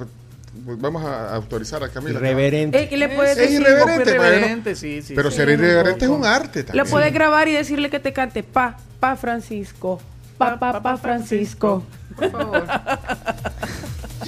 Vamos 0.78 1.04
a 1.04 1.34
autorizar 1.34 1.82
a 1.84 1.88
Camila. 1.90 2.18
Irreverente. 2.18 2.82
Eh, 2.82 2.88
¿Qué 2.88 2.96
le 2.96 3.08
puedes 3.10 3.32
Es 3.32 3.38
decir? 3.38 3.60
irreverente, 3.60 4.10
irreverente, 4.10 4.74
sí, 4.74 5.02
sí. 5.02 5.12
Pero 5.14 5.30
sí. 5.30 5.36
ser 5.36 5.48
irreverente 5.50 6.06
es 6.06 6.10
un 6.10 6.24
arte 6.24 6.60
Le 6.60 6.64
también. 6.64 6.86
puedes 6.88 7.12
grabar 7.12 7.46
y 7.46 7.52
decirle 7.52 7.90
que 7.90 8.00
te 8.00 8.12
cante 8.12 8.42
pa, 8.42 8.76
pa 8.98 9.16
Francisco. 9.16 10.00
Pa, 10.38 10.58
pa, 10.58 10.80
pa 10.82 10.96
Francisco. 10.96 11.84
Por 12.16 12.30
favor. 12.30 12.64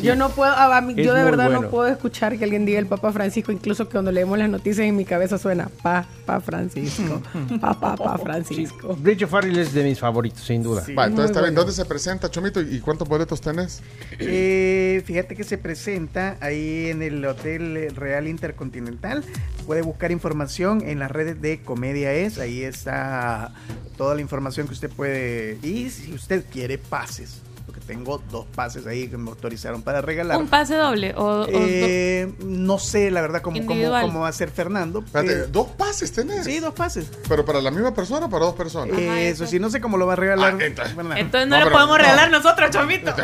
Yo 0.02 0.16
no 0.16 0.30
puedo, 0.30 0.50
a 0.52 0.76
a 0.76 0.80
mí- 0.80 0.94
yo 0.94 1.14
de 1.14 1.24
verdad 1.24 1.46
bueno. 1.46 1.62
no 1.62 1.70
puedo 1.70 1.88
escuchar 1.88 2.36
que 2.38 2.44
alguien 2.44 2.64
diga 2.66 2.78
el 2.78 2.86
Papa 2.86 3.12
Francisco, 3.12 3.52
incluso 3.52 3.86
que 3.86 3.92
cuando 3.92 4.12
leemos 4.12 4.38
las 4.38 4.48
noticias 4.48 4.86
en 4.86 4.96
mi 4.96 5.04
cabeza 5.04 5.38
suena 5.38 5.68
pa, 5.82 6.06
pa 6.26 6.40
Francisco, 6.40 7.22
pa, 7.60 7.78
pa, 7.78 7.96
pa 7.96 8.18
Francisco. 8.22 8.96
Richo 9.02 9.26
Farrell 9.28 9.58
es 9.58 9.72
de 9.72 9.84
mis 9.84 9.98
favoritos, 9.98 10.40
sin 10.42 10.62
duda. 10.62 10.82
Sí. 10.84 10.94
Va, 10.94 11.06
entonces, 11.06 11.30
Muy 11.30 11.30
está 11.30 11.40
bien. 11.40 11.54
bueno. 11.54 11.60
¿dónde 11.60 11.72
se 11.74 11.84
presenta, 11.84 12.30
Chomito? 12.30 12.60
¿Y 12.60 12.80
cuántos 12.80 13.08
boletos 13.08 13.40
tenés? 13.40 13.82
Eh, 14.18 15.02
fíjate 15.06 15.34
que 15.36 15.44
se 15.44 15.58
presenta 15.58 16.36
ahí 16.40 16.86
en 16.90 17.02
el 17.02 17.24
Hotel 17.24 17.92
Real 17.96 18.28
Intercontinental. 18.28 19.24
Puede 19.66 19.82
buscar 19.82 20.10
información 20.12 20.82
en 20.86 20.98
las 20.98 21.10
redes 21.10 21.40
de 21.40 21.60
Comedia 21.62 22.12
Es. 22.12 22.38
Ahí 22.38 22.62
está 22.62 23.52
toda 23.96 24.14
la 24.14 24.20
información 24.20 24.66
que 24.66 24.72
usted 24.74 24.90
puede. 24.90 25.58
Y 25.62 25.90
si 25.90 26.12
usted 26.14 26.44
quiere 26.50 26.78
pases, 26.78 27.42
porque 27.68 27.82
tengo 27.82 28.16
dos 28.30 28.46
pases 28.54 28.86
ahí 28.86 29.08
que 29.08 29.18
me 29.18 29.28
autorizaron 29.28 29.82
para 29.82 30.00
regalar. 30.00 30.38
¿Un 30.38 30.48
pase 30.48 30.74
doble? 30.74 31.12
O, 31.18 31.42
o 31.42 31.46
Eh, 31.50 32.32
no 32.42 32.78
sé, 32.78 33.10
la 33.10 33.20
verdad, 33.20 33.42
cómo, 33.42 33.60
cómo, 33.66 34.20
va 34.20 34.28
a 34.28 34.32
ser 34.32 34.50
Fernando. 34.50 35.00
Espérate, 35.04 35.34
pero- 35.34 35.46
¿dos 35.48 35.68
pases 35.76 36.10
tenés? 36.10 36.46
sí, 36.46 36.60
dos 36.60 36.72
pases. 36.72 37.10
¿Pero 37.28 37.44
para 37.44 37.60
la 37.60 37.70
misma 37.70 37.92
persona 37.94 38.24
o 38.24 38.30
para 38.30 38.46
dos 38.46 38.54
personas? 38.54 38.96
Eh, 38.98 39.28
eso 39.28 39.46
sí, 39.46 39.58
no 39.58 39.68
sé 39.68 39.82
cómo 39.82 39.98
lo 39.98 40.06
va 40.06 40.14
a 40.14 40.16
regalar. 40.16 40.56
Ah, 40.58 40.64
entonces- 40.64 40.94
Fernando. 40.94 41.20
Entonces 41.20 41.46
no, 41.50 41.56
No, 41.56 41.60
lo 41.60 41.66
pero- 41.66 41.76
podemos 41.76 41.98
no. 41.98 42.04
regalar 42.04 42.30
nosotros, 42.30 42.70
Chomito. 42.70 43.14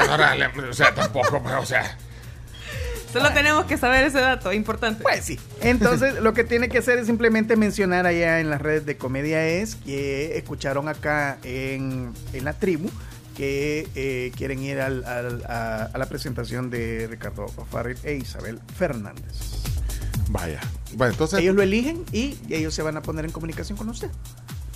O 0.68 0.72
sea, 0.74 0.94
tampoco, 0.94 1.42
pues, 1.42 1.54
o 1.54 1.64
sea... 1.64 1.96
Solo 3.10 3.32
tenemos 3.32 3.64
que 3.66 3.78
saber 3.78 4.04
ese 4.04 4.20
dato, 4.20 4.52
importante. 4.52 5.02
Pues 5.02 5.24
sí. 5.24 5.38
Entonces, 5.62 6.20
lo 6.20 6.34
que 6.34 6.42
tiene 6.44 6.68
que 6.68 6.78
hacer 6.78 6.98
es 6.98 7.06
simplemente 7.06 7.54
mencionar 7.56 8.06
allá 8.06 8.40
en 8.40 8.50
las 8.50 8.60
redes 8.60 8.84
de 8.86 8.96
Comedia 8.98 9.46
es 9.46 9.76
que 9.76 10.36
escucharon 10.36 10.88
acá 10.88 11.38
en, 11.44 12.12
en 12.32 12.44
la 12.44 12.54
tribu 12.54 12.90
que 13.36 13.88
eh, 13.94 14.32
quieren 14.36 14.62
ir 14.62 14.80
al- 14.80 15.04
al- 15.04 15.44
a, 15.46 15.84
a 15.92 15.98
la 15.98 16.06
presentación 16.06 16.70
de 16.70 17.06
Ricardo 17.10 17.46
O'Farrill 17.56 17.98
e 18.04 18.14
Isabel 18.14 18.60
Fernández. 18.76 19.24
Vaya. 20.30 20.60
Bueno, 20.96 21.12
entonces... 21.12 21.40
Ellos 21.40 21.54
lo 21.54 21.62
eligen 21.62 22.04
y 22.12 22.38
ellos 22.48 22.72
se 22.74 22.82
van 22.82 22.96
a 22.96 23.02
poner 23.02 23.24
en 23.24 23.32
comunicación 23.32 23.76
con 23.76 23.88
usted. 23.88 24.10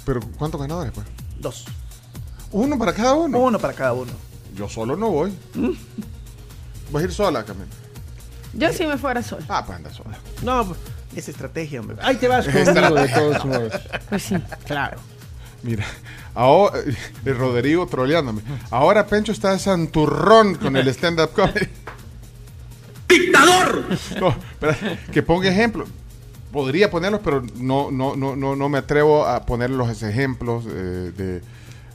¿Pero 0.05 0.21
cuántos 0.39 0.61
ganadores, 0.61 0.93
pues? 0.93 1.07
Dos. 1.39 1.65
¿Uno 2.53 2.79
para 2.79 2.93
cada 2.93 3.15
uno? 3.15 3.39
Uno 3.39 3.59
para 3.59 3.73
cada 3.75 3.93
uno. 3.93 4.13
Yo 4.55 4.69
solo 4.69 4.97
no 4.97 5.11
voy. 5.11 5.33
¿Vas 6.91 7.03
a 7.03 7.05
ir 7.05 7.13
sola, 7.13 7.45
Camila? 7.45 7.67
Yo 8.55 8.73
si 8.73 8.87
me 8.87 8.97
fuera 8.99 9.23
sola. 9.23 9.45
Ah, 9.49 9.65
pues 9.65 9.77
anda 9.77 9.93
sola. 9.93 10.19
No, 10.43 10.67
pues, 10.67 10.79
Es 11.15 11.29
estrategia, 11.29 11.81
hombre. 11.81 11.97
ahí 12.01 12.17
te 12.17 12.27
vas 12.29 12.47
conmigo 12.47 12.95
de 12.95 13.09
todos 13.09 13.45
modos. 13.45 13.73
Pues 14.09 14.23
sí. 14.23 14.37
Claro. 14.65 14.99
Mira, 15.63 15.85
ahora, 16.35 16.79
eh, 17.25 17.33
Rodrigo 17.33 17.87
troleándome. 17.87 18.43
Ahora 18.71 19.07
Pencho 19.07 19.33
está 19.33 19.59
santurrón 19.59 20.55
con 20.55 20.77
el 20.77 20.87
stand-up 20.89 21.31
comedy. 21.33 21.67
¡Dictador! 23.09 23.85
No, 24.21 24.37
pero 24.61 24.75
que 25.13 25.23
ponga 25.23 25.49
ejemplo. 25.51 25.85
Podría 26.53 26.91
ponerlos, 26.91 27.21
pero 27.25 27.43
no, 27.57 27.91
no, 27.91 28.17
no, 28.17 28.37
no, 28.37 28.57
no 28.57 28.69
me 28.69 28.79
atrevo 28.79 29.27
a 29.27 29.45
poner 29.45 29.71
los 29.71 30.03
ejemplos 30.03 30.65
eh, 30.67 31.13
de, 31.17 31.43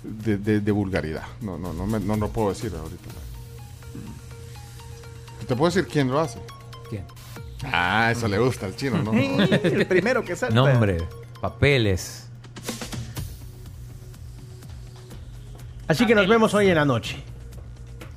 de, 0.04 0.38
de- 0.38 0.60
de 0.60 0.72
vulgaridad. 0.72 1.24
No, 1.42 1.58
no, 1.58 1.74
no, 1.74 1.88
me- 1.88 2.00
no 2.00 2.16
lo 2.18 2.30
puedo 2.30 2.50
decir 2.50 2.72
ahorita. 2.78 3.10
Te 5.48 5.56
puedo 5.56 5.72
decir 5.74 5.88
quién 5.92 6.10
lo 6.10 6.20
hace. 6.20 6.40
¿Quién? 6.90 7.04
Ah, 7.66 8.10
eso 8.12 8.28
le 8.28 8.38
gusta 8.38 8.66
al 8.66 8.76
chino, 8.76 9.02
¿no? 9.02 9.14
El 9.14 9.86
primero 9.88 10.24
que 10.24 10.36
salta. 10.36 10.54
Nombre, 10.56 10.98
papeles. 11.42 12.23
Así 15.88 16.06
que 16.06 16.16
nos 16.16 16.28
vemos 16.28 16.54
hoy 16.54 16.70
en 16.70 16.76
la 16.76 16.86
noche. 16.86 17.18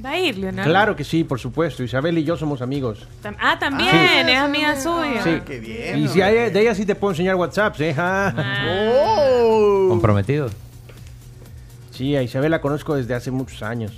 Va 0.05 0.11
a 0.11 0.19
ir, 0.19 0.37
Leonardo. 0.39 0.71
Claro 0.71 0.95
que 0.95 1.05
sí, 1.05 1.25
por 1.25 1.41
supuesto. 1.41 1.83
Isabel 1.83 2.19
y 2.19 2.25
yo 2.25 2.37
somos 2.37 2.61
amigos. 2.63 3.07
Tam- 3.23 3.37
Ah, 3.41 3.59
también, 3.59 3.91
Sí. 3.91 4.31
es 4.31 4.39
amiga 4.39 4.81
suya. 4.81 5.23
Sí. 5.25 5.41
Y 5.97 6.09
si 6.09 6.21
hay, 6.21 6.51
de 6.51 6.61
ella 6.61 6.75
sí 6.75 6.85
te 6.87 6.95
puedo 6.95 7.13
enseñar 7.13 7.35
WhatsApp, 7.37 7.81
¿eh? 7.81 7.95
Ah. 7.99 8.33
¿Comprometido? 9.89 10.51
Sí, 11.91 12.15
a 12.15 12.23
Isabel 12.23 12.51
la 12.51 12.61
conozco 12.61 12.95
desde 12.95 13.15
hace 13.15 13.31
muchos 13.31 13.63
años. 13.63 13.93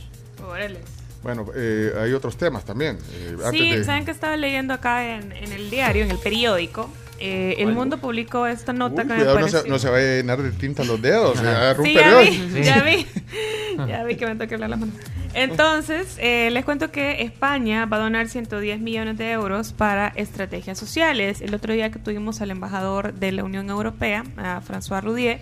Órale. 0.48 0.78
Bueno, 1.22 1.46
eh, 1.56 1.92
hay 2.00 2.12
otros 2.12 2.36
temas 2.36 2.64
también. 2.64 2.96
eh, 3.12 3.36
antes 3.44 3.50
Sí, 3.60 3.70
de- 3.70 3.84
¿saben 3.84 4.04
que 4.04 4.12
estaba 4.12 4.36
leyendo 4.36 4.72
acá 4.72 5.16
en, 5.16 5.32
en 5.32 5.52
el 5.52 5.68
diario, 5.68 6.04
en 6.04 6.12
el 6.12 6.18
periódico? 6.18 6.88
Eh, 7.20 7.56
el 7.58 7.72
Mundo 7.72 7.98
publicó 7.98 8.46
esta 8.46 8.72
nota 8.72 9.02
que 9.02 9.08
me 9.08 9.16
Cuidado, 9.16 9.40
no 9.40 9.48
se, 9.48 9.68
no 9.68 9.78
se 9.78 9.90
vaya 9.90 10.06
a 10.06 10.16
llenar 10.16 10.42
de 10.42 10.50
tinta 10.52 10.84
los 10.84 11.00
dedos. 11.02 11.38
un 11.38 11.84
Sí, 11.84 11.94
ya 11.94 12.18
vi, 12.18 12.62
ya 12.62 12.82
vi. 12.82 13.06
Ya 13.86 14.02
vi 14.02 14.16
que 14.16 14.26
me 14.26 14.34
toqué 14.34 14.54
hablar 14.54 14.70
las 14.70 14.80
manos. 14.80 14.96
Entonces, 15.34 16.16
eh, 16.18 16.50
les 16.50 16.64
cuento 16.64 16.90
que 16.90 17.22
España 17.22 17.86
va 17.86 17.98
a 17.98 18.00
donar 18.00 18.28
110 18.28 18.80
millones 18.80 19.16
de 19.18 19.30
euros 19.30 19.72
para 19.72 20.08
estrategias 20.16 20.76
sociales. 20.78 21.40
El 21.40 21.54
otro 21.54 21.72
día 21.72 21.92
que 21.92 22.00
tuvimos 22.00 22.40
al 22.40 22.50
embajador 22.50 23.14
de 23.14 23.30
la 23.30 23.44
Unión 23.44 23.70
Europea, 23.70 24.24
a 24.36 24.60
François 24.62 25.00
Roudier, 25.00 25.40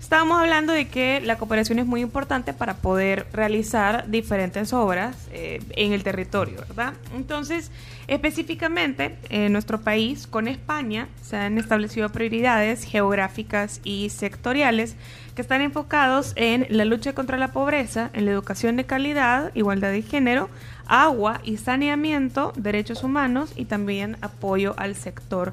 estábamos 0.00 0.40
hablando 0.40 0.72
de 0.72 0.88
que 0.88 1.20
la 1.20 1.36
cooperación 1.36 1.78
es 1.78 1.86
muy 1.86 2.00
importante 2.00 2.52
para 2.52 2.74
poder 2.76 3.26
realizar 3.32 4.08
diferentes 4.08 4.72
obras 4.72 5.16
eh, 5.32 5.60
en 5.70 5.92
el 5.92 6.02
territorio, 6.02 6.60
¿verdad? 6.68 6.94
Entonces, 7.14 7.70
específicamente, 8.06 9.16
en 9.28 9.52
nuestro 9.52 9.80
país, 9.80 10.26
con 10.26 10.48
España, 10.48 11.08
se 11.22 11.36
han 11.36 11.58
establecido 11.58 12.08
prioridades 12.08 12.84
geográficas 12.84 13.80
y 13.84 14.10
sectoriales 14.10 14.96
que 15.34 15.42
están 15.42 15.60
enfocados 15.60 16.32
en 16.36 16.66
la 16.70 16.84
lucha 16.84 17.12
contra 17.12 17.38
la 17.38 17.52
pobreza, 17.52 18.10
en 18.12 18.24
la 18.24 18.32
educación 18.32 18.76
de 18.76 18.86
calidad, 18.86 19.52
igualdad 19.54 19.92
de 19.92 20.02
género, 20.02 20.48
agua 20.88 21.40
y 21.44 21.58
saneamiento, 21.58 22.52
derechos 22.56 23.04
humanos 23.04 23.52
y 23.54 23.66
también 23.66 24.16
apoyo 24.22 24.74
al 24.78 24.96
sector 24.96 25.52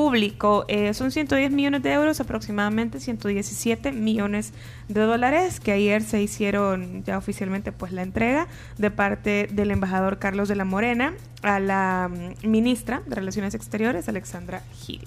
público. 0.00 0.66
Eh, 0.68 0.92
son 0.92 1.10
110 1.10 1.50
millones 1.52 1.82
de 1.82 1.90
euros, 1.90 2.20
aproximadamente 2.20 3.00
117 3.00 3.92
millones 3.92 4.52
de 4.88 5.00
dólares, 5.00 5.58
que 5.58 5.72
ayer 5.72 6.02
se 6.02 6.20
hicieron 6.20 7.02
ya 7.04 7.16
oficialmente 7.16 7.72
pues 7.72 7.92
la 7.92 8.02
entrega 8.02 8.46
de 8.76 8.90
parte 8.90 9.48
del 9.50 9.70
embajador 9.70 10.18
Carlos 10.18 10.48
de 10.50 10.54
la 10.54 10.66
Morena 10.66 11.14
a 11.40 11.60
la 11.60 12.10
mm, 12.12 12.46
ministra 12.46 13.00
de 13.06 13.14
Relaciones 13.14 13.54
Exteriores, 13.54 14.06
Alexandra 14.06 14.62
Gil. 14.74 15.00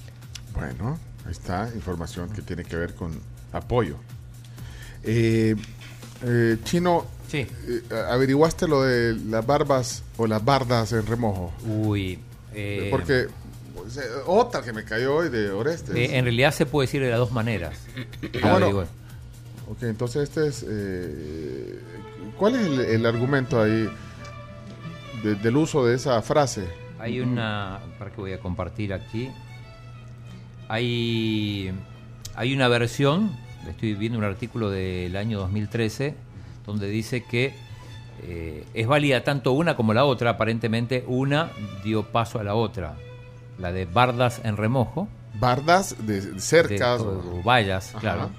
Bueno, 0.55 0.97
ahí 1.23 1.33
está 1.33 1.69
información 1.75 2.31
que 2.31 2.41
tiene 2.41 2.63
que 2.63 2.75
ver 2.75 2.95
con 2.95 3.11
apoyo. 3.53 3.95
Eh, 5.03 5.55
eh, 6.23 6.57
Chino, 6.63 7.05
Sí. 7.27 7.45
eh, 7.67 7.81
¿averiguaste 8.09 8.67
lo 8.67 8.81
de 8.81 9.13
las 9.13 9.45
barbas 9.45 10.01
o 10.17 10.25
las 10.25 10.43
bardas 10.43 10.91
en 10.93 11.05
remojo? 11.05 11.53
Uy. 11.63 12.17
eh, 12.55 12.87
Porque 12.89 13.27
otra 14.25 14.61
que 14.61 14.73
me 14.73 14.83
cayó 14.83 15.15
hoy 15.15 15.29
de 15.29 15.49
Orestes. 15.51 15.95
eh, 15.95 16.17
en 16.17 16.25
realidad 16.25 16.51
se 16.53 16.65
puede 16.65 16.87
decir 16.87 17.01
de 17.01 17.09
las 17.09 17.19
dos 17.19 17.31
maneras. 17.31 17.77
Ah, 18.43 18.57
bueno. 18.59 18.85
Ok, 19.69 19.83
entonces 19.83 20.23
este 20.29 20.47
es... 20.47 20.65
eh, 20.67 21.79
¿Cuál 22.37 22.55
es 22.55 22.65
el, 22.65 22.79
el 22.79 23.05
argumento 23.05 23.61
ahí 23.61 23.89
de- 25.23 25.35
del 25.35 25.57
uso 25.57 25.85
de 25.85 25.95
esa 25.95 26.21
frase? 26.21 26.67
Hay 26.99 27.19
una, 27.21 27.79
para 27.97 28.11
que 28.11 28.19
voy 28.21 28.33
a 28.33 28.39
compartir 28.39 28.93
aquí. 28.93 29.29
Hay, 30.67 31.71
hay 32.35 32.53
una 32.53 32.67
versión, 32.67 33.31
estoy 33.67 33.93
viendo 33.95 34.17
un 34.17 34.23
artículo 34.23 34.69
del 34.69 35.15
año 35.15 35.39
2013, 35.39 36.13
donde 36.65 36.87
dice 36.89 37.23
que 37.23 37.53
eh, 38.23 38.65
es 38.73 38.87
válida 38.87 39.23
tanto 39.23 39.51
una 39.53 39.75
como 39.75 39.93
la 39.93 40.05
otra. 40.05 40.31
Aparentemente 40.31 41.03
una 41.07 41.51
dio 41.83 42.03
paso 42.03 42.39
a 42.39 42.43
la 42.43 42.55
otra. 42.55 42.95
La 43.59 43.71
de 43.71 43.85
bardas 43.85 44.41
en 44.43 44.57
remojo. 44.57 45.07
Bardas 45.39 45.95
de 46.07 46.39
cercas 46.39 46.99
de- 47.01 47.07
o- 47.07 47.39
o 47.39 47.43
vallas, 47.43 47.89
Ajá, 47.91 47.99
claro. 47.99 48.21
ajá. 48.21 48.29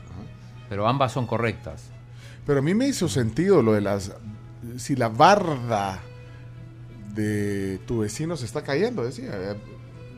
Pero 0.69 0.87
ambas 0.89 1.13
son 1.13 1.27
correctas. 1.27 1.91
Pero 2.47 2.61
a 2.61 2.63
mí 2.63 2.75
me 2.75 2.89
hizo 2.89 3.09
sentido 3.09 3.63
lo 3.63 3.73
de 3.75 3.81
las... 3.81 4.13
Si 4.77 4.97
la 4.97 5.09
barda 5.09 6.01
de 7.15 7.79
tu 7.87 8.01
vecino 8.01 8.37
se 8.37 8.45
está 8.47 8.63
cayendo, 8.63 9.05
decía, 9.05 9.31
eh, 9.35 9.57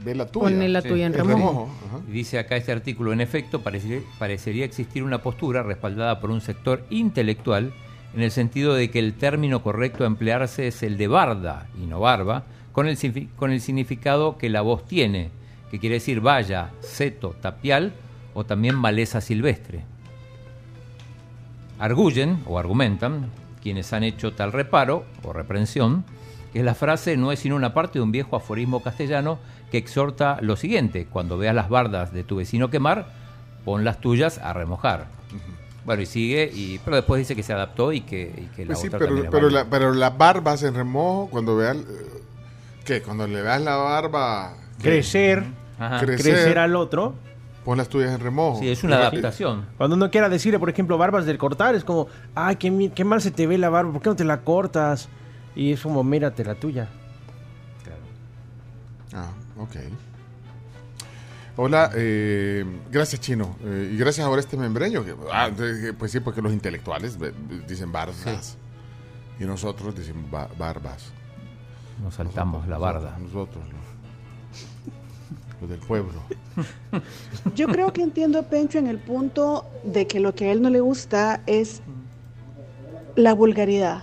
ve 0.05 0.15
la 0.15 0.27
tuya. 0.27 0.45
Pone 0.45 0.69
la 0.69 0.83
tuya 0.83 1.07
en 1.07 1.15
El 1.15 1.27
remojo. 1.27 1.71
dice 2.09 2.39
acá 2.39 2.57
este 2.57 2.73
artículo, 2.73 3.13
en 3.13 3.21
efecto, 3.21 3.63
parece- 3.63 4.03
parecería 4.19 4.65
existir 4.65 5.03
una 5.03 5.23
postura 5.23 5.63
respaldada 5.63 6.21
por 6.21 6.31
un 6.31 6.41
sector 6.41 6.85
intelectual 6.91 7.73
en 8.15 8.21
el 8.23 8.31
sentido 8.31 8.75
de 8.75 8.91
que 8.91 8.99
el 8.99 9.15
término 9.15 9.63
correcto 9.63 10.05
a 10.05 10.07
emplearse 10.07 10.67
es 10.67 10.83
el 10.83 10.99
de 10.99 11.09
barda 11.09 11.67
y 11.83 11.87
no 11.87 12.01
barba, 12.01 12.45
con 12.73 12.87
el, 12.89 12.99
con 13.37 13.53
el 13.53 13.61
significado 13.61 14.39
que 14.39 14.49
la 14.49 14.63
voz 14.63 14.87
tiene, 14.87 15.31
que 15.71 15.79
quiere 15.79 15.95
decir 15.97 16.21
valla, 16.21 16.71
seto, 16.81 17.35
tapial 17.41 17.93
o 18.35 18.45
también 18.45 18.77
maleza 18.77 19.21
silvestre. 19.21 19.85
Arguyen 21.79 22.43
o 22.47 22.59
argumentan 22.59 23.31
quienes 23.63 23.93
han 23.93 24.03
hecho 24.05 24.33
tal 24.33 24.53
reparo 24.53 25.05
o 25.23 25.33
reprensión 25.33 26.05
que 26.53 26.63
la 26.63 26.75
frase 26.75 27.17
no 27.17 27.33
es 27.33 27.39
sino 27.41 27.57
una 27.57 27.73
parte 27.73 27.99
de 27.99 28.03
un 28.03 28.13
viejo 28.13 28.37
aforismo 28.37 28.83
castellano 28.83 29.39
que 29.71 29.79
exhorta 29.79 30.37
lo 30.43 30.57
siguiente, 30.57 31.07
cuando 31.07 31.39
veas 31.39 31.55
las 31.55 31.71
bardas 31.71 32.13
de 32.13 32.25
tu 32.25 32.37
vecino 32.37 32.69
quemar, 32.69 33.07
pon 33.65 33.85
las 33.85 34.01
tuyas 34.03 34.37
a 34.39 34.53
remojar. 34.53 35.07
Bueno, 35.87 36.03
y 36.03 36.07
sigue, 36.07 36.51
y, 36.55 36.79
pero 36.85 36.97
después 36.97 37.19
dice 37.19 37.35
que 37.35 37.43
se 37.43 37.55
adaptó 37.55 37.91
y 37.93 38.03
que, 38.03 38.23
y 38.37 38.55
que 38.55 38.63
la 38.65 38.75
Pues 38.75 38.81
sí, 38.81 38.89
otra 38.89 38.99
pero, 38.99 39.31
pero, 39.31 39.49
la- 39.51 39.65
pero 39.65 39.95
las 39.95 40.17
barbas 40.17 40.63
en 40.63 40.75
remojo, 40.75 41.29
cuando 41.31 41.57
vean... 41.57 41.85
¿Qué? 42.85 43.03
Cuando 43.03 43.27
le 43.27 43.43
veas 43.43 43.61
la 43.63 43.77
barba... 43.77 44.55
Crecer, 44.81 45.45
Ajá. 45.79 46.01
crecer, 46.01 46.59
al 46.59 46.75
otro. 46.77 47.15
Pon 47.65 47.79
las 47.79 47.89
tuyas 47.89 48.13
en 48.13 48.19
remojo. 48.21 48.59
Sí, 48.59 48.69
es 48.69 48.83
una 48.83 48.97
adaptación. 48.97 49.67
Cuando 49.79 49.95
uno 49.95 50.11
quiera 50.11 50.29
decirle, 50.29 50.59
por 50.59 50.69
ejemplo, 50.69 50.99
barbas 50.99 51.25
del 51.27 51.39
cortar, 51.39 51.77
es 51.77 51.85
como, 51.85 52.09
ay, 52.35 52.57
qué, 52.57 52.91
qué 52.93 53.05
mal 53.05 53.21
se 53.23 53.31
te 53.31 53.47
ve 53.47 53.57
la 53.59 53.69
barba, 53.69 53.93
¿por 53.93 54.03
qué 54.03 54.09
no 54.09 54.17
te 54.17 54.25
la 54.25 54.41
cortas? 54.41 55.09
Y 55.55 55.73
es 55.73 55.81
como, 55.83 56.03
mírate 56.03 56.45
la 56.45 56.57
tuya. 56.57 56.89
Ah, 59.15 59.31
ok. 59.59 59.77
Hola, 61.57 61.91
eh, 61.95 62.65
gracias 62.91 63.21
Chino. 63.21 63.57
eh, 63.63 63.91
y 63.93 63.97
gracias 63.99 64.27
ahora 64.27 64.41
este 64.41 64.57
membreño. 64.57 65.05
Que, 65.05 65.15
ah, 65.31 65.51
pues 65.99 66.11
sí, 66.11 66.21
porque 66.21 66.41
los 66.41 66.53
intelectuales 66.53 67.19
dicen 67.69 67.93
barbas. 67.93 68.57
Y 69.39 69.45
nosotros 69.45 69.95
decimos 69.95 70.31
ba- 70.31 70.49
barbas. 70.59 71.13
Nos 72.01 72.15
saltamos 72.15 72.69
la 72.69 72.79
barda. 72.79 73.19
Nosotros, 73.19 73.65
los, 73.65 75.61
los 75.61 75.71
del 75.71 75.81
pueblo. 75.81 76.21
Yo 77.55 77.69
creo 77.69 77.93
que 77.93 78.03
entiendo 78.03 78.39
a 78.39 78.43
Pencho 78.43 78.79
en 78.79 78.87
el 78.87 78.99
punto 78.99 79.67
de 79.85 80.07
que 80.07 80.21
lo 80.21 80.35
que 80.35 80.49
a 80.49 80.53
él 80.53 80.63
no 80.63 80.71
le 80.71 80.81
gusta 80.81 81.43
es 81.47 81.83
la 83.17 83.35
vulgaridad, 83.35 84.03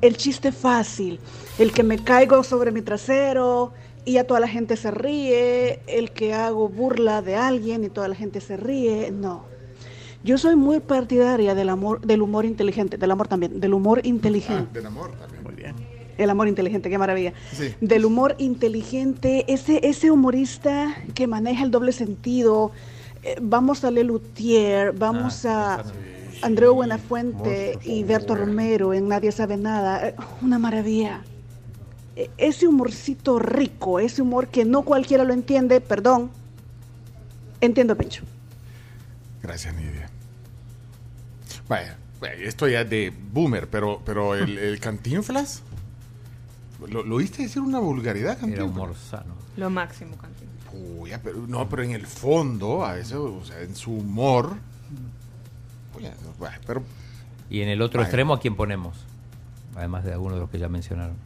el 0.00 0.16
chiste 0.16 0.52
fácil, 0.52 1.20
el 1.58 1.72
que 1.72 1.82
me 1.82 2.02
caigo 2.02 2.42
sobre 2.42 2.72
mi 2.72 2.82
trasero 2.82 3.72
y 4.04 4.14
ya 4.14 4.24
toda 4.24 4.40
la 4.40 4.48
gente 4.48 4.76
se 4.76 4.90
ríe, 4.90 5.80
el 5.86 6.10
que 6.12 6.34
hago 6.34 6.68
burla 6.68 7.22
de 7.22 7.36
alguien 7.36 7.84
y 7.84 7.88
toda 7.88 8.08
la 8.08 8.14
gente 8.14 8.40
se 8.40 8.56
ríe, 8.56 9.10
no. 9.10 9.44
Yo 10.24 10.38
soy 10.38 10.56
muy 10.56 10.80
partidaria 10.80 11.54
del 11.54 11.68
amor, 11.68 12.00
del 12.00 12.20
humor 12.20 12.44
inteligente, 12.44 12.98
del 12.98 13.10
amor 13.10 13.28
también, 13.28 13.60
del 13.60 13.74
humor 13.74 14.00
inteligente. 14.04 14.72
Del 14.72 14.86
amor 14.86 15.12
también. 15.12 15.35
El 16.18 16.30
amor 16.30 16.48
inteligente, 16.48 16.88
qué 16.90 16.98
maravilla. 16.98 17.32
Sí. 17.52 17.74
Del 17.80 18.04
humor 18.04 18.34
inteligente, 18.38 19.44
ese, 19.52 19.86
ese 19.86 20.10
humorista 20.10 20.94
que 21.14 21.26
maneja 21.26 21.64
el 21.64 21.70
doble 21.70 21.92
sentido. 21.92 22.72
Eh, 23.22 23.36
vamos 23.40 23.84
a 23.84 23.90
Lelutier, 23.90 24.92
vamos 24.92 25.44
a 25.44 25.84
Andreu 26.42 26.74
Buenafuente 26.74 27.78
y 27.84 28.02
Berto 28.04 28.34
Romero 28.34 28.94
en 28.94 29.08
Nadie 29.08 29.32
sabe 29.32 29.56
nada. 29.56 30.08
Eh, 30.08 30.14
Una 30.42 30.58
maravilla. 30.58 31.22
Eh, 32.14 32.30
Ese 32.38 32.66
humorcito 32.66 33.38
rico, 33.38 34.00
ese 34.00 34.22
humor 34.22 34.48
que 34.48 34.64
no 34.64 34.82
cualquiera 34.82 35.24
lo 35.24 35.34
entiende, 35.34 35.80
perdón. 35.80 36.30
Entiendo, 37.60 37.96
Pencho. 37.96 38.22
Gracias, 39.42 39.74
Nidia. 39.74 40.08
Vaya, 41.68 41.96
vaya, 42.20 42.34
esto 42.34 42.68
ya 42.68 42.82
es 42.82 42.90
de 42.90 43.12
boomer, 43.32 43.68
pero, 43.68 44.00
pero 44.04 44.34
el, 44.34 44.56
el 44.58 44.78
cantinflas. 44.80 45.62
¿Lo, 46.88 47.02
lo 47.04 47.16
oíste 47.16 47.42
decir 47.42 47.62
una 47.62 47.78
vulgaridad, 47.78 48.32
Era 48.32 48.40
Cantinflas? 48.40 48.70
humor 48.70 48.94
sano. 48.94 49.34
Lo 49.56 49.70
máximo, 49.70 50.16
Cantín. 50.16 50.48
Uy, 50.98 51.10
ya, 51.10 51.22
pero, 51.22 51.46
no, 51.46 51.68
pero 51.68 51.82
en 51.82 51.92
el 51.92 52.06
fondo, 52.06 52.84
a 52.84 52.98
eso, 52.98 53.36
o 53.36 53.44
sea, 53.44 53.60
en 53.62 53.74
su 53.74 53.92
humor. 53.92 54.56
Uy, 55.98 56.06
pero 56.66 56.82
Y 57.48 57.60
en 57.62 57.68
el 57.68 57.80
otro 57.80 57.98
Vaya. 58.00 58.08
extremo, 58.08 58.34
¿a 58.34 58.40
quién 58.40 58.56
ponemos? 58.56 58.96
Además 59.74 60.04
de 60.04 60.12
algunos 60.12 60.36
de 60.36 60.40
los 60.42 60.50
que 60.50 60.58
ya 60.58 60.68
mencionaron. 60.68 61.16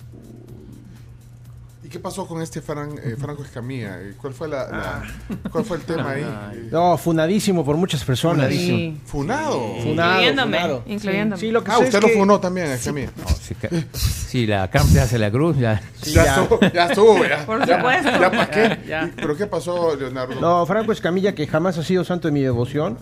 ¿Y 1.91 1.93
qué 1.95 1.99
pasó 1.99 2.25
con 2.25 2.41
este 2.41 2.63
Fran- 2.63 3.01
eh, 3.03 3.17
Franco 3.19 3.43
Escamilla? 3.43 3.99
Eh, 4.01 4.15
¿Cuál 4.17 4.33
fue 4.33 4.47
la, 4.47 4.69
la- 4.71 5.03
cuál 5.51 5.65
fue 5.65 5.77
el 5.79 5.83
tema 5.83 6.11
ahí? 6.13 6.69
No, 6.71 6.97
funadísimo 6.97 7.65
por 7.65 7.77
muchas 7.77 8.05
personas. 8.05 8.47
Funadísimo. 8.47 8.97
Funado. 9.07 9.75
Funado, 9.83 10.11
Incluyéndome, 10.13 10.57
funado. 10.61 10.83
incluyéndome. 10.87 11.41
Sí, 11.41 11.51
lo 11.51 11.65
que 11.65 11.71
Ah, 11.73 11.79
sé 11.79 11.85
usted 11.87 11.99
es 11.99 12.03
lo 12.05 12.09
que- 12.11 12.15
funó 12.15 12.39
también, 12.39 12.69
Escamilla. 12.69 13.11
No, 13.17 13.27
si, 13.27 13.55
si 13.99 14.47
la 14.47 14.71
se 14.71 15.01
hace 15.01 15.19
la 15.19 15.33
cruz, 15.33 15.57
ya. 15.59 15.83
ya, 16.05 16.23
estuvo, 16.37 16.61
ya 16.73 16.87
estuvo, 16.87 17.25
ya. 17.27 17.45
Por 17.45 17.67
ya, 17.67 17.77
supuesto. 17.79 18.09
ya, 18.09 18.31
¿para 18.31 18.51
qué? 18.51 18.63
Ya, 18.87 18.87
ya. 18.87 19.07
¿Y- 19.09 19.11
¿Pero 19.17 19.37
qué 19.37 19.47
pasó, 19.49 19.97
Leonardo? 19.97 20.41
No, 20.41 20.65
Franco 20.67 20.93
Escamilla, 20.93 21.35
que 21.35 21.49
jamás 21.49 21.77
ha 21.77 21.83
sido 21.83 22.05
santo 22.05 22.29
de 22.29 22.33
mi 22.33 22.41
devoción, 22.43 22.99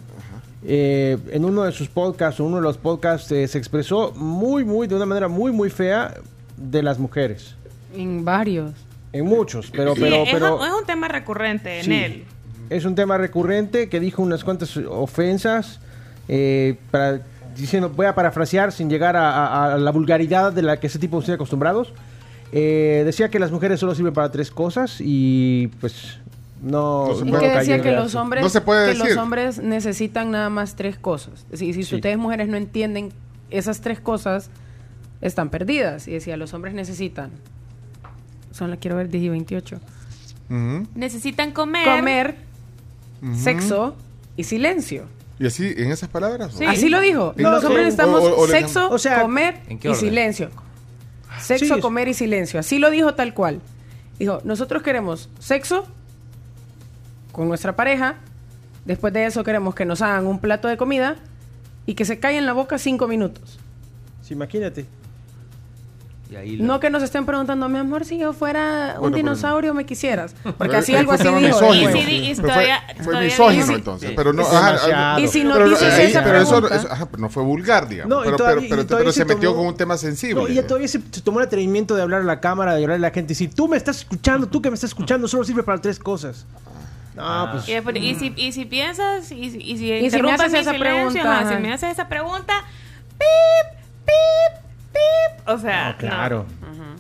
eh, 0.65 1.19
en 1.31 1.45
uno 1.45 1.65
de 1.65 1.73
sus 1.73 1.89
podcasts, 1.89 2.41
o 2.41 2.45
uno 2.47 2.57
de 2.57 2.63
los 2.63 2.79
podcasts, 2.79 3.31
eh, 3.33 3.47
se 3.49 3.59
expresó 3.59 4.13
muy, 4.17 4.65
muy, 4.65 4.87
de 4.87 4.95
una 4.95 5.05
manera 5.05 5.29
muy, 5.29 5.53
muy 5.53 5.69
fea 5.69 6.15
de 6.57 6.83
las 6.83 6.99
mujeres. 6.99 7.55
En 7.95 8.25
varios. 8.25 8.73
En 9.13 9.25
muchos, 9.27 9.71
pero, 9.71 9.95
Sí, 9.95 10.01
pero, 10.03 10.17
es, 10.25 10.31
pero 10.33 10.67
es 10.67 10.73
un 10.73 10.85
tema 10.87 11.09
recurrente 11.09 11.79
en 11.81 11.85
Sí. 11.85 11.95
él. 11.95 12.25
es 12.71 12.85
un 12.85 12.95
tema 12.95 13.17
recurrente 13.17 13.89
que 13.89 13.99
dijo 13.99 14.23
unas 14.23 14.45
cuantas 14.45 14.77
ofensas, 14.77 15.81
eh, 16.29 16.77
para, 16.91 17.21
diciendo, 17.57 17.89
voy 17.89 18.05
a 18.05 18.15
parafrasear 18.15 18.73
sin 18.73 18.91
llegar 18.91 19.17
a, 19.17 19.31
a- 19.47 19.75
a 19.75 19.79
la 19.79 19.91
vulgaridad 19.91 20.53
de 20.53 20.61
la 20.63 20.79
que 20.79 20.89
ese 20.89 20.99
tipo 20.99 21.19
están 21.19 21.37
acostumbrados. 21.37 21.93
Eh, 22.53 23.03
decía 23.07 23.31
que 23.31 23.39
las 23.39 23.51
mujeres 23.51 23.81
solo 23.81 23.95
sirven 23.95 24.13
para 24.13 24.31
tres 24.31 24.51
cosas 24.51 24.97
y 25.01 25.69
pues 25.81 26.19
no, 26.63 27.09
No 27.09 27.15
se 27.15 27.25
puede. 27.25 27.41
que 27.53 27.59
decía 27.59 27.81
que 27.81 27.93
los 27.93 28.15
hombres 28.15 28.43
No 28.43 28.49
se 28.51 28.61
puede 28.61 28.93
que 28.93 28.99
decir. 28.99 29.15
los 29.15 29.23
hombres 29.23 29.59
necesitan 29.63 30.31
nada 30.31 30.51
más 30.51 30.77
tres 30.77 30.99
cosas. 30.99 31.45
Es 31.45 31.61
decir, 31.61 31.75
si 31.75 31.85
Sí. 31.85 31.95
ustedes 31.97 32.19
mujeres 32.19 32.49
no 32.49 32.57
entienden 32.59 33.13
esas 33.51 33.81
tres 33.81 33.99
cosas, 34.01 34.51
están 35.23 35.49
perdidas. 35.51 36.07
Y 36.07 36.13
decía, 36.13 36.37
los 36.37 36.53
hombres 36.55 36.75
necesitan. 36.75 37.31
Son 38.59 38.71
las 38.71 38.79
quiero 38.81 38.97
ver 38.97 39.09
10 39.09 39.23
y 39.25 39.29
28. 39.29 39.81
Ujú, 40.51 40.87
Necesitan 40.95 41.53
comer. 41.53 41.85
Comer, 41.85 42.37
ujú. 43.23 43.35
sexo 43.37 43.97
y 44.37 44.45
silencio. 44.45 45.05
¿Y 45.39 45.47
así, 45.47 45.73
en 45.77 45.93
esas 45.93 46.09
palabras? 46.09 46.55
Sí. 46.59 46.65
Así 46.65 46.89
lo 46.89 47.01
dijo. 47.01 47.33
Sí. 47.37 47.43
los 47.43 47.63
No, 47.63 47.69
hombres 47.69 47.85
necesitamos 47.87 48.21
O- 48.23 48.35
o- 48.35 48.41
o 48.43 48.49
sexo, 48.49 48.91
O 48.91 48.99
sea, 48.99 49.23
comer 49.23 49.61
¿en 49.69 49.79
qué 49.79 49.91
y 49.91 49.95
silencio. 49.95 50.51
Sexo, 51.41 51.77
Sí. 51.77 51.81
comer 51.81 52.09
y 52.09 52.15
silencio. 52.15 52.59
Así 52.59 52.79
lo 52.81 52.91
dijo 52.91 53.15
tal 53.15 53.35
cual. 53.35 53.61
Dijo, 54.19 54.41
nosotros 54.45 54.83
queremos 54.83 55.29
sexo 55.39 55.87
con 57.31 57.47
nuestra 57.49 57.77
pareja. 57.77 58.17
Después 58.85 59.13
de 59.13 59.27
eso 59.27 59.45
queremos 59.45 59.75
que 59.77 59.85
nos 59.85 60.03
hagan 60.03 60.27
un 60.27 60.41
plato 60.41 60.67
de 60.67 60.77
comida 60.77 61.17
y 61.87 61.95
que 61.95 62.05
se 62.05 62.19
calle 62.19 62.39
en 62.39 62.47
la 62.47 62.53
boca 62.55 62.79
cinco 62.79 63.07
minutos. 63.07 63.61
Sí, 64.23 64.35
imagínate. 64.35 64.87
Y 66.31 66.37
ahí 66.37 66.57
lo- 66.57 66.65
No 66.67 66.79
que 66.79 66.91
nos 66.91 67.03
estén 67.03 67.25
preguntando, 67.25 67.69
mi 67.71 67.79
amor, 67.79 68.05
si 68.05 68.19
yo 68.19 68.35
fuera 68.35 68.95
un 68.97 69.01
Bueno, 69.01 69.01
pero- 69.01 69.17
dinosaurio 69.17 69.73
me 69.73 69.87
quisieras. 69.87 70.35
Porque 70.43 70.57
Pero 70.59 70.79
así 70.79 70.95
algo 70.95 71.17
fue 71.17 71.27
así 71.27 71.29
dijo. 71.29 71.41
misógino. 71.41 71.75
Y 71.75 71.85
después. 71.87 72.05
sí, 72.05 72.11
y 72.17 72.35
Pero 72.35 72.49
todavía- 72.49 72.83
fue, 72.87 72.95
fue 72.97 73.05
todavía 73.05 73.29
misógino 73.31 73.75
entonces. 73.75 74.09
Sí. 74.11 74.15
Pero 74.17 74.33
no, 74.35 74.43
Es 74.43 74.49
ajá. 74.53 75.21
Y 75.21 75.29
si 75.29 75.45
no 75.45 75.55
pero, 75.55 75.69
dices 75.71 75.95
ahí- 75.95 76.07
esa 76.07 76.23
pero 76.23 76.39
eso 76.43 76.51
pregunta- 76.61 76.77
eso, 76.77 76.93
ajá, 76.93 77.09
no 77.17 77.29
fue 77.31 77.43
vulgar, 77.45 77.89
digamos. 77.89 78.11
No, 78.15 78.23
pero, 78.25 78.37
todavía- 78.37 78.69
pero, 78.69 78.87
pero- 78.87 78.99
pero 78.99 79.13
se, 79.13 79.21
se 79.21 79.25
metió 79.25 79.51
tomó- 79.51 79.57
con 79.63 79.67
un 79.69 79.77
tema 79.79 79.97
sensible. 79.97 80.43
No, 80.43 80.49
y 80.49 80.55
ya 80.55 80.67
todavía 80.67 80.89
se, 80.89 81.01
se 81.11 81.21
tomó 81.23 81.41
el 81.41 81.47
atrevimiento 81.47 81.97
de 81.97 82.03
hablar 82.03 82.21
a 82.21 82.25
la 82.25 82.41
cámara, 82.41 82.75
de 82.75 82.83
hablar 82.85 82.97
a 82.97 83.01
la 83.01 83.11
gente 83.11 83.33
y 83.33 83.35
decir, 83.35 83.55
tú 83.55 83.67
me 83.67 83.79
estás 83.79 83.99
escuchando, 84.01 84.47
tú 84.49 84.61
que 84.61 84.69
me 84.71 84.75
estás 84.75 84.91
escuchando, 84.91 85.29
solo 85.29 85.45
sirve 85.45 85.63
para 85.63 85.81
tres 85.81 85.99
cosas. 85.99 86.45
No, 87.17 87.49
pues... 87.53 87.69
Y, 87.69 87.73
después- 87.73 87.97
y 87.97 88.15
si, 88.15 88.33
y 88.37 88.53
si 88.53 88.65
piensas, 88.67 89.33
y 89.33 89.51
si, 89.51 89.59
y 89.59 89.79
si, 89.79 89.85
me 89.91 90.01
interrumpes 90.01 90.41
haces 90.41 90.61
esa 90.61 90.73
silencio, 90.73 90.81
pregunta, 91.23 91.41
ajá, 91.41 91.57
si 91.57 91.63
me 91.63 91.73
haces 91.73 91.91
esa 91.93 92.07
pregunta, 92.09 92.53
pip, 93.19 93.79
pip, 94.05 94.68
pip. 94.99 95.49
O 95.49 95.59
sea, 95.59 95.91
No, 95.93 95.99
claro. 95.99 96.47
no. 96.61 96.99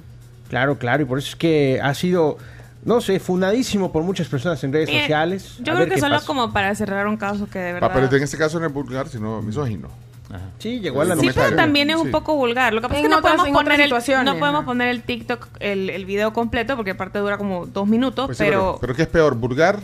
Claro, 0.48 0.78
claro, 0.78 1.02
y 1.02 1.06
por 1.06 1.18
eso 1.18 1.28
es 1.30 1.36
que 1.36 1.78
ha 1.82 1.92
sido, 1.94 2.38
no 2.84 3.00
sé, 3.02 3.20
funadísimo 3.20 3.92
por 3.92 4.02
muchas 4.02 4.28
personas 4.28 4.62
en 4.64 4.72
redes 4.72 4.88
sociales. 4.88 5.56
Yo 5.58 5.60
A 5.60 5.64
creo 5.64 5.78
ver 5.80 5.88
que 5.88 5.94
qué 5.96 6.00
solo 6.00 6.14
pasa. 6.14 6.26
como 6.26 6.52
para 6.52 6.74
cerrar 6.74 7.06
un 7.06 7.18
caso 7.18 7.46
que 7.50 7.58
de 7.58 7.70
Ah, 7.70 7.72
verdad... 7.74 7.90
pero 7.92 8.16
en 8.16 8.22
este 8.22 8.38
caso 8.38 8.58
no 8.58 8.66
es 8.66 8.72
vulgar, 8.72 9.08
sino 9.08 9.42
misógino. 9.42 9.88
Sí, 10.58 10.80
llegó 10.80 11.00
a 11.00 11.04
la 11.06 11.16
Sí, 11.16 11.30
pero 11.34 11.56
también 11.56 11.88
es 11.88 11.96
un 11.96 12.06
Sí. 12.06 12.10
poco 12.12 12.34
vulgar. 12.36 12.74
Lo 12.74 12.80
que 12.82 12.88
pasa 12.88 13.00
es 13.00 13.02
que 13.04 13.08
no 13.08 13.18
otras- 13.18 13.36
podemos 13.36 13.62
poner 13.62 13.80
el, 13.80 13.90
no 13.90 14.38
podemos 14.38 14.58
ajá. 14.60 14.64
poner 14.66 14.88
el 14.88 15.02
TikTok, 15.02 15.48
el, 15.60 15.88
el 15.90 16.04
video 16.04 16.32
completo, 16.34 16.76
porque 16.76 16.90
aparte 16.92 17.18
dura 17.18 17.38
como 17.38 17.66
dos 17.66 17.86
minutos, 17.86 18.26
Pues 18.26 18.36
sí, 18.38 18.44
pero, 18.44 18.76
pero, 18.80 18.94
¿qué 18.94 19.02
es 19.02 19.08
peor, 19.08 19.34
vulgar 19.36 19.80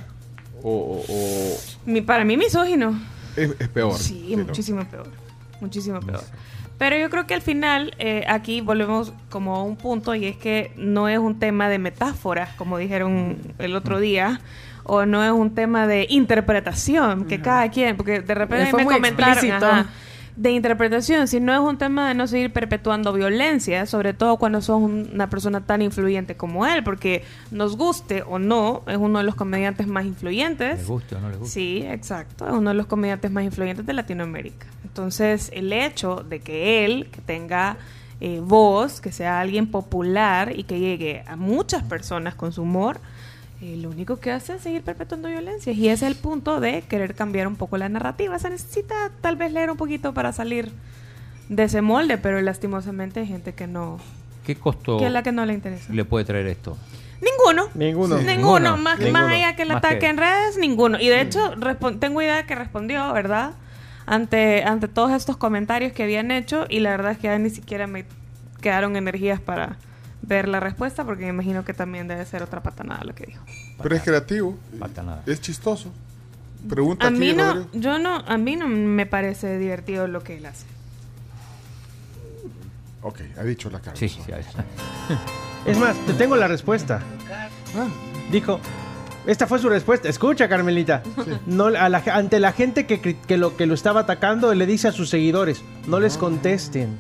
o, 0.63 0.71
o- 0.71 1.05
o- 1.13 1.57
mi- 1.87 2.03
para 2.03 2.25
mí 2.25 2.37
misógino. 2.37 2.99
es, 3.37 3.53
es 3.59 3.69
peor? 3.69 3.95
Sí, 3.99 4.35
muchísimo 4.37 4.85
peor. 4.85 5.09
Muchísimo 5.61 6.01
peor. 6.01 6.23
Pero 6.79 6.97
yo 6.97 7.09
creo 7.09 7.27
que 7.27 7.35
al 7.35 7.43
final 7.43 7.95
eh, 7.99 8.25
aquí 8.29 8.61
volvemos 8.61 9.13
como 9.31 9.57
a 9.57 9.63
un 9.63 9.77
punto 9.77 10.15
y 10.15 10.27
es 10.27 10.37
que 10.37 10.73
no 10.77 11.09
es 11.09 11.19
un 11.19 11.39
tema 11.39 11.69
de 11.69 11.79
metáforas, 11.79 12.51
como 12.57 12.79
dijeron 12.79 13.39
el 13.59 13.77
otro 13.77 14.01
día, 14.01 14.41
o 14.83 15.07
no 15.07 15.25
es 15.25 15.31
un 15.31 15.55
tema 15.55 15.87
de 15.87 16.07
interpretación, 16.11 17.27
que 17.27 17.41
cada 17.41 17.71
quien, 17.71 17.97
porque 17.97 18.21
de 18.21 18.35
repente 18.35 18.73
me 18.77 18.85
comentaron 18.85 19.87
de 20.37 20.51
interpretación, 20.51 21.29
sino 21.29 21.53
es 21.53 21.61
un 21.61 21.79
tema 21.79 22.09
de 22.09 22.15
no 22.15 22.27
seguir 22.27 22.53
perpetuando 22.53 23.13
violencia, 23.13 23.87
sobre 23.87 24.15
todo 24.15 24.37
cuando 24.37 24.61
sos 24.61 24.83
un- 24.83 25.09
una 25.15 25.31
persona 25.31 25.61
tan 25.61 25.81
influyente 25.81 26.37
como 26.37 26.67
él, 26.67 26.83
porque 26.83 27.23
nos 27.53 27.77
guste 27.77 28.23
o 28.27 28.41
no, 28.41 28.83
es 28.89 28.97
uno 28.97 29.19
de 29.21 29.25
los 29.25 29.37
comediantes 29.37 29.87
más 29.87 30.05
influyentes. 30.05 30.79
¿Le 30.81 30.85
guste 30.87 31.15
o 31.15 31.21
no 31.21 31.29
le 31.31 31.37
guste? 31.37 31.53
Sí, 31.53 31.85
exacto. 31.89 32.47
Es 32.49 32.53
uno 32.53 32.71
de 32.71 32.75
los 32.77 32.87
comediantes 32.87 33.31
más 33.31 33.45
influyentes 33.45 33.87
de 33.87 33.93
Latinoamérica. 33.93 34.67
Entonces, 34.83 35.51
el 35.55 35.73
hecho 35.73 36.25
de 36.29 36.41
que 36.41 36.85
él 36.85 37.09
que 37.13 37.21
tenga 37.21 37.77
eh, 38.21 38.41
voz, 38.43 39.01
que 39.01 39.13
sea 39.13 39.41
alguien 39.41 39.67
popular 39.71 40.53
y 40.57 40.63
que 40.65 40.79
llegue 40.79 41.25
a 41.27 41.37
muchas 41.37 41.83
personas 41.83 42.35
con 42.35 42.53
su 42.53 42.63
humor, 42.63 42.99
eh, 43.67 43.77
lo 43.79 43.89
único 43.89 44.21
que 44.21 44.31
hace 44.31 44.57
es 44.57 44.61
seguir 44.63 44.83
perpetuando 44.83 45.29
violencia. 45.29 45.73
Y 45.73 45.89
ese 45.89 46.05
es 46.07 46.13
el 46.13 46.17
punto 46.17 46.61
de 46.61 46.83
querer 46.83 47.15
cambiar 47.15 47.47
un 47.47 47.57
poco 47.57 47.79
la 47.79 47.89
narrativa. 47.89 48.39
Se 48.39 48.51
necesita 48.51 48.95
tal 49.23 49.37
vez 49.37 49.53
leer 49.53 49.71
un 49.71 49.77
poquito 49.79 50.13
para 50.13 50.33
salir 50.33 50.71
de 51.49 51.63
ese 51.65 51.81
molde, 51.81 52.19
pero 52.19 52.41
lastimosamente 52.43 53.21
hay 53.21 53.27
gente 53.27 53.55
que 53.55 53.67
no, 53.67 53.99
¿Qué 54.45 54.57
costo 54.57 54.99
que 54.99 55.07
es 55.07 55.13
la 55.13 55.23
que 55.23 55.33
no 55.33 55.47
le 55.47 55.55
interesa. 55.55 55.93
le 55.93 56.05
puede 56.05 56.25
traer 56.27 56.47
esto? 56.47 56.77
Ninguno. 57.23 57.69
Ninguno. 57.75 58.17
Ninguno. 58.19 58.35
Ninguno. 58.35 58.77
Más, 58.77 58.99
Ninguno. 58.99 59.19
más 59.21 59.33
allá 59.33 59.57
que 59.57 59.63
el 59.63 59.69
Más 59.69 59.79
ataque 59.79 59.99
que- 60.01 60.09
en 60.09 60.19
redes, 60.19 60.59
ninguno. 60.59 61.01
Y 61.01 61.09
de 61.09 61.23
hecho, 61.23 61.55
tengo 62.01 62.21
idea 62.21 62.45
que 62.47 62.55
respondió, 62.55 63.11
¿verdad? 63.15 63.53
Ante, 64.05 64.63
ante 64.65 64.89
todos 64.89 65.13
estos 65.13 65.39
comentarios 65.39 65.93
que 65.93 66.03
habían 66.03 66.31
hecho 66.31 66.67
y 66.69 66.81
la 66.81 66.91
verdad 66.91 67.13
es 67.13 67.19
que 67.19 67.29
ya 67.29 67.39
ni 67.39 67.49
siquiera 67.49 67.87
me 67.87 68.05
quedaron 68.61 68.97
energías 68.97 69.41
para 69.41 69.77
ver 70.27 70.49
la 70.49 70.61
respuesta 70.61 71.05
porque 71.05 71.25
me 71.25 71.31
imagino 71.31 71.65
que 71.65 71.75
también 71.75 72.09
debe 72.09 72.25
ser 72.27 72.43
otra 72.43 72.63
patanada 72.63 73.05
lo 73.05 73.15
que 73.15 73.27
dijo. 73.27 73.45
Pero 73.83 73.97
es 73.97 74.03
creativo, 74.03 74.57
Falta 74.79 75.03
nada. 75.03 75.23
es 75.27 75.41
chistoso. 75.41 75.91
Pregunta 76.69 77.07
A 77.07 77.09
aquí, 77.11 77.19
mí 77.19 77.33
no, 77.35 77.45
Rodrigo. 77.55 77.69
yo 77.75 77.99
no, 77.99 78.17
a 78.17 78.39
mí 78.39 78.57
no 78.57 78.67
me 78.69 79.05
parece 79.07 79.59
divertido 79.59 80.07
lo 80.09 80.23
que 80.23 80.37
él 80.39 80.47
hace. 80.47 80.65
Ok, 83.03 83.21
ha 83.39 83.43
dicho 83.43 83.69
la 83.71 83.81
cara. 83.81 83.97
Sí, 83.97 84.09
sí. 84.09 84.21
Es 85.67 85.79
más, 85.79 85.97
te 86.07 86.13
tengo 86.13 86.37
la 86.37 86.47
respuesta. 86.47 87.01
Ah, 87.75 87.87
Dijo, 88.31 88.61
esta 89.27 89.47
fue 89.47 89.59
su 89.59 89.71
respuesta. 89.71 90.09
Escucha, 90.11 90.47
Carmelita. 90.49 91.03
No, 91.47 91.67
a 91.67 91.89
la- 91.89 92.03
ante 92.13 92.39
la 92.39 92.53
gente 92.53 92.85
que, 92.87 93.37
lo, 93.39 93.57
que 93.57 93.65
lo 93.67 93.73
estaba 93.73 94.01
atacando, 94.01 94.53
le 94.55 94.67
dice 94.67 94.89
a 94.89 94.93
sus 94.93 95.09
seguidores, 95.09 95.63
no 95.87 96.01
les 96.01 96.19
contesten. 96.19 96.99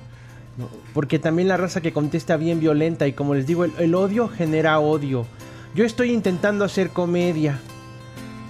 Porque 0.92 1.18
también 1.18 1.49
la 1.49 1.57
raza 1.57 1.81
que 1.81 1.92
contesta 1.92 2.36
bien 2.36 2.60
violenta 2.60 3.07
y 3.07 3.12
como 3.12 3.34
les 3.34 3.47
digo, 3.47 3.65
el, 3.65 3.73
el 3.78 3.94
odio 3.94 4.28
genera 4.28 4.78
odio. 4.78 5.26
Yo 5.74 5.84
estoy 5.84 6.12
intentando 6.12 6.65
hacer 6.65 6.91
comedia. 6.91 7.58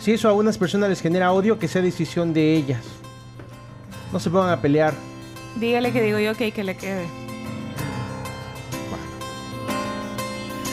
Si 0.00 0.12
eso 0.12 0.28
a 0.28 0.34
unas 0.34 0.58
personas 0.58 0.90
les 0.90 1.00
genera 1.00 1.32
odio, 1.32 1.58
que 1.58 1.68
sea 1.68 1.80
decisión 1.80 2.34
de 2.34 2.54
ellas. 2.54 2.82
No 4.12 4.20
se 4.20 4.28
pongan 4.28 4.50
a 4.50 4.60
pelear. 4.60 4.92
Dígale 5.56 5.92
que 5.92 6.02
digo 6.02 6.18
yo 6.18 6.34
que 6.34 6.44
hay 6.44 6.52
que 6.52 6.64
le 6.64 6.76
quede. 6.76 7.06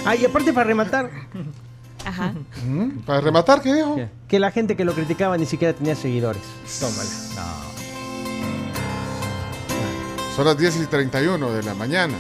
Ah, 0.06 0.16
y 0.16 0.26
aparte 0.26 0.52
para 0.52 0.66
rematar, 0.66 1.12
Ajá. 2.06 2.34
¿Mm? 2.66 3.02
Para 3.06 3.22
rematar, 3.22 3.62
¿qué 3.62 3.74
dijo? 3.74 3.96
que 4.28 4.40
la 4.40 4.52
gente 4.52 4.76
que 4.76 4.84
lo 4.84 4.94
criticaba 4.94 5.38
ni 5.38 5.46
siquiera 5.46 5.74
tenía 5.74 5.96
seguidores. 5.96 6.42
Tómala. 6.80 7.10
No. 7.36 7.71
Son 10.42 10.48
las 10.48 10.58
10 10.58 10.76
y 10.78 10.86
31 10.88 11.52
de 11.52 11.62
la 11.62 11.76
mañana. 11.76 12.16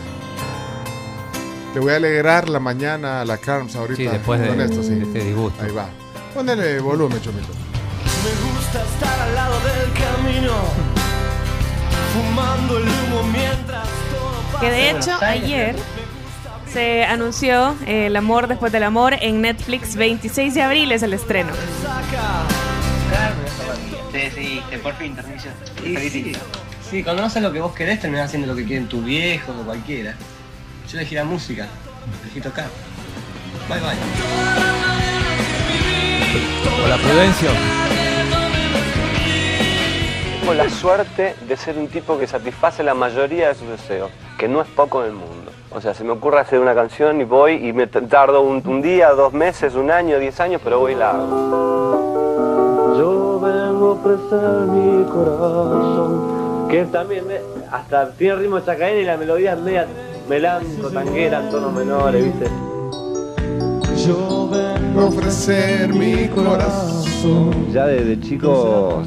Le 1.73 1.79
voy 1.79 1.91
a 1.91 1.95
alegrar 1.95 2.49
la 2.49 2.59
mañana 2.59 3.21
a 3.21 3.25
la 3.25 3.39
Carms 3.39 3.75
ahorita. 3.75 3.97
Sí, 3.97 4.05
después 4.05 4.39
de, 4.39 4.47
con 4.47 4.61
esto, 4.61 4.83
sí. 4.83 4.93
de 4.93 5.05
este 5.05 5.23
disgusto. 5.25 5.63
Ahí 5.63 5.71
va. 5.71 5.89
Ponele 6.31 6.79
volumen, 6.81 7.19
Chomito. 7.19 7.47
Me 7.47 8.51
gusta 8.51 8.83
estar 8.83 9.21
al 9.21 9.33
lado 9.33 9.55
del 9.61 9.91
camino, 9.93 10.53
fumando 12.13 12.77
el 12.77 12.83
humo 12.83 13.23
mientras 13.23 13.87
todo 13.87 14.43
pasa. 14.53 14.59
Que 14.59 14.69
de 14.69 14.91
hecho 14.91 15.17
ayer 15.19 15.75
Se 16.71 17.03
anunció 17.03 17.75
eh, 17.87 18.05
El 18.05 18.15
amor 18.15 18.47
después 18.47 18.71
del 18.71 18.83
amor 18.83 19.15
en 19.19 19.41
Netflix 19.41 19.95
26 19.95 20.53
de 20.53 20.61
abril 20.61 20.91
es 20.91 21.01
el 21.01 21.15
estreno. 21.15 21.53
Te 24.11 24.17
decidiste, 24.19 24.77
por 24.77 24.93
fin. 24.93 25.17
Sí, 25.81 26.33
sí, 26.91 27.03
cuando 27.03 27.21
no 27.23 27.29
sabes 27.29 27.43
lo 27.43 27.53
que 27.53 27.61
vos 27.61 27.73
querés, 27.73 28.01
terminás 28.01 28.25
haciendo 28.25 28.47
lo 28.47 28.55
que 28.55 28.65
quieren 28.65 28.87
tu 28.87 29.01
viejo 29.01 29.53
o 29.53 29.63
cualquiera. 29.63 30.13
Yo 30.89 30.97
elegí 30.97 31.15
la 31.15 31.23
música, 31.23 31.67
elegí 32.23 32.41
tocar. 32.41 32.65
Bye 33.69 33.79
bye. 33.79 33.95
Hola, 36.83 36.97
Prudencio. 36.97 37.49
Tengo 40.41 40.53
la 40.53 40.69
suerte 40.69 41.35
de 41.47 41.55
ser 41.55 41.77
un 41.77 41.87
tipo 41.87 42.19
que 42.19 42.27
satisface 42.27 42.83
la 42.83 42.93
mayoría 42.93 43.47
de 43.47 43.55
sus 43.55 43.69
deseos, 43.69 44.11
que 44.37 44.49
no 44.49 44.61
es 44.61 44.67
poco 44.67 45.01
en 45.03 45.11
el 45.11 45.13
mundo. 45.13 45.51
O 45.69 45.79
sea, 45.79 45.93
se 45.93 46.03
me 46.03 46.11
ocurre 46.11 46.41
hacer 46.41 46.59
una 46.59 46.75
canción 46.75 47.21
y 47.21 47.23
voy 47.23 47.65
y 47.65 47.71
me 47.71 47.87
tardo 47.87 48.41
un, 48.41 48.61
un 48.67 48.81
día, 48.81 49.11
dos 49.11 49.31
meses, 49.31 49.75
un 49.75 49.91
año, 49.91 50.19
diez 50.19 50.41
años, 50.41 50.59
pero 50.61 50.79
voy 50.79 50.91
y 50.91 50.95
la 50.95 51.11
hago. 51.11 52.95
Yo 52.97 53.39
vengo 53.39 53.87
a 53.87 53.91
ofrecer 53.93 54.67
mi 54.67 55.05
corazón, 55.05 56.40
que 56.71 56.83
también 56.85 57.27
me- 57.27 57.39
hasta 57.71 58.09
tiene 58.11 58.35
ritmo 58.35 58.57
de 58.59 58.65
chacaína 58.65 58.99
y 59.01 59.05
la 59.05 59.17
melodía 59.17 59.53
es 59.53 59.59
media 59.59 59.87
melanco, 60.29 60.87
tanguera, 60.93 61.41
en 61.41 61.49
tonos 61.49 61.73
menores, 61.73 62.23
¿viste? 62.23 62.45
Yo 64.05 64.49
vengo 64.49 65.01
a 65.01 65.05
ofrecer 65.05 65.89
mi 65.93 66.27
corazón. 66.29 67.71
Ya 67.71 67.85
desde 67.87 68.19
chico, 68.19 69.03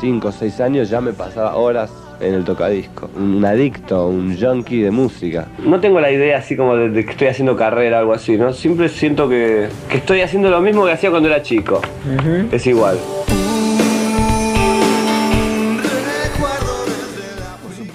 5 0.00 0.28
o 0.28 0.32
6 0.32 0.60
años, 0.60 0.88
ya 0.88 1.00
me 1.00 1.12
pasaba 1.12 1.56
horas 1.56 1.90
en 2.20 2.34
el 2.34 2.44
tocadisco. 2.44 3.10
Un 3.16 3.44
adicto, 3.44 4.06
un 4.08 4.36
junkie 4.38 4.82
de 4.82 4.90
música. 4.90 5.46
No 5.64 5.80
tengo 5.80 6.00
la 6.00 6.10
idea 6.10 6.38
así 6.38 6.56
como 6.56 6.76
de, 6.76 6.88
de 6.90 7.04
que 7.04 7.10
estoy 7.12 7.28
haciendo 7.28 7.56
carrera 7.56 7.98
o 7.98 8.00
algo 8.00 8.12
así, 8.14 8.36
¿no? 8.36 8.52
Siempre 8.52 8.88
siento 8.88 9.28
que, 9.28 9.68
que 9.88 9.98
estoy 9.98 10.20
haciendo 10.22 10.50
lo 10.50 10.60
mismo 10.60 10.84
que 10.86 10.92
hacía 10.92 11.10
cuando 11.10 11.28
era 11.28 11.42
chico. 11.42 11.80
Es 12.52 12.66
igual. 12.66 12.96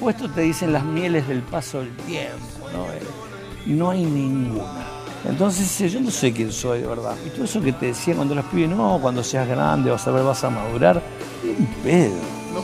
Supuesto 0.06 0.30
te 0.36 0.42
dicen 0.42 0.72
las 0.72 0.84
mieles 0.84 1.28
del 1.28 1.42
paso 1.42 1.80
del 1.80 1.90
tiempo, 1.98 2.70
¿no? 2.72 2.84
Eh, 2.94 3.02
no 3.66 3.90
hay 3.90 4.06
ninguna. 4.06 4.86
Entonces 5.28 5.82
eh, 5.82 5.90
yo 5.90 6.00
no 6.00 6.12
sé 6.12 6.32
quién 6.32 6.52
soy 6.52 6.82
de 6.82 6.88
verdad. 6.88 7.16
Y 7.26 7.32
todo 7.32 7.46
eso 7.46 7.60
que 7.60 7.74
te 7.74 7.88
decían 7.88 8.18
cuando 8.18 8.36
eras 8.36 8.46
pibe, 8.52 8.68
no, 8.68 9.00
cuando 9.02 9.24
seas 9.24 9.48
grande 9.48 9.90
vas 9.90 10.08
a 10.08 10.12
ver, 10.12 10.24
vas 10.24 10.44
a 10.44 10.52
madurar. 10.52 11.02
Un 11.44 11.66
pedo. 11.84 12.14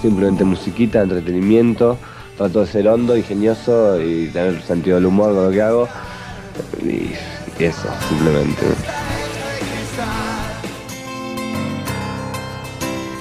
Simplemente 0.03 0.44
musiquita, 0.44 1.02
entretenimiento. 1.02 1.98
Trato 2.38 2.60
de 2.60 2.68
ser 2.68 2.88
hondo, 2.88 3.18
ingenioso 3.18 4.00
y 4.00 4.28
tener 4.28 4.61
sentido 4.61 4.98
del 4.98 5.08
humor 5.08 5.34
con 5.34 5.45
lo 5.45 5.52
que 5.52 5.61
hago. 5.64 5.88
Y 6.84 7.10
eso, 7.58 7.88
simplemente. 8.08 8.68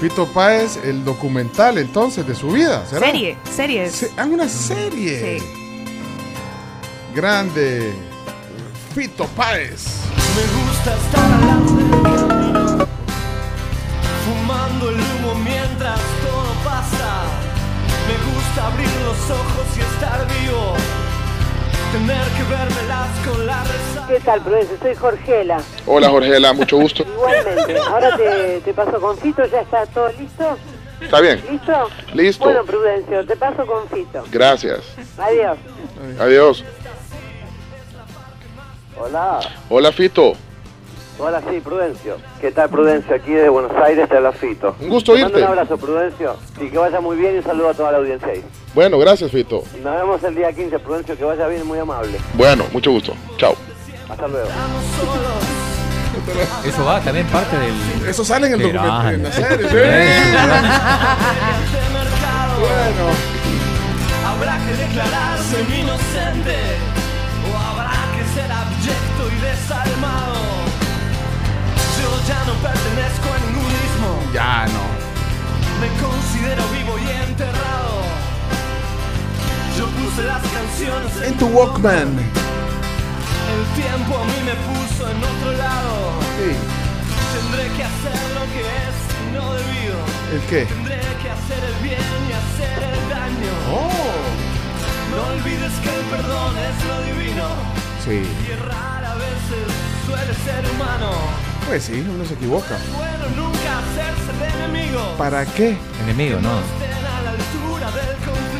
Fito 0.01 0.25
Páez, 0.25 0.77
el 0.83 1.05
documental 1.05 1.77
entonces 1.77 2.25
de 2.27 2.33
su 2.35 2.47
vida, 2.51 2.83
¿será? 2.87 3.05
Serie, 3.05 3.37
serie. 3.55 3.89
Se- 3.89 4.11
ah, 4.17 4.25
una 4.25 4.49
serie. 4.49 5.39
Sí. 5.39 5.45
Grande. 7.15 7.93
Fito 8.95 9.25
Páez. 9.27 9.85
Me 10.35 10.43
gusta 10.65 10.95
estar 10.95 11.33
al 11.33 11.47
lado 11.47 11.75
del 11.75 12.27
camino, 12.27 12.87
fumando 14.25 14.89
el 14.89 14.95
humo 14.95 15.35
mientras 15.43 15.99
todo 16.23 16.51
pasa. 16.63 17.23
Me 18.07 18.15
gusta 18.33 18.67
abrir 18.67 18.89
los 19.05 19.29
ojos 19.29 19.67
y 19.77 19.81
estar 19.81 20.27
vivo, 20.27 20.73
tener 21.91 22.23
que 22.37 22.43
vérmelas 22.43 23.27
con 23.27 23.45
la 23.45 23.63
resaca. 23.63 24.07
¿Qué 24.07 24.19
tal, 24.21 24.41
Prudencio? 24.41 24.77
Soy 24.81 24.95
Jorgela. 24.95 25.61
Hola 25.85 26.09
Jorgela, 26.09 26.53
mucho 26.53 26.77
gusto. 26.77 27.03
Igualmente. 27.03 27.77
Ahora 27.77 28.15
te, 28.17 28.61
te 28.61 28.73
paso 28.73 28.99
con 28.99 29.17
Fito, 29.17 29.45
¿ya 29.45 29.61
está 29.61 29.85
todo 29.87 30.09
listo? 30.17 30.57
Está 31.01 31.19
bien. 31.19 31.43
¿Listo? 31.49 31.89
Listo. 32.13 32.45
Bueno, 32.45 32.63
Prudencio, 32.63 33.25
te 33.25 33.35
paso 33.35 33.65
con 33.65 33.87
Fito. 33.89 34.23
Gracias. 34.31 34.79
Adiós. 35.17 35.57
Adiós. 36.19 36.63
Hola. 38.97 39.39
Hola 39.69 39.91
Fito. 39.91 40.33
Hola, 41.23 41.39
sí, 41.47 41.59
Prudencio. 41.59 42.17
¿Qué 42.39 42.51
tal, 42.51 42.67
Prudencio? 42.69 43.15
Aquí 43.15 43.31
de 43.31 43.47
Buenos 43.47 43.71
Aires 43.73 44.09
te 44.09 44.17
habla 44.17 44.31
Fito. 44.31 44.75
Un 44.79 44.89
gusto 44.89 45.13
Te 45.13 45.21
mando 45.21 45.37
irte. 45.37 45.51
Un 45.51 45.55
abrazo, 45.55 45.77
Prudencio. 45.77 46.35
Y 46.59 46.67
que 46.67 46.77
vaya 46.79 46.99
muy 46.99 47.15
bien 47.15 47.35
y 47.35 47.37
un 47.37 47.43
saludo 47.43 47.69
a 47.69 47.73
toda 47.75 47.91
la 47.91 47.99
audiencia 47.99 48.27
ahí. 48.27 48.43
Bueno, 48.73 48.97
gracias 48.97 49.29
Fito. 49.29 49.63
Nos 49.83 49.95
vemos 49.97 50.23
el 50.23 50.33
día 50.33 50.51
15, 50.51 50.79
Prudencio. 50.79 51.15
Que 51.15 51.23
vaya 51.23 51.47
bien, 51.47 51.67
muy 51.67 51.77
amable. 51.77 52.17
Bueno, 52.33 52.65
mucho 52.71 52.89
gusto. 52.89 53.13
Chao. 53.37 53.55
Hasta 54.09 54.27
luego. 54.27 54.49
Eso 56.65 56.85
va 56.85 56.99
también 57.01 57.27
parte 57.27 57.55
del. 57.55 58.09
Eso 58.09 58.25
sale 58.25 58.47
en 58.47 58.53
el 58.53 58.59
documental, 58.59 59.13
en 59.13 59.23
la 59.23 59.31
serie. 59.31 59.57
sí. 59.69 59.75
Bueno. 62.59 63.11
Habrá 64.25 64.57
que 64.57 64.73
declararse 64.75 65.61
inocente 65.61 66.57
o 67.45 67.57
habrá 67.57 67.91
que 68.17 68.23
ser 68.33 68.51
abyecto 68.51 69.29
y 69.29 69.41
desalmado. 69.45 70.30
Ya 72.31 72.39
no 72.45 72.53
pertenezco 72.63 73.27
a 73.35 73.37
ningún 73.45 73.71
ismo. 73.87 74.09
Ya 74.33 74.65
no. 74.75 74.83
Me 75.81 75.89
considero 75.99 76.63
vivo 76.77 76.93
y 76.97 77.07
enterrado. 77.27 77.93
Yo 79.77 79.85
puse 79.99 80.23
las 80.23 80.41
canciones 80.41 81.11
En 81.27 81.37
tu 81.37 81.47
Walkman. 81.47 82.09
El 83.53 83.63
tiempo 83.81 84.11
a 84.15 84.23
mí 84.31 84.39
me 84.49 84.55
puso 84.69 85.01
en 85.11 85.17
otro 85.31 85.51
lado. 85.57 85.95
Tendré 87.35 87.65
que 87.75 87.83
hacer 87.91 88.19
lo 88.37 88.43
que 88.53 88.63
es 88.85 88.95
no 89.35 89.45
debido. 89.59 89.99
¿El 90.33 90.41
qué? 90.49 90.61
Tendré 90.73 91.01
que 91.21 91.29
hacer 91.37 91.61
el 91.71 91.77
bien 91.83 92.15
y 92.29 92.33
hacer 92.41 92.77
el 92.93 93.01
daño. 93.09 93.53
Oh. 93.69 94.21
No 95.11 95.19
olvides 95.35 95.73
que 95.83 95.89
el 95.99 96.05
perdón 96.15 96.53
es 96.69 96.77
lo 96.89 96.97
divino. 97.11 97.47
Sí. 98.05 98.23
Y 98.47 98.51
errar 98.51 99.03
a 99.03 99.15
veces 99.15 99.67
suele 100.07 100.33
ser 100.45 100.63
humano. 100.71 101.50
Pues 101.67 101.83
sí, 101.83 102.05
uno 102.07 102.25
se 102.25 102.33
equivoca. 102.33 102.77
¿Para 105.17 105.45
qué? 105.45 105.77
Enemigo, 106.03 106.39
no. 106.41 106.49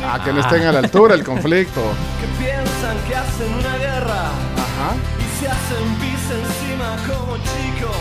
Ah, 0.04 0.20
que 0.24 0.32
no 0.32 0.40
estén 0.40 0.62
a 0.66 0.72
la 0.72 0.78
altura 0.80 1.14
del 1.16 1.24
conflicto. 1.24 1.80
Que 2.20 2.26
piensan 2.44 2.96
que 3.08 3.14
hacen 3.16 3.52
una 3.54 3.76
guerra. 3.78 4.22
Ajá. 4.56 4.94
Y 5.18 5.40
se 5.40 5.48
hacen 5.48 5.94
pis 6.00 6.24
encima 6.30 6.96
como 7.06 7.36
chicos. 7.36 7.96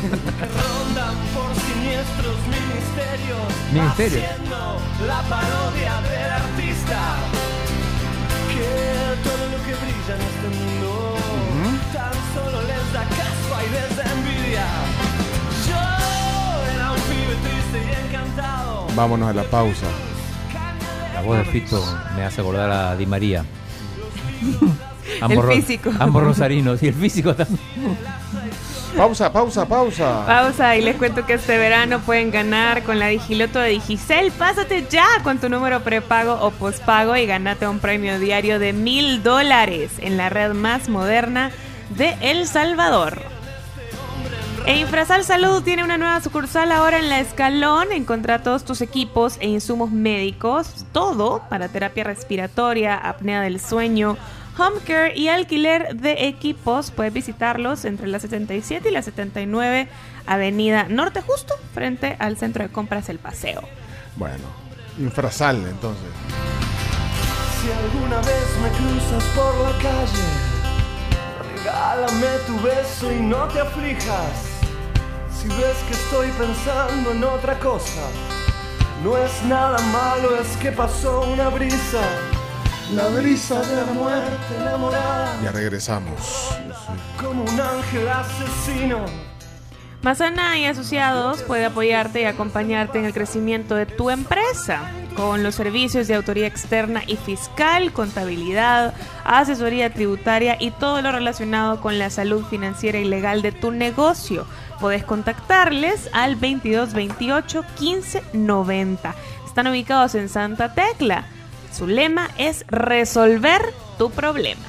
que 0.00 0.46
rondan 0.60 1.14
por 1.34 1.50
siniestros 1.54 2.36
ministerios. 2.48 3.46
Ministerios. 3.72 4.24
Haciendo 4.30 4.80
la 5.06 5.20
parodia 5.22 6.00
del 6.10 6.30
artista. 6.30 7.00
Que 8.52 8.68
todo 9.24 9.44
lo 9.52 9.58
que 9.64 9.74
brilla 9.82 10.14
en 10.14 10.33
Vámonos 18.94 19.28
a 19.30 19.32
la 19.32 19.42
pausa. 19.44 19.86
La 21.14 21.22
voz 21.22 21.38
de 21.38 21.44
Fito 21.44 21.82
me 22.16 22.22
hace 22.24 22.40
acordar 22.40 22.70
a 22.70 22.96
Di 22.96 23.06
María. 23.06 23.44
El 25.28 25.36
ro- 25.42 25.52
físico. 25.52 25.90
Ambos 25.98 26.22
rosarinos 26.22 26.82
y 26.82 26.88
el 26.88 26.94
físico 26.94 27.34
también. 27.34 27.58
Pausa, 28.96 29.32
pausa, 29.32 29.66
pausa. 29.66 30.24
Pausa 30.26 30.76
y 30.76 30.82
les 30.82 30.96
cuento 30.96 31.26
que 31.26 31.34
este 31.34 31.58
verano 31.58 32.00
pueden 32.00 32.30
ganar 32.30 32.82
con 32.84 32.98
la 32.98 33.08
Digiloto 33.08 33.58
de 33.58 33.70
Digicel. 33.70 34.30
Pásate 34.32 34.86
ya 34.88 35.06
con 35.22 35.38
tu 35.38 35.48
número 35.48 35.80
prepago 35.80 36.34
o 36.40 36.50
pospago 36.52 37.16
y 37.16 37.26
ganate 37.26 37.66
un 37.66 37.80
premio 37.80 38.18
diario 38.18 38.58
de 38.58 38.72
mil 38.72 39.22
dólares 39.22 39.90
en 39.98 40.16
la 40.16 40.30
red 40.30 40.52
más 40.52 40.88
moderna 40.88 41.50
de 41.90 42.14
El 42.20 42.46
Salvador. 42.46 43.22
E 44.66 44.78
Infrasal 44.78 45.24
Salud 45.24 45.62
tiene 45.62 45.84
una 45.84 45.98
nueva 45.98 46.22
sucursal 46.22 46.72
ahora 46.72 46.98
en 46.98 47.10
La 47.10 47.20
Escalón. 47.20 47.92
Encontrá 47.92 48.42
todos 48.42 48.64
tus 48.64 48.80
equipos 48.80 49.36
e 49.40 49.46
insumos 49.46 49.90
médicos, 49.90 50.86
todo 50.90 51.42
para 51.50 51.68
terapia 51.68 52.02
respiratoria, 52.02 52.96
apnea 52.96 53.42
del 53.42 53.60
sueño, 53.60 54.16
home 54.56 54.80
care 54.86 55.14
y 55.14 55.28
alquiler 55.28 55.96
de 55.96 56.28
equipos. 56.28 56.90
Puedes 56.92 57.12
visitarlos 57.12 57.84
entre 57.84 58.06
la 58.06 58.18
77 58.18 58.88
y 58.88 58.92
la 58.92 59.02
79 59.02 59.86
Avenida 60.24 60.86
Norte, 60.88 61.20
justo 61.20 61.54
frente 61.74 62.16
al 62.18 62.38
centro 62.38 62.64
de 62.64 62.72
compras 62.72 63.10
El 63.10 63.18
Paseo. 63.18 63.62
Bueno, 64.16 64.44
infrasal 64.98 65.56
entonces. 65.56 66.08
Si 67.60 67.70
alguna 67.70 68.16
vez 68.16 68.48
me 68.62 68.70
cruzas 68.78 69.24
por 69.36 69.54
la 69.60 69.72
calle, 69.82 70.24
regálame 71.52 72.38
tu 72.46 72.58
beso 72.62 73.12
y 73.12 73.20
no 73.20 73.46
te 73.48 73.60
aflijas. 73.60 74.53
Si 75.40 75.48
ves 75.48 75.76
que 75.88 75.94
estoy 75.94 76.28
pensando 76.38 77.10
en 77.12 77.24
otra 77.24 77.58
cosa, 77.58 78.02
no 79.02 79.16
es 79.16 79.42
nada 79.44 79.78
malo, 79.92 80.36
es 80.36 80.56
que 80.58 80.72
pasó 80.72 81.22
una 81.22 81.48
brisa. 81.48 82.00
La 82.94 83.08
brisa 83.08 83.60
de 83.62 83.76
la 83.76 83.84
muerte 83.92 84.56
enamorada 84.60 85.40
Ya 85.42 85.50
regresamos. 85.52 86.50
como 87.20 87.42
un 87.42 87.60
ángel 87.60 88.08
asesino. 88.08 89.04
Mazana 90.02 90.58
y 90.58 90.66
Asociados 90.66 91.42
puede 91.42 91.64
apoyarte 91.64 92.20
y 92.20 92.24
acompañarte 92.24 92.98
en 92.98 93.06
el 93.06 93.14
crecimiento 93.14 93.74
de 93.74 93.86
tu 93.86 94.10
empresa 94.10 94.82
con 95.16 95.42
los 95.42 95.54
servicios 95.54 96.08
de 96.08 96.14
autoría 96.14 96.46
externa 96.46 97.02
y 97.06 97.16
fiscal, 97.16 97.92
contabilidad, 97.92 98.92
asesoría 99.24 99.92
tributaria 99.92 100.56
y 100.60 100.72
todo 100.72 101.00
lo 101.00 101.10
relacionado 101.10 101.80
con 101.80 101.98
la 101.98 102.10
salud 102.10 102.44
financiera 102.44 102.98
y 102.98 103.04
legal 103.04 103.40
de 103.40 103.52
tu 103.52 103.70
negocio. 103.70 104.46
Puedes 104.80 105.04
contactarles 105.04 106.08
al 106.12 106.32
2228 106.34 107.62
1590. 107.80 109.14
Están 109.46 109.66
ubicados 109.68 110.14
en 110.14 110.28
Santa 110.28 110.74
Tecla. 110.74 111.26
Su 111.72 111.86
lema 111.86 112.30
es 112.38 112.64
resolver 112.68 113.62
tu 113.98 114.10
problema. 114.10 114.62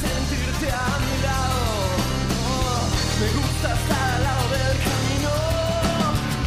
sentirte 0.00 0.70
a 0.70 0.98
mi 0.98 1.22
lado. 1.22 1.54
Me 3.20 3.28
gusta 3.40 3.74
estar 3.74 4.10
al 4.14 4.22
lado 4.22 4.44
del 4.50 4.78
camino. 4.84 5.30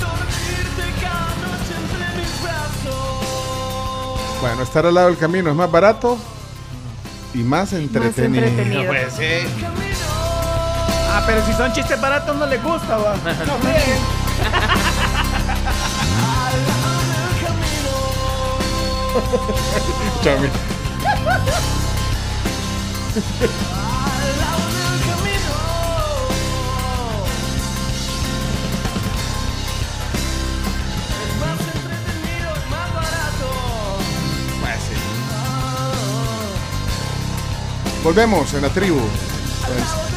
Dormirte 0.01 0.85
cada 1.01 1.35
noche 1.47 1.73
entre 1.81 2.05
mis 2.21 2.33
brazos. 2.43 4.41
Bueno, 4.41 4.63
estar 4.63 4.85
al 4.85 4.93
lado 4.93 5.07
del 5.07 5.17
camino 5.17 5.49
es 5.49 5.55
más 5.55 5.71
barato 5.71 6.17
y 7.33 7.39
más 7.39 7.73
entretenido. 7.73 8.45
entretenido. 8.45 8.87
Pues 8.87 9.13
sí. 9.13 9.47
Ah, 11.17 11.23
pero 11.25 11.43
si 11.43 11.51
son 11.53 11.73
chistes 11.73 11.99
baratos 11.99 12.35
no 12.35 12.45
les 12.45 12.61
gusta, 12.61 12.95
va. 12.95 13.15
Chami. 20.23 20.47
Volvemos 38.03 38.53
en 38.53 38.61
la 38.61 38.69
tribu. 38.69 38.99
Pues, 39.65 40.16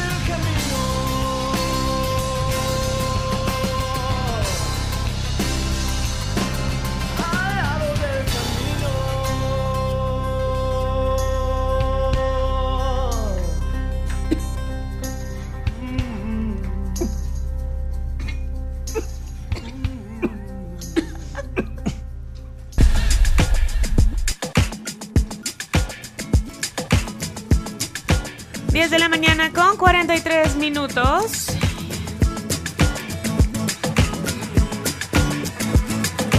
minutos. 30.61 31.47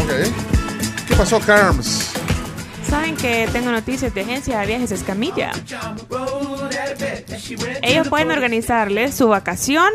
ok. 0.01 0.11
¿Qué 1.09 1.17
pasó, 1.17 1.41
Carms? 1.41 2.13
Saben 2.89 3.17
que 3.17 3.49
tengo 3.53 3.73
noticias 3.73 4.15
de 4.15 4.21
agencia 4.21 4.61
de 4.61 4.67
viajes 4.67 4.93
Escamilla. 4.93 5.51
Ellos 7.83 8.07
pueden 8.09 8.31
organizarles 8.31 9.15
su 9.15 9.27
vacación, 9.29 9.91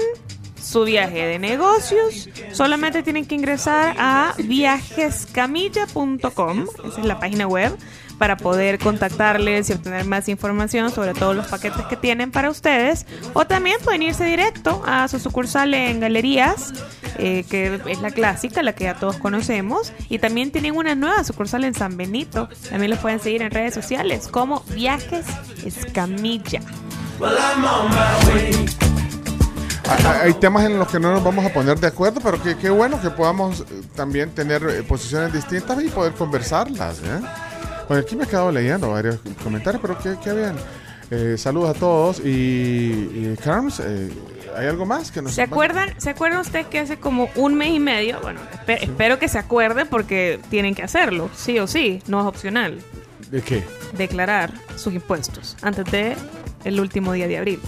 su 0.61 0.83
viaje 0.83 1.25
de 1.25 1.39
negocios. 1.39 2.29
Solamente 2.51 3.01
tienen 3.03 3.25
que 3.25 3.35
ingresar 3.35 3.95
a 3.97 4.33
viajescamilla.com, 4.37 6.65
esa 6.85 6.99
es 6.99 7.05
la 7.05 7.17
página 7.19 7.47
web, 7.47 7.73
para 8.17 8.37
poder 8.37 8.79
contactarles 8.79 9.69
y 9.69 9.73
obtener 9.73 10.05
más 10.05 10.27
información 10.29 10.91
sobre 10.91 11.13
todos 11.13 11.35
los 11.35 11.47
paquetes 11.47 11.85
que 11.85 11.95
tienen 11.95 12.31
para 12.31 12.49
ustedes. 12.49 13.05
O 13.33 13.45
también 13.45 13.77
pueden 13.83 14.01
irse 14.03 14.23
directo 14.25 14.81
a 14.85 15.07
su 15.07 15.19
sucursal 15.19 15.73
en 15.73 15.99
galerías, 15.99 16.73
eh, 17.17 17.45
que 17.49 17.79
es 17.87 18.01
la 18.01 18.11
clásica, 18.11 18.61
la 18.63 18.73
que 18.73 18.85
ya 18.85 18.95
todos 18.95 19.17
conocemos. 19.17 19.93
Y 20.09 20.19
también 20.19 20.51
tienen 20.51 20.75
una 20.75 20.95
nueva 20.95 21.23
sucursal 21.23 21.63
en 21.63 21.73
San 21.73 21.97
Benito. 21.97 22.49
También 22.69 22.91
los 22.91 22.99
pueden 22.99 23.19
seguir 23.19 23.41
en 23.41 23.51
redes 23.51 23.73
sociales 23.73 24.27
como 24.27 24.63
Viajes 24.73 25.25
Escamilla. 25.65 26.61
Hay, 30.21 30.33
temas 30.33 30.65
en 30.65 30.77
los 30.77 30.89
que 30.89 30.99
no 30.99 31.11
nos 31.13 31.23
vamos 31.23 31.45
a 31.45 31.53
poner 31.53 31.79
de 31.79 31.87
acuerdo, 31.87 32.19
pero 32.21 32.41
que- 32.43 32.57
qué 32.57 32.69
bueno 32.69 32.99
que 33.01 33.09
podamos 33.09 33.61
eh, 33.61 33.65
también 33.95 34.31
tener 34.31 34.61
eh, 34.63 34.83
posiciones 34.83 35.31
distintas 35.31 35.81
y 35.81 35.87
poder 35.87 36.11
conversarlas. 36.13 36.99
¿eh? 36.99 37.21
Bueno, 37.87 38.03
aquí 38.03 38.15
me 38.15 38.23
he 38.25 38.27
quedado 38.27 38.51
leyendo 38.51 38.91
varios 38.91 39.19
comentarios, 39.43 39.81
pero 39.81 39.97
¿qué, 39.99 40.15
qué 40.23 40.29
habían? 40.29 40.55
Eh, 41.09 41.35
saludos 41.37 41.69
a 41.75 41.79
todos 41.79 42.19
y, 42.19 42.29
y 42.29 43.35
Carms, 43.41 43.79
eh, 43.79 44.09
¿hay 44.57 44.67
algo 44.67 44.85
más 44.85 45.09
que 45.09 45.21
nos 45.21 45.31
¿Se 45.31 45.41
acuerdan, 45.41 45.89
¿Se 46.01 46.09
acuerdan 46.09 46.41
usted 46.41 46.65
que 46.65 46.79
hace 46.79 46.97
como 46.97 47.29
un 47.35 47.55
mes 47.55 47.69
y 47.69 47.79
medio? 47.79 48.19
Bueno, 48.21 48.41
espe- 48.65 48.79
espero 48.81 49.17
que 49.19 49.29
se 49.29 49.37
acuerde 49.37 49.85
porque 49.85 50.39
tienen 50.49 50.75
que 50.75 50.83
hacerlo, 50.83 51.29
sí 51.33 51.59
o 51.59 51.67
sí, 51.67 52.01
no 52.07 52.19
es 52.19 52.25
opcional. 52.27 52.79
¿De 53.31 53.41
qué? 53.41 53.63
Declarar 53.97 54.51
sus 54.75 54.93
impuestos 54.93 55.55
antes 55.61 55.85
de 55.91 56.15
el 56.65 56.79
último 56.81 57.13
día 57.13 57.27
de 57.27 57.37
abril. 57.37 57.59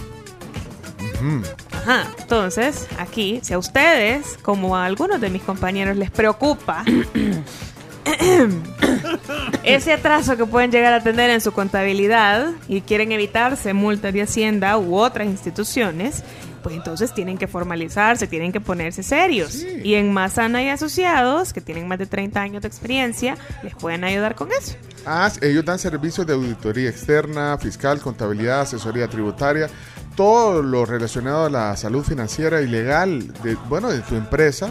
Ajá, 1.72 2.10
entonces 2.18 2.86
aquí, 2.98 3.40
si 3.42 3.54
a 3.54 3.58
ustedes, 3.58 4.38
como 4.42 4.76
a 4.76 4.84
algunos 4.84 5.18
de 5.20 5.30
mis 5.30 5.42
compañeros 5.42 5.96
les 5.96 6.10
preocupa 6.10 6.84
ese 9.64 9.92
atraso 9.92 10.36
que 10.36 10.46
pueden 10.46 10.70
llegar 10.70 10.92
a 10.92 11.02
tener 11.02 11.30
en 11.30 11.40
su 11.40 11.52
contabilidad 11.52 12.50
y 12.68 12.80
quieren 12.80 13.12
evitarse 13.12 13.72
multas 13.72 14.12
de 14.12 14.22
Hacienda 14.22 14.78
u 14.78 14.96
otras 14.96 15.26
instituciones, 15.26 16.22
pues 16.62 16.74
entonces 16.74 17.14
tienen 17.14 17.38
que 17.38 17.46
formalizarse, 17.46 18.26
tienen 18.26 18.52
que 18.52 18.60
ponerse 18.60 19.02
serios. 19.02 19.64
Y 19.82 19.94
en 19.94 20.12
Mazana 20.12 20.62
y 20.62 20.68
Asociados, 20.68 21.52
que 21.52 21.60
tienen 21.60 21.88
más 21.88 21.98
de 21.98 22.06
30 22.06 22.40
años 22.40 22.62
de 22.62 22.68
experiencia, 22.68 23.36
les 23.62 23.74
pueden 23.74 24.04
ayudar 24.04 24.34
con 24.34 24.50
eso. 24.52 24.76
Ah, 25.06 25.30
ellos 25.40 25.64
dan 25.64 25.78
servicios 25.78 26.26
de 26.26 26.34
auditoría 26.34 26.90
externa, 26.90 27.56
fiscal, 27.58 28.00
contabilidad, 28.00 28.62
asesoría 28.62 29.08
tributaria, 29.08 29.68
todo 30.16 30.62
lo 30.62 30.84
relacionado 30.84 31.46
a 31.46 31.50
la 31.50 31.76
salud 31.76 32.04
financiera 32.04 32.60
y 32.60 32.66
legal 32.66 33.32
de, 33.42 33.54
bueno, 33.68 33.88
de 33.88 34.00
tu 34.00 34.16
empresa 34.16 34.70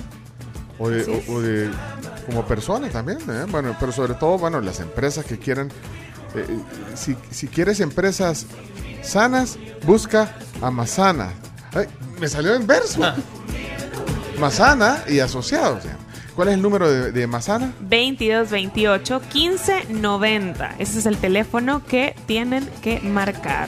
o 0.80 0.90
de, 0.90 1.04
o- 1.28 1.34
o 1.34 1.42
de- 1.42 1.70
como 2.26 2.46
persona 2.46 2.90
también, 2.90 3.20
¿eh? 3.30 3.46
bueno, 3.50 3.76
pero 3.80 3.92
sobre 3.92 4.14
todo, 4.16 4.38
bueno, 4.38 4.62
las 4.62 4.80
empresas 4.80 5.26
que 5.26 5.38
quieran, 5.38 5.70
eh, 6.36 6.46
si, 6.96 7.16
si 7.32 7.48
quieres 7.48 7.80
empresas 7.80 8.46
sanas, 9.04 9.58
busca 9.86 10.36
a 10.62 10.72
Mazana. 10.72 11.34
Ay, 11.74 11.86
me 12.20 12.28
salió 12.28 12.54
en 12.56 12.66
verso. 12.68 13.02
Mazana 14.40 15.04
y 15.08 15.20
asociados. 15.20 15.84
¿Cuál 16.36 16.50
es 16.50 16.54
el 16.54 16.62
número 16.62 16.90
de, 16.90 17.12
de 17.12 17.28
Mazana? 17.28 17.74
2228 17.82 19.20
1590. 19.34 20.76
Ese 20.80 21.00
es 21.00 21.06
el 21.06 21.18
teléfono 21.18 21.84
que 21.86 22.16
tienen 22.28 22.70
que 22.82 23.00
marcar. 23.02 23.68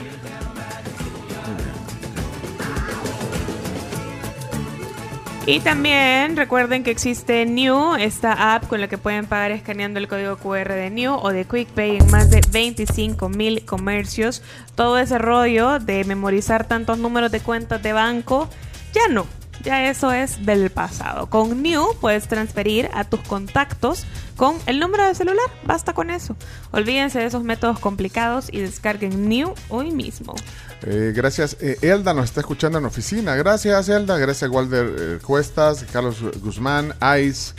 Y 5.44 5.58
también 5.58 6.36
recuerden 6.36 6.84
que 6.84 6.92
existe 6.92 7.44
New, 7.46 7.96
esta 7.96 8.54
app 8.54 8.68
con 8.68 8.80
la 8.80 8.86
que 8.86 8.96
pueden 8.96 9.26
pagar 9.26 9.50
escaneando 9.50 9.98
el 9.98 10.06
código 10.06 10.36
QR 10.36 10.68
de 10.68 10.88
New 10.88 11.12
o 11.14 11.30
de 11.30 11.44
QuickPay 11.44 11.96
en 11.96 12.10
más 12.12 12.30
de 12.30 12.42
25 12.52 13.28
mil 13.28 13.64
comercios. 13.64 14.40
Todo 14.76 14.98
ese 14.98 15.18
rollo 15.18 15.80
de 15.80 16.04
memorizar 16.04 16.68
tantos 16.68 16.98
números 16.98 17.32
de 17.32 17.40
cuentas 17.40 17.82
de 17.82 17.92
banco, 17.92 18.48
ya 18.94 19.08
no. 19.12 19.26
Ya 19.62 19.88
eso 19.88 20.12
es 20.12 20.44
del 20.44 20.70
pasado. 20.70 21.28
Con 21.28 21.62
New 21.62 21.94
puedes 22.00 22.26
transferir 22.26 22.90
a 22.92 23.04
tus 23.04 23.20
contactos 23.20 24.04
con 24.36 24.56
el 24.66 24.80
número 24.80 25.06
de 25.06 25.14
celular. 25.14 25.46
Basta 25.64 25.92
con 25.92 26.10
eso. 26.10 26.36
Olvídense 26.72 27.20
de 27.20 27.26
esos 27.26 27.44
métodos 27.44 27.78
complicados 27.78 28.48
y 28.50 28.58
descarguen 28.58 29.28
New 29.28 29.54
hoy 29.68 29.92
mismo. 29.92 30.34
Eh, 30.82 31.12
gracias. 31.14 31.56
Eh, 31.60 31.78
Elda 31.82 32.12
nos 32.12 32.24
está 32.24 32.40
escuchando 32.40 32.78
en 32.78 32.86
oficina. 32.86 33.36
Gracias, 33.36 33.88
Elda. 33.88 34.18
Gracias, 34.18 34.50
Walter 34.50 34.96
eh, 34.98 35.18
Cuestas, 35.24 35.84
Carlos 35.92 36.22
Guzmán, 36.40 36.94
Ice, 37.20 37.54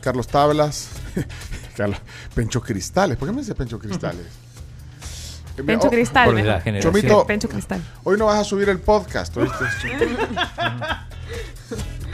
Carlos 0.00 0.26
Tablas, 0.26 0.88
Carlos, 1.76 1.98
Pencho 2.34 2.60
Cristales. 2.60 3.16
¿Por 3.16 3.28
qué 3.28 3.32
me 3.32 3.42
dice 3.42 3.54
Pencho 3.54 3.78
Cristales? 3.78 4.26
Pencho 5.64 5.86
oh, 5.86 5.90
Cristal. 5.90 6.26
Chomito, 6.80 7.26
Pencho 7.26 7.48
Cristal. 7.48 7.80
hoy 8.02 8.18
no 8.18 8.26
vas 8.26 8.40
a 8.40 8.44
subir 8.44 8.68
el 8.68 8.80
podcast, 8.80 9.36
¿oíste? 9.36 9.64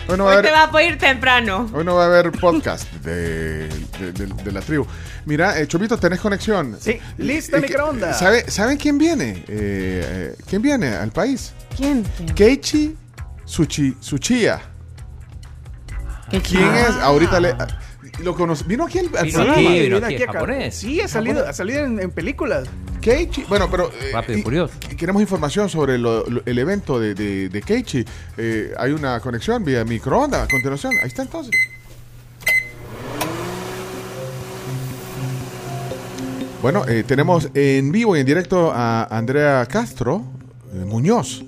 Hoy 0.08 0.16
no 0.18 0.24
va 0.24 0.31
a 0.31 0.34
Hoy 0.34 0.39
haber- 0.39 0.47
te 0.47 0.50
vas 0.52 0.74
a 0.74 0.82
ir 0.82 0.99
temprano. 0.99 1.70
Hoy 1.73 1.84
no 1.84 1.94
va 1.94 2.05
a 2.05 2.07
haber 2.07 2.32
podcast 2.32 2.90
de, 3.05 3.68
de- 3.68 4.12
de- 4.12 4.26
de 4.42 4.52
la 4.52 4.60
tribu. 4.60 4.86
Mira, 5.24 5.58
eh, 5.60 5.68
Chomito, 5.68 5.97
¿tenés 5.99 6.18
conexión? 6.20 6.76
Sí, 6.81 6.99
lista 7.18 7.58
Eh, 7.58 7.60
microondas. 7.60 8.18
¿sabe- 8.18 8.50
¿Saben 8.50 8.76
quién 8.76 8.99
viene? 8.99 9.44
Eh, 9.47 9.47
eh, 9.49 10.36
¿Quién 10.49 10.62
viene 10.62 10.89
al 10.97 11.10
país? 11.12 11.52
¿Quién? 11.76 12.05
Keiichi 12.34 12.97
Suchi, 13.44 13.97
Suchiya. 14.00 14.60
¿Quién 16.31 16.74
es? 16.74 16.90
Ahorita 17.02 17.40
le... 17.40 17.55
Lo 18.23 18.34
conoce. 18.34 18.65
Vino 18.65 18.84
aquí 18.84 18.99
al, 18.99 19.07
al 19.16 19.24
Vino 19.26 19.36
programa. 19.39 19.52
aquí, 19.52 19.62
vino 19.81 19.81
Viene 19.82 20.07
aquí, 20.07 20.15
aquí 20.15 20.23
acá. 20.24 20.32
japonés. 20.34 20.74
Sí, 20.74 21.00
ha 21.00 21.08
salido, 21.08 21.47
ha 21.47 21.52
salido 21.52 21.84
en, 21.84 22.00
en 22.00 22.10
películas. 22.10 22.68
Keiichi, 23.00 23.44
bueno, 23.49 23.68
pero 23.70 23.90
eh, 23.90 24.10
Rápido 24.12 24.39
y 24.39 24.92
y 24.92 24.97
queremos 24.97 25.23
información 25.23 25.70
sobre 25.70 25.97
lo- 25.97 26.26
lo- 26.28 26.42
el 26.44 26.58
evento 26.58 27.00
de, 27.00 27.15
de, 27.15 27.49
de 27.49 27.62
Keiichi. 27.62 28.05
Eh, 28.36 28.73
hay 28.78 28.92
una 28.92 29.18
conexión 29.20 29.65
vía 29.65 29.84
microondas 29.84 30.42
a 30.42 30.49
continuación. 30.49 30.92
Ahí 31.00 31.08
está 31.08 31.23
entonces. 31.23 31.52
Bueno, 36.62 36.84
eh, 36.86 37.05
tenemos 37.05 37.49
en 37.55 37.90
vivo 37.90 38.16
y 38.16 38.20
en 38.20 38.26
directo 38.26 38.70
a 38.74 39.05
Andrea 39.05 39.65
Castro 39.66 40.23
eh, 40.74 40.84
Muñoz. 40.84 41.42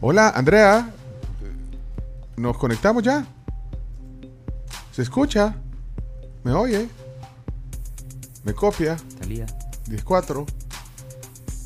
Hola, 0.00 0.30
Andrea. 0.30 0.90
¿Nos 2.36 2.58
conectamos 2.58 3.04
ya? 3.04 3.24
¿Se 4.90 5.02
escucha? 5.02 5.54
¿Me 6.44 6.52
oye? 6.52 6.88
¿Me 8.44 8.52
copia? 8.54 8.96
Salía. 9.20 9.46
10-4. 9.88 10.46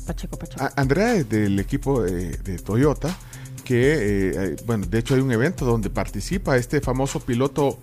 Pacheco, 0.05 0.37
Pacheco. 0.37 0.63
A- 0.63 0.73
Andrea 0.75 1.15
es 1.15 1.27
del 1.29 1.59
equipo 1.59 2.01
de, 2.03 2.37
de 2.37 2.59
Toyota, 2.59 3.15
que, 3.63 3.93
eh, 3.93 4.31
eh, 4.35 4.55
bueno, 4.65 4.85
de 4.85 4.99
hecho 4.99 5.15
hay 5.15 5.21
un 5.21 5.31
evento 5.31 5.65
donde 5.65 5.89
participa 5.89 6.55
este 6.57 6.79
famoso 6.81 7.19
piloto. 7.19 7.77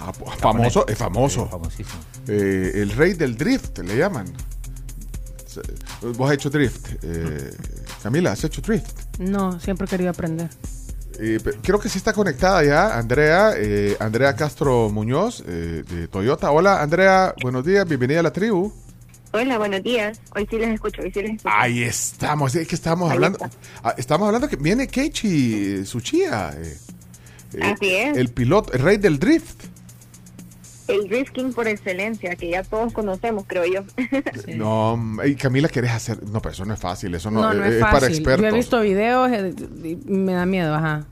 ah, 0.00 0.12
famoso, 0.38 0.86
es 0.86 0.96
famoso. 0.96 1.48
Eh, 2.28 2.72
el 2.76 2.90
rey 2.92 3.14
del 3.14 3.36
drift, 3.36 3.78
le 3.78 3.96
llaman. 3.96 4.26
Vos 6.16 6.28
has 6.28 6.34
hecho 6.34 6.50
drift. 6.50 6.88
eh, 7.02 7.50
Camila, 8.02 8.32
¿has 8.32 8.44
hecho 8.44 8.60
drift? 8.62 9.18
No, 9.18 9.58
siempre 9.58 9.86
he 9.86 9.88
querido 9.90 10.10
aprender. 10.10 10.48
Eh, 11.20 11.38
creo 11.62 11.80
que 11.80 11.88
sí 11.88 11.98
está 11.98 12.12
conectada 12.12 12.62
ya 12.64 12.96
Andrea, 12.96 13.52
eh, 13.56 13.96
Andrea 13.98 14.36
Castro 14.36 14.88
Muñoz 14.88 15.42
eh, 15.46 15.82
de 15.88 16.06
Toyota. 16.08 16.50
Hola 16.52 16.80
Andrea, 16.80 17.34
buenos 17.42 17.64
días, 17.64 17.86
bienvenida 17.88 18.20
a 18.20 18.22
la 18.22 18.32
tribu. 18.32 18.72
Hola, 19.32 19.58
buenos 19.58 19.82
días. 19.82 20.20
Hoy 20.34 20.46
sí 20.48 20.56
les 20.58 20.70
escucho, 20.70 21.02
hoy 21.02 21.10
sí 21.12 21.20
les 21.20 21.32
escucho. 21.36 21.54
Ahí 21.54 21.82
estamos, 21.82 22.54
es 22.54 22.66
que 22.68 22.74
estamos 22.76 23.10
Ahí 23.10 23.16
hablando. 23.16 23.44
está. 23.44 23.58
ah, 23.82 23.94
Estamos 23.98 24.26
hablando 24.26 24.48
que 24.48 24.56
viene 24.56 24.86
Keiichi 24.86 25.82
Tsuchiya. 25.82 26.52
eh, 26.56 26.76
eh, 27.54 27.60
Así 27.62 27.94
es. 27.94 28.16
El 28.16 28.28
piloto, 28.28 28.72
el 28.72 28.80
rey 28.80 28.96
del 28.96 29.18
drift. 29.18 29.64
El 30.88 31.06
Drift 31.08 31.32
King 31.32 31.52
por 31.52 31.68
excelencia, 31.68 32.34
que 32.36 32.48
ya 32.50 32.62
todos 32.64 32.92
conocemos, 32.92 33.44
creo 33.46 33.64
yo. 33.66 33.82
No, 34.56 34.98
y 35.24 35.34
Camila, 35.34 35.68
¿querés 35.68 35.92
hacer? 35.92 36.22
No, 36.24 36.40
pero 36.40 36.52
eso 36.54 36.64
no 36.64 36.74
es 36.74 36.80
fácil, 36.80 37.14
eso 37.14 37.30
no, 37.30 37.42
No, 37.42 37.54
no, 37.54 37.64
eh, 37.64 37.68
es, 37.68 37.74
es 37.74 37.80
fácil. 37.80 38.00
para 38.00 38.06
expertos. 38.08 38.40
Yo 38.42 38.48
he 38.48 38.52
visto 38.52 38.80
videos 38.80 39.30
eh, 39.30 39.54
y 39.84 39.96
me 40.10 40.32
da 40.32 40.46
miedo, 40.46 40.74
ajá. 40.74 41.06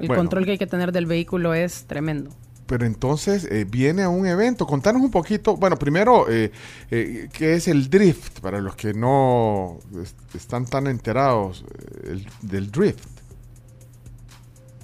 El 0.00 0.08
Bueno. 0.08 0.22
control 0.22 0.44
que 0.44 0.50
hay 0.52 0.58
que 0.58 0.66
tener 0.66 0.92
del 0.92 1.06
vehículo 1.06 1.54
es 1.54 1.84
tremendo. 1.84 2.30
Pero 2.66 2.86
entonces 2.86 3.44
eh, 3.50 3.66
viene 3.68 4.02
a 4.04 4.08
un 4.08 4.26
evento. 4.26 4.64
Contanos 4.66 5.02
un 5.02 5.10
poquito, 5.10 5.56
bueno, 5.56 5.76
primero, 5.76 6.30
eh, 6.30 6.52
eh, 6.90 7.28
¿qué 7.32 7.54
es 7.54 7.66
el 7.66 7.90
drift? 7.90 8.38
Para 8.40 8.60
los 8.60 8.76
que 8.76 8.94
no 8.94 9.78
es- 10.00 10.14
están 10.34 10.66
tan 10.66 10.86
enterados 10.86 11.64
eh, 11.68 12.10
el- 12.12 12.26
del 12.42 12.70
drift. 12.70 13.04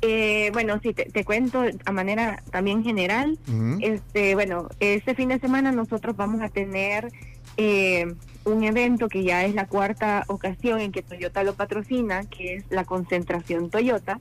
Eh, 0.02 0.50
bueno, 0.52 0.78
sí, 0.83 0.92
te, 0.92 1.05
te 1.05 1.25
cuento 1.25 1.65
a 1.84 1.92
manera 1.92 2.42
también 2.50 2.84
general. 2.84 3.39
Este, 3.81 4.34
bueno, 4.34 4.68
este 4.81 5.15
fin 5.15 5.31
de 5.31 5.39
semana 5.39 5.73
nosotros 5.73 6.16
vamos 6.16 6.42
a 6.42 6.49
tener 6.49 7.10
eh, 7.57 8.15
un 8.44 8.65
evento 8.65 9.08
que 9.08 9.25
ya 9.25 9.44
es 9.44 9.55
la 9.55 9.66
cuarta 9.66 10.25
ocasión 10.28 10.81
en 10.81 10.92
que 10.92 11.02
Toyota 11.02 11.42
lo 11.42 11.55
patrocina, 11.55 12.25
que 12.25 12.57
es 12.57 12.65
la 12.70 12.84
concentración 12.84 13.70
Toyota, 13.70 14.18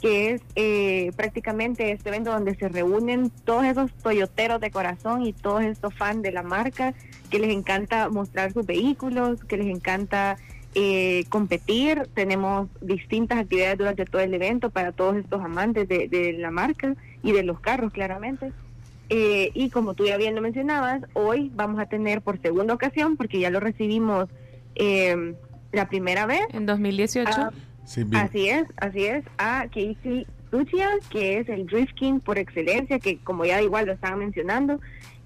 que 0.00 0.32
es 0.32 0.42
eh, 0.54 1.12
prácticamente 1.16 1.90
este 1.90 2.10
evento 2.10 2.30
donde 2.30 2.54
se 2.56 2.68
reúnen 2.68 3.30
todos 3.30 3.64
esos 3.64 3.92
toyoteros 3.94 4.60
de 4.60 4.70
corazón 4.70 5.24
y 5.24 5.32
todos 5.32 5.62
estos 5.62 5.94
fans 5.94 6.22
de 6.22 6.30
la 6.30 6.42
marca 6.42 6.94
que 7.30 7.38
les 7.38 7.50
encanta 7.50 8.10
mostrar 8.10 8.52
sus 8.52 8.66
vehículos, 8.66 9.42
que 9.44 9.56
les 9.56 9.66
encanta 9.66 10.36
eh, 10.74 11.24
competir. 11.28 12.08
Tenemos 12.14 12.68
distintas 12.80 13.38
actividades 13.38 13.78
durante 13.78 14.04
todo 14.04 14.22
el 14.22 14.34
evento 14.34 14.70
para 14.70 14.92
todos 14.92 15.16
estos 15.16 15.42
amantes 15.42 15.88
de, 15.88 16.08
de 16.08 16.32
la 16.34 16.50
marca 16.50 16.94
y 17.22 17.32
de 17.32 17.42
los 17.42 17.60
carros, 17.60 17.92
claramente. 17.92 18.52
Eh, 19.10 19.50
y 19.54 19.70
como 19.70 19.94
tú 19.94 20.06
ya 20.06 20.16
bien 20.16 20.34
lo 20.34 20.40
mencionabas, 20.40 21.02
hoy 21.12 21.50
vamos 21.54 21.78
a 21.78 21.86
tener 21.86 22.22
por 22.22 22.40
segunda 22.40 22.74
ocasión, 22.74 23.16
porque 23.16 23.38
ya 23.38 23.50
lo 23.50 23.60
recibimos 23.60 24.28
eh, 24.74 25.34
la 25.72 25.88
primera 25.88 26.26
vez. 26.26 26.42
En 26.52 26.66
2018. 26.66 27.30
Ah, 27.34 27.50
Sí, 27.84 28.02
bien. 28.04 28.22
Así 28.22 28.48
es, 28.48 28.66
así 28.76 29.04
es, 29.04 29.24
a 29.36 29.66
Casey 29.68 30.26
Lucia, 30.50 30.88
que 31.10 31.38
es 31.38 31.48
el 31.48 31.66
Drift 31.66 31.94
King 31.94 32.20
por 32.20 32.38
excelencia, 32.38 32.98
que 32.98 33.18
como 33.18 33.44
ya 33.44 33.60
igual 33.60 33.86
lo 33.86 33.92
estaban 33.92 34.20
mencionando, 34.20 34.80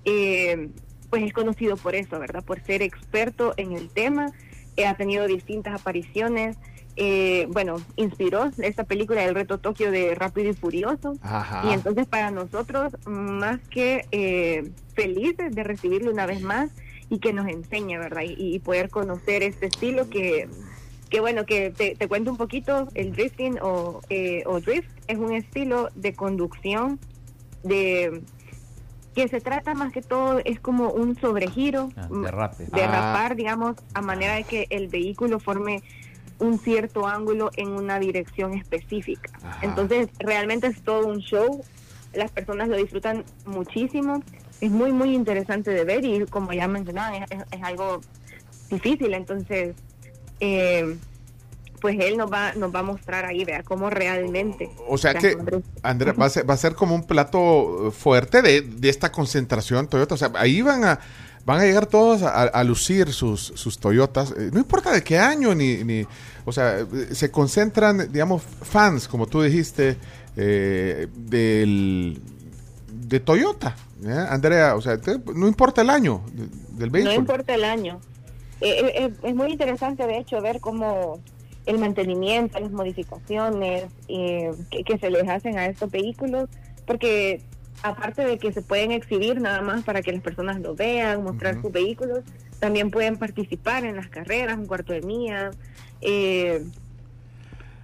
eh, 0.05 0.69
pues 1.11 1.23
es 1.23 1.33
conocido 1.33 1.77
por 1.77 1.95
eso, 1.95 2.19
¿verdad? 2.19 2.43
Por 2.45 2.61
ser 2.65 2.83
experto 2.83 3.55
en 3.57 3.73
el 3.73 3.89
tema, 3.91 4.33
eh, 4.79 4.87
ha 4.87 4.95
tenido 4.95 5.27
distintas 5.27 5.75
apariciones, 5.75 6.57
eh, 6.97 7.47
bueno, 7.51 7.77
inspiró 7.97 8.51
esta 8.59 8.85
película 8.85 9.25
del 9.25 9.35
reto 9.35 9.59
Tokio 9.59 9.91
de 9.91 10.15
Rápido 10.15 10.51
y 10.51 10.55
Furioso, 10.55 11.15
Ajá. 11.21 11.69
y 11.69 11.73
entonces 11.73 12.07
para 12.07 12.31
nosotros, 12.31 12.97
más 13.07 13.59
que 13.69 14.07
eh, 14.13 14.71
felices 14.95 15.55
de 15.55 15.65
recibirlo 15.65 16.13
una 16.13 16.27
vez 16.27 16.43
más 16.43 16.71
y 17.11 17.19
que 17.19 17.33
nos 17.33 17.49
enseñe, 17.49 17.99
¿verdad? 17.99 18.23
Y, 18.23 18.55
y 18.55 18.59
poder 18.61 18.89
conocer 18.89 19.43
este 19.43 19.67
estilo 19.67 20.09
que, 20.09 20.49
que 21.11 21.21
bueno, 21.21 21.45
que 21.45 21.71
te, 21.71 21.97
te 21.97 22.07
cuento 22.07 22.31
un 22.31 22.37
poquito, 22.37 22.89
el 22.95 23.13
drifting 23.13 23.59
o, 23.63 24.01
eh, 24.11 24.43
o 24.47 24.61
drift 24.61 24.91
es 25.09 25.19
un 25.19 25.33
estilo 25.33 25.89
de 25.97 26.15
conducción 26.15 27.01
de 27.65 28.23
que 29.19 29.27
se 29.27 29.41
trata 29.41 29.75
más 29.75 29.93
que 29.93 30.01
todo, 30.01 30.41
es 30.45 30.61
como 30.61 30.91
un 30.93 31.19
sobregiro, 31.21 31.91
Ah, 31.97 32.07
derrape. 32.09 32.67
derrapar, 32.73 33.35
digamos, 33.35 33.75
a 33.93 34.01
manera 34.01 34.35
de 34.37 34.45
que 34.45 34.69
el 34.71 34.87
vehículo 34.87 35.41
forme 35.41 35.83
un 36.39 36.61
cierto 36.61 37.05
ángulo 37.05 37.51
en 37.57 37.71
una 37.71 37.99
dirección 37.99 38.55
específica. 38.55 39.29
Entonces, 39.61 40.07
realmente 40.21 40.69
es 40.69 40.81
todo 40.83 41.09
un 41.09 41.19
show. 41.19 41.65
Las 42.13 42.31
personas 42.31 42.69
lo 42.69 42.77
disfrutan 42.77 43.25
muchísimo. 43.45 44.23
Es 44.61 44.71
muy, 44.71 44.93
muy 44.93 45.17
interesante 45.17 45.73
de 45.73 45.83
ver 45.83 46.05
y 46.05 46.25
como 46.27 46.53
ya 46.53 46.69
mencionaban, 46.69 47.15
es, 47.25 47.31
es- 47.33 47.45
es 47.51 47.63
algo 47.65 48.01
difícil. 48.71 49.15
Entonces, 49.15 49.75
eh, 50.39 50.97
pues 51.81 51.97
él 52.01 52.17
nos 52.17 52.31
va, 52.33 52.53
nos 52.55 52.75
va 52.75 52.81
a 52.81 52.83
mostrar 52.83 53.25
ahí, 53.25 53.45
vea, 53.45 53.63
cómo 53.63 53.91
realmente. 53.91 54.71
O 54.89 54.99
sea 54.99 55.13
se 55.21 55.37
que. 55.37 55.63
Andrea, 55.83 56.13
va 56.13 56.27
a 56.27 56.31
ser, 56.31 56.49
va 56.49 56.55
a 56.55 56.59
ser 56.59 56.75
como 56.75 56.95
un 56.95 57.05
plato 57.05 57.89
eh, 57.89 57.91
fuerte 57.91 58.43
de, 58.43 58.63
de 58.63 58.89
esta 58.89 59.11
concentración 59.13 59.89
Toyota. 59.89 60.15
O 60.15 60.19
sea, 60.19 60.31
ahí 60.35 60.61
van 60.63 60.85
a, 60.85 60.99
van 61.45 61.61
a 61.61 61.65
llegar 61.65 61.87
todos 61.87 62.23
a, 62.23 62.43
a 62.45 62.65
lucir 62.65 63.13
sus, 63.13 63.41
sus 63.55 63.79
Toyotas. 63.79 64.33
Eh, 64.33 64.51
no 64.53 64.59
importa 64.61 64.93
de 64.93 65.03
qué 65.03 65.19
año, 65.19 65.55
ni, 65.55 65.85
ni 65.85 66.07
o 66.45 66.53
sea, 66.53 66.81
eh, 66.81 66.87
se 67.13 67.31
concentran, 67.31 68.11
digamos, 68.13 68.43
fans, 68.43 69.07
como 69.09 69.27
tú 69.27 69.43
dijiste, 69.43 69.97
eh, 70.37 71.09
del, 71.15 72.21
de 72.93 73.21
Toyota. 73.21 73.77
¿eh? 74.05 74.27
Andrea, 74.31 74.75
o 74.77 74.81
sea, 74.81 74.99
te- 74.99 75.19
no 75.35 75.47
importa 75.49 75.83
el 75.83 75.91
año 75.91 76.23
de- 76.33 76.47
del 76.79 76.89
No 76.89 76.93
vehículo. 76.93 77.15
importa 77.15 77.55
el 77.55 77.65
año. 77.65 78.01
Eh, 78.61 79.13
es 79.23 79.35
muy 79.37 79.53
interesante, 79.53 80.05
de 80.07 80.19
hecho, 80.19 80.41
ver 80.41 80.59
cómo 80.61 81.21
el 81.69 81.79
mantenimiento, 81.79 82.59
las 82.59 82.71
modificaciones 82.71 83.85
eh, 84.09 84.51
que, 84.71 84.85
que 84.85 84.99
se 84.99 85.11
les 85.11 85.29
hacen 85.29 85.59
a 85.59 85.67
estos 85.67 85.91
vehículos, 85.91 86.49
porque 86.87 87.43
aparte 87.83 88.25
de 88.25 88.39
que 88.39 88.53
se 88.53 88.63
pueden 88.63 88.91
exhibir 88.91 89.39
nada 89.41 89.61
más 89.61 89.85
para 89.85 90.01
que 90.01 90.11
las 90.11 90.23
personas 90.23 90.61
lo 90.61 90.75
vean, 90.75 91.23
mostrar 91.23 91.61
sus 91.61 91.71
vehículos, 91.71 92.21
también 92.59 92.91
pueden 92.91 93.19
participar 93.19 93.85
en 93.85 93.97
las 93.97 94.09
carreras, 94.09 94.57
un 94.57 94.67
cuarto 94.67 94.95
de 94.95 95.03
milla, 95.03 95.51
eh, 96.01 96.65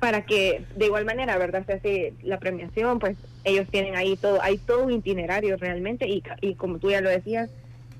para 0.01 0.25
que 0.25 0.65
de 0.77 0.87
igual 0.87 1.05
manera, 1.05 1.37
¿verdad? 1.37 1.65
Se 1.67 1.75
hace 1.75 2.15
la 2.23 2.39
premiación, 2.39 2.99
pues 2.99 3.19
ellos 3.45 3.67
tienen 3.71 3.97
ahí 3.97 4.17
todo, 4.17 4.41
hay 4.41 4.57
todo 4.57 4.85
un 4.85 4.93
itinerario 4.93 5.59
realmente 5.59 6.09
y, 6.09 6.23
y 6.41 6.55
como 6.55 6.79
tú 6.79 6.91
ya 6.91 7.03
lo 7.03 7.11
decías, 7.11 7.51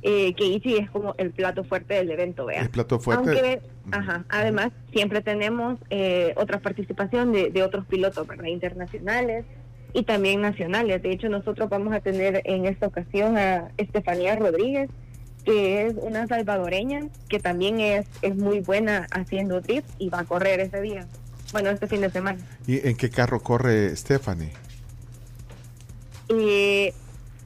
eh, 0.07 0.34
que 0.34 0.44
Ichi 0.44 0.76
es 0.76 0.91
como 0.91 1.15
el 1.16 1.31
plato 1.31 1.65
fuerte 1.65 1.94
del 1.94 2.10
evento, 2.10 2.44
vea. 2.44 2.60
El 2.60 2.68
plato 2.68 3.00
fuerte. 3.00 3.31
Aunque, 3.31 3.62
ajá, 3.91 4.26
además 4.28 4.70
siempre 4.92 5.23
tenemos 5.23 5.78
eh, 5.89 6.34
otra 6.36 6.60
participación 6.60 7.33
de, 7.33 7.49
de 7.49 7.62
otros 7.62 7.86
pilotos, 7.86 8.26
¿verdad? 8.26 8.44
Internacionales 8.44 9.47
y 9.94 10.02
también 10.02 10.42
nacionales. 10.42 11.02
De 11.02 11.10
hecho, 11.10 11.31
nosotros 11.31 11.70
vamos 11.70 11.94
a 11.94 12.00
tener 12.00 12.42
en 12.44 12.66
esta 12.66 12.86
ocasión 12.86 13.39
a 13.39 13.70
Estefanía 13.78 14.36
Rodríguez, 14.36 14.91
que 15.42 15.86
es 15.86 15.94
una 15.97 16.26
salvadoreña 16.26 17.08
que 17.31 17.41
también 17.41 17.81
es, 17.81 18.07
es 18.20 18.36
muy 18.36 18.60
buena 18.60 19.07
haciendo 19.10 19.62
drift 19.62 19.89
y 19.99 20.10
va 20.10 20.20
a 20.20 20.24
correr 20.24 20.60
ese 20.60 20.83
día. 20.83 21.07
Bueno, 21.52 21.70
este 21.70 21.86
fin 21.86 22.02
de 22.02 22.10
semana. 22.10 22.39
¿Y 22.66 22.86
en 22.86 22.94
qué 22.94 23.08
carro 23.08 23.41
corre 23.41 23.97
Stephanie? 23.97 24.52
Eh, 26.28 26.92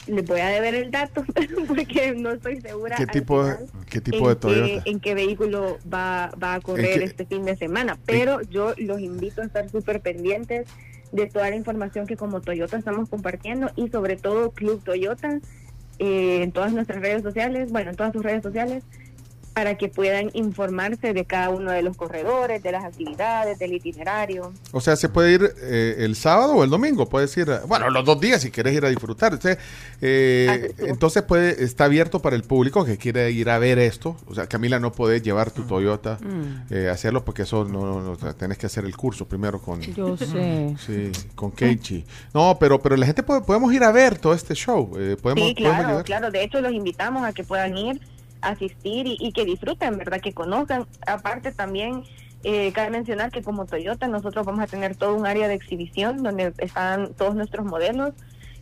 les 0.09 0.25
voy 0.27 0.41
a 0.41 0.49
deber 0.49 0.75
el 0.75 0.91
dato 0.91 1.25
porque 1.69 2.13
no 2.15 2.33
estoy 2.33 2.61
segura 2.61 2.97
¿Qué 2.97 3.07
tipo, 3.07 3.43
final 3.43 3.67
qué 3.89 4.01
tipo 4.01 4.27
de 4.27 4.33
en 4.33 4.35
qué- 4.35 4.41
Toyota? 4.41 4.83
en 4.91 5.01
qué 5.01 5.15
vehículo 5.15 5.79
va, 5.93 6.31
va 6.43 6.55
a 6.55 6.61
correr 6.61 6.99
qué- 6.99 7.05
este 7.05 7.27
fin 7.27 7.45
de 7.45 7.57
semana. 7.57 7.99
Pero 8.07 8.41
yo 8.43 8.75
los 8.79 9.01
invito 9.01 9.43
a 9.43 9.45
estar 9.45 9.69
súper 9.71 10.01
pendientes 10.01 10.67
de 11.13 11.27
toda 11.27 11.49
la 11.51 11.57
información 11.57 12.07
que 12.07 12.17
como 12.17 12.41
Toyota 12.41 12.77
estamos 12.77 13.09
compartiendo 13.09 13.71
y 13.77 13.89
sobre 13.89 14.17
todo 14.17 14.51
Club 14.51 14.83
Toyota 14.85 15.39
eh, 15.99 16.43
en 16.43 16.53
todas 16.53 16.73
nuestras 16.73 17.01
redes 17.01 17.23
sociales, 17.23 17.73
bueno, 17.73 17.91
en 17.91 17.97
todas 17.97 18.13
sus 18.13 18.23
redes 18.23 18.43
sociales, 18.43 18.85
para 19.59 19.77
que 19.77 19.89
puedan 19.89 20.31
informarse 20.35 21.13
de 21.13 21.25
cada 21.25 21.51
uno 21.51 21.73
de 21.73 21.83
los 21.83 21.97
corredores, 21.97 22.63
de 22.63 22.71
las 22.71 22.85
actividades, 22.85 23.59
del 23.59 23.73
itinerario. 23.73 24.53
O 24.71 24.81
sea, 24.81 24.95
se 24.95 25.09
puede 25.09 25.33
ir 25.33 25.53
eh, 25.63 25.97
el 25.99 26.15
sábado 26.15 26.53
o 26.53 26.63
el 26.63 26.71
domingo, 26.71 27.09
puedes 27.09 27.37
ir, 27.37 27.51
a- 27.51 27.63
bueno, 27.67 27.91
los 27.91 28.05
dos 28.05 28.21
días 28.21 28.41
si 28.41 28.53
quieres 28.53 28.73
ir 28.75 28.85
a 28.85 28.89
disfrutar. 28.89 29.35
Usted, 29.35 29.59
eh, 30.01 30.75
entonces 30.79 31.25
puede, 31.25 31.65
está 31.65 31.87
abierto 31.87 32.21
para 32.23 32.37
el 32.37 32.45
público 32.45 32.85
que 32.85 32.99
quiere 32.99 33.33
ir 33.33 33.51
a 33.51 33.59
ver 33.59 33.81
esto. 33.81 34.17
O 34.27 34.35
sea, 34.37 34.47
Camila, 34.47 34.79
no 34.79 34.93
puedes 34.93 35.23
llevar 35.25 35.51
tu 35.51 35.63
Toyota 35.65 36.19
Mm. 36.23 36.73
eh, 36.73 36.89
a 36.89 36.93
hacerlo 36.93 37.25
porque 37.25 37.43
eso 37.43 37.65
no, 37.65 37.81
no, 37.85 38.01
no, 38.01 38.11
o 38.13 38.17
sea, 38.17 38.33
tenés 38.35 38.59
que 38.59 38.67
hacer 38.67 38.85
el 38.85 38.97
curso 38.97 39.27
primero 39.27 39.61
con... 39.61 39.81
Yo 39.81 40.17
sé. 40.17 40.77
Sí, 40.87 41.11
con 41.35 41.51
Keiichi. 41.51 42.05
No, 42.33 42.57
pero, 42.61 42.81
pero 42.81 42.97
la 42.97 43.07
gente 43.07 43.25
puede, 43.25 43.41
podemos 43.41 43.73
ir 43.73 43.83
a 43.83 43.91
ver 43.91 44.19
todo 44.19 44.35
este 44.35 44.55
show. 44.55 44.93
eh, 44.97 45.17
podemos, 45.21 45.49
Sí, 45.49 45.55
claro, 45.57 46.03
claro. 46.05 46.31
De 46.31 46.45
hecho, 46.45 46.61
los 46.61 46.73
invitamos 46.73 47.25
a 47.25 47.33
que 47.33 47.43
puedan 47.43 47.77
ir, 47.77 48.01
asistir 48.41 49.07
y, 49.07 49.17
y 49.21 49.33
que 49.33 49.45
disfruten, 49.45 49.99
¿verdad? 49.99 50.21
Que 50.21 50.33
conozcan. 50.33 50.87
Aparte, 51.07 51.53
también 51.53 52.05
eh, 52.45 52.73
cabe 52.73 52.91
mencionar 52.91 53.31
que 53.31 53.43
como 53.43 53.67
Toyota, 53.67 54.07
nosotros 54.09 54.47
vamos 54.47 54.61
a 54.63 54.67
tener 54.67 54.95
todo 54.97 55.15
un 55.15 55.27
área 55.27 55.49
de 55.49 55.55
exhibición 55.55 56.23
donde 56.23 56.53
están 56.59 57.13
todos 57.15 57.35
nuestros 57.35 57.67
modelos. 57.67 58.15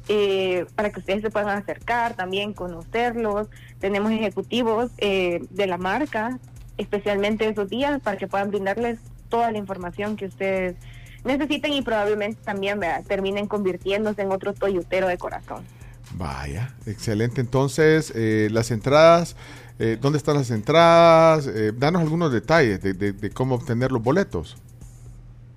eh, 0.09 0.67
para 0.75 0.91
que 0.91 1.01
ustedes 1.01 1.23
se 1.23 1.31
puedan 1.31 1.49
acercar, 1.49 2.15
también 2.15 2.53
conocerlos. 2.53 3.49
Tenemos 3.81 4.13
ejecutivos 4.13 4.91
eh, 4.99 5.41
de 5.51 5.67
la 5.67 5.79
marca, 5.79 6.39
especialmente 6.79 7.49
esos 7.49 7.69
días, 7.69 8.01
para 8.01 8.17
que 8.17 8.27
puedan 8.27 8.51
brindarles 8.51 8.99
toda 9.29 9.51
la 9.51 9.59
información 9.59 10.17
que 10.17 10.27
ustedes 10.27 10.77
necesiten 11.25 11.73
y 11.73 11.83
probablemente 11.83 12.41
también 12.45 12.79
¿verdad? 12.79 13.03
terminen 13.07 13.47
convirtiéndose 13.49 14.23
en 14.23 14.31
otro 14.31 14.55
toyotero 14.55 15.09
de 15.09 15.19
corazón. 15.19 15.65
Vaya, 16.13 16.73
excelente. 16.87 17.41
Entonces, 17.41 18.13
eh, 18.15 18.49
las 18.53 18.71
entradas, 18.71 19.35
eh, 19.79 19.99
¿dónde 20.01 20.19
están 20.19 20.37
las 20.37 20.51
entradas? 20.51 21.47
Eh, 21.47 21.73
danos 21.77 22.03
algunos 22.03 22.33
detalles 22.33 22.81
de, 22.83 22.93
de- 22.95 23.31
cómo 23.31 23.55
obtener 23.57 23.93
los 23.93 24.03
boletos. 24.03 24.57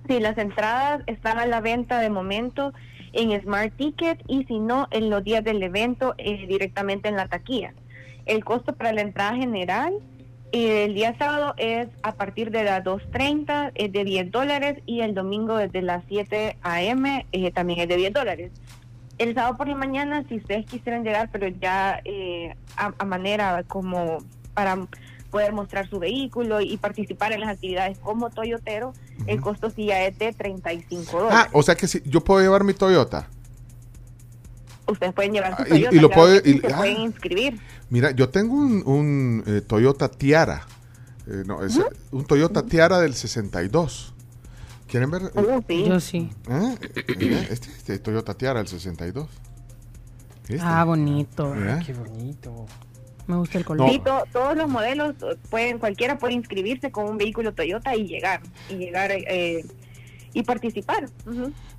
Sí, 0.08 0.18
las 0.20 0.36
entradas 0.38 1.02
están 1.06 1.38
a 1.38 1.46
la 1.46 1.60
venta 1.60 2.00
de 2.00 2.10
momento 2.10 2.72
en 3.12 3.40
Smart 3.42 3.72
Ticket 3.76 4.22
y 4.28 4.44
si 4.44 4.58
no, 4.58 4.88
en 4.90 5.10
los 5.10 5.22
días 5.24 5.42
del 5.44 5.62
evento 5.62 6.14
eh, 6.18 6.46
directamente 6.46 7.08
en 7.08 7.16
la 7.16 7.28
taquilla. 7.28 7.74
El 8.26 8.44
costo 8.44 8.74
para 8.74 8.92
la 8.92 9.00
entrada 9.02 9.34
general 9.36 9.94
eh, 10.52 10.84
el 10.84 10.94
día 10.94 11.14
sábado 11.16 11.54
es 11.58 11.86
a 12.02 12.12
partir 12.14 12.50
de 12.50 12.64
las 12.64 12.82
2.30, 12.84 13.70
es 13.76 13.92
de 13.92 14.04
10 14.04 14.30
dólares 14.32 14.78
y 14.84 15.00
el 15.00 15.14
domingo 15.14 15.56
desde 15.56 15.80
las 15.80 16.02
7 16.08 16.56
a.m. 16.62 17.24
eh, 17.30 17.50
también 17.52 17.78
es 17.80 17.88
de 17.88 17.96
10 17.96 18.12
dólares. 18.12 18.50
El 19.20 19.34
sábado 19.34 19.56
por 19.58 19.68
la 19.68 19.76
mañana, 19.76 20.24
si 20.28 20.36
ustedes 20.38 20.64
quisieran 20.64 21.04
llegar, 21.04 21.28
pero 21.30 21.46
ya 21.48 22.00
eh, 22.04 22.54
a, 22.76 22.92
a 22.98 23.04
manera 23.04 23.62
como 23.68 24.18
para 24.54 24.78
poder 25.30 25.52
mostrar 25.52 25.88
su 25.88 25.98
vehículo 25.98 26.60
y 26.62 26.76
participar 26.78 27.32
en 27.32 27.40
las 27.40 27.50
actividades 27.50 27.98
como 27.98 28.30
Toyotero, 28.30 28.94
el 29.26 29.40
costo 29.42 29.68
sí 29.70 29.86
ya 29.86 30.02
es 30.06 30.18
de 30.18 30.32
35 30.32 31.18
dólares. 31.18 31.38
Ah, 31.38 31.48
o 31.52 31.62
sea 31.62 31.74
que 31.76 31.86
si 31.86 32.02
yo 32.06 32.22
puedo 32.24 32.40
llevar 32.40 32.64
mi 32.64 32.72
Toyota. 32.74 33.28
Ustedes 34.88 35.12
pueden 35.12 35.32
llevar 35.32 35.56
su 35.56 35.62
Ah, 35.62 35.66
Toyota, 35.66 35.94
y 35.94 36.00
lo 36.00 36.08
claro 36.08 36.22
puede- 36.22 36.42
que 36.42 36.50
sí, 36.50 36.56
y- 36.56 36.60
se 36.62 36.72
ah. 36.72 36.76
pueden 36.78 37.00
inscribir. 37.02 37.60
Mira, 37.90 38.10
yo 38.12 38.28
tengo 38.30 38.54
un, 38.54 38.82
un, 38.86 39.44
eh, 39.46 39.60
Toyota 39.60 40.08
Tiara. 40.08 40.62
Eh, 41.26 41.42
no, 41.46 41.62
es, 41.62 41.78
Un 42.10 42.24
Toyota 42.24 42.64
Tiara 42.64 42.98
del 42.98 43.14
62. 43.14 44.09
¿Quieren 44.90 45.10
ver? 45.10 45.22
Oh, 45.36 45.62
sí. 45.68 45.84
Yo 45.86 46.00
sí. 46.00 46.30
¿Eh? 46.48 46.74
Este, 47.50 47.68
este 47.70 47.98
Toyota 48.00 48.34
Tiara 48.34 48.58
del 48.58 48.68
62. 48.68 49.28
Este. 50.48 50.58
Ah, 50.60 50.84
bonito. 50.84 51.54
Mira. 51.54 51.78
Qué 51.84 51.92
bonito. 51.94 52.66
Me 53.26 53.36
gusta 53.36 53.58
el 53.58 53.64
color. 53.64 53.88
Sí, 53.88 54.00
to- 54.04 54.24
todos 54.32 54.56
los 54.56 54.68
modelos 54.68 55.14
eh, 55.22 55.36
pueden, 55.48 55.78
cualquiera 55.78 56.18
puede 56.18 56.34
inscribirse 56.34 56.90
con 56.90 57.04
un 57.08 57.16
vehículo 57.18 57.54
Toyota 57.54 57.94
y 57.94 58.08
llegar, 58.08 58.40
y 58.68 58.74
llegar 58.74 59.12
eh, 59.12 59.64
y 60.32 60.42
participar. 60.42 61.08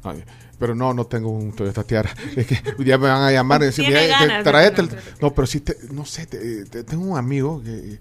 Ay, 0.04 0.24
pero 0.58 0.74
no, 0.74 0.94
no 0.94 1.06
tengo 1.06 1.30
un 1.32 1.52
Toyota 1.54 1.84
Tiara. 1.84 2.10
Es 2.38 2.48
que 2.48 2.62
ya 2.86 2.98
me 2.98 3.10
van 3.10 3.24
a 3.24 3.32
llamar 3.32 3.62
y 3.64 3.66
decir, 3.66 3.86
mira, 3.88 4.00
te- 4.00 4.08
ganas 4.08 4.38
de 4.46 4.50
tráete 4.50 4.82
el- 4.84 4.90
No, 5.22 5.34
pero 5.34 5.46
sí, 5.46 5.60
te- 5.60 5.76
no 5.92 6.06
sé, 6.06 6.26
te- 6.28 6.64
te- 6.66 6.84
tengo 6.86 7.04
un 7.04 7.18
amigo 7.18 7.62
que... 7.62 8.00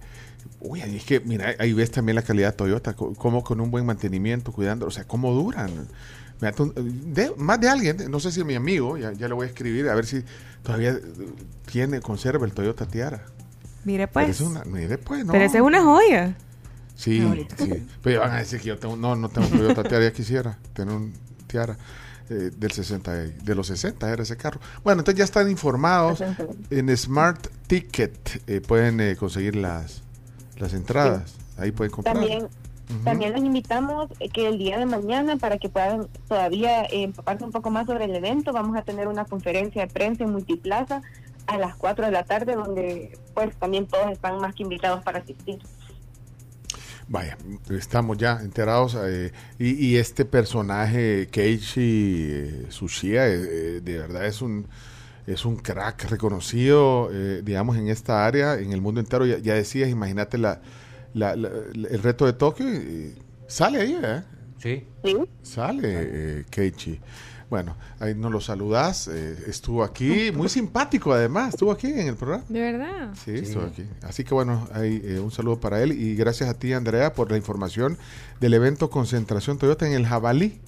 Uy, 0.60 0.80
es 0.82 1.04
que, 1.04 1.20
mira, 1.20 1.54
ahí 1.58 1.72
ves 1.72 1.90
también 1.90 2.16
la 2.16 2.22
calidad 2.22 2.50
de 2.50 2.56
Toyota, 2.56 2.94
como 2.94 3.42
con 3.42 3.60
un 3.60 3.70
buen 3.70 3.86
mantenimiento, 3.86 4.52
cuidando, 4.52 4.86
o 4.86 4.90
sea, 4.90 5.04
cómo 5.04 5.32
duran. 5.32 5.70
De- 6.40 7.32
más 7.36 7.60
de 7.60 7.68
alguien, 7.68 7.96
no 8.10 8.18
sé 8.20 8.32
si 8.32 8.42
mi 8.44 8.54
amigo, 8.54 8.96
ya, 8.96 9.12
ya 9.12 9.28
le 9.28 9.34
voy 9.34 9.44
a 9.44 9.48
escribir, 9.48 9.88
a 9.88 9.94
ver 9.94 10.06
si 10.06 10.22
todavía 10.62 10.98
tiene, 11.70 12.00
conserva 12.00 12.46
el 12.46 12.52
Toyota 12.52 12.86
Tiara. 12.86 13.24
Mire 13.84 14.06
Pero 14.08 14.26
pues. 14.26 14.40
es 14.40 14.46
una, 14.46 14.64
mire 14.64 14.96
pues, 14.98 15.24
no. 15.24 15.32
Pero 15.32 15.44
esa 15.44 15.58
es 15.58 15.62
una 15.64 15.82
joya. 15.82 16.34
Sí, 16.94 17.46
sí. 17.56 17.86
Pero 18.02 18.20
van 18.20 18.32
a 18.32 18.36
decir 18.38 18.60
que 18.60 18.68
yo 18.68 18.78
tengo, 18.78 18.96
no, 18.96 19.16
no 19.16 19.28
tengo 19.30 19.48
Toyota 19.48 19.82
Tiara, 19.82 20.04
ya 20.04 20.12
quisiera 20.12 20.58
tener 20.74 20.94
un 20.94 21.12
Tiara 21.46 21.76
eh, 22.30 22.50
del 22.56 22.70
60, 22.70 23.24
y- 23.24 23.30
de 23.44 23.54
los 23.54 23.66
60 23.66 24.10
era 24.10 24.22
ese 24.22 24.36
carro. 24.36 24.60
Bueno, 24.84 25.00
entonces 25.00 25.18
ya 25.18 25.24
están 25.24 25.50
informados 25.50 26.22
en 26.70 26.96
Smart 26.96 27.46
Ticket, 27.66 28.42
eh, 28.46 28.60
pueden 28.60 29.00
eh, 29.00 29.16
conseguir 29.16 29.56
las, 29.56 30.02
las 30.60 30.74
entradas, 30.74 31.34
ahí 31.58 31.72
pueden 31.72 31.90
comprar. 31.92 32.14
También, 32.14 32.48
también 33.04 33.32
los 33.32 33.42
invitamos 33.42 34.08
que 34.32 34.48
el 34.48 34.58
día 34.58 34.78
de 34.78 34.86
mañana, 34.86 35.36
para 35.36 35.58
que 35.58 35.68
puedan 35.68 36.08
todavía 36.28 36.84
eh, 36.84 37.02
empaparse 37.04 37.44
un 37.44 37.52
poco 37.52 37.70
más 37.70 37.86
sobre 37.86 38.04
el 38.04 38.14
evento, 38.14 38.52
vamos 38.52 38.76
a 38.76 38.82
tener 38.82 39.08
una 39.08 39.24
conferencia 39.24 39.86
de 39.86 39.92
prensa 39.92 40.24
en 40.24 40.32
Multiplaza 40.32 41.02
a 41.46 41.58
las 41.58 41.74
4 41.76 42.06
de 42.06 42.12
la 42.12 42.24
tarde, 42.24 42.54
donde 42.54 43.18
pues 43.34 43.54
también 43.56 43.86
todos 43.86 44.10
están 44.10 44.38
más 44.38 44.54
que 44.54 44.62
invitados 44.62 45.02
para 45.02 45.18
asistir. 45.18 45.58
Vaya, 47.08 47.36
estamos 47.70 48.18
ya 48.18 48.38
enterados. 48.40 48.96
eh, 49.04 49.32
y, 49.58 49.70
y 49.84 49.96
este 49.96 50.24
personaje, 50.24 51.26
Keiichi 51.28 51.80
eh, 52.30 52.66
Tsuchiya, 52.68 53.26
eh, 53.26 53.32
eh, 53.34 53.80
de 53.82 53.98
verdad 53.98 54.26
es 54.26 54.42
un 54.42 54.68
es 55.26 55.44
un 55.44 55.56
crack 55.56 56.10
reconocido, 56.10 57.10
eh, 57.12 57.42
digamos, 57.44 57.76
en 57.76 57.88
esta 57.88 58.26
área, 58.26 58.58
en 58.58 58.72
el 58.72 58.80
mundo 58.80 59.00
entero. 59.00 59.26
Ya, 59.26 59.38
ya 59.38 59.54
decías, 59.54 59.88
imagínate 59.90 60.38
la, 60.38 60.60
la- 61.14 61.36
la- 61.36 61.48
el 61.48 62.02
reto 62.02 62.26
de 62.26 62.32
Tokio. 62.32 62.66
y- 62.72 62.76
y 62.76 63.14
sale 63.46 63.80
ahí, 63.80 63.98
¿eh? 64.02 64.22
Sí. 64.58 64.86
Sale 65.42 65.80
eh, 65.88 66.44
Keiichi. 66.50 67.00
Bueno, 67.48 67.76
ahí 67.98 68.14
nos 68.14 68.30
lo 68.30 68.40
saludas. 68.40 69.08
eh, 69.08 69.36
estuvo 69.48 69.82
aquí, 69.82 70.30
muy 70.32 70.48
simpático 70.48 71.12
además. 71.12 71.54
Estuvo 71.54 71.72
aquí 71.72 71.88
en 71.88 72.06
el 72.08 72.14
programa. 72.14 72.44
De 72.48 72.60
verdad. 72.60 73.12
Sí, 73.24 73.32
estuvo 73.32 73.64
aquí. 73.64 73.84
Así 74.02 74.22
que 74.22 74.34
bueno, 74.34 74.68
hay 74.72 75.00
eh, 75.04 75.18
un 75.18 75.32
saludo 75.32 75.58
para 75.58 75.82
él 75.82 75.90
y 75.92 76.14
gracias 76.14 76.48
a 76.48 76.54
ti, 76.54 76.72
Andrea, 76.74 77.12
por 77.12 77.28
la 77.30 77.36
información 77.36 77.98
del 78.38 78.54
evento 78.54 78.88
Concentración 78.90 79.58
Toyota 79.58 79.84
en 79.86 79.94
el 79.94 80.06
Jabalí, 80.06 80.60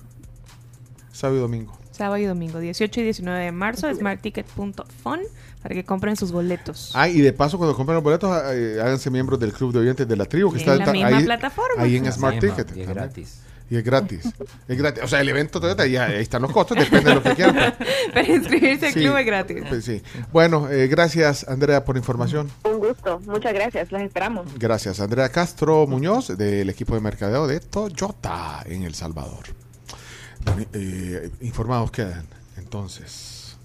sábado 1.12 1.38
y 1.38 1.40
domingo. 1.42 1.78
Sábado 1.92 2.18
y 2.18 2.24
domingo, 2.24 2.58
18 2.58 3.00
y 3.00 3.04
19 3.04 3.44
de 3.44 3.52
marzo, 3.52 3.92
smartticket.fun 3.94 5.20
para 5.62 5.74
que 5.76 5.84
compren 5.84 6.16
sus 6.16 6.32
boletos. 6.32 6.90
Ah, 6.94 7.08
y 7.08 7.20
de 7.20 7.32
paso, 7.32 7.56
cuando 7.58 7.76
compren 7.76 7.94
los 7.94 8.02
boletos, 8.02 8.30
eh, 8.52 8.78
háganse 8.82 9.10
miembros 9.10 9.38
del 9.38 9.52
Club 9.52 9.72
de 9.72 9.78
Oyentes 9.80 10.08
de 10.08 10.16
la 10.16 10.24
Tribu, 10.24 10.50
que 10.50 10.56
En 10.56 10.60
está 10.60 10.74
la 10.76 10.84
ta- 10.86 10.92
misma 10.92 11.16
ahí, 11.18 11.24
plataforma. 11.24 11.82
ahí 11.82 11.96
en 11.96 12.04
La 12.04 12.12
Smart 12.12 12.34
misma, 12.42 12.56
Ticket. 12.56 12.76
y 12.76 12.80
es 12.80 12.86
también. 12.86 12.94
gratis. 12.94 13.40
Y 13.70 13.76
es 13.76 13.84
gratis. 13.84 14.24
es 14.68 14.76
gratis. 14.78 15.02
O 15.04 15.08
sea, 15.08 15.20
el 15.20 15.28
evento 15.28 15.60
Toyota, 15.60 15.86
ya 15.86 16.06
ahí 16.06 16.20
están 16.22 16.42
los 16.42 16.50
costos, 16.52 16.76
depende 16.76 17.08
de 17.10 17.14
lo 17.14 17.22
que 17.22 17.34
quieran. 17.34 17.74
Para 18.12 18.26
inscribirse 18.28 18.86
al 18.88 18.92
Sí, 18.92 19.00
club 19.00 19.16
es 19.16 19.24
gratis. 19.26 19.62
Pues 19.68 19.84
sí. 19.84 20.02
Bueno, 20.32 20.68
eh, 20.68 20.88
gracias, 20.88 21.48
Andrea, 21.48 21.84
por 21.84 21.96
información. 21.96 22.50
Un 22.64 22.78
gusto, 22.80 23.20
muchas 23.20 23.52
gracias, 23.54 23.90
las 23.92 24.02
esperamos. 24.02 24.46
Gracias, 24.58 24.98
Andrea 25.00 25.28
Castro 25.30 25.86
Muñoz, 25.86 26.36
del 26.36 26.68
equipo 26.68 26.94
de 26.96 27.00
mercadeo 27.00 27.46
de 27.46 27.60
Toyota 27.60 28.62
en 28.66 28.82
El 28.82 28.94
Salvador. 28.94 29.44
Eh, 30.72 31.30
informados 31.40 31.90
quedan, 31.90 32.26
entonces. 32.56 33.56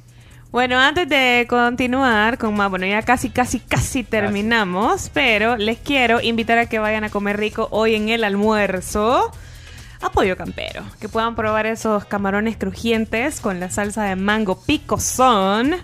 Bueno, 0.51 0.79
antes 0.79 1.09
de 1.09 1.45
continuar 1.49 2.37
con 2.37 2.55
más, 2.55 2.69
bueno, 2.69 2.85
ya 2.85 3.01
casi, 3.01 3.29
casi, 3.29 3.59
casi 3.59 4.03
terminamos, 4.03 5.11
pero 5.13 5.57
les 5.57 5.77
quiero 5.77 6.21
invitar 6.21 6.57
a 6.57 6.67
que 6.67 6.79
vayan 6.79 7.03
a 7.03 7.09
comer 7.09 7.37
rico 7.37 7.67
hoy 7.71 7.95
en 7.95 8.09
el 8.09 8.23
almuerzo. 8.23 9.31
Apoyo 9.99 10.37
campero, 10.37 10.83
que 10.99 11.09
puedan 11.09 11.35
probar 11.35 11.65
esos 11.65 12.05
camarones 12.05 12.55
crujientes 12.55 13.41
con 13.41 13.59
la 13.59 13.69
salsa 13.71 14.03
de 14.03 14.15
mango 14.15 14.61
picosón 14.61 15.75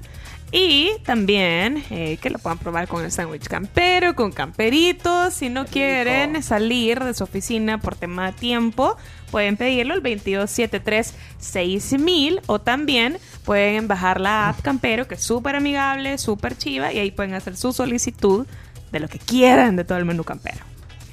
Y 0.52 0.92
también 1.04 1.84
eh, 1.90 2.18
que 2.22 2.30
lo 2.30 2.38
puedan 2.38 2.60
probar 2.60 2.88
con 2.88 3.04
el 3.04 3.12
sándwich 3.12 3.48
campero, 3.48 4.16
con 4.16 4.32
camperitos. 4.32 5.34
Si 5.34 5.50
no 5.50 5.66
quieren 5.66 6.42
salir 6.44 7.04
de 7.04 7.16
su 7.16 7.24
oficina 7.24 7.80
por 7.80 7.96
tema 7.96 8.28
de 8.28 8.34
tiempo, 8.34 8.96
pueden 9.34 9.58
pedirlo 9.58 9.96
al 9.96 10.04
2273-6000 10.04 12.42
o 12.46 12.62
también 12.62 13.18
pueden 13.44 13.88
bajar 13.88 14.22
la 14.22 14.50
app 14.50 14.62
Campero, 14.62 15.08
que 15.08 15.16
es 15.16 15.24
súper 15.24 15.56
amigable, 15.56 16.20
súper 16.20 16.56
chiva, 16.56 16.94
y 16.94 17.00
ahí 17.00 17.10
pueden 17.10 17.34
hacer 17.34 17.58
su 17.58 17.74
solicitud 17.74 18.46
de 18.92 19.00
lo 19.00 19.08
que 19.08 19.18
quieran 19.18 19.76
de 19.76 19.86
todo 19.86 19.98
el 19.98 20.06
menú 20.06 20.24
campero. 20.24 20.60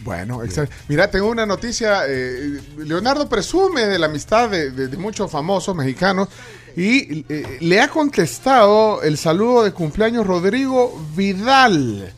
Bueno, 0.01 0.45
excelente. 0.45 0.75
Mira, 0.89 1.11
tengo 1.11 1.31
una 1.31 1.47
noticia. 1.47 2.03
eh, 2.07 2.61
Leonardo 2.77 3.27
presume 3.27 3.87
de 3.87 3.99
la 3.99 4.05
amistad 4.05 4.51
de, 4.51 4.89
muchos 4.99 5.31
famosos 5.31 5.75
mexicanos 5.75 6.29
y 6.77 7.25
eh, 7.27 7.57
le 7.63 7.81
ha 7.81 7.89
contestado 7.89 9.03
el 9.03 9.17
saludo 9.17 9.65
de 9.65 9.73
cumpleaños 9.73 10.27
Rodrigo 10.27 11.03
Vidal. 11.17 12.13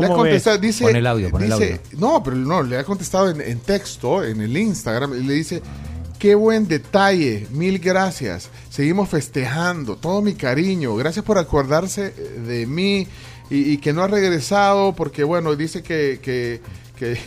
Le 0.00 0.06
ha 0.06 0.08
¿Cómo 0.08 0.22
contestado, 0.22 0.56
ves? 0.58 0.62
dice, 0.62 0.84
Pon 0.84 0.96
el 0.96 1.06
audio, 1.06 1.30
pon 1.30 1.42
el 1.42 1.50
dice- 1.50 1.80
no, 1.98 2.22
pero 2.22 2.36
no, 2.36 2.62
le 2.62 2.78
ha 2.78 2.84
contestado 2.84 3.30
en, 3.30 3.40
en 3.40 3.58
texto, 3.60 4.22
en 4.24 4.40
el 4.40 4.56
Instagram, 4.56 5.14
y 5.18 5.22
le 5.22 5.34
dice, 5.34 5.62
qué 6.18 6.34
buen 6.34 6.68
detalle, 6.68 7.46
mil 7.50 7.78
gracias, 7.78 8.50
seguimos 8.70 9.08
festejando, 9.08 9.96
todo 9.96 10.20
mi 10.22 10.34
cariño, 10.34 10.94
gracias 10.96 11.24
por 11.24 11.38
acordarse 11.38 12.10
de 12.10 12.66
mí 12.66 13.06
y, 13.50 13.72
y 13.72 13.78
que 13.78 13.92
no 13.92 14.02
ha 14.02 14.08
regresado 14.08 14.94
porque, 14.94 15.24
bueno, 15.24 15.54
dice 15.56 15.82
que, 15.82 16.18
que, 16.22 16.60
que 16.96 17.18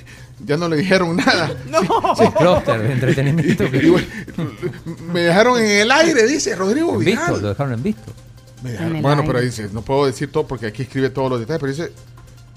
ya 0.45 0.55
no 0.57 0.67
le 0.69 0.77
dijeron 0.77 1.15
nada. 1.15 1.51
No. 1.69 1.81
Sí, 2.15 2.23
clúster 2.37 2.81
entretenimiento. 2.91 3.63
Y 3.73 5.11
me 5.11 5.21
dejaron 5.21 5.59
en 5.59 5.65
el 5.81 5.91
aire, 5.91 6.25
dice 6.27 6.55
Rodrigo 6.55 6.93
En 6.93 6.99
Vidal. 6.99 7.17
visto, 7.27 7.41
lo 7.41 7.49
dejaron 7.49 7.73
en 7.73 7.83
visto. 7.83 8.11
Me 8.63 8.71
dejaron- 8.71 8.89
En 8.91 8.95
el 8.97 9.01
bueno, 9.01 9.21
aire. 9.21 9.33
pero 9.33 9.45
dice, 9.45 9.69
no 9.71 9.81
puedo 9.81 10.05
decir 10.05 10.31
todo 10.31 10.47
porque 10.47 10.65
aquí 10.67 10.83
escribe 10.83 11.09
todos 11.09 11.29
los 11.29 11.39
detalles, 11.39 11.59
pero 11.61 11.71
dice, 11.73 11.91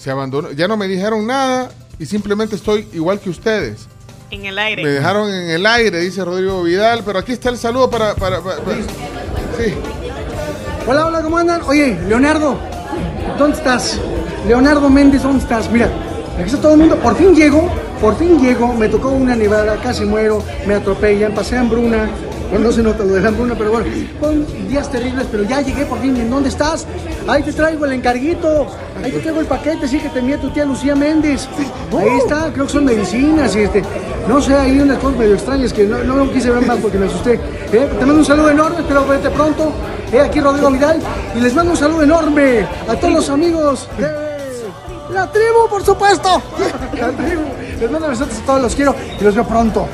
se 0.03 0.11
abandonó, 0.11 0.51
ya 0.51 0.67
no 0.67 0.77
me 0.77 0.89
dijeron 0.89 1.25
nada 1.27 1.71
y 1.99 2.07
simplemente 2.07 2.57
estoy 2.57 2.89
igual 2.93 3.21
que 3.21 3.31
ustedes. 3.31 3.87
En 4.33 4.45
el 4.47 4.59
aire. 4.59 4.83
Me 4.83 4.89
dejaron 4.91 5.33
en 5.33 5.51
el 5.51 5.65
aire, 5.65 6.01
dice 6.01 6.25
Rodrigo 6.25 6.63
Vidal, 6.65 7.03
pero 7.05 7.21
aquí 7.21 7.33
está 7.33 7.51
el 7.51 7.59
saludo 7.59 7.89
para... 7.89 8.15
para, 8.17 8.41
para- 8.41 8.57
para- 8.63 8.77
sí. 8.79 9.75
Hola, 10.89 11.07
hola, 11.07 11.23
¿cómo 11.23 11.39
andan? 11.39 11.61
Oye, 11.67 11.97
Leonardo, 12.09 12.57
¿dónde 13.39 13.57
estás? 13.59 14.01
Leonardo 14.49 14.91
Méndez, 14.91 15.23
¿dónde 15.23 15.39
estás? 15.41 15.71
Mira, 15.71 15.87
aquí 16.35 16.47
está 16.47 16.61
todo 16.63 16.73
el 16.73 16.79
mundo. 16.81 16.97
Por 16.97 17.15
fin 17.17 17.35
llego, 17.37 17.71
por 18.01 18.19
fin 18.19 18.41
llego. 18.41 18.73
Me 18.75 18.89
tocó 18.89 19.11
una 19.11 19.37
nevada, 19.37 19.77
casi 19.83 20.05
muero, 20.05 20.43
me 20.67 20.75
atropellan, 20.75 21.33
pasé 21.33 21.57
hambruna. 21.59 22.09
Bueno, 22.53 22.67
no 22.67 22.73
se 22.73 22.83
nota 22.83 23.03
lo 23.03 23.15
de 23.15 23.23
la 23.23 23.29
hambruna, 23.29 23.55
pero 23.57 23.71
bueno, 23.71 23.87
fueron 24.21 24.47
días 24.69 24.91
terribles, 24.93 25.27
pero 25.31 25.43
ya 25.45 25.63
llegué 25.63 25.87
por 25.87 25.99
fin. 26.01 26.15
¿En 26.19 26.29
dónde 26.29 26.51
estás? 26.51 26.87
Ahí 27.27 27.43
te 27.43 27.51
traigo 27.51 27.87
el 27.87 27.93
encarguito, 27.93 28.67
ahí 29.03 29.11
te 29.11 29.21
traigo 29.21 29.41
el 29.41 29.47
paquete, 29.47 29.89
sí, 29.89 29.99
que 29.99 30.11
te 30.11 30.19
envía 30.19 30.39
tu 30.39 30.51
tía 30.51 30.67
Lucía 30.67 30.95
Méndez. 30.95 31.49
Ahí 31.99 32.19
está, 32.19 32.53
creo 32.53 32.67
que 32.67 32.73
son 32.73 32.85
medicinas 32.85 33.57
y 33.57 33.61
este, 33.61 33.83
no 34.29 34.43
sé, 34.43 34.55
hay 34.55 34.79
unas 34.79 34.99
cosas 34.99 35.19
medio 35.19 35.33
extrañas 35.33 35.73
que 35.73 35.85
no, 35.87 36.05
no 36.05 36.31
quise 36.31 36.51
ver 36.51 36.67
más 36.67 36.77
porque 36.77 36.99
me 36.99 37.07
asusté. 37.07 37.41
Eh, 37.73 37.89
Te 37.99 38.05
mando 38.05 38.17
un 38.17 38.25
saludo 38.27 38.51
enorme, 38.51 38.81
espero 38.81 39.07
verte 39.07 39.31
pronto. 39.31 39.73
Eh, 40.13 40.21
aquí 40.21 40.39
Rodrigo 40.41 40.71
Vidal 40.71 41.01
y 41.35 41.41
les 41.41 41.55
mando 41.55 41.73
un 41.73 41.79
saludo 41.79 42.03
enorme 42.03 42.67
a 42.87 42.95
todos 42.97 43.15
los 43.15 43.31
amigos 43.31 43.89
de 43.97 45.15
la 45.15 45.33
tribu, 45.33 45.71
por 45.71 45.83
supuesto. 45.83 46.43
La 47.01 47.09
tribu. 47.13 47.45
Les 47.81 47.91
mando 47.91 48.09
besos 48.09 48.29
a 48.29 48.47
todos, 48.47 48.61
los 48.61 48.75
quiero 48.75 48.95
y 49.19 49.25
los 49.25 49.35
veo 49.35 49.45
pronto. 49.45 49.87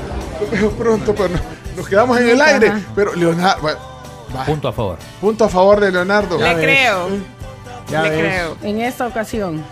Los 0.50 0.60
veo 0.60 0.70
pronto, 0.72 1.14
pero 1.14 1.57
nos 1.78 1.88
quedamos 1.88 2.18
en 2.20 2.28
el 2.28 2.40
aire. 2.40 2.72
Pero 2.94 3.14
Leonardo... 3.14 3.62
bueno, 3.62 3.78
va. 4.36 4.44
Punto 4.44 4.68
a 4.68 4.72
favor. 4.72 4.98
Punto 5.20 5.44
a 5.44 5.48
favor 5.48 5.80
de 5.80 5.90
Leonardo. 5.92 6.38
Le 6.38 6.54
creo. 6.56 7.08
Ya 7.90 8.02
Le 8.02 8.10
ves. 8.10 8.18
creo. 8.20 8.56
En 8.62 8.80
esta 8.80 9.06
ocasión. 9.06 9.64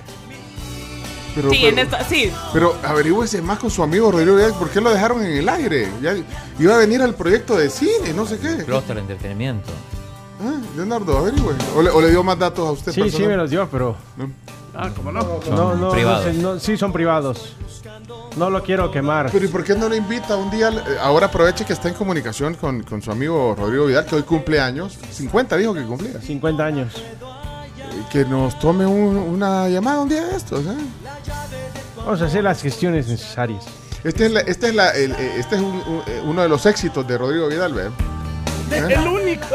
Pero, 1.34 1.50
sí, 1.50 1.58
pero- 1.60 1.72
en 1.72 1.78
esta, 1.80 2.04
sí. 2.04 2.32
Pero 2.54 2.74
averígüese 2.82 3.42
más 3.42 3.58
con 3.58 3.70
su 3.70 3.82
amigo 3.82 4.10
Rodrigo 4.10 4.36
Vidal, 4.36 4.54
¿por 4.54 4.70
qué 4.70 4.80
lo 4.80 4.90
dejaron 4.90 5.22
en 5.22 5.32
el 5.36 5.48
aire? 5.48 5.86
Ya 6.00 6.14
iba 6.58 6.74
a 6.74 6.78
venir 6.78 7.02
al 7.02 7.14
proyecto 7.14 7.56
de 7.58 7.68
cine, 7.68 8.14
no 8.14 8.24
sé 8.26 8.38
qué. 8.38 8.64
Clúster 8.64 8.96
entretenimiento. 8.96 9.70
Ah, 10.40 10.60
Leonardo, 10.76 11.16
averigüe. 11.18 11.54
¿O 11.76 11.82
le, 11.82 11.90
o 11.90 12.00
le 12.00 12.10
dio 12.10 12.22
más 12.22 12.38
datos 12.38 12.66
a 12.68 12.72
usted? 12.72 12.92
Sí, 12.92 13.10
sí 13.10 13.22
me 13.26 13.36
los 13.36 13.50
dio, 13.50 13.68
pero... 13.70 13.96
Ah, 14.74 14.90
¿cómo 14.94 15.10
no? 15.10 15.40
No, 15.50 15.74
no, 15.74 15.90
privados. 15.90 16.34
no 16.34 16.58
sí 16.58 16.76
son 16.76 16.92
privados. 16.92 17.54
No 18.36 18.50
lo 18.50 18.62
quiero 18.62 18.90
quemar. 18.90 19.30
Pero 19.32 19.46
¿y 19.46 19.48
por 19.48 19.64
qué 19.64 19.74
no 19.74 19.88
le 19.88 19.96
invita 19.96 20.36
un 20.36 20.50
día? 20.50 20.68
eh, 20.68 20.98
Ahora 21.00 21.26
aproveche 21.26 21.64
que 21.64 21.72
está 21.72 21.88
en 21.88 21.94
comunicación 21.94 22.54
con, 22.54 22.82
con 22.82 23.00
su 23.00 23.10
amigo 23.10 23.54
Rodrigo 23.58 23.86
Vidal, 23.86 24.04
que 24.04 24.16
hoy 24.16 24.22
cumple 24.24 24.60
años. 24.60 24.98
50 25.12 25.56
dijo 25.56 25.72
que 25.72 25.82
cumplía. 25.84 26.20
50 26.20 26.62
años. 26.64 26.92
Eh, 26.96 28.02
Que 28.12 28.24
nos 28.26 28.58
tome 28.58 28.84
un- 28.84 29.16
una 29.16 29.66
llamada 29.70 30.00
un 30.00 30.08
día 30.10 30.26
de 30.26 30.36
estos. 30.36 30.60
¿eh? 30.66 30.76
Vamos 31.96 32.20
a 32.20 32.26
hacer 32.26 32.44
las 32.44 32.60
gestiones 32.60 33.08
necesarias. 33.08 33.64
Este 34.04 34.26
es, 34.26 34.32
la- 34.32 34.40
este 34.40 34.68
es, 34.68 34.74
la- 34.74 34.90
el- 34.90 35.12
este 35.12 35.56
es 35.56 35.62
un- 35.62 35.82
un- 35.86 36.02
uno 36.28 36.42
de 36.42 36.48
los 36.50 36.66
éxitos 36.66 37.06
de 37.08 37.16
Rodrigo 37.16 37.48
Vidal, 37.48 37.72
¿ve? 37.72 37.84
¿Eh? 38.70 38.94
El 38.94 39.06
único. 39.08 39.46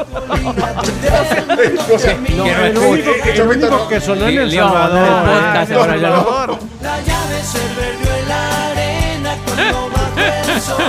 O 1.94 2.00
sea, 2.00 2.14
No, 2.16 2.44
que 2.44 2.52
el 2.68 2.78
único, 2.78 3.12
que- 3.24 3.32
el 3.32 3.42
único 3.42 3.88
que 3.88 4.02
sonó 4.02 4.28
en 4.28 4.38
El 4.40 4.52
Salvador. 4.52 5.08
podcast, 5.26 5.72
ahora 5.74 5.98
ya 5.98 6.10
no. 6.10 6.60
La 6.82 7.02
llave 7.02 7.44
se 7.44 7.60
perdió 7.60 8.16
en 8.16 8.28
la 8.30 8.68
arena 8.72 9.36
cuando. 9.46 9.92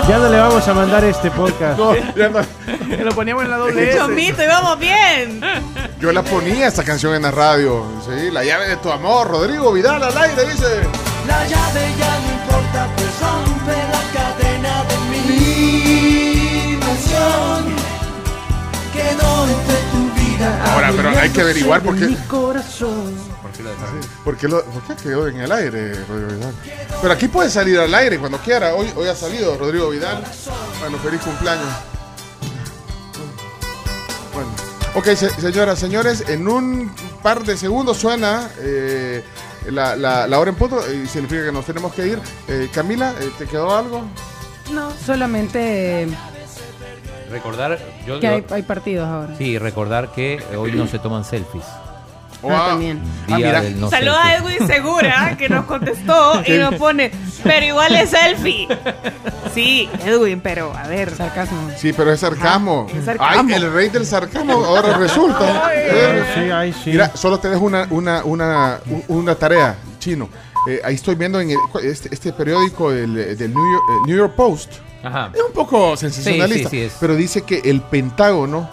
Ya 0.08 0.18
no 0.18 0.28
le 0.28 0.38
vamos 0.38 0.66
a 0.68 0.74
mandar 0.74 1.04
este 1.04 1.30
podcast. 1.30 1.78
No, 1.78 1.94
ya 1.94 2.28
no. 2.28 2.40
Que 2.88 3.04
lo 3.04 3.12
poníamos 3.12 3.44
en 3.44 3.50
la 3.50 3.56
doble 3.56 3.88
S. 3.90 3.98
Chomito, 3.98 4.42
íbamos 4.42 4.78
bien. 4.78 5.40
Yo 6.00 6.12
la 6.12 6.22
ponía 6.22 6.66
esta 6.68 6.84
canción 6.84 7.14
en 7.14 7.22
la 7.22 7.30
radio. 7.30 7.84
Sí, 8.04 8.30
la 8.30 8.44
llave 8.44 8.68
de 8.68 8.76
tu 8.76 8.90
amor, 8.90 9.28
Rodrigo 9.28 9.72
Vidal 9.72 10.02
al 10.02 10.16
aire, 10.16 10.44
dice. 10.44 10.66
La 11.26 11.44
llave 11.46 11.80
ya 11.98 12.18
no 12.18 12.32
importa, 12.32 12.88
pues 12.96 13.08
rompe 13.20 13.76
la 13.92 14.02
cadena 14.12 14.84
de 14.84 14.96
mi 15.10 16.74
emoción. 16.74 17.81
Ahora, 20.72 20.92
pero 20.96 21.08
hay 21.10 21.30
que 21.30 21.40
averiguar 21.40 21.82
por 21.82 21.96
qué. 21.96 22.06
Mi 22.06 22.16
corazón. 22.26 23.14
¿Por 24.24 24.36
qué 24.36 24.48
lo? 24.48 24.64
¿Por 24.64 24.82
qué, 24.82 24.96
quedó 25.02 25.28
en 25.28 25.40
el 25.40 25.52
aire, 25.52 25.94
Rodrigo 26.06 26.32
Vidal? 26.32 26.54
Pero 27.00 27.12
aquí 27.14 27.28
puede 27.28 27.50
salir 27.50 27.78
al 27.78 27.94
aire 27.94 28.18
cuando 28.18 28.38
quiera. 28.38 28.74
Hoy, 28.74 28.90
hoy 28.96 29.08
ha 29.08 29.14
salido 29.14 29.56
Rodrigo 29.56 29.90
Vidal. 29.90 30.24
Bueno, 30.80 30.98
feliz 30.98 31.20
cumpleaños. 31.20 31.66
Bueno. 34.32 34.48
Ok, 34.94 35.04
se- 35.16 35.40
señoras, 35.40 35.78
señores, 35.78 36.24
en 36.28 36.48
un 36.48 36.92
par 37.22 37.44
de 37.44 37.56
segundos 37.56 37.98
suena 37.98 38.48
eh, 38.58 39.22
la, 39.70 39.94
la- 39.96 40.26
la 40.26 40.38
hora 40.38 40.50
en 40.50 40.56
punto 40.56 40.82
y 40.92 41.06
significa 41.06 41.44
que 41.44 41.52
nos 41.52 41.64
tenemos 41.66 41.92
que 41.94 42.06
ir. 42.08 42.18
Eh, 42.48 42.68
Camila, 42.72 43.14
eh, 43.20 43.30
¿te 43.38 43.46
quedó 43.46 43.76
algo? 43.76 44.02
No, 44.72 44.90
solamente 45.04 46.08
Recordar, 47.32 47.78
yo, 48.06 48.20
que 48.20 48.26
yo- 48.26 48.32
hay, 48.34 48.44
hay 48.50 48.62
partidos 48.62 49.08
ahora. 49.08 49.34
sí, 49.36 49.58
recordar 49.58 50.12
que 50.12 50.40
hoy 50.56 50.72
no 50.72 50.86
se 50.86 50.98
toman 51.00 51.24
selfies. 51.24 51.64
Ah, 52.44 52.66
también. 52.70 53.00
Día 53.28 53.58
Ah, 53.58 53.62
del 53.62 53.80
no 53.80 53.88
Saluda 53.88 54.26
a. 54.26 54.34
Edwin 54.34 54.66
Segura, 54.66 55.36
que 55.38 55.48
nos 55.48 55.64
contestó 55.66 56.42
y 56.44 56.58
nos 56.58 56.74
pone, 56.74 57.12
pero 57.44 57.64
igual 57.66 57.94
es 57.94 58.10
selfie. 58.10 58.66
Sí, 59.54 59.88
Edwin, 60.04 60.40
pero 60.40 60.72
a 60.76 60.88
ver. 60.88 61.14
Sarcasmo. 61.14 61.70
Sí, 61.76 61.92
pero 61.92 62.12
es 62.12 62.18
sarcasmo. 62.18 62.88
es 62.92 63.04
sarcasmo. 63.04 63.44
Ay, 63.48 63.54
el 63.54 63.72
rey 63.72 63.88
del 63.90 64.04
sarcasmo 64.06 64.54
ahora 64.64 64.96
resulta. 64.98 65.70
Eh, 65.74 66.24
Sí, 66.34 66.50
ahí 66.50 66.72
sí. 66.72 66.90
Mira, 66.90 67.10
solo 67.14 67.38
te 67.38 67.48
dejo 67.48 67.64
una, 67.64 67.86
una, 67.90 68.24
una, 68.24 68.80
una 69.08 69.34
tarea, 69.36 69.76
chino. 70.00 70.28
Eh, 70.68 70.80
ahí 70.84 70.94
estoy 70.96 71.14
viendo 71.14 71.40
en 71.40 71.50
el- 71.50 71.58
este, 71.84 72.08
este 72.12 72.32
periódico 72.32 72.90
del, 72.90 73.14
del 73.36 73.52
New, 73.54 73.72
York, 73.72 73.82
eh, 73.88 74.06
New 74.06 74.16
York 74.16 74.34
Post. 74.34 74.72
Ajá. 75.02 75.30
Es 75.34 75.40
un 75.42 75.52
poco 75.52 75.96
sensacionalista, 75.96 76.70
Sí, 76.70 76.76
sí, 76.76 76.80
sí 76.82 76.86
es. 76.86 76.92
pero 77.00 77.16
dice 77.16 77.42
que 77.42 77.58
el 77.64 77.80
Pentágono 77.80 78.68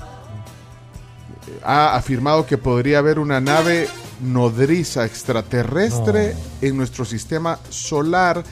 eh, 1.47 1.59
ha 1.63 1.95
afirmado 1.95 2.45
que 2.45 2.57
podría 2.57 2.99
haber 2.99 3.19
una 3.19 3.39
nave 3.41 3.87
nodriza 4.21 5.05
extraterrestre 5.05 6.35
en 6.61 6.75
nuestro 6.77 7.05
sistema 7.05 7.57
solar 7.69 8.43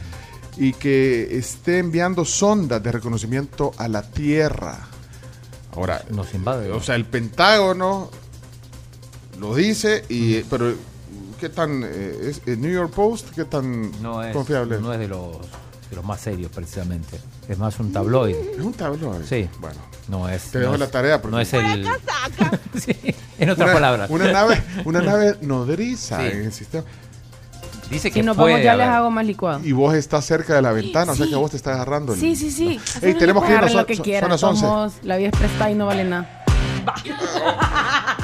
y 0.57 0.73
que 0.73 1.37
esté 1.37 1.79
enviando 1.79 2.25
sondas 2.25 2.81
de 2.81 2.91
reconocimiento 2.91 3.73
a 3.77 3.87
la 3.87 4.01
Tierra. 4.01 4.79
Ahora, 5.75 6.01
Nos 6.09 6.33
invade. 6.33 6.71
o 6.71 6.81
sea, 6.81 6.95
el 6.95 7.05
Pentágono 7.05 8.09
lo 9.39 9.53
dice, 9.53 10.03
y, 10.09 10.41
pero 10.43 10.73
¿qué 11.39 11.49
tan 11.49 11.83
eh, 11.83 12.17
es 12.29 12.41
el 12.47 12.59
New 12.59 12.71
York 12.71 12.91
Post? 12.91 13.29
¿Qué 13.35 13.45
tan 13.45 13.91
No 14.01 14.23
es, 14.23 14.33
confiable? 14.33 14.79
no 14.81 14.91
es 14.93 14.99
de 14.99 15.07
los, 15.07 15.37
de 15.89 15.95
los 15.95 16.03
más 16.05 16.19
serios, 16.21 16.51
precisamente. 16.51 17.19
Es 17.47 17.57
más 17.57 17.79
un 17.79 17.91
tabloide. 17.93 18.51
Es 18.57 18.59
un 18.63 18.73
tabloide. 18.73 19.25
Sí. 19.25 19.49
Bueno, 19.59 19.79
No 20.07 20.27
es. 20.29 20.43
te 20.51 20.59
dejo 20.59 20.69
no 20.71 20.75
es- 20.75 20.79
la 20.81 20.89
tarea. 20.91 21.21
Porque 21.21 21.35
No 21.35 21.41
es 21.41 21.53
el. 21.53 21.87
sí, 22.75 22.95
en 23.39 23.49
otras 23.49 23.65
una, 23.67 23.73
palabras. 23.73 24.09
Una 24.09 24.31
nave, 24.31 24.61
una 24.85 25.01
nave 25.01 25.37
nodriza 25.41 26.19
Sí. 26.19 26.25
en 26.27 26.41
el 26.45 26.51
sistema. 26.53 26.83
Dice 27.89 28.11
que 28.11 28.19
Si 28.19 28.25
nos 28.25 28.35
puede 28.35 28.51
vamos 28.55 28.65
ya 28.65 28.75
les 28.75 28.87
hago 28.87 29.09
más 29.09 29.25
licuado. 29.25 29.61
Y 29.63 29.71
vos 29.71 29.95
estás 29.95 30.25
cerca 30.25 30.55
de 30.55 30.61
la 30.61 30.73
ventana, 30.73 31.13
o 31.13 31.15
sea 31.15 31.25
Sí. 31.25 31.31
que 31.31 31.37
vos 31.37 31.51
te 31.51 31.55
estás 31.57 31.75
agarrando. 31.75 32.13
el- 32.13 32.19
Sí, 32.19 32.35
sí, 32.35 32.51
sí. 32.51 32.79
Ey, 33.01 33.13
tenemos 33.13 33.45
que 33.45 33.51
irnos, 33.53 33.71
Agarren 33.71 33.73
lo 33.73 33.79
son- 33.79 33.85
que 33.85 33.95
son- 33.95 34.03
quieran. 34.03 34.21
son 34.23 34.31
las 34.31 34.43
11. 34.43 34.61
Somos- 34.65 34.93
la 35.03 35.15
vida 35.15 35.29
es 35.29 35.37
prestada 35.39 35.71
y 35.71 35.75
no 35.75 35.85
vale 35.85 36.03
nada. 36.03 36.43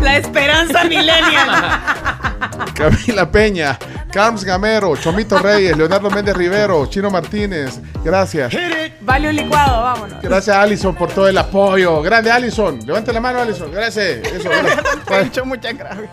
La 0.00 0.16
esperanza 0.16 0.84
millennial. 0.84 1.50
Camila 2.74 3.30
Peña, 3.30 3.78
Carms 4.12 4.44
Gamero, 4.44 4.96
Chomito 4.96 5.38
Reyes, 5.38 5.76
Leonardo 5.76 6.10
Méndez 6.10 6.36
Rivero, 6.36 6.86
Chino 6.86 7.10
Martínez. 7.10 7.80
Gracias. 8.04 8.52
Vale 9.00 9.28
un 9.28 9.36
licuado, 9.36 9.82
vámonos. 9.82 10.22
Gracias, 10.22 10.56
Alison, 10.56 10.94
por 10.94 11.10
todo 11.10 11.28
el 11.28 11.36
apoyo. 11.36 12.00
Grande, 12.02 12.30
Alison. 12.30 12.80
Levante 12.86 13.12
la 13.12 13.20
mano, 13.20 13.40
Alison. 13.40 13.70
Gracias. 13.70 14.26
Eso, 14.26 15.44
muchas 15.44 15.76
gracias. 15.76 16.10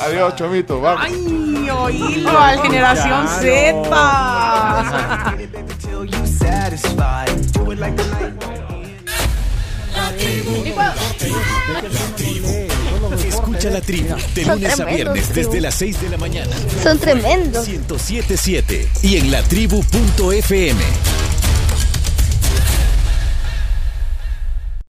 Adiós, 0.00 0.36
Chomito. 0.36 0.80
Vamos. 0.80 1.02
Ay, 1.04 1.70
oílo, 1.70 2.38
al 2.38 2.60
generación 2.60 3.28
Z. 3.28 3.88
Escucha 13.26 13.70
la 13.70 13.80
tribu 13.80 14.14
de 14.34 14.44
lunes 14.44 14.80
a 14.80 14.84
viernes 14.84 15.34
desde 15.34 15.60
las 15.60 15.74
6 15.76 16.00
de 16.00 16.08
la 16.10 16.18
mañana. 16.18 16.54
Son 16.82 16.98
tremendos. 16.98 17.66
1077 17.68 18.88
y 19.02 19.16
en 19.16 19.30
latribu.fm. 19.30 20.80